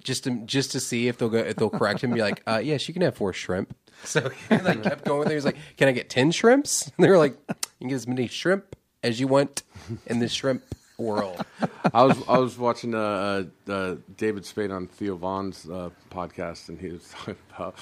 just 0.04 0.26
to 0.26 0.32
just 0.46 0.72
to 0.72 0.80
see 0.80 1.08
if 1.08 1.18
they'll 1.18 1.30
go 1.30 1.38
if 1.38 1.56
they'll 1.56 1.70
correct 1.70 2.02
him, 2.04 2.12
be 2.12 2.22
like, 2.22 2.42
uh, 2.48 2.62
"Yes, 2.64 2.88
you 2.88 2.94
can 2.94 3.04
have 3.04 3.16
four 3.16 3.34
shrimp." 3.34 3.76
So 4.06 4.30
he 4.50 4.58
like 4.58 4.84
kept 4.84 5.06
going 5.06 5.20
with 5.20 5.28
it. 5.28 5.32
He 5.32 5.36
was 5.36 5.46
like, 5.46 5.58
"Can 5.78 5.88
I 5.88 5.92
get 5.94 6.10
ten 6.10 6.32
shrimps?" 6.32 6.88
And 6.88 6.94
they 7.06 7.10
were 7.10 7.18
like, 7.18 7.38
"You 7.48 7.56
can 7.80 7.88
get 7.90 7.96
as 7.96 8.08
many 8.08 8.28
shrimp 8.28 8.76
as 9.02 9.20
you 9.20 9.28
want 9.28 9.64
in 10.08 10.20
the 10.20 10.28
shrimp 10.28 10.64
world." 10.98 11.46
I 11.94 12.04
was 12.04 12.18
I 12.28 12.38
was 12.38 12.58
watching 12.58 12.96
uh, 12.96 13.46
uh, 13.68 13.72
uh, 13.72 13.96
David 14.18 14.46
Spade 14.46 14.72
on 14.72 14.88
Theo 14.88 15.16
Von's 15.16 15.70
uh, 15.70 15.90
podcast, 16.12 16.68
and 16.70 16.80
he 16.80 16.90
was 16.90 17.08
talking 17.12 17.36
about 17.54 17.76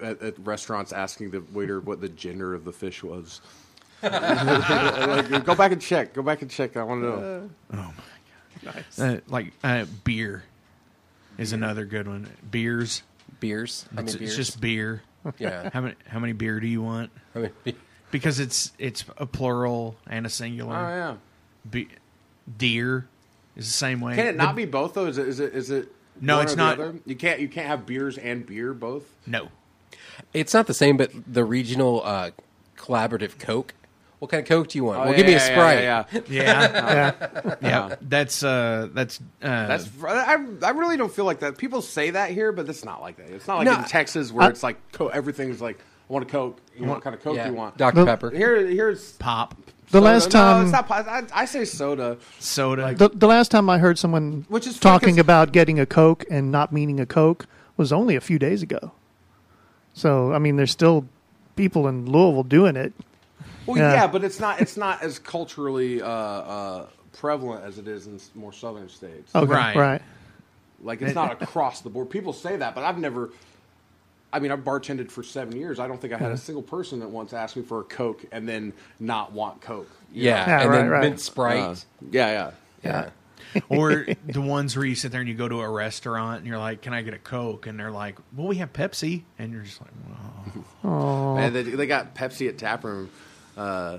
at, 0.00 0.22
at 0.22 0.38
restaurants 0.46 0.92
asking 0.92 1.30
the 1.30 1.40
waiter 1.52 1.80
what 1.80 2.00
the 2.00 2.08
gender 2.08 2.54
of 2.54 2.64
the 2.64 2.72
fish 2.72 3.02
was. 3.02 3.40
Like, 4.02 5.44
go 5.44 5.54
back 5.54 5.72
and 5.72 5.80
check. 5.80 6.12
Go 6.12 6.22
back 6.22 6.42
and 6.42 6.50
check. 6.50 6.76
I 6.76 6.82
want 6.82 7.02
to 7.02 7.06
know. 7.08 7.50
Oh 7.72 7.76
my 7.76 7.82
god! 8.64 8.74
Nice. 8.74 8.98
Uh, 8.98 9.20
like 9.28 9.52
uh, 9.64 9.86
beer 10.04 10.44
is 11.38 11.52
another 11.52 11.84
good 11.84 12.06
one. 12.06 12.28
Beers. 12.50 13.02
Beers. 13.42 13.86
I 13.96 14.02
It's, 14.02 14.14
mean, 14.14 14.22
it's 14.22 14.36
just 14.36 14.60
beer. 14.60 15.02
yeah. 15.38 15.68
How 15.72 15.80
many 15.80 15.96
how 16.06 16.20
many 16.20 16.32
beer 16.32 16.60
do 16.60 16.66
you 16.68 16.80
want? 16.80 17.10
I 17.34 17.38
mean, 17.40 17.50
be- 17.64 17.76
Because 18.12 18.38
it's 18.38 18.70
it's 18.78 19.04
a 19.18 19.26
plural 19.26 19.96
and 20.06 20.24
a 20.24 20.30
singular. 20.30 20.76
Oh 20.76 20.88
yeah. 20.88 21.14
Be- 21.68 21.88
deer 22.56 23.08
is 23.56 23.66
the 23.66 23.72
same 23.72 24.00
way. 24.00 24.14
Can 24.14 24.26
it 24.28 24.32
The- 24.32 24.38
not 24.38 24.54
be 24.56 24.64
both 24.64 24.94
though? 24.94 25.06
Is 25.06 25.18
it? 25.18 25.26
Is 25.26 25.40
it? 25.40 25.54
Is 25.54 25.70
it 25.70 25.88
No, 26.20 26.36
one 26.36 26.44
it's 26.44 26.52
or 26.52 26.56
the 26.56 26.62
not. 26.62 26.80
other? 26.80 26.94
You 27.04 27.16
can't. 27.16 27.40
You 27.40 27.48
can't 27.48 27.66
have 27.66 27.84
beers 27.84 28.16
and 28.16 28.46
beer 28.46 28.72
both. 28.72 29.04
No. 29.26 29.48
it's 30.32 30.54
not 30.54 30.68
the 30.68 30.74
same, 30.74 30.96
but 30.96 31.10
the 31.26 31.44
regional 31.44 32.00
uh, 32.04 32.30
collaborative 32.76 33.38
Coke. 33.40 33.74
What 34.22 34.30
kind 34.30 34.40
of 34.40 34.46
Coke 34.48 34.68
do 34.68 34.78
you 34.78 34.84
want? 34.84 34.98
Oh, 34.98 35.02
well, 35.06 35.10
yeah, 35.10 35.16
give 35.16 35.26
me 35.26 35.34
a 35.34 35.40
Sprite. 35.40 35.82
Yeah, 35.82 36.04
yeah, 36.12 36.20
Yeah. 36.28 37.12
Yeah. 37.44 37.56
yeah. 37.60 37.94
That's 38.02 38.44
uh 38.44 38.86
that's 38.94 39.18
uh 39.42 39.66
That's. 39.66 39.88
I, 40.06 40.36
I 40.62 40.70
really 40.70 40.96
don't 40.96 41.12
feel 41.12 41.24
like 41.24 41.40
that. 41.40 41.58
People 41.58 41.82
say 41.82 42.10
that 42.10 42.30
here, 42.30 42.52
but 42.52 42.68
it's 42.68 42.84
not 42.84 43.00
like 43.00 43.16
that. 43.16 43.28
It's 43.30 43.48
not 43.48 43.56
like 43.58 43.64
No, 43.64 43.78
in 43.78 43.84
Texas 43.84 44.30
where 44.30 44.46
I- 44.46 44.50
it's 44.50 44.62
like 44.62 44.76
co- 44.92 45.08
everything's 45.08 45.60
like. 45.60 45.80
I 46.08 46.12
want 46.12 46.24
a 46.24 46.28
Coke. 46.28 46.60
You 46.76 46.86
know, 46.86 46.92
what 46.92 47.02
kind 47.02 47.16
of 47.16 47.22
Coke 47.22 47.34
Yeah. 47.34 47.46
do 47.46 47.50
you 47.50 47.56
want? 47.56 47.76
Dr. 47.78 47.96
The- 47.96 48.04
Pepper. 48.06 48.30
Here, 48.30 48.64
here's 48.64 49.12
pop 49.14 49.56
The 49.90 49.98
soda. 49.98 50.04
last 50.04 50.26
No, 50.26 50.30
time, 50.30 50.62
it's 50.62 50.72
not. 50.72 50.86
pop- 50.86 51.06
I, 51.08 51.22
I 51.34 51.44
say 51.46 51.64
soda. 51.64 52.16
soda. 52.38 52.94
the, 52.94 53.08
the 53.08 53.26
last 53.26 53.50
time 53.50 53.68
I 53.68 53.78
heard 53.78 53.98
someone 53.98 54.46
Which 54.48 54.68
is 54.68 54.78
talking 54.78 55.18
about 55.18 55.50
getting 55.50 55.80
a 55.80 55.86
Coke 55.86 56.24
and 56.30 56.52
not 56.52 56.72
meaning 56.72 57.00
a 57.00 57.06
Coke 57.06 57.46
was 57.76 57.92
only 57.92 58.14
a 58.14 58.20
few 58.20 58.38
days 58.38 58.62
ago. 58.62 58.92
So 59.94 60.32
I 60.32 60.38
mean, 60.38 60.54
there's 60.54 60.70
still 60.70 61.06
people 61.56 61.88
in 61.88 62.06
Louisville 62.06 62.44
doing 62.44 62.76
it. 62.76 62.92
Well, 63.66 63.78
Yeah. 63.78 63.92
yeah, 63.94 64.06
but 64.06 64.24
it's 64.24 64.40
not. 64.40 64.60
It's 64.60 64.76
not 64.76 65.02
as 65.02 65.18
culturally 65.18 66.00
uh, 66.02 66.06
uh, 66.08 66.86
prevalent 67.12 67.64
as 67.64 67.78
it 67.78 67.86
is 67.88 68.06
in 68.06 68.20
more 68.34 68.52
southern 68.52 68.88
states. 68.88 69.34
Okay, 69.34 69.50
Right. 69.52 69.76
right. 69.76 70.02
Like 70.82 71.00
it's 71.02 71.14
not 71.14 71.40
across 71.42 71.80
the 71.80 71.90
board. 71.90 72.10
People 72.10 72.32
say 72.32 72.56
that, 72.56 72.74
but 72.74 72.84
I've 72.84 72.98
never. 72.98 73.30
I 74.34 74.38
mean, 74.40 74.50
I've 74.50 74.60
bartended 74.64 75.10
for 75.10 75.22
seven 75.22 75.56
years. 75.56 75.78
I 75.78 75.86
don't 75.86 76.00
think 76.00 76.12
I 76.14 76.16
had 76.18 76.32
a 76.32 76.38
single 76.38 76.62
person 76.62 77.00
that 77.00 77.10
once 77.10 77.34
asked 77.34 77.54
me 77.56 77.62
for 77.62 77.80
a 77.80 77.84
Coke 77.84 78.24
and 78.32 78.48
then 78.48 78.72
not 78.98 79.32
want 79.32 79.60
Coke. 79.60 79.90
Yeah, 80.10 80.46
Yeah, 80.46 80.60
and 80.62 80.70
right, 80.70 80.76
then 80.78 80.88
right. 80.88 81.00
mint 81.02 81.20
Sprite. 81.20 81.60
Uh, 81.62 81.74
yeah, 82.10 82.50
yeah. 82.82 83.10
yeah. 83.54 83.60
or 83.68 84.06
the 84.26 84.40
ones 84.40 84.74
where 84.74 84.86
you 84.86 84.94
sit 84.94 85.12
there 85.12 85.20
and 85.20 85.28
you 85.28 85.34
go 85.34 85.46
to 85.48 85.60
a 85.60 85.68
restaurant 85.68 86.38
and 86.38 86.46
you're 86.46 86.56
like, 86.58 86.80
"Can 86.80 86.94
I 86.94 87.02
get 87.02 87.12
a 87.12 87.18
Coke?" 87.18 87.66
and 87.66 87.78
they're 87.78 87.90
like, 87.92 88.16
"Well, 88.34 88.46
we 88.48 88.56
have 88.56 88.72
Pepsi," 88.72 89.22
and 89.38 89.52
you're 89.52 89.62
just 89.62 89.80
like, 89.82 89.90
"Well, 90.82 91.36
And 91.38 91.54
they, 91.54 91.62
they 91.62 91.86
got 91.86 92.14
Pepsi 92.14 92.48
at 92.48 92.56
taproom 92.56 93.10
uh, 93.56 93.98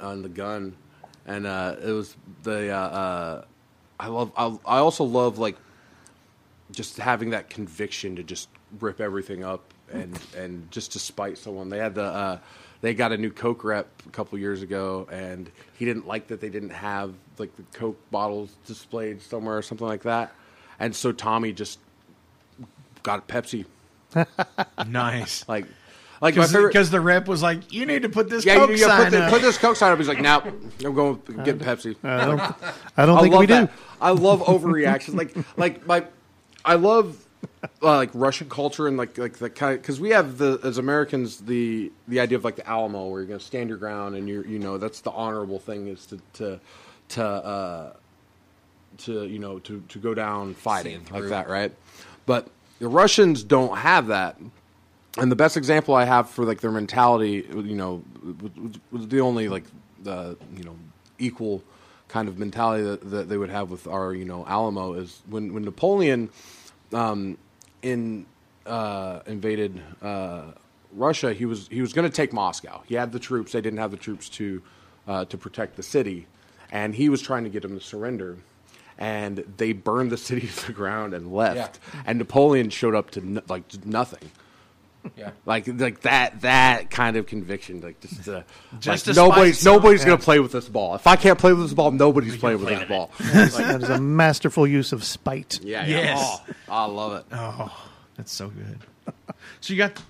on 0.00 0.22
the 0.22 0.28
gun, 0.28 0.76
and 1.26 1.46
uh, 1.46 1.76
it 1.82 1.90
was 1.92 2.16
the. 2.42 2.70
Uh, 2.70 2.76
uh, 2.76 3.44
I 3.98 4.08
love. 4.08 4.32
I, 4.36 4.46
I 4.66 4.78
also 4.78 5.04
love 5.04 5.38
like 5.38 5.56
just 6.70 6.98
having 6.98 7.30
that 7.30 7.50
conviction 7.50 8.16
to 8.16 8.22
just 8.22 8.48
rip 8.80 9.00
everything 9.00 9.44
up 9.44 9.62
and 9.92 10.18
and 10.36 10.70
just 10.70 10.92
to 10.92 10.98
spite 10.98 11.38
someone. 11.38 11.68
They 11.68 11.78
had 11.78 11.94
the 11.94 12.04
uh, 12.04 12.38
they 12.80 12.94
got 12.94 13.12
a 13.12 13.16
new 13.16 13.30
Coke 13.30 13.64
rep 13.64 13.88
a 14.06 14.10
couple 14.10 14.38
years 14.38 14.62
ago, 14.62 15.08
and 15.10 15.50
he 15.78 15.84
didn't 15.84 16.06
like 16.06 16.28
that 16.28 16.40
they 16.40 16.50
didn't 16.50 16.70
have 16.70 17.14
like 17.38 17.54
the 17.56 17.62
Coke 17.78 17.98
bottles 18.10 18.54
displayed 18.66 19.22
somewhere 19.22 19.56
or 19.56 19.62
something 19.62 19.86
like 19.86 20.02
that, 20.02 20.32
and 20.78 20.94
so 20.94 21.12
Tommy 21.12 21.52
just 21.52 21.78
got 23.02 23.20
a 23.20 23.22
Pepsi. 23.22 23.64
Nice. 24.86 25.46
Like, 25.48 25.66
like 26.20 26.36
my 26.36 26.46
favorite. 26.46 26.68
Because 26.68 26.90
the 26.90 27.00
rep 27.00 27.28
was 27.28 27.42
like, 27.42 27.72
"You 27.72 27.86
need 27.86 28.02
to 28.02 28.08
put 28.08 28.28
this 28.28 28.44
Yeah, 28.44 28.56
Coke 28.56 28.70
you, 28.70 28.76
you 28.76 28.84
sign 28.84 29.04
put, 29.04 29.10
the, 29.10 29.24
up." 29.24 29.30
put 29.30 29.42
this 29.42 29.58
Coke 29.58 29.76
sign 29.76 29.92
up. 29.92 29.98
He's 29.98 30.08
like, 30.08 30.20
"Now 30.20 30.40
I'm 30.84 30.94
going 30.94 31.20
to 31.22 31.32
get 31.44 31.58
Pepsi." 31.58 31.96
I 32.02 32.24
don't, 32.24 32.40
I 32.96 33.06
don't 33.06 33.18
I 33.18 33.22
think 33.22 33.32
love 33.34 33.40
we 33.40 33.46
do. 33.46 33.68
I 34.00 34.10
love 34.10 34.40
overreactions. 34.40 35.14
like 35.14 35.36
like 35.56 35.86
my, 35.86 36.04
I 36.64 36.74
love 36.74 37.26
uh, 37.82 37.96
like 37.96 38.10
Russian 38.14 38.48
culture 38.48 38.86
and 38.86 38.96
like 38.96 39.18
like 39.18 39.34
the 39.34 39.50
kind 39.50 39.80
because 39.80 40.00
we 40.00 40.10
have 40.10 40.38
the 40.38 40.58
as 40.64 40.78
Americans 40.78 41.38
the 41.38 41.92
the 42.08 42.20
idea 42.20 42.38
of 42.38 42.44
like 42.44 42.56
the 42.56 42.68
Alamo 42.68 43.06
where 43.08 43.20
you're 43.20 43.28
going 43.28 43.40
to 43.40 43.44
stand 43.44 43.68
your 43.68 43.78
ground 43.78 44.16
and 44.16 44.28
you're 44.28 44.46
you 44.46 44.58
know 44.58 44.78
that's 44.78 45.00
the 45.00 45.10
honorable 45.10 45.58
thing 45.58 45.86
is 45.88 46.06
to 46.06 46.20
to 46.34 46.60
to 47.10 47.24
uh, 47.24 47.92
to 48.98 49.26
you 49.26 49.38
know 49.38 49.58
to 49.60 49.82
to 49.88 49.98
go 49.98 50.14
down 50.14 50.54
fighting 50.54 51.06
like 51.10 51.28
that 51.28 51.48
right, 51.48 51.72
but 52.24 52.48
the 52.78 52.88
Russians 52.88 53.42
don't 53.44 53.76
have 53.78 54.08
that. 54.08 54.38
And 55.18 55.32
the 55.32 55.36
best 55.36 55.56
example 55.56 55.94
I 55.94 56.04
have 56.04 56.28
for 56.28 56.44
like 56.44 56.60
their 56.60 56.70
mentality, 56.70 57.46
you 57.50 57.74
know, 57.74 58.02
was, 58.90 59.08
the 59.08 59.20
only 59.20 59.48
like 59.48 59.64
the 60.02 60.36
you 60.54 60.64
know 60.64 60.76
equal 61.18 61.64
kind 62.08 62.28
of 62.28 62.38
mentality 62.38 62.84
that, 62.84 63.10
that 63.10 63.28
they 63.28 63.38
would 63.38 63.50
have 63.50 63.70
with 63.70 63.86
our 63.86 64.14
you 64.14 64.24
know 64.24 64.44
Alamo 64.46 64.92
is 64.94 65.22
when 65.28 65.54
when 65.54 65.64
Napoleon 65.64 66.28
um, 66.92 67.38
in 67.82 68.26
uh, 68.66 69.20
invaded 69.26 69.80
uh, 70.02 70.52
Russia, 70.92 71.32
he 71.32 71.46
was 71.46 71.68
he 71.68 71.80
was 71.80 71.92
going 71.92 72.08
to 72.08 72.14
take 72.14 72.32
Moscow. 72.32 72.82
He 72.86 72.94
had 72.94 73.12
the 73.12 73.18
troops; 73.18 73.52
they 73.52 73.60
didn't 73.60 73.78
have 73.78 73.90
the 73.90 73.96
troops 73.96 74.28
to 74.30 74.62
uh, 75.08 75.24
to 75.26 75.38
protect 75.38 75.76
the 75.76 75.82
city, 75.82 76.26
and 76.70 76.94
he 76.94 77.08
was 77.08 77.22
trying 77.22 77.44
to 77.44 77.50
get 77.50 77.62
them 77.62 77.78
to 77.78 77.84
surrender. 77.84 78.36
And 78.98 79.44
they 79.58 79.72
burned 79.72 80.10
the 80.10 80.16
city 80.28 80.46
to 80.46 80.66
the 80.66 80.72
ground 80.72 81.14
and 81.14 81.32
left. 81.32 81.80
Yeah. 81.94 82.02
And 82.06 82.18
Napoleon 82.18 82.70
showed 82.70 82.94
up 82.94 83.10
to 83.12 83.20
no, 83.20 83.42
like 83.48 83.68
to 83.68 83.88
nothing 83.88 84.30
Yeah. 85.16 85.30
like 85.44 85.66
like 85.68 86.00
that 86.02 86.40
that 86.42 86.90
kind 86.90 87.16
of 87.16 87.26
conviction 87.26 87.80
like 87.80 88.00
just 88.00 88.28
uh, 88.28 88.42
Just 88.80 89.06
like 89.06 89.14
to 89.14 89.20
nobody's 89.20 89.64
nobody's 89.64 90.04
gonna 90.04 90.18
play 90.18 90.40
with 90.40 90.52
this 90.52 90.68
ball 90.68 90.94
if 90.94 91.06
i 91.06 91.16
can't 91.16 91.38
play 91.38 91.52
with 91.52 91.62
this 91.62 91.74
ball 91.74 91.90
nobody's 91.90 92.36
playing 92.36 92.58
with 92.60 92.68
this 92.68 92.88
ball 92.88 93.10
that 93.20 93.82
is 93.82 93.88
a 93.90 94.00
masterful 94.00 94.66
use 94.66 94.92
of 94.92 95.04
spite. 95.04 95.60
yeah 95.62 95.84
yeah 95.86 95.96
Yes. 95.98 96.38
oh, 96.68 96.72
i 96.72 96.84
love 96.86 97.12
it 97.14 97.24
oh, 97.32 97.88
that's 98.16 98.32
so 98.32 98.48
good. 98.48 98.78
So 99.60 99.72
you 99.74 99.78
got, 99.78 100.00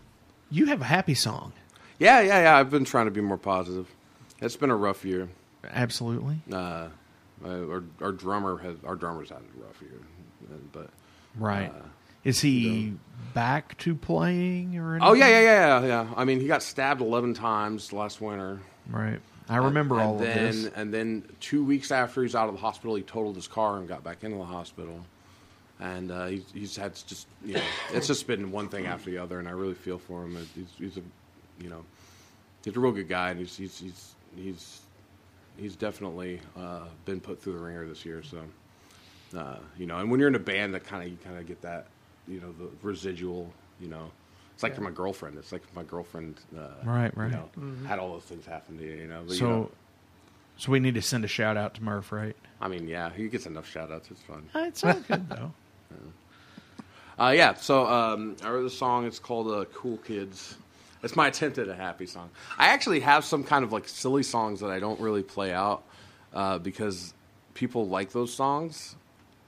you 0.50 0.66
have 0.66 0.80
a 0.80 0.84
happy 0.84 1.14
song. 1.14 1.52
yeah 1.98 2.20
yeah 2.20 2.42
yeah 2.42 2.56
i've 2.56 2.70
been 2.70 2.84
trying 2.84 3.06
to 3.06 3.10
be 3.10 3.20
more 3.20 3.36
positive 3.38 3.86
it's 4.40 4.56
been 4.56 4.70
a 4.70 4.76
rough 4.76 5.04
year 5.04 5.28
Absolutely. 5.68 6.38
uh 6.52 6.88
our, 7.44 7.82
our 8.00 8.12
drummer 8.12 8.56
has 8.58 8.76
our 8.84 8.96
drummer's 8.96 9.28
had 9.28 9.38
a 9.38 9.60
rough 9.64 9.80
year 9.82 10.00
uh, 10.50 10.56
but 10.72 10.88
Right. 11.38 11.68
Uh, 11.70 11.82
Is 12.26 12.40
he 12.40 12.94
back 13.34 13.76
to 13.78 13.94
playing 13.94 14.78
or 14.78 14.94
anything? 14.94 15.08
oh 15.08 15.12
yeah 15.12 15.28
yeah 15.28 15.40
yeah 15.40 15.80
yeah 15.80 15.86
yeah 15.86 16.14
i 16.16 16.24
mean 16.24 16.40
he 16.40 16.46
got 16.46 16.62
stabbed 16.62 17.02
11 17.02 17.34
times 17.34 17.92
last 17.92 18.20
winter 18.20 18.60
Right. 18.88 19.20
I 19.48 19.56
remember 19.56 19.96
and 19.96 20.04
all 20.04 20.18
then, 20.18 20.48
of 20.48 20.54
this. 20.54 20.72
And 20.74 20.92
then 20.92 21.24
two 21.40 21.64
weeks 21.64 21.90
after 21.90 22.22
he's 22.22 22.34
out 22.34 22.48
of 22.48 22.54
the 22.54 22.60
hospital, 22.60 22.96
he 22.96 23.02
totaled 23.02 23.36
his 23.36 23.46
car 23.46 23.78
and 23.78 23.86
got 23.88 24.02
back 24.02 24.24
into 24.24 24.36
the 24.38 24.44
hospital. 24.44 25.04
And 25.78 26.10
uh, 26.10 26.26
he's, 26.26 26.44
he's 26.52 26.76
had 26.76 26.94
just, 27.06 27.28
you 27.44 27.54
know, 27.54 27.62
it's 27.92 28.06
just 28.06 28.26
been 28.26 28.50
one 28.50 28.68
thing 28.68 28.86
after 28.86 29.10
the 29.10 29.18
other, 29.18 29.38
and 29.38 29.46
I 29.46 29.52
really 29.52 29.74
feel 29.74 29.98
for 29.98 30.24
him. 30.24 30.36
He's, 30.54 30.66
he's 30.78 30.96
a, 30.96 31.02
you 31.62 31.68
know, 31.68 31.84
he's 32.64 32.76
a 32.76 32.80
real 32.80 32.92
good 32.92 33.08
guy, 33.08 33.30
and 33.30 33.38
he's 33.38 33.56
he's 33.56 33.78
he's 33.78 34.14
he's, 34.34 34.80
he's 35.58 35.76
definitely 35.76 36.40
uh, 36.56 36.84
been 37.04 37.20
put 37.20 37.42
through 37.42 37.52
the 37.52 37.58
ringer 37.58 37.86
this 37.86 38.06
year. 38.06 38.22
So, 38.22 38.40
uh, 39.38 39.58
you 39.78 39.86
know, 39.86 39.98
and 39.98 40.10
when 40.10 40.18
you're 40.18 40.30
in 40.30 40.34
a 40.34 40.38
band, 40.40 40.72
that 40.74 40.84
kind 40.84 41.02
of 41.04 41.10
you 41.10 41.18
kind 41.22 41.36
of 41.36 41.46
get 41.46 41.60
that, 41.60 41.88
you 42.28 42.40
know, 42.40 42.52
the 42.52 42.68
residual, 42.82 43.52
you 43.80 43.88
know. 43.88 44.10
It's 44.54 44.62
like 44.62 44.74
for 44.74 44.80
my 44.80 44.90
girlfriend. 44.90 45.36
It's 45.36 45.52
like 45.52 45.62
my 45.74 45.82
girlfriend, 45.82 46.40
uh, 46.56 46.68
Right, 46.82 47.14
right. 47.16 47.30
You 47.30 47.62
know, 47.62 47.86
had 47.86 47.98
all 47.98 48.12
those 48.14 48.22
things 48.22 48.46
happen 48.46 48.78
to 48.78 48.84
you. 48.84 48.94
You 48.94 49.06
know, 49.06 49.22
but, 49.26 49.32
you 49.32 49.38
so, 49.38 49.48
know, 49.48 49.70
so 50.56 50.72
we 50.72 50.80
need 50.80 50.94
to 50.94 51.02
send 51.02 51.24
a 51.24 51.28
shout 51.28 51.58
out 51.58 51.74
to 51.74 51.82
Murph, 51.82 52.10
right? 52.10 52.34
I 52.60 52.68
mean, 52.68 52.88
yeah, 52.88 53.10
he 53.10 53.28
gets 53.28 53.44
enough 53.44 53.68
shout 53.68 53.92
outs. 53.92 54.10
It's 54.10 54.22
fun. 54.22 54.48
It's 54.54 54.82
all 54.82 54.94
good 54.94 55.28
though. 55.28 55.52
Uh, 57.18 57.32
yeah, 57.34 57.54
so 57.54 57.86
um, 57.86 58.36
I 58.44 58.50
wrote 58.50 58.66
a 58.66 58.70
song. 58.70 59.06
It's 59.06 59.18
called 59.18 59.50
uh, 59.50 59.64
Cool 59.72 59.96
Kids. 59.98 60.58
It's 61.02 61.16
my 61.16 61.28
attempt 61.28 61.56
at 61.56 61.66
a 61.66 61.74
happy 61.74 62.04
song. 62.04 62.28
I 62.58 62.68
actually 62.68 63.00
have 63.00 63.24
some 63.24 63.42
kind 63.42 63.64
of 63.64 63.72
like 63.72 63.88
silly 63.88 64.22
songs 64.22 64.60
that 64.60 64.70
I 64.70 64.80
don't 64.80 65.00
really 65.00 65.22
play 65.22 65.50
out 65.50 65.82
uh, 66.34 66.58
because 66.58 67.14
people 67.54 67.88
like 67.88 68.10
those 68.12 68.34
songs 68.34 68.96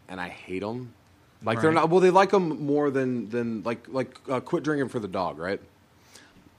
and 0.09 0.19
I 0.19 0.31
hate 0.31 0.61
them. 0.61 0.95
Like 1.43 1.61
they're 1.61 1.73
not 1.73 1.89
well, 1.91 2.01
they 2.01 2.11
like 2.11 2.31
them 2.31 2.65
more 2.65 2.91
than 2.91 3.29
than 3.29 3.63
like 3.63 3.87
like 3.89 4.19
uh, 4.29 4.41
quit 4.41 4.65
drinking 4.65 4.89
for 4.89 4.99
the 4.99 5.09
dog, 5.09 5.39
right? 5.39 5.61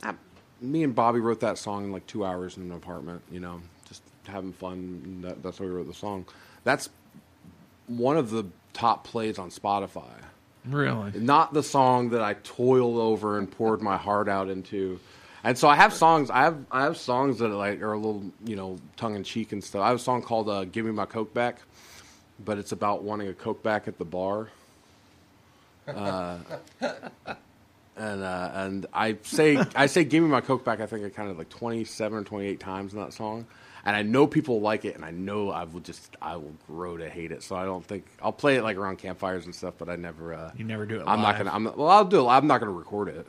Uh, 0.03 0.13
me 0.61 0.83
and 0.83 0.95
Bobby 0.95 1.19
wrote 1.19 1.41
that 1.41 1.57
song 1.57 1.85
in 1.85 1.91
like 1.91 2.07
two 2.07 2.25
hours 2.25 2.57
in 2.57 2.63
an 2.63 2.71
apartment. 2.71 3.21
You 3.29 3.41
know, 3.41 3.61
just 3.85 4.03
having 4.25 4.53
fun. 4.53 5.21
That, 5.21 5.43
that's 5.43 5.59
why 5.59 5.65
we 5.65 5.71
wrote 5.71 5.87
the 5.87 5.93
song. 5.93 6.25
That's 6.63 6.89
one 7.87 8.17
of 8.17 8.29
the 8.29 8.45
top 8.73 9.03
plays 9.03 9.39
on 9.39 9.49
Spotify 9.49 10.05
Really? 10.65 11.11
not 11.19 11.53
the 11.53 11.63
song 11.63 12.09
that 12.09 12.21
I 12.21 12.35
toiled 12.43 12.97
over 12.97 13.37
and 13.37 13.49
poured 13.49 13.81
my 13.81 13.97
heart 13.97 14.27
out 14.29 14.49
into. 14.49 14.99
And 15.43 15.57
so 15.57 15.67
I 15.69 15.75
have 15.75 15.93
songs. 15.93 16.29
I 16.29 16.41
have 16.41 16.57
I 16.71 16.83
have 16.83 16.97
songs 16.97 17.39
that 17.39 17.49
are 17.49 17.55
like 17.55 17.81
are 17.81 17.93
a 17.93 17.97
little 17.97 18.23
you 18.45 18.55
know 18.55 18.77
tongue 18.97 19.15
in 19.15 19.23
cheek 19.23 19.51
and 19.51 19.63
stuff. 19.63 19.81
I 19.81 19.87
have 19.87 19.97
a 19.97 20.01
song 20.01 20.21
called 20.21 20.49
uh, 20.49 20.65
"Give 20.65 20.85
Me 20.85 20.91
My 20.91 21.05
Coke 21.05 21.33
Back," 21.33 21.61
but 22.43 22.57
it's 22.57 22.73
about 22.73 23.03
wanting 23.03 23.29
a 23.29 23.33
Coke 23.33 23.63
back 23.63 23.87
at 23.87 23.97
the 23.97 24.05
bar. 24.05 24.49
Uh, 25.87 26.37
and 27.95 28.23
uh, 28.23 28.51
and 28.53 28.85
I 28.93 29.17
say 29.23 29.57
I 29.75 29.87
say 29.87 30.03
"Give 30.03 30.23
Me 30.23 30.29
My 30.29 30.41
Coke 30.41 30.63
Back." 30.63 30.79
I 30.79 30.85
think 30.85 31.05
I 31.05 31.09
counted 31.09 31.37
like 31.37 31.49
twenty 31.49 31.83
seven 31.83 32.19
or 32.19 32.23
twenty 32.23 32.47
eight 32.47 32.59
times 32.59 32.93
in 32.93 32.99
that 32.99 33.13
song. 33.13 33.45
And 33.85 33.95
I 33.95 34.01
know 34.01 34.27
people 34.27 34.59
like 34.59 34.83
it, 34.83 34.95
and 34.95 35.05
I 35.05 35.11
know 35.11 35.51
I 35.51 35.63
will 35.63 35.79
just 35.79 36.15
I 36.21 36.35
will 36.35 36.53
grow 36.67 36.97
to 36.97 37.09
hate 37.09 37.31
it. 37.31 37.41
So 37.43 37.55
I 37.55 37.63
don't 37.63 37.83
think 37.83 38.05
I'll 38.21 38.33
play 38.33 38.57
it 38.57 38.63
like 38.63 38.77
around 38.77 38.97
campfires 38.97 39.45
and 39.45 39.55
stuff, 39.55 39.75
but 39.77 39.89
I 39.89 39.95
never. 39.95 40.33
Uh, 40.33 40.51
You 40.57 40.65
never 40.65 40.85
do 40.85 40.99
it 40.99 41.03
I'm 41.07 41.21
not 41.21 41.37
gonna. 41.37 41.51
I'm 41.51 41.63
not, 41.63 41.77
well, 41.77 41.87
I'll 41.89 42.05
do 42.05 42.25
it. 42.25 42.27
I'm 42.29 42.45
not 42.45 42.59
gonna 42.59 42.73
record 42.73 43.07
it. 43.07 43.27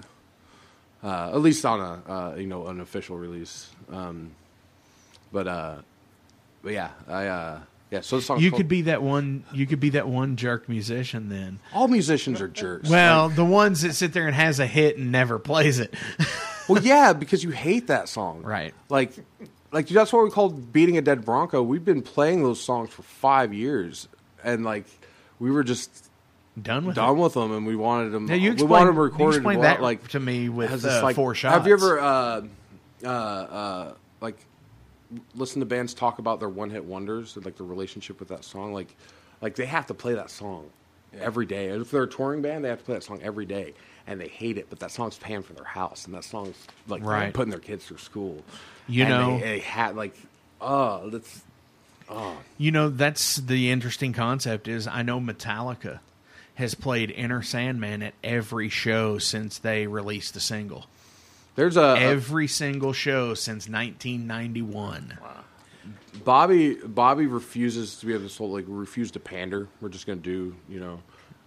Uh, 1.02 1.31
at 1.32 1.40
least 1.40 1.64
on 1.64 1.81
a 1.81 2.12
uh, 2.12 2.35
you 2.36 2.47
know 2.47 2.66
an 2.66 2.81
official 2.81 3.16
release. 3.16 3.70
Um, 3.90 4.32
but 5.32 5.47
uh, 5.47 5.77
but 6.62 6.72
yeah, 6.72 6.90
I 7.09 7.27
uh, 7.27 7.60
yeah. 7.91 8.01
So 8.03 8.17
the 8.17 8.23
song. 8.23 8.41
You 8.41 8.51
could 8.53 8.69
be 8.69 8.83
that 8.83 9.03
one. 9.03 9.45
You 9.53 9.67
could 9.67 9.81
be 9.81 9.91
that 9.91 10.09
one 10.09 10.37
jerk 10.37 10.69
musician 10.69 11.29
then. 11.29 11.59
All 11.75 11.89
musicians 11.89 12.41
are 12.41 12.49
jerks. 12.49 12.89
Well, 12.89 13.27
Like, 13.29 13.37
the 13.37 13.45
ones 13.45 13.83
that 13.83 13.95
sit 13.95 14.12
there 14.12 14.27
and 14.27 14.35
has 14.35 14.59
a 14.61 14.67
hit 14.67 14.97
and 14.99 15.11
never 15.12 15.39
plays 15.39 15.79
it. 15.81 15.95
well, 16.69 16.83
yeah, 16.83 17.12
because 17.12 17.43
you 17.45 17.51
hate 17.51 17.89
that 17.89 18.09
song, 18.09 18.43
Right. 18.43 18.75
Like, 18.89 19.12
like 19.73 19.89
that's 19.89 20.12
what 20.12 20.25
we 20.25 20.31
called 20.31 20.73
beating 20.73 20.97
a 20.99 21.03
dead 21.03 21.25
bronco. 21.25 21.62
We've 21.62 21.85
been 21.85 22.03
playing 22.03 22.43
those 22.43 22.61
songs 22.61 22.91
for 22.91 23.03
five 23.03 23.53
years, 23.55 24.09
and 24.45 24.65
like 24.65 24.87
we 25.39 25.51
were 25.51 25.65
just 25.65 26.09
Done 26.61 26.85
with 26.87 26.97
done 26.97 27.17
it. 27.17 27.23
with 27.23 27.35
them, 27.35 27.53
and 27.53 27.65
we 27.67 27.77
wanted 27.77 28.11
them. 28.11 28.29
Yeah, 28.29 28.35
you 28.35 28.51
we 28.51 28.55
explained- 28.55 28.71
wanted 28.71 28.87
them 28.89 28.97
you 28.97 29.03
recorded. 29.03 29.37
explained 29.37 29.61
well, 29.61 29.69
that 29.75 29.81
like 29.83 30.09
to 30.09 30.21
me 30.21 30.49
with, 30.49 30.85
uh, 30.85 31.01
like, 31.03 31.15
Four 31.17 31.35
Have 31.35 31.67
you 31.67 31.73
ever 31.73 32.01
uh, 32.01 32.43
uh, 33.05 33.07
uh, 33.09 33.95
like 34.21 34.37
listen 35.35 35.61
to 35.61 35.66
bands 35.66 35.95
talk 35.95 36.19
about 36.19 36.41
their 36.41 36.49
one 36.49 36.70
hit 36.70 36.85
wonders 36.85 37.37
and 37.37 37.45
like 37.45 37.57
their 37.57 37.66
relationship 37.66 38.19
with 38.20 38.28
that 38.28 38.45
song? 38.45 38.73
Like, 38.73 38.95
like 39.41 39.55
they 39.57 39.66
have 39.66 39.87
to 39.89 39.95
play 39.95 40.15
that 40.15 40.31
song 40.31 40.69
every 41.19 41.47
day. 41.47 41.66
If 41.69 41.91
they're 41.91 42.05
a 42.05 42.09
touring 42.09 42.43
band, 42.43 42.65
they 42.65 42.69
have 42.69 42.78
to 42.78 42.85
play 42.85 42.95
that 42.95 43.03
song 43.05 43.20
every 43.23 43.47
day, 43.47 43.74
and 44.07 44.20
they 44.20 44.28
hate 44.28 44.59
it. 44.59 44.66
But 44.70 44.78
that 44.81 44.91
song's 44.91 45.19
paying 45.19 45.43
for 45.43 45.53
their 45.55 45.65
house, 45.65 46.05
and 46.07 46.15
that 46.15 46.24
song's 46.24 46.57
like 46.89 47.03
Right. 47.05 47.32
putting 47.35 47.51
their 47.51 47.59
kids 47.61 47.85
through 47.87 47.99
school. 47.99 48.43
You 48.89 49.05
And 49.05 49.11
know- 49.11 49.39
they, 49.39 49.45
they 49.45 49.59
had 49.61 49.97
like, 49.97 50.15
oh, 50.61 51.11
that's 51.11 51.43
oh, 52.09 52.37
You 52.59 52.70
know, 52.70 52.89
that's 52.91 53.37
the 53.37 53.70
interesting 53.70 54.12
concept. 54.12 54.69
Is 54.69 54.87
I 54.87 55.03
know 55.03 55.20
Metallica 55.20 56.01
has 56.57 56.74
played 56.74 57.11
Enter 57.16 57.43
Sandman 57.43 58.03
at 58.03 58.12
every 58.23 58.69
show 58.69 59.16
since 59.19 59.57
they 59.59 59.87
released 59.87 60.35
the 60.35 60.41
single. 60.41 60.87
There's 61.61 61.77
a, 61.77 61.82
a 61.82 61.99
Every 61.99 62.47
single 62.47 62.95
show 62.95 63.35
since 63.35 63.69
1991. 63.69 65.19
Bobby 66.24 66.74
Bobby 66.74 67.27
refuses 67.27 67.97
to 67.97 68.07
be 68.07 68.15
able 68.15 68.23
to 68.24 68.31
sort 68.31 68.49
of, 68.49 68.55
like 68.55 68.65
refuse 68.66 69.11
to 69.11 69.20
pander. 69.20 69.69
We're 69.82 69.91
just 69.91 70.07
gonna 70.07 70.20
do 70.20 70.57
you 70.70 70.81
know 70.81 71.03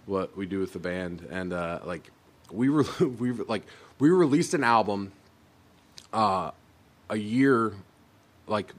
what 0.06 0.36
we 0.36 0.46
do 0.46 0.60
with 0.60 0.72
the 0.72 0.78
band, 0.78 1.26
and 1.30 1.52
uh, 1.52 1.80
like 1.84 2.12
we 2.52 2.68
were 2.68 2.84
we 3.18 3.32
like 3.32 3.64
we 3.98 4.08
released 4.08 4.54
an 4.54 4.62
album 4.62 5.10
uh, 6.12 6.52
a 7.10 7.16
year 7.16 7.72
like 8.46 8.72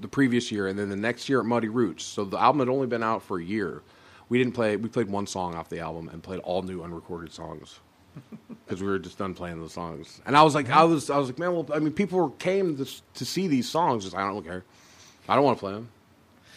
the 0.00 0.06
previous 0.06 0.52
year, 0.52 0.68
and 0.68 0.78
then 0.78 0.90
the 0.90 0.96
next 0.96 1.28
year 1.28 1.40
at 1.40 1.44
Muddy 1.44 1.70
Roots. 1.70 2.04
So 2.04 2.24
the 2.24 2.38
album 2.38 2.60
had 2.60 2.68
only 2.68 2.86
been 2.86 3.02
out 3.02 3.24
for 3.24 3.40
a 3.40 3.44
year. 3.44 3.82
We 4.28 4.38
didn't 4.38 4.54
play. 4.54 4.76
We 4.76 4.88
played 4.88 5.10
one 5.10 5.26
song 5.26 5.56
off 5.56 5.68
the 5.68 5.80
album 5.80 6.08
and 6.08 6.22
played 6.22 6.38
all 6.38 6.62
new 6.62 6.84
unrecorded 6.84 7.32
songs 7.32 7.80
because 8.64 8.82
we 8.82 8.88
were 8.88 8.98
just 8.98 9.18
done 9.18 9.34
playing 9.34 9.60
those 9.60 9.72
songs. 9.72 10.20
And 10.26 10.36
I 10.36 10.42
was 10.42 10.54
like, 10.54 10.70
I 10.70 10.84
was, 10.84 11.10
I 11.10 11.18
was 11.18 11.28
like, 11.28 11.38
man, 11.38 11.52
well, 11.52 11.66
I 11.72 11.78
mean, 11.78 11.92
people 11.92 12.30
came 12.30 12.76
to, 12.78 12.86
to 13.14 13.24
see 13.24 13.48
these 13.48 13.68
songs. 13.68 14.04
Just, 14.04 14.16
I 14.16 14.20
don't 14.26 14.44
care. 14.44 14.64
I 15.28 15.34
don't 15.34 15.44
want 15.44 15.58
to 15.58 15.60
play 15.60 15.72
them. 15.72 15.88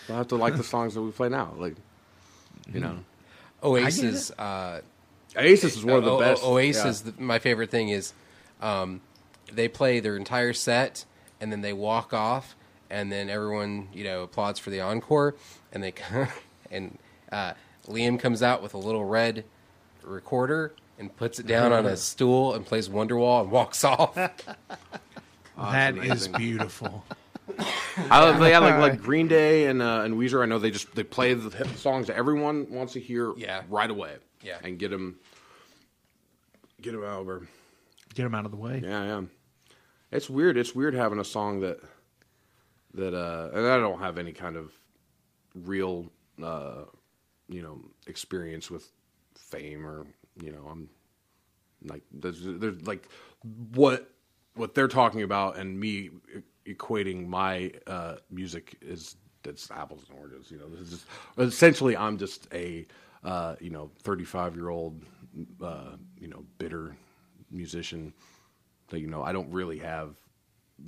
I 0.09 0.13
have 0.13 0.27
to 0.29 0.35
like 0.35 0.55
the 0.55 0.63
songs 0.63 0.93
that 0.93 1.01
we 1.01 1.11
play 1.11 1.29
now. 1.29 1.53
Like, 1.57 1.75
you 2.71 2.79
know, 2.79 2.97
Oasis. 3.63 4.31
Uh, 4.31 4.81
Oasis 5.35 5.75
is 5.75 5.83
one 5.83 5.97
of 5.97 6.05
the 6.05 6.11
O- 6.11 6.17
O- 6.17 6.19
best. 6.19 6.43
Oasis. 6.43 7.03
yeah. 7.05 7.11
The, 7.15 7.21
my 7.21 7.39
favorite 7.39 7.71
thing 7.71 7.89
is, 7.89 8.13
um, 8.61 9.01
they 9.51 9.67
play 9.67 9.99
their 9.99 10.15
entire 10.15 10.53
set 10.53 11.05
and 11.41 11.51
then 11.51 11.61
they 11.61 11.73
walk 11.73 12.13
off, 12.13 12.55
and 12.89 13.11
then 13.11 13.29
everyone 13.29 13.89
you 13.93 14.03
know 14.03 14.23
applauds 14.23 14.59
for 14.59 14.69
the 14.69 14.79
encore, 14.79 15.35
and 15.73 15.83
they 15.83 15.93
and 16.71 16.97
uh, 17.31 17.53
Liam 17.87 18.19
comes 18.19 18.41
out 18.41 18.63
with 18.63 18.73
a 18.73 18.77
little 18.77 19.03
red 19.05 19.43
recorder 20.03 20.71
and 20.99 21.15
puts 21.15 21.39
it 21.39 21.47
down 21.47 21.71
on 21.73 21.85
a 21.85 21.97
stool 21.97 22.53
and 22.53 22.65
plays 22.65 22.89
Wonderwall 22.89 23.41
and 23.41 23.51
walks 23.51 23.83
off. 23.83 24.17
That 25.57 25.97
is 25.97 26.27
beautiful. 26.27 27.05
I 28.09 28.19
love, 28.25 28.41
yeah, 28.41 28.59
like 28.59 28.77
like 28.77 29.01
Green 29.01 29.29
Day 29.29 29.67
and 29.67 29.81
uh, 29.81 30.01
and 30.03 30.15
Weezer. 30.15 30.43
I 30.43 30.45
know 30.47 30.59
they 30.59 30.69
just 30.71 30.93
they 30.95 31.03
play 31.03 31.33
the 31.33 31.49
hit 31.55 31.67
songs 31.77 32.07
that 32.07 32.17
everyone 32.17 32.69
wants 32.69 32.91
to 32.93 32.99
hear 32.99 33.33
Yeah. 33.37 33.61
right 33.69 33.89
away. 33.89 34.17
Yeah. 34.43 34.57
and 34.63 34.77
get 34.77 34.91
them 34.91 35.17
get 36.81 36.91
them 36.91 37.03
out 37.05 37.19
over. 37.19 37.47
Get 38.15 38.23
them 38.23 38.35
out 38.35 38.43
of 38.43 38.51
the 38.51 38.57
way. 38.57 38.81
Yeah, 38.83 39.03
yeah. 39.05 39.21
It's 40.11 40.29
weird. 40.29 40.57
It's 40.57 40.75
weird 40.75 40.93
having 40.93 41.19
a 41.19 41.23
song 41.23 41.61
that 41.61 41.79
that 42.93 43.13
uh 43.13 43.51
and 43.53 43.65
I 43.65 43.77
don't 43.77 43.99
have 43.99 44.17
any 44.17 44.33
kind 44.33 44.57
of 44.57 44.73
real 45.53 46.11
uh 46.43 46.83
you 47.47 47.61
know 47.61 47.79
experience 48.07 48.69
with 48.69 48.91
fame 49.35 49.85
or 49.85 50.05
you 50.41 50.51
know 50.51 50.67
I'm 50.69 50.89
like 51.85 52.03
there's 52.11 52.39
there's 52.43 52.85
like 52.87 53.07
what 53.73 54.09
what 54.55 54.73
they're 54.73 54.87
talking 54.87 55.23
about 55.23 55.57
and 55.57 55.79
me 55.79 56.09
equating 56.65 57.27
my 57.27 57.71
uh 57.87 58.15
music 58.31 58.77
is 58.81 59.17
that's 59.43 59.69
apples 59.71 60.05
and 60.09 60.17
oranges 60.17 60.49
you 60.49 60.57
know 60.57 60.67
this 60.69 60.81
is 60.81 60.89
just 60.91 61.05
essentially 61.37 61.95
I'm 61.95 62.17
just 62.17 62.47
a 62.53 62.85
uh 63.23 63.55
you 63.59 63.69
know 63.69 63.91
35 64.03 64.55
year 64.55 64.69
old 64.69 65.03
uh 65.61 65.95
you 66.19 66.27
know 66.27 66.43
bitter 66.57 66.95
musician 67.51 68.13
that 68.89 68.99
you 68.99 69.07
know 69.07 69.23
I 69.23 69.31
don't 69.31 69.51
really 69.51 69.79
have 69.79 70.17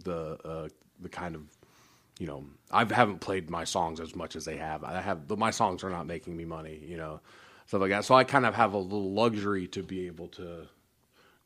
the 0.03 0.37
uh, 0.45 0.67
the 0.99 1.09
kind 1.09 1.35
of 1.35 1.43
you 2.19 2.27
know 2.27 2.45
I 2.71 2.85
haven't 2.85 3.19
played 3.19 3.49
my 3.49 3.63
songs 3.63 3.99
as 3.99 4.15
much 4.15 4.35
as 4.35 4.45
they 4.45 4.57
have. 4.57 4.83
I 4.83 5.01
have 5.01 5.29
my 5.37 5.51
songs 5.51 5.83
are 5.83 5.89
not 5.89 6.05
making 6.07 6.35
me 6.35 6.45
money, 6.45 6.81
you 6.85 6.97
know, 6.97 7.21
stuff 7.67 7.81
like 7.81 7.91
that. 7.91 8.05
So 8.05 8.15
I 8.15 8.23
kind 8.23 8.45
of 8.45 8.55
have 8.55 8.73
a 8.73 8.77
little 8.77 9.13
luxury 9.13 9.67
to 9.69 9.83
be 9.83 10.07
able 10.07 10.29
to 10.29 10.67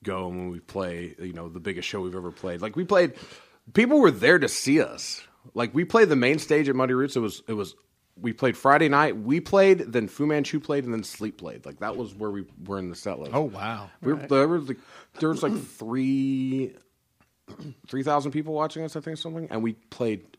go 0.04 0.28
when 0.28 0.50
we 0.50 0.60
play, 0.60 1.16
you 1.20 1.34
know, 1.34 1.50
the 1.50 1.60
biggest 1.60 1.88
show 1.88 2.02
we've 2.02 2.16
ever 2.16 2.32
played. 2.32 2.62
Like 2.62 2.76
we 2.76 2.86
played, 2.86 3.14
people 3.74 4.00
were 4.00 4.12
there 4.12 4.40
to 4.40 4.48
see 4.48 4.82
us. 4.82 5.22
Like 5.54 5.74
we 5.74 5.86
played 5.86 6.10
the 6.10 6.16
main 6.16 6.40
stage 6.40 6.70
at 6.70 6.76
Muddy 6.76 6.94
Roots. 6.94 7.16
It 7.16 7.20
was 7.20 7.42
it 7.48 7.54
was 7.54 7.76
we 8.20 8.34
played 8.34 8.56
Friday 8.56 8.90
night. 8.90 9.18
We 9.18 9.40
played, 9.40 9.80
then 9.80 10.08
Fu 10.08 10.26
Manchu 10.26 10.60
played, 10.60 10.86
and 10.86 10.94
then 10.94 11.04
Sleep 11.04 11.38
played. 11.38 11.66
Like 11.66 11.80
that 11.80 11.98
was 11.98 12.14
where 12.14 12.30
we 12.30 12.46
were 12.66 12.78
in 12.78 12.90
the 12.90 12.96
set 12.96 13.20
list. 13.20 13.32
Oh 13.34 13.42
wow. 13.42 13.90
We 14.02 14.14
were, 14.14 14.28
there 14.28 14.48
was 14.48 14.68
like 14.68 14.80
there 15.20 15.30
was 15.30 15.42
like 15.44 15.58
three 15.58 16.76
three 17.88 18.04
thousand 18.04 18.32
people 18.32 18.54
watching 18.54 18.84
us, 18.84 18.96
I 18.96 19.00
think 19.00 19.18
something, 19.18 19.48
and 19.50 19.64
we 19.64 19.74
played 19.74 20.38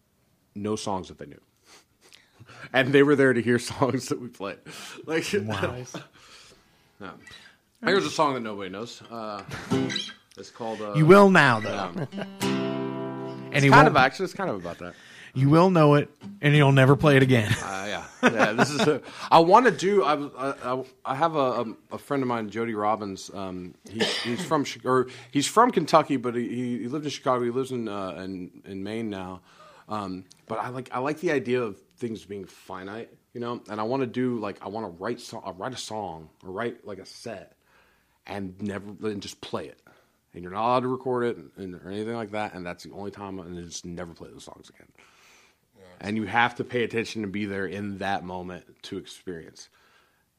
no 0.55 0.77
songs 0.77 1.09
that 1.09 1.19
they 1.19 1.27
knew, 1.27 1.41
and 2.73 2.93
they 2.93 3.03
were 3.03 3.17
there 3.17 3.33
to 3.33 3.41
hear 3.43 3.59
songs 3.73 4.09
that 4.09 4.21
we 4.21 4.29
played. 4.29 4.59
Like 5.07 5.25
wow. 5.35 5.77
yeah. 7.01 7.11
Here's 7.85 8.05
a 8.07 8.11
song 8.11 8.35
that 8.35 8.41
nobody 8.41 8.71
knows. 8.71 9.03
Uh, 9.11 9.43
it's 10.37 10.51
called. 10.51 10.81
Uh, 10.81 10.95
You 10.95 11.07
will 11.07 11.31
now 11.31 11.61
though. 11.61 11.91
Yeah. 12.13 12.25
And 13.55 13.59
It's 13.59 13.65
he 13.65 13.71
kind 13.71 13.87
of 13.87 13.97
actually, 13.97 14.25
it's 14.25 14.33
kind 14.33 14.49
of 14.49 14.57
about 14.57 14.79
that. 14.79 14.95
you 15.35 15.51
will 15.51 15.69
know 15.69 15.93
it 15.97 16.09
and 16.41 16.57
you'll 16.57 16.73
never 16.73 16.97
play 16.97 17.19
it 17.19 17.23
again. 17.23 17.53
Uh, 17.63 17.85
yeah, 17.87 18.05
yeah. 18.23 18.53
This 18.53 18.71
is. 18.71 18.81
A, 18.81 19.03
I 19.31 19.41
want 19.41 19.67
to 19.67 19.71
do. 19.71 20.03
I, 20.05 20.15
I 20.15 20.73
I 20.73 20.85
I 21.05 21.15
have 21.15 21.37
a, 21.37 21.39
a 21.39 21.65
a 21.93 21.99
friend 21.99 22.23
of 22.23 22.29
mine, 22.31 22.49
Jody 22.49 22.73
Robbins. 22.75 23.31
Um, 23.35 23.75
he, 23.91 24.03
he's 24.25 24.43
from 24.43 24.65
Chi- 24.65 24.81
or 24.87 25.09
he's 25.33 25.47
from 25.47 25.71
Kentucky, 25.71 26.17
but 26.17 26.35
he, 26.35 26.49
he, 26.49 26.79
he 26.79 26.89
lived 26.89 27.05
in 27.05 27.11
Chicago. 27.11 27.45
He 27.45 27.51
lives 27.51 27.73
in 27.73 27.89
uh, 27.89 28.13
in 28.25 28.63
in 28.65 28.83
Maine 28.83 29.11
now. 29.11 29.43
Um, 29.93 30.25
but 30.47 30.59
I 30.59 30.69
like 30.69 30.89
I 30.93 30.99
like 30.99 31.21
the 31.21 31.33
idea 31.33 31.63
of 31.63 31.79
things 31.99 32.25
being 32.25 32.47
finite, 32.47 33.11
you 33.35 33.41
know. 33.41 33.61
And 33.69 33.81
I 33.81 33.85
want 33.85 34.03
to 34.03 34.07
do 34.07 34.39
like 34.39 34.59
I 34.63 34.69
want 34.69 34.87
to 34.87 35.03
write 35.03 35.21
so, 35.21 35.41
write 35.57 35.75
a 35.75 35.77
song 35.77 36.31
or 36.45 36.51
write 36.51 36.87
like 36.87 36.99
a 36.99 37.07
set, 37.07 37.55
and 38.27 38.61
never 38.63 38.87
and 39.09 39.21
just 39.23 39.41
play 39.41 39.67
it. 39.67 39.81
And 40.35 40.43
you're 40.43 40.53
not 40.53 40.65
allowed 40.65 40.81
to 40.81 40.89
record 40.89 41.25
it 41.25 41.37
and, 41.59 41.75
or 41.75 41.91
anything 41.91 42.15
like 42.15 42.31
that. 42.31 42.55
And 42.55 42.65
that's 42.65 42.85
the 42.85 42.93
only 42.93 43.11
time, 43.11 43.39
and 43.39 43.57
then 43.57 43.65
just 43.67 43.85
never 43.85 44.15
play 44.15 44.31
those 44.31 44.45
songs 44.45 44.71
again 44.71 44.89
and 46.03 46.17
you 46.17 46.25
have 46.25 46.57
to 46.57 46.65
pay 46.65 46.83
attention 46.83 47.23
and 47.23 47.33
be 47.33 47.47
there 47.47 47.67
in 47.67 47.99
that 47.99 48.25
moment 48.25 48.65
to 48.83 48.99
experience. 48.99 49.69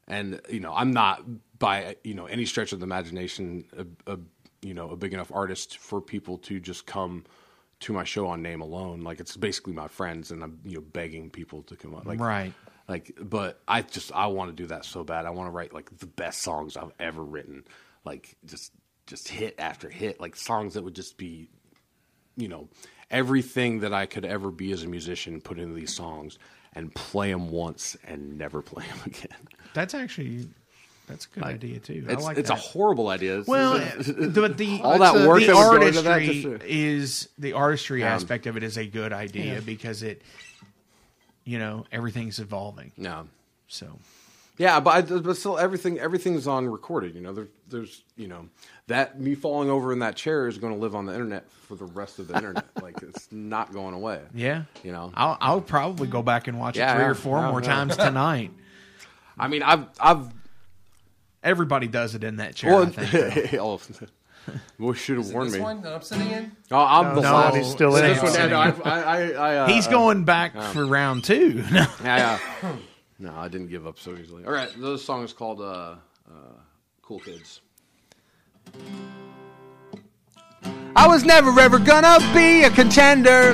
And 0.06 0.40
you 0.50 0.60
know, 0.60 0.72
I'm 0.74 0.92
not 0.92 1.24
by 1.58 1.96
you 2.04 2.14
know 2.14 2.26
any 2.26 2.44
stretch 2.44 2.72
of 2.72 2.80
the 2.80 2.84
imagination 2.84 3.64
a, 3.76 4.12
a 4.12 4.18
you 4.60 4.74
know 4.74 4.90
a 4.90 4.96
big 4.96 5.14
enough 5.14 5.32
artist 5.32 5.78
for 5.78 6.00
people 6.00 6.38
to 6.38 6.60
just 6.60 6.86
come 6.86 7.24
to 7.84 7.92
my 7.92 8.04
show 8.04 8.26
on 8.28 8.42
name 8.42 8.60
alone. 8.60 9.02
Like 9.02 9.20
it's 9.20 9.36
basically 9.36 9.74
my 9.74 9.88
friends, 9.88 10.30
and 10.30 10.42
I'm 10.42 10.58
you 10.64 10.76
know 10.76 10.80
begging 10.80 11.30
people 11.30 11.62
to 11.64 11.76
come 11.76 11.94
on. 11.94 12.04
Like 12.04 12.20
Right. 12.20 12.52
Like, 12.88 13.12
but 13.20 13.60
I 13.66 13.82
just 13.82 14.12
I 14.12 14.26
want 14.26 14.50
to 14.50 14.62
do 14.62 14.66
that 14.68 14.84
so 14.84 15.04
bad. 15.04 15.24
I 15.24 15.30
want 15.30 15.46
to 15.48 15.52
write 15.52 15.72
like 15.72 15.96
the 15.98 16.06
best 16.06 16.42
songs 16.42 16.76
I've 16.76 16.92
ever 16.98 17.22
written. 17.22 17.64
Like 18.04 18.36
just 18.44 18.72
just 19.06 19.28
hit 19.28 19.54
after 19.58 19.88
hit. 19.88 20.20
Like 20.20 20.36
songs 20.36 20.74
that 20.74 20.84
would 20.84 20.94
just 20.94 21.16
be 21.16 21.48
you 22.36 22.48
know 22.48 22.68
everything 23.10 23.80
that 23.80 23.92
I 23.92 24.06
could 24.06 24.24
ever 24.24 24.50
be 24.50 24.72
as 24.72 24.82
a 24.82 24.88
musician 24.88 25.40
put 25.40 25.58
into 25.58 25.74
these 25.74 25.94
songs 25.94 26.38
and 26.74 26.94
play 26.94 27.30
them 27.30 27.50
once 27.50 27.96
and 28.04 28.36
never 28.38 28.62
play 28.72 28.84
them 28.86 29.00
again. 29.06 29.48
That's 29.74 29.94
actually 29.94 30.48
that's 31.06 31.26
a 31.26 31.28
good 31.34 31.44
idea 31.44 31.78
too. 31.78 32.04
I 32.08 32.12
It's 32.12 32.24
like 32.24 32.38
it's 32.38 32.48
that. 32.48 32.58
a 32.58 32.60
horrible 32.60 33.08
idea. 33.08 33.32
It's- 33.40 33.46
Well, 33.46 33.76
it's- 33.76 34.08
but 34.34 34.56
the 34.56 34.80
all 34.84 34.98
that 34.98 35.26
work 35.26 35.40
the 35.40 35.46
that 35.48 35.54
would 35.70 35.80
go 35.80 35.86
into 35.86 36.02
that 36.02 36.12
artistry 36.12 36.42
to- 36.58 36.60
is 36.66 37.28
the 37.38 37.52
artistry 37.52 38.00
Yeah. 38.00 38.14
aspect 38.14 38.46
of 38.46 38.56
it 38.56 38.62
is 38.62 38.76
a 38.78 38.86
good 38.86 39.12
idea 39.12 39.60
because 39.62 40.02
it, 40.02 40.22
you 41.44 41.58
know, 41.58 41.84
everything's 41.92 42.38
evolving. 42.38 42.92
no. 42.96 43.26
So 43.68 43.98
Yeah, 44.58 44.78
but 44.80 45.10
I, 45.10 45.18
but 45.18 45.36
still 45.36 45.58
everything 45.58 45.98
everything's 45.98 46.46
on 46.46 46.66
recorded. 46.68 47.14
You 47.14 47.20
know, 47.22 47.32
there, 47.32 47.48
there's 47.68 48.02
you 48.16 48.28
know 48.28 48.48
that 48.86 49.18
me 49.20 49.34
falling 49.34 49.68
over 49.70 49.92
in 49.92 49.98
that 50.00 50.14
chair 50.16 50.46
is 50.46 50.58
going 50.58 50.72
to 50.72 50.78
live 50.78 50.94
on 50.94 51.06
the 51.06 51.12
internet 51.12 51.50
for 51.50 51.74
the 51.74 51.86
rest 51.86 52.18
of 52.18 52.28
the 52.28 52.36
internet. 52.36 52.64
like 52.82 53.02
it's 53.02 53.26
not 53.32 53.72
going 53.72 53.94
away. 53.94 54.20
yeah, 54.34 54.64
You 54.84 54.92
know? 54.92 55.10
I'll 55.14 55.36
I'll 55.40 55.60
probably 55.60 56.06
go 56.06 56.22
back 56.22 56.46
and 56.46 56.58
watch 56.60 56.76
Yeah, 56.76 56.92
it 56.92 56.96
three 56.96 57.04
or 57.04 57.14
four 57.14 57.38
yeah, 57.40 57.50
more 57.50 57.60
yeah. 57.62 57.66
times 57.68 57.96
tonight. 57.96 58.52
I 59.38 59.48
mean, 59.48 59.62
I've 59.62 59.86
I've 59.98 60.28
Everybody 61.44 61.86
does 61.86 62.14
it 62.14 62.24
in 62.24 62.36
that 62.36 62.54
chair. 62.54 62.72
I 62.72 62.74
well, 62.74 62.86
think, 62.86 63.50
though. 63.50 63.58
oh, 63.78 63.80
boy 64.78 64.92
should 64.94 65.18
have 65.18 65.30
warned 65.30 65.50
this 65.50 65.56
me. 65.56 65.60
one 65.60 65.82
that 65.82 65.92
I'm 65.92 66.02
sitting 66.02 66.30
in? 66.30 66.52
Oh, 66.70 66.78
I'm 66.78 67.14
the 67.14 67.20
No, 67.20 67.34
last. 67.34 67.56
he's 67.56 67.70
still 67.70 67.94
in 67.96 68.02
This 68.02 68.22
one, 68.22 68.32
yeah, 68.34 68.46
no, 68.46 68.58
I, 68.58 68.70
I, 68.84 69.30
I, 69.30 69.56
uh, 69.58 69.66
He's 69.68 69.86
going 69.86 70.24
back 70.24 70.58
for 70.72 70.86
round 70.86 71.24
two. 71.24 71.62
Yeah, 71.72 71.86
yeah. 72.02 72.76
no, 73.18 73.34
I 73.36 73.48
didn't 73.48 73.68
give 73.68 73.86
up 73.86 73.98
so 73.98 74.16
easily. 74.16 74.44
All 74.44 74.52
right, 74.52 74.70
this 74.78 75.04
song 75.04 75.22
is 75.22 75.32
called 75.32 75.60
uh, 75.60 75.96
uh, 76.28 76.34
"Cool 77.02 77.20
Kids." 77.20 77.60
I 80.96 81.06
was 81.06 81.24
never 81.24 81.58
ever 81.60 81.78
gonna 81.78 82.18
be 82.34 82.64
a 82.64 82.70
contender. 82.70 83.52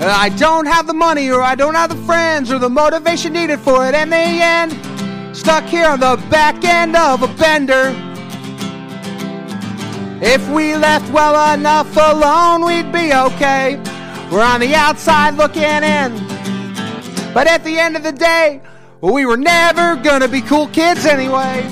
I 0.00 0.28
don't 0.36 0.66
have 0.66 0.86
the 0.86 0.94
money, 0.94 1.30
or 1.30 1.42
I 1.42 1.54
don't 1.56 1.74
have 1.74 1.90
the 1.90 2.02
friends, 2.06 2.52
or 2.52 2.58
the 2.58 2.68
motivation 2.68 3.32
needed 3.32 3.58
for 3.58 3.86
it. 3.88 3.94
In 3.94 4.10
the 4.10 4.16
end, 4.16 4.72
stuck 5.32 5.64
here 5.64 5.86
on 5.86 6.00
the 6.00 6.16
back 6.30 6.64
end 6.64 6.96
of 6.96 7.22
a 7.22 7.28
bender. 7.34 7.94
If 10.20 10.48
we 10.50 10.74
left 10.74 11.12
well 11.12 11.54
enough 11.54 11.96
alone, 11.96 12.64
we'd 12.64 12.90
be 12.92 13.12
okay. 13.12 13.80
We're 14.30 14.42
on 14.42 14.60
the 14.60 14.74
outside 14.74 15.34
looking 15.34 15.62
in. 15.62 16.10
But 17.32 17.46
at 17.46 17.62
the 17.64 17.78
end 17.78 17.96
of 17.96 18.02
the 18.02 18.12
day, 18.12 18.60
we 19.00 19.24
were 19.26 19.36
never 19.36 19.96
gonna 19.96 20.28
be 20.28 20.40
cool 20.40 20.66
kids 20.68 21.06
anyway. 21.06 21.62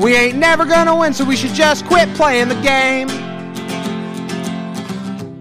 We 0.00 0.14
ain't 0.14 0.36
never 0.36 0.64
gonna 0.64 0.94
win, 0.96 1.14
so 1.14 1.24
we 1.24 1.34
should 1.34 1.54
just 1.54 1.86
quit 1.86 2.12
playing 2.14 2.48
the 2.48 2.60
game. 2.60 3.08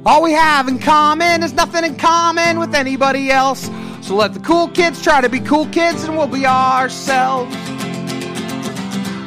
All 0.06 0.22
we 0.22 0.32
have 0.34 0.68
in 0.68 0.80
common 0.80 1.44
is 1.44 1.54
nothing 1.54 1.84
in 1.84 1.96
common 1.96 2.60
with 2.60 2.76
anybody 2.76 3.30
else. 3.30 3.70
So 4.04 4.18
let 4.18 4.34
the 4.34 4.42
cool 4.42 4.68
kids 4.68 5.02
try 5.02 5.22
to 5.22 5.30
be 5.30 5.40
cool 5.40 5.66
kids 5.68 6.04
and 6.04 6.18
we'll 6.18 6.28
be 6.28 6.46
ourselves. 6.46 7.56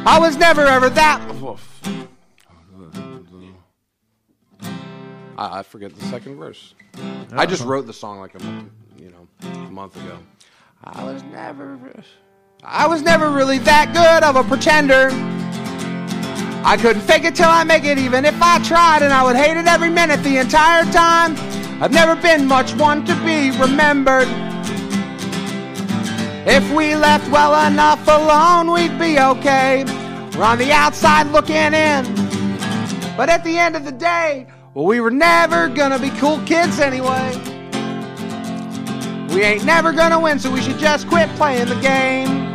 I 0.04 0.18
was 0.20 0.36
never 0.36 0.66
ever 0.66 0.90
that. 0.90 1.22
I, 5.38 5.60
I 5.60 5.62
forget 5.62 5.94
the 5.94 6.04
second 6.04 6.36
verse. 6.36 6.74
I 7.32 7.46
just 7.46 7.64
wrote 7.64 7.86
the 7.86 7.94
song 7.94 8.20
like 8.20 8.34
a 8.34 8.44
month, 8.44 8.70
you 8.98 9.10
know, 9.10 9.26
a 9.44 9.70
month 9.70 9.96
ago. 9.96 10.18
I 10.84 11.04
was 11.04 11.22
never. 11.22 11.78
I 12.62 12.86
was 12.86 13.00
never 13.00 13.30
really 13.30 13.58
that 13.60 13.94
good 13.94 14.28
of 14.28 14.36
a 14.36 14.44
pretender. 14.44 15.08
I 16.66 16.76
couldn't 16.76 17.00
fake 17.00 17.24
it 17.24 17.34
till 17.34 17.48
I 17.48 17.64
make 17.64 17.84
it, 17.84 17.96
even 17.96 18.26
if 18.26 18.36
I 18.42 18.62
tried, 18.62 19.02
and 19.02 19.10
I 19.10 19.24
would 19.24 19.36
hate 19.36 19.56
it 19.56 19.66
every 19.66 19.88
minute 19.88 20.22
the 20.22 20.36
entire 20.36 20.84
time. 20.92 21.34
I've 21.82 21.92
never 21.92 22.14
been 22.20 22.46
much 22.46 22.74
one 22.74 23.06
to 23.06 23.14
be 23.24 23.52
remembered. 23.58 24.45
If 26.48 26.72
we 26.72 26.94
left 26.94 27.28
well 27.32 27.66
enough 27.66 28.06
alone, 28.06 28.70
we'd 28.70 28.96
be 29.00 29.18
okay. 29.18 29.82
We're 30.38 30.44
on 30.44 30.58
the 30.58 30.70
outside 30.70 31.26
looking 31.32 31.56
in. 31.56 32.04
But 33.16 33.28
at 33.28 33.42
the 33.42 33.58
end 33.58 33.74
of 33.74 33.84
the 33.84 33.90
day, 33.90 34.46
well, 34.72 34.84
we 34.84 35.00
were 35.00 35.10
never 35.10 35.68
gonna 35.68 35.98
be 35.98 36.10
cool 36.10 36.38
kids 36.46 36.78
anyway. 36.78 37.34
We 39.34 39.42
ain't 39.42 39.64
never 39.64 39.92
gonna 39.92 40.20
win, 40.20 40.38
so 40.38 40.52
we 40.52 40.62
should 40.62 40.78
just 40.78 41.08
quit 41.08 41.28
playing 41.30 41.66
the 41.66 41.80
game. 41.80 42.46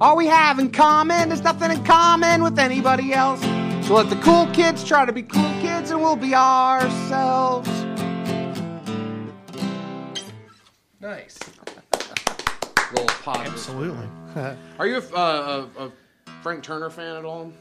All 0.00 0.16
we 0.16 0.28
have 0.28 0.58
in 0.58 0.70
common 0.70 1.30
is 1.30 1.42
nothing 1.42 1.70
in 1.70 1.84
common 1.84 2.42
with 2.42 2.58
anybody 2.58 3.12
else. 3.12 3.42
So 3.86 3.96
let 3.96 4.08
the 4.08 4.16
cool 4.22 4.46
kids 4.54 4.82
try 4.82 5.04
to 5.04 5.12
be 5.12 5.22
cool 5.22 5.52
kids 5.60 5.90
and 5.90 6.00
we'll 6.00 6.16
be 6.16 6.34
ourselves. 6.34 7.68
Nice. 10.98 11.38
Little 12.92 13.06
positive. 13.22 13.52
Absolutely. 13.52 14.08
Are 14.78 14.86
you 14.86 14.96
a, 14.96 15.16
uh, 15.16 15.66
a, 15.78 15.86
a 15.86 15.92
Frank 16.42 16.62
Turner 16.62 16.90
fan 16.90 17.16
at 17.16 17.24
all? 17.24 17.52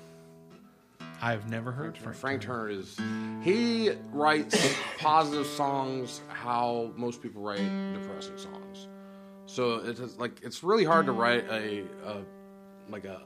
I've 1.21 1.49
never 1.49 1.71
heard 1.71 1.97
Frank. 1.97 2.17
Frank 2.17 2.41
Turner 2.41 2.69
is 2.69 2.97
he 3.43 3.91
writes 4.11 4.75
positive 4.97 5.45
songs 5.45 6.21
how 6.29 6.91
most 6.95 7.21
people 7.21 7.41
write 7.43 7.61
depressing 7.93 8.37
songs. 8.37 8.87
So 9.45 9.75
it's 9.85 10.17
like 10.17 10.41
it's 10.41 10.63
really 10.63 10.83
hard 10.83 11.05
to 11.05 11.11
write 11.11 11.45
a, 11.49 11.83
a 12.05 12.23
like 12.89 13.05
a 13.05 13.21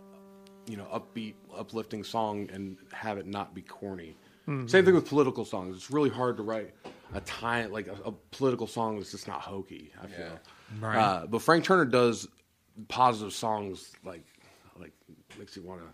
you 0.67 0.75
know 0.75 0.85
upbeat, 0.93 1.35
uplifting 1.57 2.03
song 2.03 2.49
and 2.51 2.77
have 2.91 3.17
it 3.17 3.27
not 3.27 3.55
be 3.55 3.61
corny. 3.61 4.17
Mhm. 4.47 4.69
Same 4.69 4.83
thing 4.83 4.93
with 4.93 5.07
political 5.07 5.45
songs. 5.45 5.75
It's 5.77 5.89
really 5.89 6.09
hard 6.09 6.35
to 6.37 6.43
write 6.43 6.73
a 7.13 7.21
time 7.21 7.71
like 7.71 7.87
a, 7.87 7.95
a 8.05 8.11
political 8.31 8.67
song 8.67 8.97
that's 8.97 9.11
just 9.11 9.27
not 9.27 9.39
hokey. 9.41 9.91
I 10.03 10.07
feel. 10.07 10.39
Right. 10.79 10.97
Uh, 10.97 11.25
but 11.27 11.41
Frank 11.41 11.63
Turner 11.63 11.85
does 11.85 12.27
positive 12.87 13.33
songs 13.33 13.91
like 14.03 14.23
like 14.79 14.91
makes 15.39 15.55
you 15.55 15.61
want 15.63 15.81
to 15.81 15.87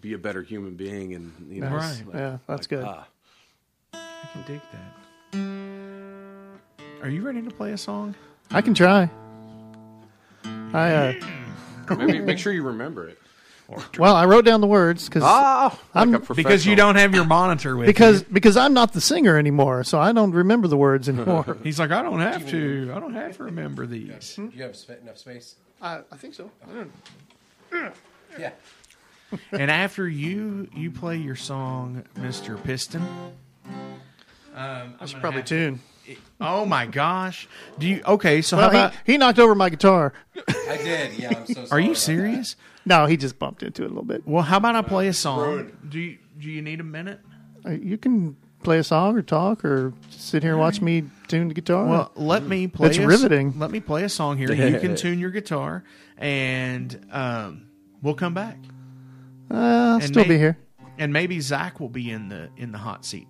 be 0.00 0.12
a 0.14 0.18
better 0.18 0.42
human 0.42 0.74
being 0.76 1.14
and 1.14 1.32
you 1.52 1.60
know 1.60 1.70
Nice. 1.70 2.02
like- 2.04 2.14
Yeah, 2.14 2.38
that's 2.46 2.62
like, 2.62 2.68
good. 2.80 2.84
ah. 2.84 3.06
I 3.92 4.28
can 4.32 4.42
dig 4.46 4.60
that. 5.32 7.02
Are 7.02 7.08
you 7.08 7.22
ready 7.22 7.42
to 7.42 7.50
play 7.50 7.72
a 7.72 7.78
song? 7.78 8.14
I 8.50 8.60
can 8.62 8.74
try. 8.74 9.10
I 10.44 10.92
uh, 11.88 11.96
Maybe 11.96 12.20
make 12.20 12.38
sure 12.38 12.52
you 12.52 12.62
remember 12.62 13.08
it. 13.08 13.19
Well, 13.98 14.14
I 14.16 14.24
wrote 14.24 14.44
down 14.44 14.60
the 14.60 14.66
words 14.66 15.08
because 15.08 15.22
I'm 15.24 16.12
like 16.12 16.28
Because 16.34 16.66
you 16.66 16.76
don't 16.76 16.96
have 16.96 17.14
your 17.14 17.24
monitor 17.24 17.76
with 17.76 17.86
because 17.86 18.20
you. 18.20 18.26
because 18.32 18.56
I'm 18.56 18.74
not 18.74 18.92
the 18.92 19.00
singer 19.00 19.36
anymore, 19.36 19.84
so 19.84 19.98
I 20.00 20.12
don't 20.12 20.32
remember 20.32 20.68
the 20.68 20.76
words 20.76 21.08
anymore. 21.08 21.56
He's 21.62 21.78
like, 21.78 21.90
I 21.90 22.02
don't 22.02 22.20
have 22.20 22.48
to. 22.50 22.92
I 22.94 23.00
don't 23.00 23.14
have 23.14 23.36
to 23.36 23.44
remember 23.44 23.86
these. 23.86 24.34
Do 24.36 24.50
you 24.54 24.62
have 24.62 24.76
enough 25.02 25.18
space? 25.18 25.56
I, 25.82 26.00
I 26.10 26.16
think 26.16 26.34
so. 26.34 26.50
Yeah. 28.38 28.50
and 29.52 29.70
after 29.70 30.08
you 30.08 30.68
you 30.74 30.90
play 30.90 31.16
your 31.16 31.36
song, 31.36 32.04
Mister 32.16 32.56
Piston. 32.56 33.02
Um, 34.54 34.94
I 35.00 35.06
should 35.06 35.20
probably 35.20 35.42
tune. 35.42 35.80
Oh 36.40 36.64
my 36.66 36.86
gosh! 36.86 37.46
Do 37.78 37.86
you 37.86 38.02
okay? 38.04 38.42
So 38.42 38.56
Well, 38.56 38.70
how 38.70 38.76
about? 38.76 38.92
he, 39.06 39.12
he 39.12 39.18
knocked 39.18 39.38
over 39.38 39.54
my 39.54 39.68
guitar. 39.70 40.12
I 40.68 40.76
did. 40.76 41.18
Yeah, 41.18 41.28
I'm 41.36 41.46
so 41.46 41.64
Sorry 41.66 41.68
Are 41.70 41.80
you 41.80 41.90
about 41.90 41.98
serious? 41.98 42.56
No, 42.90 43.06
he 43.06 43.16
just 43.16 43.38
bumped 43.38 43.62
into 43.62 43.82
it 43.82 43.86
a 43.86 43.88
little 43.88 44.04
bit. 44.04 44.22
Well, 44.26 44.42
how 44.42 44.56
about 44.58 44.74
I 44.76 44.82
play 44.82 45.08
a 45.08 45.12
song? 45.12 45.70
Do 45.88 45.98
you 45.98 46.18
do 46.38 46.48
you 46.50 46.60
need 46.60 46.80
a 46.80 46.84
minute? 46.84 47.20
Uh, 47.64 47.70
You 47.70 47.96
can 47.96 48.36
play 48.62 48.78
a 48.78 48.84
song 48.84 49.16
or 49.16 49.22
talk 49.22 49.64
or 49.64 49.94
sit 50.10 50.42
here 50.42 50.52
and 50.52 50.60
watch 50.60 50.80
me 50.82 51.04
tune 51.28 51.48
the 51.48 51.54
guitar. 51.54 51.86
Well, 51.86 52.12
let 52.16 52.42
me 52.44 52.66
play. 52.66 52.88
It's 52.88 52.98
a 52.98 53.02
s- 53.02 53.06
riveting. 53.08 53.58
Let 53.58 53.70
me 53.70 53.80
play 53.80 54.02
a 54.04 54.08
song 54.08 54.36
here. 54.36 54.52
You 54.52 54.78
can 54.80 54.96
tune 55.04 55.18
your 55.18 55.30
guitar, 55.30 55.84
and 56.18 57.06
um, 57.12 57.68
we'll 58.02 58.14
come 58.14 58.34
back. 58.34 58.58
Uh, 59.50 59.54
I'll 59.56 59.94
And 59.94 60.02
still 60.04 60.22
may- 60.24 60.28
be 60.28 60.38
here. 60.38 60.58
and 60.98 61.12
maybe 61.12 61.40
Zak 61.40 61.80
will 61.80 61.88
be 61.88 62.10
in 62.10 62.28
the 62.28 62.50
in 62.56 62.72
the 62.72 62.78
hot 62.78 63.04
seat. 63.04 63.26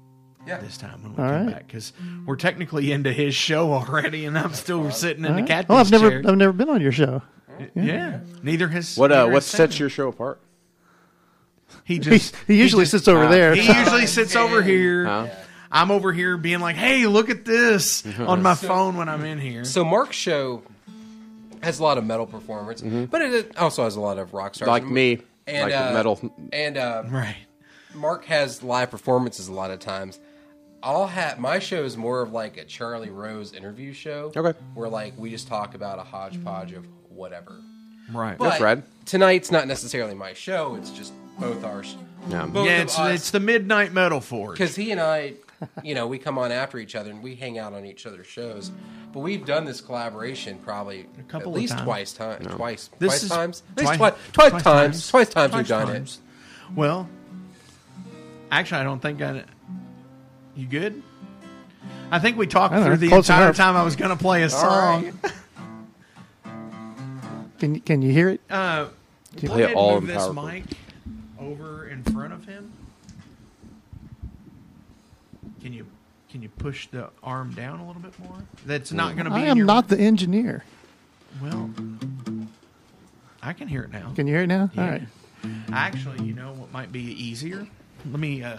Yeah. 0.47 0.59
This 0.59 0.79
time 0.79 1.03
when 1.03 1.15
we 1.15 1.23
All 1.23 1.29
come 1.29 1.47
right. 1.47 1.55
back 1.55 1.67
because 1.67 1.93
we're 2.27 2.37
technically 2.37 2.93
into 2.93 3.13
his 3.13 3.35
show 3.35 3.73
already, 3.75 4.25
and 4.25 4.39
I'm 4.39 4.55
still 4.55 4.91
sitting 4.91 5.25
in 5.25 5.31
All 5.33 5.37
the 5.37 5.43
right. 5.43 5.49
captain's 5.49 5.69
Well, 5.69 5.79
I've 5.79 5.91
never 5.91 6.11
chair. 6.11 6.23
I've 6.27 6.37
never 6.39 6.53
been 6.55 6.71
on 6.71 6.81
your 6.81 6.93
show. 6.93 7.21
Yeah. 7.75 8.21
neither 8.43 8.69
has 8.69 8.97
What 8.97 9.13
uh, 9.13 9.17
neither 9.17 9.27
what 9.29 9.35
has 9.35 9.47
sets 9.47 9.75
Sam. 9.77 9.81
your 9.81 9.91
show 9.91 10.09
apart? 10.09 10.41
He 11.85 11.99
just 12.01 12.35
he 12.47 12.57
usually 12.59 12.83
just- 12.85 12.93
sits 12.93 13.09
over 13.09 13.29
there. 13.29 13.55
He 13.55 13.67
usually 13.67 14.07
sits 14.07 14.37
over 14.37 14.63
here. 14.73 15.05
Huh? 15.07 15.29
I'm 15.73 15.91
over 15.93 16.13
here 16.13 16.37
being 16.37 16.59
like, 16.61 16.75
"Hey, 16.77 17.07
look 17.07 17.31
at 17.31 17.45
this" 17.45 18.05
on 18.19 18.43
my 18.43 18.55
phone 18.57 18.97
when 18.97 19.09
I'm 19.09 19.25
in 19.25 19.39
here. 19.39 19.65
So 19.65 19.85
Mark's 19.85 20.17
show 20.17 20.63
has 21.63 21.79
a 21.79 21.83
lot 21.83 21.97
of 21.99 22.05
metal 22.05 22.27
performers, 22.27 22.83
but 22.83 23.23
it 23.23 23.57
also 23.57 23.85
has 23.85 23.95
a 23.97 24.01
lot 24.01 24.19
of 24.19 24.35
rock 24.35 24.55
stars, 24.57 24.67
Like 24.69 24.85
me, 24.85 25.21
and 25.47 25.71
like 25.71 25.81
uh, 25.81 25.93
metal. 25.93 26.35
and 26.53 26.77
uh, 26.77 27.05
right. 27.09 27.37
Mark 27.95 28.25
has 28.27 28.63
live 28.65 28.91
performances 28.91 29.47
a 29.49 29.53
lot 29.53 29.71
of 29.71 29.79
times. 29.79 30.19
I'll 30.83 31.07
have 31.07 31.39
my 31.39 31.59
show 31.61 31.85
is 31.85 31.97
more 31.97 32.21
of 32.23 32.33
like 32.33 32.57
a 32.57 32.65
Charlie 32.65 33.11
Rose 33.11 33.53
interview 33.53 33.93
show. 33.93 34.33
Okay. 34.35 34.59
Where 34.75 34.89
like 34.89 35.13
we 35.17 35.31
just 35.31 35.47
talk 35.47 35.75
about 35.75 35.99
a 36.01 36.03
hodgepodge 36.03 36.73
of 36.73 36.85
whatever. 37.21 37.61
Right. 38.13 38.37
But 38.37 38.51
That's 38.51 38.61
rad. 38.61 38.83
tonight's 39.05 39.51
not 39.53 39.69
necessarily 39.69 40.15
my 40.15 40.33
show. 40.33 40.75
It's 40.77 40.91
just 40.91 41.13
both 41.39 41.63
ours. 41.63 41.97
Yeah. 42.29 42.47
Both 42.47 42.67
yeah, 42.67 42.83
it's 42.83 42.99
us. 42.99 43.15
it's 43.15 43.31
the 43.31 43.41
midnight 43.41 43.93
metal 43.93 44.21
forge. 44.21 44.59
because 44.59 44.75
he 44.75 44.91
and 44.91 45.01
I, 45.01 45.35
you 45.85 45.95
know, 45.95 46.07
we 46.07 46.19
come 46.19 46.39
on 46.39 46.51
after 46.51 46.79
each 46.79 46.97
other 46.97 47.11
and 47.11 47.23
we 47.23 47.35
hang 47.37 47.59
out 47.59 47.73
on 47.73 47.85
each 47.87 48.07
other's 48.07 48.27
shows. 48.27 48.73
But 49.13 49.21
we've 49.21 49.45
done 49.45 49.65
this 49.65 49.81
collaboration 49.81 50.59
probably 50.59 51.07
couple 51.29 51.53
at 51.53 51.55
of 51.57 51.61
least 51.61 51.73
times. 51.75 51.85
twice 51.85 52.13
time, 52.13 52.43
twice, 52.45 52.91
This 52.99 53.09
twice 53.11 53.23
is 53.25 53.29
times, 53.31 53.63
at 53.77 53.83
twi- 53.83 53.91
least 53.91 53.99
twice, 53.99 54.13
twice, 54.33 54.51
twice 54.51 54.63
times, 54.63 54.65
times. 54.65 55.09
twice 55.11 55.29
times 55.29 55.53
we've 55.55 55.67
Twice 55.67 55.69
done 55.69 55.87
times. 55.87 56.21
Well, 56.75 57.09
actually, 58.51 58.81
I 58.81 58.85
don't 58.85 59.01
think 59.01 59.21
I. 59.23 59.45
You 60.57 60.67
good? 60.67 61.03
I 62.11 62.19
think 62.19 62.37
we 62.37 62.47
talked 62.47 62.75
through 62.75 62.85
know, 62.85 62.97
the 62.97 63.13
entire 63.15 63.45
enough. 63.45 63.57
time 63.57 63.77
I 63.77 63.83
was 63.85 63.97
going 63.97 64.11
to 64.11 64.17
play 64.17 64.43
a 64.43 64.51
song. 64.51 65.13
Can 67.61 67.75
you- 67.77 67.81
can 67.81 68.03
you 68.03 68.11
hear 68.11 68.31
it? 68.31 68.41
Uh, 68.51 68.87
Play 69.37 69.47
go 69.49 69.55
it 69.55 69.57
ahead 69.59 69.69
and 69.71 69.77
all 69.77 70.01
move 70.01 70.07
this 70.09 70.23
PowerPoint. 70.27 70.53
mic 70.53 70.65
over 71.39 71.87
in 71.87 72.03
front 72.03 72.33
of 72.33 72.47
him. 72.47 72.73
Can 75.63 75.73
you 75.73 75.87
can 76.31 76.43
you 76.43 76.49
push 76.49 76.87
the 76.89 77.09
arm 77.25 77.53
down 77.55 77.81
a 77.81 77.87
little 77.87 78.01
bit 78.03 78.17
more? 78.21 78.39
That's 78.65 78.93
not 78.93 79.15
going 79.15 79.25
to 79.25 79.31
be. 79.31 79.37
I 79.37 79.41
in 79.43 79.49
am 79.49 79.57
your, 79.59 79.67
not 79.67 79.89
the 79.89 79.99
engineer. 79.99 80.65
Well, 81.43 81.71
I 83.43 83.53
can 83.53 83.67
hear 83.69 83.83
it 83.83 83.93
now. 83.93 84.13
Can 84.15 84.27
you 84.29 84.35
hear 84.35 84.45
it 84.45 84.47
now? 84.47 84.71
Yeah. 84.75 84.83
All 84.85 84.91
right. 84.91 85.03
Actually, 85.73 86.25
you 86.25 86.35
know 86.35 86.53
what 86.53 86.73
might 86.73 86.93
be 86.93 87.01
easier? 87.03 87.67
Let 88.11 88.21
me 88.21 88.43
uh, 88.43 88.59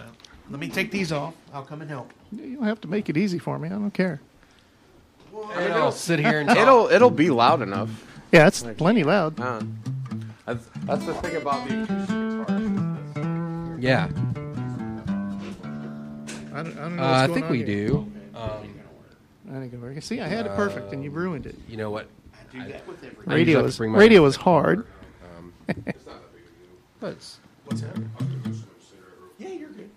let 0.50 0.60
me 0.60 0.68
take 0.68 0.90
these 0.90 1.12
off. 1.12 1.34
I'll 1.52 1.62
come 1.64 1.80
and 1.80 1.90
help. 1.90 2.12
You 2.30 2.56
don't 2.56 2.66
have 2.66 2.80
to 2.82 2.88
make 2.88 3.08
it 3.08 3.16
easy 3.16 3.38
for 3.38 3.58
me. 3.58 3.68
I 3.68 3.72
don't 3.72 3.90
care. 3.94 4.20
And 5.54 5.72
I'll 5.74 5.92
sit 5.92 6.18
here 6.20 6.40
and 6.40 6.48
talk. 6.48 6.58
It'll 6.58 6.88
it'll 6.88 7.10
be 7.10 7.30
loud 7.30 7.62
enough. 7.62 7.90
Yeah, 8.32 8.46
it's 8.46 8.62
plenty 8.78 9.04
loud. 9.04 9.38
Uh, 9.38 9.62
that's, 10.46 10.66
that's 10.84 11.04
the 11.06 11.14
thing 11.14 11.36
about 11.36 11.68
the 11.68 11.82
acoustic 11.82 12.46
guitar. 12.46 13.76
yeah. 13.78 14.08
I 16.54 16.62
don't, 16.62 16.78
I 16.78 16.80
don't 16.82 16.96
know 16.96 17.02
Uh, 17.02 17.06
I 17.12 17.26
think 17.28 17.48
we 17.50 17.58
here. 17.58 17.66
do. 17.88 18.12
Um, 18.34 18.74
I 19.50 19.58
think 19.60 19.72
it 19.74 19.80
works. 19.80 20.06
See, 20.06 20.20
I 20.20 20.28
had 20.28 20.46
it 20.46 20.52
perfect, 20.56 20.92
and 20.92 21.04
you 21.04 21.10
ruined 21.10 21.46
it. 21.46 21.56
you 21.68 21.76
know 21.76 21.90
what? 21.90 22.08
I 22.54 22.80
Radio 23.26 23.58
usually 23.60 23.68
is 23.68 23.76
bring 23.78 23.92
my- 23.92 23.98
radio 23.98 24.24
is 24.26 24.36
hard. 24.36 24.86
What's 27.00 27.38
Yeah, 29.38 29.48
you're 29.48 29.70
good. 29.70 29.90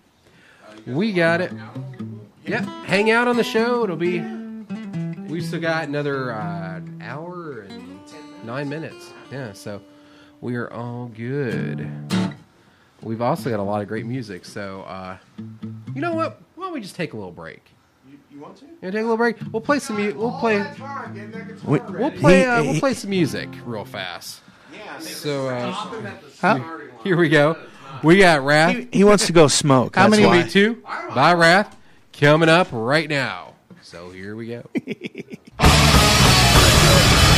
We 0.86 1.12
got 1.12 1.40
it. 1.40 1.52
Yeah, 2.44 2.62
hang 2.84 3.10
out 3.10 3.28
on 3.28 3.36
the 3.36 3.44
show. 3.44 3.84
It'll 3.84 3.96
be. 3.96 4.20
We 5.28 5.40
still 5.40 5.60
got 5.60 5.88
another 5.88 6.32
uh, 6.32 6.80
hour 7.00 7.62
and 7.62 7.85
nine 8.44 8.68
minutes. 8.68 9.10
Yeah, 9.30 9.52
so 9.52 9.80
we 10.40 10.56
are 10.56 10.72
all 10.72 11.10
good. 11.16 11.88
We've 13.02 13.22
also 13.22 13.50
got 13.50 13.60
a 13.60 13.62
lot 13.62 13.82
of 13.82 13.88
great 13.88 14.06
music. 14.06 14.44
So, 14.44 14.82
uh, 14.82 15.16
you 15.94 16.00
know 16.00 16.14
what? 16.14 16.40
Why 16.54 16.66
don't 16.66 16.74
we 16.74 16.80
just 16.80 16.96
take 16.96 17.12
a 17.12 17.16
little 17.16 17.32
break? 17.32 17.62
You 18.30 18.40
want 18.40 18.56
to? 18.58 18.64
You 18.64 18.70
wanna 18.82 18.92
take 18.92 19.00
a 19.00 19.04
little 19.04 19.16
break? 19.16 19.36
We'll 19.52 19.60
play 19.62 19.78
some. 19.78 19.96
mu- 19.96 20.14
We'll 20.14 20.38
play. 20.38 20.58
We, 21.64 21.78
We'll 21.80 22.10
play. 22.10 22.44
Uh, 22.46 22.62
we'll 22.64 22.80
play 22.80 22.94
some 22.94 23.10
music 23.10 23.48
real 23.64 23.84
fast. 23.84 24.40
Yeah. 24.74 24.98
So 24.98 25.48
uh, 25.48 25.72
How, 26.40 26.80
here 27.04 27.16
we 27.16 27.28
go. 27.28 27.56
We 28.02 28.18
got 28.18 28.42
Wrath. 28.42 28.74
he, 28.76 28.88
he 28.92 29.04
wants 29.04 29.26
to 29.26 29.32
go 29.32 29.48
smoke. 29.48 29.96
How 29.96 30.08
many- 30.08 30.26
why. 30.26 30.42
Me 30.44 30.50
too. 30.50 30.82
By 31.14 31.32
Wrath 31.34 31.74
coming 32.12 32.48
up 32.48 32.68
right 32.72 33.08
now. 33.08 33.54
So 33.82 34.10
here 34.10 34.34
we 34.36 34.48
go. 34.48 34.64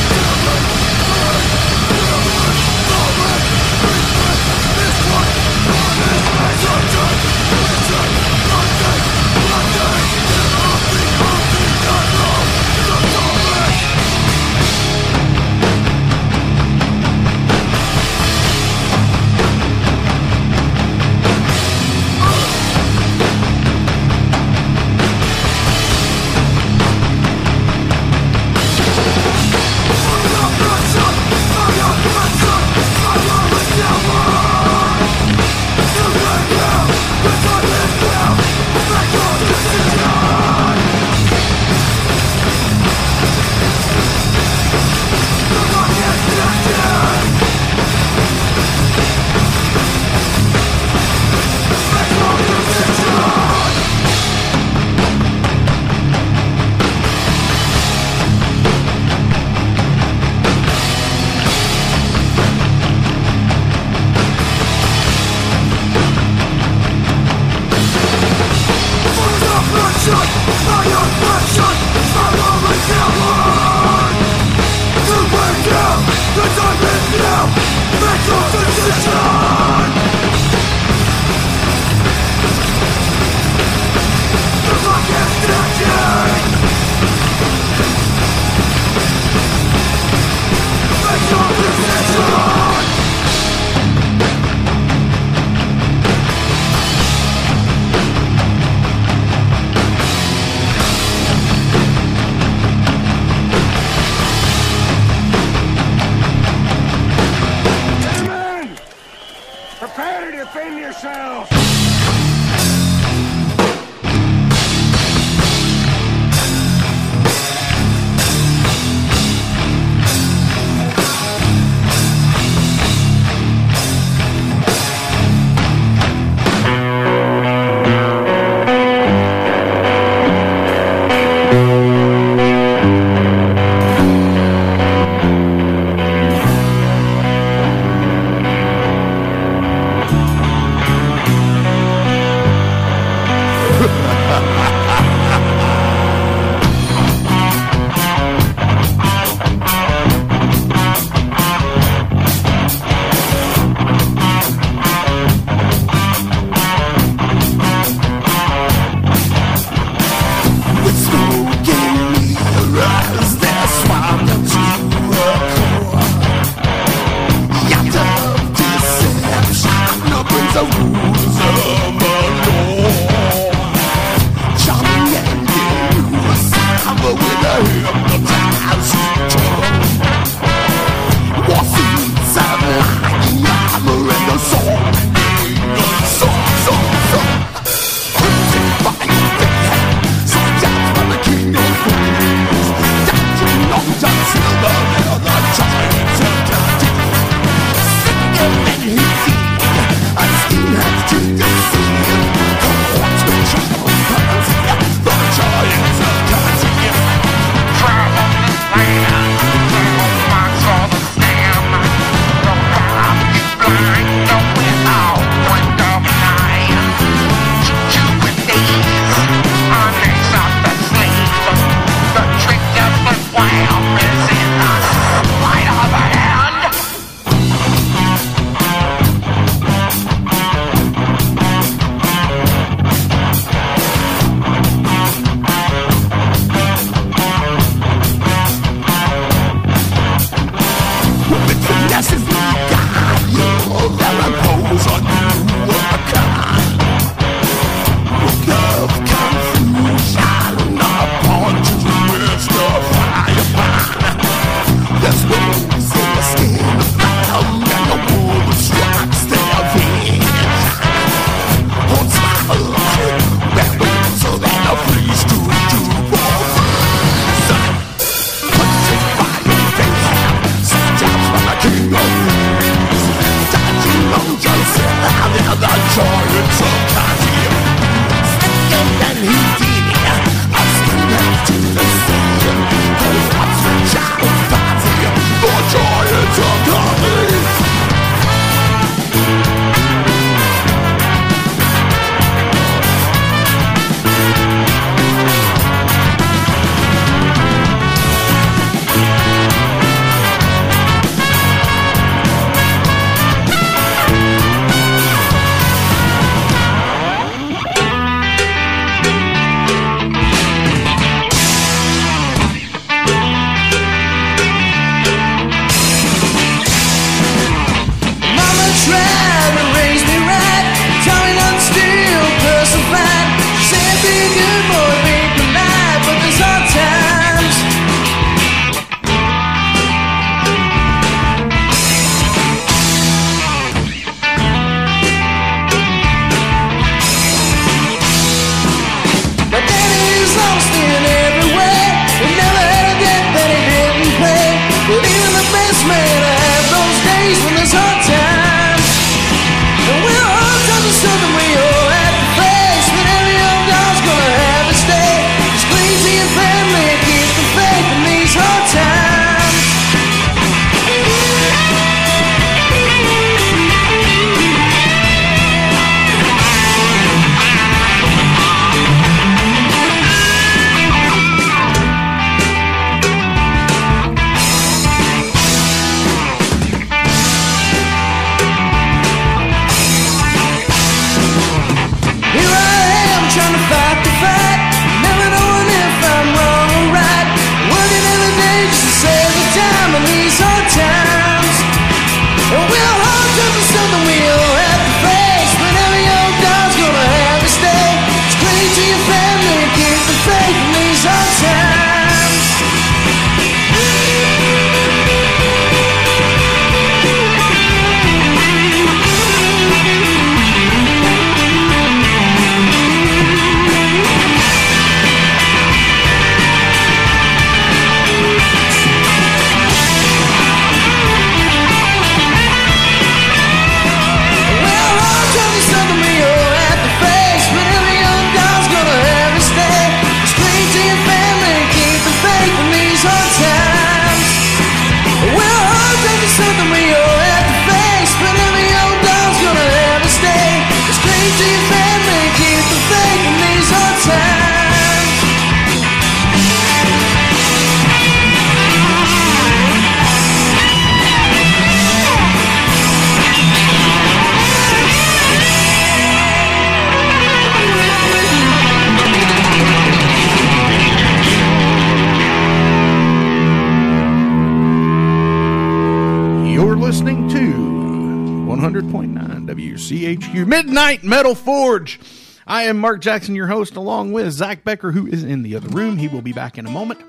Metal 471.19 471.35
Forge. 471.35 471.99
I 472.47 472.63
am 472.63 472.77
Mark 472.77 473.01
Jackson, 473.01 473.35
your 473.35 473.47
host, 473.47 473.75
along 473.75 474.13
with 474.13 474.31
Zak 474.31 474.63
Becher, 474.63 474.93
who 474.93 475.05
is 475.05 475.21
in 475.21 475.43
the 475.43 475.53
other 475.57 475.67
room. 475.67 475.97
He 475.97 476.07
will 476.07 476.21
be 476.21 476.31
back 476.31 476.57
in 476.57 476.65
a 476.65 476.71
moment. 476.71 477.01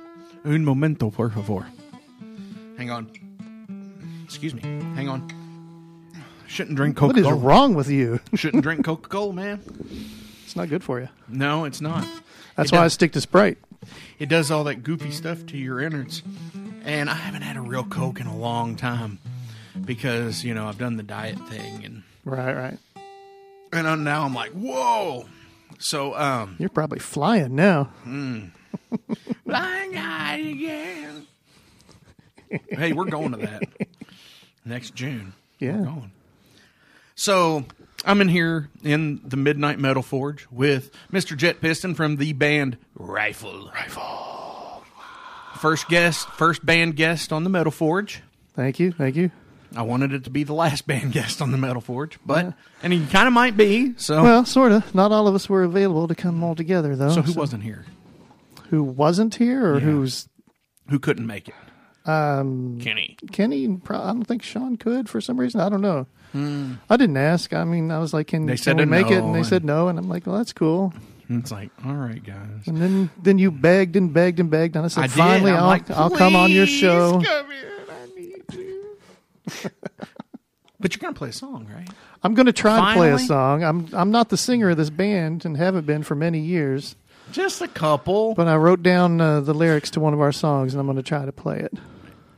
Un 0.45 0.65
momento, 0.65 1.11
por 1.13 1.31
favor. 1.31 1.65
Hang 2.77 2.91
on. 2.91 3.09
Excuse 4.25 4.53
me. 4.53 4.63
Hang 4.97 5.09
on. 5.09 5.31
Shouldn't 6.49 6.75
drink 6.77 7.01
What 7.01 7.11
Coca 7.11 7.21
is 7.21 7.25
Cola. 7.25 7.37
wrong 7.37 7.75
with 7.75 7.89
you? 7.89 8.19
Shouldn't 8.35 8.65
drink 8.65 8.85
Coca 8.85 9.09
Cola, 9.09 9.33
man. 9.33 9.61
It's 10.45 10.57
not 10.57 10.69
good 10.69 10.83
for 10.83 10.99
you. 10.99 11.09
No, 11.29 11.65
it's 11.65 11.81
not. 11.81 12.05
That's 12.57 12.73
It 12.73 12.77
why 12.77 12.83
I 12.87 12.89
stick 12.89 13.13
to 13.13 13.21
Sprite. 13.21 13.59
It 14.19 14.29
does 14.29 14.51
all 14.51 14.65
that 14.65 14.83
goofy 14.83 15.13
stuff 15.13 15.47
to 15.47 15.57
your 15.57 15.81
innards. 15.81 16.25
And 16.85 17.09
I 17.09 17.15
haven't 17.15 17.43
had 17.43 17.57
a 17.57 17.61
real 17.61 17.85
Coke 17.85 18.19
in 18.19 18.27
a 18.27 18.37
long 18.37 18.75
time 18.75 19.21
because, 19.85 20.43
you 20.43 20.53
know, 20.53 20.67
I've 20.67 20.79
done 20.79 20.97
the 20.97 21.05
diet 21.05 21.39
thing 21.49 21.85
and 21.85 22.03
Right, 22.25 22.53
right. 22.57 22.79
And 23.73 24.05
now 24.05 24.25
I'm 24.25 24.35
like, 24.35 24.53
whoa. 24.53 25.27
So, 25.79 26.15
um, 26.15 26.57
You're 26.59 26.69
probably 26.69 26.99
flying 26.99 27.55
now. 27.55 27.91
flying 29.45 29.93
high 29.95 30.37
again. 30.37 31.27
hey, 32.71 32.93
we're 32.93 33.07
going 33.07 33.33
to 33.33 33.39
that 33.39 33.63
next 34.65 34.95
June. 34.95 35.33
Yeah. 35.59 35.79
We're 35.79 35.85
going. 35.85 36.13
So 37.15 37.65
I'm 38.05 38.21
in 38.21 38.29
here 38.29 38.71
in 38.83 39.21
the 39.25 39.37
Midnight 39.37 39.79
Metal 39.79 40.03
Forge 40.03 40.47
with 40.51 40.91
Mr. 41.13 41.37
Jet 41.37 41.61
Piston 41.61 41.95
from 41.95 42.17
the 42.17 42.33
band 42.33 42.79
Rifle. 42.95 43.71
Rifle. 43.75 44.85
First 45.57 45.89
guest, 45.89 46.27
first 46.31 46.65
band 46.65 46.97
guest 46.97 47.33
on 47.33 47.45
the 47.45 47.51
Metal 47.51 47.73
Forge. 47.73 48.23
Thank 48.55 48.79
you, 48.79 48.93
thank 48.93 49.17
you. 49.17 49.31
I 49.77 49.83
wanted 49.83 50.13
it 50.13 50.25
to 50.25 50.31
be 50.31 50.43
the 50.45 50.53
last 50.55 50.87
band 50.87 51.13
guest 51.13 51.41
on 51.41 51.53
the 51.53 51.59
Metal 51.59 51.81
Forge, 51.81 52.19
but 52.27 52.55
and 52.83 52.93
he 52.93 53.07
kind 53.07 53.27
of 53.29 53.33
might 53.33 53.57
be. 53.57 53.95
So, 53.97 54.23
Well, 54.23 54.45
sort 54.45 54.73
of. 54.73 54.95
Not 54.95 55.13
all 55.13 55.29
of 55.29 55.35
us 55.35 55.49
were 55.49 55.63
available 55.63 56.09
to 56.09 56.15
come 56.15 56.43
all 56.43 56.55
together, 56.55 56.97
though. 56.97 57.11
so 57.11 57.23
who 57.23 57.33
wasn't 57.35 57.63
here? 57.63 57.85
Who 58.71 58.83
wasn't 58.83 59.35
here, 59.37 59.67
or 59.67 59.75
Yeah. 59.75 59.81
who's 59.85 60.29
Who 60.89 60.99
couldn't 60.99 61.27
make 61.27 61.49
it? 61.49 61.55
um, 62.09 62.79
Kenny. 62.81 63.17
Kenny? 63.31 63.77
Pro- 63.77 64.01
I 64.01 64.07
don't 64.07 64.25
think 64.25 64.43
Sean 64.43 64.77
could 64.77 65.09
for 65.09 65.21
some 65.21 65.39
reason. 65.39 65.61
I 65.61 65.69
don't 65.69 65.83
know. 65.83 66.07
I 66.89 66.97
didn't 66.97 67.17
ask. 67.17 67.53
I 67.53 67.65
mean, 67.65 67.91
I 67.91 67.99
was 67.99 68.15
like, 68.15 68.29
"Can, 68.29 68.47
They 68.47 68.55
can 68.55 68.63
said 68.63 68.77
we 68.77 68.85
a 68.85 68.87
make 68.87 69.11
it?" 69.11 69.19
And 69.23 69.35
they 69.35 69.39
and- 69.41 69.47
said 69.47 69.65
no, 69.65 69.89
and 69.89 69.99
I'm 69.99 70.09
like, 70.09 70.27
"Well, 70.27 70.37
that's 70.37 70.53
cool." 70.53 70.95
It's 71.29 71.51
like, 71.53 71.71
all 71.85 71.95
right, 71.95 72.23
guys. 72.25 72.67
And 72.67 72.77
then 72.81 73.11
then 73.23 73.39
you 73.39 73.51
begged 73.53 73.95
and 73.97 74.13
begged 74.13 74.41
and 74.41 74.51
begged, 74.51 74.75
and 74.77 74.85
I 74.85 74.89
said, 74.89 75.05
I 75.05 75.09
"Finally, 75.09 75.51
I'm 75.53 75.59
I'll 75.59 75.67
like, 75.67 75.91
I'll 75.91 76.11
come 76.11 76.35
on 76.37 76.51
your 76.53 76.67
show." 76.67 77.21
come 77.25 77.51
here. 77.51 77.73
I 77.89 78.19
need 78.21 78.43
you. 78.53 78.97
but 80.81 80.95
you're 80.95 81.01
gonna 81.01 81.15
play 81.15 81.29
a 81.31 81.33
song, 81.33 81.69
right? 81.75 81.89
I'm 82.23 82.35
going 82.35 82.47
to 82.47 82.53
try 82.53 82.93
to 82.93 82.99
play 82.99 83.13
a 83.13 83.19
song. 83.19 83.65
I'm 83.65 83.89
I'm 83.95 84.11
not 84.11 84.29
the 84.29 84.37
singer 84.37 84.71
of 84.71 84.77
this 84.77 84.91
band 84.91 85.47
and 85.47 85.57
haven't 85.57 85.87
been 85.87 86.03
for 86.03 86.15
many 86.15 86.41
years. 86.41 86.95
Just 87.33 87.63
a 87.63 87.69
couple. 87.69 88.35
But 88.35 88.47
I 88.47 88.57
wrote 88.57 88.83
down 88.83 89.21
uh, 89.21 89.41
the 89.41 89.55
lyrics 89.55 89.89
to 89.93 90.01
one 90.01 90.13
of 90.13 90.21
our 90.21 90.33
songs, 90.33 90.75
and 90.75 90.81
I'm 90.81 90.87
going 90.87 90.97
to 90.97 91.03
try 91.03 91.25
to 91.25 91.33
play 91.33 91.61
it. 91.61 91.73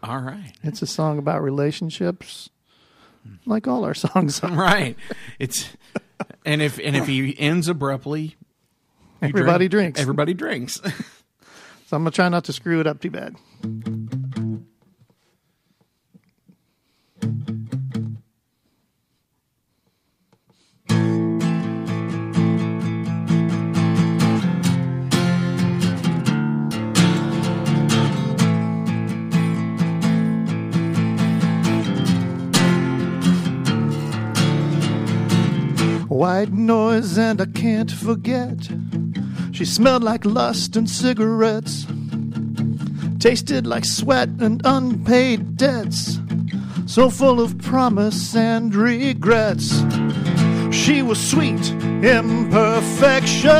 All 0.03 0.21
right. 0.21 0.53
It's 0.63 0.83
a 0.83 0.87
song 0.87 1.19
about 1.19 1.43
relationships, 1.43 2.49
like 3.47 3.67
all 3.67 3.85
our 3.85 3.95
songs. 4.07 4.41
are. 4.45 4.51
right. 4.53 4.97
It's 5.41 5.69
and 6.45 6.63
if 6.63 6.79
and 6.79 6.95
if 6.95 7.07
he 7.09 7.37
ends 7.39 7.67
abruptly, 7.69 8.37
Everybody 9.21 9.67
drink. 9.69 9.95
drinks. 9.97 10.01
Everybody 10.01 10.35
drinks. 10.35 10.81
So 11.87 11.97
I'm 11.97 12.05
going 12.05 12.13
to 12.13 12.17
try 12.17 12.31
not 12.31 12.45
to 12.45 12.55
screw 12.55 12.81
it 12.81 12.87
up 12.87 13.03
too 13.03 13.11
bad. 13.11 13.37
White 36.13 36.53
noise 36.53 37.17
and 37.17 37.41
I 37.41 37.47
can't 37.47 37.91
forget. 37.91 38.69
She 39.51 39.65
smelled 39.65 40.05
like 40.05 40.27
lust 40.27 40.77
and 40.77 40.89
cigarettes. 40.89 41.87
Tasted 43.19 43.67
like 43.67 43.87
sweat 43.87 44.29
and 44.39 44.61
unpaid 44.63 45.57
debts. 45.57 46.19
So 46.85 47.09
full 47.09 47.41
of 47.41 47.57
promise 47.59 48.37
and 48.37 48.75
regrets. 48.75 49.83
She 50.71 51.01
was 51.01 51.19
sweet 51.19 51.71
imperfection. 52.05 53.51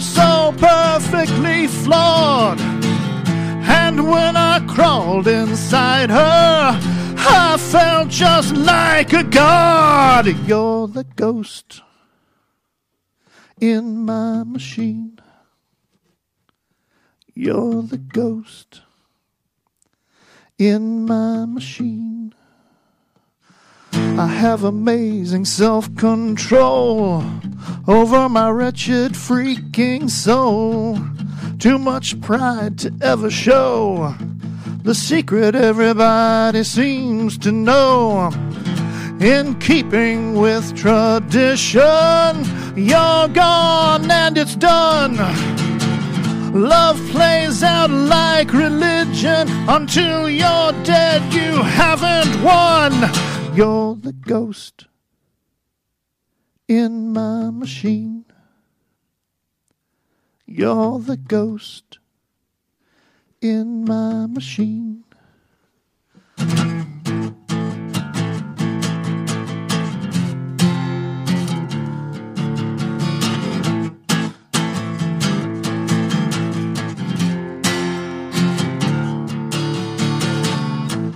So 0.00 0.52
perfectly 0.58 1.68
flawed. 1.68 2.60
And 2.60 4.10
when 4.10 4.36
I 4.36 4.58
crawled 4.66 5.28
inside 5.28 6.10
her, 6.10 6.99
I 7.32 7.56
felt 7.56 8.08
just 8.08 8.56
like 8.56 9.12
a 9.12 9.24
god. 9.24 10.26
You're 10.46 10.88
the 10.88 11.04
ghost 11.04 11.82
in 13.60 14.04
my 14.04 14.42
machine. 14.44 15.18
You're 17.34 17.82
the 17.82 17.98
ghost 17.98 18.82
in 20.58 21.06
my 21.06 21.46
machine. 21.46 22.34
I 23.92 24.26
have 24.26 24.64
amazing 24.64 25.44
self 25.44 25.94
control 25.96 27.24
over 27.88 28.28
my 28.28 28.50
wretched 28.50 29.12
freaking 29.12 30.10
soul. 30.10 30.98
Too 31.58 31.78
much 31.78 32.20
pride 32.20 32.78
to 32.80 32.92
ever 33.00 33.30
show. 33.30 34.14
The 34.82 34.94
secret 34.94 35.54
everybody 35.54 36.64
seems 36.64 37.36
to 37.38 37.52
know. 37.52 38.30
In 39.20 39.58
keeping 39.60 40.34
with 40.34 40.74
tradition, 40.74 41.82
you're 42.74 43.28
gone 43.28 44.10
and 44.10 44.38
it's 44.38 44.56
done. 44.56 45.16
Love 46.54 46.98
plays 47.10 47.62
out 47.62 47.90
like 47.90 48.54
religion. 48.54 49.46
Until 49.68 50.30
you're 50.30 50.72
dead, 50.82 51.30
you 51.34 51.62
haven't 51.62 52.42
won. 52.42 52.92
You're 53.54 53.96
the 53.96 54.14
ghost 54.14 54.86
in 56.66 57.12
my 57.12 57.50
machine. 57.50 58.24
You're 60.46 60.98
the 60.98 61.18
ghost 61.18 61.99
in 63.42 63.84
my 63.84 64.26
machine. 64.26 65.02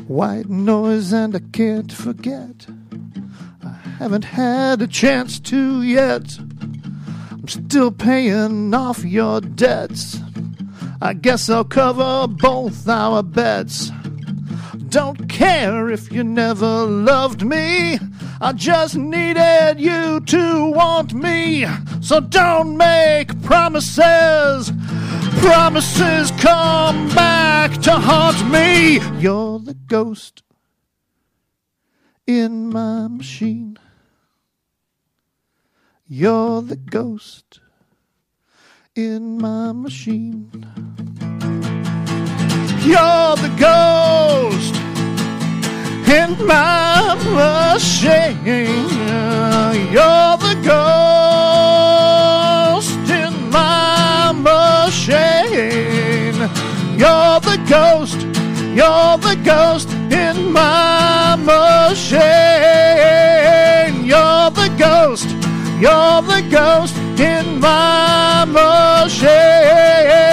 White 0.06 0.48
noise 0.48 1.12
and 1.12 1.36
I 1.36 1.40
can't 1.52 1.92
forget. 1.92 2.66
I 3.62 3.68
haven't 3.98 4.24
had 4.24 4.80
a 4.80 4.86
chance 4.86 5.38
to 5.40 5.82
yet. 5.82 6.38
I'm 6.38 7.48
still 7.48 7.90
paying 7.90 8.72
off 8.72 9.04
your 9.04 9.42
debts. 9.42 10.23
I 11.04 11.12
guess 11.12 11.50
I'll 11.50 11.64
cover 11.64 12.26
both 12.26 12.88
our 12.88 13.22
beds. 13.22 13.92
Don't 14.88 15.28
care 15.28 15.90
if 15.90 16.10
you 16.10 16.24
never 16.24 16.86
loved 16.86 17.44
me. 17.44 17.98
I 18.40 18.54
just 18.54 18.96
needed 18.96 19.74
you 19.78 20.20
to 20.20 20.70
want 20.70 21.12
me. 21.12 21.66
So 22.00 22.20
don't 22.20 22.78
make 22.78 23.38
promises. 23.42 24.72
Promises 25.40 26.30
come 26.38 27.10
back 27.14 27.72
to 27.82 27.92
haunt 27.92 28.50
me. 28.50 28.98
You're 29.20 29.58
the 29.58 29.74
ghost 29.74 30.42
in 32.26 32.70
my 32.70 33.08
machine. 33.08 33.78
You're 36.08 36.62
the 36.62 36.76
ghost 36.76 37.60
in 38.96 39.38
my 39.38 39.72
machine. 39.72 40.93
You're 42.84 43.36
the 43.36 43.48
ghost 43.56 44.74
in 46.06 46.36
my 46.46 47.14
machine. 47.32 48.44
You're 49.90 50.36
the 50.36 50.54
ghost 50.62 50.90
in 53.08 53.50
my 53.50 54.32
machine. 54.36 55.16
You're 56.98 57.40
the 57.40 57.56
ghost. 57.66 58.20
You're 58.76 59.16
the 59.16 59.36
ghost 59.42 59.88
in 60.12 60.52
my 60.52 61.36
machine. 61.36 62.20
You're 64.04 64.50
the 64.50 64.68
ghost. 64.76 65.30
You're 65.80 66.20
the 66.20 66.42
ghost 66.50 66.94
in 67.18 67.60
my 67.60 68.44
machine. 68.44 70.23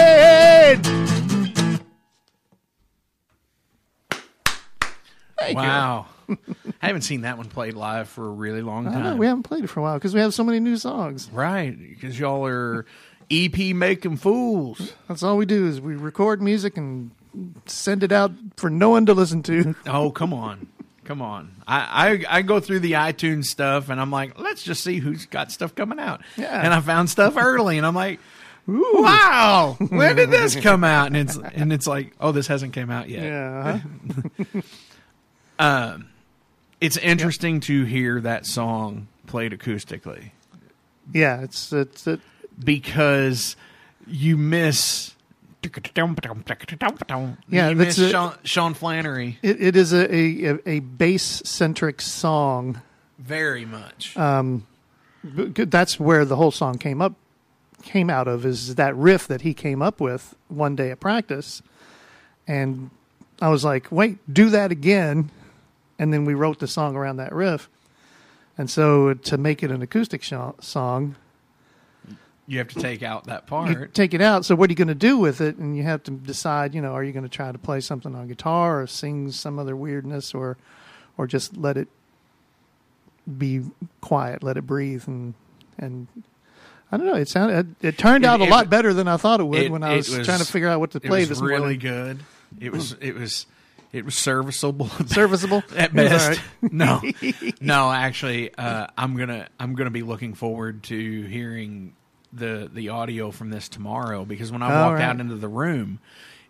Wow. 5.55 6.07
I 6.29 6.37
haven't 6.87 7.01
seen 7.01 7.21
that 7.21 7.37
one 7.37 7.47
played 7.47 7.73
live 7.73 8.07
for 8.07 8.25
a 8.25 8.31
really 8.31 8.61
long 8.61 8.87
I 8.87 8.93
don't 8.93 9.03
know, 9.03 9.09
time. 9.09 9.17
we 9.17 9.25
haven't 9.25 9.43
played 9.43 9.63
it 9.63 9.67
for 9.67 9.79
a 9.81 9.83
while 9.83 9.95
because 9.95 10.13
we 10.13 10.21
have 10.21 10.33
so 10.33 10.43
many 10.43 10.59
new 10.59 10.77
songs. 10.77 11.29
Right, 11.31 11.77
because 11.77 12.17
y'all 12.17 12.45
are 12.45 12.85
EP 13.29 13.57
making 13.75 14.17
fools. 14.17 14.93
That's 15.07 15.23
all 15.23 15.37
we 15.37 15.45
do 15.45 15.67
is 15.67 15.81
we 15.81 15.95
record 15.95 16.41
music 16.41 16.77
and 16.77 17.11
send 17.65 18.03
it 18.03 18.11
out 18.11 18.31
for 18.57 18.69
no 18.69 18.89
one 18.89 19.05
to 19.07 19.13
listen 19.13 19.43
to. 19.43 19.75
Oh, 19.87 20.11
come 20.11 20.33
on. 20.33 20.67
Come 21.03 21.21
on. 21.21 21.51
I, 21.67 22.25
I, 22.29 22.37
I 22.37 22.41
go 22.43 22.59
through 22.59 22.79
the 22.81 22.93
iTunes 22.93 23.45
stuff 23.45 23.89
and 23.89 23.99
I'm 23.99 24.11
like, 24.11 24.39
let's 24.39 24.63
just 24.63 24.83
see 24.83 24.99
who's 24.99 25.25
got 25.25 25.51
stuff 25.51 25.75
coming 25.75 25.99
out. 25.99 26.21
Yeah. 26.37 26.61
And 26.63 26.73
I 26.73 26.79
found 26.79 27.09
stuff 27.09 27.35
early 27.37 27.77
and 27.77 27.85
I'm 27.85 27.95
like, 27.95 28.19
wow, 28.67 29.75
when 29.89 30.15
did 30.15 30.29
this 30.29 30.55
come 30.61 30.83
out? 30.83 31.07
And 31.07 31.17
it's 31.17 31.37
and 31.37 31.73
it's 31.73 31.87
like, 31.87 32.13
oh, 32.21 32.31
this 32.31 32.47
hasn't 32.47 32.73
came 32.73 32.89
out 32.89 33.09
yet. 33.09 33.23
Yeah. 33.23 33.79
Uh-huh. 34.39 34.61
Um, 35.61 36.07
it's 36.81 36.97
interesting 36.97 37.59
to 37.61 37.83
hear 37.85 38.19
that 38.21 38.45
song 38.47 39.07
played 39.27 39.51
acoustically 39.51 40.31
Yeah, 41.13 41.41
it's 41.41 41.71
it's 41.71 42.07
it, 42.07 42.19
because 42.63 43.55
you 44.07 44.35
miss. 44.37 45.15
Yeah, 47.47 47.69
you 47.69 47.75
miss 47.75 47.99
it. 47.99 48.09
Sean, 48.09 48.33
Sean 48.43 48.73
Flannery 48.73 49.37
it, 49.43 49.61
it 49.61 49.75
is 49.75 49.93
a 49.93 50.11
a, 50.11 50.59
a 50.65 50.79
bass 50.79 51.43
centric 51.45 52.01
song. 52.01 52.81
very 53.19 53.63
much. 53.65 54.17
Um, 54.17 54.65
that's 55.23 55.99
where 55.99 56.25
the 56.25 56.35
whole 56.35 56.49
song 56.49 56.79
came 56.79 56.99
up 57.01 57.13
came 57.83 58.09
out 58.09 58.27
of 58.27 58.43
is 58.45 58.73
that 58.75 58.95
riff 58.95 59.27
that 59.27 59.41
he 59.41 59.53
came 59.53 59.83
up 59.83 60.01
with 60.01 60.35
one 60.47 60.75
day 60.75 60.89
at 60.89 60.99
practice, 60.99 61.61
and 62.47 62.89
I 63.39 63.49
was 63.49 63.63
like, 63.63 63.91
"Wait, 63.91 64.17
do 64.31 64.49
that 64.49 64.71
again," 64.71 65.29
and 65.99 66.13
then 66.13 66.25
we 66.25 66.33
wrote 66.33 66.59
the 66.59 66.67
song 66.67 66.95
around 66.95 67.17
that 67.17 67.33
riff. 67.33 67.69
And 68.57 68.69
so 68.69 69.13
to 69.13 69.37
make 69.37 69.63
it 69.63 69.71
an 69.71 69.81
acoustic 69.81 70.23
sh- 70.23 70.33
song, 70.59 71.15
you 72.47 72.57
have 72.57 72.67
to 72.69 72.79
take 72.81 73.01
out 73.01 73.25
that 73.25 73.47
part. 73.47 73.93
take 73.93 74.13
it 74.13 74.21
out. 74.21 74.43
So 74.45 74.55
what 74.55 74.69
are 74.69 74.73
you 74.73 74.75
going 74.75 74.87
to 74.89 74.95
do 74.95 75.17
with 75.17 75.39
it? 75.41 75.55
And 75.57 75.75
you 75.77 75.83
have 75.83 76.03
to 76.03 76.11
decide. 76.11 76.75
You 76.75 76.81
know, 76.81 76.91
are 76.93 77.03
you 77.03 77.13
going 77.13 77.23
to 77.23 77.29
try 77.29 77.51
to 77.51 77.57
play 77.57 77.79
something 77.79 78.13
on 78.13 78.27
guitar 78.27 78.81
or 78.81 78.87
sing 78.87 79.31
some 79.31 79.57
other 79.57 79.75
weirdness, 79.75 80.33
or 80.33 80.57
or 81.17 81.27
just 81.27 81.55
let 81.55 81.77
it 81.77 81.87
be 83.37 83.61
quiet, 84.01 84.43
let 84.43 84.57
it 84.57 84.63
breathe, 84.67 85.03
and 85.07 85.33
and 85.77 86.07
I 86.91 86.97
don't 86.97 87.05
know. 87.07 87.15
It 87.15 87.29
sounded 87.29 87.75
it, 87.81 87.87
it 87.87 87.97
turned 87.97 88.25
It- 88.25 88.27
out 88.27 88.41
a 88.41 88.45
it- 88.45 88.49
lot 88.49 88.69
better 88.69 88.93
than 88.93 89.07
I 89.07 89.17
thought 89.17 89.39
it 89.39 89.45
would 89.45 89.59
It- 89.63 89.71
when 89.71 89.83
I 89.83 89.93
it 89.93 89.97
was, 90.09 90.25
trying 90.25 90.39
to 90.39 90.45
figure 90.45 90.67
out 90.67 90.79
what 90.79 90.91
to 90.91 90.97
it 90.97 91.03
play 91.05 91.21
was 91.21 91.29
this 91.29 91.41
really 91.41 91.59
morning. 91.59 91.79
good. 91.79 92.19
It 92.59 92.71
was 92.73 92.97
it 92.99 93.15
was 93.15 93.45
it 93.93 94.05
was 94.05 94.15
serviceable. 94.17 94.87
Serviceable 95.07 95.63
at 95.75 95.93
best. 95.93 96.39
all 96.63 96.69
no, 96.71 97.01
no. 97.61 97.91
Actually, 97.91 98.53
uh, 98.55 98.87
I'm 98.97 99.17
gonna 99.17 99.47
I'm 99.59 99.75
gonna 99.75 99.89
be 99.91 100.03
looking 100.03 100.33
forward 100.33 100.83
to 100.83 101.23
hearing 101.23 101.93
the 102.33 102.69
the 102.73 102.89
audio 102.89 103.31
from 103.31 103.49
this 103.49 103.67
tomorrow 103.67 104.23
because 104.25 104.51
when 104.51 104.61
I 104.63 104.73
All 104.73 104.87
walked 104.89 104.99
right. 104.99 105.03
out 105.09 105.19
into 105.19 105.35
the 105.35 105.49
room, 105.49 105.99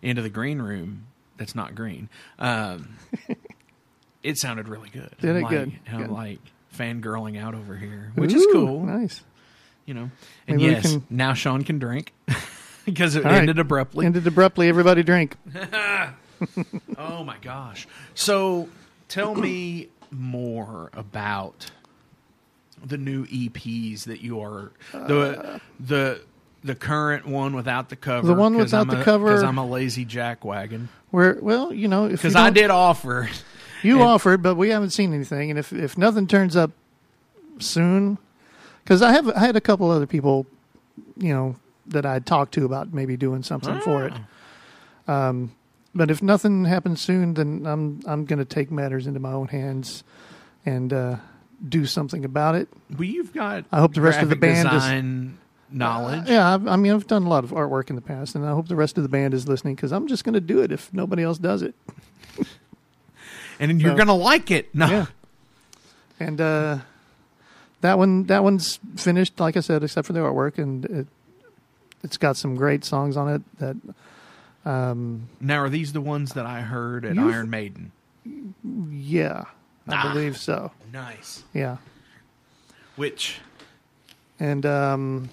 into 0.02 0.22
the 0.22 0.30
green 0.30 0.62
room, 0.62 1.06
that's 1.36 1.54
not 1.54 1.74
green. 1.74 2.08
Um, 2.38 2.96
it 4.22 4.38
sounded 4.38 4.68
really 4.68 4.90
good. 4.90 5.10
Did 5.20 5.36
it 5.36 5.42
like, 5.42 5.50
good? 5.50 5.72
I'm 5.90 6.02
Good. 6.02 6.10
like 6.10 6.38
fangirling 6.76 7.40
out 7.42 7.54
over 7.54 7.76
here, 7.76 8.12
which 8.14 8.32
is 8.32 8.46
cool. 8.52 8.84
Nice. 8.84 9.22
You 9.84 9.94
know, 9.94 10.10
and 10.46 10.58
Maybe 10.58 10.70
yes, 10.72 10.82
can- 10.92 11.04
now 11.10 11.34
Sean 11.34 11.64
can 11.64 11.80
drink 11.80 12.12
because 12.84 13.16
it 13.16 13.24
All 13.26 13.32
right. 13.32 13.40
ended 13.40 13.58
abruptly. 13.58 14.06
Ended 14.06 14.24
abruptly. 14.28 14.68
Everybody 14.68 15.02
drink. 15.02 15.36
Oh 16.98 17.24
my 17.24 17.36
gosh. 17.40 17.86
So 18.14 18.68
tell 19.08 19.34
me 19.34 19.88
more 20.10 20.90
about 20.92 21.70
the 22.84 22.98
new 22.98 23.26
EPs 23.26 24.04
that 24.04 24.20
you 24.20 24.40
are 24.40 24.72
the 24.92 25.60
the 25.80 26.20
the 26.64 26.74
current 26.74 27.26
one 27.26 27.54
without 27.54 27.88
the 27.88 27.96
cover. 27.96 28.26
The 28.26 28.34
one 28.34 28.56
without 28.56 28.88
the 28.88 29.02
cover- 29.02 29.26
because 29.26 29.42
I'm 29.42 29.58
a 29.58 29.66
lazy 29.66 30.04
jackwagon. 30.06 30.88
Where 31.10 31.38
well, 31.40 31.72
you 31.72 31.88
know, 31.88 32.08
Because 32.08 32.36
I 32.36 32.50
did 32.50 32.70
offer. 32.70 33.28
You 33.82 33.94
And- 33.94 34.02
offered, 34.04 34.42
but 34.42 34.54
we 34.54 34.68
haven't 34.70 34.90
seen 34.90 35.12
anything. 35.12 35.50
And 35.50 35.58
if 35.58 35.72
if 35.72 35.98
nothing 35.98 36.26
turns 36.28 36.54
up 36.56 36.70
soon, 37.58 38.16
because 38.84 39.02
I 39.02 39.12
have 39.12 39.28
I 39.30 39.40
had 39.40 39.56
a 39.56 39.60
couple 39.60 39.90
other 39.90 40.06
people, 40.06 40.46
you 41.16 41.34
know, 41.34 41.56
that 41.88 42.06
I 42.06 42.20
talked 42.20 42.54
to 42.54 42.64
about 42.64 42.92
maybe 42.94 43.16
doing 43.16 43.42
something 43.42 43.80
for 43.80 44.04
it. 44.06 44.12
Ah. 45.08 45.28
Um, 45.30 45.52
but 45.94 46.10
if 46.10 46.22
nothing 46.22 46.64
happens 46.64 47.00
soon, 47.00 47.34
then 47.34 47.66
I'm 47.66 48.00
I'm 48.06 48.24
going 48.24 48.38
to 48.38 48.44
take 48.44 48.70
matters 48.70 49.06
into 49.06 49.20
my 49.20 49.32
own 49.32 49.48
hands 49.48 50.04
and 50.64 50.92
uh, 50.92 51.16
do 51.68 51.86
something 51.86 52.24
about 52.24 52.54
it. 52.54 52.68
Well, 52.90 53.04
you've 53.04 53.32
got. 53.32 53.64
I 53.72 53.80
hope 53.80 53.94
the 53.94 54.00
rest 54.00 54.20
of 54.20 54.28
the 54.28 54.36
band 54.36 54.68
is- 54.68 54.74
design 54.74 55.38
knowledge. 55.70 56.28
Yeah, 56.28 56.54
I've, 56.54 56.66
I 56.68 56.76
mean, 56.76 56.92
I've 56.92 57.06
done 57.06 57.22
a 57.24 57.28
lot 57.28 57.44
of 57.44 57.50
artwork 57.50 57.88
in 57.90 57.96
the 57.96 58.02
past, 58.02 58.34
and 58.34 58.44
I 58.44 58.50
hope 58.50 58.68
the 58.68 58.76
rest 58.76 58.96
of 58.98 59.02
the 59.04 59.08
band 59.08 59.32
is 59.34 59.48
listening 59.48 59.74
because 59.74 59.90
I'm 59.92 60.06
just 60.06 60.22
going 60.24 60.34
to 60.34 60.40
do 60.40 60.60
it 60.62 60.70
if 60.70 60.92
nobody 60.92 61.22
else 61.22 61.38
does 61.38 61.62
it. 61.62 61.74
and 63.58 63.80
you're 63.80 63.92
So- 63.92 63.96
gonna 63.96 64.14
like 64.14 64.50
it. 64.50 64.74
No. 64.74 64.86
Yeah. 64.88 65.06
And 66.20 66.40
uh, 66.40 66.78
that 67.80 67.98
one, 67.98 68.24
that 68.24 68.44
one's 68.44 68.78
finished, 68.96 69.40
like 69.40 69.56
I 69.56 69.60
said, 69.60 69.82
except 69.82 70.06
for 70.06 70.12
the 70.12 70.20
artwork, 70.20 70.58
and 70.58 70.84
it, 70.84 71.06
it's 72.04 72.16
got 72.16 72.36
some 72.36 72.54
great 72.54 72.84
songs 72.84 73.16
on 73.16 73.28
it. 73.28 73.42
That 73.58 73.76
um, 74.64 75.28
Now, 75.40 75.58
are 75.62 75.68
these 75.68 75.92
the 75.92 76.00
ones 76.00 76.34
that 76.34 76.46
I 76.46 76.60
heard 76.60 77.04
at 77.04 77.18
Iron 77.18 77.50
Maiden? 77.50 77.92
yeah, 78.90 79.44
I 79.88 79.94
Ah. 79.94 80.12
believe 80.12 80.36
so. 80.36 80.70
Nice. 80.92 81.42
Yeah, 81.52 81.78
Which 82.96 83.40
and 84.38 84.64
um, 84.66 85.28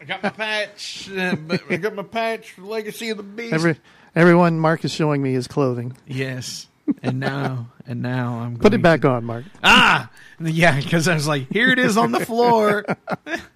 I 0.00 0.04
got 0.04 0.22
my 0.22 0.28
patch. 0.30 1.10
uh, 1.10 1.36
I 1.70 1.76
got 1.76 1.94
my 1.94 2.02
patch 2.02 2.52
for 2.52 2.62
Legacy 2.62 3.10
of 3.10 3.16
the 3.16 3.22
Beast. 3.22 3.52
every 3.54 3.76
everyone, 4.14 4.58
Mark 4.58 4.84
is 4.84 4.92
showing 4.92 5.22
me 5.22 5.32
his 5.32 5.46
clothing. 5.46 5.96
Yes. 6.06 6.66
And 7.04 7.20
now, 7.20 7.68
and 7.86 8.02
now 8.02 8.40
I'm 8.40 8.56
Put 8.58 8.74
it 8.74 8.82
back 8.82 9.04
on, 9.04 9.24
Mark. 9.24 9.44
Ah, 9.62 10.10
yeah, 10.40 10.76
because 10.80 11.06
I 11.06 11.14
was 11.14 11.28
like, 11.28 11.46
here 11.52 11.70
it 11.70 11.78
is 11.78 11.96
on 11.96 12.10
the 12.12 12.18
floor. 12.26 12.84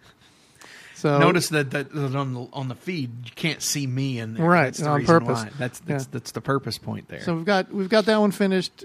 So 1.04 1.18
Notice 1.18 1.50
that, 1.50 1.70
that, 1.72 1.92
that 1.92 2.16
on 2.16 2.32
the 2.32 2.48
on 2.54 2.68
the 2.68 2.74
feed 2.74 3.10
you 3.26 3.30
can't 3.34 3.60
see 3.60 3.86
me 3.86 4.18
in 4.18 4.32
there. 4.32 4.46
Right, 4.46 4.64
that's 4.64 4.78
the 4.78 4.88
on 4.88 5.04
purpose. 5.04 5.42
why. 5.42 5.50
That's 5.58 5.78
that's, 5.80 6.04
Yeah. 6.04 6.08
that's 6.12 6.32
the 6.32 6.40
purpose 6.40 6.78
point 6.78 7.08
there. 7.08 7.20
So 7.20 7.34
we've 7.36 7.44
got 7.44 7.70
we've 7.70 7.90
got 7.90 8.06
that 8.06 8.16
one 8.18 8.30
finished, 8.30 8.84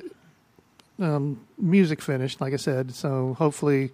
um, 0.99 1.39
music 1.57 2.01
finished, 2.01 2.41
like 2.41 2.51
I 2.51 2.57
said. 2.57 2.93
So 2.93 3.35
hopefully, 3.35 3.91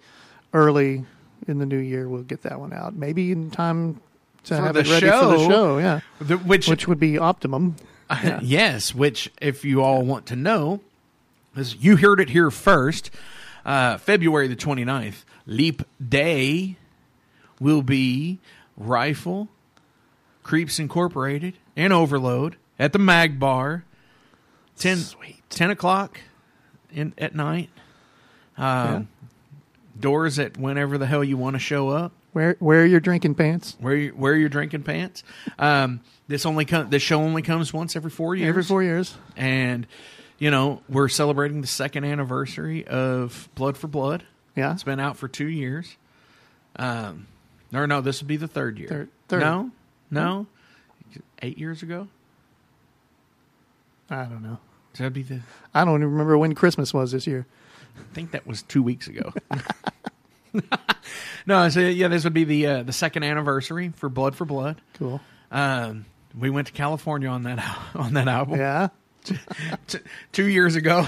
early 0.52 1.04
in 1.46 1.58
the 1.60 1.66
new 1.66 1.78
year 1.78 2.08
we'll 2.08 2.22
get 2.24 2.42
that 2.42 2.58
one 2.58 2.72
out. 2.72 2.96
Maybe 2.96 3.30
in 3.30 3.52
time 3.52 4.00
to 4.44 4.56
For 4.56 4.60
have 4.62 4.74
the 4.74 4.80
it 4.80 4.88
ready 4.90 5.06
for 5.06 5.26
the 5.26 5.38
show, 5.38 5.48
show. 5.48 5.78
Yeah, 5.78 6.00
The- 6.20 6.38
which 6.38 6.66
which 6.68 6.88
would 6.88 6.98
be 6.98 7.18
optimum. 7.18 7.76
Yeah. 8.10 8.40
yes, 8.42 8.92
which 8.92 9.30
if 9.40 9.64
you 9.64 9.82
all 9.82 10.02
want 10.02 10.26
to 10.26 10.36
know, 10.36 10.80
is 11.56 11.76
you 11.76 11.96
heard 11.96 12.18
it 12.20 12.30
here 12.30 12.50
first. 12.50 13.10
Uh, 13.64 13.98
February 13.98 14.46
the 14.48 14.54
29th, 14.56 15.24
Leap 15.46 15.82
Day 16.08 16.76
will 17.60 17.82
be 17.82 18.38
Rifle, 18.76 19.48
Creeps 20.42 20.78
Incorporated, 20.78 21.54
and 21.76 21.92
Overload 21.92 22.56
at 22.78 22.92
the 22.92 22.98
Mag 22.98 23.38
Bar. 23.38 23.84
10, 24.78 24.98
10 25.48 25.70
o'clock 25.70 26.20
in, 26.92 27.14
at 27.16 27.34
night. 27.34 27.70
Um, 28.58 29.08
Doors 29.98 30.38
at 30.38 30.58
whenever 30.58 30.98
the 30.98 31.06
hell 31.06 31.24
you 31.24 31.36
want 31.38 31.54
to 31.54 31.60
show 31.60 31.88
up. 31.88 32.12
Wear 32.34 32.54
wear 32.60 32.84
your 32.84 33.00
drinking 33.00 33.34
pants 33.36 33.78
Wear 33.80 33.96
your, 33.96 34.14
wear 34.14 34.36
your 34.36 34.50
drinking 34.50 34.82
pants. 34.82 35.24
Um, 35.58 36.00
this 36.28 36.44
only 36.44 36.66
com- 36.66 36.90
this 36.90 37.02
show 37.02 37.18
only 37.22 37.40
comes 37.40 37.72
once 37.72 37.96
every 37.96 38.10
four 38.10 38.34
years. 38.34 38.48
every 38.50 38.62
four 38.62 38.82
years. 38.82 39.16
and 39.38 39.86
you 40.38 40.50
know 40.50 40.82
we're 40.86 41.08
celebrating 41.08 41.62
the 41.62 41.66
second 41.66 42.04
anniversary 42.04 42.86
of 42.86 43.48
Blood 43.54 43.78
for 43.78 43.86
Blood. 43.88 44.24
Yeah. 44.54 44.72
it's 44.74 44.82
been 44.82 45.00
out 45.00 45.16
for 45.16 45.28
two 45.28 45.48
years. 45.48 45.96
Um, 46.78 47.26
or 47.76 47.86
no, 47.86 48.00
this 48.00 48.20
would 48.20 48.28
be 48.28 48.36
the 48.36 48.48
third 48.48 48.78
year. 48.78 48.88
Third- 48.88 49.08
third. 49.28 49.40
No, 49.40 49.70
no, 50.10 50.46
eight 51.42 51.58
years 51.58 51.82
ago. 51.82 52.08
I 54.10 54.24
don't 54.24 54.42
know. 54.42 54.58
That'd 54.96 55.12
be 55.12 55.22
the. 55.22 55.40
I 55.74 55.84
don't 55.84 55.96
even 55.96 56.10
remember 56.12 56.38
when 56.38 56.54
Christmas 56.54 56.94
was 56.94 57.12
this 57.12 57.26
year. 57.26 57.46
I 57.98 58.14
think 58.14 58.30
that 58.32 58.46
was 58.46 58.62
two 58.62 58.82
weeks 58.82 59.08
ago. 59.08 59.32
no, 61.46 61.68
so 61.68 61.80
yeah, 61.80 62.08
this 62.08 62.24
would 62.24 62.32
be 62.34 62.44
the 62.44 62.66
uh, 62.66 62.82
the 62.82 62.92
second 62.92 63.22
anniversary 63.24 63.90
for 63.96 64.08
Blood 64.08 64.36
for 64.36 64.44
Blood. 64.44 64.80
Cool. 64.94 65.20
Um, 65.50 66.06
we 66.38 66.50
went 66.50 66.66
to 66.68 66.72
California 66.72 67.28
on 67.28 67.42
that 67.44 67.58
on 67.94 68.14
that 68.14 68.28
album. 68.28 68.58
Yeah. 68.58 68.88
T- 69.88 69.98
two 70.32 70.46
years 70.46 70.76
ago. 70.76 71.06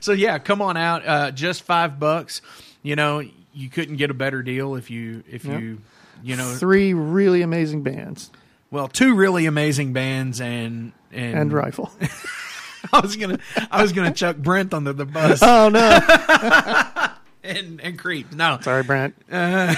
so 0.00 0.12
yeah, 0.12 0.38
come 0.38 0.60
on 0.62 0.76
out. 0.76 1.06
Uh, 1.06 1.30
just 1.30 1.62
five 1.62 1.98
bucks. 1.98 2.42
You 2.82 2.96
know, 2.96 3.22
you 3.54 3.68
couldn't 3.68 3.96
get 3.96 4.10
a 4.10 4.14
better 4.14 4.42
deal 4.42 4.74
if 4.76 4.90
you 4.90 5.22
if 5.30 5.44
Yep. 5.44 5.60
you 5.60 5.78
you 6.22 6.36
know 6.36 6.54
Three 6.54 6.94
really 6.94 7.42
amazing 7.42 7.82
bands 7.82 8.30
well 8.70 8.88
two 8.88 9.14
really 9.14 9.46
amazing 9.46 9.92
bands 9.92 10.40
and 10.40 10.92
and, 11.12 11.38
and 11.38 11.52
rifle. 11.52 11.90
I 12.92 13.00
was 13.00 13.16
gonna 13.16 13.38
I 13.70 13.82
was 13.82 13.92
gonna 13.92 14.12
chuck 14.12 14.36
Brent 14.36 14.72
under 14.74 14.92
the 14.92 15.04
bus 15.06 15.40
Oh 15.42 15.68
no! 15.68 17.08
and 17.44 17.80
and 17.80 17.98
creep. 17.98 18.32
No, 18.32 18.58
Sorry, 18.60 18.82
Brent. 18.82 19.14
uh, 19.30 19.74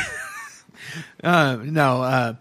uh, 1.24 1.58
no. 1.62 2.02
Uh, 2.02 2.34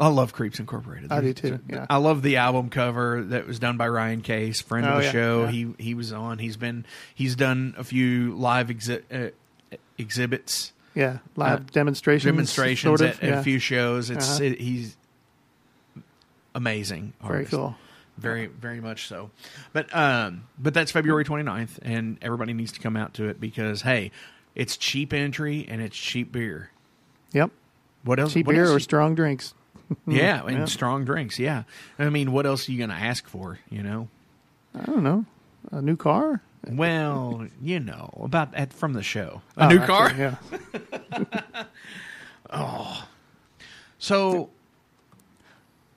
I 0.00 0.08
love 0.08 0.32
Creeps 0.32 0.58
Incorporated. 0.58 1.12
I 1.12 1.20
do 1.20 1.32
too, 1.32 1.60
yeah. 1.68 1.86
I 1.88 1.98
love 1.98 2.22
the 2.22 2.38
album 2.38 2.70
cover 2.70 3.22
that 3.24 3.46
was 3.46 3.58
done 3.60 3.76
by 3.76 3.86
Ryan 3.88 4.20
Case, 4.22 4.60
friend 4.60 4.84
of 4.86 4.94
Oh, 4.94 4.98
the 4.98 5.04
yeah, 5.04 5.10
show. 5.12 5.44
yeah. 5.44 5.50
He 5.50 5.74
he 5.78 5.94
was 5.94 6.12
on. 6.12 6.38
He's 6.38 6.56
been 6.56 6.84
he's 7.14 7.36
done 7.36 7.74
a 7.78 7.84
few 7.84 8.34
live 8.34 8.68
exhi- 8.68 9.02
uh, 9.12 9.30
exhibits, 10.02 10.72
Yeah, 10.94 11.18
live 11.36 11.60
Uh, 11.60 11.64
demonstrations. 11.72 12.30
demonstrations 12.30 12.88
sort 13.00 13.00
of, 13.00 13.22
at, 13.22 13.30
at 13.30 13.38
a 13.38 13.42
few 13.42 13.58
shows. 13.58 14.10
It's 14.10 14.28
Uh-huh. 14.36 14.44
it, 14.44 14.60
he's 14.60 14.96
amazing. 16.54 17.12
Very 17.24 17.44
cool. 17.46 17.76
Very 18.18 18.46
very 18.46 18.80
much 18.80 19.08
so. 19.08 19.30
But 19.72 19.94
um 19.96 20.44
but 20.58 20.74
that's 20.74 20.92
February 20.92 21.24
29th 21.24 21.78
and 21.82 22.18
everybody 22.20 22.52
needs 22.52 22.72
to 22.72 22.80
come 22.80 22.96
out 22.96 23.14
to 23.14 23.28
it 23.28 23.40
because 23.40 23.82
hey, 23.82 24.10
it's 24.54 24.76
cheap 24.76 25.12
entry 25.14 25.64
and 25.68 25.80
it's 25.80 25.96
cheap 25.96 26.30
beer. 26.30 26.70
Yep. 27.32 27.50
What 28.04 28.18
else? 28.20 28.34
Cheap 28.34 28.46
what 28.46 28.54
beer 28.54 28.64
else 28.66 28.76
or 28.76 28.80
strong 28.80 29.14
drinks. 29.14 29.54
Yeah, 30.06 30.42
and 30.46 30.56
Yeah. 30.58 30.64
strong 30.66 31.04
drinks. 31.04 31.38
Yeah, 31.38 31.64
I 31.98 32.08
mean, 32.08 32.32
what 32.32 32.46
else 32.46 32.66
are 32.66 32.72
you 32.72 32.78
going 32.78 32.88
to 32.90 32.96
ask 32.96 33.26
for? 33.28 33.58
You 33.68 33.82
know, 33.82 34.08
I 34.74 34.84
don't 34.84 35.02
know. 35.02 35.26
A 35.70 35.82
new 35.82 35.96
car. 35.96 36.40
well, 36.70 37.46
you 37.60 37.80
know 37.80 38.10
about 38.22 38.54
at 38.54 38.72
from 38.72 38.92
the 38.92 39.02
show, 39.02 39.42
a 39.56 39.64
Oh, 39.64 39.68
new 39.68 39.76
okay, 39.78 39.86
car. 39.86 40.12
Yeah. 40.16 40.36
Oh, 42.54 43.08
so, 43.98 44.50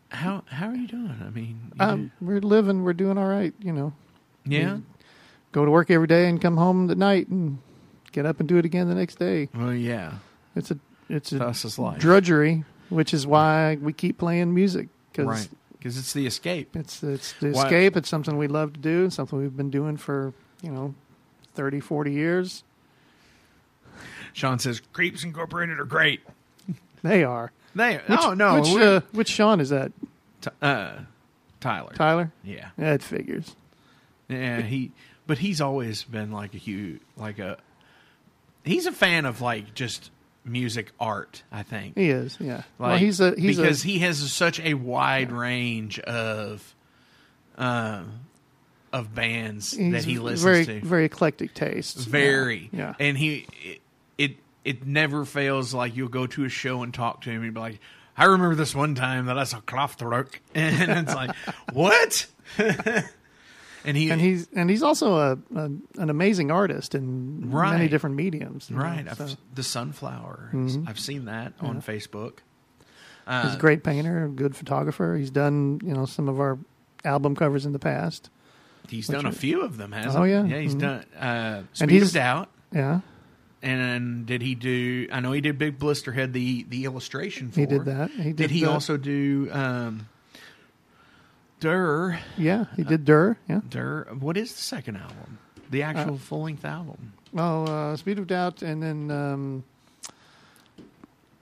how 0.09 0.43
how 0.47 0.69
are 0.69 0.75
you 0.75 0.87
doing? 0.87 1.15
I 1.25 1.29
mean, 1.29 1.71
you 1.77 1.85
Um, 1.85 2.11
we're 2.21 2.39
living. 2.39 2.83
We're 2.83 2.93
doing 2.93 3.17
all 3.17 3.27
right. 3.27 3.53
You 3.59 3.73
know. 3.73 3.93
do- 4.47 4.55
yeah. 4.55 4.77
Go 5.51 5.65
to 5.65 5.71
work 5.71 5.91
every 5.91 6.07
day 6.07 6.27
and 6.29 6.39
come 6.41 6.55
home 6.57 6.89
at 6.89 6.97
night 6.97 7.27
and 7.27 7.57
get 8.13 8.25
up 8.25 8.39
and 8.39 8.47
do 8.47 8.57
it 8.57 8.65
again 8.65 8.87
the 8.87 8.95
next 8.95 9.15
day. 9.19 9.49
Well, 9.53 9.73
yeah. 9.73 10.13
It's 10.55 10.71
a 10.71 10.79
it's 11.09 11.31
a 11.33 11.39
Thus 11.39 11.65
is 11.65 11.77
life. 11.77 11.99
drudgery, 11.99 12.63
which 12.89 13.13
is 13.13 13.27
why 13.27 13.77
we 13.81 13.91
keep 13.91 14.17
playing 14.17 14.53
music 14.53 14.87
because 15.11 15.27
Right, 15.27 15.49
because 15.73 15.97
it's 15.97 16.13
the 16.13 16.25
escape. 16.25 16.75
it's 16.77 17.03
it's 17.03 17.33
the 17.33 17.51
Why- 17.51 17.63
escape. 17.63 17.97
It's 17.97 18.07
something 18.09 18.37
we 18.37 18.47
love 18.47 18.73
to 18.73 18.79
do. 18.79 19.09
Something 19.09 19.39
we've 19.39 19.57
been 19.57 19.71
doing 19.71 19.97
for 19.97 20.33
you 20.65 20.71
know 20.71 20.93
30, 21.53 21.79
40 21.79 22.11
years. 22.11 22.63
Sean 24.33 24.59
says 24.59 24.81
Creeps 24.91 25.23
Incorporated 25.23 25.79
are 25.79 25.85
great. 25.85 26.21
They 27.03 27.23
are. 27.23 27.51
They 27.75 27.97
Which, 28.07 28.19
oh 28.21 28.33
no, 28.33 28.59
which 28.61 28.69
uh, 28.81 29.01
which 29.11 29.29
Sean 29.29 29.59
is 29.59 29.69
that? 29.69 29.91
T- 30.41 30.49
uh, 30.61 30.93
Tyler. 31.59 31.93
Tyler. 31.93 32.31
Yeah, 32.43 32.69
Yeah, 32.77 32.93
it 32.93 33.03
figures. 33.03 33.55
yeah. 34.27 34.61
He, 34.61 34.91
but 35.27 35.37
he's 35.37 35.61
always 35.61 36.03
been 36.03 36.31
like 36.31 36.53
a 36.53 36.57
huge, 36.57 37.01
like 37.17 37.39
a. 37.39 37.57
He's 38.63 38.85
a 38.87 38.91
fan 38.91 39.25
of 39.25 39.41
like 39.41 39.73
just 39.73 40.09
music 40.43 40.91
art. 40.99 41.43
I 41.51 41.63
think 41.63 41.97
He 41.97 42.09
is. 42.09 42.37
Yeah. 42.39 42.57
Like, 42.57 42.63
well, 42.79 42.97
he's 42.97 43.19
a 43.19 43.35
he's 43.37 43.57
because 43.57 43.83
a 43.83 43.87
he 43.87 43.99
has 43.99 44.31
such 44.31 44.59
a 44.59 44.73
wide 44.73 45.31
range 45.31 45.99
of, 45.99 46.75
uh, 47.57 48.03
of 48.95 49.13
bands 49.13 49.71
he's 49.71 49.91
that 49.93 50.05
he 50.05 50.17
listens 50.19 50.43
very 50.43 50.65
to. 50.65 50.79
very 50.85 51.05
eclectic 51.05 51.53
tastes. 51.53 52.05
Very. 52.05 52.69
Yeah. 52.71 52.79
yeah. 52.99 53.05
And 53.07 53.17
he 53.17 53.45
it, 53.63 53.81
it 54.17 54.37
it 54.63 54.85
never 54.87 55.25
fails 55.25 55.73
like 55.73 55.95
you'll 55.95 56.07
go 56.09 56.25
to 56.27 56.45
a 56.45 56.49
show 56.49 56.81
and 56.83 56.93
talk 56.93 57.21
to 57.21 57.29
him 57.29 57.43
and 57.43 57.53
be 57.53 57.59
like, 57.59 57.79
I 58.17 58.25
remember 58.25 58.55
this 58.55 58.73
one 58.73 58.95
time 58.95 59.25
that 59.25 59.37
I 59.37 59.43
saw 59.43 59.59
Kraftwerk 59.61 60.35
and 60.55 60.91
it's 61.07 61.13
like, 61.15 61.35
What? 61.73 62.27
and 62.57 63.97
he 63.97 64.09
and 64.09 64.19
he's 64.21 64.47
and 64.55 64.69
he's 64.69 64.81
also 64.83 65.15
a, 65.17 65.31
a 65.55 65.65
an 65.97 66.09
amazing 66.09 66.51
artist 66.51 66.95
in 66.95 67.51
Right. 67.51 67.71
many 67.73 67.87
different 67.87 68.15
mediums. 68.15 68.69
you 68.69 68.77
know, 68.77 68.83
Right. 68.83 69.05
so. 69.15 69.25
I've, 69.25 69.37
the 69.53 69.63
sunflower. 69.63 70.49
Mhm. 70.53 70.87
I've 70.89 70.99
seen 70.99 71.25
that 71.25 71.53
on 71.59 71.81
Facebook. 71.81 72.39
He's 73.27 73.33
Uh, 73.33 73.53
a 73.55 73.59
great 73.59 73.83
painter, 73.83 74.25
a 74.25 74.29
good 74.29 74.55
photographer. 74.55 75.15
He's 75.17 75.31
done 75.31 75.79
you 75.83 75.93
know 75.93 76.05
some 76.05 76.29
of 76.29 76.39
our 76.39 76.57
album 77.03 77.35
covers 77.35 77.65
in 77.65 77.73
the 77.73 77.79
past. 77.79 78.29
He's 78.89 79.07
which 79.07 79.15
done 79.15 79.25
a 79.25 79.31
few 79.31 79.61
of 79.61 79.77
them, 79.77 79.91
hasn't 79.91 80.15
Oh, 80.15 80.23
he? 80.23 80.31
yeah. 80.31 80.43
Yeah, 80.45 80.59
he's 80.59 80.75
Mhm. 80.75 80.79
done 80.79 81.05
uh 81.19 81.21
And 81.21 81.67
Speed 81.73 81.89
he's- 81.91 82.07
of 82.09 82.13
Doubt. 82.13 82.49
Yeah, 82.71 82.99
And 83.63 84.25
did 84.25 84.41
he 84.41 84.53
do? 84.55 85.07
I 85.11 85.19
know 85.21 85.31
he 85.31 85.41
did 85.41 85.57
Big 85.57 85.79
Blisterhead, 85.79 86.33
the 86.33 86.63
the 86.69 86.85
illustration 86.85 87.51
for. 87.51 87.59
he 87.61 87.65
did 87.65 87.85
that. 87.85 88.11
He 88.11 88.23
did, 88.25 88.35
Did 88.35 88.51
he 88.51 88.61
the- 88.61 88.69
also 88.71 88.97
do 88.97 89.49
um, 89.51 90.07
Dur? 91.59 92.19
Yeah, 92.37 92.65
he 92.75 92.83
did 92.83 93.05
Dur. 93.05 93.37
Yeah. 93.47 93.61
Dur. 93.69 94.07
What 94.19 94.37
is 94.37 94.53
the 94.53 94.61
second 94.61 94.97
album? 94.97 95.39
The 95.71 95.83
Uh, 95.83 95.87
actual 95.87 96.17
full 96.17 96.43
length 96.43 96.65
album. 96.65 97.13
Oh, 97.35 97.63
uh, 97.65 97.95
Speed 97.97 98.19
of 98.19 98.27
Doubt, 98.27 98.61
and 98.61 98.83
then 98.83 99.09
um, 99.11 99.63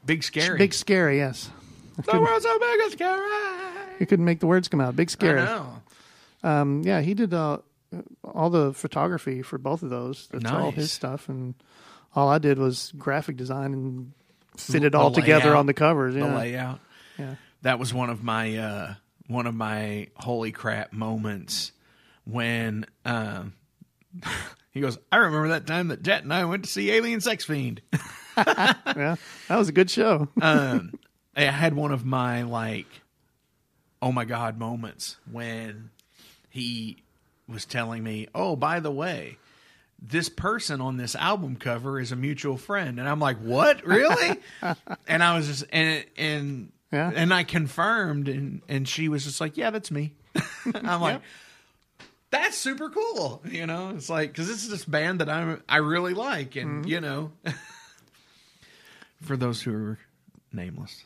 Big 0.05 0.23
Scary. 0.23 0.57
Big 0.57 0.73
Scary. 0.73 1.17
Yes, 1.17 1.49
the 2.05 2.19
world's 2.19 2.45
so 2.45 2.59
big 2.59 2.79
and 2.81 2.91
scary. 2.91 3.29
he 3.99 4.05
couldn't 4.05 4.25
make 4.25 4.39
the 4.39 4.47
words 4.47 4.67
come 4.67 4.81
out. 4.81 4.95
Big 4.95 5.09
Scary. 5.09 5.41
I 5.41 5.45
know. 5.45 5.81
Um, 6.43 6.81
yeah, 6.83 7.01
he 7.01 7.13
did 7.13 7.33
uh, 7.33 7.59
all 8.23 8.49
the 8.49 8.73
photography 8.73 9.41
for 9.41 9.57
both 9.57 9.83
of 9.83 9.89
those. 9.89 10.27
That's 10.31 10.51
all 10.51 10.71
his 10.71 10.91
stuff, 10.91 11.29
and 11.29 11.55
all 12.15 12.29
I 12.29 12.37
did 12.37 12.57
was 12.57 12.91
graphic 12.97 13.37
design 13.37 13.73
and 13.73 14.11
fit 14.57 14.83
it 14.83 14.95
all 14.95 15.11
together 15.11 15.45
layout. 15.45 15.57
on 15.57 15.65
the 15.65 15.73
covers. 15.73 16.15
Yeah. 16.15 16.27
The 16.27 16.35
layout. 16.35 16.79
Yeah. 17.17 17.35
That 17.61 17.79
was 17.79 17.93
one 17.93 18.09
of 18.09 18.23
my 18.23 18.57
uh, 18.57 18.93
one 19.27 19.47
of 19.47 19.55
my 19.55 20.07
holy 20.15 20.51
crap 20.51 20.93
moments 20.93 21.71
when 22.25 22.85
um, 23.05 23.53
he 24.71 24.81
goes. 24.81 24.97
I 25.11 25.17
remember 25.17 25.49
that 25.49 25.67
time 25.67 25.89
that 25.89 26.03
Jet 26.03 26.23
and 26.23 26.33
I 26.33 26.45
went 26.45 26.65
to 26.65 26.69
see 26.69 26.91
Alien 26.91 27.21
Sex 27.21 27.45
Fiend. 27.45 27.81
yeah, 28.37 29.15
that 29.47 29.57
was 29.57 29.69
a 29.69 29.73
good 29.73 29.89
show. 29.89 30.27
um, 30.41 30.93
I 31.35 31.43
had 31.43 31.73
one 31.73 31.91
of 31.91 32.05
my 32.05 32.43
like, 32.43 32.87
oh 34.01 34.11
my 34.11 34.25
god 34.25 34.57
moments 34.57 35.17
when 35.31 35.89
he 36.53 36.97
was 37.47 37.65
telling 37.65 38.03
me, 38.03 38.27
"Oh, 38.35 38.55
by 38.55 38.79
the 38.79 38.91
way, 38.91 39.39
this 39.99 40.29
person 40.29 40.81
on 40.81 40.97
this 40.97 41.15
album 41.15 41.55
cover 41.55 41.99
is 41.99 42.11
a 42.11 42.15
mutual 42.15 42.57
friend," 42.57 42.99
and 42.99 43.09
I'm 43.09 43.19
like, 43.19 43.37
"What, 43.39 43.83
really?" 43.87 44.39
and 45.07 45.23
I 45.23 45.35
was 45.35 45.47
just 45.47 45.65
and 45.71 46.05
and 46.15 46.71
Yeah. 46.91 47.11
and 47.13 47.33
I 47.33 47.43
confirmed, 47.43 48.27
and 48.27 48.61
and 48.69 48.87
she 48.87 49.09
was 49.09 49.23
just 49.23 49.41
like, 49.41 49.57
"Yeah, 49.57 49.71
that's 49.71 49.89
me." 49.89 50.13
I'm 50.75 51.01
like. 51.01 51.21
That's 52.29 52.57
super 52.57 52.89
cool, 52.89 53.43
you 53.45 53.67
know. 53.67 53.93
It's 53.95 54.09
like 54.09 54.31
because 54.31 54.47
this 54.47 54.63
is 54.63 54.69
this 54.69 54.85
band 54.85 55.21
that 55.21 55.29
I 55.29 55.57
I 55.69 55.77
really 55.77 56.15
like, 56.15 56.55
and 56.55 56.81
mm-hmm. 56.81 56.89
you 56.89 56.99
know, 56.99 57.31
for 59.21 59.37
those 59.37 59.61
who 59.61 59.71
are 59.71 59.99
nameless. 60.51 61.03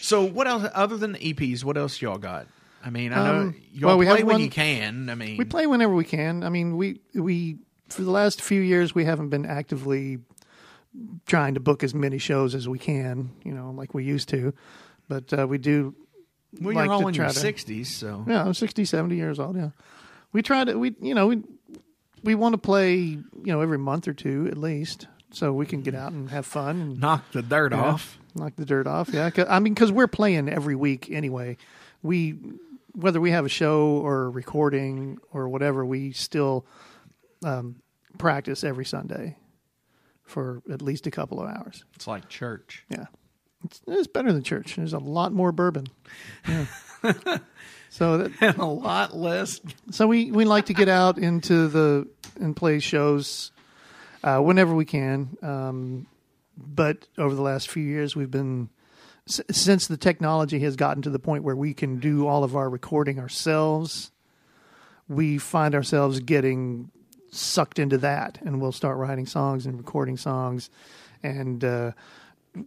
So, 0.00 0.24
what 0.24 0.48
else 0.48 0.66
other 0.72 0.96
than 0.96 1.12
the 1.12 1.18
EPs? 1.18 1.64
What 1.64 1.76
else 1.76 2.00
y'all 2.00 2.16
got? 2.16 2.46
I 2.84 2.90
mean, 2.90 3.12
I 3.12 3.24
know 3.24 3.40
Um, 3.42 3.54
y'all 3.72 3.88
well, 3.88 3.98
we 3.98 4.06
play 4.06 4.22
when 4.24 4.34
one- 4.34 4.40
you 4.40 4.50
can. 4.50 5.08
I 5.10 5.14
mean, 5.14 5.36
We 5.36 5.44
play 5.44 5.66
whenever 5.66 5.94
we 5.94 6.04
can. 6.04 6.42
I 6.42 6.48
mean, 6.48 6.76
we 6.76 7.00
we 7.14 7.58
for 7.88 8.02
the 8.02 8.10
last 8.10 8.40
few 8.42 8.60
years 8.60 8.94
we 8.94 9.04
haven't 9.04 9.28
been 9.28 9.46
actively 9.46 10.18
trying 11.26 11.54
to 11.54 11.60
book 11.60 11.82
as 11.82 11.94
many 11.94 12.18
shows 12.18 12.54
as 12.54 12.68
we 12.68 12.78
can, 12.78 13.30
you 13.44 13.52
know, 13.52 13.70
like 13.70 13.94
we 13.94 14.04
used 14.04 14.28
to. 14.30 14.52
But 15.08 15.32
uh, 15.38 15.46
we 15.46 15.58
do 15.58 15.94
well, 16.60 16.74
like 16.74 16.86
you're 16.86 16.92
all 16.94 17.08
in 17.08 17.14
your 17.14 17.28
sixties, 17.30 17.94
so 17.94 18.24
Yeah, 18.28 18.44
I'm 18.44 18.54
60, 18.54 18.84
70 18.84 19.16
years 19.16 19.38
old. 19.38 19.56
Yeah, 19.56 19.70
we 20.32 20.42
try 20.42 20.64
to. 20.64 20.74
We 20.78 20.94
you 21.00 21.14
know 21.14 21.28
we 21.28 21.42
we 22.22 22.34
want 22.34 22.52
to 22.54 22.58
play 22.58 22.94
you 22.96 23.22
know 23.44 23.60
every 23.60 23.78
month 23.78 24.06
or 24.08 24.12
two 24.14 24.48
at 24.50 24.56
least, 24.58 25.06
so 25.30 25.52
we 25.52 25.66
can 25.66 25.82
get 25.82 25.94
out 25.94 26.12
and 26.12 26.30
have 26.30 26.46
fun 26.46 26.80
and 26.80 27.00
knock 27.00 27.30
the 27.32 27.42
dirt 27.42 27.72
off. 27.72 28.18
knock 28.34 28.54
the 28.56 28.64
dirt 28.64 28.86
off. 28.86 29.10
Yeah, 29.12 29.28
'Cause- 29.30 29.46
I 29.48 29.58
mean 29.60 29.74
because 29.74 29.92
we're 29.92 30.06
playing 30.08 30.48
every 30.48 30.74
week 30.74 31.08
anyway. 31.10 31.56
We 32.02 32.36
whether 32.94 33.20
we 33.20 33.30
have 33.30 33.44
a 33.44 33.48
show 33.48 33.88
or 33.88 34.24
a 34.24 34.28
recording 34.28 35.18
or 35.32 35.48
whatever, 35.48 35.84
we 35.84 36.12
still 36.12 36.66
um, 37.44 37.76
practice 38.18 38.64
every 38.64 38.84
Sunday 38.84 39.36
for 40.24 40.62
at 40.70 40.82
least 40.82 41.06
a 41.06 41.10
couple 41.10 41.40
of 41.40 41.48
hours. 41.48 41.84
It's 41.94 42.06
like 42.06 42.28
church. 42.28 42.84
Yeah. 42.88 43.06
It's, 43.64 43.80
it's 43.86 44.06
better 44.06 44.32
than 44.32 44.42
church. 44.42 44.76
There's 44.76 44.92
a 44.92 44.98
lot 44.98 45.32
more 45.32 45.52
bourbon. 45.52 45.86
Yeah. 46.48 46.66
so 47.90 48.18
that, 48.18 48.32
and 48.40 48.58
a 48.58 48.64
lot 48.64 49.16
less. 49.16 49.60
so 49.90 50.06
we, 50.06 50.30
we 50.30 50.44
like 50.44 50.66
to 50.66 50.74
get 50.74 50.88
out 50.88 51.18
into 51.18 51.68
the 51.68 52.08
and 52.40 52.56
play 52.56 52.78
shows 52.78 53.52
uh, 54.24 54.38
whenever 54.38 54.74
we 54.74 54.84
can. 54.84 55.36
Um, 55.42 56.06
but 56.56 57.06
over 57.18 57.34
the 57.34 57.42
last 57.42 57.70
few 57.70 57.82
years, 57.82 58.14
we've 58.16 58.30
been 58.30 58.68
s- 59.28 59.40
since 59.50 59.86
the 59.86 59.96
technology 59.96 60.60
has 60.60 60.76
gotten 60.76 61.02
to 61.02 61.10
the 61.10 61.18
point 61.18 61.44
where 61.44 61.56
we 61.56 61.74
can 61.74 61.98
do 62.00 62.26
all 62.26 62.44
of 62.44 62.56
our 62.56 62.68
recording 62.70 63.18
ourselves. 63.18 64.10
We 65.08 65.38
find 65.38 65.74
ourselves 65.74 66.20
getting 66.20 66.90
sucked 67.30 67.78
into 67.78 67.98
that, 67.98 68.38
and 68.42 68.60
we'll 68.60 68.72
start 68.72 68.96
writing 68.98 69.26
songs 69.26 69.66
and 69.66 69.76
recording 69.76 70.16
songs, 70.16 70.70
and 71.22 71.64
uh, 71.64 71.92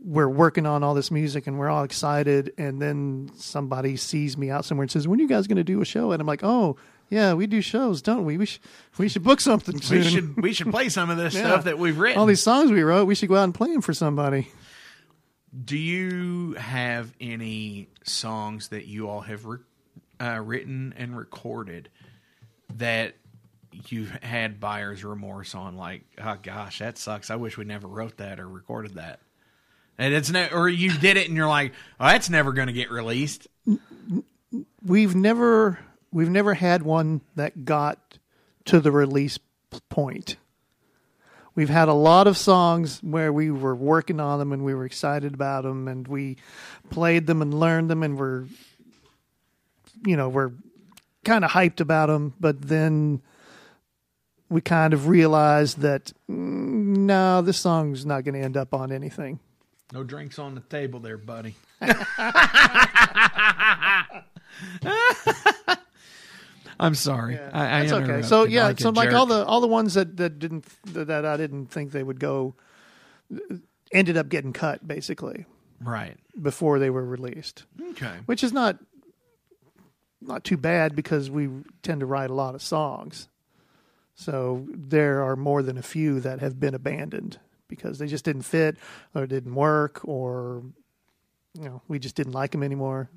we're 0.03 0.27
working 0.29 0.65
on 0.65 0.83
all 0.83 0.95
this 0.95 1.11
music 1.11 1.45
and 1.45 1.59
we're 1.59 1.69
all 1.69 1.83
excited, 1.83 2.51
and 2.57 2.81
then 2.81 3.29
somebody 3.37 3.95
sees 3.95 4.37
me 4.37 4.49
out 4.49 4.65
somewhere 4.65 4.83
and 4.83 4.91
says, 4.91 5.07
"When 5.07 5.19
are 5.19 5.21
you 5.21 5.29
guys 5.29 5.45
going 5.47 5.57
to 5.57 5.63
do 5.63 5.81
a 5.81 5.85
show?" 5.85 6.11
And 6.11 6.19
I'm 6.21 6.27
like, 6.27 6.43
"Oh, 6.43 6.75
yeah, 7.09 7.33
we 7.35 7.45
do 7.45 7.61
shows, 7.61 8.01
don't 8.01 8.25
we? 8.25 8.37
We 8.37 8.47
should 8.47 8.61
we 8.97 9.07
should 9.07 9.23
book 9.23 9.39
something 9.39 9.79
soon. 9.79 9.97
We 9.99 10.03
should 10.09 10.41
we 10.41 10.53
should 10.53 10.71
play 10.71 10.89
some 10.89 11.09
of 11.11 11.17
this 11.17 11.33
Yeah. 11.35 11.41
stuff 11.41 11.63
that 11.65 11.77
we've 11.77 11.97
written. 11.99 12.17
All 12.19 12.25
these 12.25 12.41
songs 12.41 12.71
we 12.71 12.81
wrote, 12.81 13.05
we 13.05 13.13
should 13.15 13.29
go 13.29 13.35
out 13.35 13.43
and 13.43 13.53
play 13.53 13.71
them 13.71 13.81
for 13.81 13.93
somebody." 13.93 14.47
Do 15.63 15.77
you 15.77 16.53
have 16.53 17.13
any 17.19 17.87
songs 18.03 18.69
that 18.69 18.85
you 18.87 19.09
all 19.09 19.21
have 19.21 19.45
re- 19.45 19.59
uh, 20.19 20.41
written 20.43 20.93
and 20.97 21.17
recorded 21.17 21.89
that 22.75 23.15
you've 23.87 24.09
had 24.09 24.59
buyer's 24.59 25.03
remorse 25.03 25.55
on? 25.55 25.77
Like, 25.77 26.03
oh 26.21 26.37
gosh, 26.41 26.79
that 26.79 26.97
sucks. 26.97 27.29
I 27.29 27.35
wish 27.35 27.57
we 27.57 27.65
never 27.65 27.87
wrote 27.87 28.17
that 28.17 28.39
or 28.39 28.47
recorded 28.47 28.95
that. 28.95 29.19
And 29.97 30.13
it's 30.13 30.29
ne- 30.29 30.51
or 30.51 30.67
you 30.67 30.91
did 30.97 31.15
it 31.15 31.27
and 31.27 31.37
you're 31.37 31.47
like, 31.47 31.73
oh, 31.99 32.07
that's 32.07 32.29
never 32.29 32.51
going 32.51 32.67
to 32.67 32.73
get 32.73 32.91
released. 32.91 33.47
we've 34.83 35.15
never 35.15 35.79
we've 36.11 36.29
never 36.29 36.53
had 36.53 36.83
one 36.83 37.21
that 37.35 37.65
got 37.65 38.17
to 38.65 38.79
the 38.79 38.91
release 38.91 39.39
point. 39.89 40.37
We've 41.55 41.69
had 41.69 41.87
a 41.87 41.93
lot 41.93 42.27
of 42.27 42.37
songs 42.37 43.01
where 43.01 43.31
we 43.31 43.49
were 43.49 43.75
working 43.75 44.19
on 44.19 44.39
them 44.39 44.51
and 44.51 44.65
we 44.65 44.73
were 44.73 44.85
excited 44.85 45.33
about 45.33 45.63
them 45.63 45.87
and 45.87 46.07
we 46.07 46.37
played 46.89 47.27
them 47.27 47.41
and 47.41 47.53
learned 47.53 47.89
them 47.89 48.03
and 48.03 48.17
we're 48.17 48.45
you 50.05 50.15
know, 50.15 50.29
we're 50.29 50.51
kind 51.23 51.43
of 51.43 51.51
hyped 51.51 51.79
about 51.79 52.07
them, 52.07 52.33
but 52.39 52.61
then 52.61 53.21
we 54.49 54.61
kind 54.61 54.93
of 54.93 55.07
realized 55.07 55.79
that 55.79 56.13
mm, 56.29 56.97
no, 56.97 57.41
this 57.41 57.57
song's 57.57 58.05
not 58.05 58.23
going 58.23 58.35
to 58.35 58.41
end 58.41 58.57
up 58.57 58.73
on 58.73 58.91
anything. 58.91 59.39
No 59.91 60.03
drinks 60.03 60.39
on 60.39 60.55
the 60.55 60.61
table 60.61 60.99
there, 60.99 61.17
buddy. 61.17 61.55
I'm 66.79 66.95
sorry. 66.95 67.39
I, 67.39 67.79
I 67.79 67.85
That's 67.85 67.91
okay. 67.93 68.21
So 68.21 68.43
yeah, 68.45 68.65
like 68.65 68.79
so 68.79 68.89
like 68.89 69.09
jerk. 69.09 69.17
all 69.17 69.25
the 69.25 69.45
all 69.45 69.61
the 69.61 69.67
ones 69.67 69.93
that 69.93 70.17
that 70.17 70.39
didn't 70.39 70.65
that 70.93 71.25
I 71.25 71.37
didn't 71.37 71.67
think 71.67 71.91
they 71.91 72.03
would 72.03 72.19
go 72.19 72.55
ended 73.91 74.17
up 74.17 74.29
getting 74.29 74.53
cut 74.53 74.87
basically 74.87 75.45
right. 75.81 76.17
before 76.41 76.79
they 76.79 76.89
were 76.89 77.05
released, 77.05 77.63
Okay. 77.91 78.13
which 78.25 78.43
is 78.43 78.51
not 78.51 78.77
not 80.21 80.43
too 80.43 80.57
bad 80.57 80.95
because 80.95 81.29
we 81.29 81.49
tend 81.83 81.99
to 81.99 82.05
write 82.05 82.29
a 82.29 82.33
lot 82.33 82.55
of 82.55 82.61
songs. 82.61 83.27
So 84.15 84.65
there 84.69 85.23
are 85.23 85.35
more 85.35 85.61
than 85.61 85.77
a 85.77 85.81
few 85.83 86.19
that 86.21 86.39
have 86.39 86.59
been 86.59 86.73
abandoned 86.73 87.39
because 87.67 87.99
they 87.99 88.07
just 88.07 88.25
didn't 88.25 88.43
fit 88.43 88.77
or 89.13 89.27
didn't 89.27 89.55
work 89.55 90.01
or 90.03 90.63
you 91.53 91.65
know 91.65 91.81
we 91.87 91.99
just 91.99 92.15
didn't 92.15 92.33
like 92.33 92.51
them 92.51 92.63
anymore. 92.63 93.09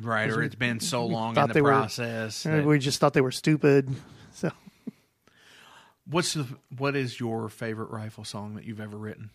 Right, 0.00 0.28
or 0.30 0.42
it's 0.42 0.54
been 0.56 0.80
so 0.80 1.06
long 1.06 1.36
in 1.36 1.46
the 1.46 1.52
they 1.54 1.62
were- 1.62 1.70
process. 1.70 2.42
That- 2.42 2.64
we 2.64 2.78
just 2.78 2.98
thought 3.00 3.12
they 3.14 3.20
were 3.20 3.30
stupid. 3.32 3.88
So 4.36 4.50
What's 6.10 6.34
the 6.34 6.46
what 6.76 6.96
is 6.96 7.20
your 7.20 7.48
favorite 7.48 7.90
rifle 7.90 8.24
song 8.24 8.56
that 8.56 8.64
you've 8.64 8.80
ever 8.80 8.96
written? 8.96 9.30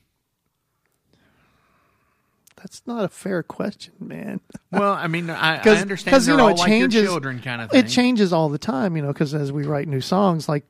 that's 2.58 2.82
not 2.86 3.06
a 3.06 3.08
fair 3.08 3.42
question, 3.44 3.94
man. 4.00 4.42
Well, 4.72 4.94
I 4.94 5.08
mean, 5.08 5.30
I, 5.32 5.56
I 5.56 5.60
understand 5.82 6.14
'cause, 6.14 6.26
they're 6.28 6.34
you 6.36 6.38
know 6.38 6.44
all 6.50 6.54
it 6.54 6.58
like 6.60 6.68
changes. 6.68 7.02
your 7.02 7.12
children 7.12 7.40
kind 7.40 7.62
of 7.62 7.72
thing. 7.72 7.86
It 7.86 7.88
changes 7.90 8.32
all 8.34 8.50
the 8.50 8.60
time, 8.60 8.96
you 8.96 9.02
know. 9.02 9.08
Because 9.08 9.34
as 9.34 9.52
we 9.52 9.64
write 9.64 9.88
new 9.88 10.02
songs, 10.02 10.48
like 10.48 10.66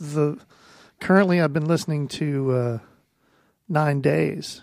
the 0.00 0.38
currently, 1.00 1.38
I've 1.40 1.52
been 1.52 1.66
listening 1.66 2.08
to 2.08 2.50
uh, 2.52 2.78
Nine 3.68 4.00
Days, 4.00 4.62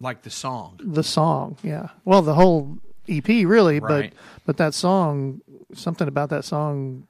like 0.00 0.22
the 0.22 0.30
song. 0.30 0.80
the 0.82 1.04
song. 1.04 1.58
Yeah, 1.62 1.90
well, 2.04 2.22
the 2.22 2.34
whole 2.34 2.78
EP, 3.08 3.26
really, 3.28 3.80
Right. 3.80 4.12
but 4.12 4.18
but 4.46 4.56
that 4.58 4.74
song, 4.74 5.40
something 5.74 6.06
about 6.08 6.30
that 6.30 6.44
song, 6.44 7.06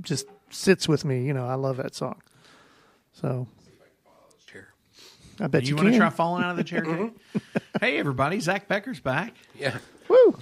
just 0.00 0.26
sits 0.50 0.88
with 0.88 1.04
me. 1.04 1.24
You 1.26 1.32
know, 1.34 1.46
I 1.46 1.54
love 1.54 1.76
that 1.78 1.94
song. 1.94 2.20
So 3.12 3.46
I 5.40 5.46
bet 5.46 5.62
you, 5.64 5.70
you 5.70 5.76
want 5.76 5.88
to 5.92 5.96
try 5.98 6.10
falling 6.10 6.44
out 6.44 6.50
of 6.52 6.56
the 6.56 6.64
chair? 6.64 6.84
Hey, 7.80 7.98
everybody! 7.98 8.38
Zak 8.38 8.68
Becher's 8.68 9.00
back. 9.00 9.34
Yeah. 9.58 9.78
Woo! 10.08 10.38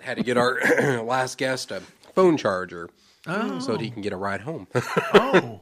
Had 0.00 0.18
to 0.18 0.22
get 0.24 0.36
our 0.36 0.58
last 1.02 1.38
guest 1.38 1.70
a 1.70 1.80
phone 2.14 2.36
charger 2.36 2.90
Oh. 3.26 3.58
so 3.60 3.72
that 3.72 3.80
he 3.80 3.90
can 3.90 4.02
get 4.02 4.12
a 4.12 4.16
ride 4.16 4.42
home. 4.42 4.66
Oh, 5.14 5.60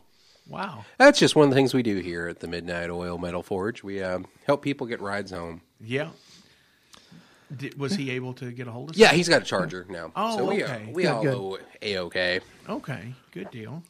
wow! 0.48 0.84
That's 0.98 1.18
just 1.20 1.36
one 1.36 1.44
of 1.44 1.51
the 1.51 1.55
things 1.55 1.74
we 1.74 1.82
do 1.84 1.98
here 1.98 2.26
at 2.28 2.40
the 2.40 2.48
Midnight 2.48 2.90
Oil 2.90 3.18
Metal 3.18 3.43
Forge. 3.43 3.84
We 3.84 4.02
um, 4.02 4.26
help 4.47 4.62
people 4.62 4.86
get 4.86 5.01
rides 5.01 5.30
home. 5.30 5.60
Yeah. 5.80 6.09
Did, 7.56 7.78
was 7.78 7.94
he 7.94 8.10
able 8.12 8.32
to 8.34 8.50
get 8.52 8.66
a 8.68 8.70
hold 8.72 8.90
of? 8.90 8.96
Yeah, 8.96 9.12
he's 9.12 9.28
got 9.28 9.42
a 9.42 9.44
charger 9.44 9.86
now. 9.88 10.12
Oh, 10.16 10.38
so 10.38 10.44
we, 10.48 10.64
okay. 10.64 10.84
uh, 10.88 10.90
we 10.92 11.02
Good, 11.02 11.12
all 11.12 11.22
good. 11.22 11.34
owe 11.34 11.58
a 11.82 11.98
okay. 11.98 12.40
Okay, 12.68 13.14
good 13.32 13.50
deal. 13.50 13.82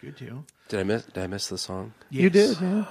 Good 0.00 0.16
deal. 0.16 0.44
Did 0.68 0.80
I 0.80 0.82
miss? 0.84 1.04
Did 1.04 1.18
I 1.18 1.26
miss 1.26 1.48
the 1.48 1.58
song? 1.58 1.92
You 2.10 2.30
did, 2.30 2.60
Yeah. 2.60 2.84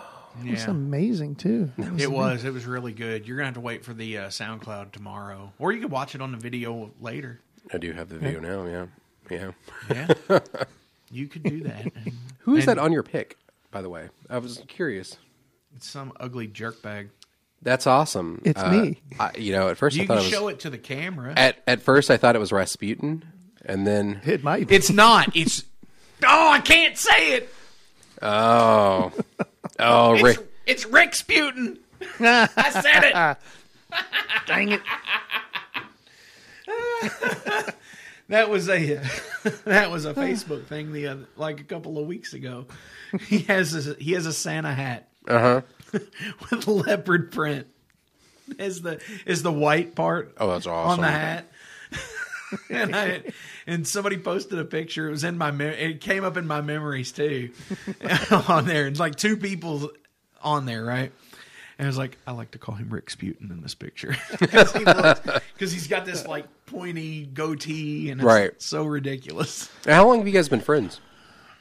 It 0.43 0.45
Yeah. 0.45 0.69
amazing 0.71 1.35
too. 1.35 1.71
It 1.97 2.09
was. 2.09 2.45
It 2.45 2.53
was 2.53 2.65
really 2.65 2.93
good. 2.93 3.27
You're 3.27 3.35
gonna 3.37 3.47
have 3.47 3.55
to 3.55 3.59
wait 3.59 3.83
for 3.83 3.93
the 3.93 4.17
uh, 4.17 4.27
SoundCloud 4.29 4.91
tomorrow, 4.93 5.51
or 5.59 5.73
you 5.73 5.81
can 5.81 5.89
watch 5.89 6.15
it 6.15 6.21
on 6.21 6.31
the 6.31 6.37
video 6.37 6.91
later. 7.01 7.41
I 7.73 7.77
do 7.77 7.91
have 7.91 8.07
the 8.09 8.17
video 8.17 8.39
now. 8.39 8.65
Yeah, 8.65 9.51
yeah. 9.89 10.13
Yeah, 10.29 10.39
you 11.11 11.27
could 11.27 11.43
do 11.43 11.63
that. 11.63 11.91
Who 12.39 12.55
is 12.55 12.65
and 12.67 12.77
that 12.77 12.81
on 12.81 12.93
your 12.93 13.03
pick? 13.03 13.37
By 13.71 13.81
the 13.81 13.89
way, 13.89 14.07
I 14.29 14.37
was 14.37 14.63
curious. 14.69 15.17
It's 15.75 15.89
some 15.89 16.13
ugly 16.19 16.47
jerk 16.47 16.81
bag. 16.81 17.09
That's 17.63 17.85
awesome. 17.87 18.41
It's 18.43 18.59
Uh, 18.61 18.71
me. 18.71 19.01
I, 19.19 19.31
you 19.37 19.51
know, 19.53 19.69
at 19.69 19.77
first 19.77 19.95
I 19.97 20.01
You 20.01 20.07
thought 20.07 20.13
can 20.17 20.23
it 20.23 20.27
was 20.27 20.33
show 20.33 20.47
it 20.47 20.59
to 20.61 20.69
the 20.69 20.77
camera. 20.77 21.33
at 21.37 21.57
at 21.67 21.81
first 21.81 22.09
I 22.09 22.17
thought 22.17 22.35
it 22.35 22.39
was 22.39 22.51
Rasputin, 22.51 23.23
and 23.65 23.85
then 23.85 24.21
It 24.25 24.43
might. 24.43 24.67
Be. 24.67 24.75
It's 24.75 24.89
not. 24.89 25.35
It's. 25.35 25.63
Oh, 26.23 26.49
I 26.51 26.59
can't 26.59 26.97
say 26.97 27.33
it. 27.33 27.53
oh, 28.21 29.11
oh, 29.79 30.13
It's, 30.13 30.23
Rick. 30.23 30.37
it's 30.65 30.85
Rick 30.85 31.11
Sputin. 31.13 31.77
I 32.19 32.69
said 32.71 33.03
it. 33.03 33.37
Dang 34.47 34.71
it! 34.71 34.81
That 38.29 38.49
was 38.49 38.69
a 38.69 39.01
that 39.65 39.91
was 39.91 40.05
a 40.05 40.13
Facebook 40.13 40.65
thing 40.67 40.93
the 40.93 41.07
other, 41.07 41.25
like 41.35 41.59
a 41.59 41.65
couple 41.65 41.97
of 41.97 42.07
weeks 42.07 42.33
ago. 42.33 42.65
He 43.27 43.39
has 43.39 43.75
a, 43.87 43.93
he 43.95 44.13
has 44.13 44.25
a 44.25 44.31
Santa 44.31 44.73
hat 44.73 45.09
Uh 45.27 45.39
huh. 45.39 45.61
with 46.51 46.67
leopard 46.67 47.31
print. 47.31 47.67
Is 48.59 48.81
the 48.81 48.99
is 49.25 49.43
the 49.43 49.51
white 49.51 49.95
part 49.95 50.33
Oh, 50.37 50.49
that's 50.51 50.67
awesome 50.67 50.99
on 51.03 51.05
awesome. 51.05 51.13
the 51.13 51.19
hat? 51.19 51.45
and 52.69 52.95
I 52.95 53.23
and 53.65 53.87
somebody 53.87 54.17
posted 54.17 54.59
a 54.59 54.65
picture. 54.65 55.07
It 55.07 55.11
was 55.11 55.23
in 55.23 55.37
my 55.37 55.51
mem- 55.51 55.73
it 55.73 56.01
came 56.01 56.23
up 56.25 56.35
in 56.37 56.47
my 56.47 56.61
memories 56.61 57.11
too 57.11 57.51
on 58.47 58.65
there. 58.65 58.87
It's 58.87 58.99
like 58.99 59.15
two 59.15 59.37
people 59.37 59.89
on 60.41 60.65
there, 60.65 60.83
right? 60.83 61.11
And 61.77 61.85
I 61.87 61.89
was 61.89 61.97
like, 61.97 62.17
I 62.27 62.31
like 62.31 62.51
to 62.51 62.59
call 62.59 62.75
him 62.75 62.89
Rick 62.89 63.09
Sputin 63.09 63.49
in 63.51 63.61
this 63.61 63.73
picture 63.73 64.15
because 64.39 64.71
he 64.73 64.83
he's 65.57 65.87
got 65.87 66.05
this 66.05 66.27
like 66.27 66.45
pointy 66.65 67.25
goatee 67.25 68.11
and 68.11 68.19
it's 68.21 68.25
Right. 68.25 68.61
so 68.61 68.83
ridiculous. 68.83 69.69
How 69.85 70.05
long 70.07 70.17
have 70.19 70.27
you 70.27 70.33
guys 70.33 70.47
been 70.49 70.59
friends? 70.61 70.99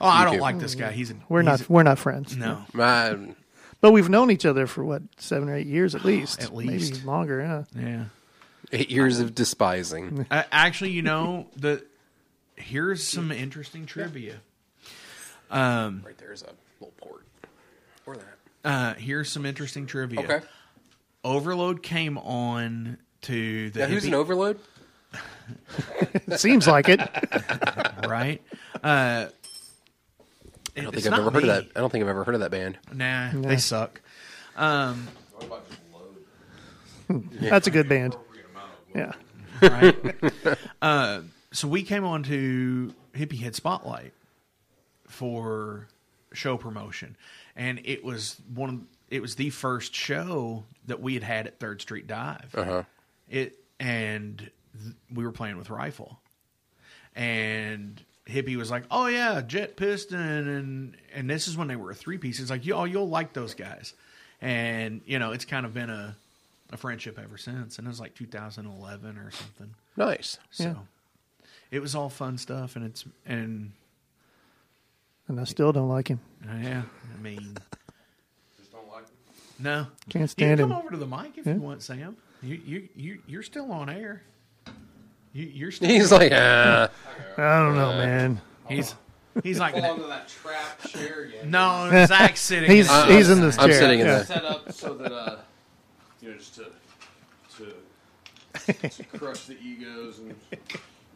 Oh, 0.00 0.06
I 0.08 0.24
don't 0.24 0.34
two. 0.34 0.40
like 0.40 0.58
this 0.58 0.74
guy. 0.74 0.90
He's 0.92 1.10
a, 1.10 1.14
We're 1.28 1.40
he's 1.42 1.46
not. 1.60 1.70
we're 1.70 1.82
not 1.84 1.98
friends. 1.98 2.36
no. 2.36 2.64
Man, 2.74 3.36
But 3.80 3.92
we've 3.92 4.08
known 4.08 4.30
each 4.30 4.44
other 4.44 4.66
for 4.66 4.84
what 4.84 5.02
seven 5.16 5.48
or 5.48 5.54
eight 5.56 5.66
years 5.66 5.94
at 5.94 6.04
least. 6.04 6.42
At 6.42 6.54
least. 6.54 6.92
maybe 6.94 7.06
longer. 7.06 7.66
Yeah. 7.74 7.82
Yeah. 7.82 8.04
eight 8.72 8.90
years 8.90 9.20
of 9.20 9.34
despising. 9.34 10.26
Uh, 10.30 10.42
actually, 10.52 10.90
you 10.90 11.02
know 11.02 11.46
the 11.56 11.84
here's 12.56 13.02
some 13.06 13.32
interesting 13.32 13.86
trivia. 13.86 14.36
Um, 15.50 16.02
Right 16.04 16.16
there's 16.18 16.42
a 16.42 16.50
little 16.78 16.94
port. 16.98 17.24
Or 18.06 18.16
that. 18.16 18.24
uh, 18.64 18.94
here's 18.94 19.30
some 19.30 19.44
interesting 19.46 19.86
trivia. 19.86 20.20
Okay. 20.20 20.40
Overload 21.24 21.82
came 21.82 22.16
on 22.18 22.98
to 23.22 23.70
the 23.70 23.80
Now, 23.80 23.86
who's 23.86 24.04
an 24.04 24.14
overload? 24.14 24.58
Seems 26.36 26.66
like 26.68 26.88
it. 26.88 27.00
right? 28.06 28.40
Uh, 28.82 29.26
I 30.76 30.80
don't 30.82 30.94
think 30.94 31.06
I've 31.06 31.18
ever 31.18 31.30
heard 31.30 31.42
of 31.42 31.48
that. 31.48 31.66
I 31.76 31.80
don't 31.80 31.90
think 31.90 32.02
I've 32.02 32.08
ever 32.08 32.24
heard 32.24 32.34
of 32.34 32.40
that 32.40 32.50
band. 32.50 32.78
Nah, 32.92 33.30
they 33.34 33.56
suck. 33.56 34.00
Um, 34.56 35.08
That's 37.08 37.66
a 37.66 37.70
good 37.70 37.88
band. 37.88 38.16
Yeah. 38.94 39.12
right? 39.62 39.96
uh, 40.82 41.20
so 41.52 41.68
we 41.68 41.82
came 41.82 42.04
on 42.04 42.22
to 42.24 42.94
Hippie 43.14 43.40
Head 43.40 43.54
Spotlight 43.54 44.12
for 45.06 45.88
show 46.32 46.56
promotion, 46.56 47.16
and 47.56 47.80
it 47.84 48.04
was 48.04 48.40
one. 48.54 48.68
Of, 48.68 48.80
it 49.10 49.22
was 49.22 49.34
the 49.34 49.50
first 49.50 49.94
show 49.94 50.64
that 50.86 51.00
we 51.00 51.14
had 51.14 51.22
had 51.24 51.46
at 51.46 51.58
Third 51.58 51.80
Street 51.80 52.06
Dive. 52.06 52.54
Uh-huh. 52.54 52.82
It 53.28 53.58
and 53.78 54.38
th- 54.38 54.94
we 55.12 55.24
were 55.24 55.32
playing 55.32 55.56
with 55.58 55.70
rifle, 55.70 56.20
and 57.14 58.00
Hippie 58.30 58.56
was 58.56 58.70
like, 58.70 58.84
"Oh 58.90 59.06
yeah, 59.06 59.40
Jet 59.40 59.76
Piston," 59.76 60.18
and 60.48 60.96
and 61.14 61.28
this 61.28 61.48
is 61.48 61.56
when 61.56 61.68
they 61.68 61.76
were 61.76 61.90
a 61.90 61.94
three 61.94 62.18
piece. 62.18 62.40
It's 62.40 62.50
like, 62.50 62.62
"Oh, 62.70 62.84
you'll 62.84 63.08
like 63.08 63.32
those 63.32 63.54
guys," 63.54 63.92
and 64.40 65.00
you 65.04 65.18
know, 65.18 65.32
it's 65.32 65.44
kind 65.44 65.66
of 65.66 65.74
been 65.74 65.90
a 65.90 66.16
a 66.72 66.76
friendship 66.76 67.18
ever 67.18 67.36
since, 67.36 67.78
and 67.78 67.86
it 67.86 67.90
was 67.90 67.98
like 68.00 68.14
2011 68.14 69.18
or 69.18 69.30
something. 69.32 69.74
Nice. 69.96 70.38
So 70.52 70.64
Yeah. 70.64 70.74
it 71.72 71.80
was 71.80 71.94
all 71.96 72.08
fun 72.08 72.38
stuff, 72.38 72.76
and 72.76 72.84
it's 72.84 73.04
and 73.26 73.72
And 75.28 75.40
I 75.40 75.44
still 75.44 75.72
don't 75.72 75.88
like 75.88 76.08
him. 76.08 76.20
uh, 76.48 76.54
yeah, 76.56 76.82
I 77.14 77.20
mean, 77.22 77.56
just 78.58 78.70
don't 78.72 78.88
like 78.88 79.04
him. 79.08 79.16
no, 79.58 79.86
Can't 80.08 80.22
you 80.22 80.26
stand 80.28 80.58
can 80.60 80.68
come 80.68 80.70
him. 80.70 80.76
Come 80.76 80.78
over 80.78 80.90
to 80.90 80.96
the 80.96 81.06
mic 81.06 81.38
if 81.38 81.46
Yeah. 81.46 81.54
you 81.54 81.60
want, 81.60 81.82
Sam. 81.82 82.16
You 82.42 82.54
you 82.64 82.88
you 82.94 83.22
you're 83.26 83.42
still 83.42 83.70
on 83.72 83.90
air. 83.90 84.22
You, 85.32 85.46
you're 85.46 85.70
still. 85.72 85.88
He's 85.88 86.10
like, 86.12 86.32
ah. 86.34 86.88
I 87.36 87.58
don't 87.60 87.76
know, 87.76 87.92
man. 87.92 88.40
he's 88.68 88.94
he's 89.42 89.58
like 89.58 89.74
that 89.74 90.28
trap 90.28 90.82
chair 90.88 91.22
again. 91.24 91.50
no. 91.50 92.04
Zak's 92.06 92.40
sitting. 92.40 92.70
He's 92.70 92.90
in- 92.90 93.08
he's 93.08 93.30
in 93.30 93.40
this 93.40 93.56
chair. 93.56 93.64
I'm 93.66 93.72
sitting 93.72 94.00
in 94.00 94.06
yeah. 94.06 94.18
the- 94.18 94.24
set 94.24 94.44
up 94.44 94.72
so 94.72 94.94
that 94.94 95.12
uh, 95.12 95.36
you 96.20 96.30
know, 96.30 96.36
just 96.36 96.54
to 96.56 96.66
to, 97.56 98.88
to 98.88 99.04
crush 99.18 99.44
the 99.44 99.56
egos 99.62 100.18
and 100.18 100.34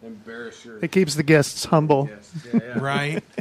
embarrass 0.03 0.65
your. 0.65 0.78
It 0.78 0.93
keeps 0.93 1.15
the 1.15 1.23
guests 1.23 1.65
humble. 1.65 2.09
Yes, 2.11 2.32
yeah, 2.53 2.61
yeah. 2.62 2.78
right? 2.78 3.24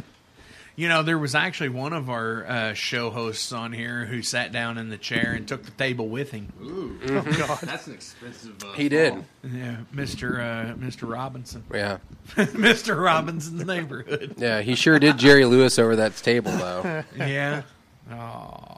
You 0.76 0.88
know, 0.88 1.04
there 1.04 1.18
was 1.18 1.36
actually 1.36 1.68
one 1.68 1.92
of 1.92 2.10
our 2.10 2.44
uh, 2.46 2.72
show 2.74 3.10
hosts 3.10 3.52
on 3.52 3.72
here 3.72 4.06
who 4.06 4.22
sat 4.22 4.50
down 4.50 4.76
in 4.76 4.88
the 4.88 4.98
chair 4.98 5.32
and 5.32 5.46
took 5.46 5.62
the 5.64 5.70
table 5.70 6.08
with 6.08 6.32
him. 6.32 6.52
Ooh, 6.60 6.98
God. 7.06 7.58
that's 7.60 7.86
an 7.86 7.94
expensive. 7.94 8.60
Uh, 8.64 8.72
He 8.72 8.88
did. 8.88 9.24
Yeah, 9.44 9.76
Mister 9.92 10.40
uh, 10.40 10.74
Mister 10.76 11.06
Robinson, 11.06 11.62
Yeah. 11.72 11.98
Mister 12.54 12.96
Robinson's 12.96 13.64
neighborhood. 13.64 14.34
Yeah, 14.36 14.62
he 14.62 14.74
sure 14.74 14.98
did 14.98 15.16
Jerry 15.16 15.44
Lewis 15.44 15.78
over 15.78 15.94
that 15.96 16.16
table, 16.16 16.50
though. 16.50 17.04
Yeah. 17.16 17.62
Oh. 18.10 18.76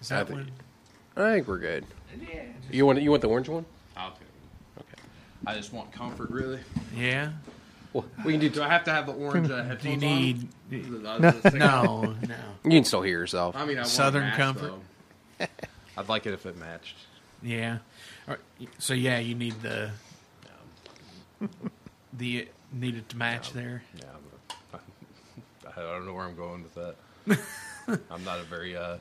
Is 0.00 0.10
I 0.10 0.24
think- 0.24 0.30
one? 0.30 0.50
I 1.16 1.34
think 1.34 1.46
we're 1.46 1.58
good. 1.58 1.84
You 2.70 2.84
want 2.86 3.00
you 3.00 3.10
want 3.10 3.22
the 3.22 3.28
orange 3.28 3.48
one? 3.48 3.64
I'll 3.96 4.10
take 4.10 4.20
it. 4.22 4.80
Okay. 4.80 5.02
I 5.46 5.54
just 5.54 5.72
want 5.72 5.92
comfort, 5.92 6.30
really. 6.30 6.60
Yeah. 6.96 7.30
Well, 7.92 8.04
we 8.24 8.32
can 8.32 8.40
do. 8.40 8.48
Do 8.48 8.62
I 8.62 8.68
have 8.68 8.84
to 8.84 8.90
have 8.90 9.06
the 9.06 9.12
orange 9.12 9.50
uh, 9.50 9.74
Do 9.74 9.90
you 9.90 9.96
need? 9.96 10.48
I 10.72 10.76
was 10.76 11.20
just 11.20 11.42
thinking- 11.42 11.58
No, 11.60 12.02
no. 12.26 12.34
You 12.64 12.70
can 12.70 12.84
still 12.84 13.02
hear 13.02 13.18
yourself. 13.18 13.54
I 13.56 13.64
mean, 13.66 13.76
I 13.76 13.80
want 13.82 13.88
Southern 13.90 14.22
a 14.22 14.26
match, 14.26 14.36
comfort. 14.36 14.72
though. 15.38 15.46
I'd 15.98 16.08
like 16.08 16.26
it 16.26 16.32
if 16.32 16.46
it 16.46 16.56
matched. 16.56 16.96
Yeah. 17.42 17.78
All 18.28 18.34
right, 18.60 18.68
So 18.78 18.94
yeah, 18.94 19.18
you 19.18 19.34
need 19.34 19.60
the 19.62 19.90
the 22.12 22.48
needed 22.72 23.08
to 23.10 23.16
match 23.16 23.52
there. 23.52 23.82
Yeah, 23.98 24.04
but 24.70 24.80
I 25.76 25.80
don't 25.80 26.06
know 26.06 26.14
where 26.14 26.24
I'm 26.24 26.36
going 26.36 26.62
with 26.62 26.74
that. 26.74 26.96
I'm 28.10 28.24
not 28.24 28.38
a 28.38 28.44
very 28.44 28.76
uh, 28.76 28.98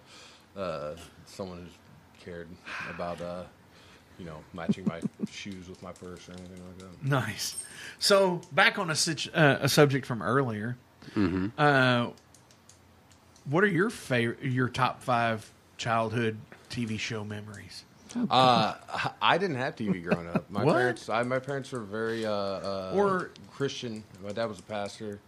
uh, 0.57 0.95
someone 1.26 1.59
who's 1.59 2.23
cared 2.26 2.47
about 2.89 3.22
uh, 3.22 3.43
you 4.22 4.27
know 4.27 4.38
matching 4.53 4.85
my 4.85 5.02
shoes 5.31 5.68
with 5.68 5.81
my 5.81 5.91
purse 5.91 6.30
or 6.30 6.34
anything 6.34 6.61
like 6.68 6.77
that. 6.77 7.03
Nice. 7.03 7.61
So 7.98 8.41
back 8.52 8.77
on 8.77 8.91
a 8.91 8.95
situ- 8.95 9.31
uh, 9.34 9.57
a 9.61 9.68
subject 9.68 10.06
from 10.06 10.22
earlier. 10.22 10.77
Uh, 11.57 12.10
what 13.49 13.64
are 13.64 13.68
your 13.68 13.89
favorite, 13.89 14.43
your 14.43 14.69
top 14.69 15.02
five 15.02 15.52
childhood 15.77 16.38
TV 16.69 16.99
show 16.99 17.23
memories? 17.23 17.84
Uh, 18.30 18.76
I 19.22 19.38
didn't 19.39 19.56
have 19.56 19.76
TV 19.76 20.03
growing 20.03 20.27
up. 20.27 20.49
My 20.52 20.64
What? 20.65 20.76
parents, 20.76 21.10
I, 21.10 21.23
my 21.23 21.39
parents 21.39 21.72
were 21.72 21.80
very 21.80 22.26
uh, 22.26 22.31
uh, 22.31 22.91
Or- 22.93 23.31
Christian. 23.52 24.03
My 24.23 24.31
dad 24.34 24.45
was 24.45 24.60
a 24.60 24.64
pastor, 24.64 25.19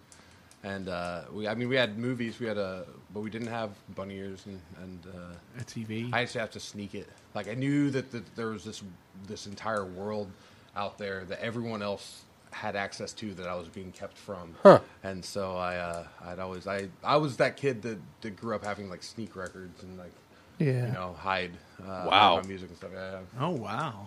and 0.64 0.90
uh, 0.90 1.22
we. 1.34 1.48
I 1.48 1.56
mean, 1.56 1.70
we 1.70 1.76
had 1.76 1.98
movies. 1.98 2.40
We 2.40 2.45
had 2.45 2.57
a, 2.57 2.86
but 3.14 3.22
we 3.22 3.30
didn't 3.30 3.48
have 3.49 3.69
bunny 3.95 4.15
ears 4.18 4.45
and 4.45 4.60
and. 4.81 4.99
Uh, 5.14 5.60
A 5.60 5.64
TV. 5.64 6.11
I 6.14 6.22
used 6.22 6.34
to 6.34 6.40
have 6.40 6.52
to 6.52 6.60
sneak 6.60 6.95
it. 6.95 7.07
Like 7.35 7.48
I 7.48 7.53
knew 7.53 7.90
that, 7.91 8.11
that 8.11 8.35
there 8.35 8.48
was 8.48 8.64
this 8.64 8.81
this 9.27 9.45
entire 9.48 9.85
world 9.85 10.30
out 10.76 10.98
there 10.98 11.23
that 11.26 11.40
everyone 11.41 11.81
else 11.81 12.23
had 12.52 12.76
access 12.76 13.14
to 13.14 13.34
that 13.34 13.48
I 13.48 13.56
was 13.56 13.68
being 13.68 13.91
kept 13.91 14.18
from. 14.18 14.53
Huh. 14.61 14.80
And 15.03 15.23
so 15.26 15.56
I 15.57 15.77
uh, 15.77 16.06
I'd 16.26 16.40
always 16.40 16.68
I 16.68 16.90
I 17.03 17.18
was 17.18 17.38
that 17.38 17.57
kid 17.57 17.81
that, 17.84 17.98
that 18.22 18.35
grew 18.35 18.56
up 18.56 18.64
having 18.65 18.90
like 18.90 19.03
sneak 19.03 19.35
records 19.35 19.81
and 19.84 19.98
like 19.98 20.11
Yeah. 20.60 20.88
you 20.88 20.94
know 20.94 21.15
hide 21.18 21.52
uh, 21.81 22.07
Wow. 22.10 22.35
my 22.41 22.48
music 22.48 22.69
and 22.69 22.77
stuff. 22.77 22.91
Yeah, 22.94 23.11
yeah. 23.11 23.19
oh 23.45 23.49
wow. 23.52 24.06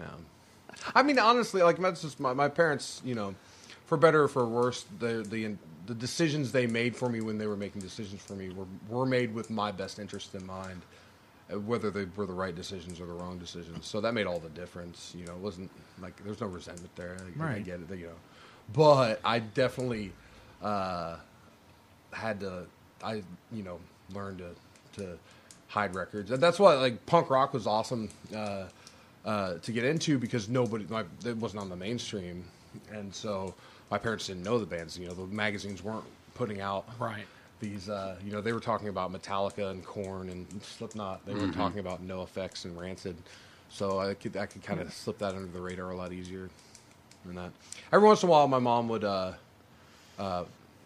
Yeah. 0.00 0.06
I 0.94 1.02
mean, 1.02 1.18
honestly, 1.18 1.62
like 1.62 1.78
that's 1.78 2.02
just 2.02 2.20
my, 2.20 2.34
my 2.34 2.48
parents. 2.48 3.00
You 3.04 3.14
know, 3.14 3.34
for 3.86 3.96
better 3.96 4.24
or 4.24 4.28
for 4.28 4.44
worse, 4.46 4.84
the 4.98 5.24
the 5.26 5.56
the 5.86 5.94
decisions 5.94 6.52
they 6.52 6.66
made 6.66 6.96
for 6.96 7.08
me 7.08 7.20
when 7.20 7.38
they 7.38 7.46
were 7.46 7.56
making 7.56 7.80
decisions 7.80 8.20
for 8.22 8.34
me 8.34 8.50
were 8.50 8.66
were 8.88 9.06
made 9.06 9.34
with 9.34 9.50
my 9.50 9.70
best 9.72 9.98
interest 9.98 10.34
in 10.34 10.44
mind, 10.46 10.82
uh, 11.52 11.58
whether 11.60 11.90
they 11.90 12.06
were 12.16 12.26
the 12.26 12.32
right 12.32 12.54
decisions 12.54 13.00
or 13.00 13.06
the 13.06 13.12
wrong 13.12 13.38
decisions. 13.38 13.86
So 13.86 14.00
that 14.00 14.12
made 14.14 14.26
all 14.26 14.38
the 14.38 14.50
difference. 14.50 15.14
You 15.16 15.26
know, 15.26 15.32
it 15.32 15.38
wasn't 15.38 15.70
like 16.00 16.22
there's 16.24 16.40
no 16.40 16.48
resentment 16.48 16.94
there. 16.96 17.16
I, 17.40 17.54
I 17.54 17.58
get 17.60 17.80
it. 17.80 17.96
You 17.96 18.06
know, 18.06 18.12
but 18.74 19.20
I 19.24 19.38
definitely 19.38 20.12
uh, 20.62 21.16
had 22.12 22.40
to. 22.40 22.66
I 23.02 23.22
you 23.52 23.62
know 23.62 23.78
learned 24.14 24.38
to 24.38 25.00
to 25.00 25.18
hide 25.68 25.94
records, 25.94 26.30
and 26.30 26.42
that's 26.42 26.58
why 26.58 26.74
like 26.74 27.04
punk 27.06 27.30
rock 27.30 27.52
was 27.52 27.66
awesome. 27.66 28.08
Uh, 28.34 28.64
uh, 29.26 29.58
to 29.58 29.72
get 29.72 29.84
into 29.84 30.20
because 30.20 30.48
nobody, 30.48 30.86
my, 30.88 31.04
it 31.24 31.36
wasn't 31.38 31.60
on 31.60 31.68
the 31.68 31.74
mainstream, 31.74 32.44
and 32.92 33.12
so 33.12 33.52
my 33.90 33.98
parents 33.98 34.26
didn't 34.26 34.42
know 34.42 34.58
the 34.58 34.66
bands. 34.66 34.98
You 34.98 35.08
know, 35.08 35.14
the 35.14 35.26
magazines 35.26 35.82
weren't 35.82 36.04
putting 36.34 36.60
out 36.60 36.86
Right. 36.98 37.26
these. 37.60 37.88
Uh, 37.88 38.16
you 38.24 38.32
know, 38.32 38.40
they 38.40 38.52
were 38.52 38.60
talking 38.60 38.88
about 38.88 39.12
Metallica 39.12 39.70
and 39.70 39.84
Korn 39.84 40.28
and 40.28 40.46
Slipknot. 40.62 41.24
They 41.26 41.34
were 41.34 41.48
talking 41.48 41.78
about 41.80 42.06
NOFX 42.06 42.64
and 42.64 42.78
Rancid. 42.78 43.16
So 43.68 43.98
I 44.00 44.14
could 44.14 44.36
I 44.36 44.46
could 44.46 44.62
kind 44.62 44.80
of 44.80 44.92
slip 44.92 45.18
that 45.18 45.34
under 45.34 45.50
the 45.50 45.60
radar 45.60 45.90
a 45.90 45.96
lot 45.96 46.12
easier 46.12 46.48
than 47.24 47.34
that. 47.36 47.50
Every 47.92 48.06
once 48.06 48.22
in 48.22 48.28
a 48.28 48.32
while, 48.32 48.46
my 48.46 48.60
mom 48.60 48.88
would, 48.88 49.02
uh, 49.04 49.32
uh, 50.18 50.44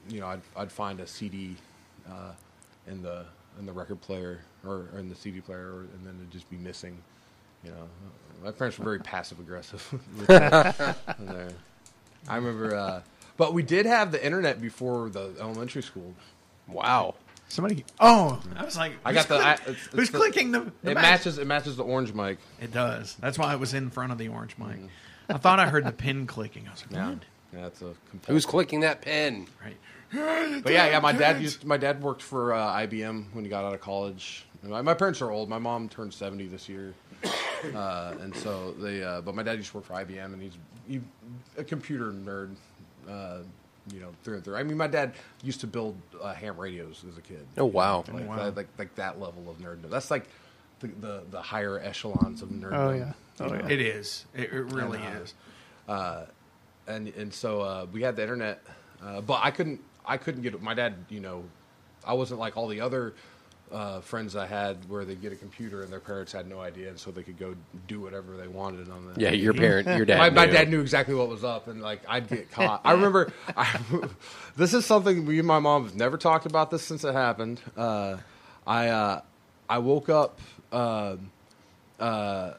you 0.08 0.20
know, 0.20 0.26
I'd 0.26 0.40
I'd 0.56 0.72
find 0.72 0.98
a 1.00 1.06
CD 1.06 1.56
uh, 2.10 2.32
in 2.86 3.02
the 3.02 3.26
in 3.58 3.66
the 3.66 3.72
record 3.72 4.00
player 4.00 4.40
or, 4.64 4.86
or 4.94 4.98
in 4.98 5.08
the 5.10 5.14
CD 5.14 5.40
player, 5.40 5.72
or, 5.74 5.80
and 5.80 6.06
then 6.06 6.14
it'd 6.18 6.30
just 6.30 6.48
be 6.50 6.56
missing. 6.56 6.96
You 7.64 7.70
know, 7.72 7.88
my 8.42 8.50
parents 8.50 8.78
were 8.78 8.84
very 8.84 9.00
passive 9.00 9.38
aggressive. 9.38 9.82
with 12.22 12.28
that. 12.28 12.32
And, 12.36 12.42
I 12.44 12.46
remember, 12.46 12.74
uh, 12.74 13.00
but 13.36 13.54
we 13.54 13.62
did 13.62 13.86
have 13.86 14.12
the 14.12 14.24
internet 14.24 14.60
before 14.60 15.08
the 15.10 15.34
elementary 15.40 15.82
school. 15.82 16.14
Wow. 16.68 17.14
Somebody. 17.48 17.84
Oh, 17.98 18.40
I 18.56 18.64
was 18.64 18.76
like, 18.76 18.92
I 19.04 19.12
got 19.12 19.26
the. 19.26 19.34
I, 19.36 19.56
click- 19.56 19.68
it's, 19.76 19.86
it's 19.86 19.94
who's 19.94 20.10
the- 20.10 20.18
clicking 20.18 20.52
the? 20.52 20.60
the 20.82 20.90
It 20.92 20.94
back- 20.94 21.02
matches. 21.02 21.38
It 21.38 21.46
matches 21.48 21.76
the 21.76 21.82
orange 21.82 22.14
mic. 22.14 22.38
It 22.60 22.72
does. 22.72 23.16
That's 23.20 23.38
why 23.38 23.52
it 23.54 23.58
was 23.58 23.74
in 23.74 23.90
front 23.90 24.12
of 24.12 24.18
the 24.18 24.28
orange 24.28 24.56
mic. 24.56 24.78
I 25.28 25.36
thought 25.38 25.58
I 25.58 25.68
heard 25.68 25.84
the 25.84 25.92
pin 25.92 26.26
clicking. 26.28 26.66
I 26.68 26.72
was 26.72 26.82
like, 26.82 26.92
Yeah, 26.92 27.08
what? 27.10 27.18
yeah, 27.52 27.66
it's 27.66 27.80
a. 27.82 27.94
compulsive- 28.10 28.26
Who's 28.34 28.46
clicking 28.46 28.80
that 28.80 29.00
pen? 29.02 29.46
Right. 29.64 29.76
But 30.62 30.72
yeah, 30.72 30.88
yeah. 30.90 31.00
My 31.00 31.12
dad 31.12 31.40
used. 31.42 31.64
My 31.64 31.76
dad 31.76 32.02
worked 32.02 32.22
for 32.22 32.52
uh, 32.52 32.66
IBM 32.78 33.32
when 33.32 33.44
he 33.44 33.50
got 33.50 33.64
out 33.64 33.74
of 33.74 33.80
college. 33.80 34.44
My, 34.62 34.82
my 34.82 34.94
parents 34.94 35.20
are 35.22 35.30
old. 35.32 35.48
My 35.48 35.58
mom 35.58 35.88
turned 35.88 36.14
seventy 36.14 36.46
this 36.46 36.68
year, 36.68 36.94
uh, 37.74 38.14
and 38.20 38.34
so 38.34 38.72
they. 38.72 39.02
Uh, 39.02 39.20
but 39.20 39.34
my 39.34 39.42
dad 39.42 39.58
used 39.58 39.70
to 39.70 39.78
work 39.78 39.86
for 39.86 39.94
IBM, 39.94 40.24
and 40.26 40.42
he's 40.42 40.58
he, 40.88 41.00
a 41.56 41.64
computer 41.64 42.12
nerd. 42.12 42.54
Uh, 43.08 43.38
you 43.92 44.00
know, 44.00 44.10
through 44.22 44.36
and 44.36 44.44
through. 44.44 44.56
I 44.56 44.62
mean, 44.62 44.76
my 44.76 44.86
dad 44.86 45.14
used 45.42 45.60
to 45.60 45.66
build 45.66 45.96
uh, 46.22 46.32
ham 46.34 46.56
radios 46.58 47.04
as 47.08 47.18
a 47.18 47.20
kid. 47.20 47.46
Oh 47.56 47.64
wow. 47.64 48.04
Like, 48.12 48.28
wow. 48.28 48.36
that, 48.36 48.56
like 48.56 48.68
like 48.78 48.94
that 48.96 49.20
level 49.20 49.50
of 49.50 49.58
nerdom. 49.58 49.90
That's 49.90 50.10
like 50.10 50.28
the 50.80 50.88
the, 50.88 51.22
the 51.30 51.42
higher 51.42 51.78
echelons 51.80 52.42
of 52.42 52.50
nerdom. 52.50 52.72
Oh, 52.72 52.90
yeah. 52.92 53.12
Oh, 53.40 53.46
know? 53.46 53.54
yeah. 53.54 53.68
It 53.68 53.80
is. 53.80 54.26
It, 54.34 54.52
it 54.52 54.64
really 54.72 54.98
And, 54.98 55.30
uh, 55.88 56.24
is. 56.24 56.28
and 56.86 57.08
and 57.08 57.34
so 57.34 57.62
uh, 57.62 57.86
we 57.90 58.02
had 58.02 58.16
the 58.16 58.22
internet, 58.22 58.62
uh, 59.02 59.20
but 59.20 59.40
I 59.42 59.50
couldn't 59.50 59.80
I 60.04 60.16
couldn't 60.18 60.42
get 60.42 60.60
my 60.62 60.74
dad. 60.74 60.94
You 61.08 61.20
know, 61.20 61.44
I 62.06 62.12
wasn't 62.12 62.40
like 62.40 62.56
all 62.56 62.68
the 62.68 62.80
other 62.80 63.14
uh, 63.72 64.00
friends 64.00 64.34
I 64.36 64.46
had 64.46 64.76
where 64.88 65.04
they 65.04 65.14
get 65.14 65.32
a 65.32 65.36
computer 65.36 65.82
and 65.82 65.92
their 65.92 66.00
parents 66.00 66.32
had 66.32 66.48
no 66.48 66.60
idea, 66.60 66.88
and 66.88 66.98
so 66.98 67.10
they 67.10 67.22
could 67.22 67.38
go 67.38 67.54
do 67.86 68.00
whatever 68.00 68.36
they 68.36 68.48
wanted 68.48 68.90
on 68.90 69.06
the 69.06 69.20
Yeah, 69.20 69.30
your 69.30 69.54
parent, 69.54 69.86
your 69.96 70.04
dad. 70.04 70.18
my, 70.18 70.30
my 70.30 70.46
knew. 70.46 70.52
dad 70.52 70.68
knew 70.70 70.80
exactly 70.80 71.14
what 71.14 71.28
was 71.28 71.44
up, 71.44 71.68
and 71.68 71.80
like 71.80 72.00
I'd 72.08 72.28
get 72.28 72.50
caught. 72.50 72.80
I 72.84 72.92
remember, 72.92 73.32
I, 73.56 73.78
this 74.56 74.74
is 74.74 74.84
something 74.86 75.26
me 75.26 75.38
and 75.38 75.46
my 75.46 75.58
mom 75.60 75.84
have 75.84 75.94
never 75.96 76.16
talked 76.18 76.46
about 76.46 76.70
this 76.70 76.82
since 76.82 77.04
it 77.04 77.12
happened. 77.14 77.60
Uh, 77.76 78.16
I 78.66 78.88
uh, 78.88 79.20
I 79.68 79.78
woke 79.78 80.08
up. 80.08 80.40
Uh, 80.72 81.16
uh, 81.98 82.54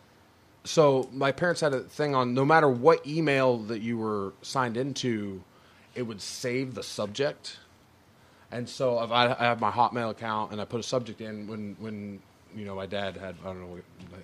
so 0.63 1.09
my 1.11 1.31
parents 1.31 1.61
had 1.61 1.73
a 1.73 1.79
thing 1.81 2.13
on 2.13 2.33
no 2.33 2.45
matter 2.45 2.69
what 2.69 3.05
email 3.07 3.57
that 3.57 3.81
you 3.81 3.97
were 3.97 4.33
signed 4.43 4.77
into, 4.77 5.41
it 5.95 6.03
would 6.03 6.21
save 6.21 6.75
the 6.75 6.83
subject. 6.83 7.57
And 8.51 8.67
so 8.67 8.97
I, 8.97 9.31
I 9.31 9.43
have 9.45 9.61
my 9.61 9.71
Hotmail 9.71 10.11
account 10.11 10.51
and 10.51 10.59
I 10.59 10.65
put 10.65 10.79
a 10.79 10.83
subject 10.83 11.21
in 11.21 11.47
when 11.47 11.75
when 11.79 12.19
you 12.55 12.65
know 12.65 12.75
my 12.75 12.85
dad 12.85 13.15
had 13.15 13.35
I 13.43 13.47
don't 13.47 13.61
know 13.61 13.79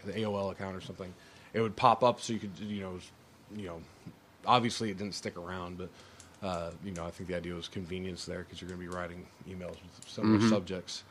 the 0.05 0.13
AOL 0.13 0.51
account 0.51 0.75
or 0.75 0.81
something, 0.81 1.13
it 1.53 1.61
would 1.61 1.75
pop 1.75 2.03
up 2.03 2.19
so 2.19 2.33
you 2.33 2.39
could 2.39 2.57
you 2.59 2.81
know 2.81 2.99
you 3.55 3.67
know 3.67 3.81
obviously 4.45 4.89
it 4.89 4.97
didn't 4.97 5.15
stick 5.15 5.37
around, 5.37 5.77
but 5.77 5.89
uh, 6.45 6.71
you 6.83 6.91
know 6.91 7.05
I 7.05 7.11
think 7.11 7.29
the 7.29 7.35
idea 7.35 7.53
was 7.53 7.67
convenience 7.67 8.25
there 8.25 8.39
because 8.39 8.61
you're 8.61 8.69
going 8.69 8.81
to 8.81 8.89
be 8.89 8.93
writing 8.93 9.25
emails 9.49 9.71
with 9.81 10.05
similar 10.07 10.39
subjects, 10.49 11.03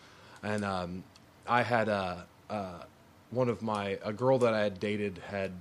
and 0.42 0.64
um, 0.64 1.04
I 1.46 1.62
had 1.62 1.88
uh, 1.88 2.16
uh, 2.50 2.82
one 3.30 3.48
of 3.48 3.62
my 3.62 3.98
a 4.04 4.12
girl 4.12 4.38
that 4.38 4.52
I 4.52 4.60
had 4.60 4.78
dated 4.78 5.18
had 5.26 5.52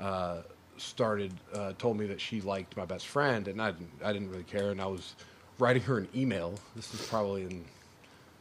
uh, 0.00 0.38
started 0.78 1.32
uh, 1.54 1.72
told 1.78 1.98
me 1.98 2.06
that 2.06 2.20
she 2.20 2.40
liked 2.40 2.76
my 2.76 2.84
best 2.84 3.06
friend, 3.06 3.48
and 3.48 3.60
I 3.60 3.72
didn't 3.72 3.90
I 4.04 4.12
didn't 4.12 4.30
really 4.30 4.44
care, 4.44 4.70
and 4.70 4.80
I 4.80 4.86
was 4.86 5.14
writing 5.58 5.82
her 5.82 5.98
an 5.98 6.08
email. 6.14 6.54
This 6.74 6.92
was 6.92 7.06
probably 7.06 7.42
in 7.42 7.64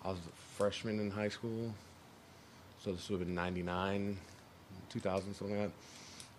I 0.03 0.09
was 0.09 0.17
a 0.19 0.55
freshman 0.57 0.99
in 0.99 1.09
high 1.11 1.29
school, 1.29 1.73
so 2.83 2.91
this 2.91 3.09
would 3.09 3.19
have 3.19 3.27
been 3.27 3.35
ninety 3.35 3.63
nine, 3.63 4.17
two 4.89 4.99
thousand 4.99 5.33
something 5.33 5.59
like 5.59 5.69
that. 5.69 5.75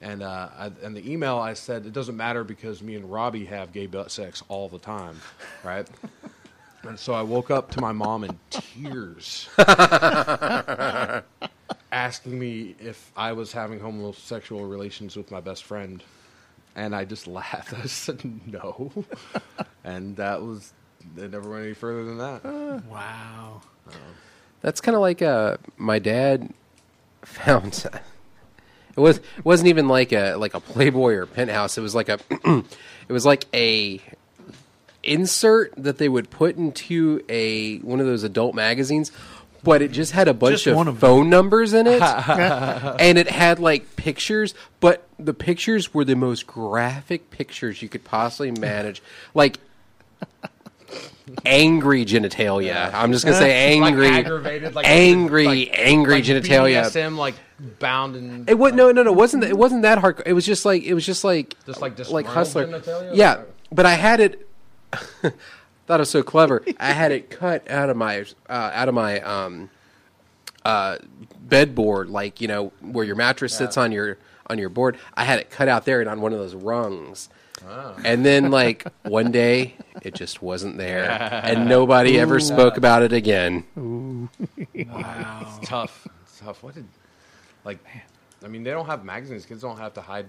And 0.03 0.23
uh, 0.23 0.49
I, 0.57 0.71
and 0.83 0.95
the 0.95 1.11
email 1.11 1.39
I 1.39 1.55
said 1.55 1.87
it 1.87 1.93
doesn't 1.93 2.17
matter 2.17 2.45
because 2.45 2.83
me 2.83 2.97
and 2.97 3.11
Robbie 3.11 3.47
have 3.47 3.73
gay 3.73 3.87
butt 3.87 4.11
sex 4.11 4.43
all 4.49 4.69
the 4.69 4.79
time, 4.79 5.21
right? 5.65 5.89
And 6.87 6.99
so 6.99 7.15
I 7.15 7.23
woke 7.23 7.51
up 7.51 7.71
to 7.73 7.81
my 7.81 7.91
mom 7.91 8.23
in 8.23 8.39
tears, 8.49 9.49
asking 11.91 12.39
me 12.39 12.77
if 12.79 13.11
I 13.17 13.33
was 13.33 13.51
having 13.51 13.81
homosexual 13.81 14.65
relations 14.67 15.17
with 15.17 15.33
my 15.33 15.41
best 15.41 15.65
friend. 15.65 16.01
And 16.77 16.95
I 16.95 17.05
just 17.05 17.27
laughed. 17.27 17.75
I 17.75 17.87
said 17.87 18.23
no. 18.47 18.93
and 19.85 20.15
that 20.17 20.43
was, 20.43 20.73
it 21.17 21.33
never 21.33 21.51
went 21.51 21.65
any 21.65 21.75
further 21.75 22.05
than 22.05 22.19
that. 22.19 22.45
Wow. 22.89 23.63
That's 24.61 24.81
kind 24.81 24.95
of 24.95 25.01
like 25.01 25.23
uh, 25.23 25.57
my 25.77 25.99
dad 25.99 26.53
found. 27.23 27.87
It 28.97 29.01
was 29.01 29.19
it 29.19 29.45
wasn't 29.45 29.69
even 29.69 29.89
like 29.89 30.13
a 30.13 30.37
like 30.37 30.55
a 30.55 30.61
Playboy 30.61 31.15
or 31.15 31.27
Penthouse. 31.27 31.77
It 31.77 31.83
was 31.83 31.95
like 31.95 32.09
a 32.09 32.19
it 33.09 33.13
was 33.13 33.27
like 33.27 33.45
a 33.55 34.01
insert 35.03 35.73
that 35.77 35.99
they 35.99 36.09
would 36.09 36.31
put 36.31 36.57
into 36.57 37.23
a 37.29 37.79
one 37.79 38.01
of 38.01 38.07
those 38.07 38.23
adult 38.25 38.55
magazines, 38.55 39.13
but 39.67 39.83
it 39.83 39.91
just 39.93 40.13
had 40.13 40.29
a 40.29 40.33
bunch 40.33 40.55
Just 40.55 40.69
of, 40.69 40.77
one 40.77 40.89
of 40.89 40.95
them. 40.99 41.01
phone 41.11 41.29
numbers 41.29 41.75
in 41.75 41.87
it, 41.87 42.01
and 42.03 43.19
it 43.19 43.29
had 43.29 43.59
like 43.59 43.97
pictures. 43.97 44.55
But 44.81 45.07
the 45.19 45.35
pictures 45.35 45.93
were 45.93 46.05
the 46.05 46.15
most 46.17 46.47
graphic 46.47 47.31
pictures 47.31 47.83
you 47.83 47.89
could 47.91 48.05
possibly 48.05 48.53
manage, 48.53 49.03
like. 49.35 49.59
Angry 51.45 52.05
genitalia. 52.05 52.93
I'm 52.95 53.11
just 53.13 53.25
gonna 53.25 53.37
say 53.37 53.79
Like 53.81 53.89
angry, 53.95 54.07
aggravated, 54.07 54.75
like 54.77 54.87
angry, 54.87 55.45
like- 55.45 55.71
angry 55.79 56.15
like 56.15 56.25
genitalia. 56.25 56.85
BDSM, 56.85 57.17
like 57.17 57.35
bound 57.81 58.15
and 58.15 58.49
It 58.49 58.55
was 58.55 58.73
no, 58.75 58.93
no, 58.93 59.03
no. 59.03 59.11
It 59.11 59.17
wasn't 59.17 59.43
it 59.43 59.59
wasn't 59.59 59.83
that 59.83 59.99
hard? 59.99 60.23
It 60.25 60.35
was 60.35 60.47
just 60.47 60.65
like 60.65 60.85
it 60.85 60.95
was 60.95 61.05
just 61.05 61.25
like 61.25 61.57
Just 61.67 61.81
like 61.83 61.91
like 61.91 61.97
disgruntled 61.97 62.27
hustler. 62.33 62.67
genitalia? 62.69 63.11
Yeah, 63.15 63.43
but 63.73 63.87
I 63.87 63.95
had 63.95 64.21
it. 64.21 64.49
Thought 65.87 66.01
it 66.01 66.03
was 66.03 66.11
so 66.11 66.23
clever. 66.23 66.63
I 66.79 66.93
had 66.93 67.13
it 67.13 67.31
cut 67.31 67.71
out 67.71 67.91
of 67.91 67.97
my 67.97 68.25
uh, 68.49 68.71
out 68.73 68.89
of 68.89 68.95
my 68.95 69.21
um, 69.21 69.71
uh, 70.65 70.99
bedboard, 71.41 72.11
like 72.11 72.41
you 72.41 72.49
know 72.49 72.73
where 72.81 73.05
your 73.05 73.17
mattress 73.17 73.57
sits 73.57 73.77
on 73.77 73.93
your 73.93 74.19
on 74.49 74.59
your 74.59 74.69
board. 74.69 74.99
I 75.15 75.25
had 75.25 75.39
it 75.39 75.51
cut 75.51 75.69
out 75.69 75.85
there 75.85 76.01
and 76.01 76.09
on 76.09 76.21
one 76.21 76.33
of 76.33 76.39
those 76.39 76.55
rungs. 76.55 77.29
And 78.05 78.25
then, 78.25 78.51
like 78.51 78.87
one 79.03 79.33
day, 79.33 79.75
it 80.03 80.15
just 80.15 80.41
wasn't 80.43 80.77
there, 80.77 81.11
and 81.45 81.69
nobody 81.69 82.19
ever 82.19 82.39
spoke 82.39 82.77
about 82.77 83.03
it 83.03 83.13
again. 83.13 83.65
Wow. 83.75 84.29
It's 85.43 85.69
tough. 85.69 86.07
It's 86.23 86.39
tough. 86.39 86.63
What 86.63 86.75
did 86.75 86.87
like? 87.65 87.79
I 88.45 88.49
mean, 88.49 88.63
they 88.63 88.71
don't 88.71 88.87
have 88.87 89.05
magazines. 89.05 89.47
Kids 89.47 89.63
don't 89.63 89.79
have 89.79 89.95
to 89.95 90.01
hide, 90.01 90.27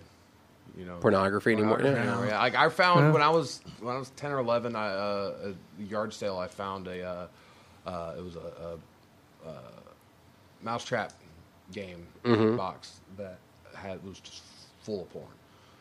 you 0.77 0.85
know, 0.85 0.97
Pornography 0.97 1.53
anymore, 1.53 1.77
pornography 1.77 2.05
yeah. 2.05 2.11
anymore. 2.11 2.27
Yeah, 2.27 2.39
Like 2.39 2.55
I 2.55 2.69
found 2.69 2.99
Yeah. 3.07 3.11
when 3.11 3.21
I 3.21 3.29
was 3.29 3.61
when 3.79 3.95
I 3.95 3.99
was 3.99 4.09
ten 4.11 4.31
or 4.31 4.37
eleven, 4.39 4.75
I 4.75 4.87
uh, 4.89 5.53
a 5.79 5.83
yard 5.83 6.13
sale. 6.13 6.37
I 6.37 6.47
found 6.47 6.87
a 6.87 7.03
uh, 7.03 7.27
uh, 7.89 8.13
it 8.17 8.23
was 8.23 8.35
a, 8.35 8.39
a, 8.39 9.49
uh 9.49 9.51
mousetrap 10.61 11.13
game 11.71 12.05
Mm-hmm. 12.23 12.55
box 12.57 12.99
that 13.17 13.37
had 13.75 14.03
was 14.03 14.19
just 14.19 14.41
full 14.81 15.03
of 15.03 15.09
porn. 15.11 15.27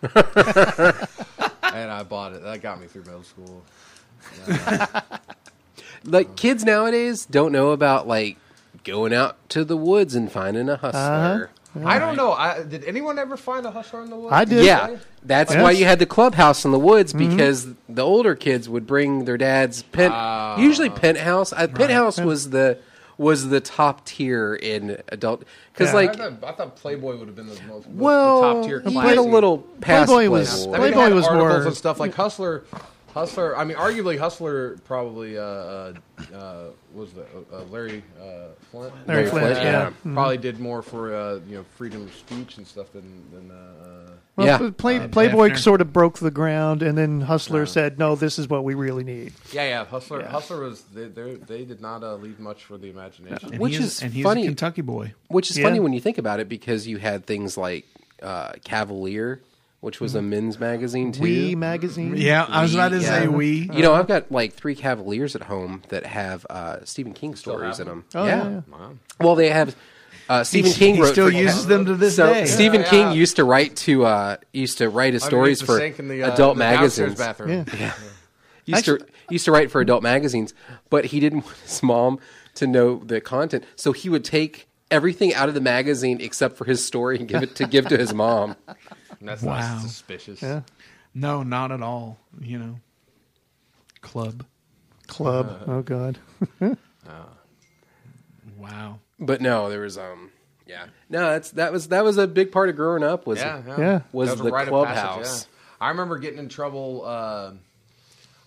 and 1.75 1.91
I 1.91 2.03
bought 2.05 2.33
it. 2.33 2.43
That 2.43 2.61
got 2.63 2.81
me 2.81 2.87
through 2.87 3.05
middle 3.05 3.23
school. 3.23 3.63
Like 6.05 6.37
kids 6.37 6.63
nowadays 6.65 7.27
don't 7.27 7.51
know 7.53 7.71
about 7.71 8.07
like 8.07 8.37
going 8.85 9.13
out 9.13 9.37
to 9.51 9.65
the 9.65 9.77
woods 9.77 10.15
and 10.15 10.31
finding 10.31 10.69
a 10.69 10.77
hustler. 10.77 11.51
I 11.85 11.99
don't 11.99 12.17
know. 12.17 12.33
I, 12.33 12.63
did 12.63 12.85
anyone 12.85 13.19
ever 13.19 13.37
find 13.37 13.67
a 13.67 13.71
hustler 13.71 14.03
in 14.03 14.11
the 14.11 14.17
woods? 14.17 14.33
I 14.33 14.45
did. 14.45 14.65
Yeah, 14.65 14.97
that's 15.23 15.53
Yes. 15.53 15.63
why 15.63 15.73
you 15.73 15.85
had 15.85 15.99
the 15.99 16.07
clubhouse 16.07 16.65
in 16.65 16.71
the 16.71 16.79
woods 16.79 17.13
mm-hmm. 17.13 17.31
because 17.31 17.69
the 17.89 18.03
older 18.03 18.35
kids 18.35 18.69
would 18.69 18.87
bring 18.87 19.25
their 19.25 19.37
dad's 19.37 19.83
pent. 19.83 20.15
Oh. 20.17 20.57
usually, 20.59 20.91
penthouse. 20.91 21.53
I, 21.53 21.67
penthouse 21.67 22.21
was 22.21 22.51
the 22.51 22.79
was 23.19 23.49
the 23.49 23.61
top 23.61 24.05
tier 24.05 24.55
in 24.55 25.01
adult 25.09 25.43
because 25.73 25.87
Yeah. 25.93 25.99
I 25.99 26.03
like 26.05 26.17
thought, 26.17 26.45
I 26.45 26.53
thought 26.53 26.77
Playboy 26.77 27.17
would 27.17 27.29
have 27.29 27.35
been 27.37 27.49
the 27.49 27.59
most 27.63 27.89
well, 27.89 28.41
the 28.43 28.53
top 28.61 28.65
tier. 28.67 28.81
he 28.81 28.93
classy. 28.93 29.09
had 29.09 29.19
a 29.19 29.23
little 29.23 29.59
past 29.81 30.11
Playboy 30.11 30.31
was- 30.33 30.67
Playboy. 30.67 30.75
I 30.77 30.79
mean, 30.79 30.87
they 30.89 30.93
Playboy 30.93 31.01
had 31.05 31.15
was 31.15 31.25
articles 31.27 31.49
more- 31.51 31.67
and 31.67 31.75
stuff 31.77 31.99
like 32.01 32.15
Hustler. 32.15 32.65
Hustler. 33.17 33.57
I 33.57 33.65
mean, 33.65 33.77
arguably 33.77 34.19
Hustler 34.19 34.77
probably 34.85 35.39
uh, 35.39 35.43
uh, 35.43 35.93
uh, 36.35 36.65
was 36.95 37.13
the 37.13 37.23
uh, 37.53 37.63
Larry 37.71 38.03
uh, 38.21 38.49
Flynt. 38.71 38.93
Larry 39.09 39.27
Flynt, 39.29 39.57
yeah. 39.57 39.91
Probably 40.13 40.37
did 40.39 40.61
more 40.61 40.83
for 40.83 41.15
uh, 41.15 41.41
you 41.49 41.57
know 41.57 41.65
freedom 41.77 42.03
of 42.03 42.15
speech 42.15 42.59
and 42.59 42.67
stuff 42.67 42.93
than 42.93 43.25
than. 43.33 43.51
Uh, 43.51 44.11
Well, 44.37 44.47
Yeah. 44.47 44.71
Play, 44.77 44.99
Uh, 44.99 45.09
Playboy 45.09 45.49
Hefner. 45.49 45.59
sort 45.59 45.81
of 45.81 45.95
broke 45.95 46.19
the 46.19 46.31
ground, 46.31 46.83
and 46.83 46.99
then 46.99 47.23
Hustler 47.23 47.65
said, 47.65 47.99
"No, 47.99 48.17
this 48.17 48.39
is 48.39 48.49
what 48.51 48.65
we 48.65 48.75
really 48.75 49.03
need." 49.05 49.33
yeah, 49.51 49.65
yeah. 49.67 49.85
Hustler. 49.87 50.23
Hustler 50.27 50.61
was 50.61 50.83
they 50.95 51.09
they 51.09 51.35
they 51.37 51.65
did 51.65 51.81
not 51.81 52.03
uh, 52.05 52.17
leave 52.17 52.39
much 52.39 52.65
for 52.65 52.77
the 52.77 52.91
imagination. 52.91 53.53
And 53.53 53.59
Which 53.63 53.79
he 53.79 53.83
is 53.85 54.03
and 54.03 54.13
he's 54.13 54.25
funny. 54.25 54.43
a 54.43 54.47
Kentucky 54.47 54.83
boy. 54.83 55.15
which 55.29 55.51
is 55.51 55.57
Yeah. 55.57 55.65
funny 55.67 55.81
when 55.81 55.95
you 55.95 56.01
think 56.03 56.19
about 56.19 56.39
it 56.41 56.49
because 56.51 56.87
you 56.87 56.99
had 56.99 57.25
things 57.25 57.57
like 57.57 57.87
uh, 58.23 58.53
Cavalier, 58.63 59.41
which 59.87 60.01
was 60.01 60.17
a 60.17 60.21
men's 60.21 60.59
magazine 60.59 61.13
too. 61.13 61.23
We 61.23 61.55
magazine. 61.55 62.17
Yeah, 62.17 62.45
I 62.49 62.61
was 62.63 62.75
about 62.75 62.89
to 62.89 62.99
Yeah. 62.99 63.21
say 63.21 63.29
we. 63.29 63.71
You 63.73 63.83
know, 63.83 63.95
I've 63.95 64.09
got 64.09 64.33
like 64.33 64.53
three 64.53 64.75
Cavaliers 64.75 65.37
at 65.37 65.43
home 65.45 65.83
that 65.91 66.05
have 66.05 66.45
uh, 66.51 66.79
Stephen 66.85 67.13
King 67.15 67.37
stories 67.37 67.79
in 67.79 67.87
them. 67.87 68.05
Oh, 68.13 68.27
yeah, 68.27 68.49
yeah. 68.49 68.61
Wow. 68.69 68.91
Well, 69.21 69.35
they 69.37 69.49
have 69.51 69.77
uh, 70.29 70.43
Stephen 70.43 70.73
King 70.73 70.97
he 70.97 71.03
wrote 71.03 71.13
still 71.13 71.31
for- 71.31 71.37
uses 71.37 71.69
them 71.69 71.85
to 71.87 71.95
this 71.95 72.17
so 72.17 72.33
day. 72.35 72.47
Stephen 72.47 72.81
Yeah, 72.81 72.91
King 72.91 73.13
used 73.13 73.37
to 73.37 73.45
write 73.45 73.77
to 73.77 74.05
uh, 74.05 74.37
used 74.53 74.79
to 74.79 74.89
write 74.89 75.13
his 75.15 75.23
stories 75.23 75.63
Underneath 75.63 75.97
the 75.97 76.03
for 76.03 76.09
the, 76.09 76.23
uh, 76.25 76.35
adult 76.35 76.57
the 76.57 76.65
downstairs 76.65 77.17
magazines. 77.17 77.19
Bathroom. 77.19 77.67
Yeah. 77.79 77.93
Used 78.65 78.85
to 78.87 78.99
used 79.31 79.45
to 79.45 79.53
write 79.53 79.71
for 79.71 79.81
adult 79.81 80.03
magazines, 80.03 80.53
but 80.91 81.05
he 81.07 81.21
didn't 81.21 81.45
want 81.45 81.57
his 81.59 81.81
mom 81.81 82.19
to 82.57 82.67
know 82.67 82.97
the 83.05 83.21
content, 83.21 83.63
so 83.77 83.93
he 83.93 84.09
would 84.09 84.25
take 84.25 84.67
everything 84.91 85.35
out 85.35 85.49
of 85.49 85.55
the 85.55 85.61
magazine 85.61 86.21
except 86.21 86.57
for 86.57 86.65
his 86.65 86.85
story 86.85 87.19
and 87.19 87.27
give 87.29 87.43
it 87.43 87.57
to 87.57 87.67
give 87.67 87.87
to 87.89 87.97
his 87.99 88.15
mom. 88.15 88.55
And 89.21 89.29
that's 89.29 89.43
Wow. 89.43 89.75
not 89.75 89.83
suspicious. 89.83 90.43
Yeah. 90.43 90.63
No, 91.15 91.43
not 91.43 91.73
at 91.73 91.83
all. 91.83 92.19
You 92.41 92.59
know, 92.59 92.81
club. 94.03 94.45
Club. 95.07 95.63
Oh 95.67 95.83
God. 95.83 96.19
Wow. 98.59 98.99
But 99.19 99.41
no, 99.41 99.69
there 99.71 99.81
was 99.81 99.99
um 99.99 100.31
yeah 100.67 100.87
no 101.09 101.21
that's 101.31 101.53
that 101.53 101.73
was 101.73 101.89
that 101.89 102.03
was 102.05 102.19
a 102.19 102.27
big 102.27 102.51
part 102.51 102.69
of 102.69 102.75
growing 102.77 103.03
up 103.05 103.27
was 103.27 103.39
Yeah, 103.39 103.63
yeah. 103.67 103.79
Yeah. 103.79 104.01
was 104.13 104.29
That 104.31 104.41
a 104.41 104.43
the 104.45 104.51
rite 104.51 104.67
of 104.69 104.73
clubhouse. 104.73 105.17
passage, 105.27 105.49
yeah. 105.81 105.87
I 105.87 105.89
remember 105.91 106.19
getting 106.19 106.39
in 106.39 106.49
trouble. 106.49 107.03
Uh, 107.05 107.53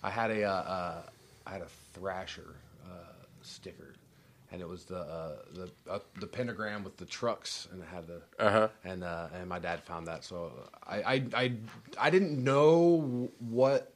I 0.02 0.10
had 0.10 0.30
a 0.30 0.44
uh, 0.44 0.50
uh, 0.52 1.02
I 1.46 1.50
had 1.50 1.62
a 1.62 1.68
Thrasher 1.94 2.54
uh, 2.84 2.94
sticker, 3.42 3.94
and 4.52 4.60
it 4.60 4.68
was 4.68 4.84
the 4.84 4.98
uh, 4.98 5.36
the 5.54 5.70
uh, 5.88 5.98
the 6.18 6.26
pentagram 6.26 6.82
with 6.84 6.96
the 6.96 7.04
trucks, 7.04 7.68
and 7.72 7.82
it 7.82 7.88
had 7.88 8.06
the 8.06 8.22
Uh-huh. 8.38 8.68
and 8.84 9.04
uh, 9.04 9.28
and 9.34 9.48
my 9.48 9.58
dad 9.58 9.82
found 9.82 10.06
that. 10.08 10.24
So 10.24 10.52
I 10.86 11.02
I 11.02 11.24
I, 11.34 11.52
I 11.98 12.10
didn't 12.10 12.42
know 12.42 13.30
what 13.38 13.92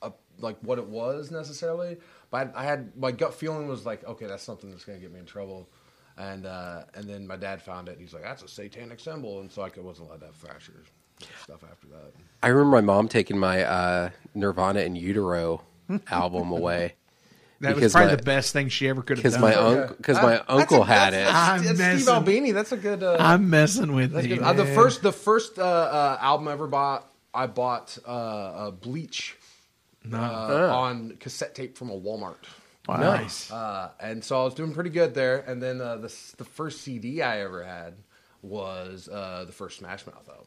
uh, 0.00 0.10
like 0.38 0.58
what 0.62 0.78
it 0.78 0.86
was 0.86 1.30
necessarily, 1.30 1.98
but 2.30 2.52
I, 2.56 2.64
had 2.64 2.96
my 2.96 3.12
gut 3.12 3.34
feeling 3.34 3.68
was 3.68 3.84
like, 3.84 4.04
okay, 4.04 4.26
that's 4.26 4.42
something 4.42 4.70
that's 4.70 4.84
going 4.84 4.98
to 4.98 5.02
get 5.02 5.12
me 5.12 5.20
in 5.20 5.26
trouble. 5.26 5.68
And 6.16 6.46
uh, 6.46 6.84
and 6.94 7.08
then 7.08 7.26
my 7.26 7.36
dad 7.36 7.62
found 7.62 7.88
it. 7.88 7.92
and 7.92 8.00
He's 8.00 8.12
like, 8.12 8.22
"That's 8.22 8.42
a 8.42 8.48
satanic 8.48 9.00
symbol," 9.00 9.40
and 9.40 9.50
so 9.50 9.62
I 9.62 9.70
wasn't 9.78 10.08
allowed 10.08 10.20
to 10.20 10.26
have 10.26 10.34
thrashers 10.36 10.86
stuff 11.42 11.64
after 11.70 11.86
that. 11.88 12.12
I 12.42 12.48
remember 12.48 12.76
my 12.76 12.80
mom 12.80 13.08
taking 13.08 13.38
my 13.38 13.62
uh, 13.62 14.10
Nirvana 14.34 14.80
In 14.80 14.94
Utero 14.96 15.62
album 16.10 16.52
away 16.52 16.94
That 17.62 17.68
Because 17.76 17.82
was 17.84 17.92
probably 17.92 18.10
my- 18.10 18.16
the 18.16 18.22
best 18.22 18.52
thing 18.52 18.68
she 18.68 18.88
ever 18.88 19.02
could 19.02 19.16
have 19.18 19.22
because 19.22 19.32
done. 19.34 19.40
my 19.42 19.54
uncle 19.54 19.96
because 19.96 20.16
my 20.16 20.30
That's 20.32 20.44
uncle 20.48 20.82
had 20.84 21.14
it. 21.14 21.26
I'm 21.32 21.64
That's, 21.64 21.78
that's 21.78 22.02
Steve 22.02 22.08
Albini. 22.14 22.50
That's 22.52 22.72
a 22.72 22.76
good. 22.76 23.02
Uh, 23.02 23.16
I'm 23.18 23.48
messing 23.50 23.94
with 23.94 24.12
that's 24.12 24.26
you. 24.26 24.36
good. 24.36 24.44
Uh, 24.44 24.52
the 24.52 24.64
man. 24.64 24.74
first, 24.74 25.02
the 25.02 25.12
first 25.12 25.58
uh, 25.58 25.62
uh, 25.62 26.18
album 26.20 26.48
I 26.48 26.52
ever 26.52 26.66
bought, 26.66 27.08
I 27.32 27.46
bought 27.46 27.96
uh, 28.06 28.10
uh, 28.10 28.70
Bleach 28.72 29.36
uh, 30.12 30.16
on 30.16 31.16
cassette 31.20 31.54
tape 31.54 31.78
from 31.78 31.90
a 31.90 31.98
Walmart. 31.98 32.34
Nice. 32.88 33.50
Uh, 33.52 33.90
and 34.00 34.24
so 34.24 34.40
I 34.40 34.44
was 34.44 34.54
doing 34.54 34.74
pretty 34.74 34.90
good 34.90 35.14
there. 35.14 35.38
And 35.38 35.62
then 35.62 35.80
uh, 35.80 35.96
the 35.98 36.06
s- 36.08 36.34
the 36.36 36.44
first 36.44 36.80
CD 36.80 37.22
I 37.22 37.42
ever 37.42 37.62
had 37.62 37.94
was 38.42 39.08
uh, 39.08 39.44
the 39.46 39.52
first 39.52 39.78
Smash 39.78 40.04
Mouth 40.04 40.28
album. 40.28 40.46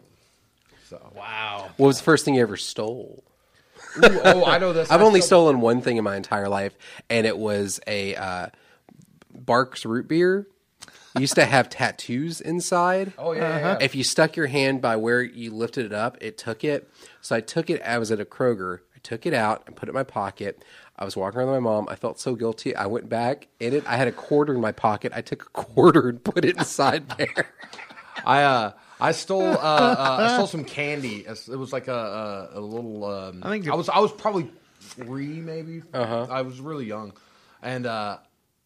So 0.90 1.14
wow. 1.16 1.70
What 1.78 1.88
was 1.88 1.98
the 2.00 2.04
first 2.04 2.26
thing 2.26 2.36
you 2.36 2.42
ever 2.42 2.58
stole? 2.58 3.24
Ooh, 3.98 4.20
oh, 4.24 4.46
I 4.46 4.58
know 4.58 4.74
this. 4.74 4.90
I've 4.92 5.02
I 5.02 5.04
only 5.04 5.22
still- 5.22 5.40
stolen 5.46 5.62
one 5.62 5.82
thing 5.82 5.98
in 5.98 6.04
my 6.04 6.16
entire 6.16 6.50
life, 6.50 6.76
and 7.10 7.26
it 7.26 7.38
was 7.38 7.80
a 7.88 8.16
uh, 8.16 8.48
Barq's 9.36 9.86
root 9.86 10.08
beer 10.08 10.48
used 11.18 11.36
to 11.36 11.46
have 11.46 11.70
tattoos 11.70 12.42
inside. 12.42 13.14
Oh, 13.18 13.32
yeah, 13.32 13.42
yeah, 13.42 13.58
yeah. 13.60 13.78
If 13.80 13.96
you 13.96 14.04
stuck 14.04 14.36
your 14.36 14.48
hand 14.48 14.82
by 14.82 14.98
where 14.98 15.22
you 15.22 15.52
lifted 15.52 15.86
it 15.86 15.94
up, 15.94 16.18
it 16.20 16.38
took 16.38 16.64
it. 16.64 16.90
So 17.22 17.36
I 17.36 17.42
took 17.42 17.70
it. 17.70 17.82
I 17.84 17.98
was 17.98 18.12
at 18.12 18.20
a 18.20 18.26
Kroger. 18.26 18.80
I 18.96 19.00
took 19.02 19.26
it 19.26 19.34
out 19.34 19.64
and 19.66 19.76
put 19.76 19.88
it 19.88 19.92
in 19.92 19.96
my 19.96 20.04
pocket. 20.04 20.64
I 20.98 21.06
was 21.06 21.16
walking 21.16 21.40
around 21.40 21.52
with 21.52 21.56
my 21.62 21.70
mom. 21.70 21.88
I 21.90 21.96
felt 21.96 22.20
so 22.20 22.36
guilty. 22.36 22.76
I 22.76 22.86
went 22.88 23.08
back 23.10 23.48
in 23.60 23.74
it. 23.74 23.84
I 23.88 23.96
had 23.98 24.08
a 24.08 24.12
quarter 24.12 24.54
in 24.54 24.62
my 24.62 24.72
pocket. 24.74 25.12
I 25.16 25.22
took 25.22 25.44
a 25.44 25.50
quarter 25.50 26.10
and 26.10 26.24
put 26.24 26.44
it 26.46 26.58
inside 26.58 27.08
there. 27.18 27.48
I 28.26 28.44
uh 28.44 28.72
I 29.00 29.12
stole 29.12 29.44
uh, 29.44 29.56
uh 29.56 30.18
I 30.20 30.34
stole 30.36 30.48
some 30.48 30.66
candy. 30.66 31.26
It 31.28 31.58
was 31.58 31.74
like 31.74 31.88
a 31.88 32.52
a, 32.54 32.60
a 32.60 32.62
little. 32.62 33.06
Um, 33.06 33.42
I 33.44 33.50
think 33.50 33.70
I 33.70 33.76
was 33.76 33.90
I 33.90 34.00
was 34.00 34.12
probably 34.12 34.50
three 34.80 35.40
maybe. 35.42 35.82
Uh-huh. 35.94 36.28
I 36.30 36.42
was 36.42 36.60
really 36.60 36.86
young, 36.86 37.14
and 37.62 37.86
uh, 37.86 38.18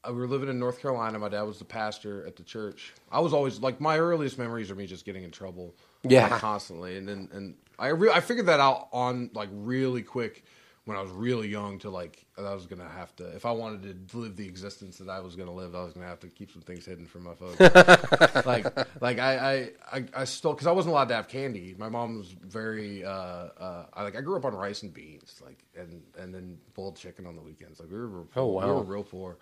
we 0.07 0.13
were 0.13 0.27
living 0.27 0.49
in 0.49 0.59
North 0.59 0.81
Carolina. 0.81 1.19
My 1.19 1.29
dad 1.29 1.43
was 1.43 1.59
the 1.59 1.65
pastor 1.65 2.25
at 2.25 2.35
the 2.35 2.43
church. 2.43 2.93
I 3.11 3.19
was 3.19 3.33
always 3.33 3.59
like 3.59 3.81
my 3.81 3.97
earliest 3.97 4.37
memories 4.37 4.71
are 4.71 4.75
me 4.75 4.85
just 4.85 5.05
getting 5.05 5.23
in 5.23 5.31
trouble. 5.31 5.75
Yeah. 6.03 6.27
like, 6.27 6.39
constantly, 6.39 6.97
and 6.97 7.07
then 7.07 7.29
and 7.33 7.55
I 7.77 7.87
re- 7.87 8.11
I 8.11 8.21
figured 8.21 8.45
that 8.47 8.59
out 8.59 8.87
on 8.91 9.31
like 9.33 9.49
really 9.51 10.01
quick 10.01 10.45
when 10.89 10.97
I 10.97 11.03
was 11.03 11.11
really 11.11 11.47
young 11.47 11.77
to 11.79 11.91
like 11.91 12.25
I 12.35 12.51
was 12.55 12.65
gonna 12.65 12.89
have 12.89 13.15
to 13.17 13.27
if 13.35 13.45
I 13.45 13.51
wanted 13.51 14.09
to 14.09 14.17
live 14.17 14.35
the 14.35 14.47
existence 14.47 14.97
that 14.97 15.07
I 15.07 15.19
was 15.19 15.35
gonna 15.35 15.53
live, 15.53 15.75
I 15.75 15.83
was 15.83 15.93
gonna 15.93 16.07
have 16.07 16.19
to 16.21 16.27
keep 16.29 16.51
some 16.51 16.63
things 16.63 16.83
hidden 16.83 17.05
from 17.05 17.25
my 17.25 17.35
folks. 17.35 17.59
like 18.47 18.65
like 18.99 19.19
I 19.19 19.37
I 19.37 19.97
I, 19.97 20.03
I 20.15 20.23
stole 20.23 20.53
because 20.53 20.65
I 20.65 20.71
wasn't 20.71 20.93
allowed 20.93 21.09
to 21.09 21.13
have 21.13 21.27
candy. 21.27 21.75
My 21.77 21.89
mom 21.89 22.17
was 22.17 22.31
very 22.31 23.05
uh, 23.05 23.11
uh 23.11 23.85
I 23.93 24.01
like 24.01 24.17
I 24.17 24.21
grew 24.21 24.35
up 24.35 24.45
on 24.45 24.55
rice 24.55 24.81
and 24.81 24.91
beans 24.91 25.39
like 25.45 25.63
and 25.77 26.01
and 26.17 26.33
then 26.33 26.57
boiled 26.73 26.95
chicken 26.95 27.27
on 27.27 27.35
the 27.35 27.43
weekends. 27.43 27.79
Like 27.79 27.91
we 27.91 27.99
were 27.99 28.23
Oh, 28.35 28.47
wow 28.47 28.65
we 28.65 28.71
were 28.71 28.81
real 28.81 29.03
poor, 29.03 29.37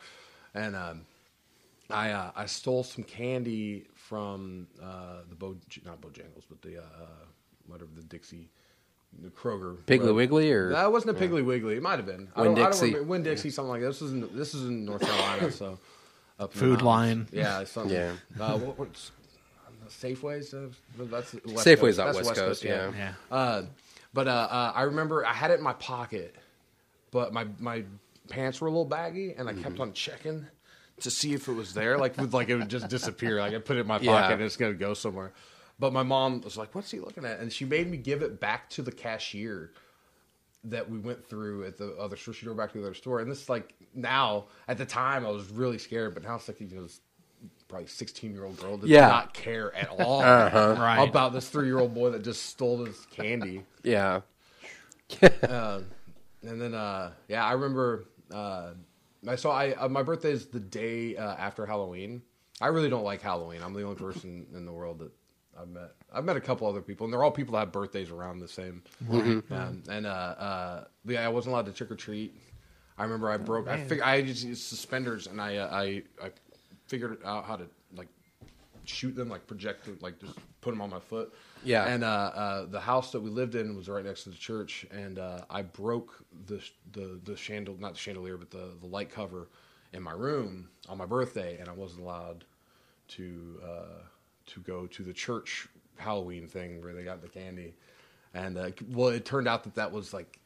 and 0.53 0.76
um. 0.76 1.06
I 1.90 2.11
uh, 2.11 2.32
I 2.35 2.48
stole 2.48 2.84
some 2.84 3.06
candy 3.06 3.88
from 3.93 4.67
uh, 4.84 5.22
the 5.30 5.35
Bo 5.35 5.56
not 5.85 6.01
Bojangles, 6.01 6.43
but 6.50 6.61
the 6.61 6.80
uh, 6.80 7.24
whatever 7.66 7.92
the 7.95 8.03
Dixie, 8.03 8.50
the 9.21 9.29
Kroger. 9.29 9.75
Piggly 9.85 9.99
whatever. 9.99 10.13
Wiggly 10.13 10.51
or 10.51 10.69
that 10.71 10.91
wasn't 10.91 11.17
a 11.17 11.19
Piggly 11.19 11.43
Wiggly. 11.43 11.75
It 11.77 11.81
might 11.83 11.97
have 11.97 12.05
been. 12.05 12.27
I 12.35 12.43
don't- 12.43 12.53
Winn-Dixie. 12.55 12.85
remember- 12.87 13.07
Winn-Dixie, 13.07 13.49
something 13.49 13.69
like 13.69 13.81
that. 13.81 13.87
This 13.87 14.01
is 14.01 14.11
in, 14.13 14.29
this 14.37 14.53
is 14.53 14.65
in 14.65 14.85
North 14.85 15.01
Carolina, 15.01 15.51
so 15.51 15.79
up 16.39 16.53
Food 16.53 16.81
Lion. 16.81 17.27
Yeah, 17.31 17.63
something. 17.63 17.93
Yeah. 17.95 18.13
Uh, 18.39 18.57
what, 18.59 18.77
what's 18.79 19.11
Safeways? 19.89 20.53
Uh, 20.53 20.69
that's 21.05 21.33
West 21.33 21.65
Safeway's 21.65 21.97
Coast. 21.97 21.99
out 21.99 22.13
That's 22.15 22.27
West 22.27 22.35
Coast, 22.39 22.63
yeah. 22.63 22.91
Yeah. 22.95 23.13
Uh, 23.31 23.63
but 24.13 24.27
uh, 24.27 24.31
uh, 24.31 24.71
I 24.75 24.83
remember 24.83 25.25
I 25.25 25.33
had 25.33 25.51
it 25.51 25.55
in 25.57 25.63
my 25.63 25.73
pocket, 25.73 26.35
but 27.11 27.33
my 27.33 27.47
my 27.59 27.83
pants 28.29 28.59
were 28.59 28.67
a 28.67 28.71
little 28.71 28.85
baggy, 28.85 29.33
and 29.37 29.47
I 29.47 29.53
Mm-hmm. 29.53 29.63
kept 29.63 29.79
on 29.79 29.93
checking 29.93 30.45
to 31.01 31.09
see 31.11 31.33
if 31.33 31.47
it 31.47 31.53
was 31.53 31.73
there. 31.73 31.97
Like 31.97 32.17
like 32.33 32.49
it 32.49 32.55
would 32.55 32.69
just 32.69 32.89
disappear. 32.89 33.39
Like 33.39 33.53
I 33.53 33.59
put 33.59 33.77
it 33.77 33.81
in 33.81 33.87
my 33.87 33.95
pocket 33.97 34.05
Yeah. 34.05 34.31
and 34.31 34.41
it's 34.41 34.57
gonna 34.57 34.73
go 34.73 34.93
somewhere. 34.93 35.31
But 35.80 35.93
my 35.93 36.03
mom 36.03 36.41
was 36.41 36.57
like, 36.57 36.73
"What's 36.73 36.91
he 36.91 36.99
looking 36.99 37.25
at?" 37.25 37.39
And 37.39 37.51
she 37.53 37.65
made 37.65 37.89
me 37.89 37.97
give 37.97 38.22
it 38.22 38.39
back 38.39 38.69
to 38.72 38.81
the 38.81 38.91
cashier 38.91 39.72
that 40.64 40.89
we 40.89 40.97
went 40.99 41.23
through 41.25 41.65
at 41.65 41.77
the 41.77 41.95
other 41.97 42.15
store. 42.17 42.33
She 42.33 42.45
drove 42.45 42.57
back 42.57 42.72
to 42.73 42.80
the 42.80 42.83
other 42.83 42.93
store, 42.95 43.19
and 43.19 43.30
this 43.31 43.47
like 43.47 43.73
now 43.93 44.45
at 44.67 44.77
the 44.77 44.85
time 44.85 45.25
I 45.25 45.30
was 45.30 45.49
really 45.49 45.77
scared, 45.77 46.14
but 46.14 46.23
now 46.23 46.35
it's 46.35 46.47
like 46.47 46.59
you 46.61 46.67
know. 46.67 46.83
This, 46.83 47.01
Probably 47.67 47.88
sixteen 47.88 48.33
year 48.33 48.45
old 48.45 48.57
girl 48.57 48.77
did 48.77 48.89
Yeah. 48.89 49.07
not 49.09 49.33
care 49.33 49.75
at 49.75 49.89
all 49.99 50.22
Right. 50.23 51.07
about 51.07 51.33
this 51.33 51.49
three 51.49 51.67
year 51.67 51.77
old 51.80 51.93
boy 51.93 52.09
that 52.11 52.23
just 52.23 52.45
stole 52.45 52.77
this 52.77 53.06
candy. 53.07 53.61
yeah. 53.83 54.22
Uh, 55.43 55.81
and 56.43 56.61
then, 56.61 56.73
uh, 56.73 57.11
yeah, 57.27 57.45
I 57.45 57.51
remember. 57.53 58.06
Uh, 58.33 58.72
I 59.27 59.35
saw. 59.35 59.51
I 59.51 59.73
uh, 59.73 59.88
my 59.89 60.01
birthday 60.01 60.31
is 60.31 60.47
the 60.47 60.59
day 60.61 61.17
uh, 61.17 61.35
after 61.35 61.65
Halloween. 61.65 62.22
I 62.61 62.67
really 62.67 62.89
don't 62.89 63.03
like 63.03 63.22
Halloween. 63.22 63.61
I'm 63.61 63.73
the 63.73 63.83
only 63.83 63.95
person 63.97 64.45
in 64.53 64.65
the 64.65 64.72
world 64.72 64.99
that 64.99 65.11
I've 65.60 65.69
met. 65.69 65.92
I've 66.14 66.24
met 66.26 66.38
a 66.38 66.42
couple 66.42 66.68
other 66.68 66.82
people, 66.82 67.06
and 67.06 67.14
they're 67.14 67.24
all 67.24 67.32
people 67.32 67.53
that 67.53 67.60
have 67.60 67.72
birthdays 67.72 68.10
around 68.11 68.40
the 68.40 68.48
same. 68.48 68.84
Um, 69.52 69.84
and 69.90 70.06
uh, 70.06 70.10
uh, 70.10 70.84
yeah, 71.06 71.26
I 71.26 71.30
wasn't 71.30 71.53
allowed 71.53 71.66
to 71.68 71.72
trick 71.74 71.92
or 71.92 71.95
treat. 71.95 72.36
I 72.98 73.03
remember 73.03 73.30
I 73.30 73.38
broke. 73.38 73.68
I 73.68 73.77
fig- 73.84 74.02
I 74.02 74.22
just 74.22 74.44
used 74.44 74.64
suspenders, 74.64 75.27
and 75.27 75.40
I 75.42 75.58
uh, 75.58 75.69
I 75.76 76.03
I 76.24 76.32
figured 76.88 77.19
out 77.26 77.45
how 77.45 77.56
to 77.56 77.66
like 77.95 78.08
shoot 78.86 79.16
them, 79.16 79.30
like 79.30 79.45
project 79.48 79.86
them, 79.86 79.98
like 80.02 80.19
just 80.19 80.38
put 80.61 80.72
them 80.72 80.82
on 80.82 80.90
my 80.90 81.00
foot. 81.00 81.34
Yeah. 81.64 81.86
And 81.86 82.03
uh, 82.03 82.08
uh, 82.08 82.66
the 82.66 82.80
house 82.80 83.11
that 83.11 83.19
we 83.22 83.30
lived 83.30 83.56
in 83.56 83.76
was 83.76 83.90
right 83.90 84.03
next 84.06 84.24
to 84.24 84.30
the 84.30 84.38
church, 84.38 84.86
and 84.92 85.19
uh, 85.19 85.42
I 85.50 85.61
broke 85.61 86.24
the 86.48 86.61
the 86.94 87.19
the 87.24 87.36
chandelier, 87.36 87.80
not 87.80 87.94
the 87.94 88.00
chandelier, 88.00 88.38
but 88.38 88.50
the 88.50 88.69
the 88.80 88.88
light 88.88 89.10
cover 89.11 89.50
in 89.94 90.02
my 90.02 90.11
room 90.14 90.69
on 90.90 90.98
my 90.98 91.06
birthday, 91.06 91.58
and 91.60 91.69
I 91.69 91.74
wasn't 91.74 92.02
allowed 92.02 92.45
to 93.10 93.60
uh, 93.64 94.02
to 94.48 94.59
go 94.61 94.88
to 94.88 95.03
the 95.03 95.14
church 95.14 95.67
Halloween 95.98 96.48
thing 96.48 96.82
where 96.82 96.93
they 96.93 97.03
got 97.03 97.22
the 97.22 97.27
candy. 97.27 97.74
And 98.34 98.58
uh, 98.58 98.69
well, 98.90 99.09
it 99.09 99.26
turned 99.26 99.48
out 99.48 99.64
that 99.64 99.76
that 99.76 99.92
was 99.92 100.14
like 100.14 100.40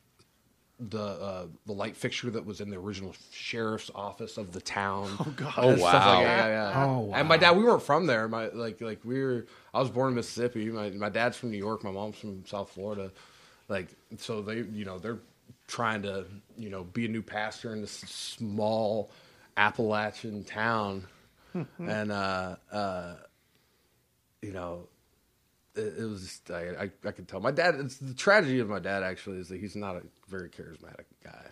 the 0.79 0.99
uh, 0.99 1.45
the 1.65 1.73
light 1.73 1.95
fixture 1.95 2.31
that 2.31 2.45
was 2.45 2.59
in 2.61 2.69
the 2.69 2.77
original 2.77 3.13
sheriff's 3.31 3.91
office 3.93 4.37
of 4.37 4.51
the 4.51 4.61
town. 4.61 5.09
Oh 5.19 5.33
god! 5.35 5.53
Oh, 5.57 5.77
wow. 5.77 6.21
yeah, 6.21 6.47
yeah. 6.47 6.85
Oh, 6.85 7.11
And 7.13 7.27
my 7.27 7.37
dad, 7.37 7.55
we 7.55 7.63
weren't 7.63 7.83
from 7.83 8.07
there. 8.07 8.27
My 8.27 8.47
like 8.49 8.81
like 8.81 8.99
we 9.03 9.21
were. 9.21 9.45
I 9.73 9.79
was 9.79 9.89
born 9.89 10.09
in 10.09 10.15
Mississippi. 10.15 10.69
My 10.69 10.89
my 10.91 11.09
dad's 11.09 11.37
from 11.37 11.51
New 11.51 11.57
York. 11.57 11.83
My 11.83 11.91
mom's 11.91 12.17
from 12.17 12.45
South 12.45 12.71
Florida. 12.71 13.11
Like 13.67 13.89
so, 14.17 14.41
they 14.41 14.57
you 14.73 14.85
know 14.85 14.97
they're 14.97 15.19
trying 15.67 16.01
to 16.03 16.25
you 16.57 16.69
know 16.69 16.83
be 16.85 17.05
a 17.05 17.09
new 17.09 17.21
pastor 17.21 17.73
in 17.73 17.81
this 17.81 17.91
small 17.91 19.11
Appalachian 19.57 20.43
town, 20.43 21.05
and 21.79 22.11
uh, 22.11 22.55
uh, 22.71 23.13
you 24.41 24.51
know 24.51 24.87
it, 25.75 25.93
it 25.99 26.05
was 26.05 26.21
just, 26.23 26.51
I, 26.51 26.69
I 27.03 27.07
I 27.07 27.11
could 27.11 27.27
tell 27.27 27.39
my 27.39 27.51
dad. 27.51 27.75
It's 27.75 27.97
the 27.97 28.13
tragedy 28.13 28.59
of 28.59 28.67
my 28.69 28.79
dad 28.79 29.03
actually 29.03 29.37
is 29.37 29.47
that 29.49 29.59
he's 29.59 29.75
not 29.75 29.95
a 29.95 30.01
very 30.27 30.49
charismatic 30.49 31.05
guy. 31.23 31.45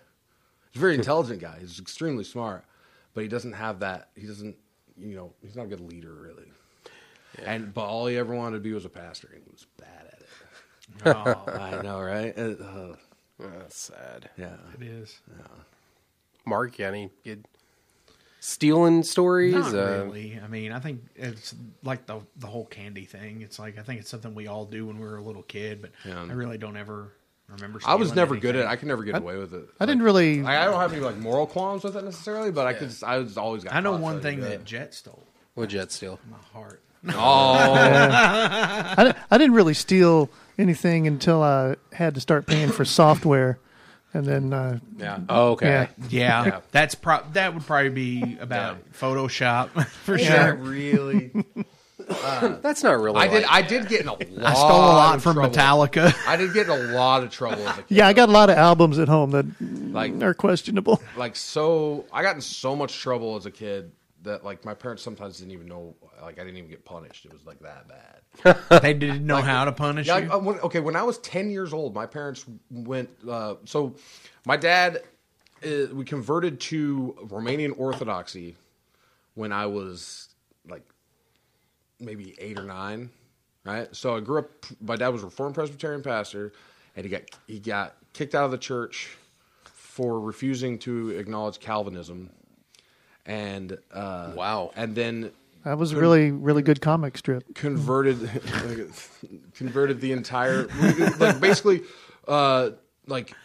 He's 0.72 0.80
a 0.80 0.82
very 0.82 0.95
intelligent 0.95 1.40
guy. 1.40 1.58
He's 1.59 1.80
extremely 1.80 2.24
smart, 2.24 2.66
but 3.14 3.22
he 3.22 3.27
doesn't 3.30 3.53
have 3.53 3.80
that. 3.80 4.09
He 4.16 4.27
doesn't, 4.27 4.56
you 4.98 5.16
know, 5.16 5.34
he's 5.42 5.56
not 5.56 5.64
a 5.64 5.68
good 5.68 5.80
leader 5.80 6.14
really. 6.14 6.51
And 7.45 7.74
but 7.74 7.85
all 7.85 8.08
he 8.08 8.18
ever 8.18 8.35
wanted 8.35 8.58
to 8.58 8.61
be 8.61 8.74
was 8.74 8.85
a 8.85 8.90
pastor, 8.90 9.30
and 9.34 9.43
he 9.43 9.50
was 9.51 9.66
bad 9.77 10.08
at 10.11 10.19
it. 10.19 10.27
Oh, 11.06 11.53
I 11.59 11.82
know, 11.82 12.01
right? 12.01 12.38
It- 12.38 12.59
uh, 12.59 12.95
That's 13.40 13.77
sad. 13.77 14.30
yeah. 14.38 14.58
it 14.76 14.84
is. 14.85 15.18
Yeah. 15.30 15.45
Mark, 16.45 16.77
you 16.77 16.85
got 16.85 16.93
any 16.93 17.09
good 17.24 17.45
stealing 18.40 19.03
stories? 19.03 19.53
Not 19.53 19.74
Uh, 19.74 20.03
really. 20.06 20.40
I 20.43 20.48
mean, 20.48 20.72
I 20.72 20.80
think 20.80 21.01
it's 21.16 21.53
like 21.84 22.06
the 22.06 22.22
the 22.38 22.48
whole 22.48 22.66
candy 22.66 23.06
thing. 23.06 23.42
It's 23.42 23.59
like 23.59 23.77
I 23.77 23.82
think 23.84 24.00
it's 24.01 24.09
something 24.09 24.34
we 24.35 24.48
all 24.48 24.66
do 24.66 24.85
when 24.88 24.98
we 25.00 25.06
were 25.06 25.18
a 25.18 25.24
little 25.24 25.43
kid, 25.43 25.82
but 25.82 25.92
Yeah. 26.06 26.22
I 26.24 26.34
really 26.34 26.58
don't 26.58 26.77
ever 26.77 27.14
remember. 27.48 27.80
I 27.85 27.95
was 27.95 28.09
stealing 28.09 28.16
never 28.16 28.35
good 28.38 28.56
at. 28.56 28.66
it. 28.66 28.68
I 28.68 28.76
could 28.76 28.88
never 28.88 29.03
get 29.03 29.16
away 29.18 29.38
with 29.38 29.53
it. 29.53 29.69
I 29.80 29.85
didn't 29.85 30.03
really. 30.03 30.43
I, 30.43 30.61
I 30.61 30.66
don't 30.66 30.80
have 30.80 30.93
any 30.93 31.01
like 31.01 31.18
moral 31.18 31.48
qualms 31.48 31.84
with 31.84 31.95
it 31.98 32.03
necessarily, 32.03 32.51
but 32.51 32.68
I 32.68 32.74
could. 32.74 32.90
Just, 32.90 33.03
I 33.03 33.18
was 33.18 33.38
always 33.38 33.64
got. 33.64 33.74
I 33.74 33.80
know 33.80 33.95
one 33.98 34.22
thing 34.22 34.40
that 34.42 34.66
Jet 34.66 34.93
stole. 34.93 35.24
what 35.56 35.69
jet 35.69 35.92
steal? 35.92 36.19
My 36.30 36.38
heart. 36.53 36.82
Oh, 37.08 37.53
I, 37.53 39.16
I 39.32 39.38
didn't 39.38 39.53
really 39.53 39.74
steal 39.74 40.30
anything 40.58 41.08
until 41.08 41.42
I 41.42 41.76
had 41.93 42.16
to 42.16 42.22
start 42.22 42.45
paying 42.45 42.69
for 42.72 42.84
software, 42.84 43.58
and 44.14 44.26
then 44.26 44.54
uh, 44.54 44.80
yeah. 44.98 45.20
Oh, 45.30 45.52
okay. 45.52 45.68
yeah, 45.68 45.88
Yeah, 46.10 46.46
Yeah. 46.46 46.60
that's 46.72 46.96
pro- 46.96 47.24
that 47.34 47.54
would 47.54 47.66
probably 47.66 47.90
be 47.90 48.38
about 48.40 48.78
Photoshop 48.94 49.70
for 50.06 50.18
Yeah, 50.18 50.48
sure. 50.48 50.56
really. 50.56 51.32
That's 52.10 52.82
not 52.82 53.00
really. 53.00 53.18
I 53.20 53.28
did. 53.28 53.44
like- 53.44 53.52
I 53.52 53.62
did 53.62 53.88
get 53.88 54.02
in 54.02 54.08
a 54.08 54.14
lot. 54.14 54.24
I 54.44 54.54
stole 54.56 54.70
a 54.70 54.98
lot 54.98 55.22
from 55.22 55.36
trouble. 55.36 55.52
Metallica. 55.56 56.16
I 56.28 56.38
did 56.38 56.54
get 56.54 56.66
in 56.68 56.72
a 56.72 56.94
lot 56.94 57.22
of 57.24 57.30
trouble 57.30 57.68
as 57.68 57.78
a 57.78 57.84
kid. 57.84 57.98
yeah. 57.98 58.08
I 58.08 58.14
got 58.14 58.30
a 58.30 58.32
lot 58.32 58.50
of 58.50 58.58
albums 58.58 58.98
at 58.98 59.08
home 59.08 59.30
that 59.32 59.46
Like- 59.62 60.20
are 60.24 60.34
questionable. 60.34 61.02
like 61.18 61.36
so 61.36 62.06
I 62.12 62.24
got 62.24 62.34
in 62.36 62.42
so 62.42 62.76
much 62.76 62.98
trouble 63.00 63.36
as 63.36 63.46
a 63.46 63.52
kid 63.52 63.92
that 64.23 64.43
like 64.43 64.65
my 64.65 64.73
parents 64.73 65.01
sometimes 65.03 65.39
didn't 65.39 65.53
even 65.53 65.67
know 65.67 65.95
like 66.22 66.39
I 66.39 66.43
didn't 66.43 66.57
even 66.57 66.69
get 66.69 66.85
punished. 66.85 67.25
It 67.25 67.33
was 67.33 67.45
like 67.45 67.59
that 67.59 67.88
bad. 67.88 68.81
they 68.81 68.93
didn't 68.93 69.25
know 69.25 69.41
how 69.41 69.65
to 69.65 69.72
punish 69.72 70.07
Yeah, 70.07 70.17
you. 70.17 70.23
like, 70.25 70.33
uh, 70.33 70.39
when, 70.39 70.59
okay, 70.59 70.80
when 70.80 70.95
I 70.95 71.03
was 71.03 71.17
10 71.19 71.49
years 71.51 71.73
old, 71.73 71.95
my 71.95 72.06
parents 72.06 72.45
went 72.69 73.09
uh, 73.27 73.56
so 73.65 73.95
my 74.45 74.57
dad 74.57 75.01
uh, 75.65 75.93
we 75.93 76.06
converted 76.06 76.59
to 76.61 77.15
Romanian 77.27 77.73
Orthodoxy 77.77 78.56
when 79.35 79.51
I 79.51 79.65
was 79.65 80.30
like 80.67 80.83
maybe 81.99 82.35
8 82.39 82.59
or 82.59 82.64
9, 82.64 83.09
right? 83.65 83.95
So 83.95 84.15
I 84.15 84.19
grew 84.19 84.39
up 84.39 84.49
my 84.81 84.95
dad 84.95 85.09
was 85.09 85.23
a 85.23 85.25
Reformed 85.25 85.56
Presbyterian 85.56 86.01
pastor 86.01 86.53
and 86.95 87.06
he 87.06 87.09
got 87.11 87.23
he 87.48 87.59
got 87.59 87.95
kicked 88.14 88.35
out 88.35 88.45
of 88.45 88.51
the 88.51 88.57
church 88.57 89.17
for 89.64 90.19
refusing 90.19 90.80
to 90.80 91.09
acknowledge 91.11 91.59
Calvinism. 91.59 92.30
And 93.30 93.77
uh, 93.93 94.32
Wow. 94.35 94.72
and 94.75 94.95
then 94.95 95.32
That 95.64 95.77
was 95.77 95.91
a 95.91 95.98
really, 95.98 96.32
really 96.32 96.64
good 96.64 96.82
comic 96.82 97.16
strip. 97.16 97.43
converted 97.53 98.17
converted 99.53 100.01
the 100.01 100.11
entire 100.14 100.67
like 101.19 101.40
basically 101.40 101.82
uh 102.27 102.72
like 103.06 103.35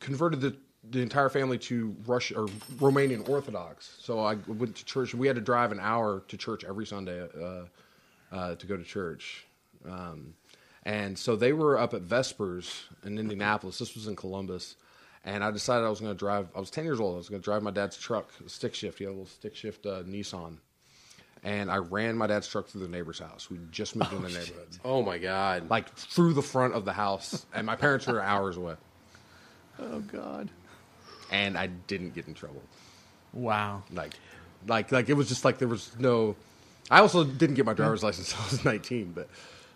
converted 0.00 0.40
the 0.40 0.56
the 0.90 1.00
entire 1.00 1.28
family 1.28 1.58
to 1.58 1.94
Russia 2.06 2.40
or 2.40 2.46
Romanian 2.78 3.26
Orthodox. 3.28 3.96
So 4.00 4.20
I 4.20 4.34
went 4.46 4.74
to 4.76 4.84
church. 4.84 5.14
We 5.14 5.26
had 5.28 5.36
to 5.36 5.42
drive 5.42 5.70
an 5.72 5.80
hour 5.80 6.22
to 6.28 6.36
church 6.36 6.62
every 6.64 6.86
Sunday 6.86 7.26
uh, 7.40 7.64
uh, 8.34 8.54
to 8.56 8.66
go 8.66 8.76
to 8.76 8.84
church. 8.84 9.46
Um, 9.88 10.34
and 10.84 11.18
so 11.18 11.36
they 11.36 11.52
were 11.54 11.78
up 11.78 11.94
at 11.94 12.02
Vespers 12.02 12.82
in 13.04 13.16
Indianapolis. 13.18 13.78
This 13.78 13.94
was 13.94 14.06
in 14.08 14.16
Columbus. 14.16 14.76
And 15.24 15.42
I 15.42 15.50
decided 15.50 15.86
I 15.86 15.88
was 15.88 16.00
going 16.00 16.12
to 16.12 16.18
drive. 16.18 16.48
I 16.54 16.60
was 16.60 16.70
10 16.70 16.84
years 16.84 17.00
old. 17.00 17.14
I 17.14 17.16
was 17.16 17.28
going 17.28 17.40
to 17.40 17.44
drive 17.44 17.62
my 17.62 17.70
dad's 17.70 17.96
truck, 17.96 18.30
stick 18.46 18.74
shift. 18.74 18.98
He 18.98 19.04
had 19.04 19.10
a 19.10 19.12
little 19.12 19.26
stick 19.26 19.56
shift 19.56 19.86
uh, 19.86 20.02
Nissan. 20.02 20.58
And 21.42 21.70
I 21.70 21.76
ran 21.76 22.16
my 22.16 22.26
dad's 22.26 22.48
truck 22.48 22.68
through 22.68 22.82
the 22.82 22.88
neighbor's 22.88 23.18
house. 23.18 23.50
We 23.50 23.58
just 23.70 23.96
moved 23.96 24.12
in 24.12 24.22
the 24.22 24.28
neighborhood. 24.28 24.68
Oh 24.82 25.02
my 25.02 25.18
god! 25.18 25.68
Like 25.68 25.94
through 25.94 26.32
the 26.32 26.42
front 26.42 26.72
of 26.72 26.86
the 26.86 26.92
house. 26.94 27.44
And 27.54 27.66
my 27.66 27.76
parents 27.76 28.06
were 28.06 28.22
hours 28.22 28.56
away. 28.56 28.76
Oh 29.78 30.00
God. 30.00 30.50
And 31.30 31.58
I 31.58 31.66
didn't 31.66 32.14
get 32.14 32.28
in 32.28 32.34
trouble. 32.34 32.62
Wow. 33.34 33.82
Like, 33.92 34.14
like, 34.66 34.90
like 34.90 35.08
it 35.10 35.14
was 35.14 35.28
just 35.28 35.44
like 35.44 35.58
there 35.58 35.68
was 35.68 35.90
no. 35.98 36.36
I 36.90 37.00
also 37.00 37.24
didn't 37.24 37.56
get 37.56 37.66
my 37.66 37.74
driver's 37.74 38.02
license 38.02 38.30
until 38.30 38.44
I 38.44 38.50
was 38.50 38.64
19, 38.64 39.12
but 39.12 39.28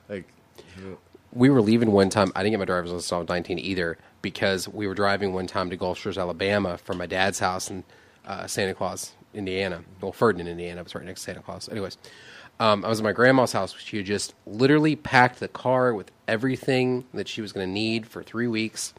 like, 0.09 0.25
we 1.33 1.51
were 1.51 1.61
leaving 1.61 1.91
one 1.93 2.11
time. 2.11 2.33
I 2.35 2.43
didn't 2.43 2.53
get 2.53 2.59
my 2.61 2.65
driver's 2.65 2.91
license 2.91 3.07
until 3.07 3.19
I 3.19 3.21
was 3.23 3.29
19 3.29 3.59
either 3.59 3.99
because 4.23 4.69
we 4.69 4.87
were 4.87 4.95
driving 4.95 5.33
one 5.33 5.47
time 5.47 5.71
to 5.71 5.77
Gulf 5.77 5.99
Shores, 5.99 6.19
Alabama 6.19 6.79
from 6.79 6.99
my 6.99 7.07
dad's 7.07 7.39
house 7.39 7.71
in 7.71 7.85
uh, 8.27 8.47
Santa 8.47 8.75
Claus, 8.75 9.13
Indiana. 9.35 9.83
Well, 10.01 10.13
Ferdinand, 10.13 10.49
Indiana. 10.49 10.83
Was 10.83 10.95
right 10.95 11.05
next 11.05 11.21
to 11.23 11.25
Santa 11.27 11.41
Claus. 11.41 11.69
Anyways, 11.69 11.97
um, 12.61 12.85
I 12.85 12.89
was 12.89 13.01
at 13.01 13.05
my 13.05 13.13
grandma's 13.13 13.53
house. 13.53 13.75
She 13.79 13.99
had 13.99 14.07
just 14.07 14.35
literally 14.47 14.97
packed 14.97 15.41
the 15.41 15.49
car 15.49 15.95
with 15.95 16.11
everything 16.27 17.05
that 17.15 17.29
she 17.29 17.41
was 17.41 17.53
going 17.53 17.67
to 17.67 17.73
need 17.73 18.07
for 18.07 18.23
three 18.23 18.49
weeks. 18.49 18.95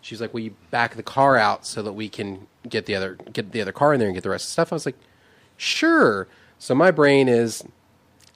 She's 0.00 0.20
like, 0.20 0.34
"Will 0.34 0.40
you 0.40 0.54
back 0.70 0.94
the 0.96 1.02
car 1.02 1.36
out 1.36 1.66
so 1.66 1.82
that 1.82 1.92
we 1.92 2.08
can 2.08 2.46
get 2.68 2.86
the 2.86 2.94
other 2.94 3.14
get 3.32 3.52
the 3.52 3.60
other 3.60 3.72
car 3.72 3.92
in 3.94 4.00
there 4.00 4.08
and 4.08 4.14
get 4.14 4.22
the 4.22 4.30
rest 4.30 4.44
of 4.44 4.48
the 4.48 4.52
stuff?" 4.52 4.72
I 4.72 4.76
was 4.76 4.86
like, 4.86 4.98
"Sure." 5.56 6.28
So 6.58 6.74
my 6.74 6.90
brain 6.90 7.28
is, 7.28 7.62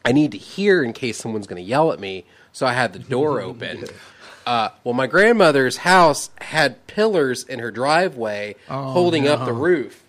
I 0.04 0.12
need 0.12 0.30
to 0.32 0.38
hear 0.38 0.82
in 0.84 0.92
case 0.92 1.18
someone's 1.18 1.46
going 1.48 1.62
to 1.62 1.68
yell 1.68 1.92
at 1.92 1.98
me. 1.98 2.24
So 2.52 2.66
I 2.66 2.72
had 2.72 2.92
the 2.92 2.98
door 3.00 3.40
open. 3.42 3.84
Uh, 4.46 4.70
well, 4.84 4.94
my 4.94 5.06
grandmother's 5.06 5.78
house 5.78 6.30
had 6.40 6.86
pillars 6.86 7.44
in 7.44 7.58
her 7.58 7.70
driveway 7.70 8.56
holding 8.68 9.28
up 9.28 9.44
the 9.44 9.52
roof. 9.52 10.02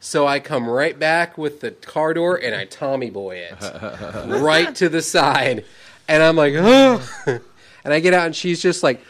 So 0.00 0.26
I 0.26 0.38
come 0.38 0.68
right 0.68 0.98
back 0.98 1.38
with 1.38 1.60
the 1.60 1.70
car 1.70 2.12
door 2.12 2.36
and 2.36 2.54
I 2.54 2.66
Tommy 2.66 3.08
boy 3.10 3.36
it 3.38 3.56
right 4.26 4.74
to 4.76 4.88
the 4.90 5.00
side. 5.00 5.64
And 6.08 6.22
I'm 6.22 6.36
like, 6.36 6.52
oh. 6.56 7.02
And 7.26 7.92
I 7.94 8.00
get 8.00 8.12
out 8.12 8.26
and 8.26 8.36
she's 8.36 8.60
just 8.60 8.82
like, 8.82 9.00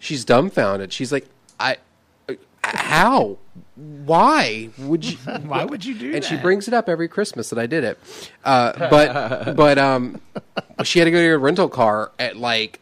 she's 0.00 0.24
dumbfounded. 0.24 0.92
She's 0.92 1.12
like, 1.12 1.28
I, 1.60 1.76
how? 2.64 3.38
Why 3.76 4.70
would 4.78 5.04
you? 5.04 5.16
Why 5.46 5.64
would 5.64 5.84
you 5.84 5.94
do 5.94 6.10
that? 6.10 6.16
and 6.16 6.24
she 6.24 6.36
brings 6.36 6.68
it 6.68 6.74
up 6.74 6.88
every 6.88 7.08
Christmas 7.08 7.50
that 7.50 7.58
I 7.58 7.66
did 7.66 7.84
it. 7.84 7.98
Uh, 8.44 8.72
but 8.90 9.56
but 9.56 9.78
um, 9.78 10.20
she 10.84 10.98
had 10.98 11.06
to 11.06 11.10
go 11.10 11.18
to 11.20 11.28
a 11.34 11.38
rental 11.38 11.68
car 11.68 12.12
at 12.18 12.36
like 12.36 12.80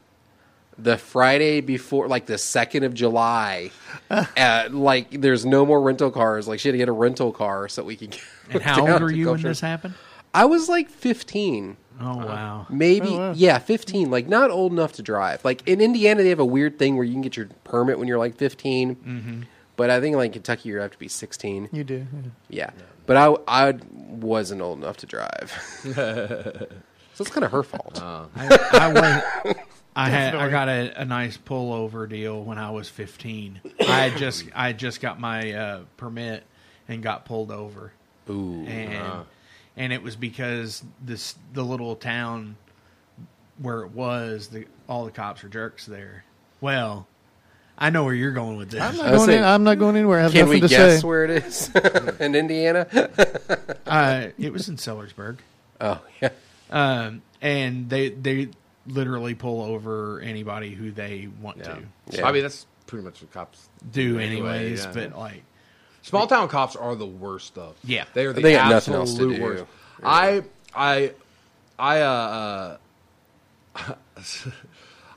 the 0.78 0.96
Friday 0.96 1.60
before, 1.60 2.08
like 2.08 2.26
the 2.26 2.38
second 2.38 2.84
of 2.84 2.94
July. 2.94 3.70
Uh, 4.10 4.68
like 4.70 5.10
there's 5.20 5.44
no 5.44 5.66
more 5.66 5.82
rental 5.82 6.10
cars. 6.10 6.48
Like 6.48 6.60
she 6.60 6.68
had 6.68 6.72
to 6.72 6.78
get 6.78 6.88
a 6.88 6.92
rental 6.92 7.30
car 7.30 7.68
so 7.68 7.82
we 7.82 7.94
could. 7.96 8.12
Get 8.12 8.20
And 8.50 8.62
how 8.62 8.76
down 8.76 8.90
old 8.90 9.02
were 9.02 9.12
you 9.12 9.24
Gulf 9.26 9.34
when 9.38 9.42
this 9.42 9.60
happened? 9.60 9.94
I 10.32 10.46
was 10.46 10.66
like 10.68 10.88
15. 10.88 11.76
Oh 12.00 12.16
wow. 12.16 12.66
Maybe, 12.70 13.08
Oh, 13.08 13.18
wow. 13.18 13.32
yeah, 13.36 13.58
15. 13.58 14.10
Like, 14.10 14.28
not 14.28 14.50
old 14.50 14.72
enough 14.72 14.92
to 14.92 15.02
drive. 15.02 15.44
Like, 15.44 15.66
in 15.66 15.80
Indiana, 15.80 16.22
they 16.22 16.28
have 16.30 16.38
a 16.38 16.44
weird 16.44 16.78
thing 16.78 16.96
where 16.96 17.04
you 17.04 17.12
can 17.12 17.22
get 17.22 17.36
your 17.36 17.48
permit 17.64 17.98
when 17.98 18.06
you're 18.08 18.18
like 18.18 18.36
15. 18.36 18.94
Mm-hmm. 18.96 19.42
But 19.76 19.90
I 19.90 20.00
think, 20.00 20.16
like, 20.16 20.32
Kentucky, 20.32 20.68
you 20.70 20.76
have 20.78 20.92
to 20.92 20.98
be 20.98 21.08
16. 21.08 21.68
You 21.72 21.84
do. 21.84 22.06
Yeah. 22.48 22.70
But 23.06 23.16
I, 23.16 23.36
I 23.48 23.74
wasn't 23.92 24.62
old 24.62 24.78
enough 24.78 24.96
to 24.98 25.06
drive. 25.06 25.52
so 25.82 26.68
it's 27.18 27.30
kind 27.30 27.44
of 27.44 27.50
her 27.52 27.62
fault. 27.62 28.00
I, 28.02 28.58
I 28.72 28.92
went. 29.44 29.58
I 29.98 30.10
had 30.10 30.34
I 30.36 30.48
got 30.48 30.68
a, 30.68 31.02
a 31.02 31.04
nice 31.04 31.36
pullover 31.36 32.08
deal 32.08 32.42
when 32.42 32.56
I 32.56 32.70
was 32.70 32.88
15. 32.88 33.60
I 33.80 33.84
had 33.84 34.16
just 34.18 34.44
I 34.54 34.68
had 34.68 34.78
just 34.78 35.00
got 35.00 35.18
my 35.18 35.52
uh, 35.52 35.80
permit 35.96 36.44
and 36.86 37.02
got 37.02 37.24
pulled 37.24 37.50
over. 37.50 37.92
Ooh. 38.30 38.64
and 38.66 39.24
and 39.76 39.92
it 39.92 40.02
was 40.02 40.14
because 40.14 40.84
this 41.02 41.34
the 41.52 41.64
little 41.64 41.96
town 41.96 42.56
where 43.58 43.82
it 43.82 43.90
was 43.90 44.48
the 44.48 44.66
all 44.88 45.04
the 45.04 45.10
cops 45.10 45.42
are 45.42 45.48
jerks 45.48 45.86
there. 45.86 46.24
Well, 46.60 47.08
I 47.76 47.90
know 47.90 48.04
where 48.04 48.14
you're 48.14 48.32
going 48.32 48.56
with 48.56 48.70
this. 48.70 48.80
I'm 48.80 48.96
not 48.96 49.06
going. 49.06 49.26
saying, 49.26 49.38
in, 49.40 49.44
I'm 49.44 49.64
not 49.64 49.78
going 49.78 49.96
anywhere. 49.96 50.20
I 50.20 50.22
have 50.22 50.32
Can 50.32 50.46
nothing 50.46 50.62
we 50.62 50.68
to 50.68 50.68
guess 50.68 51.00
say. 51.00 51.06
where 51.06 51.24
it 51.24 51.30
is 51.44 51.70
in 52.20 52.34
Indiana? 52.36 52.86
uh, 53.86 54.26
it 54.38 54.52
was 54.52 54.68
in 54.68 54.76
Sellersburg, 54.76 55.38
oh, 55.80 56.00
yeah. 56.20 56.30
um, 56.70 57.22
and 57.40 57.88
they 57.88 58.10
they 58.10 58.48
literally 58.88 59.34
pull 59.34 59.62
over 59.62 60.20
anybody 60.20 60.70
who 60.70 60.90
they 60.90 61.28
want 61.40 61.58
yeah. 61.58 61.64
to 61.64 61.82
Yeah. 62.10 62.26
I 62.26 62.32
mean, 62.32 62.42
that's 62.42 62.66
pretty 62.86 63.04
much 63.04 63.20
what 63.20 63.32
cops 63.32 63.68
do 63.92 64.18
anyway, 64.18 64.58
anyways. 64.58 64.84
yeah. 64.84 64.92
But 64.92 65.18
like, 65.18 65.42
Small 66.02 66.26
town 66.26 66.48
cops 66.48 66.74
are 66.74 66.94
the 66.94 67.06
worst 67.06 67.48
stuff. 67.48 67.74
Yeah. 67.84 68.04
they 68.14 68.24
are 68.24 68.32
the 68.32 68.40
They 68.40 68.52
got 68.52 68.72
absolute 68.72 68.98
nothing 68.98 69.10
else 69.10 69.18
to 69.18 69.36
do. 69.36 69.42
worst. 69.42 69.64
I, 70.02 70.42
I, 70.74 71.12
I, 71.78 72.00
uh, 72.00 72.78
uh 73.76 73.94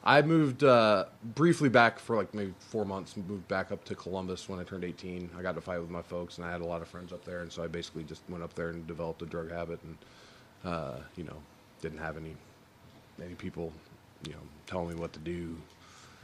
I 0.03 0.24
moved 0.24 0.64
uh, 0.64 1.06
briefly 1.24 1.69
back 1.69 2.00
for 2.00 2.16
like 2.16 2.33
maybe 2.33 2.53
four 2.59 2.85
months. 2.85 3.16
Moved 3.16 3.48
back 3.48 3.72
up 3.72 3.85
to 3.85 3.95
Columbus 3.95 4.50
when 4.50 4.59
I 4.59 4.64
turned 4.64 4.83
eighteen. 4.83 5.30
I 5.38 5.43
got 5.43 5.53
to 5.56 5.61
fight 5.61 5.80
with 5.80 5.91
my 5.91 6.01
folks, 6.01 6.38
and 6.38 6.45
I 6.45 6.51
had 6.51 6.61
a 6.61 6.66
lot 6.66 6.82
of 6.82 6.88
friends 6.88 7.14
up 7.14 7.24
there, 7.24 7.41
and 7.41 7.51
so 7.51 7.64
I 7.64 7.67
basically 7.67 8.03
just 8.03 8.24
went 8.27 8.43
up 8.43 8.56
there 8.56 8.69
and 8.69 8.85
developed 8.88 9.22
a 9.22 9.27
drug 9.27 9.51
habit, 9.51 9.80
and 9.83 9.98
uh, 10.66 10.98
you 11.16 11.24
know, 11.24 11.38
didn't 11.82 12.00
have 12.00 12.17
any 12.17 12.35
any 13.22 13.35
people, 13.35 13.72
you 14.25 14.33
know, 14.33 14.40
telling 14.67 14.90
me 14.90 14.95
what 14.95 15.14
to 15.14 15.19
do. 15.19 15.56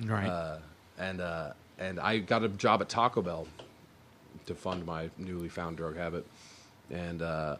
right? 0.06 0.28
Uh, 0.28 0.58
and 0.98 1.22
uh, 1.22 1.52
and 1.80 2.00
I 2.00 2.20
got 2.20 2.44
a 2.44 2.50
job 2.50 2.82
at 2.82 2.90
Taco 2.90 3.22
Bell 3.22 3.48
to 4.46 4.56
fund 4.56 4.86
my 4.86 5.10
newly 5.18 5.50
found 5.50 5.78
drug 5.78 5.96
habit, 5.98 6.26
and 6.90 7.22
uh, 7.22 7.58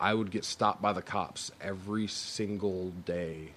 I 0.00 0.14
would 0.14 0.30
get 0.30 0.44
stopped 0.44 0.82
by 0.82 0.92
the 0.92 1.02
cops 1.02 1.50
every 1.60 2.06
single 2.06 2.90
day 3.04 3.50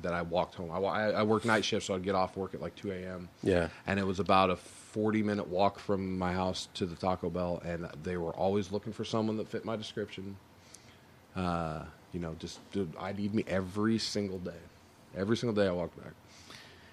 that 0.00 0.14
I 0.14 0.22
walked 0.22 0.54
home. 0.54 0.70
I, 0.70 0.78
wa- 0.78 0.90
I, 0.92 1.10
I 1.10 1.22
worked 1.22 1.44
night 1.44 1.66
shift, 1.66 1.84
so 1.86 1.94
I'd 1.94 2.02
get 2.02 2.14
off 2.14 2.34
work 2.36 2.54
at 2.54 2.62
like 2.62 2.74
two 2.76 2.92
a.m. 2.92 3.28
Yeah. 3.42 3.68
and 3.86 3.98
it 4.00 4.06
was 4.06 4.20
about 4.20 4.48
a 4.48 4.56
forty-minute 4.56 5.48
walk 5.48 5.78
from 5.78 6.18
my 6.18 6.32
house 6.32 6.68
to 6.74 6.86
the 6.86 6.96
Taco 6.96 7.28
Bell, 7.28 7.60
and 7.64 7.86
they 8.02 8.16
were 8.16 8.32
always 8.32 8.72
looking 8.72 8.92
for 8.94 9.04
someone 9.04 9.36
that 9.36 9.48
fit 9.48 9.64
my 9.66 9.76
description. 9.76 10.36
Uh, 11.36 11.84
you 12.12 12.20
know, 12.20 12.34
just 12.38 12.58
I 12.98 13.12
need 13.12 13.34
me 13.34 13.44
every 13.48 13.98
single 13.98 14.38
day. 14.38 14.52
Every 15.16 15.36
single 15.36 15.54
day 15.54 15.68
I 15.68 15.72
walked 15.72 15.96
back. 16.02 16.12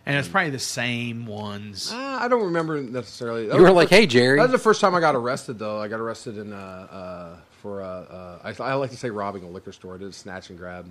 and 0.06 0.17
it's 0.17 0.27
probably 0.27 0.49
the 0.49 0.59
same 0.59 1.25
ones. 1.25 1.91
Uh, 1.91 1.95
I 2.22 2.27
don't 2.27 2.43
remember 2.45 2.81
necessarily. 2.81 3.48
That 3.48 3.56
You 3.57 3.61
were 3.61 3.72
like, 3.72 3.89
first- 3.89 3.99
"Hey, 3.99 4.06
Jerry." 4.07 4.38
That 4.38 4.43
was 4.43 4.51
the 4.51 4.57
first 4.57 4.81
time 4.81 4.95
I 4.95 4.99
got 4.99 5.15
arrested, 5.15 5.59
though. 5.59 5.80
I 5.80 5.88
got 5.88 5.99
arrested 5.99 6.38
in 6.38 6.51
uh, 6.53 6.56
uh, 6.56 7.38
for 7.61 7.81
uh, 7.81 7.85
uh, 7.85 8.39
I, 8.59 8.64
I 8.64 8.73
like 8.75 8.91
to 8.91 8.98
say 8.98 9.09
robbing 9.09 9.43
a 9.43 9.49
liquor 9.49 9.72
store. 9.72 9.95
I 9.95 9.98
did 9.99 10.09
a 10.09 10.14
snatch 10.14 10.49
and 10.49 10.57
grab, 10.59 10.89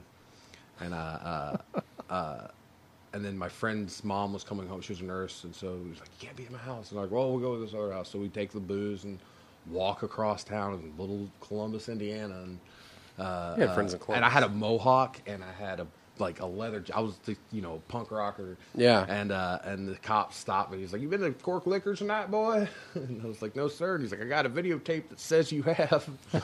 and 0.81 0.95
uh, 0.95 0.97
uh, 0.97 1.57
uh, 2.13 2.47
and 3.13 3.25
then 3.25 3.37
my 3.39 3.49
friend's 3.49 4.05
mom 4.05 4.33
was 4.35 4.45
coming 4.45 4.69
home. 4.69 4.81
She 4.83 4.93
was 4.93 5.01
a 5.01 5.05
nurse, 5.05 5.45
and 5.45 5.55
so 5.55 5.79
he 5.83 5.91
was 5.91 6.01
like, 6.01 6.09
"You 6.21 6.27
can't 6.27 6.37
be 6.37 6.47
in 6.47 6.53
my 6.53 6.59
house." 6.59 6.91
And 6.91 6.99
I'm 6.99 7.05
like, 7.07 7.13
"Well, 7.13 7.31
we'll 7.31 7.41
go 7.41 7.55
to 7.59 7.61
this 7.65 7.75
other 7.75 7.93
house." 7.93 8.11
So 8.11 8.19
we 8.19 8.29
take 8.29 8.53
the 8.53 8.61
booze 8.61 9.05
and 9.05 9.19
walk 9.71 10.03
across 10.03 10.45
town 10.45 10.75
in 10.75 10.93
little 10.99 11.29
Columbus, 11.41 11.89
Indiana, 11.89 12.35
and 12.43 12.59
uh, 13.19 13.55
You 13.57 13.63
had 13.63 13.71
uh, 13.71 13.75
friends 13.75 13.95
in 13.95 14.01
and 14.15 14.25
I 14.25 14.29
had 14.31 14.43
a 14.43 14.49
mohawk, 14.49 15.21
and 15.27 15.43
I 15.45 15.53
had 15.53 15.81
a 15.81 15.87
like 16.21 16.41
a 16.41 16.47
leather. 16.47 16.83
I 16.93 17.01
was 17.01 17.17
the 17.27 17.37
you 17.53 17.63
know 17.63 17.81
punk 17.87 18.11
rocker. 18.11 18.57
Yeah. 18.75 19.05
And 19.09 19.31
uh, 19.31 19.61
and 19.65 19.89
the 19.89 19.95
cop 19.97 20.33
stopped 20.35 20.73
me. 20.73 20.79
He's 20.79 20.93
like, 20.93 21.01
"You 21.01 21.09
been 21.09 21.21
to 21.21 21.31
Cork 21.31 21.67
Liquor 21.67 21.95
tonight, 21.95 22.31
boy?" 22.31 22.69
And 22.95 23.23
I 23.23 23.27
was 23.27 23.41
like, 23.41 23.55
"No, 23.55 23.69
sir." 23.69 23.95
And 23.95 24.03
he's 24.03 24.11
like, 24.11 24.21
"I 24.23 24.25
got 24.25 24.45
a 24.45 24.51
videotape 24.51 25.09
that 25.11 25.21
says 25.21 25.53
you 25.53 25.63
have." 25.63 26.09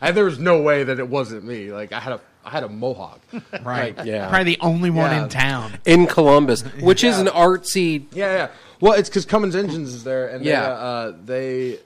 and 0.00 0.16
there 0.16 0.24
was 0.24 0.38
no 0.38 0.60
way 0.62 0.84
that 0.84 0.98
it 0.98 1.08
wasn't 1.08 1.44
me. 1.44 1.72
Like 1.72 1.92
I 1.92 2.00
had 2.00 2.14
a 2.14 2.20
I 2.44 2.50
had 2.50 2.62
a 2.62 2.68
mohawk. 2.68 3.20
Right? 3.62 3.96
Like, 3.96 4.06
Yeah. 4.06 4.28
Probably 4.28 4.54
the 4.54 4.60
only 4.60 4.90
one 4.90 5.10
Yeah. 5.10 5.22
in 5.24 5.28
town. 5.30 5.78
In 5.86 6.06
Columbus, 6.06 6.60
which 6.80 7.02
is 7.02 7.18
an 7.18 7.26
artsy. 7.28 8.04
Yeah, 8.12 8.32
yeah. 8.32 8.48
Well, 8.80 8.92
it's 8.92 9.08
because 9.08 9.24
Cummins 9.24 9.56
Engines 9.56 9.94
is 9.94 10.04
there, 10.04 10.28
and 10.28 10.44
Yeah. 10.44 10.60
they, 10.60 10.66
uh, 10.66 10.74
uh, 10.74 11.12
they 11.24 11.78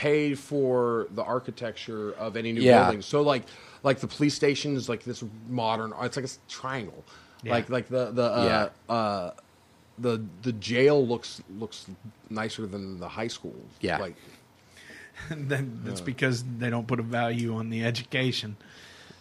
pay 0.00 0.34
for 0.34 1.06
the 1.14 1.22
architecture 1.22 2.12
of 2.12 2.34
any 2.34 2.52
new 2.52 2.62
Yeah. 2.62 2.84
building. 2.84 3.02
So, 3.02 3.20
like, 3.20 3.42
like 3.82 3.98
the 4.00 4.06
police 4.06 4.34
station 4.34 4.74
is 4.74 4.88
like 4.88 5.04
this 5.04 5.22
modern. 5.48 5.92
It's 6.00 6.16
like 6.16 6.24
a 6.24 6.30
triangle. 6.48 7.04
Yeah. 7.42 7.52
Like, 7.52 7.68
like 7.68 7.88
the 7.88 8.10
the 8.10 8.22
uh, 8.24 8.68
uh, 8.90 9.30
the 9.98 10.24
the 10.40 10.52
jail 10.52 11.06
looks 11.06 11.42
looks 11.58 11.86
nicer 12.30 12.66
than 12.66 12.98
the 12.98 13.08
high 13.08 13.28
school. 13.28 13.56
Yeah. 13.82 13.98
Like, 13.98 14.16
then 15.30 15.80
that's 15.84 16.00
because 16.00 16.44
they 16.58 16.70
don't 16.70 16.86
put 16.86 16.98
a 16.98 17.02
value 17.02 17.54
on 17.56 17.68
the 17.68 17.84
education. 17.84 18.56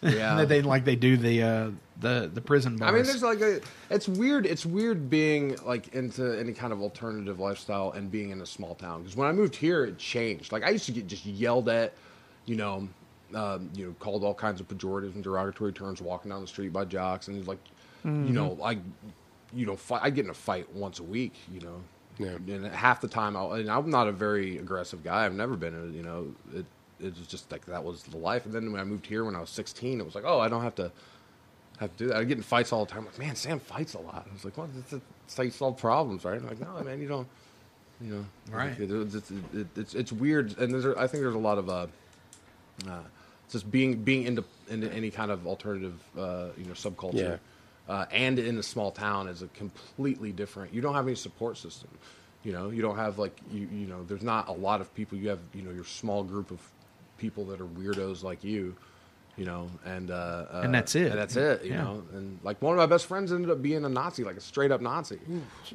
Yeah. 0.02 0.46
they 0.52 0.62
like 0.62 0.86
they 0.86 0.96
do 0.96 1.18
the 1.18 1.44
uh, 1.44 1.72
the 2.00 2.30
the 2.34 2.42
prison 2.42 2.78
bars. 2.78 2.90
I 2.92 2.96
mean, 2.96 3.04
there's 3.06 3.24
like 3.24 3.42
a. 3.42 3.60
It's 3.90 4.08
weird. 4.08 4.46
It's 4.46 4.66
weird 4.66 5.10
being 5.10 5.58
like 5.66 5.94
into 5.94 6.38
any 6.40 6.54
kind 6.54 6.72
of 6.74 6.82
alternative 6.82 7.40
lifestyle 7.40 7.92
and 7.92 8.10
being 8.12 8.30
in 8.32 8.42
a 8.42 8.46
small 8.46 8.76
town. 8.76 9.02
Because 9.02 9.16
when 9.18 9.28
I 9.28 9.32
moved 9.32 9.56
here, 9.56 9.84
it 9.86 9.98
changed. 9.98 10.52
Like 10.52 10.64
I 10.64 10.70
used 10.70 10.86
to 10.86 10.92
get 10.92 11.08
just 11.08 11.26
yelled 11.26 11.68
at, 11.70 11.94
you 12.46 12.56
know, 12.56 12.88
um, 13.36 13.70
you 13.76 13.86
know, 13.88 13.96
called 14.00 14.24
all 14.24 14.34
kinds 14.34 14.60
of 14.62 14.68
pejoratives 14.68 15.16
and 15.16 15.24
derogatory 15.24 15.74
terms 15.74 16.02
walking 16.02 16.32
down 16.32 16.42
the 16.42 16.48
street 16.48 16.72
by 16.74 16.86
jocks, 16.86 17.28
and 17.28 17.38
it's 17.38 17.48
like, 17.48 17.60
you 18.06 18.10
know, 18.12 18.52
Mm-hmm. 18.52 18.62
like, 18.62 18.78
you 19.54 19.66
know, 19.66 19.76
fight, 19.76 20.02
I 20.04 20.10
get 20.10 20.24
in 20.26 20.32
a 20.32 20.34
fight 20.34 20.72
once 20.74 21.00
a 21.00 21.04
week. 21.04 21.34
You 21.52 21.60
know, 21.62 21.82
Yeah. 22.18 22.54
and 22.56 22.66
half 22.68 23.02
the 23.02 23.08
time, 23.10 23.36
I'll, 23.36 23.52
and 23.54 23.70
I'm 23.70 23.90
not 23.90 24.08
a 24.08 24.12
very 24.14 24.58
aggressive 24.58 25.04
guy. 25.04 25.26
I've 25.26 25.34
never 25.36 25.56
been. 25.58 25.74
A, 25.76 25.86
you 25.96 26.04
know, 26.04 26.28
it 26.56 26.66
it 27.02 27.18
was 27.18 27.28
just 27.28 27.52
like 27.52 27.66
that 27.66 27.84
was 27.84 28.04
the 28.04 28.18
life. 28.18 28.46
And 28.46 28.54
then 28.54 28.72
when 28.72 28.80
I 28.80 28.84
moved 28.86 29.06
here 29.06 29.26
when 29.26 29.36
I 29.36 29.40
was 29.42 29.50
16, 29.50 30.00
it 30.00 30.06
was 30.06 30.16
like, 30.16 30.24
oh, 30.26 30.40
I 30.40 30.48
don't 30.50 30.64
have 30.64 30.76
to 30.76 30.92
have 31.80 31.96
to 31.98 32.04
do 32.04 32.08
that. 32.10 32.18
I 32.18 32.24
get 32.24 32.38
in 32.38 32.44
fights 32.44 32.74
all 32.74 32.86
the 32.86 32.92
time. 32.92 33.06
Like, 33.06 33.20
man, 33.20 33.36
Sam 33.36 33.60
fights 33.60 33.94
a 33.94 34.00
lot. 34.00 34.28
I 34.30 34.34
was 34.34 34.44
like, 34.44 34.58
well, 34.58 34.70
it's, 34.78 35.36
how 35.36 35.44
you 35.44 35.52
solve 35.52 35.78
problems, 35.78 36.26
right? 36.26 36.40
I'm 36.40 36.48
like, 36.48 36.60
no, 36.60 36.84
man, 36.84 37.02
you 37.02 37.08
don't. 37.08 37.28
You 38.02 38.16
know, 38.16 38.26
Right. 38.50 38.80
It, 38.80 38.90
it's, 38.92 39.16
it's, 39.16 39.32
it's 39.76 39.94
it's 39.94 40.12
weird, 40.12 40.58
and 40.58 40.74
there's 40.74 40.86
I 40.96 41.06
think 41.08 41.22
there's 41.22 41.36
a 41.36 41.38
lot 41.38 41.58
of 41.58 41.70
uh, 41.70 41.88
uh 42.88 43.00
just 43.52 43.70
being 43.70 44.04
being 44.04 44.24
into 44.24 44.44
into 44.70 44.92
any 44.94 45.12
kind 45.12 45.32
of 45.32 45.46
alternative 45.46 46.00
uh, 46.18 46.48
you 46.58 46.64
know 46.64 46.72
subculture, 46.72 47.40
uh, 47.90 48.06
and 48.12 48.40
in 48.40 48.58
a 48.58 48.64
small 48.64 48.92
town 48.92 49.28
is 49.28 49.42
a 49.42 49.48
completely 49.48 50.32
different. 50.32 50.74
You 50.74 50.80
don't 50.80 50.94
have 50.94 51.08
any 51.08 51.16
support 51.16 51.58
system. 51.58 51.90
You 52.44 52.54
know, 52.54 52.70
you 52.70 52.82
don't 52.82 52.96
have 52.96 53.20
like 53.20 53.38
you 53.52 53.68
you 53.70 53.88
know. 53.88 54.06
There's 54.06 54.24
not 54.24 54.48
a 54.48 54.54
lot 54.54 54.80
of 54.80 54.94
people. 54.96 55.18
You 55.18 55.28
have 55.30 55.40
you 55.54 55.62
know 55.62 55.72
your 55.72 55.84
small 55.84 56.24
group 56.24 56.52
of 56.52 56.62
people 57.18 57.44
that 57.46 57.60
are 57.60 57.66
weirdos 57.66 58.24
like 58.24 58.46
you. 58.46 58.78
You 59.40 59.46
know, 59.46 59.70
and 59.86 60.12
uh, 60.12 60.14
uh, 60.52 60.62
And 60.66 60.76
that's 60.76 60.96
it. 60.96 61.12
And 61.12 61.18
that's 61.20 61.36
it. 61.38 61.64
You 61.64 61.72
Yeah. 61.72 61.84
know, 61.84 62.04
and 62.14 62.40
like 62.44 62.62
one 62.62 62.74
of 62.74 62.78
my 62.78 62.86
best 62.86 63.06
friends 63.06 63.32
ended 63.32 63.50
up 63.50 63.62
being 63.62 63.86
a 63.86 63.90
Nazi, 63.90 64.26
like 64.26 64.36
a 64.36 64.42
straight 64.42 64.70
up 64.72 64.82
Nazi. 64.82 65.18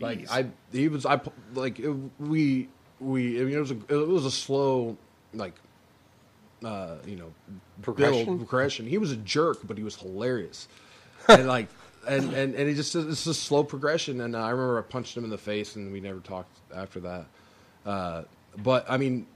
like 0.01 0.31
I, 0.31 0.47
he 0.71 0.89
was 0.89 1.07
I 1.07 1.19
like 1.55 1.81
it, 1.81 1.89
we 2.21 2.69
we. 3.01 3.41
I 3.41 3.45
mean, 3.45 3.55
it 3.57 3.61
was 3.61 3.71
a 3.71 3.79
it 3.89 4.07
was 4.09 4.27
a 4.27 4.31
slow 4.31 4.99
like 5.33 5.55
uh, 6.63 6.97
you 7.07 7.17
know, 7.17 7.33
Progression? 7.83 8.25
build, 8.27 8.39
progression. 8.41 8.87
He 8.87 8.99
was 8.99 9.13
a 9.13 9.17
jerk, 9.17 9.59
but 9.65 9.77
he 9.79 9.83
was 9.85 9.97
hilarious, 9.97 10.69
and 11.29 11.47
like, 11.47 11.69
and 12.07 12.33
and 12.35 12.55
and 12.55 12.69
he 12.69 12.75
just 12.75 12.95
it's 12.95 13.27
a 13.27 13.33
slow 13.35 13.65
progression. 13.65 14.21
And 14.21 14.37
uh, 14.37 14.41
I 14.41 14.51
remember 14.51 14.79
I 14.79 14.83
punched 14.83 15.17
him 15.17 15.25
in 15.25 15.31
the 15.31 15.39
face, 15.39 15.77
and 15.77 15.91
we 15.93 16.01
never 16.01 16.21
talked 16.21 16.55
after 16.75 17.01
that. 17.01 17.27
Uh, 17.87 18.23
but 18.59 18.87
I 18.91 18.97
mean, 18.99 19.27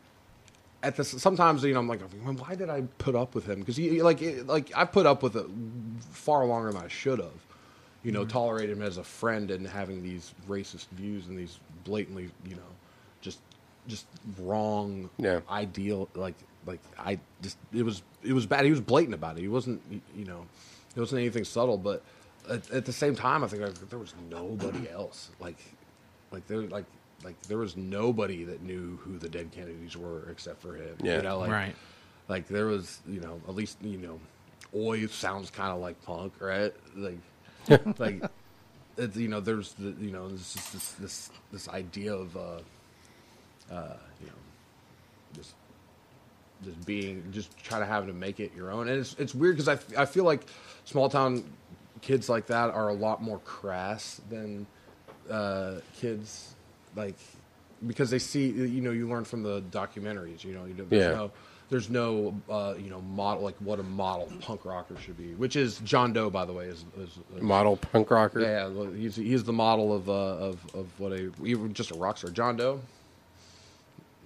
at 0.82 0.97
the 0.97 1.05
sometimes 1.05 1.65
you 1.65 1.74
know 1.74 1.81
I'm 1.81 1.89
like, 1.89 2.00
why 2.00 2.55
did 2.55 2.70
I 2.70 2.82
put 2.98 3.15
up 3.15 3.34
with 3.34 3.47
him? 3.47 3.60
Because 3.60 3.76
he 3.76 4.02
like 4.02 4.23
it, 4.23 4.47
like 4.47 4.70
I 4.74 4.84
put 4.84 5.07
up 5.07 5.23
with 5.23 5.36
it 5.36 5.47
far 6.10 6.44
longer 6.44 6.73
than 6.73 6.82
I 6.82 6.89
should 6.89 7.18
have. 7.18 7.32
You 8.05 8.12
know, 8.12 8.20
mm-hmm. 8.20 8.31
tolerate 8.31 8.70
him 8.70 8.81
as 8.81 8.97
a 8.97 9.05
friend 9.05 9.50
and 9.50 9.66
having 9.66 10.02
these 10.02 10.32
racist 10.48 10.86
views 10.92 11.26
and 11.26 11.36
these 11.36 11.58
blatantly, 11.84 12.31
you 12.47 12.55
know, 12.55 12.62
just 13.20 13.40
just 13.89 14.07
wrong 14.39 15.10
Yeah. 15.18 15.40
ideal 15.50 16.08
like 16.15 16.36
like 16.65 16.81
I 16.98 17.18
just 17.42 17.58
it 17.73 17.82
was 17.82 18.02
it 18.23 18.32
was 18.32 18.47
bad. 18.47 18.65
He 18.65 18.70
was 18.70 18.81
blatant 18.81 19.15
about 19.15 19.36
it. 19.36 19.40
He 19.40 19.48
wasn't 19.48 19.82
you 19.90 20.24
know 20.24 20.47
it 20.94 21.00
wasn't 21.00 21.20
anything 21.20 21.44
subtle, 21.44 21.76
but 21.76 22.02
at, 22.48 22.70
at 22.70 22.84
the 22.84 22.92
same 22.92 23.15
time, 23.15 23.44
I 23.44 23.48
think 23.48 23.62
like, 23.62 23.90
there 23.90 23.98
was 23.98 24.15
nobody 24.31 24.89
else 24.89 25.31
like 25.40 25.58
like 26.31 26.47
there 26.47 26.62
like 26.62 26.84
like 27.24 27.40
there 27.42 27.58
was 27.58 27.76
nobody 27.76 28.44
that 28.44 28.62
knew 28.62 28.97
who 28.98 29.18
the 29.18 29.28
dead 29.28 29.50
Kennedys 29.52 29.97
were 29.97 30.28
except 30.30 30.62
for 30.62 30.74
him. 30.74 30.97
Yeah. 31.02 31.16
you 31.16 31.22
know, 31.22 31.38
like 31.38 31.50
Right. 31.50 31.76
like 32.28 32.48
there 32.48 32.66
was 32.66 33.00
you 33.08 33.20
know 33.20 33.40
at 33.48 33.55
least 33.55 33.78
you 33.82 33.98
know 33.98 34.20
oi 34.74 35.06
sounds 35.06 35.50
kind 35.50 35.72
of 35.72 35.80
like 35.80 36.00
punk, 36.05 36.34
right? 36.40 36.72
Like 36.97 37.18
like 37.98 38.22
it's, 38.97 39.16
you 39.16 39.28
know 39.28 39.40
there's 39.40 39.74
the 39.74 39.94
you 40.00 40.10
know 40.12 40.28
this 40.28 40.55
this 40.55 40.70
this 40.70 40.92
this, 40.92 41.30
this 41.52 41.68
idea 41.68 42.14
of 42.14 42.36
uh 42.36 42.40
uh 43.70 43.97
you 44.20 44.26
know 44.26 44.32
just 45.34 45.55
just 46.64 46.86
being 46.86 47.22
just 47.32 47.56
try 47.62 47.78
to 47.78 47.86
have 47.86 48.06
to 48.06 48.12
make 48.12 48.40
it 48.40 48.52
your 48.56 48.70
own 48.70 48.88
and 48.88 48.98
it's 49.00 49.14
it's 49.18 49.34
weird 49.34 49.56
because 49.56 49.68
I, 49.68 50.02
I 50.02 50.06
feel 50.06 50.24
like 50.24 50.42
small 50.84 51.08
town 51.08 51.44
kids 52.00 52.28
like 52.28 52.47
that 52.47 52.70
are 52.70 52.88
a 52.88 52.94
lot 52.94 53.22
more 53.22 53.38
crass 53.40 54.20
than 54.30 54.66
uh 55.30 55.76
kids 56.00 56.55
like 56.97 57.15
because 57.86 58.10
they 58.10 58.18
see 58.18 58.49
you 58.50 58.81
know 58.81 58.91
you 58.91 59.08
learn 59.08 59.25
from 59.25 59.42
the 59.42 59.62
documentaries 59.70 60.42
you 60.44 60.52
know 60.55 60.65
you 60.65 60.75
know 60.75 60.84
there's 60.89 61.02
Yeah. 61.05 61.10
no 61.17 61.31
there's 61.70 61.91
no 61.91 62.34
uh, 62.50 62.75
you 62.78 62.89
know 62.91 63.00
model 63.02 63.44
like 63.44 63.57
what 63.60 63.78
a 63.78 63.83
model 63.83 64.28
punk 64.41 64.65
rocker 64.65 64.97
should 64.99 65.17
be 65.18 65.34
which 65.34 65.55
is 65.55 65.78
John 65.84 66.12
Doe 66.12 66.31
by 66.31 66.44
the 66.44 66.52
way 66.52 66.65
is, 66.67 66.84
is, 66.99 67.10
is 67.36 67.42
Model 67.42 67.76
punk 67.76 68.10
rocker. 68.10 68.41
yeah, 68.41 68.68
yeah, 68.68 68.91
he's 68.97 69.17
he's 69.17 69.44
the 69.44 69.52
model 69.52 69.94
of 69.94 70.08
uh, 70.08 70.12
of 70.12 70.75
of 70.75 70.86
what 70.99 71.12
a 71.12 71.31
even 71.44 71.73
just 71.75 71.91
a 71.91 71.94
rock 71.94 72.17
star. 72.18 72.31
John 72.31 72.57
Doe. 72.57 72.81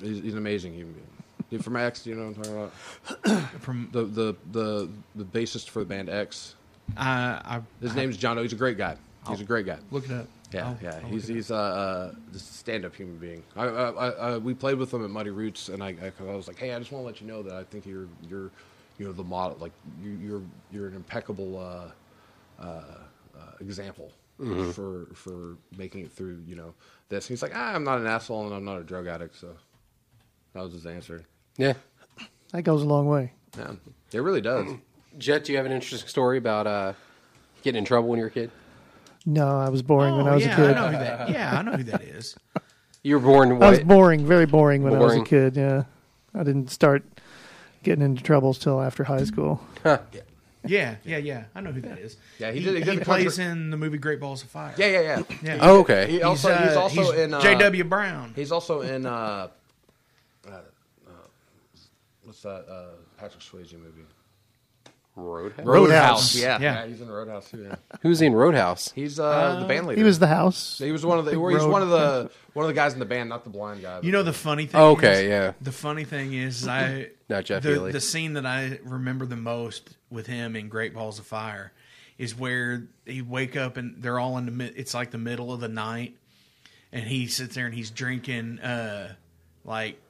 He's, 0.01 0.23
he's 0.23 0.33
an 0.33 0.39
amazing 0.39 0.73
human 0.73 0.95
being. 0.95 1.07
He 1.51 1.59
from 1.59 1.77
X, 1.77 2.07
you 2.07 2.15
know 2.15 2.29
what 2.29 2.47
I'm 2.49 2.71
talking 3.13 3.33
about? 3.35 3.51
From 3.61 3.89
The 3.93 4.05
the 4.05 4.37
the 4.53 4.89
the 5.17 5.25
bassist 5.25 5.69
for 5.69 5.81
the 5.81 5.85
band 5.85 6.09
X. 6.09 6.55
I, 6.97 7.41
I 7.45 7.61
His 7.83 7.95
name's 7.95 8.17
John 8.17 8.37
Doe. 8.37 8.43
He's 8.43 8.53
a 8.55 8.57
great 8.57 8.79
guy. 8.79 8.97
He's 9.29 9.41
a 9.41 9.45
great 9.45 9.67
guy. 9.67 9.79
look 9.91 10.07
it 10.07 10.13
up. 10.13 10.27
Yeah, 10.53 10.69
I'll- 10.69 10.79
yeah. 10.83 11.01
I'll 11.03 11.09
He's 11.09 11.27
he's 11.27 11.51
uh, 11.51 11.57
uh 11.57 12.15
a 12.35 12.39
stand-up 12.39 12.95
human 12.95 13.17
being. 13.19 13.43
I, 13.57 13.65
I, 13.65 13.91
I, 13.91 14.09
I 14.09 14.39
we 14.39 14.55
played 14.55 14.79
with 14.79 14.93
him 14.93 15.05
at 15.05 15.11
Muddy 15.11 15.31
Roots, 15.31 15.69
and 15.69 15.83
I, 15.83 15.89
I, 15.89 16.13
I 16.21 16.35
was 16.35 16.49
like, 16.49 16.59
hey, 16.59 16.73
I 16.75 16.79
just 16.79 16.93
want 16.93 17.03
to 17.03 17.07
let 17.07 17.21
you 17.21 17.27
know 17.27 17.43
that 17.43 17.55
I 17.55 17.65
think 17.65 17.87
you're 17.87 18.09
you're 18.29 18.51
you 18.99 19.07
know 19.07 19.13
the 19.13 19.25
model, 19.25 19.57
like 19.59 19.73
you, 20.03 20.11
you're 20.11 20.43
you're 20.71 20.89
an 20.89 20.95
impeccable 20.95 21.59
uh, 21.59 22.63
uh, 22.63 22.65
uh, 22.67 23.53
example 23.61 24.13
for 24.73 25.07
for 25.15 25.57
making 25.77 26.05
it 26.05 26.13
through 26.13 26.43
you 26.47 26.57
know 26.57 26.75
this. 27.09 27.27
And 27.27 27.31
he's 27.31 27.43
like, 27.43 27.53
ah, 27.55 27.75
I'm 27.75 27.85
not 27.85 27.99
an 27.99 28.07
asshole, 28.07 28.47
and 28.47 28.55
I'm 28.55 28.65
not 28.65 28.79
a 28.79 28.85
drug 28.85 29.07
addict, 29.07 29.37
so 29.39 29.55
that 30.53 30.63
was 30.63 30.73
his 30.73 30.87
answer. 30.87 31.25
Yeah. 31.57 31.75
That 32.53 32.63
goes 32.63 32.83
a 32.83 32.87
long 32.87 33.07
way. 33.09 33.33
Yeah, 33.57 33.73
it 34.13 34.19
really 34.19 34.41
does. 34.41 34.69
Jet, 35.19 35.45
do 35.45 35.53
you 35.53 35.59
have 35.59 35.67
an 35.67 35.73
interesting 35.73 36.09
story 36.09 36.39
about 36.39 36.67
uh, 36.67 36.93
getting 37.63 37.79
in 37.79 37.85
trouble 37.85 38.09
when 38.09 38.19
you 38.19 38.25
were 38.25 38.29
a 38.29 38.33
kid? 38.33 38.51
No, 39.25 39.47
I 39.61 39.69
was 39.69 39.83
boring 39.83 40.17
when 40.17 40.27
Oh, 40.27 40.33
I 40.33 40.35
was 40.35 40.45
yeah, 40.45 40.53
a 40.53 40.57
kid. 40.57 40.77
I 40.77 40.81
know 40.81 40.87
who 40.99 41.05
that. 41.05 41.29
Yeah, 41.31 41.59
I 41.59 41.63
know 41.63 41.73
who 41.73 41.85
that 41.85 42.03
is. 42.03 42.37
You 43.05 43.19
were 43.19 43.27
born 43.27 43.61
I 43.61 43.71
was 43.71 43.81
boring, 43.81 44.25
very 44.25 44.47
boring 44.47 44.85
when 44.85 44.95
I 44.95 44.99
was 45.01 45.17
a 45.17 45.25
kid. 45.25 45.57
Yeah, 45.57 45.83
I 46.37 46.45
didn't 46.45 46.71
start 46.71 47.03
getting 47.83 48.05
into 48.05 48.23
troubles 48.23 48.61
till 48.61 48.81
after 48.81 49.03
high 49.03 49.25
school. 49.25 49.61
Yeah, 49.85 49.99
yeah, 51.05 51.17
yeah. 51.17 51.45
I 51.53 51.61
know 51.63 51.73
who 51.73 51.81
that 51.81 51.99
is. 51.99 52.17
Yeah, 52.39 52.53
he 52.53 52.61
did- 52.63 52.77
he 52.77 52.85
did 52.85 53.01
the 53.01 53.05
plays 53.05 53.37
country- 53.39 53.45
in 53.47 53.71
the 53.71 53.77
movie 53.77 53.99
Great 53.99 54.21
Balls 54.21 54.45
of 54.45 54.51
Fire. 54.51 54.73
Yeah, 54.77 54.87
yeah, 54.87 55.01
yeah. 55.01 55.23
Yeah. 55.43 55.59
Oh, 55.61 55.81
okay. 55.81 56.07
He 56.09 56.23
also 56.23 56.55
he's, 56.57 56.77
uh, 56.77 56.81
also 56.81 57.03
he's 57.03 57.11
in 57.19 57.35
uh, 57.35 57.41
J.W. 57.41 57.83
Brown. 57.83 58.33
He's 58.37 58.53
also 58.53 58.83
in 58.83 59.05
uh, 59.05 59.49
uh, 60.47 60.51
uh, 60.53 61.11
what's 62.23 62.43
that 62.43 62.67
uh, 62.71 62.85
Patrick 63.19 63.43
Swayze 63.43 63.73
movie? 63.73 64.05
Roadhouse. 65.15 65.67
Roadhouse. 65.67 66.35
Yeah, 66.35 66.59
Yeah. 66.61 66.75
yeah, 66.83 66.87
he's 66.87 67.01
in 67.03 67.09
Roadhouse 67.11 67.51
too. 67.51 67.65
Yeah, 67.69 67.75
Who's 68.01 68.23
in 68.23 68.33
Roadhouse? 68.35 68.91
he's 68.95 69.21
uh, 69.21 69.61
the 69.61 69.67
band 69.67 69.87
leader. 69.87 69.99
He 70.01 70.05
was 70.05 70.19
the 70.19 70.27
house. 70.27 70.79
He 70.79 70.91
was 70.91 71.05
one 71.05 71.19
of 71.19 71.27
the. 71.27 71.37
Or 71.37 71.51
he's 71.51 71.61
Road- 71.61 71.71
one 71.71 71.83
of 71.83 71.91
the 71.91 72.31
one 72.55 72.65
of 72.65 72.69
the 72.69 72.75
guys 72.75 72.95
in 72.95 72.99
the 72.99 73.05
band, 73.05 73.29
not 73.29 73.45
the 73.45 73.51
blind 73.51 73.83
guy. 73.83 73.97
but 73.97 74.05
You 74.05 74.13
know 74.13 74.23
the- 74.23 74.31
the 74.31 74.39
funny 74.39 74.67
thing. 74.67 74.81
Oh, 74.81 74.93
okay, 74.93 75.25
is- 75.25 75.29
yeah. 75.31 75.53
The 75.61 75.73
funny 75.73 76.05
thing 76.05 76.33
is, 76.33 76.67
I 76.67 77.11
Not 77.29 77.45
Jeff 77.45 77.63
the, 77.63 77.71
Healey. 77.71 77.93
the 77.93 78.01
scene 78.01 78.33
that 78.35 78.47
I 78.47 78.79
remember 78.85 79.27
the 79.27 79.37
most 79.37 79.97
with 80.11 80.27
him 80.27 80.57
in 80.57 80.69
Great 80.69 80.95
Balls 80.95 81.19
of 81.19 81.27
Fire 81.27 81.73
is 82.19 82.35
where 82.39 82.87
he 83.07 83.21
wake 83.23 83.57
up 83.57 83.77
and 83.77 84.03
they're 84.03 84.19
all 84.19 84.39
in 84.39 84.47
the 84.47 84.53
mid. 84.53 84.75
It's 84.77 84.95
like 84.95 85.11
the 85.11 85.19
middle 85.19 85.53
of 85.53 85.61
the 85.61 85.69
night, 85.69 86.17
and 86.91 87.05
he 87.05 87.27
sits 87.27 87.55
there 87.55 87.67
and 87.67 87.75
he's 87.75 87.91
drinking 87.91 88.61
uh 88.61 89.15
like 89.65 90.01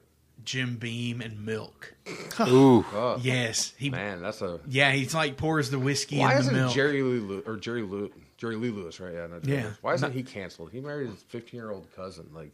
Jim 0.45 0.77
Beam 0.77 1.21
and 1.21 1.45
milk. 1.45 1.95
Ooh. 2.41 2.85
Oh, 2.95 3.19
Yes, 3.23 3.73
he. 3.77 3.91
man, 3.91 4.23
that's 4.23 4.43
a. 4.43 4.61
Yeah, 4.69 4.93
he's 4.93 5.15
like 5.15 5.37
pours 5.37 5.71
the 5.71 5.79
whiskey 5.79 6.19
Why 6.19 6.33
in 6.35 6.39
isn't 6.41 6.55
milk. 6.55 6.75
Jerry 6.75 7.03
Lee 7.03 7.21
Lew- 7.21 7.43
or 7.47 7.57
Jerry 7.57 7.83
Lew- 7.83 8.13
Jerry 8.39 8.57
Lee 8.57 8.71
Lewis 8.71 8.99
right? 9.01 9.15
Yeah, 9.15 9.27
not 9.29 9.43
Jerry 9.43 9.59
Yeah. 9.59 9.65
Lewis. 9.65 9.77
Why 9.83 9.95
isn't 9.95 10.13
he 10.13 10.23
canceled? 10.23 10.71
He 10.73 10.81
married 10.81 11.11
his 11.11 11.23
15 11.29 11.59
year 11.61 11.71
old 11.71 11.87
cousin, 11.95 12.27
like 12.35 12.51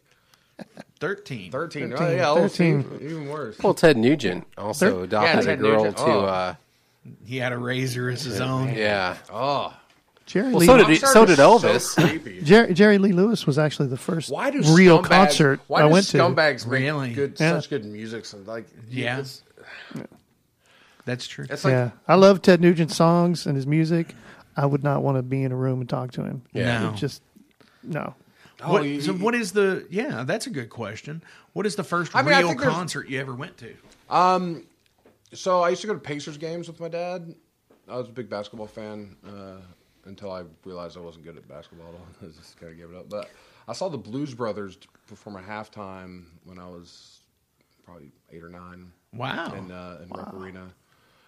Thirteen. 0.99 1.52
13. 1.52 1.92
Oh 1.92 1.97
13, 1.97 2.17
yeah, 2.18 2.31
oh, 2.31 2.49
see, 2.49 2.73
13. 2.83 2.99
even 3.00 3.28
worse. 3.28 3.58
Well, 3.60 3.75
Ted 3.75 3.97
Nugent 3.97 4.44
also 4.58 5.02
adopted 5.05 5.47
Yeah, 5.47 5.52
a 5.52 5.57
girl 5.57 5.78
Nugent. 5.84 5.97
to. 5.99 6.05
Oh. 6.05 6.20
Uh, 6.25 6.55
He 7.25 7.36
had 7.39 7.52
a 7.52 7.58
razor 7.58 8.10
as 8.10 8.23
his 8.23 8.41
own. 8.41 8.75
yeah. 8.75 9.17
Oh, 9.33 9.73
Jerry 10.28 10.50
Well, 10.50 10.58
Lee. 10.60 10.66
so 10.66 10.76
did 10.76 10.86
he, 10.89 10.94
so 10.97 11.24
did 11.24 11.39
Elvis. 11.39 11.81
So. 11.81 12.42
Jerry, 12.44 12.74
Jerry 12.74 12.98
Lee 12.98 13.12
Lewis 13.12 13.47
was 13.47 13.58
actually 13.58 13.89
the 13.89 13.97
first 13.97 14.31
Why 14.31 14.50
do 14.50 14.62
real 14.74 14.98
scumbags- 15.02 15.08
concert 15.08 15.60
why 15.68 15.81
I 15.81 15.86
do 15.86 15.92
went 15.94 16.07
to. 16.08 16.18
Scumbags 16.18 16.66
make 16.66 16.81
Really? 16.82 17.15
good, 17.15 17.36
Yeah. 17.40 17.58
such 17.58 17.70
good 17.70 17.84
music. 17.86 18.26
So 18.26 18.36
like, 18.44 18.66
Yeah. 18.90 19.20
it's, 19.20 19.42
That's 21.05 21.26
true. 21.26 21.47
it's 21.48 21.65
like 21.65 21.73
yeah, 21.73 21.90
I 22.07 22.16
love 22.16 22.42
Ted 22.42 22.60
Nugent's 22.60 22.94
songs 22.94 23.47
and 23.47 23.57
his 23.57 23.66
music. 23.66 24.15
I 24.57 24.66
would 24.66 24.82
not 24.84 25.02
want 25.02 25.16
to 25.16 25.23
be 25.23 25.42
in 25.42 25.52
a 25.52 25.57
room 25.57 25.81
and 25.81 25.89
talk 25.89 26.12
to 26.12 26.23
him. 26.24 26.42
Yeah. 26.52 26.81
No. 26.82 26.92
Just 26.92 27.23
no. 27.82 28.15
oh, 28.62 28.73
What, 28.73 28.84
you- 28.84 29.00
so 29.00 29.15
what 29.15 29.34
is 29.34 29.52
the? 29.52 29.86
Yeah, 29.89 30.24
that's 30.24 30.47
a 30.47 30.50
good 30.50 30.68
question. 30.68 31.23
What 31.55 31.65
is 31.65 31.76
the 31.76 31.84
first 31.84 32.15
I 32.15 32.20
mean, 32.23 32.36
real 32.36 32.48
think 32.48 32.60
concert 32.60 33.08
you 33.08 33.18
ever 33.20 33.34
went 33.34 33.57
to? 33.58 33.74
Um, 34.10 34.65
So 35.32 35.62
I 35.62 35.70
used 35.70 35.81
to 35.82 35.86
go 35.86 35.94
to 35.94 35.98
Pacers 35.98 36.36
games 36.39 36.68
with 36.68 36.81
my 36.81 36.89
dad 36.89 37.34
I 37.90 37.97
was 37.97 38.08
a 38.08 38.12
big 38.12 38.28
basketball 38.28 38.66
fan 38.66 39.16
uh, 39.26 39.60
until 40.05 40.31
I 40.33 40.44
realized 40.65 40.97
I 40.97 41.01
wasn't 41.01 41.25
good 41.25 41.36
at 41.36 41.47
basketball. 41.49 41.94
I 42.23 42.27
just 42.27 42.59
kind 42.59 42.73
of 42.73 42.78
gave 42.78 42.91
it 42.91 42.97
up. 42.97 43.09
But 43.09 43.31
I 43.67 43.73
saw 43.73 43.89
the 43.89 43.99
Blues 43.99 44.35
Brothers 44.35 44.78
perform 45.07 45.36
a 45.36 45.41
halftime 45.43 46.25
when 46.44 46.59
I 46.59 46.68
was 46.68 47.20
probably 47.85 48.12
eight 48.31 48.43
or 48.43 48.49
nine. 48.51 48.93
Wow. 49.15 49.52
In 49.55 49.70
uh, 49.70 49.99
in 50.02 50.09
Rec 50.10 50.33
Arena. 50.35 50.68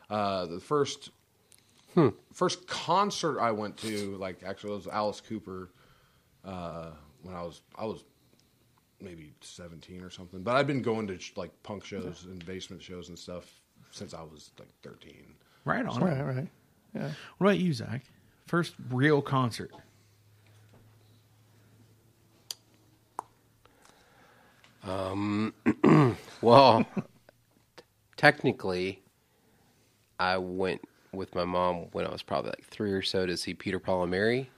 Uh, 0.08 0.47
the 0.47 0.60
first 0.60 1.10
Hmm. 1.94 2.08
first 2.32 2.68
concert 2.68 3.40
I 3.40 3.50
went 3.50 3.76
to, 3.78 4.16
like 4.16 4.42
actually, 4.44 4.73
it 4.73 4.76
was 4.76 4.86
Alice 4.86 5.20
Cooper. 5.20 5.70
Uh, 6.44 6.90
when 7.23 7.34
I 7.34 7.42
was 7.42 7.62
I 7.76 7.84
was 7.84 8.05
maybe 9.00 9.32
seventeen 9.40 10.02
or 10.02 10.10
something, 10.10 10.42
but 10.42 10.55
I've 10.57 10.66
been 10.68 10.82
going 10.82 11.07
to 11.08 11.18
like 11.36 11.50
punk 11.65 11.84
shows 11.84 12.26
and 12.31 12.44
basement 12.47 12.81
shows 12.82 13.08
and 13.08 13.18
stuff 13.18 13.44
since 13.90 14.15
I 14.15 14.23
was 14.23 14.50
like 14.58 14.68
thirteen. 14.82 15.34
Right 15.65 15.84
on. 15.84 16.00
Right, 16.00 16.23
right. 16.23 16.49
Yeah. 16.94 17.10
What 17.39 17.49
about 17.49 17.58
you, 17.58 17.73
Zak? 17.73 18.02
First 18.50 18.74
real 18.90 19.22
concert. 19.22 19.70
Um, 24.82 25.54
well, 26.42 26.84
technically, 28.16 29.04
I 30.18 30.36
went 30.38 30.80
with 31.12 31.32
my 31.36 31.44
mom 31.44 31.86
when 31.92 32.04
I 32.04 32.10
was 32.10 32.24
probably 32.24 32.50
like 32.50 32.64
three 32.64 32.90
or 32.90 33.02
so 33.02 33.24
to 33.24 33.36
see 33.36 33.54
Peter 33.54 33.78
Paul 33.78 34.02
and 34.02 34.10
Mary. 34.10 34.50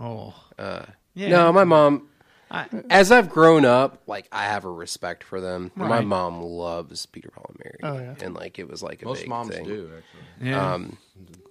Oh. 0.00 0.32
Uh, 0.56 0.86
Yeah. 1.14 1.30
No, 1.30 1.52
my 1.52 1.64
mom. 1.64 2.06
I- 2.50 2.66
as 2.90 3.12
I've 3.12 3.30
grown 3.30 3.64
up, 3.64 4.02
like 4.08 4.26
I 4.32 4.44
have 4.44 4.64
a 4.64 4.70
respect 4.70 5.22
for 5.22 5.40
them. 5.40 5.70
My 5.76 5.88
Right. 5.88 6.04
mom 6.06 6.42
loves 6.42 7.06
Peter 7.06 7.30
Paul 7.32 7.46
and 7.50 7.58
Mary, 7.64 7.78
Oh, 7.82 7.98
yeah. 8.02 8.24
and 8.26 8.34
like 8.34 8.58
it 8.58 8.68
was 8.68 8.82
like 8.82 9.02
a 9.02 9.06
big 9.06 9.06
thing. 9.06 9.08
Most 9.08 9.20
big 9.20 9.28
moms 9.28 9.50
thing. 9.54 9.64
do 9.66 9.90
actually. 9.96 10.48
Yeah. 10.50 10.72
Um, 10.74 10.98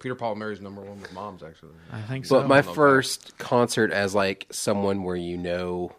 Peter 0.00 0.14
Paul 0.14 0.32
and 0.32 0.40
Mary's 0.40 0.60
number 0.60 0.82
one 0.82 1.00
with 1.00 1.12
moms 1.14 1.42
actually. 1.42 1.72
I 1.92 2.02
think 2.02 2.26
so. 2.26 2.38
but 2.40 2.48
my 2.48 2.58
I 2.58 2.60
love 2.60 2.74
first 2.74 3.38
concert 3.38 3.92
as 3.92 4.14
like 4.14 4.46
someone 4.50 5.02
where 5.02 5.16
you 5.16 5.36
know, 5.38 5.92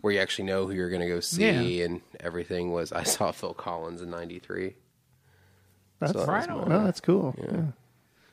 where 0.00 0.12
you 0.12 0.18
actually 0.20 0.46
know 0.46 0.66
who 0.66 0.72
you're 0.72 0.90
going 0.90 1.02
to 1.02 1.08
go 1.08 1.20
see 1.20 1.78
Yeah. 1.78 1.84
and 1.86 2.00
everything 2.20 2.72
was 2.72 2.92
I 2.92 3.02
saw 3.04 3.30
Phil 3.30 3.54
Collins 3.54 4.02
in 4.02 4.10
'93. 4.10 4.74
That's 6.00 6.12
So 6.12 6.20
that 6.20 6.28
right 6.28 6.48
was 6.50 6.58
on. 6.62 6.68
my- 6.68 6.76
Well, 6.76 6.84
that's 6.84 7.00
cool. 7.00 7.34
Yeah. 7.38 7.62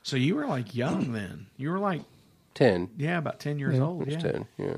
So 0.04 0.18
you 0.18 0.36
were 0.36 0.46
like 0.48 0.74
young 0.76 1.14
then. 1.14 1.48
You 1.58 1.70
were 1.72 1.80
like 1.80 2.02
Ten. 2.54 2.90
yeah, 2.98 3.18
about 3.18 3.40
ten 3.40 3.60
years 3.60 3.76
Yeah. 3.76 3.82
old. 3.84 4.08
Yeah. 4.08 4.20
Ten. 4.20 4.48
Yeah. 4.58 4.78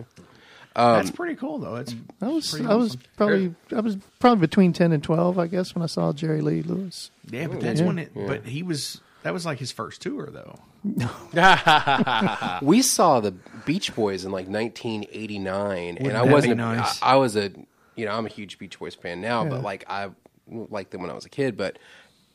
That's 0.78 1.10
Um, 1.10 1.16
pretty 1.16 1.36
cool 1.36 1.58
though. 1.58 1.76
It's 1.76 1.94
I 2.22 2.28
was 2.28 2.54
I 2.62 2.76
was 2.76 2.92
awesome. 2.92 3.02
probably 3.18 3.56
I 3.76 3.80
was 3.82 3.98
probably 4.20 4.42
between 4.42 4.72
ten 4.74 4.92
and 4.94 5.04
twelve, 5.04 5.38
I 5.40 5.48
guess, 5.48 5.74
when 5.76 5.82
I 5.82 5.88
saw 5.88 6.14
Jerry 6.14 6.42
Lee 6.42 6.62
Lewis. 6.62 7.10
Yeah, 7.30 7.48
but 7.48 7.60
that's 7.62 7.80
Yeah. 7.82 7.86
when 7.88 8.00
it. 8.00 8.12
But 8.16 8.46
he 8.46 8.62
was. 8.64 9.02
That 9.24 9.34
was 9.34 9.46
like 9.46 9.58
his 9.58 9.72
first 9.72 10.02
tour 10.02 10.30
though. 10.32 10.60
we 12.62 12.82
saw 12.82 13.20
the 13.20 13.32
Beach 13.66 13.94
Boys 13.96 14.24
in 14.26 14.32
like 14.32 14.48
1989, 14.48 15.96
Wouldn't 15.96 16.08
and 16.08 16.18
I 16.18 16.24
wasn't. 16.32 16.52
be 16.54 16.58
nice? 16.58 17.02
I, 17.02 17.14
I 17.14 17.16
was 17.16 17.36
a, 17.36 17.52
you 17.96 18.06
know, 18.06 18.12
I'm 18.14 18.26
a 18.26 18.30
huge 18.30 18.58
Beach 18.60 18.80
Boys 18.80 18.96
fan 18.96 19.22
now, 19.22 19.44
Yeah. 19.44 19.50
but 19.50 19.64
like 19.64 19.86
I 19.90 20.10
liked 20.50 20.92
them 20.92 21.02
when 21.02 21.10
I 21.10 21.14
was 21.14 21.26
a 21.26 21.30
kid. 21.30 21.58
But 21.58 21.78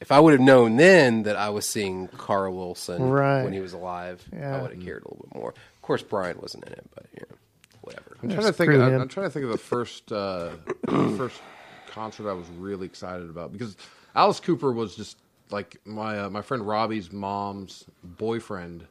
if 0.01 0.11
I 0.13 0.21
would 0.21 0.33
have 0.33 0.41
known 0.41 0.77
then 0.77 1.23
that 1.23 1.37
I 1.37 1.51
was 1.51 1.67
seeing 1.67 2.09
Carl 2.09 2.55
Wilson 2.55 3.03
Right. 3.03 3.43
when 3.45 3.53
he 3.53 3.61
was 3.61 3.73
alive, 3.73 4.23
Yeah. 4.33 4.57
I 4.59 4.63
would 4.63 4.73
have 4.73 4.85
cared 4.85 5.05
a 5.05 5.09
little 5.09 5.27
bit 5.31 5.39
more. 5.39 5.51
Of 5.51 5.83
course, 5.83 6.03
Brian 6.03 6.39
wasn't 6.41 6.65
in 6.67 6.73
it, 6.73 6.85
but 6.95 7.07
you 7.15 7.25
know, 7.31 7.37
whatever. 7.83 8.17
I'm 8.23 8.31
trying 8.31 8.47
to 8.47 8.53
think. 8.53 8.73
I'm. 8.73 9.01
I'm 9.03 9.09
trying 9.09 9.27
to 9.27 9.31
think 9.31 9.45
of 9.45 9.53
the 9.53 9.59
first 9.59 10.11
uh, 10.11 10.51
the 10.89 11.15
first 11.19 11.41
concert 11.89 12.29
I 12.29 12.33
was 12.33 12.49
really 12.59 12.87
excited 12.87 13.29
about 13.29 13.53
because 13.53 13.77
Alice 14.15 14.41
Cooper 14.41 14.73
was 14.73 14.97
just 14.97 15.19
like 15.51 15.77
my 15.85 16.21
uh, 16.21 16.31
my 16.31 16.43
friend 16.43 16.67
Robbie's 16.67 17.13
mom's 17.13 17.85
boyfriend 18.03 18.87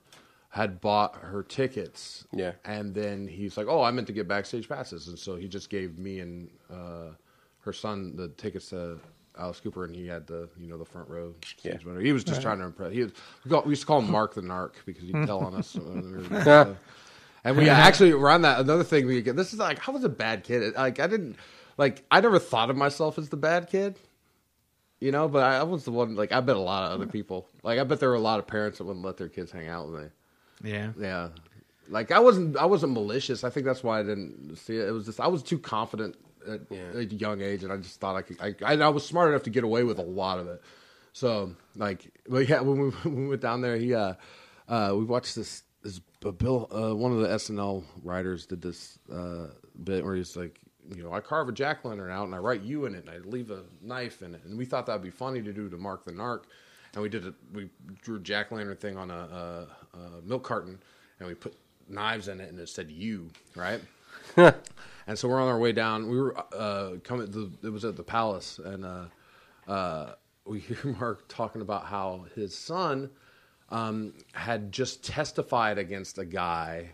had 0.49 0.81
bought 0.81 1.15
her 1.15 1.43
tickets. 1.43 2.25
Yeah. 2.33 2.51
and 2.65 2.93
then 2.93 3.27
he's 3.27 3.57
like, 3.57 3.67
"Oh, 3.67 3.81
I 3.81 3.91
meant 3.91 4.07
to 4.07 4.13
get 4.13 4.27
backstage 4.27 4.69
passes," 4.69 5.07
and 5.07 5.17
so 5.17 5.35
he 5.35 5.47
just 5.47 5.69
gave 5.69 5.97
me 5.97 6.19
and 6.19 6.49
uh, 6.71 7.11
her 7.61 7.73
son 7.73 8.15
the 8.15 8.29
tickets 8.29 8.69
to. 8.69 8.99
Alice 9.39 9.61
Cooper 9.61 9.85
and 9.85 9.95
he 9.95 10.05
had 10.05 10.27
the 10.27 10.49
you 10.59 10.67
know 10.67 10.77
the 10.77 10.83
front 10.83 11.07
row. 11.07 11.33
Yeah. 11.63 11.71
stage 11.71 11.85
winner. 11.85 12.01
He 12.01 12.11
was 12.11 12.25
just 12.25 12.41
trying 12.41 12.59
to 12.59 12.65
impress. 12.65 12.91
He 12.91 13.03
was, 13.03 13.13
we, 13.45 13.57
we 13.59 13.69
used 13.69 13.83
to 13.83 13.87
call 13.87 13.99
him 13.99 14.11
Mark 14.11 14.33
the 14.33 14.41
Narc 14.41 14.71
because 14.85 15.03
he'd 15.03 15.25
tell 15.25 15.39
on 15.39 15.55
us. 15.55 15.77
When 17.43 17.55
we 17.57 17.63
were, 17.65 17.69
and 17.71 17.77
we 17.77 17.83
actually 17.87 18.11
around 18.11 18.41
that 18.43 18.59
another 18.59 18.83
thing 18.83 19.05
we 19.07 19.21
get. 19.21 19.35
This 19.35 19.53
is 19.53 19.59
like 19.59 19.87
I 19.87 19.91
was 19.91 20.03
a 20.03 20.09
bad 20.09 20.43
kid. 20.43 20.75
Like 20.75 20.99
I 20.99 21.07
didn't 21.07 21.37
like 21.77 22.03
I 22.11 22.19
never 22.21 22.39
thought 22.39 22.69
of 22.69 22.77
myself 22.77 23.17
as 23.17 23.29
the 23.29 23.37
bad 23.37 23.69
kid. 23.69 23.97
You 24.99 25.11
know, 25.11 25.27
but 25.27 25.43
I, 25.43 25.57
I 25.57 25.63
was 25.63 25.83
the 25.85 25.91
one. 25.91 26.15
Like 26.15 26.31
I 26.31 26.41
bet 26.41 26.55
a 26.55 26.59
lot 26.59 26.83
of 26.83 26.91
other 26.91 27.07
people. 27.07 27.47
Like 27.63 27.79
I 27.79 27.83
bet 27.83 27.99
there 27.99 28.09
were 28.09 28.15
a 28.15 28.19
lot 28.19 28.37
of 28.39 28.45
parents 28.45 28.77
that 28.77 28.83
wouldn't 28.83 29.03
let 29.03 29.17
their 29.17 29.29
kids 29.29 29.51
hang 29.51 29.67
out 29.67 29.89
with 29.89 30.03
me. 30.03 30.09
Yeah. 30.63 30.91
Yeah, 30.99 31.29
like 31.89 32.11
I 32.11 32.19
wasn't. 32.19 32.55
I 32.57 32.65
wasn't 32.65 32.93
malicious. 32.93 33.43
I 33.43 33.49
think 33.49 33.65
that's 33.65 33.83
why 33.83 33.99
I 33.99 34.03
didn't 34.03 34.55
see 34.57 34.77
it. 34.77 34.87
It 34.87 34.91
was 34.91 35.05
just 35.07 35.19
I 35.19 35.27
was 35.27 35.41
too 35.41 35.57
confident 35.57 36.15
at 36.47 36.61
Yeah. 36.69 36.91
a 36.93 37.01
young 37.01 37.41
age, 37.41 37.63
and 37.63 37.73
I 37.73 37.77
just 37.77 37.99
thought 37.99 38.15
I 38.15 38.21
could. 38.21 38.37
I, 38.39 38.53
I, 38.63 38.73
I 38.75 38.89
was 38.89 39.03
smart 39.03 39.29
enough 39.29 39.43
to 39.43 39.49
get 39.49 39.63
away 39.63 39.83
with 39.83 39.97
a 39.97 40.03
lot 40.03 40.37
of 40.37 40.47
it. 40.47 40.61
So 41.13 41.55
like, 41.75 42.11
well, 42.29 42.41
yeah, 42.43 42.61
when 42.61 42.77
we, 42.79 42.89
when 43.03 43.15
we 43.23 43.27
went 43.29 43.41
down 43.41 43.61
there, 43.61 43.77
he 43.77 43.95
uh, 43.95 44.13
uh, 44.69 44.93
we 44.95 45.03
watched 45.03 45.35
this. 45.35 45.63
This 45.83 46.01
uh, 46.25 46.31
Bill, 46.31 46.67
uh, 46.71 46.95
one 46.95 47.11
of 47.11 47.19
the 47.19 47.27
SNL 47.27 47.83
writers, 48.03 48.45
did 48.45 48.61
this 48.61 48.99
uh, 49.11 49.47
bit 49.83 50.03
where 50.03 50.15
he's 50.15 50.35
like, 50.35 50.59
you 50.95 51.03
know, 51.03 51.13
I 51.13 51.19
carve 51.19 51.49
a 51.49 51.51
jack 51.51 51.85
lantern 51.85 52.11
out 52.11 52.25
and 52.25 52.35
I 52.35 52.39
write 52.39 52.61
you 52.61 52.85
in 52.85 52.95
it 52.95 53.05
and 53.07 53.09
I 53.09 53.17
leave 53.19 53.51
a 53.51 53.63
knife 53.81 54.21
in 54.21 54.35
it, 54.35 54.41
and 54.45 54.57
we 54.57 54.65
thought 54.65 54.85
that'd 54.85 55.01
be 55.01 55.09
funny 55.09 55.41
to 55.41 55.53
do 55.53 55.69
to 55.69 55.77
Mark 55.77 56.05
the 56.05 56.11
Narc, 56.11 56.43
and 56.93 57.01
we 57.01 57.09
did 57.09 57.25
it. 57.25 57.33
We 57.53 57.69
drew 58.01 58.17
a 58.17 58.19
jack 58.19 58.51
lantern 58.51 58.77
thing 58.77 58.97
on 58.97 59.09
a, 59.09 59.67
a, 59.93 59.97
a 59.97 60.21
milk 60.23 60.43
carton, 60.43 60.79
and 61.19 61.27
we 61.27 61.33
put 61.33 61.55
knives 61.87 62.27
in 62.27 62.39
it, 62.39 62.49
and 62.49 62.59
it 62.59 62.69
said 62.69 62.91
"you," 62.91 63.29
right? 63.55 63.81
and 64.37 65.17
so 65.17 65.27
we're 65.27 65.41
on 65.41 65.47
our 65.47 65.59
way 65.59 65.71
down. 65.71 66.09
We 66.09 66.19
were 66.19 66.37
uh, 66.53 66.97
coming. 67.03 67.31
The, 67.31 67.51
it 67.63 67.69
was 67.69 67.85
at 67.85 67.95
the 67.95 68.03
palace, 68.03 68.59
and 68.63 68.85
uh, 68.85 69.05
uh, 69.67 70.13
we 70.45 70.59
hear 70.59 70.95
Mark 70.99 71.27
talking 71.27 71.61
about 71.61 71.85
how 71.85 72.25
his 72.35 72.57
son 72.57 73.09
um, 73.71 74.13
had 74.33 74.71
just 74.71 75.03
testified 75.03 75.79
against 75.79 76.19
a 76.19 76.25
guy, 76.25 76.89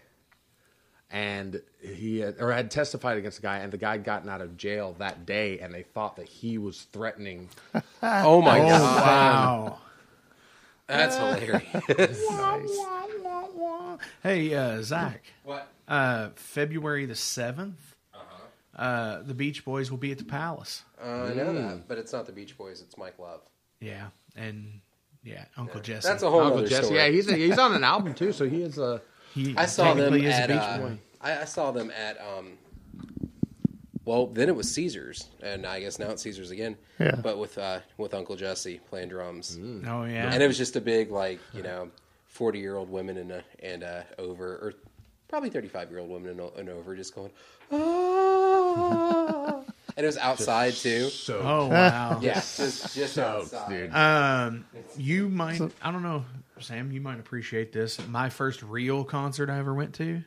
and 1.09 1.61
he 1.81 2.19
had, 2.19 2.35
or 2.39 2.51
had 2.51 2.69
testified 2.71 3.17
against 3.17 3.39
a 3.39 3.41
guy, 3.41 3.57
and 3.59 3.71
the 3.73 3.77
guy 3.77 3.93
had 3.93 4.03
gotten 4.03 4.29
out 4.29 4.41
of 4.41 4.57
jail 4.57 4.95
that 4.99 5.25
day, 5.25 5.59
and 5.59 5.73
they 5.73 5.83
thought 5.83 6.17
that 6.17 6.27
he 6.27 6.57
was 6.57 6.83
threatening. 6.93 7.49
Oh 8.03 8.41
my 8.41 8.59
Oh, 8.59 8.69
god, 8.69 9.01
wow. 9.01 9.77
that's 10.87 11.17
hilarious. 11.17 11.63
Hey, 14.23 14.53
uh, 14.53 14.81
Zak. 14.83 15.23
what? 15.43 15.67
Uh, 15.87 16.29
February 16.35 17.05
the 17.05 17.13
7th, 17.15 17.73
uh, 18.75 19.21
the 19.23 19.33
Beach 19.33 19.65
Boys 19.65 19.89
will 19.89 19.97
be 19.97 20.11
at 20.11 20.19
the 20.19 20.23
Palace. 20.25 20.83
Uh, 21.01 21.05
I 21.05 21.33
know 21.33 21.53
that, 21.53 21.87
but 21.87 21.97
it's 21.97 22.13
not 22.13 22.25
the 22.27 22.31
Beach 22.31 22.55
Boys. 22.57 22.81
It's 22.81 22.97
Mike 22.97 23.17
Love. 23.17 23.41
Yeah, 23.79 24.07
and 24.35 24.81
yeah, 25.27 25.45
Uncle 25.57 25.81
Jesse. 25.81 26.07
That's 26.07 26.23
a 26.23 26.29
whole 26.29 26.41
Uncle 26.41 26.59
other 26.59 26.67
Jesse, 26.67 26.83
story. 26.85 26.99
yeah, 26.99 27.09
he's 27.09 27.27
a, 27.29 27.35
he's 27.35 27.57
on 27.59 27.73
an 27.73 27.83
album 27.93 28.13
too, 28.13 28.31
so 28.31 28.47
he 28.47 28.61
is 28.61 28.77
a. 28.77 29.01
He 29.33 29.55
I 29.57 29.65
saw 29.65 29.93
them 29.93 29.97
technically 30.11 30.25
is 30.27 30.35
a 30.35 30.41
at. 30.41 30.47
Beach 30.47 30.57
uh, 30.57 30.89
I, 31.21 31.41
I 31.41 31.45
saw 31.45 31.71
them 31.71 31.91
at. 31.91 32.17
Um, 32.21 32.57
well, 34.05 34.27
then 34.27 34.47
it 34.47 34.55
was 34.55 34.71
Caesars, 34.73 35.27
and 35.43 35.65
I 35.65 35.81
guess 35.81 35.99
now 35.99 36.09
it's 36.11 36.21
Caesars 36.21 36.49
again. 36.51 36.77
Yeah. 36.97 37.15
But 37.21 37.37
with 37.37 37.57
uh, 37.57 37.79
with 37.97 38.13
Uncle 38.13 38.35
Jesse 38.37 38.79
playing 38.89 39.09
drums, 39.09 39.59
Oh 39.85 40.05
yeah, 40.05 40.31
and 40.33 40.41
it 40.41 40.47
was 40.47 40.57
just 40.57 40.75
a 40.77 40.81
big 40.81 41.11
like 41.11 41.39
you 41.53 41.61
know, 41.61 41.91
forty 42.25 42.59
year 42.59 42.77
old 42.77 42.89
women 42.89 43.17
and 43.17 43.31
uh, 43.33 43.41
and 43.61 43.83
uh, 43.83 44.03
over 44.17 44.45
or 44.55 44.73
probably 45.27 45.49
thirty 45.49 45.67
five 45.67 45.89
year 45.91 45.99
old 45.99 46.09
women 46.09 46.39
and, 46.39 46.51
and 46.57 46.69
over 46.69 46.95
just 46.95 47.13
going. 47.13 47.31
Ah. 47.71 49.61
And 49.97 50.03
it 50.05 50.07
was 50.07 50.17
outside 50.17 50.73
too. 50.75 51.09
So 51.09 51.41
oh 51.43 51.67
wow. 51.67 52.19
Yeah, 52.21 52.35
just 52.35 52.95
just 52.95 53.17
outside. 53.17 53.69
dude. 53.69 53.93
Um, 53.93 54.65
you 54.95 55.27
might. 55.27 55.59
I 55.81 55.91
don't 55.91 56.03
know, 56.03 56.23
Sam. 56.59 56.91
You 56.93 57.01
might 57.01 57.19
appreciate 57.19 57.73
this. 57.73 57.99
My 58.07 58.29
first 58.29 58.63
real 58.63 59.03
concert 59.03 59.49
I 59.49 59.57
ever 59.59 59.73
went 59.73 59.95
to 59.95 60.23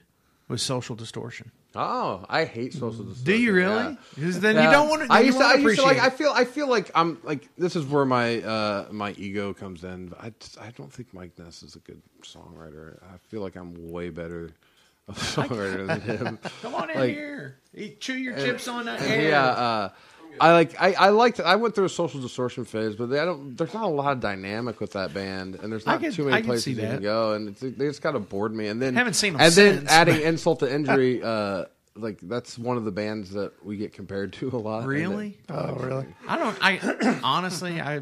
was 0.49 0.61
Social 0.63 0.97
Distortion. 0.97 1.53
Oh, 1.77 2.25
I 2.29 2.47
hate 2.47 2.73
social 2.73 3.05
distortion. 3.05 3.25
Do 3.25 3.37
you 3.37 3.53
really? 3.53 3.97
Yeah. 4.17 4.25
'Cause 4.25 4.41
then 4.41 4.57
Yeah. 4.57 4.65
you 4.65 4.71
don't 4.73 4.89
want 4.89 5.03
to. 5.07 5.13
I 5.13 5.21
used 5.21 5.39
to. 5.39 5.45
I 5.45 5.55
used 5.55 5.77
to 5.79 5.85
like. 5.85 5.99
appreciate 5.99 6.05
I 6.05 6.11
feel. 6.11 6.33
I 6.35 6.45
feel 6.45 6.69
like 6.69 6.91
I'm 6.97 7.19
like. 7.23 7.49
This 7.57 7.77
is 7.77 7.87
where 7.87 8.05
my 8.05 8.43
uh 8.43 8.89
my 8.91 9.13
ego 9.13 9.55
comes 9.55 9.85
in. 9.85 10.13
I 10.19 10.33
just- 10.41 10.61
I 10.61 10.73
don't 10.77 10.93
think 10.93 11.15
Mike 11.15 11.39
Ness 11.39 11.63
is 11.63 11.77
a 11.77 11.79
good 11.79 12.03
songwriter. 12.23 12.99
I 13.05 13.19
feel 13.29 13.41
like 13.41 13.55
I'm 13.55 13.93
way 13.93 14.11
better 14.11 14.51
of 15.09 15.49
than 15.49 16.01
him. 16.03 16.39
Come 16.63 16.75
on 16.75 16.91
in 16.91 16.99
Like- 16.99 17.11
here. 17.15 17.59
Eat, 17.75 18.01
chew 18.01 18.15
your 18.15 18.35
And- 18.35 18.45
chips 18.45 18.69
on 18.69 18.85
that 18.87 19.01
and 19.01 19.11
air. 19.11 19.29
Yeah. 19.31 19.45
Uh, 19.47 19.89
I 20.41 20.53
like. 20.53 20.81
I, 20.81 20.93
I 20.93 21.09
liked. 21.09 21.41
I 21.41 21.57
went 21.57 21.75
through 21.75 21.87
a 21.87 21.89
social 21.91 22.21
distortion 22.21 22.65
phase, 22.65 22.95
but 22.95 23.07
they, 23.11 23.19
I 23.19 23.25
don't. 23.25 23.57
There's 23.57 23.75
not 23.75 23.85
a 23.85 23.89
lot 23.89 24.13
of 24.13 24.21
dynamic 24.21 24.81
with 24.81 24.93
that 24.93 25.13
band, 25.13 25.57
and 25.57 25.73
there's 25.73 25.85
not 25.87 26.01
could- 26.01 26.13
too 26.15 26.25
many 26.25 26.37
could 26.39 26.47
places 26.47 26.65
see 26.65 26.71
you 26.73 26.77
can 26.77 27.03
go, 27.03 27.33
and 27.33 27.49
it's, 27.49 27.61
they 27.61 27.71
just 27.89 28.01
kind 28.01 28.15
of 28.15 28.29
bored 28.29 28.55
me. 28.55 28.69
And 28.69 28.81
then 28.81 28.95
Haven't 28.95 29.15
seen 29.15 29.35
'em 29.35 29.41
and 29.41 29.53
then 29.53 29.87
adding 29.89 30.15
but- 30.17 30.23
insult 30.25 30.61
to 30.61 30.73
injury. 30.73 31.21
Uh, 31.25 31.65
like 31.97 32.21
that's 32.23 32.57
one 32.57 32.77
of 32.77 32.85
the 32.85 32.93
bands 32.93 33.33
that 33.33 33.53
we 33.65 33.77
get 33.77 33.93
compared 33.93 34.33
to 34.35 34.49
a 34.51 34.57
lot. 34.57 34.87
Really? 34.87 35.31
it- 35.49 35.53
Oh, 35.53 35.75
really? 35.75 36.07
I 36.29 36.39
don't. 36.39 36.57
I 36.63 37.21
honestly, 37.25 37.81
I, 37.81 38.01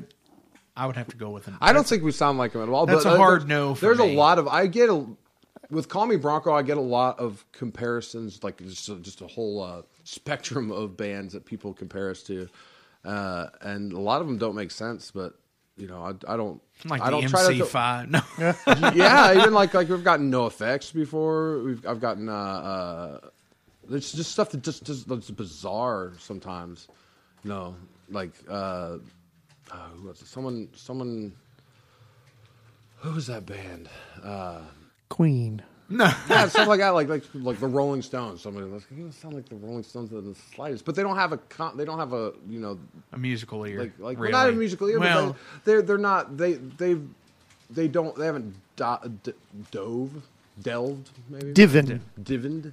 I 0.77 0.87
would 0.87 0.97
have 0.97 1.09
to 1.09 1.17
go 1.17 1.31
with 1.31 1.49
an. 1.49 1.57
I 1.63 1.73
don't 1.73 1.87
think 1.87 2.03
we 2.05 2.13
sound 2.13 2.37
like 2.37 2.53
him 2.53 2.63
at 2.63 2.69
all. 2.69 2.85
That's 2.85 3.05
but 3.05 3.15
a 3.15 3.17
hard 3.17 3.41
there's- 3.41 3.49
no 3.49 3.75
for 3.75 3.81
There's 3.87 3.99
me. 3.99 4.15
a 4.15 4.19
lot 4.19 4.39
of 4.39 4.47
I 4.47 4.67
get 4.67 4.91
a 4.91 5.07
with 5.71 5.89
Call 5.89 6.07
Me 6.07 6.17
Bronco. 6.17 6.53
I 6.53 6.63
get 6.63 6.77
a 6.77 6.83
lot 6.83 7.19
of 7.19 7.45
comparisons, 7.53 8.43
like 8.43 8.59
just 8.59 8.89
a, 8.89 8.97
just 8.97 9.21
a 9.21 9.27
whole 9.27 9.63
uh, 9.63 9.83
spectrum 10.05 10.71
of 10.71 10.97
bands 10.97 11.35
that 11.35 11.45
people 11.45 11.73
compare 11.75 12.11
us 12.11 12.23
to, 12.25 12.49
uh, 13.05 13.47
and 13.61 13.93
a 13.93 14.01
lot 14.01 14.21
of 14.21 14.27
them 14.27 14.39
don't 14.39 14.55
make 14.55 14.71
sense. 14.71 15.11
But 15.11 15.35
you 15.77 15.87
know, 15.87 16.03
I, 16.03 16.33
I 16.33 16.37
don't 16.37 16.61
like 16.85 17.03
I 17.03 17.07
the 17.07 17.21
don't 17.21 17.29
try 17.29 17.55
to. 17.55 17.65
MC5. 17.65 18.11
No, 18.11 18.93
yeah, 18.95 19.39
even 19.39 19.53
like 19.53 19.75
like 19.75 19.89
we've 19.89 20.05
gotten 20.05 20.31
NOFX 20.31 20.93
before. 20.93 21.63
We've 21.63 21.87
I've 21.87 22.01
gotten 22.01 22.29
uh, 22.29 22.33
uh 22.33 23.29
it's 23.91 24.13
just 24.13 24.33
stuff 24.33 24.51
that 24.51 24.63
just 24.63 24.85
just 24.85 25.09
that's 25.09 25.31
bizarre 25.31 26.13
sometimes. 26.19 26.89
You 27.45 27.51
know, 27.51 27.77
like 28.11 28.33
uh, 28.49 28.99
uh 29.71 29.89
who 29.97 30.09
was 30.09 30.21
it? 30.21 30.29
someone 30.29 30.69
someone 30.75 31.33
who 32.97 33.13
was 33.13 33.27
that 33.29 33.47
band? 33.47 33.89
Uh 35.11 35.15
Queen. 35.15 35.63
no. 35.89 36.05
yeah, 36.29 36.47
stuff 36.49 36.69
like 36.69 36.81
that, 36.85 36.91
like 36.91 37.09
like 37.09 37.25
like 37.35 37.59
the 37.61 37.67
Rolling 37.67 38.03
Stones. 38.03 38.43
Somebody 38.43 38.67
like 38.67 38.83
you 38.91 39.05
don't 39.05 39.13
sound 39.13 39.35
like 39.35 39.49
the 39.49 39.57
Rolling 39.57 39.83
Stones 39.83 40.13
in 40.13 40.25
the 40.29 40.39
slightest, 40.55 40.85
but 40.85 40.95
they 40.95 41.03
don't 41.03 41.17
have 41.17 41.33
a 41.33 41.39
con- 41.39 41.77
they 41.77 41.85
don't 41.85 41.99
have 41.99 42.13
a 42.13 42.33
you 42.49 42.61
know 42.61 42.79
a 43.13 43.19
musical 43.19 43.65
ear. 43.65 43.81
like 43.81 43.99
like 43.99 44.19
really. 44.19 44.33
well, 44.33 44.45
not 44.47 44.53
a 44.53 44.57
musical 44.57 44.89
ear, 44.89 44.99
Well, 45.01 45.29
but 45.29 45.65
they, 45.65 45.73
they're 45.73 45.83
they're 45.83 45.99
not 45.99 46.37
they 46.37 46.55
they 46.55 46.97
they 47.71 47.89
don't 47.89 48.15
they 48.17 48.27
haven't 48.27 48.55
do, 48.77 48.97
d- 49.25 49.33
dove 49.71 50.11
delved 50.63 51.11
maybe 51.31 51.53
Divin. 51.53 52.01
divined 52.23 52.73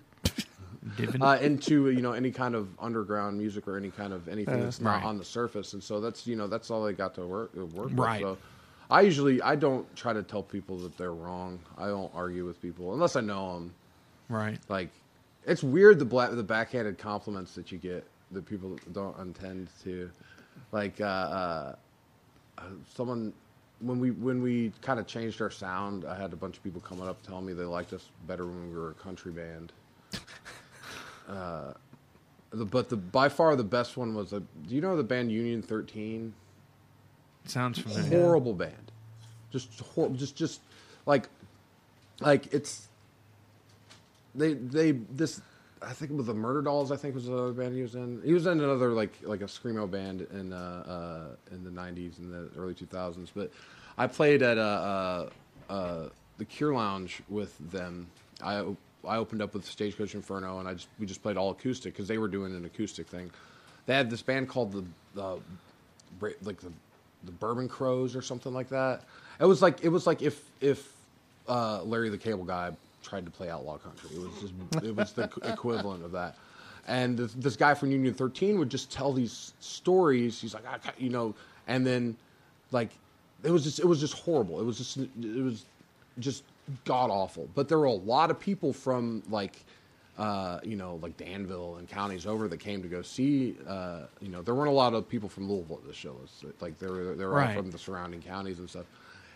uh, 1.21 1.37
into 1.41 1.89
you 1.89 2.01
know 2.01 2.11
any 2.11 2.31
kind 2.31 2.53
of 2.55 2.67
underground 2.79 3.37
music 3.37 3.67
or 3.67 3.77
any 3.77 3.89
kind 3.91 4.13
of 4.13 4.27
anything 4.27 4.59
that's 4.59 4.81
not 4.81 4.95
Right. 4.97 5.03
on 5.03 5.17
the 5.17 5.25
surface, 5.25 5.73
and 5.73 5.83
so 5.83 5.99
that's 6.01 6.27
you 6.27 6.35
know 6.35 6.47
that's 6.47 6.69
all 6.69 6.83
they 6.83 6.93
got 6.93 7.15
to 7.15 7.25
work 7.25 7.51
uh, 7.57 7.65
work 7.65 7.89
Right. 7.93 8.23
with. 8.23 8.37
So 8.37 8.37
I 8.89 9.01
usually 9.01 9.41
I 9.41 9.55
don't 9.55 9.93
try 9.95 10.13
to 10.13 10.23
tell 10.23 10.43
people 10.43 10.77
that 10.79 10.97
they're 10.97 11.13
wrong. 11.13 11.59
I 11.77 11.87
don't 11.87 12.11
argue 12.13 12.45
with 12.45 12.61
people 12.61 12.93
unless 12.93 13.15
I 13.15 13.21
know 13.21 13.53
them. 13.55 13.73
right. 14.29 14.59
Like 14.69 14.89
it's 15.45 15.63
weird 15.63 15.99
the 15.99 16.05
black 16.05 16.31
the 16.31 16.43
backhanded 16.43 16.97
compliments 16.97 17.55
that 17.55 17.71
you 17.71 17.77
get 17.77 18.05
that 18.31 18.45
people 18.45 18.77
don't 18.91 19.17
intend 19.19 19.69
to. 19.83 20.09
Like 20.71 20.99
uh, 21.01 21.03
uh, 21.03 21.75
someone 22.93 23.33
when 23.79 23.99
we 23.99 24.11
when 24.11 24.41
we 24.41 24.71
kind 24.81 24.99
of 24.99 25.07
changed 25.07 25.41
our 25.41 25.51
sound, 25.51 26.05
I 26.05 26.19
had 26.19 26.33
a 26.33 26.35
bunch 26.35 26.57
of 26.57 26.63
people 26.63 26.81
coming 26.81 27.07
up 27.07 27.21
telling 27.23 27.45
me 27.45 27.53
they 27.53 27.63
liked 27.63 27.93
us 27.93 28.09
better 28.27 28.45
when 28.45 28.69
we 28.69 28.77
were 28.77 28.91
a 28.91 28.93
country 28.95 29.31
band. 29.31 29.71
uh, 31.29 31.73
the, 32.51 32.65
but 32.65 32.89
the 32.89 32.97
by 32.97 33.29
far 33.29 33.55
the 33.55 33.63
best 33.63 33.97
one 33.97 34.15
was 34.15 34.33
a. 34.33 34.39
Do 34.39 34.75
you 34.75 34.81
know 34.81 34.95
the 34.95 35.03
band 35.03 35.31
Union 35.31 35.61
Thirteen? 35.61 36.33
Sounds 37.45 37.79
familiar. 37.79 38.21
horrible 38.21 38.53
band. 38.53 38.91
Just 39.51 39.79
hor- 39.79 40.09
just 40.09 40.35
just 40.35 40.61
like 41.05 41.29
like 42.19 42.53
it's 42.53 42.87
they 44.33 44.53
they 44.53 44.91
this 44.91 45.41
I 45.81 45.93
think 45.93 46.11
it 46.11 46.15
was 46.15 46.25
the 46.25 46.33
Murder 46.33 46.61
Dolls. 46.61 46.91
I 46.91 46.95
think 46.95 47.13
was 47.13 47.25
the 47.25 47.37
other 47.37 47.53
band 47.53 47.75
he 47.75 47.81
was 47.81 47.95
in. 47.95 48.21
He 48.23 48.33
was 48.33 48.45
in 48.47 48.59
another 48.59 48.89
like 48.91 49.13
like 49.23 49.41
a 49.41 49.45
screamo 49.45 49.89
band 49.89 50.25
in 50.33 50.51
uh, 50.51 51.35
uh, 51.51 51.53
in 51.55 51.63
the 51.63 51.69
'90s 51.69 52.17
and 52.17 52.33
the 52.33 52.49
early 52.59 52.73
2000s. 52.73 53.29
But 53.35 53.51
I 53.97 54.07
played 54.07 54.41
at 54.41 54.57
uh, 54.57 55.29
uh, 55.69 55.71
uh, 55.71 56.09
the 56.37 56.45
Cure 56.45 56.73
Lounge 56.73 57.21
with 57.29 57.57
them. 57.71 58.07
I 58.41 58.65
I 59.07 59.17
opened 59.17 59.41
up 59.41 59.53
with 59.53 59.65
Stagecoach 59.65 60.15
Inferno, 60.15 60.59
and 60.59 60.67
I 60.67 60.73
just 60.73 60.87
we 60.99 61.05
just 61.05 61.21
played 61.21 61.37
all 61.37 61.51
acoustic 61.51 61.93
because 61.93 62.07
they 62.07 62.17
were 62.17 62.27
doing 62.27 62.55
an 62.55 62.65
acoustic 62.65 63.07
thing. 63.07 63.29
They 63.85 63.93
had 63.93 64.09
this 64.09 64.21
band 64.21 64.49
called 64.49 64.71
the 64.71 64.83
the 65.13 65.39
like 66.43 66.61
the 66.61 66.71
the 67.25 67.31
Bourbon 67.31 67.67
Crows 67.67 68.15
or 68.15 68.21
something 68.21 68.53
like 68.53 68.69
that. 68.69 69.03
It 69.39 69.45
was 69.45 69.61
like 69.61 69.83
it 69.83 69.89
was 69.89 70.07
like 70.07 70.21
if 70.21 70.49
if 70.61 70.91
uh, 71.47 71.83
Larry 71.83 72.09
the 72.09 72.17
Cable 72.17 72.45
Guy 72.45 72.71
tried 73.03 73.25
to 73.25 73.31
play 73.31 73.49
outlaw 73.49 73.77
country. 73.77 74.09
It 74.13 74.19
was 74.19 74.41
just 74.41 74.85
it 74.85 74.95
was 74.95 75.11
the 75.13 75.29
equivalent 75.43 76.03
of 76.03 76.11
that. 76.13 76.35
And 76.87 77.17
this, 77.17 77.55
guy 77.55 77.73
from 77.73 77.89
Union 77.89 78.13
13 78.13 78.59
would 78.59 78.69
just 78.69 78.91
tell 78.91 79.11
these 79.11 79.53
stories. 79.59 80.39
He's 80.39 80.53
like, 80.53 80.63
you 80.99 81.09
know, 81.09 81.33
and 81.67 81.85
then 81.85 82.15
like 82.71 82.89
it 83.43 83.49
was 83.49 83.63
just 83.63 83.79
it 83.79 83.85
was 83.85 83.99
just 83.99 84.13
horrible. 84.13 84.59
It 84.59 84.65
was 84.65 84.77
just 84.77 84.97
it 84.97 85.43
was 85.43 85.65
just 86.19 86.43
god 86.83 87.09
awful. 87.09 87.49
But 87.55 87.67
there 87.67 87.79
were 87.79 87.85
a 87.85 87.91
lot 87.91 88.29
of 88.29 88.39
people 88.39 88.71
from 88.73 89.23
like 89.29 89.63
uh, 90.17 90.59
you 90.63 90.75
know 90.75 90.99
like 91.01 91.17
Danville 91.17 91.75
and 91.77 91.87
counties 91.87 92.25
over 92.25 92.47
that 92.47 92.59
came 92.59 92.81
to 92.81 92.87
go 92.87 93.01
see. 93.01 93.55
Uh, 93.67 94.01
you 94.21 94.29
know, 94.29 94.41
there 94.41 94.55
weren't 94.55 94.69
a 94.69 94.73
lot 94.73 94.93
of 94.93 95.07
people 95.09 95.29
from 95.29 95.49
Louisville 95.49 95.79
at 95.81 95.87
the 95.87 95.93
show. 95.93 96.15
It's 96.23 96.43
Like 96.61 96.79
they 96.79 96.87
were 96.87 97.15
they 97.15 97.25
were 97.25 97.31
Right. 97.31 97.55
all 97.55 97.61
from 97.63 97.71
the 97.71 97.77
surrounding 97.77 98.21
counties 98.21 98.59
and 98.59 98.69
stuff. 98.69 98.85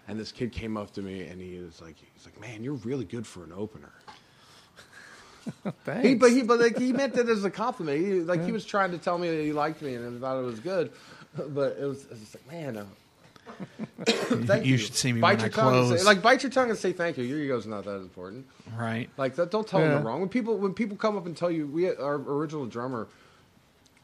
And 0.08 0.19
this 0.19 0.32
kid 0.32 0.51
came 0.51 0.75
up 0.77 0.91
to 0.93 1.01
me 1.03 1.22
and 1.27 1.40
he 1.40 1.59
was 1.59 1.82
like, 1.82 1.95
he's 2.16 2.25
like, 2.25 2.40
man, 2.41 2.64
you're 2.64 2.74
really 2.74 3.06
good 3.06 3.27
for 3.27 3.43
an 3.43 3.51
opener. 3.56 3.91
Thanks. 5.85 6.08
He, 6.08 6.16
but 6.16 6.32
he, 6.32 6.41
but 6.41 6.59
like 6.59 6.77
he 6.77 6.91
meant 6.93 7.16
it 7.17 7.30
as 7.30 7.43
a 7.43 7.49
compliment. 7.51 7.99
He, 8.06 8.14
like 8.22 8.43
he 8.43 8.51
was 8.51 8.66
trying 8.66 8.91
to 8.91 8.98
tell 8.98 9.17
me 9.17 9.30
that 9.30 9.43
he 9.43 9.53
liked 9.53 9.82
me 9.82 9.95
and 9.95 10.19
thought 10.19 10.40
it 10.40 10.45
was 10.45 10.59
good. 10.59 10.91
But 11.35 11.77
it 11.80 11.85
was, 11.85 12.03
it 12.06 12.11
was 12.11 12.35
like, 12.35 12.51
man, 12.51 12.77
uh, 12.77 12.85
thank 14.05 14.65
You 14.65 14.71
you. 14.73 14.77
should 14.77 14.95
see 14.95 15.11
me 15.13 15.21
bite 15.21 15.39
your 15.39 15.47
I 15.47 15.51
tongue 15.51 15.91
and. 15.91 15.99
Say, 15.99 16.05
like 16.05 16.21
bite 16.21 16.43
your 16.43 16.51
tongue 16.51 16.69
and 16.69 16.77
say 16.77 16.93
thank 16.93 17.17
you. 17.17 17.23
Your 17.23 17.39
ego's 17.39 17.65
not 17.65 17.85
that 17.85 17.97
important. 17.97 18.45
Right. 18.77 19.09
Like 19.17 19.35
that, 19.35 19.51
don't 19.51 19.67
tell 19.67 19.79
them 19.79 19.89
Yeah. 19.89 19.95
they're 19.97 20.05
wrong. 20.05 20.19
When 20.19 20.29
people 20.29 20.57
when 20.57 20.73
people 20.73 20.97
come 20.97 21.17
up 21.17 21.25
and 21.25 21.35
tell 21.35 21.51
you, 21.51 21.67
we 21.67 21.89
our 21.93 22.15
original 22.15 22.65
drummer 22.65 23.07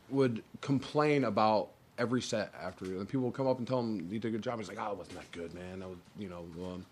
would 0.09 0.43
complain 0.61 1.23
about 1.23 1.69
every 1.97 2.21
set 2.21 2.53
after, 2.61 2.85
and 2.85 3.07
people 3.07 3.21
would 3.25 3.33
come 3.33 3.47
up 3.47 3.57
and 3.57 3.67
tell 3.67 3.79
him 3.79 4.07
he 4.09 4.19
did 4.19 4.27
a 4.27 4.31
good 4.31 4.41
job. 4.41 4.59
He's 4.59 4.67
like, 4.67 4.77
oh, 4.79 4.91
it 4.91 4.97
wasn't 4.97 5.17
that 5.17 5.31
good, 5.31 5.53
man. 5.53 5.81
I 5.81 5.87
was, 5.87 5.97
you 6.17 6.29
know. 6.29 6.45
Um, 6.65 6.85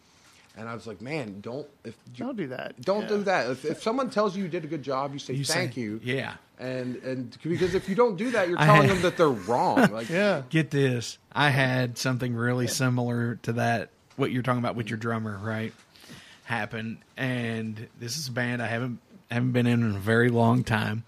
and 0.56 0.70
I 0.70 0.74
was 0.76 0.86
like, 0.88 1.02
man, 1.02 1.40
don't 1.42 1.68
if 1.84 1.96
you, 2.16 2.26
Don't 2.26 2.38
do 2.38 2.48
that. 2.48 2.80
don't 2.82 3.02
Yeah. 3.04 3.08
do 3.08 3.24
that. 3.24 3.50
If, 3.52 3.66
if 3.66 3.82
someone 3.84 4.10
tells 4.10 4.36
you 4.36 4.44
you 4.44 4.50
did 4.50 4.64
a 4.64 4.68
good 4.68 4.84
job, 4.84 5.14
you 5.14 5.20
say 5.20 5.34
You 5.34 5.44
say- 5.44 5.54
thank 5.54 5.78
you. 5.78 6.00
yeah. 6.04 6.36
And 6.60 6.98
and 6.98 7.38
because 7.44 7.74
if 7.74 7.90
you 7.90 7.96
don't 7.96 8.16
do 8.16 8.32
that, 8.32 8.48
you're 8.48 8.58
telling 8.70 8.84
had- 8.84 8.90
them 8.92 9.02
that 9.02 9.18
they're 9.18 9.28
wrong. 9.30 9.78
Like 9.92 10.10
Yeah. 10.10 10.44
Get 10.50 10.70
this. 10.72 11.18
I 11.32 11.50
had 11.50 11.98
something 11.98 12.36
really 12.36 12.68
similar 12.68 13.36
to 13.44 13.54
that, 13.54 13.90
what 14.16 14.32
you're 14.32 14.44
talking 14.44 14.60
about 14.60 14.76
with 14.76 14.90
your 14.90 14.98
drummer, 14.98 15.38
right? 15.42 15.74
Happen. 16.46 17.04
And 17.18 17.88
this 18.00 18.18
is 18.18 18.28
a 18.28 18.32
band 18.32 18.62
I 18.62 18.68
haven't 18.68 19.00
haven't 19.32 19.52
been 19.54 19.66
in 19.66 19.82
in 19.82 19.96
a 19.96 20.00
very 20.00 20.30
long 20.30 20.64
time. 20.64 21.04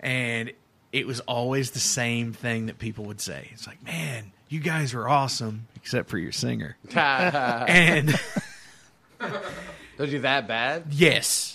And 0.00 0.52
it 0.92 1.06
was 1.06 1.20
always 1.20 1.72
the 1.72 1.80
same 1.80 2.32
thing 2.32 2.66
that 2.66 2.78
people 2.78 3.04
would 3.06 3.20
say. 3.20 3.50
It's 3.52 3.66
like, 3.66 3.84
man, 3.84 4.32
you 4.48 4.60
guys 4.60 4.94
are 4.94 5.06
awesome, 5.06 5.66
except 5.76 6.08
for 6.08 6.16
your 6.16 6.32
singer. 6.32 6.76
and 6.94 8.18
Does 9.96 10.12
you 10.12 10.20
that 10.20 10.46
bad? 10.48 10.84
yes. 10.90 11.54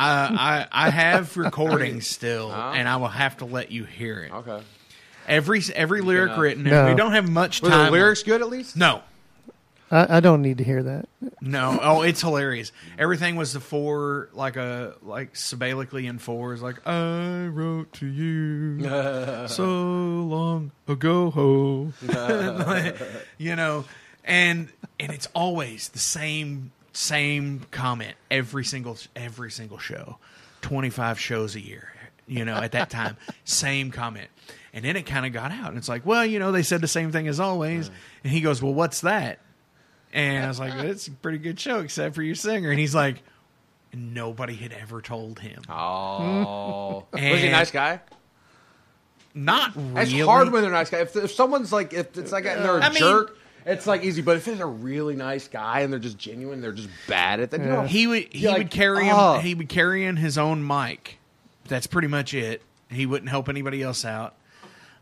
I, 0.00 0.66
I 0.72 0.86
I 0.86 0.90
have 0.90 1.36
recordings 1.36 2.06
still, 2.06 2.52
Oh. 2.54 2.72
and 2.72 2.88
I 2.88 2.96
will 2.98 3.08
have 3.08 3.38
to 3.38 3.44
let 3.44 3.72
you 3.72 3.82
hear 3.84 4.20
it. 4.20 4.32
okay, 4.32 4.62
Every 5.26 5.60
every 5.74 6.00
lyric 6.02 6.36
written, 6.36 6.62
No. 6.64 6.86
we 6.88 6.94
don't 6.94 7.12
have 7.12 7.28
much 7.28 7.60
were 7.62 7.68
time. 7.70 7.86
the 7.86 7.90
lyrics 7.92 8.22
good 8.22 8.40
at 8.40 8.48
least? 8.48 8.76
No, 8.76 9.02
I, 9.90 10.18
I 10.18 10.20
don't 10.20 10.40
need 10.42 10.58
to 10.58 10.64
hear 10.64 10.84
that. 10.84 11.08
No, 11.40 11.80
oh, 11.82 12.02
it's 12.02 12.20
hilarious. 12.20 12.70
Everything 12.96 13.34
was 13.34 13.52
the 13.54 13.60
four, 13.60 14.28
like 14.34 14.56
a 14.56 14.94
like 15.02 15.34
syllabic 15.34 15.92
in 15.94 16.18
fours, 16.20 16.62
like 16.62 16.86
I 16.86 17.46
wrote 17.46 17.92
to 17.94 18.06
you 18.06 18.80
so 19.48 19.64
long 19.64 20.70
ago, 20.86 21.30
ho. 21.30 21.92
Like, 22.06 22.96
you 23.36 23.56
know, 23.56 23.84
and 24.24 24.68
and 25.00 25.12
it's 25.12 25.26
always 25.34 25.88
the 25.88 25.98
same 25.98 26.70
same 26.98 27.64
comment 27.70 28.16
every 28.28 28.64
single 28.64 28.98
every 29.14 29.52
single 29.52 29.78
show, 29.78 30.18
twenty 30.62 30.90
five 30.90 31.18
shows 31.20 31.54
a 31.54 31.60
year. 31.60 31.92
You 32.26 32.44
know, 32.44 32.56
at 32.56 32.72
that 32.72 32.90
time, 32.98 33.16
same 33.44 33.92
comment. 33.92 34.28
And 34.72 34.84
then 34.84 34.96
it 34.96 35.06
kind 35.06 35.24
of 35.24 35.32
got 35.32 35.52
out, 35.52 35.68
and 35.68 35.78
it's 35.78 35.88
like, 35.88 36.04
well, 36.04 36.26
you 36.26 36.38
know, 36.40 36.50
they 36.52 36.62
said 36.64 36.80
the 36.80 36.88
same 36.88 37.12
thing 37.12 37.28
as 37.28 37.38
always. 37.40 37.88
And 38.22 38.32
he 38.32 38.40
goes, 38.40 38.60
well, 38.60 38.74
what's 38.74 39.00
that? 39.02 39.38
And 40.12 40.44
I 40.44 40.48
was 40.48 40.58
like, 40.60 40.74
it's 40.84 41.06
a 41.06 41.12
pretty 41.12 41.38
good 41.38 41.58
show, 41.58 41.78
except 41.78 42.14
for 42.16 42.22
your 42.22 42.34
singer. 42.34 42.70
And 42.70 42.78
he's 42.80 42.94
like, 42.94 43.22
nobody 43.94 44.54
had 44.56 44.72
ever 44.72 45.00
told 45.00 45.38
him. 45.38 45.62
Oh, 45.70 47.06
was 47.12 47.20
he 47.22 47.46
a 47.46 47.52
nice 47.52 47.70
guy? 47.70 48.00
Not 49.34 49.74
really. 49.76 50.00
It's 50.18 50.26
hard 50.26 50.50
when 50.50 50.62
they're 50.62 50.70
nice 50.72 50.90
guy. 50.90 50.98
If, 50.98 51.14
if 51.16 51.30
someone's 51.30 51.72
like, 51.72 51.92
if 51.92 52.18
it's 52.18 52.32
like 52.32 52.44
a, 52.44 52.56
they're 52.60 52.78
a 52.78 52.84
I 52.84 52.88
mean- 52.88 52.98
jerk, 52.98 53.38
it's 53.68 53.86
like 53.86 54.02
easy. 54.02 54.22
But 54.22 54.36
if 54.36 54.48
it's 54.48 54.60
a 54.60 54.66
really 54.66 55.14
nice 55.16 55.46
guy 55.48 55.80
and 55.80 55.92
they're 55.92 56.00
just 56.00 56.18
genuine, 56.18 56.60
they're 56.60 56.72
just 56.72 56.88
bad 57.06 57.40
at 57.40 57.50
that. 57.52 57.60
You 57.60 57.66
know, 57.66 57.82
he 57.82 58.06
would 58.06 58.32
he 58.32 58.40
You're 58.40 58.52
would 58.52 58.58
like, 58.62 58.70
carry 58.70 59.04
him. 59.06 59.40
He 59.40 59.54
would 59.54 59.68
carry 59.68 60.04
in 60.04 60.16
his 60.16 60.38
own 60.38 60.66
mic. 60.66 61.18
That's 61.68 61.86
pretty 61.86 62.08
much 62.08 62.34
it. 62.34 62.62
He 62.90 63.06
wouldn't 63.06 63.28
help 63.30 63.48
anybody 63.48 63.82
else 63.82 64.04
out. 64.04 64.34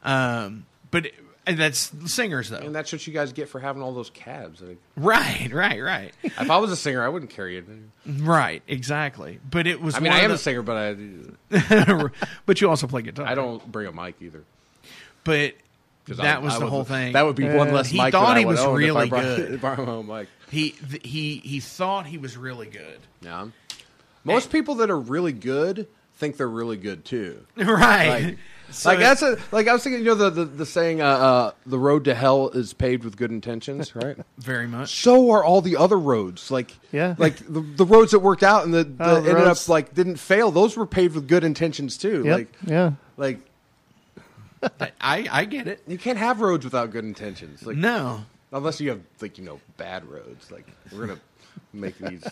Um, 0.02 0.66
but 0.90 1.08
and 1.46 1.56
that's 1.58 1.92
singers 2.06 2.48
though. 2.50 2.58
and 2.58 2.74
that's 2.74 2.90
what 2.92 3.06
you 3.06 3.12
guys 3.12 3.32
get 3.32 3.48
for 3.48 3.60
having 3.60 3.80
all 3.82 3.92
those 3.94 4.10
cabs. 4.10 4.60
Like, 4.60 4.78
Right, 4.96 5.48
right, 5.52 5.80
right, 5.80 6.12
if 6.24 6.50
I 6.50 6.56
was 6.58 6.72
a 6.72 6.76
singer, 6.76 7.04
I 7.04 7.08
wouldn't 7.08 7.30
carry 7.30 7.58
it. 7.58 7.64
right. 8.04 8.62
Exactly. 8.66 9.38
But 9.48 9.66
it 9.68 9.80
was. 9.80 9.94
I 9.94 10.00
mean, 10.00 10.10
one 10.10 10.20
I 10.20 10.24
of 10.24 10.30
am 10.30 10.34
a 10.34 10.38
singer, 10.38 10.62
but 10.62 10.76
I, 11.52 12.08
but 12.46 12.60
you 12.60 12.68
also 12.68 12.86
play 12.88 13.02
guitar. 13.02 13.26
I 13.26 13.34
don't 13.36 13.64
bring 13.70 13.86
a 13.86 13.92
mic 13.92 14.16
either. 14.20 14.42
but 15.24 15.54
'Cause 16.06 16.18
That 16.18 16.36
I- 16.36 16.40
was 16.40 16.54
I 16.54 16.58
the 16.58 16.64
would- 16.66 16.70
whole 16.70 16.84
thing. 16.84 17.12
That 17.14 17.24
would 17.26 17.34
be 17.36 17.48
one 17.48 17.72
less 17.72 17.88
He 17.88 17.98
mic 17.98 18.12
thought 18.12 18.34
that 18.34 18.38
he 18.38 18.44
would 18.44 18.52
was 18.52 18.60
own 18.60 18.80
if 18.82 18.90
I 18.90 18.94
really 18.94 19.08
brought- 19.08 19.22
good. 19.24 19.60
brought 19.60 19.78
my 19.78 19.86
own 19.92 20.06
mic. 20.06 20.28
He 20.50 20.70
th- 20.70 21.02
he 21.04 21.36
he 21.44 21.58
thought 21.60 22.06
he 22.06 22.16
was 22.18 22.36
really 22.36 22.66
good. 22.68 22.98
Yeah. 23.20 23.46
Most 24.24 24.50
people 24.50 24.76
that 24.76 24.90
are 24.90 24.98
really 24.98 25.32
good 25.32 25.88
think 26.16 26.36
they're 26.36 26.48
really 26.48 26.76
good 26.76 27.04
too. 27.04 27.40
Right. 27.56 28.08
Like, 28.26 28.38
So- 28.70 28.88
like 28.90 28.98
that's 28.98 29.22
a 29.22 29.38
like 29.52 29.68
I 29.68 29.72
was 29.72 29.84
thinking. 29.84 30.00
You 30.00 30.06
know 30.06 30.14
the 30.16 30.30
the, 30.30 30.44
the 30.44 30.66
saying, 30.66 31.00
uh, 31.00 31.04
uh, 31.06 31.50
"The 31.66 31.78
road 31.78 32.04
to 32.06 32.14
hell 32.16 32.48
is 32.48 32.72
paved 32.72 33.04
with 33.04 33.16
good 33.16 33.30
intentions." 33.30 33.94
Right. 33.94 34.16
Very 34.38 34.66
much. 34.66 34.92
so 35.02 35.30
are 35.30 35.44
all 35.44 35.60
the 35.60 35.76
other 35.76 35.96
roads. 35.96 36.50
Like 36.50 36.72
Yeah. 36.92 37.14
like 37.16 37.36
the, 37.46 37.60
the 37.60 37.84
roads 37.84 38.10
that 38.10 38.18
worked 38.18 38.42
out 38.42 38.64
and 38.64 38.74
the, 38.74 38.82
the 38.82 38.96
Oh, 38.98 39.14
the 39.20 39.30
ended 39.30 39.34
roads- 39.46 39.64
up 39.64 39.68
like 39.68 39.94
didn't 39.94 40.16
fail. 40.16 40.50
Those 40.50 40.76
were 40.76 40.84
paved 40.86 41.14
with 41.14 41.28
good 41.28 41.44
intentions 41.44 41.96
too. 41.96 42.22
Yep. 42.24 42.34
Like 42.36 42.48
yeah. 42.66 42.92
like 43.16 43.38
I 45.00 45.26
I 45.30 45.44
get 45.44 45.66
it. 45.68 45.82
you 45.86 45.98
can't 45.98 46.18
have 46.18 46.40
roads 46.40 46.64
without 46.64 46.90
good 46.90 47.04
intentions. 47.04 47.64
Like 47.66 47.76
No. 47.76 48.24
unless 48.52 48.80
you 48.80 48.90
have 48.90 49.00
like 49.20 49.38
you 49.38 49.44
know 49.44 49.60
bad 49.76 50.04
roads. 50.08 50.50
Like 50.50 50.66
we're 50.92 51.06
gonna 51.06 51.20
make 51.72 51.98
these 51.98 52.24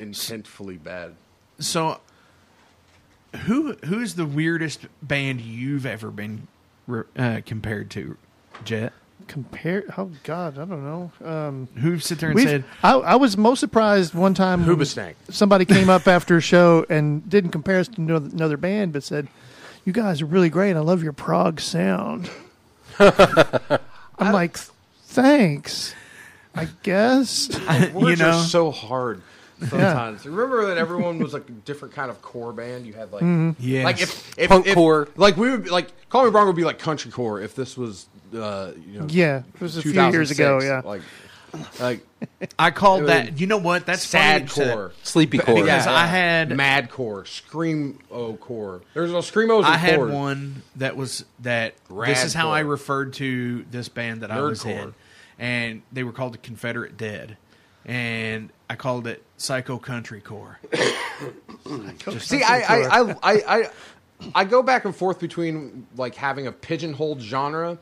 intentfully 0.00 0.82
bad. 0.82 1.14
So, 1.58 2.00
who 3.46 3.74
who's 3.84 4.14
the 4.14 4.26
weirdest 4.26 4.86
band 5.02 5.40
you've 5.40 5.86
ever 5.86 6.10
been 6.10 6.48
re- 6.86 7.04
uh, 7.16 7.40
compared 7.44 7.90
to, 7.92 8.16
Jet? 8.64 8.92
Compare. 9.28 9.84
Oh 9.98 10.10
God, 10.22 10.58
I 10.58 10.64
don't 10.66 10.84
know. 10.84 11.10
Um, 11.24 11.68
Who 11.78 11.98
sit 11.98 12.20
there 12.20 12.30
and 12.30 12.40
said, 12.40 12.64
I, 12.84 12.92
I 12.92 13.14
was 13.16 13.36
most 13.36 13.58
surprised 13.58 14.14
one 14.14 14.34
time. 14.34 14.62
Hoobastank. 14.64 15.14
Somebody 15.30 15.64
came 15.64 15.88
up 15.90 16.06
after 16.06 16.36
a 16.36 16.40
show 16.40 16.86
and 16.88 17.28
didn't 17.28 17.50
compare 17.50 17.80
us 17.80 17.88
to 17.88 18.00
another 18.00 18.28
another 18.32 18.56
band, 18.56 18.92
but 18.92 19.02
said, 19.02 19.26
"You 19.86 19.92
guys 19.94 20.20
are 20.20 20.26
really 20.26 20.50
great. 20.50 20.76
I 20.76 20.80
love 20.80 21.02
your 21.02 21.14
prog 21.14 21.60
sound." 21.60 22.28
I'm 22.98 24.32
like, 24.32 24.56
thanks. 25.04 25.94
I 26.54 26.68
guess. 26.82 27.48
Words 27.94 28.20
know? 28.20 28.30
are 28.30 28.44
so 28.44 28.70
hard 28.70 29.20
sometimes. 29.60 30.24
Remember 30.26 30.66
that 30.66 30.78
everyone 30.78 31.18
was 31.18 31.32
like 31.34 31.48
a 31.48 31.52
different 31.52 31.94
kind 31.94 32.10
of 32.10 32.22
core 32.22 32.52
band. 32.52 32.86
You 32.86 32.94
had 32.94 33.12
like 33.12 33.56
Yes. 33.58 33.84
like 33.84 34.00
if, 34.00 34.38
if 34.38 34.48
Punk 34.48 34.66
if- 34.66 34.74
core. 34.74 35.08
Like 35.16 35.36
we 35.36 35.50
would 35.50 35.64
be, 35.64 35.70
like 35.70 35.88
Call 36.08 36.24
Me 36.24 36.30
Bronco 36.30 36.48
would 36.48 36.56
be 36.56 36.64
like 36.64 36.78
country 36.78 37.10
core 37.10 37.40
if 37.40 37.54
this 37.54 37.76
was 37.76 38.06
uh 38.34 38.72
you 38.90 39.00
know 39.00 39.06
Yeah, 39.10 39.42
it 39.54 39.60
was 39.60 39.76
a 39.76 39.82
few 39.82 39.92
years 39.92 40.30
2006. 40.30 40.38
ago. 40.38 40.60
Yeah. 40.62 40.80
like 40.84 41.02
like 41.80 42.00
I 42.58 42.70
called 42.70 43.06
that. 43.06 43.38
You 43.40 43.46
know 43.46 43.58
what? 43.58 43.86
That's 43.86 44.02
sad 44.06 44.48
core. 44.50 44.92
Sleepy 45.02 45.38
core. 45.38 45.54
Because 45.62 45.86
I 45.86 46.06
had- 46.06 46.56
mad 46.56 46.90
core, 46.90 47.24
scream 47.24 47.98
core. 48.40 48.82
There's 48.94 49.10
no 49.12 49.18
screamos. 49.18 49.64
I 49.64 49.76
had 49.76 50.00
one 50.00 50.62
that 50.76 50.96
was 50.96 51.24
that. 51.40 51.74
this 51.88 52.24
is 52.24 52.34
how 52.34 52.46
Radcore. 52.48 52.52
I 52.52 52.60
referred 52.60 53.12
to 53.14 53.64
this 53.70 53.88
band 53.88 54.22
that 54.22 54.30
I 54.30 54.40
was 54.40 54.62
Nerdcore. 54.62 54.82
in, 54.82 54.94
and 55.38 55.82
they 55.92 56.04
were 56.04 56.12
called 56.12 56.34
the 56.34 56.38
Confederate 56.38 56.96
Dead, 56.96 57.36
and 57.84 58.50
I 58.70 58.74
called 58.76 59.06
it 59.06 59.22
Psycho 59.36 59.78
Country 59.78 60.20
Core. 60.20 60.58
See, 62.18 62.42
I 62.42 62.60
I, 62.60 63.00
I 63.00 63.10
I 63.22 63.58
I 63.58 63.70
I 64.34 64.44
go 64.44 64.62
back 64.62 64.84
and 64.84 64.94
forth 64.94 65.18
between 65.20 65.86
like 65.96 66.14
having 66.14 66.46
a 66.46 66.52
pigeonholed 66.52 67.20
genre 67.20 67.78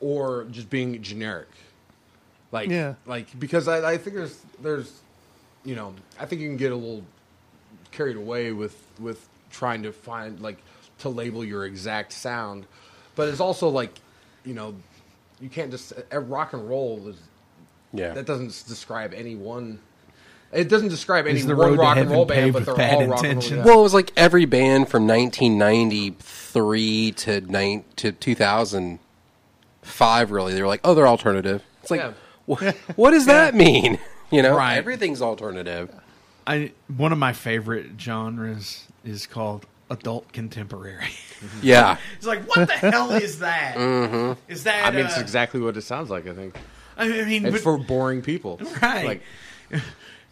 or 0.00 0.44
just 0.50 0.70
being 0.70 1.00
generic. 1.02 1.48
Like 2.54 2.70
Yeah. 2.70 2.94
like 3.04 3.38
because 3.38 3.68
I, 3.68 3.92
I 3.92 3.98
think 3.98 4.16
there's 4.16 4.40
there's 4.62 4.90
you 5.64 5.74
know 5.74 5.92
I 6.20 6.24
think 6.26 6.40
you 6.40 6.48
can 6.48 6.56
get 6.56 6.70
a 6.72 6.76
little 6.76 7.02
carried 7.90 8.16
away 8.16 8.52
with 8.52 8.80
with 8.98 9.26
trying 9.50 9.82
to 9.82 9.92
find 9.92 10.40
like 10.40 10.58
to 11.00 11.08
label 11.08 11.44
your 11.44 11.66
exact 11.66 12.12
sound, 12.12 12.66
but 13.16 13.28
it's 13.28 13.40
also 13.40 13.68
like 13.68 13.90
you 14.44 14.54
know 14.54 14.76
you 15.40 15.48
can't 15.48 15.72
just 15.72 15.92
uh, 16.12 16.18
rock 16.20 16.52
and 16.52 16.68
roll 16.68 17.08
is 17.08 17.16
Yeah. 17.92 18.12
that 18.14 18.24
doesn't 18.24 18.62
describe 18.68 19.12
any 19.12 19.34
one. 19.34 19.80
It 20.52 20.68
doesn't 20.68 20.90
describe 20.90 21.26
any 21.26 21.40
the 21.40 21.56
one 21.56 21.76
rock 21.76 21.96
and 21.96 22.08
roll 22.08 22.24
band, 22.24 22.52
but 22.52 22.60
with 22.60 22.66
they're 22.66 22.76
bad 22.76 22.94
all 22.94 23.06
rock 23.08 23.24
and 23.24 23.32
roll. 23.32 23.32
intentions? 23.32 23.50
yeah. 23.58 23.64
Well, 23.64 23.80
it 23.80 23.82
was 23.82 23.94
like 23.94 24.12
every 24.16 24.44
band 24.44 24.88
from 24.88 25.08
1993 25.08 27.12
to 27.12 27.40
nine 27.40 27.84
to 27.96 28.12
2005. 28.12 30.30
Really, 30.30 30.54
they 30.54 30.62
were 30.62 30.68
like, 30.68 30.82
"Oh, 30.84 30.94
they're 30.94 31.08
alternative." 31.08 31.64
It's 31.82 31.90
like, 31.90 31.98
Yeah. 32.00 32.12
Wha- 32.46 32.72
what 32.96 33.10
does 33.12 33.26
that 33.26 33.54
mean? 33.54 33.98
You 34.30 34.42
know, 34.42 34.56
Right. 34.56 34.76
everything's 34.78 35.22
alternative. 35.22 35.90
I 36.44 36.72
one 36.96 37.12
of 37.12 37.18
my 37.18 37.32
favorite 37.32 38.00
genres 38.00 38.86
is 39.04 39.26
called 39.26 39.66
adult 39.90 40.32
contemporary. 40.32 41.10
Yeah, 41.62 41.98
it's 42.16 42.26
like 42.26 42.42
what 42.48 42.66
the 42.66 42.72
hell 42.72 43.12
is 43.12 43.38
that? 43.40 43.76
Mm-hmm. 43.76 44.40
Is 44.50 44.64
that? 44.64 44.86
I 44.86 44.90
mean, 44.90 45.04
uh, 45.04 45.08
it's 45.08 45.18
exactly 45.18 45.60
what 45.60 45.76
it 45.76 45.82
sounds 45.82 46.08
like. 46.10 46.26
I 46.26 46.32
think 46.34 46.56
I 46.96 47.06
mean, 47.06 47.44
it's 47.44 47.52
but- 47.56 47.60
for 47.60 47.78
boring 47.78 48.22
people, 48.22 48.58
right. 48.82 49.04
Like 49.06 49.22
Yeah, 49.70 49.80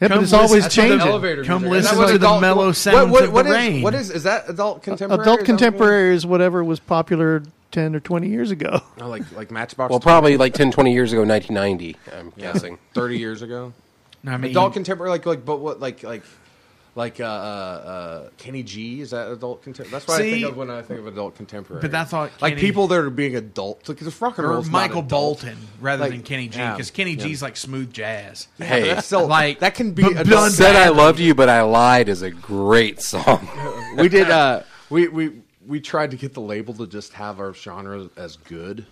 but 0.01 0.11
Come 0.11 0.25
it's 0.25 0.33
always 0.33 0.65
listen 0.65 0.71
to 0.71 0.83
the 0.83 0.89
changing. 0.89 1.09
elevator. 1.09 1.45
Come 1.45 1.63
music. 1.63 1.79
Is 1.79 1.85
listen 1.85 1.97
that 1.99 2.03
what 2.03 2.13
to 2.13 2.19
the 2.19 2.27
adult- 2.27 2.41
mellow 2.41 2.67
what- 2.69 2.77
sounds 2.77 3.13
what- 3.13 3.25
of 3.25 3.33
what 3.33 3.43
the 3.45 3.51
is- 3.51 3.55
rain. 3.57 3.83
What 3.83 3.95
is 3.95 4.11
is 4.11 4.23
that 4.25 4.49
adult 4.49 4.83
contemporary? 4.83 5.23
Adult 5.23 5.41
Is 5.43 5.47
that 5.47 5.53
what 5.53 5.61
it 5.61 5.63
contemporary 5.63 6.15
is 6.17 6.27
whatever 6.27 6.65
was 6.65 6.81
popular 6.81 7.43
ten 7.73 7.97
or 7.97 8.01
twenty 8.01 8.29
years 8.29 8.51
ago. 8.53 8.81
Oh, 9.01 9.09
like 9.09 9.23
like 9.33 9.51
Matchbox. 9.51 9.91
well, 9.91 9.99
probably 9.99 10.37
like 10.37 10.55
10, 10.55 10.71
20 10.71 10.93
years 10.93 11.13
ago, 11.13 11.25
1990. 11.25 11.97
I'm 12.17 12.33
Yeah. 12.37 12.53
guessing. 12.53 12.79
thirty 12.95 13.19
years 13.19 13.43
ago. 13.43 13.73
No, 14.23 14.33
I 14.33 14.37
mean, 14.37 14.53
adult 14.53 14.75
contemporary, 14.75 15.11
like 15.11 15.27
like 15.27 15.45
but 15.45 15.57
what 15.59 15.81
like 15.81 16.05
like 16.05 16.23
like 16.95 17.19
uh, 17.21 17.25
uh, 17.25 17.27
uh, 17.27 18.29
Kenny 18.37 18.63
G 18.63 19.01
is 19.01 19.11
that 19.11 19.33
adult 19.33 19.63
contemporary? 19.65 19.91
That's 19.93 20.07
what 20.07 20.21
I 20.21 20.31
think 20.31 20.45
of 20.47 20.57
when 20.59 20.71
I 20.71 20.83
think 20.83 21.01
of 21.01 21.07
adult 21.09 21.35
contemporary. 21.37 21.81
But 21.81 21.95
I 21.95 22.05
thought 22.05 22.31
like 22.41 22.53
Kenny- 22.53 22.61
people 22.61 22.87
that 22.89 22.99
are 22.99 23.09
being 23.11 23.35
adults, 23.35 23.89
like 23.89 23.99
because 23.99 24.21
rock 24.21 24.37
and 24.39 24.47
roll 24.47 24.59
or 24.59 24.61
is 24.61 24.71
Michael 24.71 24.99
adult. 25.01 25.41
Bolton 25.43 25.57
rather 25.81 26.03
Like, 26.05 26.13
than 26.13 26.23
Kenny 26.23 26.49
G 26.49 26.59
yeah, 26.59 26.73
because 26.75 26.91
Kenny 26.93 27.13
yeah. 27.15 27.25
G's 27.25 27.43
like 27.43 27.57
smooth 27.57 27.93
jazz. 27.93 28.47
Hey, 28.59 28.89
That's 28.89 29.07
still 29.07 29.27
Like, 29.27 29.61
that 29.61 29.75
can 29.75 29.93
be 29.93 30.03
but 30.03 30.13
adult. 30.13 30.29
done 30.29 30.51
said 30.51 30.77
I 30.77 30.91
loved 30.91 31.19
you, 31.19 31.35
but 31.35 31.49
I 31.49 31.63
lied 31.63 32.09
is 32.11 32.21
a 32.23 32.31
great 32.31 33.01
song. 33.01 33.49
we 33.97 34.09
did 34.11 34.31
uh 34.31 34.63
we 34.91 35.09
we 35.09 35.33
we 35.67 35.81
tried 35.81 36.11
to 36.13 36.17
get 36.17 36.35
the 36.35 36.41
label 36.41 36.75
to 36.75 36.87
just 36.87 37.13
have 37.15 37.41
our 37.41 37.55
genre 37.55 38.09
as 38.17 38.37
good. 38.37 38.87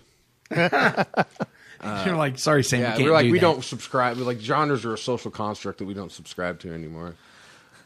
You're 0.55 2.15
like, 2.15 2.37
sorry, 2.37 2.63
Sam, 2.63 2.79
Uh, 2.79 2.83
Yeah, 2.83 2.89
you 2.91 2.95
can't 2.97 3.05
we're 3.07 3.13
like 3.13 3.25
do 3.25 3.31
we 3.31 3.39
that. 3.39 3.41
don't 3.45 3.63
subscribe. 3.63 4.17
We're 4.17 4.23
like 4.25 4.39
genres 4.39 4.85
are 4.85 4.93
a 4.93 4.97
social 4.97 5.31
construct 5.31 5.79
that 5.79 5.85
we 5.85 5.93
don't 5.93 6.11
subscribe 6.11 6.59
to 6.61 6.73
anymore. 6.73 7.15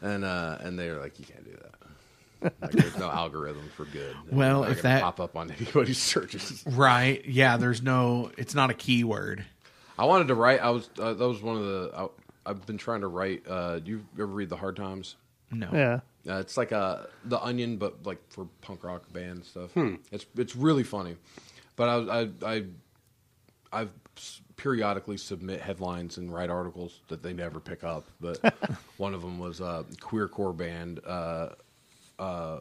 And 0.02 0.24
uh 0.24 0.58
and 0.60 0.78
they're 0.78 1.00
like, 1.00 1.18
you 1.18 1.24
can't 1.24 1.44
do 1.44 1.52
that. 1.52 2.52
Like, 2.60 2.72
there's 2.72 2.96
no 2.98 3.10
algorithm 3.22 3.68
for 3.76 3.86
good. 3.86 4.14
Well, 4.30 4.64
if 4.64 4.82
that- 4.82 5.00
pop 5.02 5.20
up 5.20 5.36
on 5.36 5.50
anybody's 5.50 5.98
searches. 6.02 6.62
Right? 6.66 7.24
Yeah. 7.24 7.56
There's 7.56 7.82
no. 7.82 8.30
It's 8.36 8.54
not 8.54 8.70
a 8.70 8.74
keyword. 8.74 9.44
I 9.98 10.04
wanted 10.04 10.28
to 10.28 10.34
write. 10.34 10.60
I 10.60 10.68
was 10.70 10.90
uh, 11.00 11.14
that 11.14 11.26
was 11.28 11.40
one 11.40 11.56
of 11.56 11.62
the. 11.64 11.90
I, 11.96 12.08
I've 12.50 12.66
been 12.66 12.76
trying 12.78 13.00
to 13.00 13.08
write. 13.08 13.44
Uh, 13.48 13.78
do 13.78 13.90
you 13.92 14.04
ever 14.16 14.26
read 14.26 14.50
the 14.50 14.56
Hard 14.56 14.76
Times? 14.76 15.16
No. 15.50 15.68
Yeah. 15.72 16.00
Uh, 16.28 16.38
it's 16.38 16.56
like 16.56 16.72
a 16.72 17.08
the 17.24 17.40
Onion, 17.42 17.76
but 17.76 18.04
like 18.04 18.18
for 18.30 18.46
punk 18.60 18.82
rock 18.84 19.12
band 19.12 19.44
stuff. 19.44 19.70
It's 20.10 20.26
it's 20.36 20.56
really 20.56 20.82
funny, 20.82 21.16
but 21.76 21.88
I 21.88 22.20
I 22.22 22.28
I 22.54 22.64
I've 23.72 23.90
periodically 24.56 25.18
submit 25.18 25.60
headlines 25.60 26.16
and 26.16 26.32
write 26.32 26.48
articles 26.50 27.00
that 27.08 27.22
they 27.22 27.32
never 27.34 27.60
pick 27.60 27.84
up. 27.84 28.06
But 28.20 28.54
one 28.96 29.14
of 29.14 29.20
them 29.22 29.38
was 29.38 29.60
uh, 29.60 29.82
queercore 30.00 30.56
band. 30.56 31.00
Uh, 31.06 31.50
uh, 32.18 32.60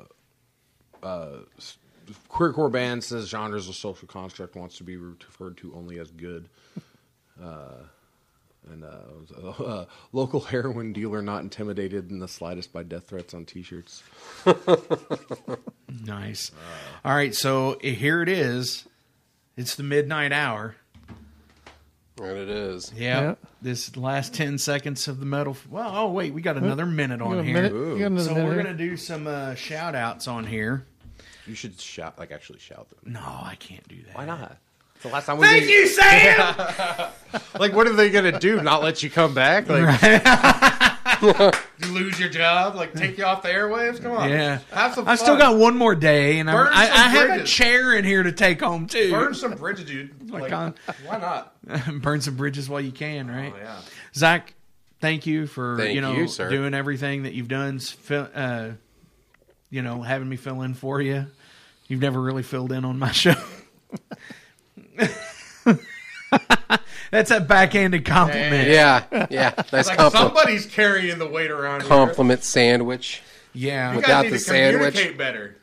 uh, 1.01 1.37
s- 1.57 1.77
queercore 2.29 2.71
band 2.71 3.03
says 3.03 3.27
genres 3.29 3.69
of 3.69 3.75
social 3.75 4.07
construct 4.07 4.55
wants 4.55 4.77
to 4.77 4.83
be 4.83 4.97
referred 4.97 5.55
to 5.57 5.73
only 5.73 5.99
as 5.99 6.11
good. 6.11 6.49
And 8.71 8.83
uh, 8.83 8.97
was 9.19 9.31
a, 9.31 9.63
uh, 9.63 9.85
local 10.11 10.39
heroin 10.41 10.91
dealer 10.93 11.21
not 11.21 11.41
intimidated 11.41 12.09
in 12.09 12.19
the 12.19 12.27
slightest 12.27 12.73
by 12.73 12.83
death 12.83 13.07
threats 13.07 13.33
on 13.33 13.45
T-shirts. 13.45 14.03
Nice. 16.03 16.51
All 17.03 17.15
right. 17.15 17.33
So 17.33 17.73
eh, 17.83 17.91
here 17.91 18.21
it 18.21 18.29
is. 18.29 18.85
It's 19.57 19.75
the 19.75 19.83
midnight 19.83 20.31
hour. 20.31 20.75
and 22.19 22.37
it 22.37 22.49
is. 22.49 22.91
Yeah. 22.95 23.21
Yeah. 23.21 23.35
This 23.61 23.95
last 23.95 24.33
ten 24.33 24.57
seconds 24.57 25.07
of 25.07 25.19
the 25.19 25.25
metal. 25.25 25.55
Well, 25.69 25.89
oh 25.95 26.11
wait, 26.11 26.33
we 26.33 26.41
got 26.41 26.57
another 26.57 26.85
minute 26.85 27.21
on 27.21 27.43
here. 27.43 27.53
minute? 27.53 27.71
You 27.73 27.99
got 27.99 28.05
another 28.07 28.23
So 28.27 28.33
minute 28.35 28.47
we're 28.49 28.63
gonna 28.63 28.77
do 28.77 28.97
some 28.97 29.25
uh, 29.27 29.55
shout 29.55 29.95
outs 29.95 30.27
on 30.27 30.45
here. 30.45 30.85
You 31.47 31.55
should 31.55 31.79
shout, 31.79 32.19
like 32.19 32.31
actually 32.31 32.59
shout 32.59 32.89
them. 32.89 33.13
No, 33.13 33.19
I 33.21 33.55
can't 33.59 33.87
do 33.87 34.01
that. 34.07 34.15
Why 34.15 34.25
not? 34.25 34.57
It's 34.95 35.03
the 35.03 35.09
last 35.09 35.25
time 35.25 35.37
we 35.37 35.45
Thank 35.45 35.63
did- 35.65 35.69
you, 35.71 35.87
Sam. 35.87 37.11
Like, 37.59 37.73
what 37.73 37.85
are 37.85 37.91
they 37.93 38.09
gonna 38.09 38.39
do? 38.39 38.61
Not 38.61 38.81
let 38.81 39.03
you 39.03 39.09
come 39.09 39.33
back? 39.33 39.67
Like, 39.67 40.01
you 41.79 41.87
lose 41.91 42.17
your 42.17 42.29
job, 42.29 42.75
like 42.75 42.93
take 42.93 43.17
you 43.17 43.25
off 43.25 43.41
the 43.41 43.49
airwaves. 43.49 44.01
Come 44.01 44.13
on. 44.13 44.29
Yeah. 44.29 44.59
have 44.71 44.93
some. 44.95 45.05
I 45.05 45.15
still 45.15 45.35
got 45.37 45.57
one 45.57 45.75
more 45.77 45.95
day, 45.95 46.39
and 46.39 46.49
I, 46.49 46.53
Burn 46.53 46.67
I, 46.71 46.85
some 46.87 46.93
I 46.97 47.07
have 47.09 47.23
a 47.25 47.33
bridges. 47.33 47.49
chair 47.51 47.93
in 47.93 48.05
here 48.05 48.23
to 48.23 48.31
take 48.31 48.61
home 48.61 48.87
too. 48.87 49.11
burn 49.11 49.33
some 49.33 49.51
bridges, 49.55 49.83
dude. 49.85 50.29
my 50.31 50.39
Like, 50.41 50.49
God. 50.49 50.73
why 51.05 51.17
not? 51.17 52.01
burn 52.01 52.21
some 52.21 52.37
bridges 52.37 52.69
while 52.69 52.79
you 52.81 52.91
can, 52.93 53.29
right? 53.29 53.51
Oh, 53.53 53.59
yeah. 53.59 53.79
Zak, 54.15 54.53
thank 55.01 55.25
you 55.25 55.45
for 55.45 55.75
Thank 55.77 55.93
you 55.95 55.99
know 55.99 56.13
you, 56.13 56.29
sir. 56.29 56.49
doing 56.49 56.73
everything 56.73 57.23
that 57.23 57.33
you've 57.33 57.49
done. 57.49 57.77
s- 57.77 57.89
fill- 57.89 58.29
Uh, 58.33 58.69
you 59.69 59.81
know, 59.81 60.01
having 60.03 60.29
me 60.29 60.37
fill 60.37 60.61
in 60.61 60.73
for 60.73 61.01
you. 61.01 61.25
You've 61.89 62.01
never 62.01 62.21
really 62.21 62.43
filled 62.43 62.71
in 62.71 62.85
on 62.85 62.97
my 62.97 63.11
show, 63.11 63.35
That's 67.11 67.31
a 67.31 67.39
backhanded 67.39 68.03
compliment. 68.05 68.67
Yeah, 68.69 69.27
yeah. 69.29 69.53
Nice 69.71 69.87
like 69.87 69.97
compliment. 69.97 70.35
somebody's 70.35 70.65
carrying 70.65 71.17
the 71.19 71.27
weight 71.27 71.51
around 71.51 71.81
here. 71.81 71.89
Compliment 71.89 72.43
sandwich. 72.43 73.21
Yeah. 73.53 73.91
You 73.91 73.97
Without 73.97 74.09
guys 74.09 74.23
need 74.23 74.29
the 74.31 74.37
to 74.37 74.43
sandwich. 74.43 74.93
communicate 74.95 75.17
better. 75.17 75.55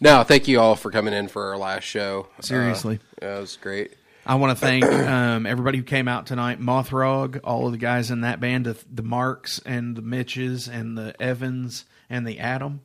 No, 0.00 0.22
thank 0.24 0.48
you 0.48 0.60
all 0.60 0.74
for 0.74 0.90
coming 0.90 1.14
in 1.14 1.28
for 1.28 1.50
our 1.50 1.56
last 1.58 1.84
show. 1.84 2.28
Seriously. 2.40 2.98
Uh, 3.22 3.26
yeah, 3.26 3.36
it 3.36 3.40
was 3.40 3.56
great. 3.56 3.92
I 4.26 4.34
want 4.36 4.58
to 4.58 4.64
thank 4.64 4.84
um, 4.84 5.46
everybody 5.46 5.78
who 5.78 5.84
came 5.84 6.08
out 6.08 6.26
tonight. 6.26 6.60
Mothrog, 6.60 7.40
all 7.44 7.66
of 7.66 7.72
the 7.72 7.78
guys 7.78 8.10
in 8.10 8.22
that 8.22 8.40
band, 8.40 8.64
the, 8.64 8.76
the 8.92 9.02
Marks 9.02 9.60
and 9.64 9.94
the 9.94 10.02
Mitches 10.02 10.66
and 10.66 10.96
the 10.98 11.14
Evans 11.22 11.84
and 12.10 12.26
the 12.26 12.40
Atom. 12.40 12.80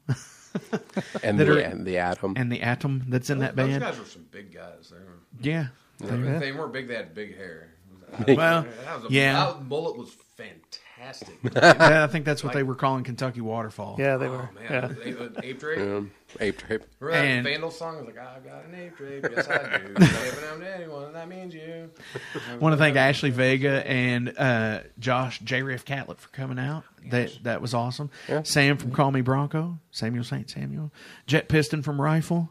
And 1.23 1.39
the, 1.39 1.49
are- 1.51 1.59
and 1.59 1.85
the 1.87 1.97
Atom. 1.97 2.33
and 2.35 2.51
the 2.51 2.61
Atom 2.61 3.05
that's 3.07 3.29
in 3.29 3.39
that 3.39 3.55
band. 3.55 3.69
Those 3.71 3.79
band. 3.79 3.91
guys 3.93 3.99
were 3.99 4.05
some 4.05 4.25
big 4.31 4.53
guys. 4.53 4.89
They 4.91 4.97
were, 4.97 5.18
Yeah. 5.41 5.67
If 6.01 6.39
they 6.39 6.51
weren't 6.51 6.73
big, 6.73 6.87
they 6.87 6.95
had 6.95 7.13
big 7.13 7.35
hair. 7.37 7.65
Well, 8.27 8.65
that 8.85 9.01
was 9.03 9.11
a, 9.11 9.13
yeah. 9.13 9.33
That 9.45 9.65
mullet 9.65 9.95
was 9.97 10.09
fantastic. 10.35 11.37
Yeah, 11.55 12.03
I 12.03 12.07
think 12.07 12.25
that's 12.25 12.43
what 12.43 12.53
they 12.53 12.63
were 12.63 12.75
calling 12.75 13.03
Kentucky 13.05 13.39
Waterfall. 13.39 13.95
Yeah, 13.99 14.17
they 14.17 14.27
were. 14.27 14.49
Oh, 14.51 14.69
man. 14.69 14.97
Yeah. 14.99 15.05
Ape, 15.05 15.31
ape 15.43 15.59
drape. 15.59 15.79
Um, 15.79 16.11
ape 16.41 16.57
drape. 16.57 16.81
Remember 16.99 17.21
that 17.25 17.31
And- 17.31 17.45
Vandal 17.45 17.71
song? 17.71 17.95
It 17.95 18.05
was 18.05 18.07
like, 18.07 18.17
I've 18.17 18.43
got 18.43 18.65
an 18.65 18.75
ape 18.75 18.97
drape. 18.97 19.25
Yes, 19.31 19.47
I 19.47 19.77
do. 19.77 19.93
Giving 19.93 20.41
them 20.41 20.59
to 20.59 20.75
anyone, 20.75 21.03
and 21.05 21.15
that 21.15 21.29
means 21.29 21.53
you. 21.53 21.89
I 22.51 22.55
want 22.57 22.73
to 22.73 22.77
thank 22.77 22.97
Ashley 22.97 23.29
Vega 23.29 23.87
and 23.87 24.37
uh, 24.37 24.81
Josh 24.99 25.39
J. 25.39 25.61
Riff 25.63 25.85
Catlett 25.85 26.19
for 26.19 26.29
coming 26.29 26.59
out. 26.59 26.83
That 27.11 27.31
that 27.43 27.61
was 27.61 27.73
awesome. 27.73 28.09
Sam 28.43 28.77
from 28.77 28.91
Call 28.91 29.11
Me 29.11 29.21
Bronco, 29.21 29.79
Samuel 29.91 30.23
Saint 30.25 30.49
Samuel, 30.49 30.91
Jet 31.27 31.47
Piston 31.47 31.81
from 31.81 32.01
Rifle. 32.01 32.49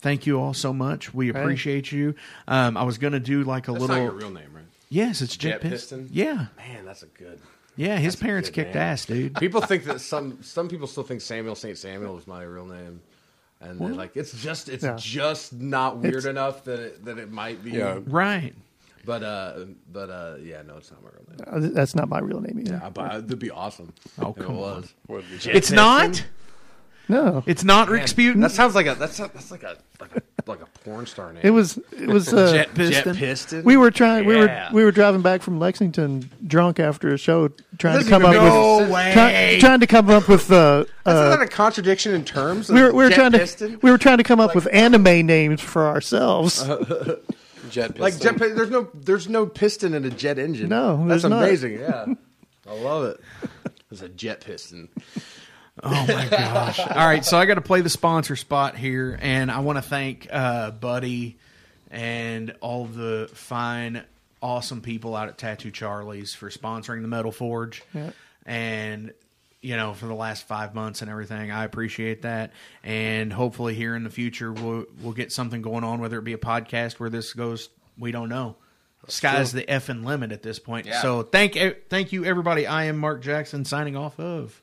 Thank 0.00 0.26
you 0.26 0.40
all 0.40 0.54
so 0.54 0.72
much. 0.72 1.12
We 1.14 1.28
appreciate 1.28 1.92
you. 1.92 2.14
Um, 2.48 2.76
I 2.76 2.82
was 2.84 2.98
going 2.98 3.12
to 3.12 3.20
do 3.20 3.44
like 3.44 3.68
a 3.68 3.72
That's 3.72 3.80
little. 3.82 3.96
not 3.96 4.02
your 4.02 4.12
real 4.12 4.30
name, 4.30 4.50
right? 4.54 4.64
Yes, 4.88 5.20
it's 5.22 5.36
Jet, 5.36 5.60
Jet 5.60 5.70
Piston. 5.70 6.00
Piston? 6.00 6.08
Yeah, 6.16 6.46
Man, 6.56 6.84
that's 6.84 7.02
a 7.02 7.06
good. 7.06 7.38
yeah. 7.76 7.96
His 7.98 8.16
parents 8.16 8.50
kicked 8.50 8.74
name. 8.74 8.82
ass, 8.82 9.04
dude. 9.06 9.34
People 9.36 9.60
think 9.60 9.84
that 9.84 10.00
some 10.12 10.42
some 10.42 10.68
people 10.68 10.86
still 10.86 11.02
think 11.04 11.20
Samuel 11.20 11.54
Saint 11.54 11.78
Samuel 11.78 12.18
is 12.18 12.26
my 12.26 12.42
real 12.42 12.66
name, 12.66 13.00
and 13.60 13.78
they're 13.78 13.88
like 13.94 14.16
it's 14.16 14.32
just 14.42 14.68
it's 14.68 14.82
Yeah. 14.84 14.96
just 14.98 15.52
not 15.52 15.98
weird 15.98 16.14
It's- 16.16 16.24
enough 16.24 16.64
that 16.64 16.80
it, 16.80 17.04
that 17.04 17.18
it 17.18 17.30
might 17.30 17.62
be. 17.62 17.72
Yeah. 17.72 18.00
Right. 18.06 18.54
But 19.04 19.22
uh, 19.22 19.64
but 19.92 20.10
uh, 20.10 20.36
yeah, 20.42 20.62
no, 20.62 20.76
it's 20.78 20.90
not 20.90 21.02
my 21.02 21.08
real 21.10 21.24
name. 21.28 21.70
Uh, 21.70 21.74
That's 21.74 21.94
not 21.94 22.08
my 22.08 22.18
real 22.18 22.40
name 22.40 22.58
either. 22.60 22.80
Yeah, 22.82 22.90
but 22.90 23.14
it'd 23.24 23.38
be 23.38 23.50
awesome. 23.50 23.92
Oh, 24.18 24.32
come 24.34 24.56
it 24.56 24.62
on. 24.62 24.88
was. 25.08 25.46
It's 25.46 25.70
not. 25.70 26.22
No, 27.10 27.42
It's 27.46 27.64
not 27.64 27.88
Rick 27.88 28.04
Sputin. 28.04 28.40
That 28.40 28.50
sounds 28.52 28.74
like 28.74 28.86
a 28.86 28.94
that's 28.94 29.18
a, 29.20 29.30
that's 29.34 29.50
like 29.50 29.62
a 29.62 29.76
like 30.00 30.16
a 30.16 30.22
like 30.46 30.62
a 30.62 30.66
porn 30.84 31.06
star 31.06 31.32
name. 31.32 31.42
it 31.44 31.50
was. 31.50 31.78
It 31.92 32.08
was. 32.08 32.32
Uh, 32.40 32.52
Jet 32.52 32.74
Piston. 32.74 33.14
Jet 33.14 33.16
Piston. 33.20 33.64
we 33.64 33.76
were 33.76 33.90
trying. 33.90 34.24
We 34.26 34.34
Yeah. 34.36 34.70
were 34.70 34.76
we 34.76 34.84
were 34.84 34.92
driving 34.92 35.20
back 35.22 35.42
from 35.42 35.58
Lexington, 35.58 36.30
drunk 36.46 36.80
after 36.80 37.12
a 37.12 37.18
show, 37.18 37.48
trying 37.78 37.96
Doesn't 37.98 38.04
to 38.04 38.10
come 38.10 38.22
even 38.22 38.36
up 38.36 38.42
make 38.44 38.52
with 38.52 38.78
sense. 38.80 38.92
way. 38.92 39.12
try, 39.12 39.58
trying 39.60 39.80
to 39.80 39.86
come 39.86 40.10
up 40.10 40.28
with. 40.28 40.50
Uh, 40.50 40.84
Isn't 41.06 41.18
uh, 41.18 41.30
that 41.36 41.42
a 41.42 41.46
contradiction 41.48 42.14
in 42.14 42.24
terms? 42.24 42.68
we 42.70 42.80
were, 42.80 42.92
we 42.92 43.04
were 43.04 43.08
Jet 43.10 43.16
trying 43.16 43.32
Piston? 43.32 43.72
to 43.72 43.76
we 43.78 43.90
were 43.90 43.98
trying 43.98 44.18
to 44.18 44.24
come 44.24 44.40
up 44.40 44.54
with 44.54 44.66
anime 44.72 45.26
names 45.26 45.60
for 45.60 45.86
ourselves. 45.86 46.62
Jet 47.70 47.98
like 48.00 48.18
jet. 48.18 48.36
pi- 48.38 48.48
There's 48.48 48.70
no 48.70 48.88
there's 48.94 49.28
no 49.28 49.46
piston 49.46 49.94
in 49.94 50.04
a 50.04 50.10
jet 50.10 50.38
engine. 50.38 50.68
No, 50.70 50.96
that's 51.06 51.22
there's 51.22 51.30
not. 51.30 51.44
amazing. 51.44 51.78
Yeah, 51.78 52.06
I 52.68 52.74
love 52.74 53.04
it. 53.04 53.20
It's 53.92 54.02
a 54.02 54.08
jet 54.08 54.40
piston. 54.40 54.88
Oh 55.82 56.06
my 56.06 56.26
gosh! 56.28 56.78
All 56.80 56.86
right, 57.06 57.24
so 57.24 57.38
I 57.38 57.46
got 57.46 57.54
to 57.54 57.60
play 57.60 57.80
the 57.80 57.88
sponsor 57.90 58.36
spot 58.36 58.76
here, 58.76 59.18
and 59.20 59.50
I 59.50 59.60
want 59.60 59.78
to 59.78 59.82
thank 59.82 60.28
uh, 60.30 60.70
Buddy 60.72 61.38
and 61.90 62.54
all 62.60 62.84
the 62.86 63.28
fine, 63.34 64.02
awesome 64.40 64.80
people 64.80 65.16
out 65.16 65.28
at 65.28 65.38
Tattoo 65.38 65.70
Charlie's 65.70 66.34
for 66.34 66.50
sponsoring 66.50 67.02
the 67.02 67.08
Metal 67.08 67.32
Forge, 67.32 67.82
Yeah. 67.94 68.10
and 68.46 69.12
you 69.60 69.76
know 69.76 69.92
for 69.94 70.06
the 70.06 70.14
last 70.14 70.46
five 70.46 70.74
months 70.74 71.02
and 71.02 71.10
everything. 71.10 71.50
I 71.50 71.64
appreciate 71.64 72.22
that, 72.22 72.52
and 72.84 73.32
hopefully 73.32 73.74
here 73.74 73.96
in 73.96 74.04
the 74.04 74.10
future 74.10 74.52
we'll 74.52 74.84
we'll 75.00 75.12
get 75.14 75.32
something 75.32 75.62
going 75.62 75.82
on, 75.84 76.00
whether 76.00 76.18
it 76.18 76.24
be 76.24 76.32
a 76.34 76.38
podcast 76.38 77.00
where 77.00 77.10
this 77.10 77.32
goes. 77.32 77.68
We 77.98 78.12
don't 78.12 78.28
know. 78.28 78.56
Sky's 79.08 79.52
the 79.52 79.62
effing 79.62 80.04
limit 80.04 80.30
at 80.30 80.42
this 80.42 80.58
point. 80.58 80.86
Yeah. 80.86 81.00
So 81.02 81.22
thank 81.22 81.58
thank 81.88 82.12
you 82.12 82.24
everybody. 82.24 82.66
I 82.66 82.84
am 82.84 82.98
Mark 82.98 83.22
Jackson 83.22 83.64
signing 83.64 83.96
off 83.96 84.20
of 84.20 84.60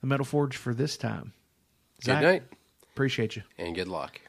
the 0.00 0.06
Metal 0.06 0.24
Forge 0.26 0.56
for 0.56 0.74
this 0.74 0.96
time. 0.96 1.32
Good 2.00 2.06
Zak, 2.06 2.22
night 2.22 2.42
Appreciate 2.92 3.36
you. 3.36 3.42
and 3.58 3.74
good 3.74 3.88
luck. 3.88 4.20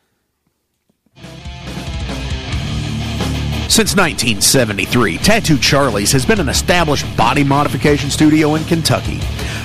Since 3.69 3.95
1973, 3.95 5.19
Tattoo 5.19 5.57
Charlie's 5.57 6.11
has 6.11 6.25
been 6.25 6.39
an 6.39 6.49
established 6.49 7.05
body 7.15 7.43
modification 7.43 8.09
studio 8.09 8.55
in 8.55 8.63
Kentucky, 8.65 9.19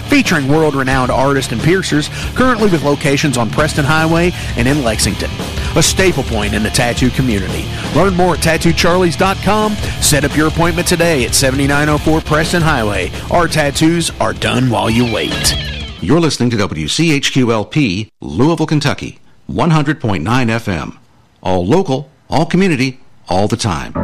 featuring 0.09 0.47
world-renowned 0.47 1.11
artists 1.11 1.53
and 1.53 1.61
piercers, 1.61 2.09
currently 2.35 2.71
with 2.71 2.85
locations 2.85 3.39
on 3.39 3.51
Preston 3.51 3.85
Highway 3.85 4.33
and 4.59 4.69
in 4.69 4.85
Lexington, 4.85 5.31
a 5.75 5.83
staple 5.83 6.23
point 6.25 6.55
in 6.55 6.63
the 6.63 6.69
tattoo 6.71 7.09
community. 7.11 7.65
Learn 7.97 8.15
more 8.15 8.35
at 8.35 8.41
tattoocharlies.com. 8.41 9.73
Set 10.03 10.25
up 10.25 10.37
your 10.37 10.49
appointment 10.49 10.87
today 10.87 11.25
at 11.25 11.35
7904 11.35 12.21
Preston 12.21 12.63
Highway. 12.63 13.11
Our 13.31 13.49
tattoos 13.49 14.11
are 14.21 14.35
done 14.35 14.69
while 14.69 14.91
you 14.91 15.11
wait. 15.13 15.74
You're 16.05 16.21
listening 16.21 16.51
to 16.51 16.59
WCHQLP, 16.59 18.11
Louisville, 18.21 18.67
Kentucky, 18.67 19.21
100.9 19.51 20.21
FM. 20.21 20.99
All 21.43 21.67
local, 21.67 22.11
all 22.29 22.45
community, 22.45 23.01
all 23.27 23.49
the 23.49 23.57
time. 23.57 23.95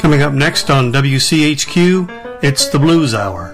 Coming 0.00 0.22
up 0.22 0.32
next 0.32 0.68
on 0.68 0.92
WCHQ, 0.92 2.42
it's 2.42 2.66
the 2.66 2.80
Blues 2.80 3.14
Hour. 3.14 3.52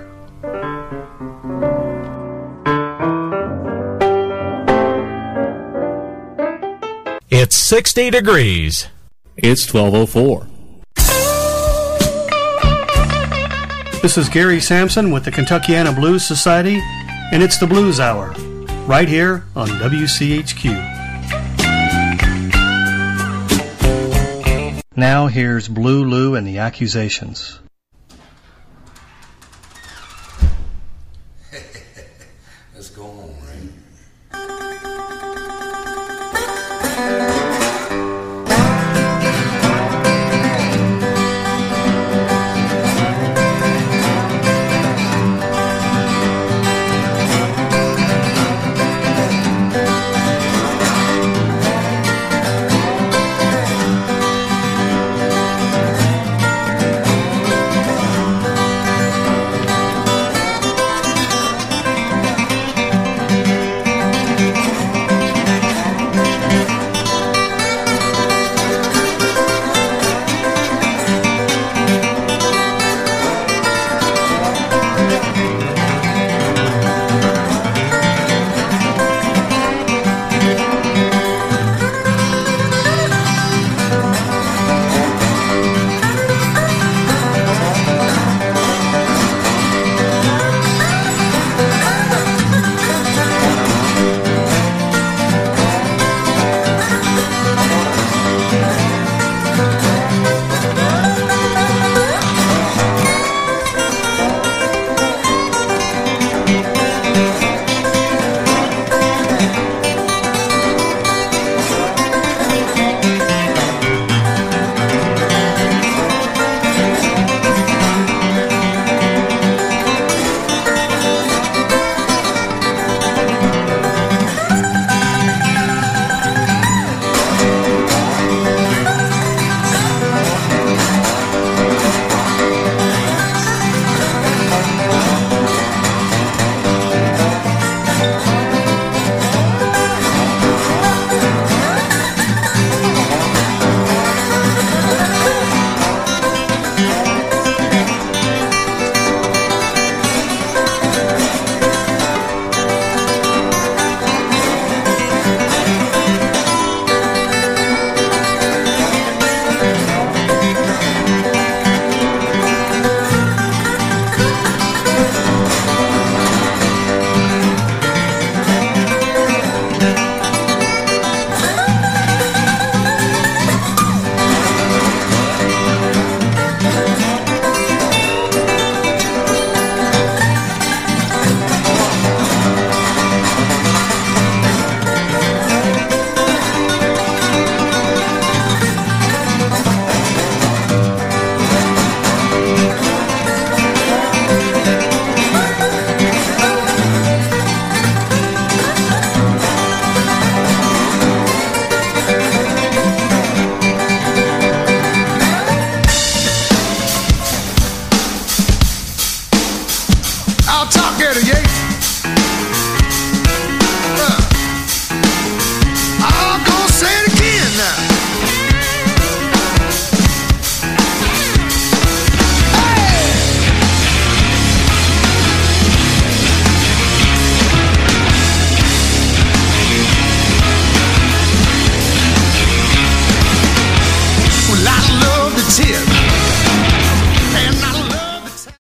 It's 7.29 7.55
60 7.55 8.09
degrees. 8.09 8.89
It's 9.37 9.71
1204. 9.71 10.52
This 14.03 14.19
is 14.19 14.29
Gary 14.29 14.61
Sampson 14.61 15.13
with 15.13 15.25
the 15.25 15.31
Kentuckiana 15.31 15.95
Blues 15.95 16.27
Society, 16.27 16.83
and 17.31 17.41
it's 17.41 17.59
the 17.59 17.69
Blues 17.69 18.01
Hour, 18.01 18.33
right 18.85 19.09
here 19.09 19.45
on 19.55 19.69
WCHQ. 19.69 20.73
Now 24.97 25.29
here's 25.29 25.69
Blue 25.69 26.05
Lou 26.05 26.35
and 26.35 26.45
the 26.45 26.59
Accusations. 26.59 27.62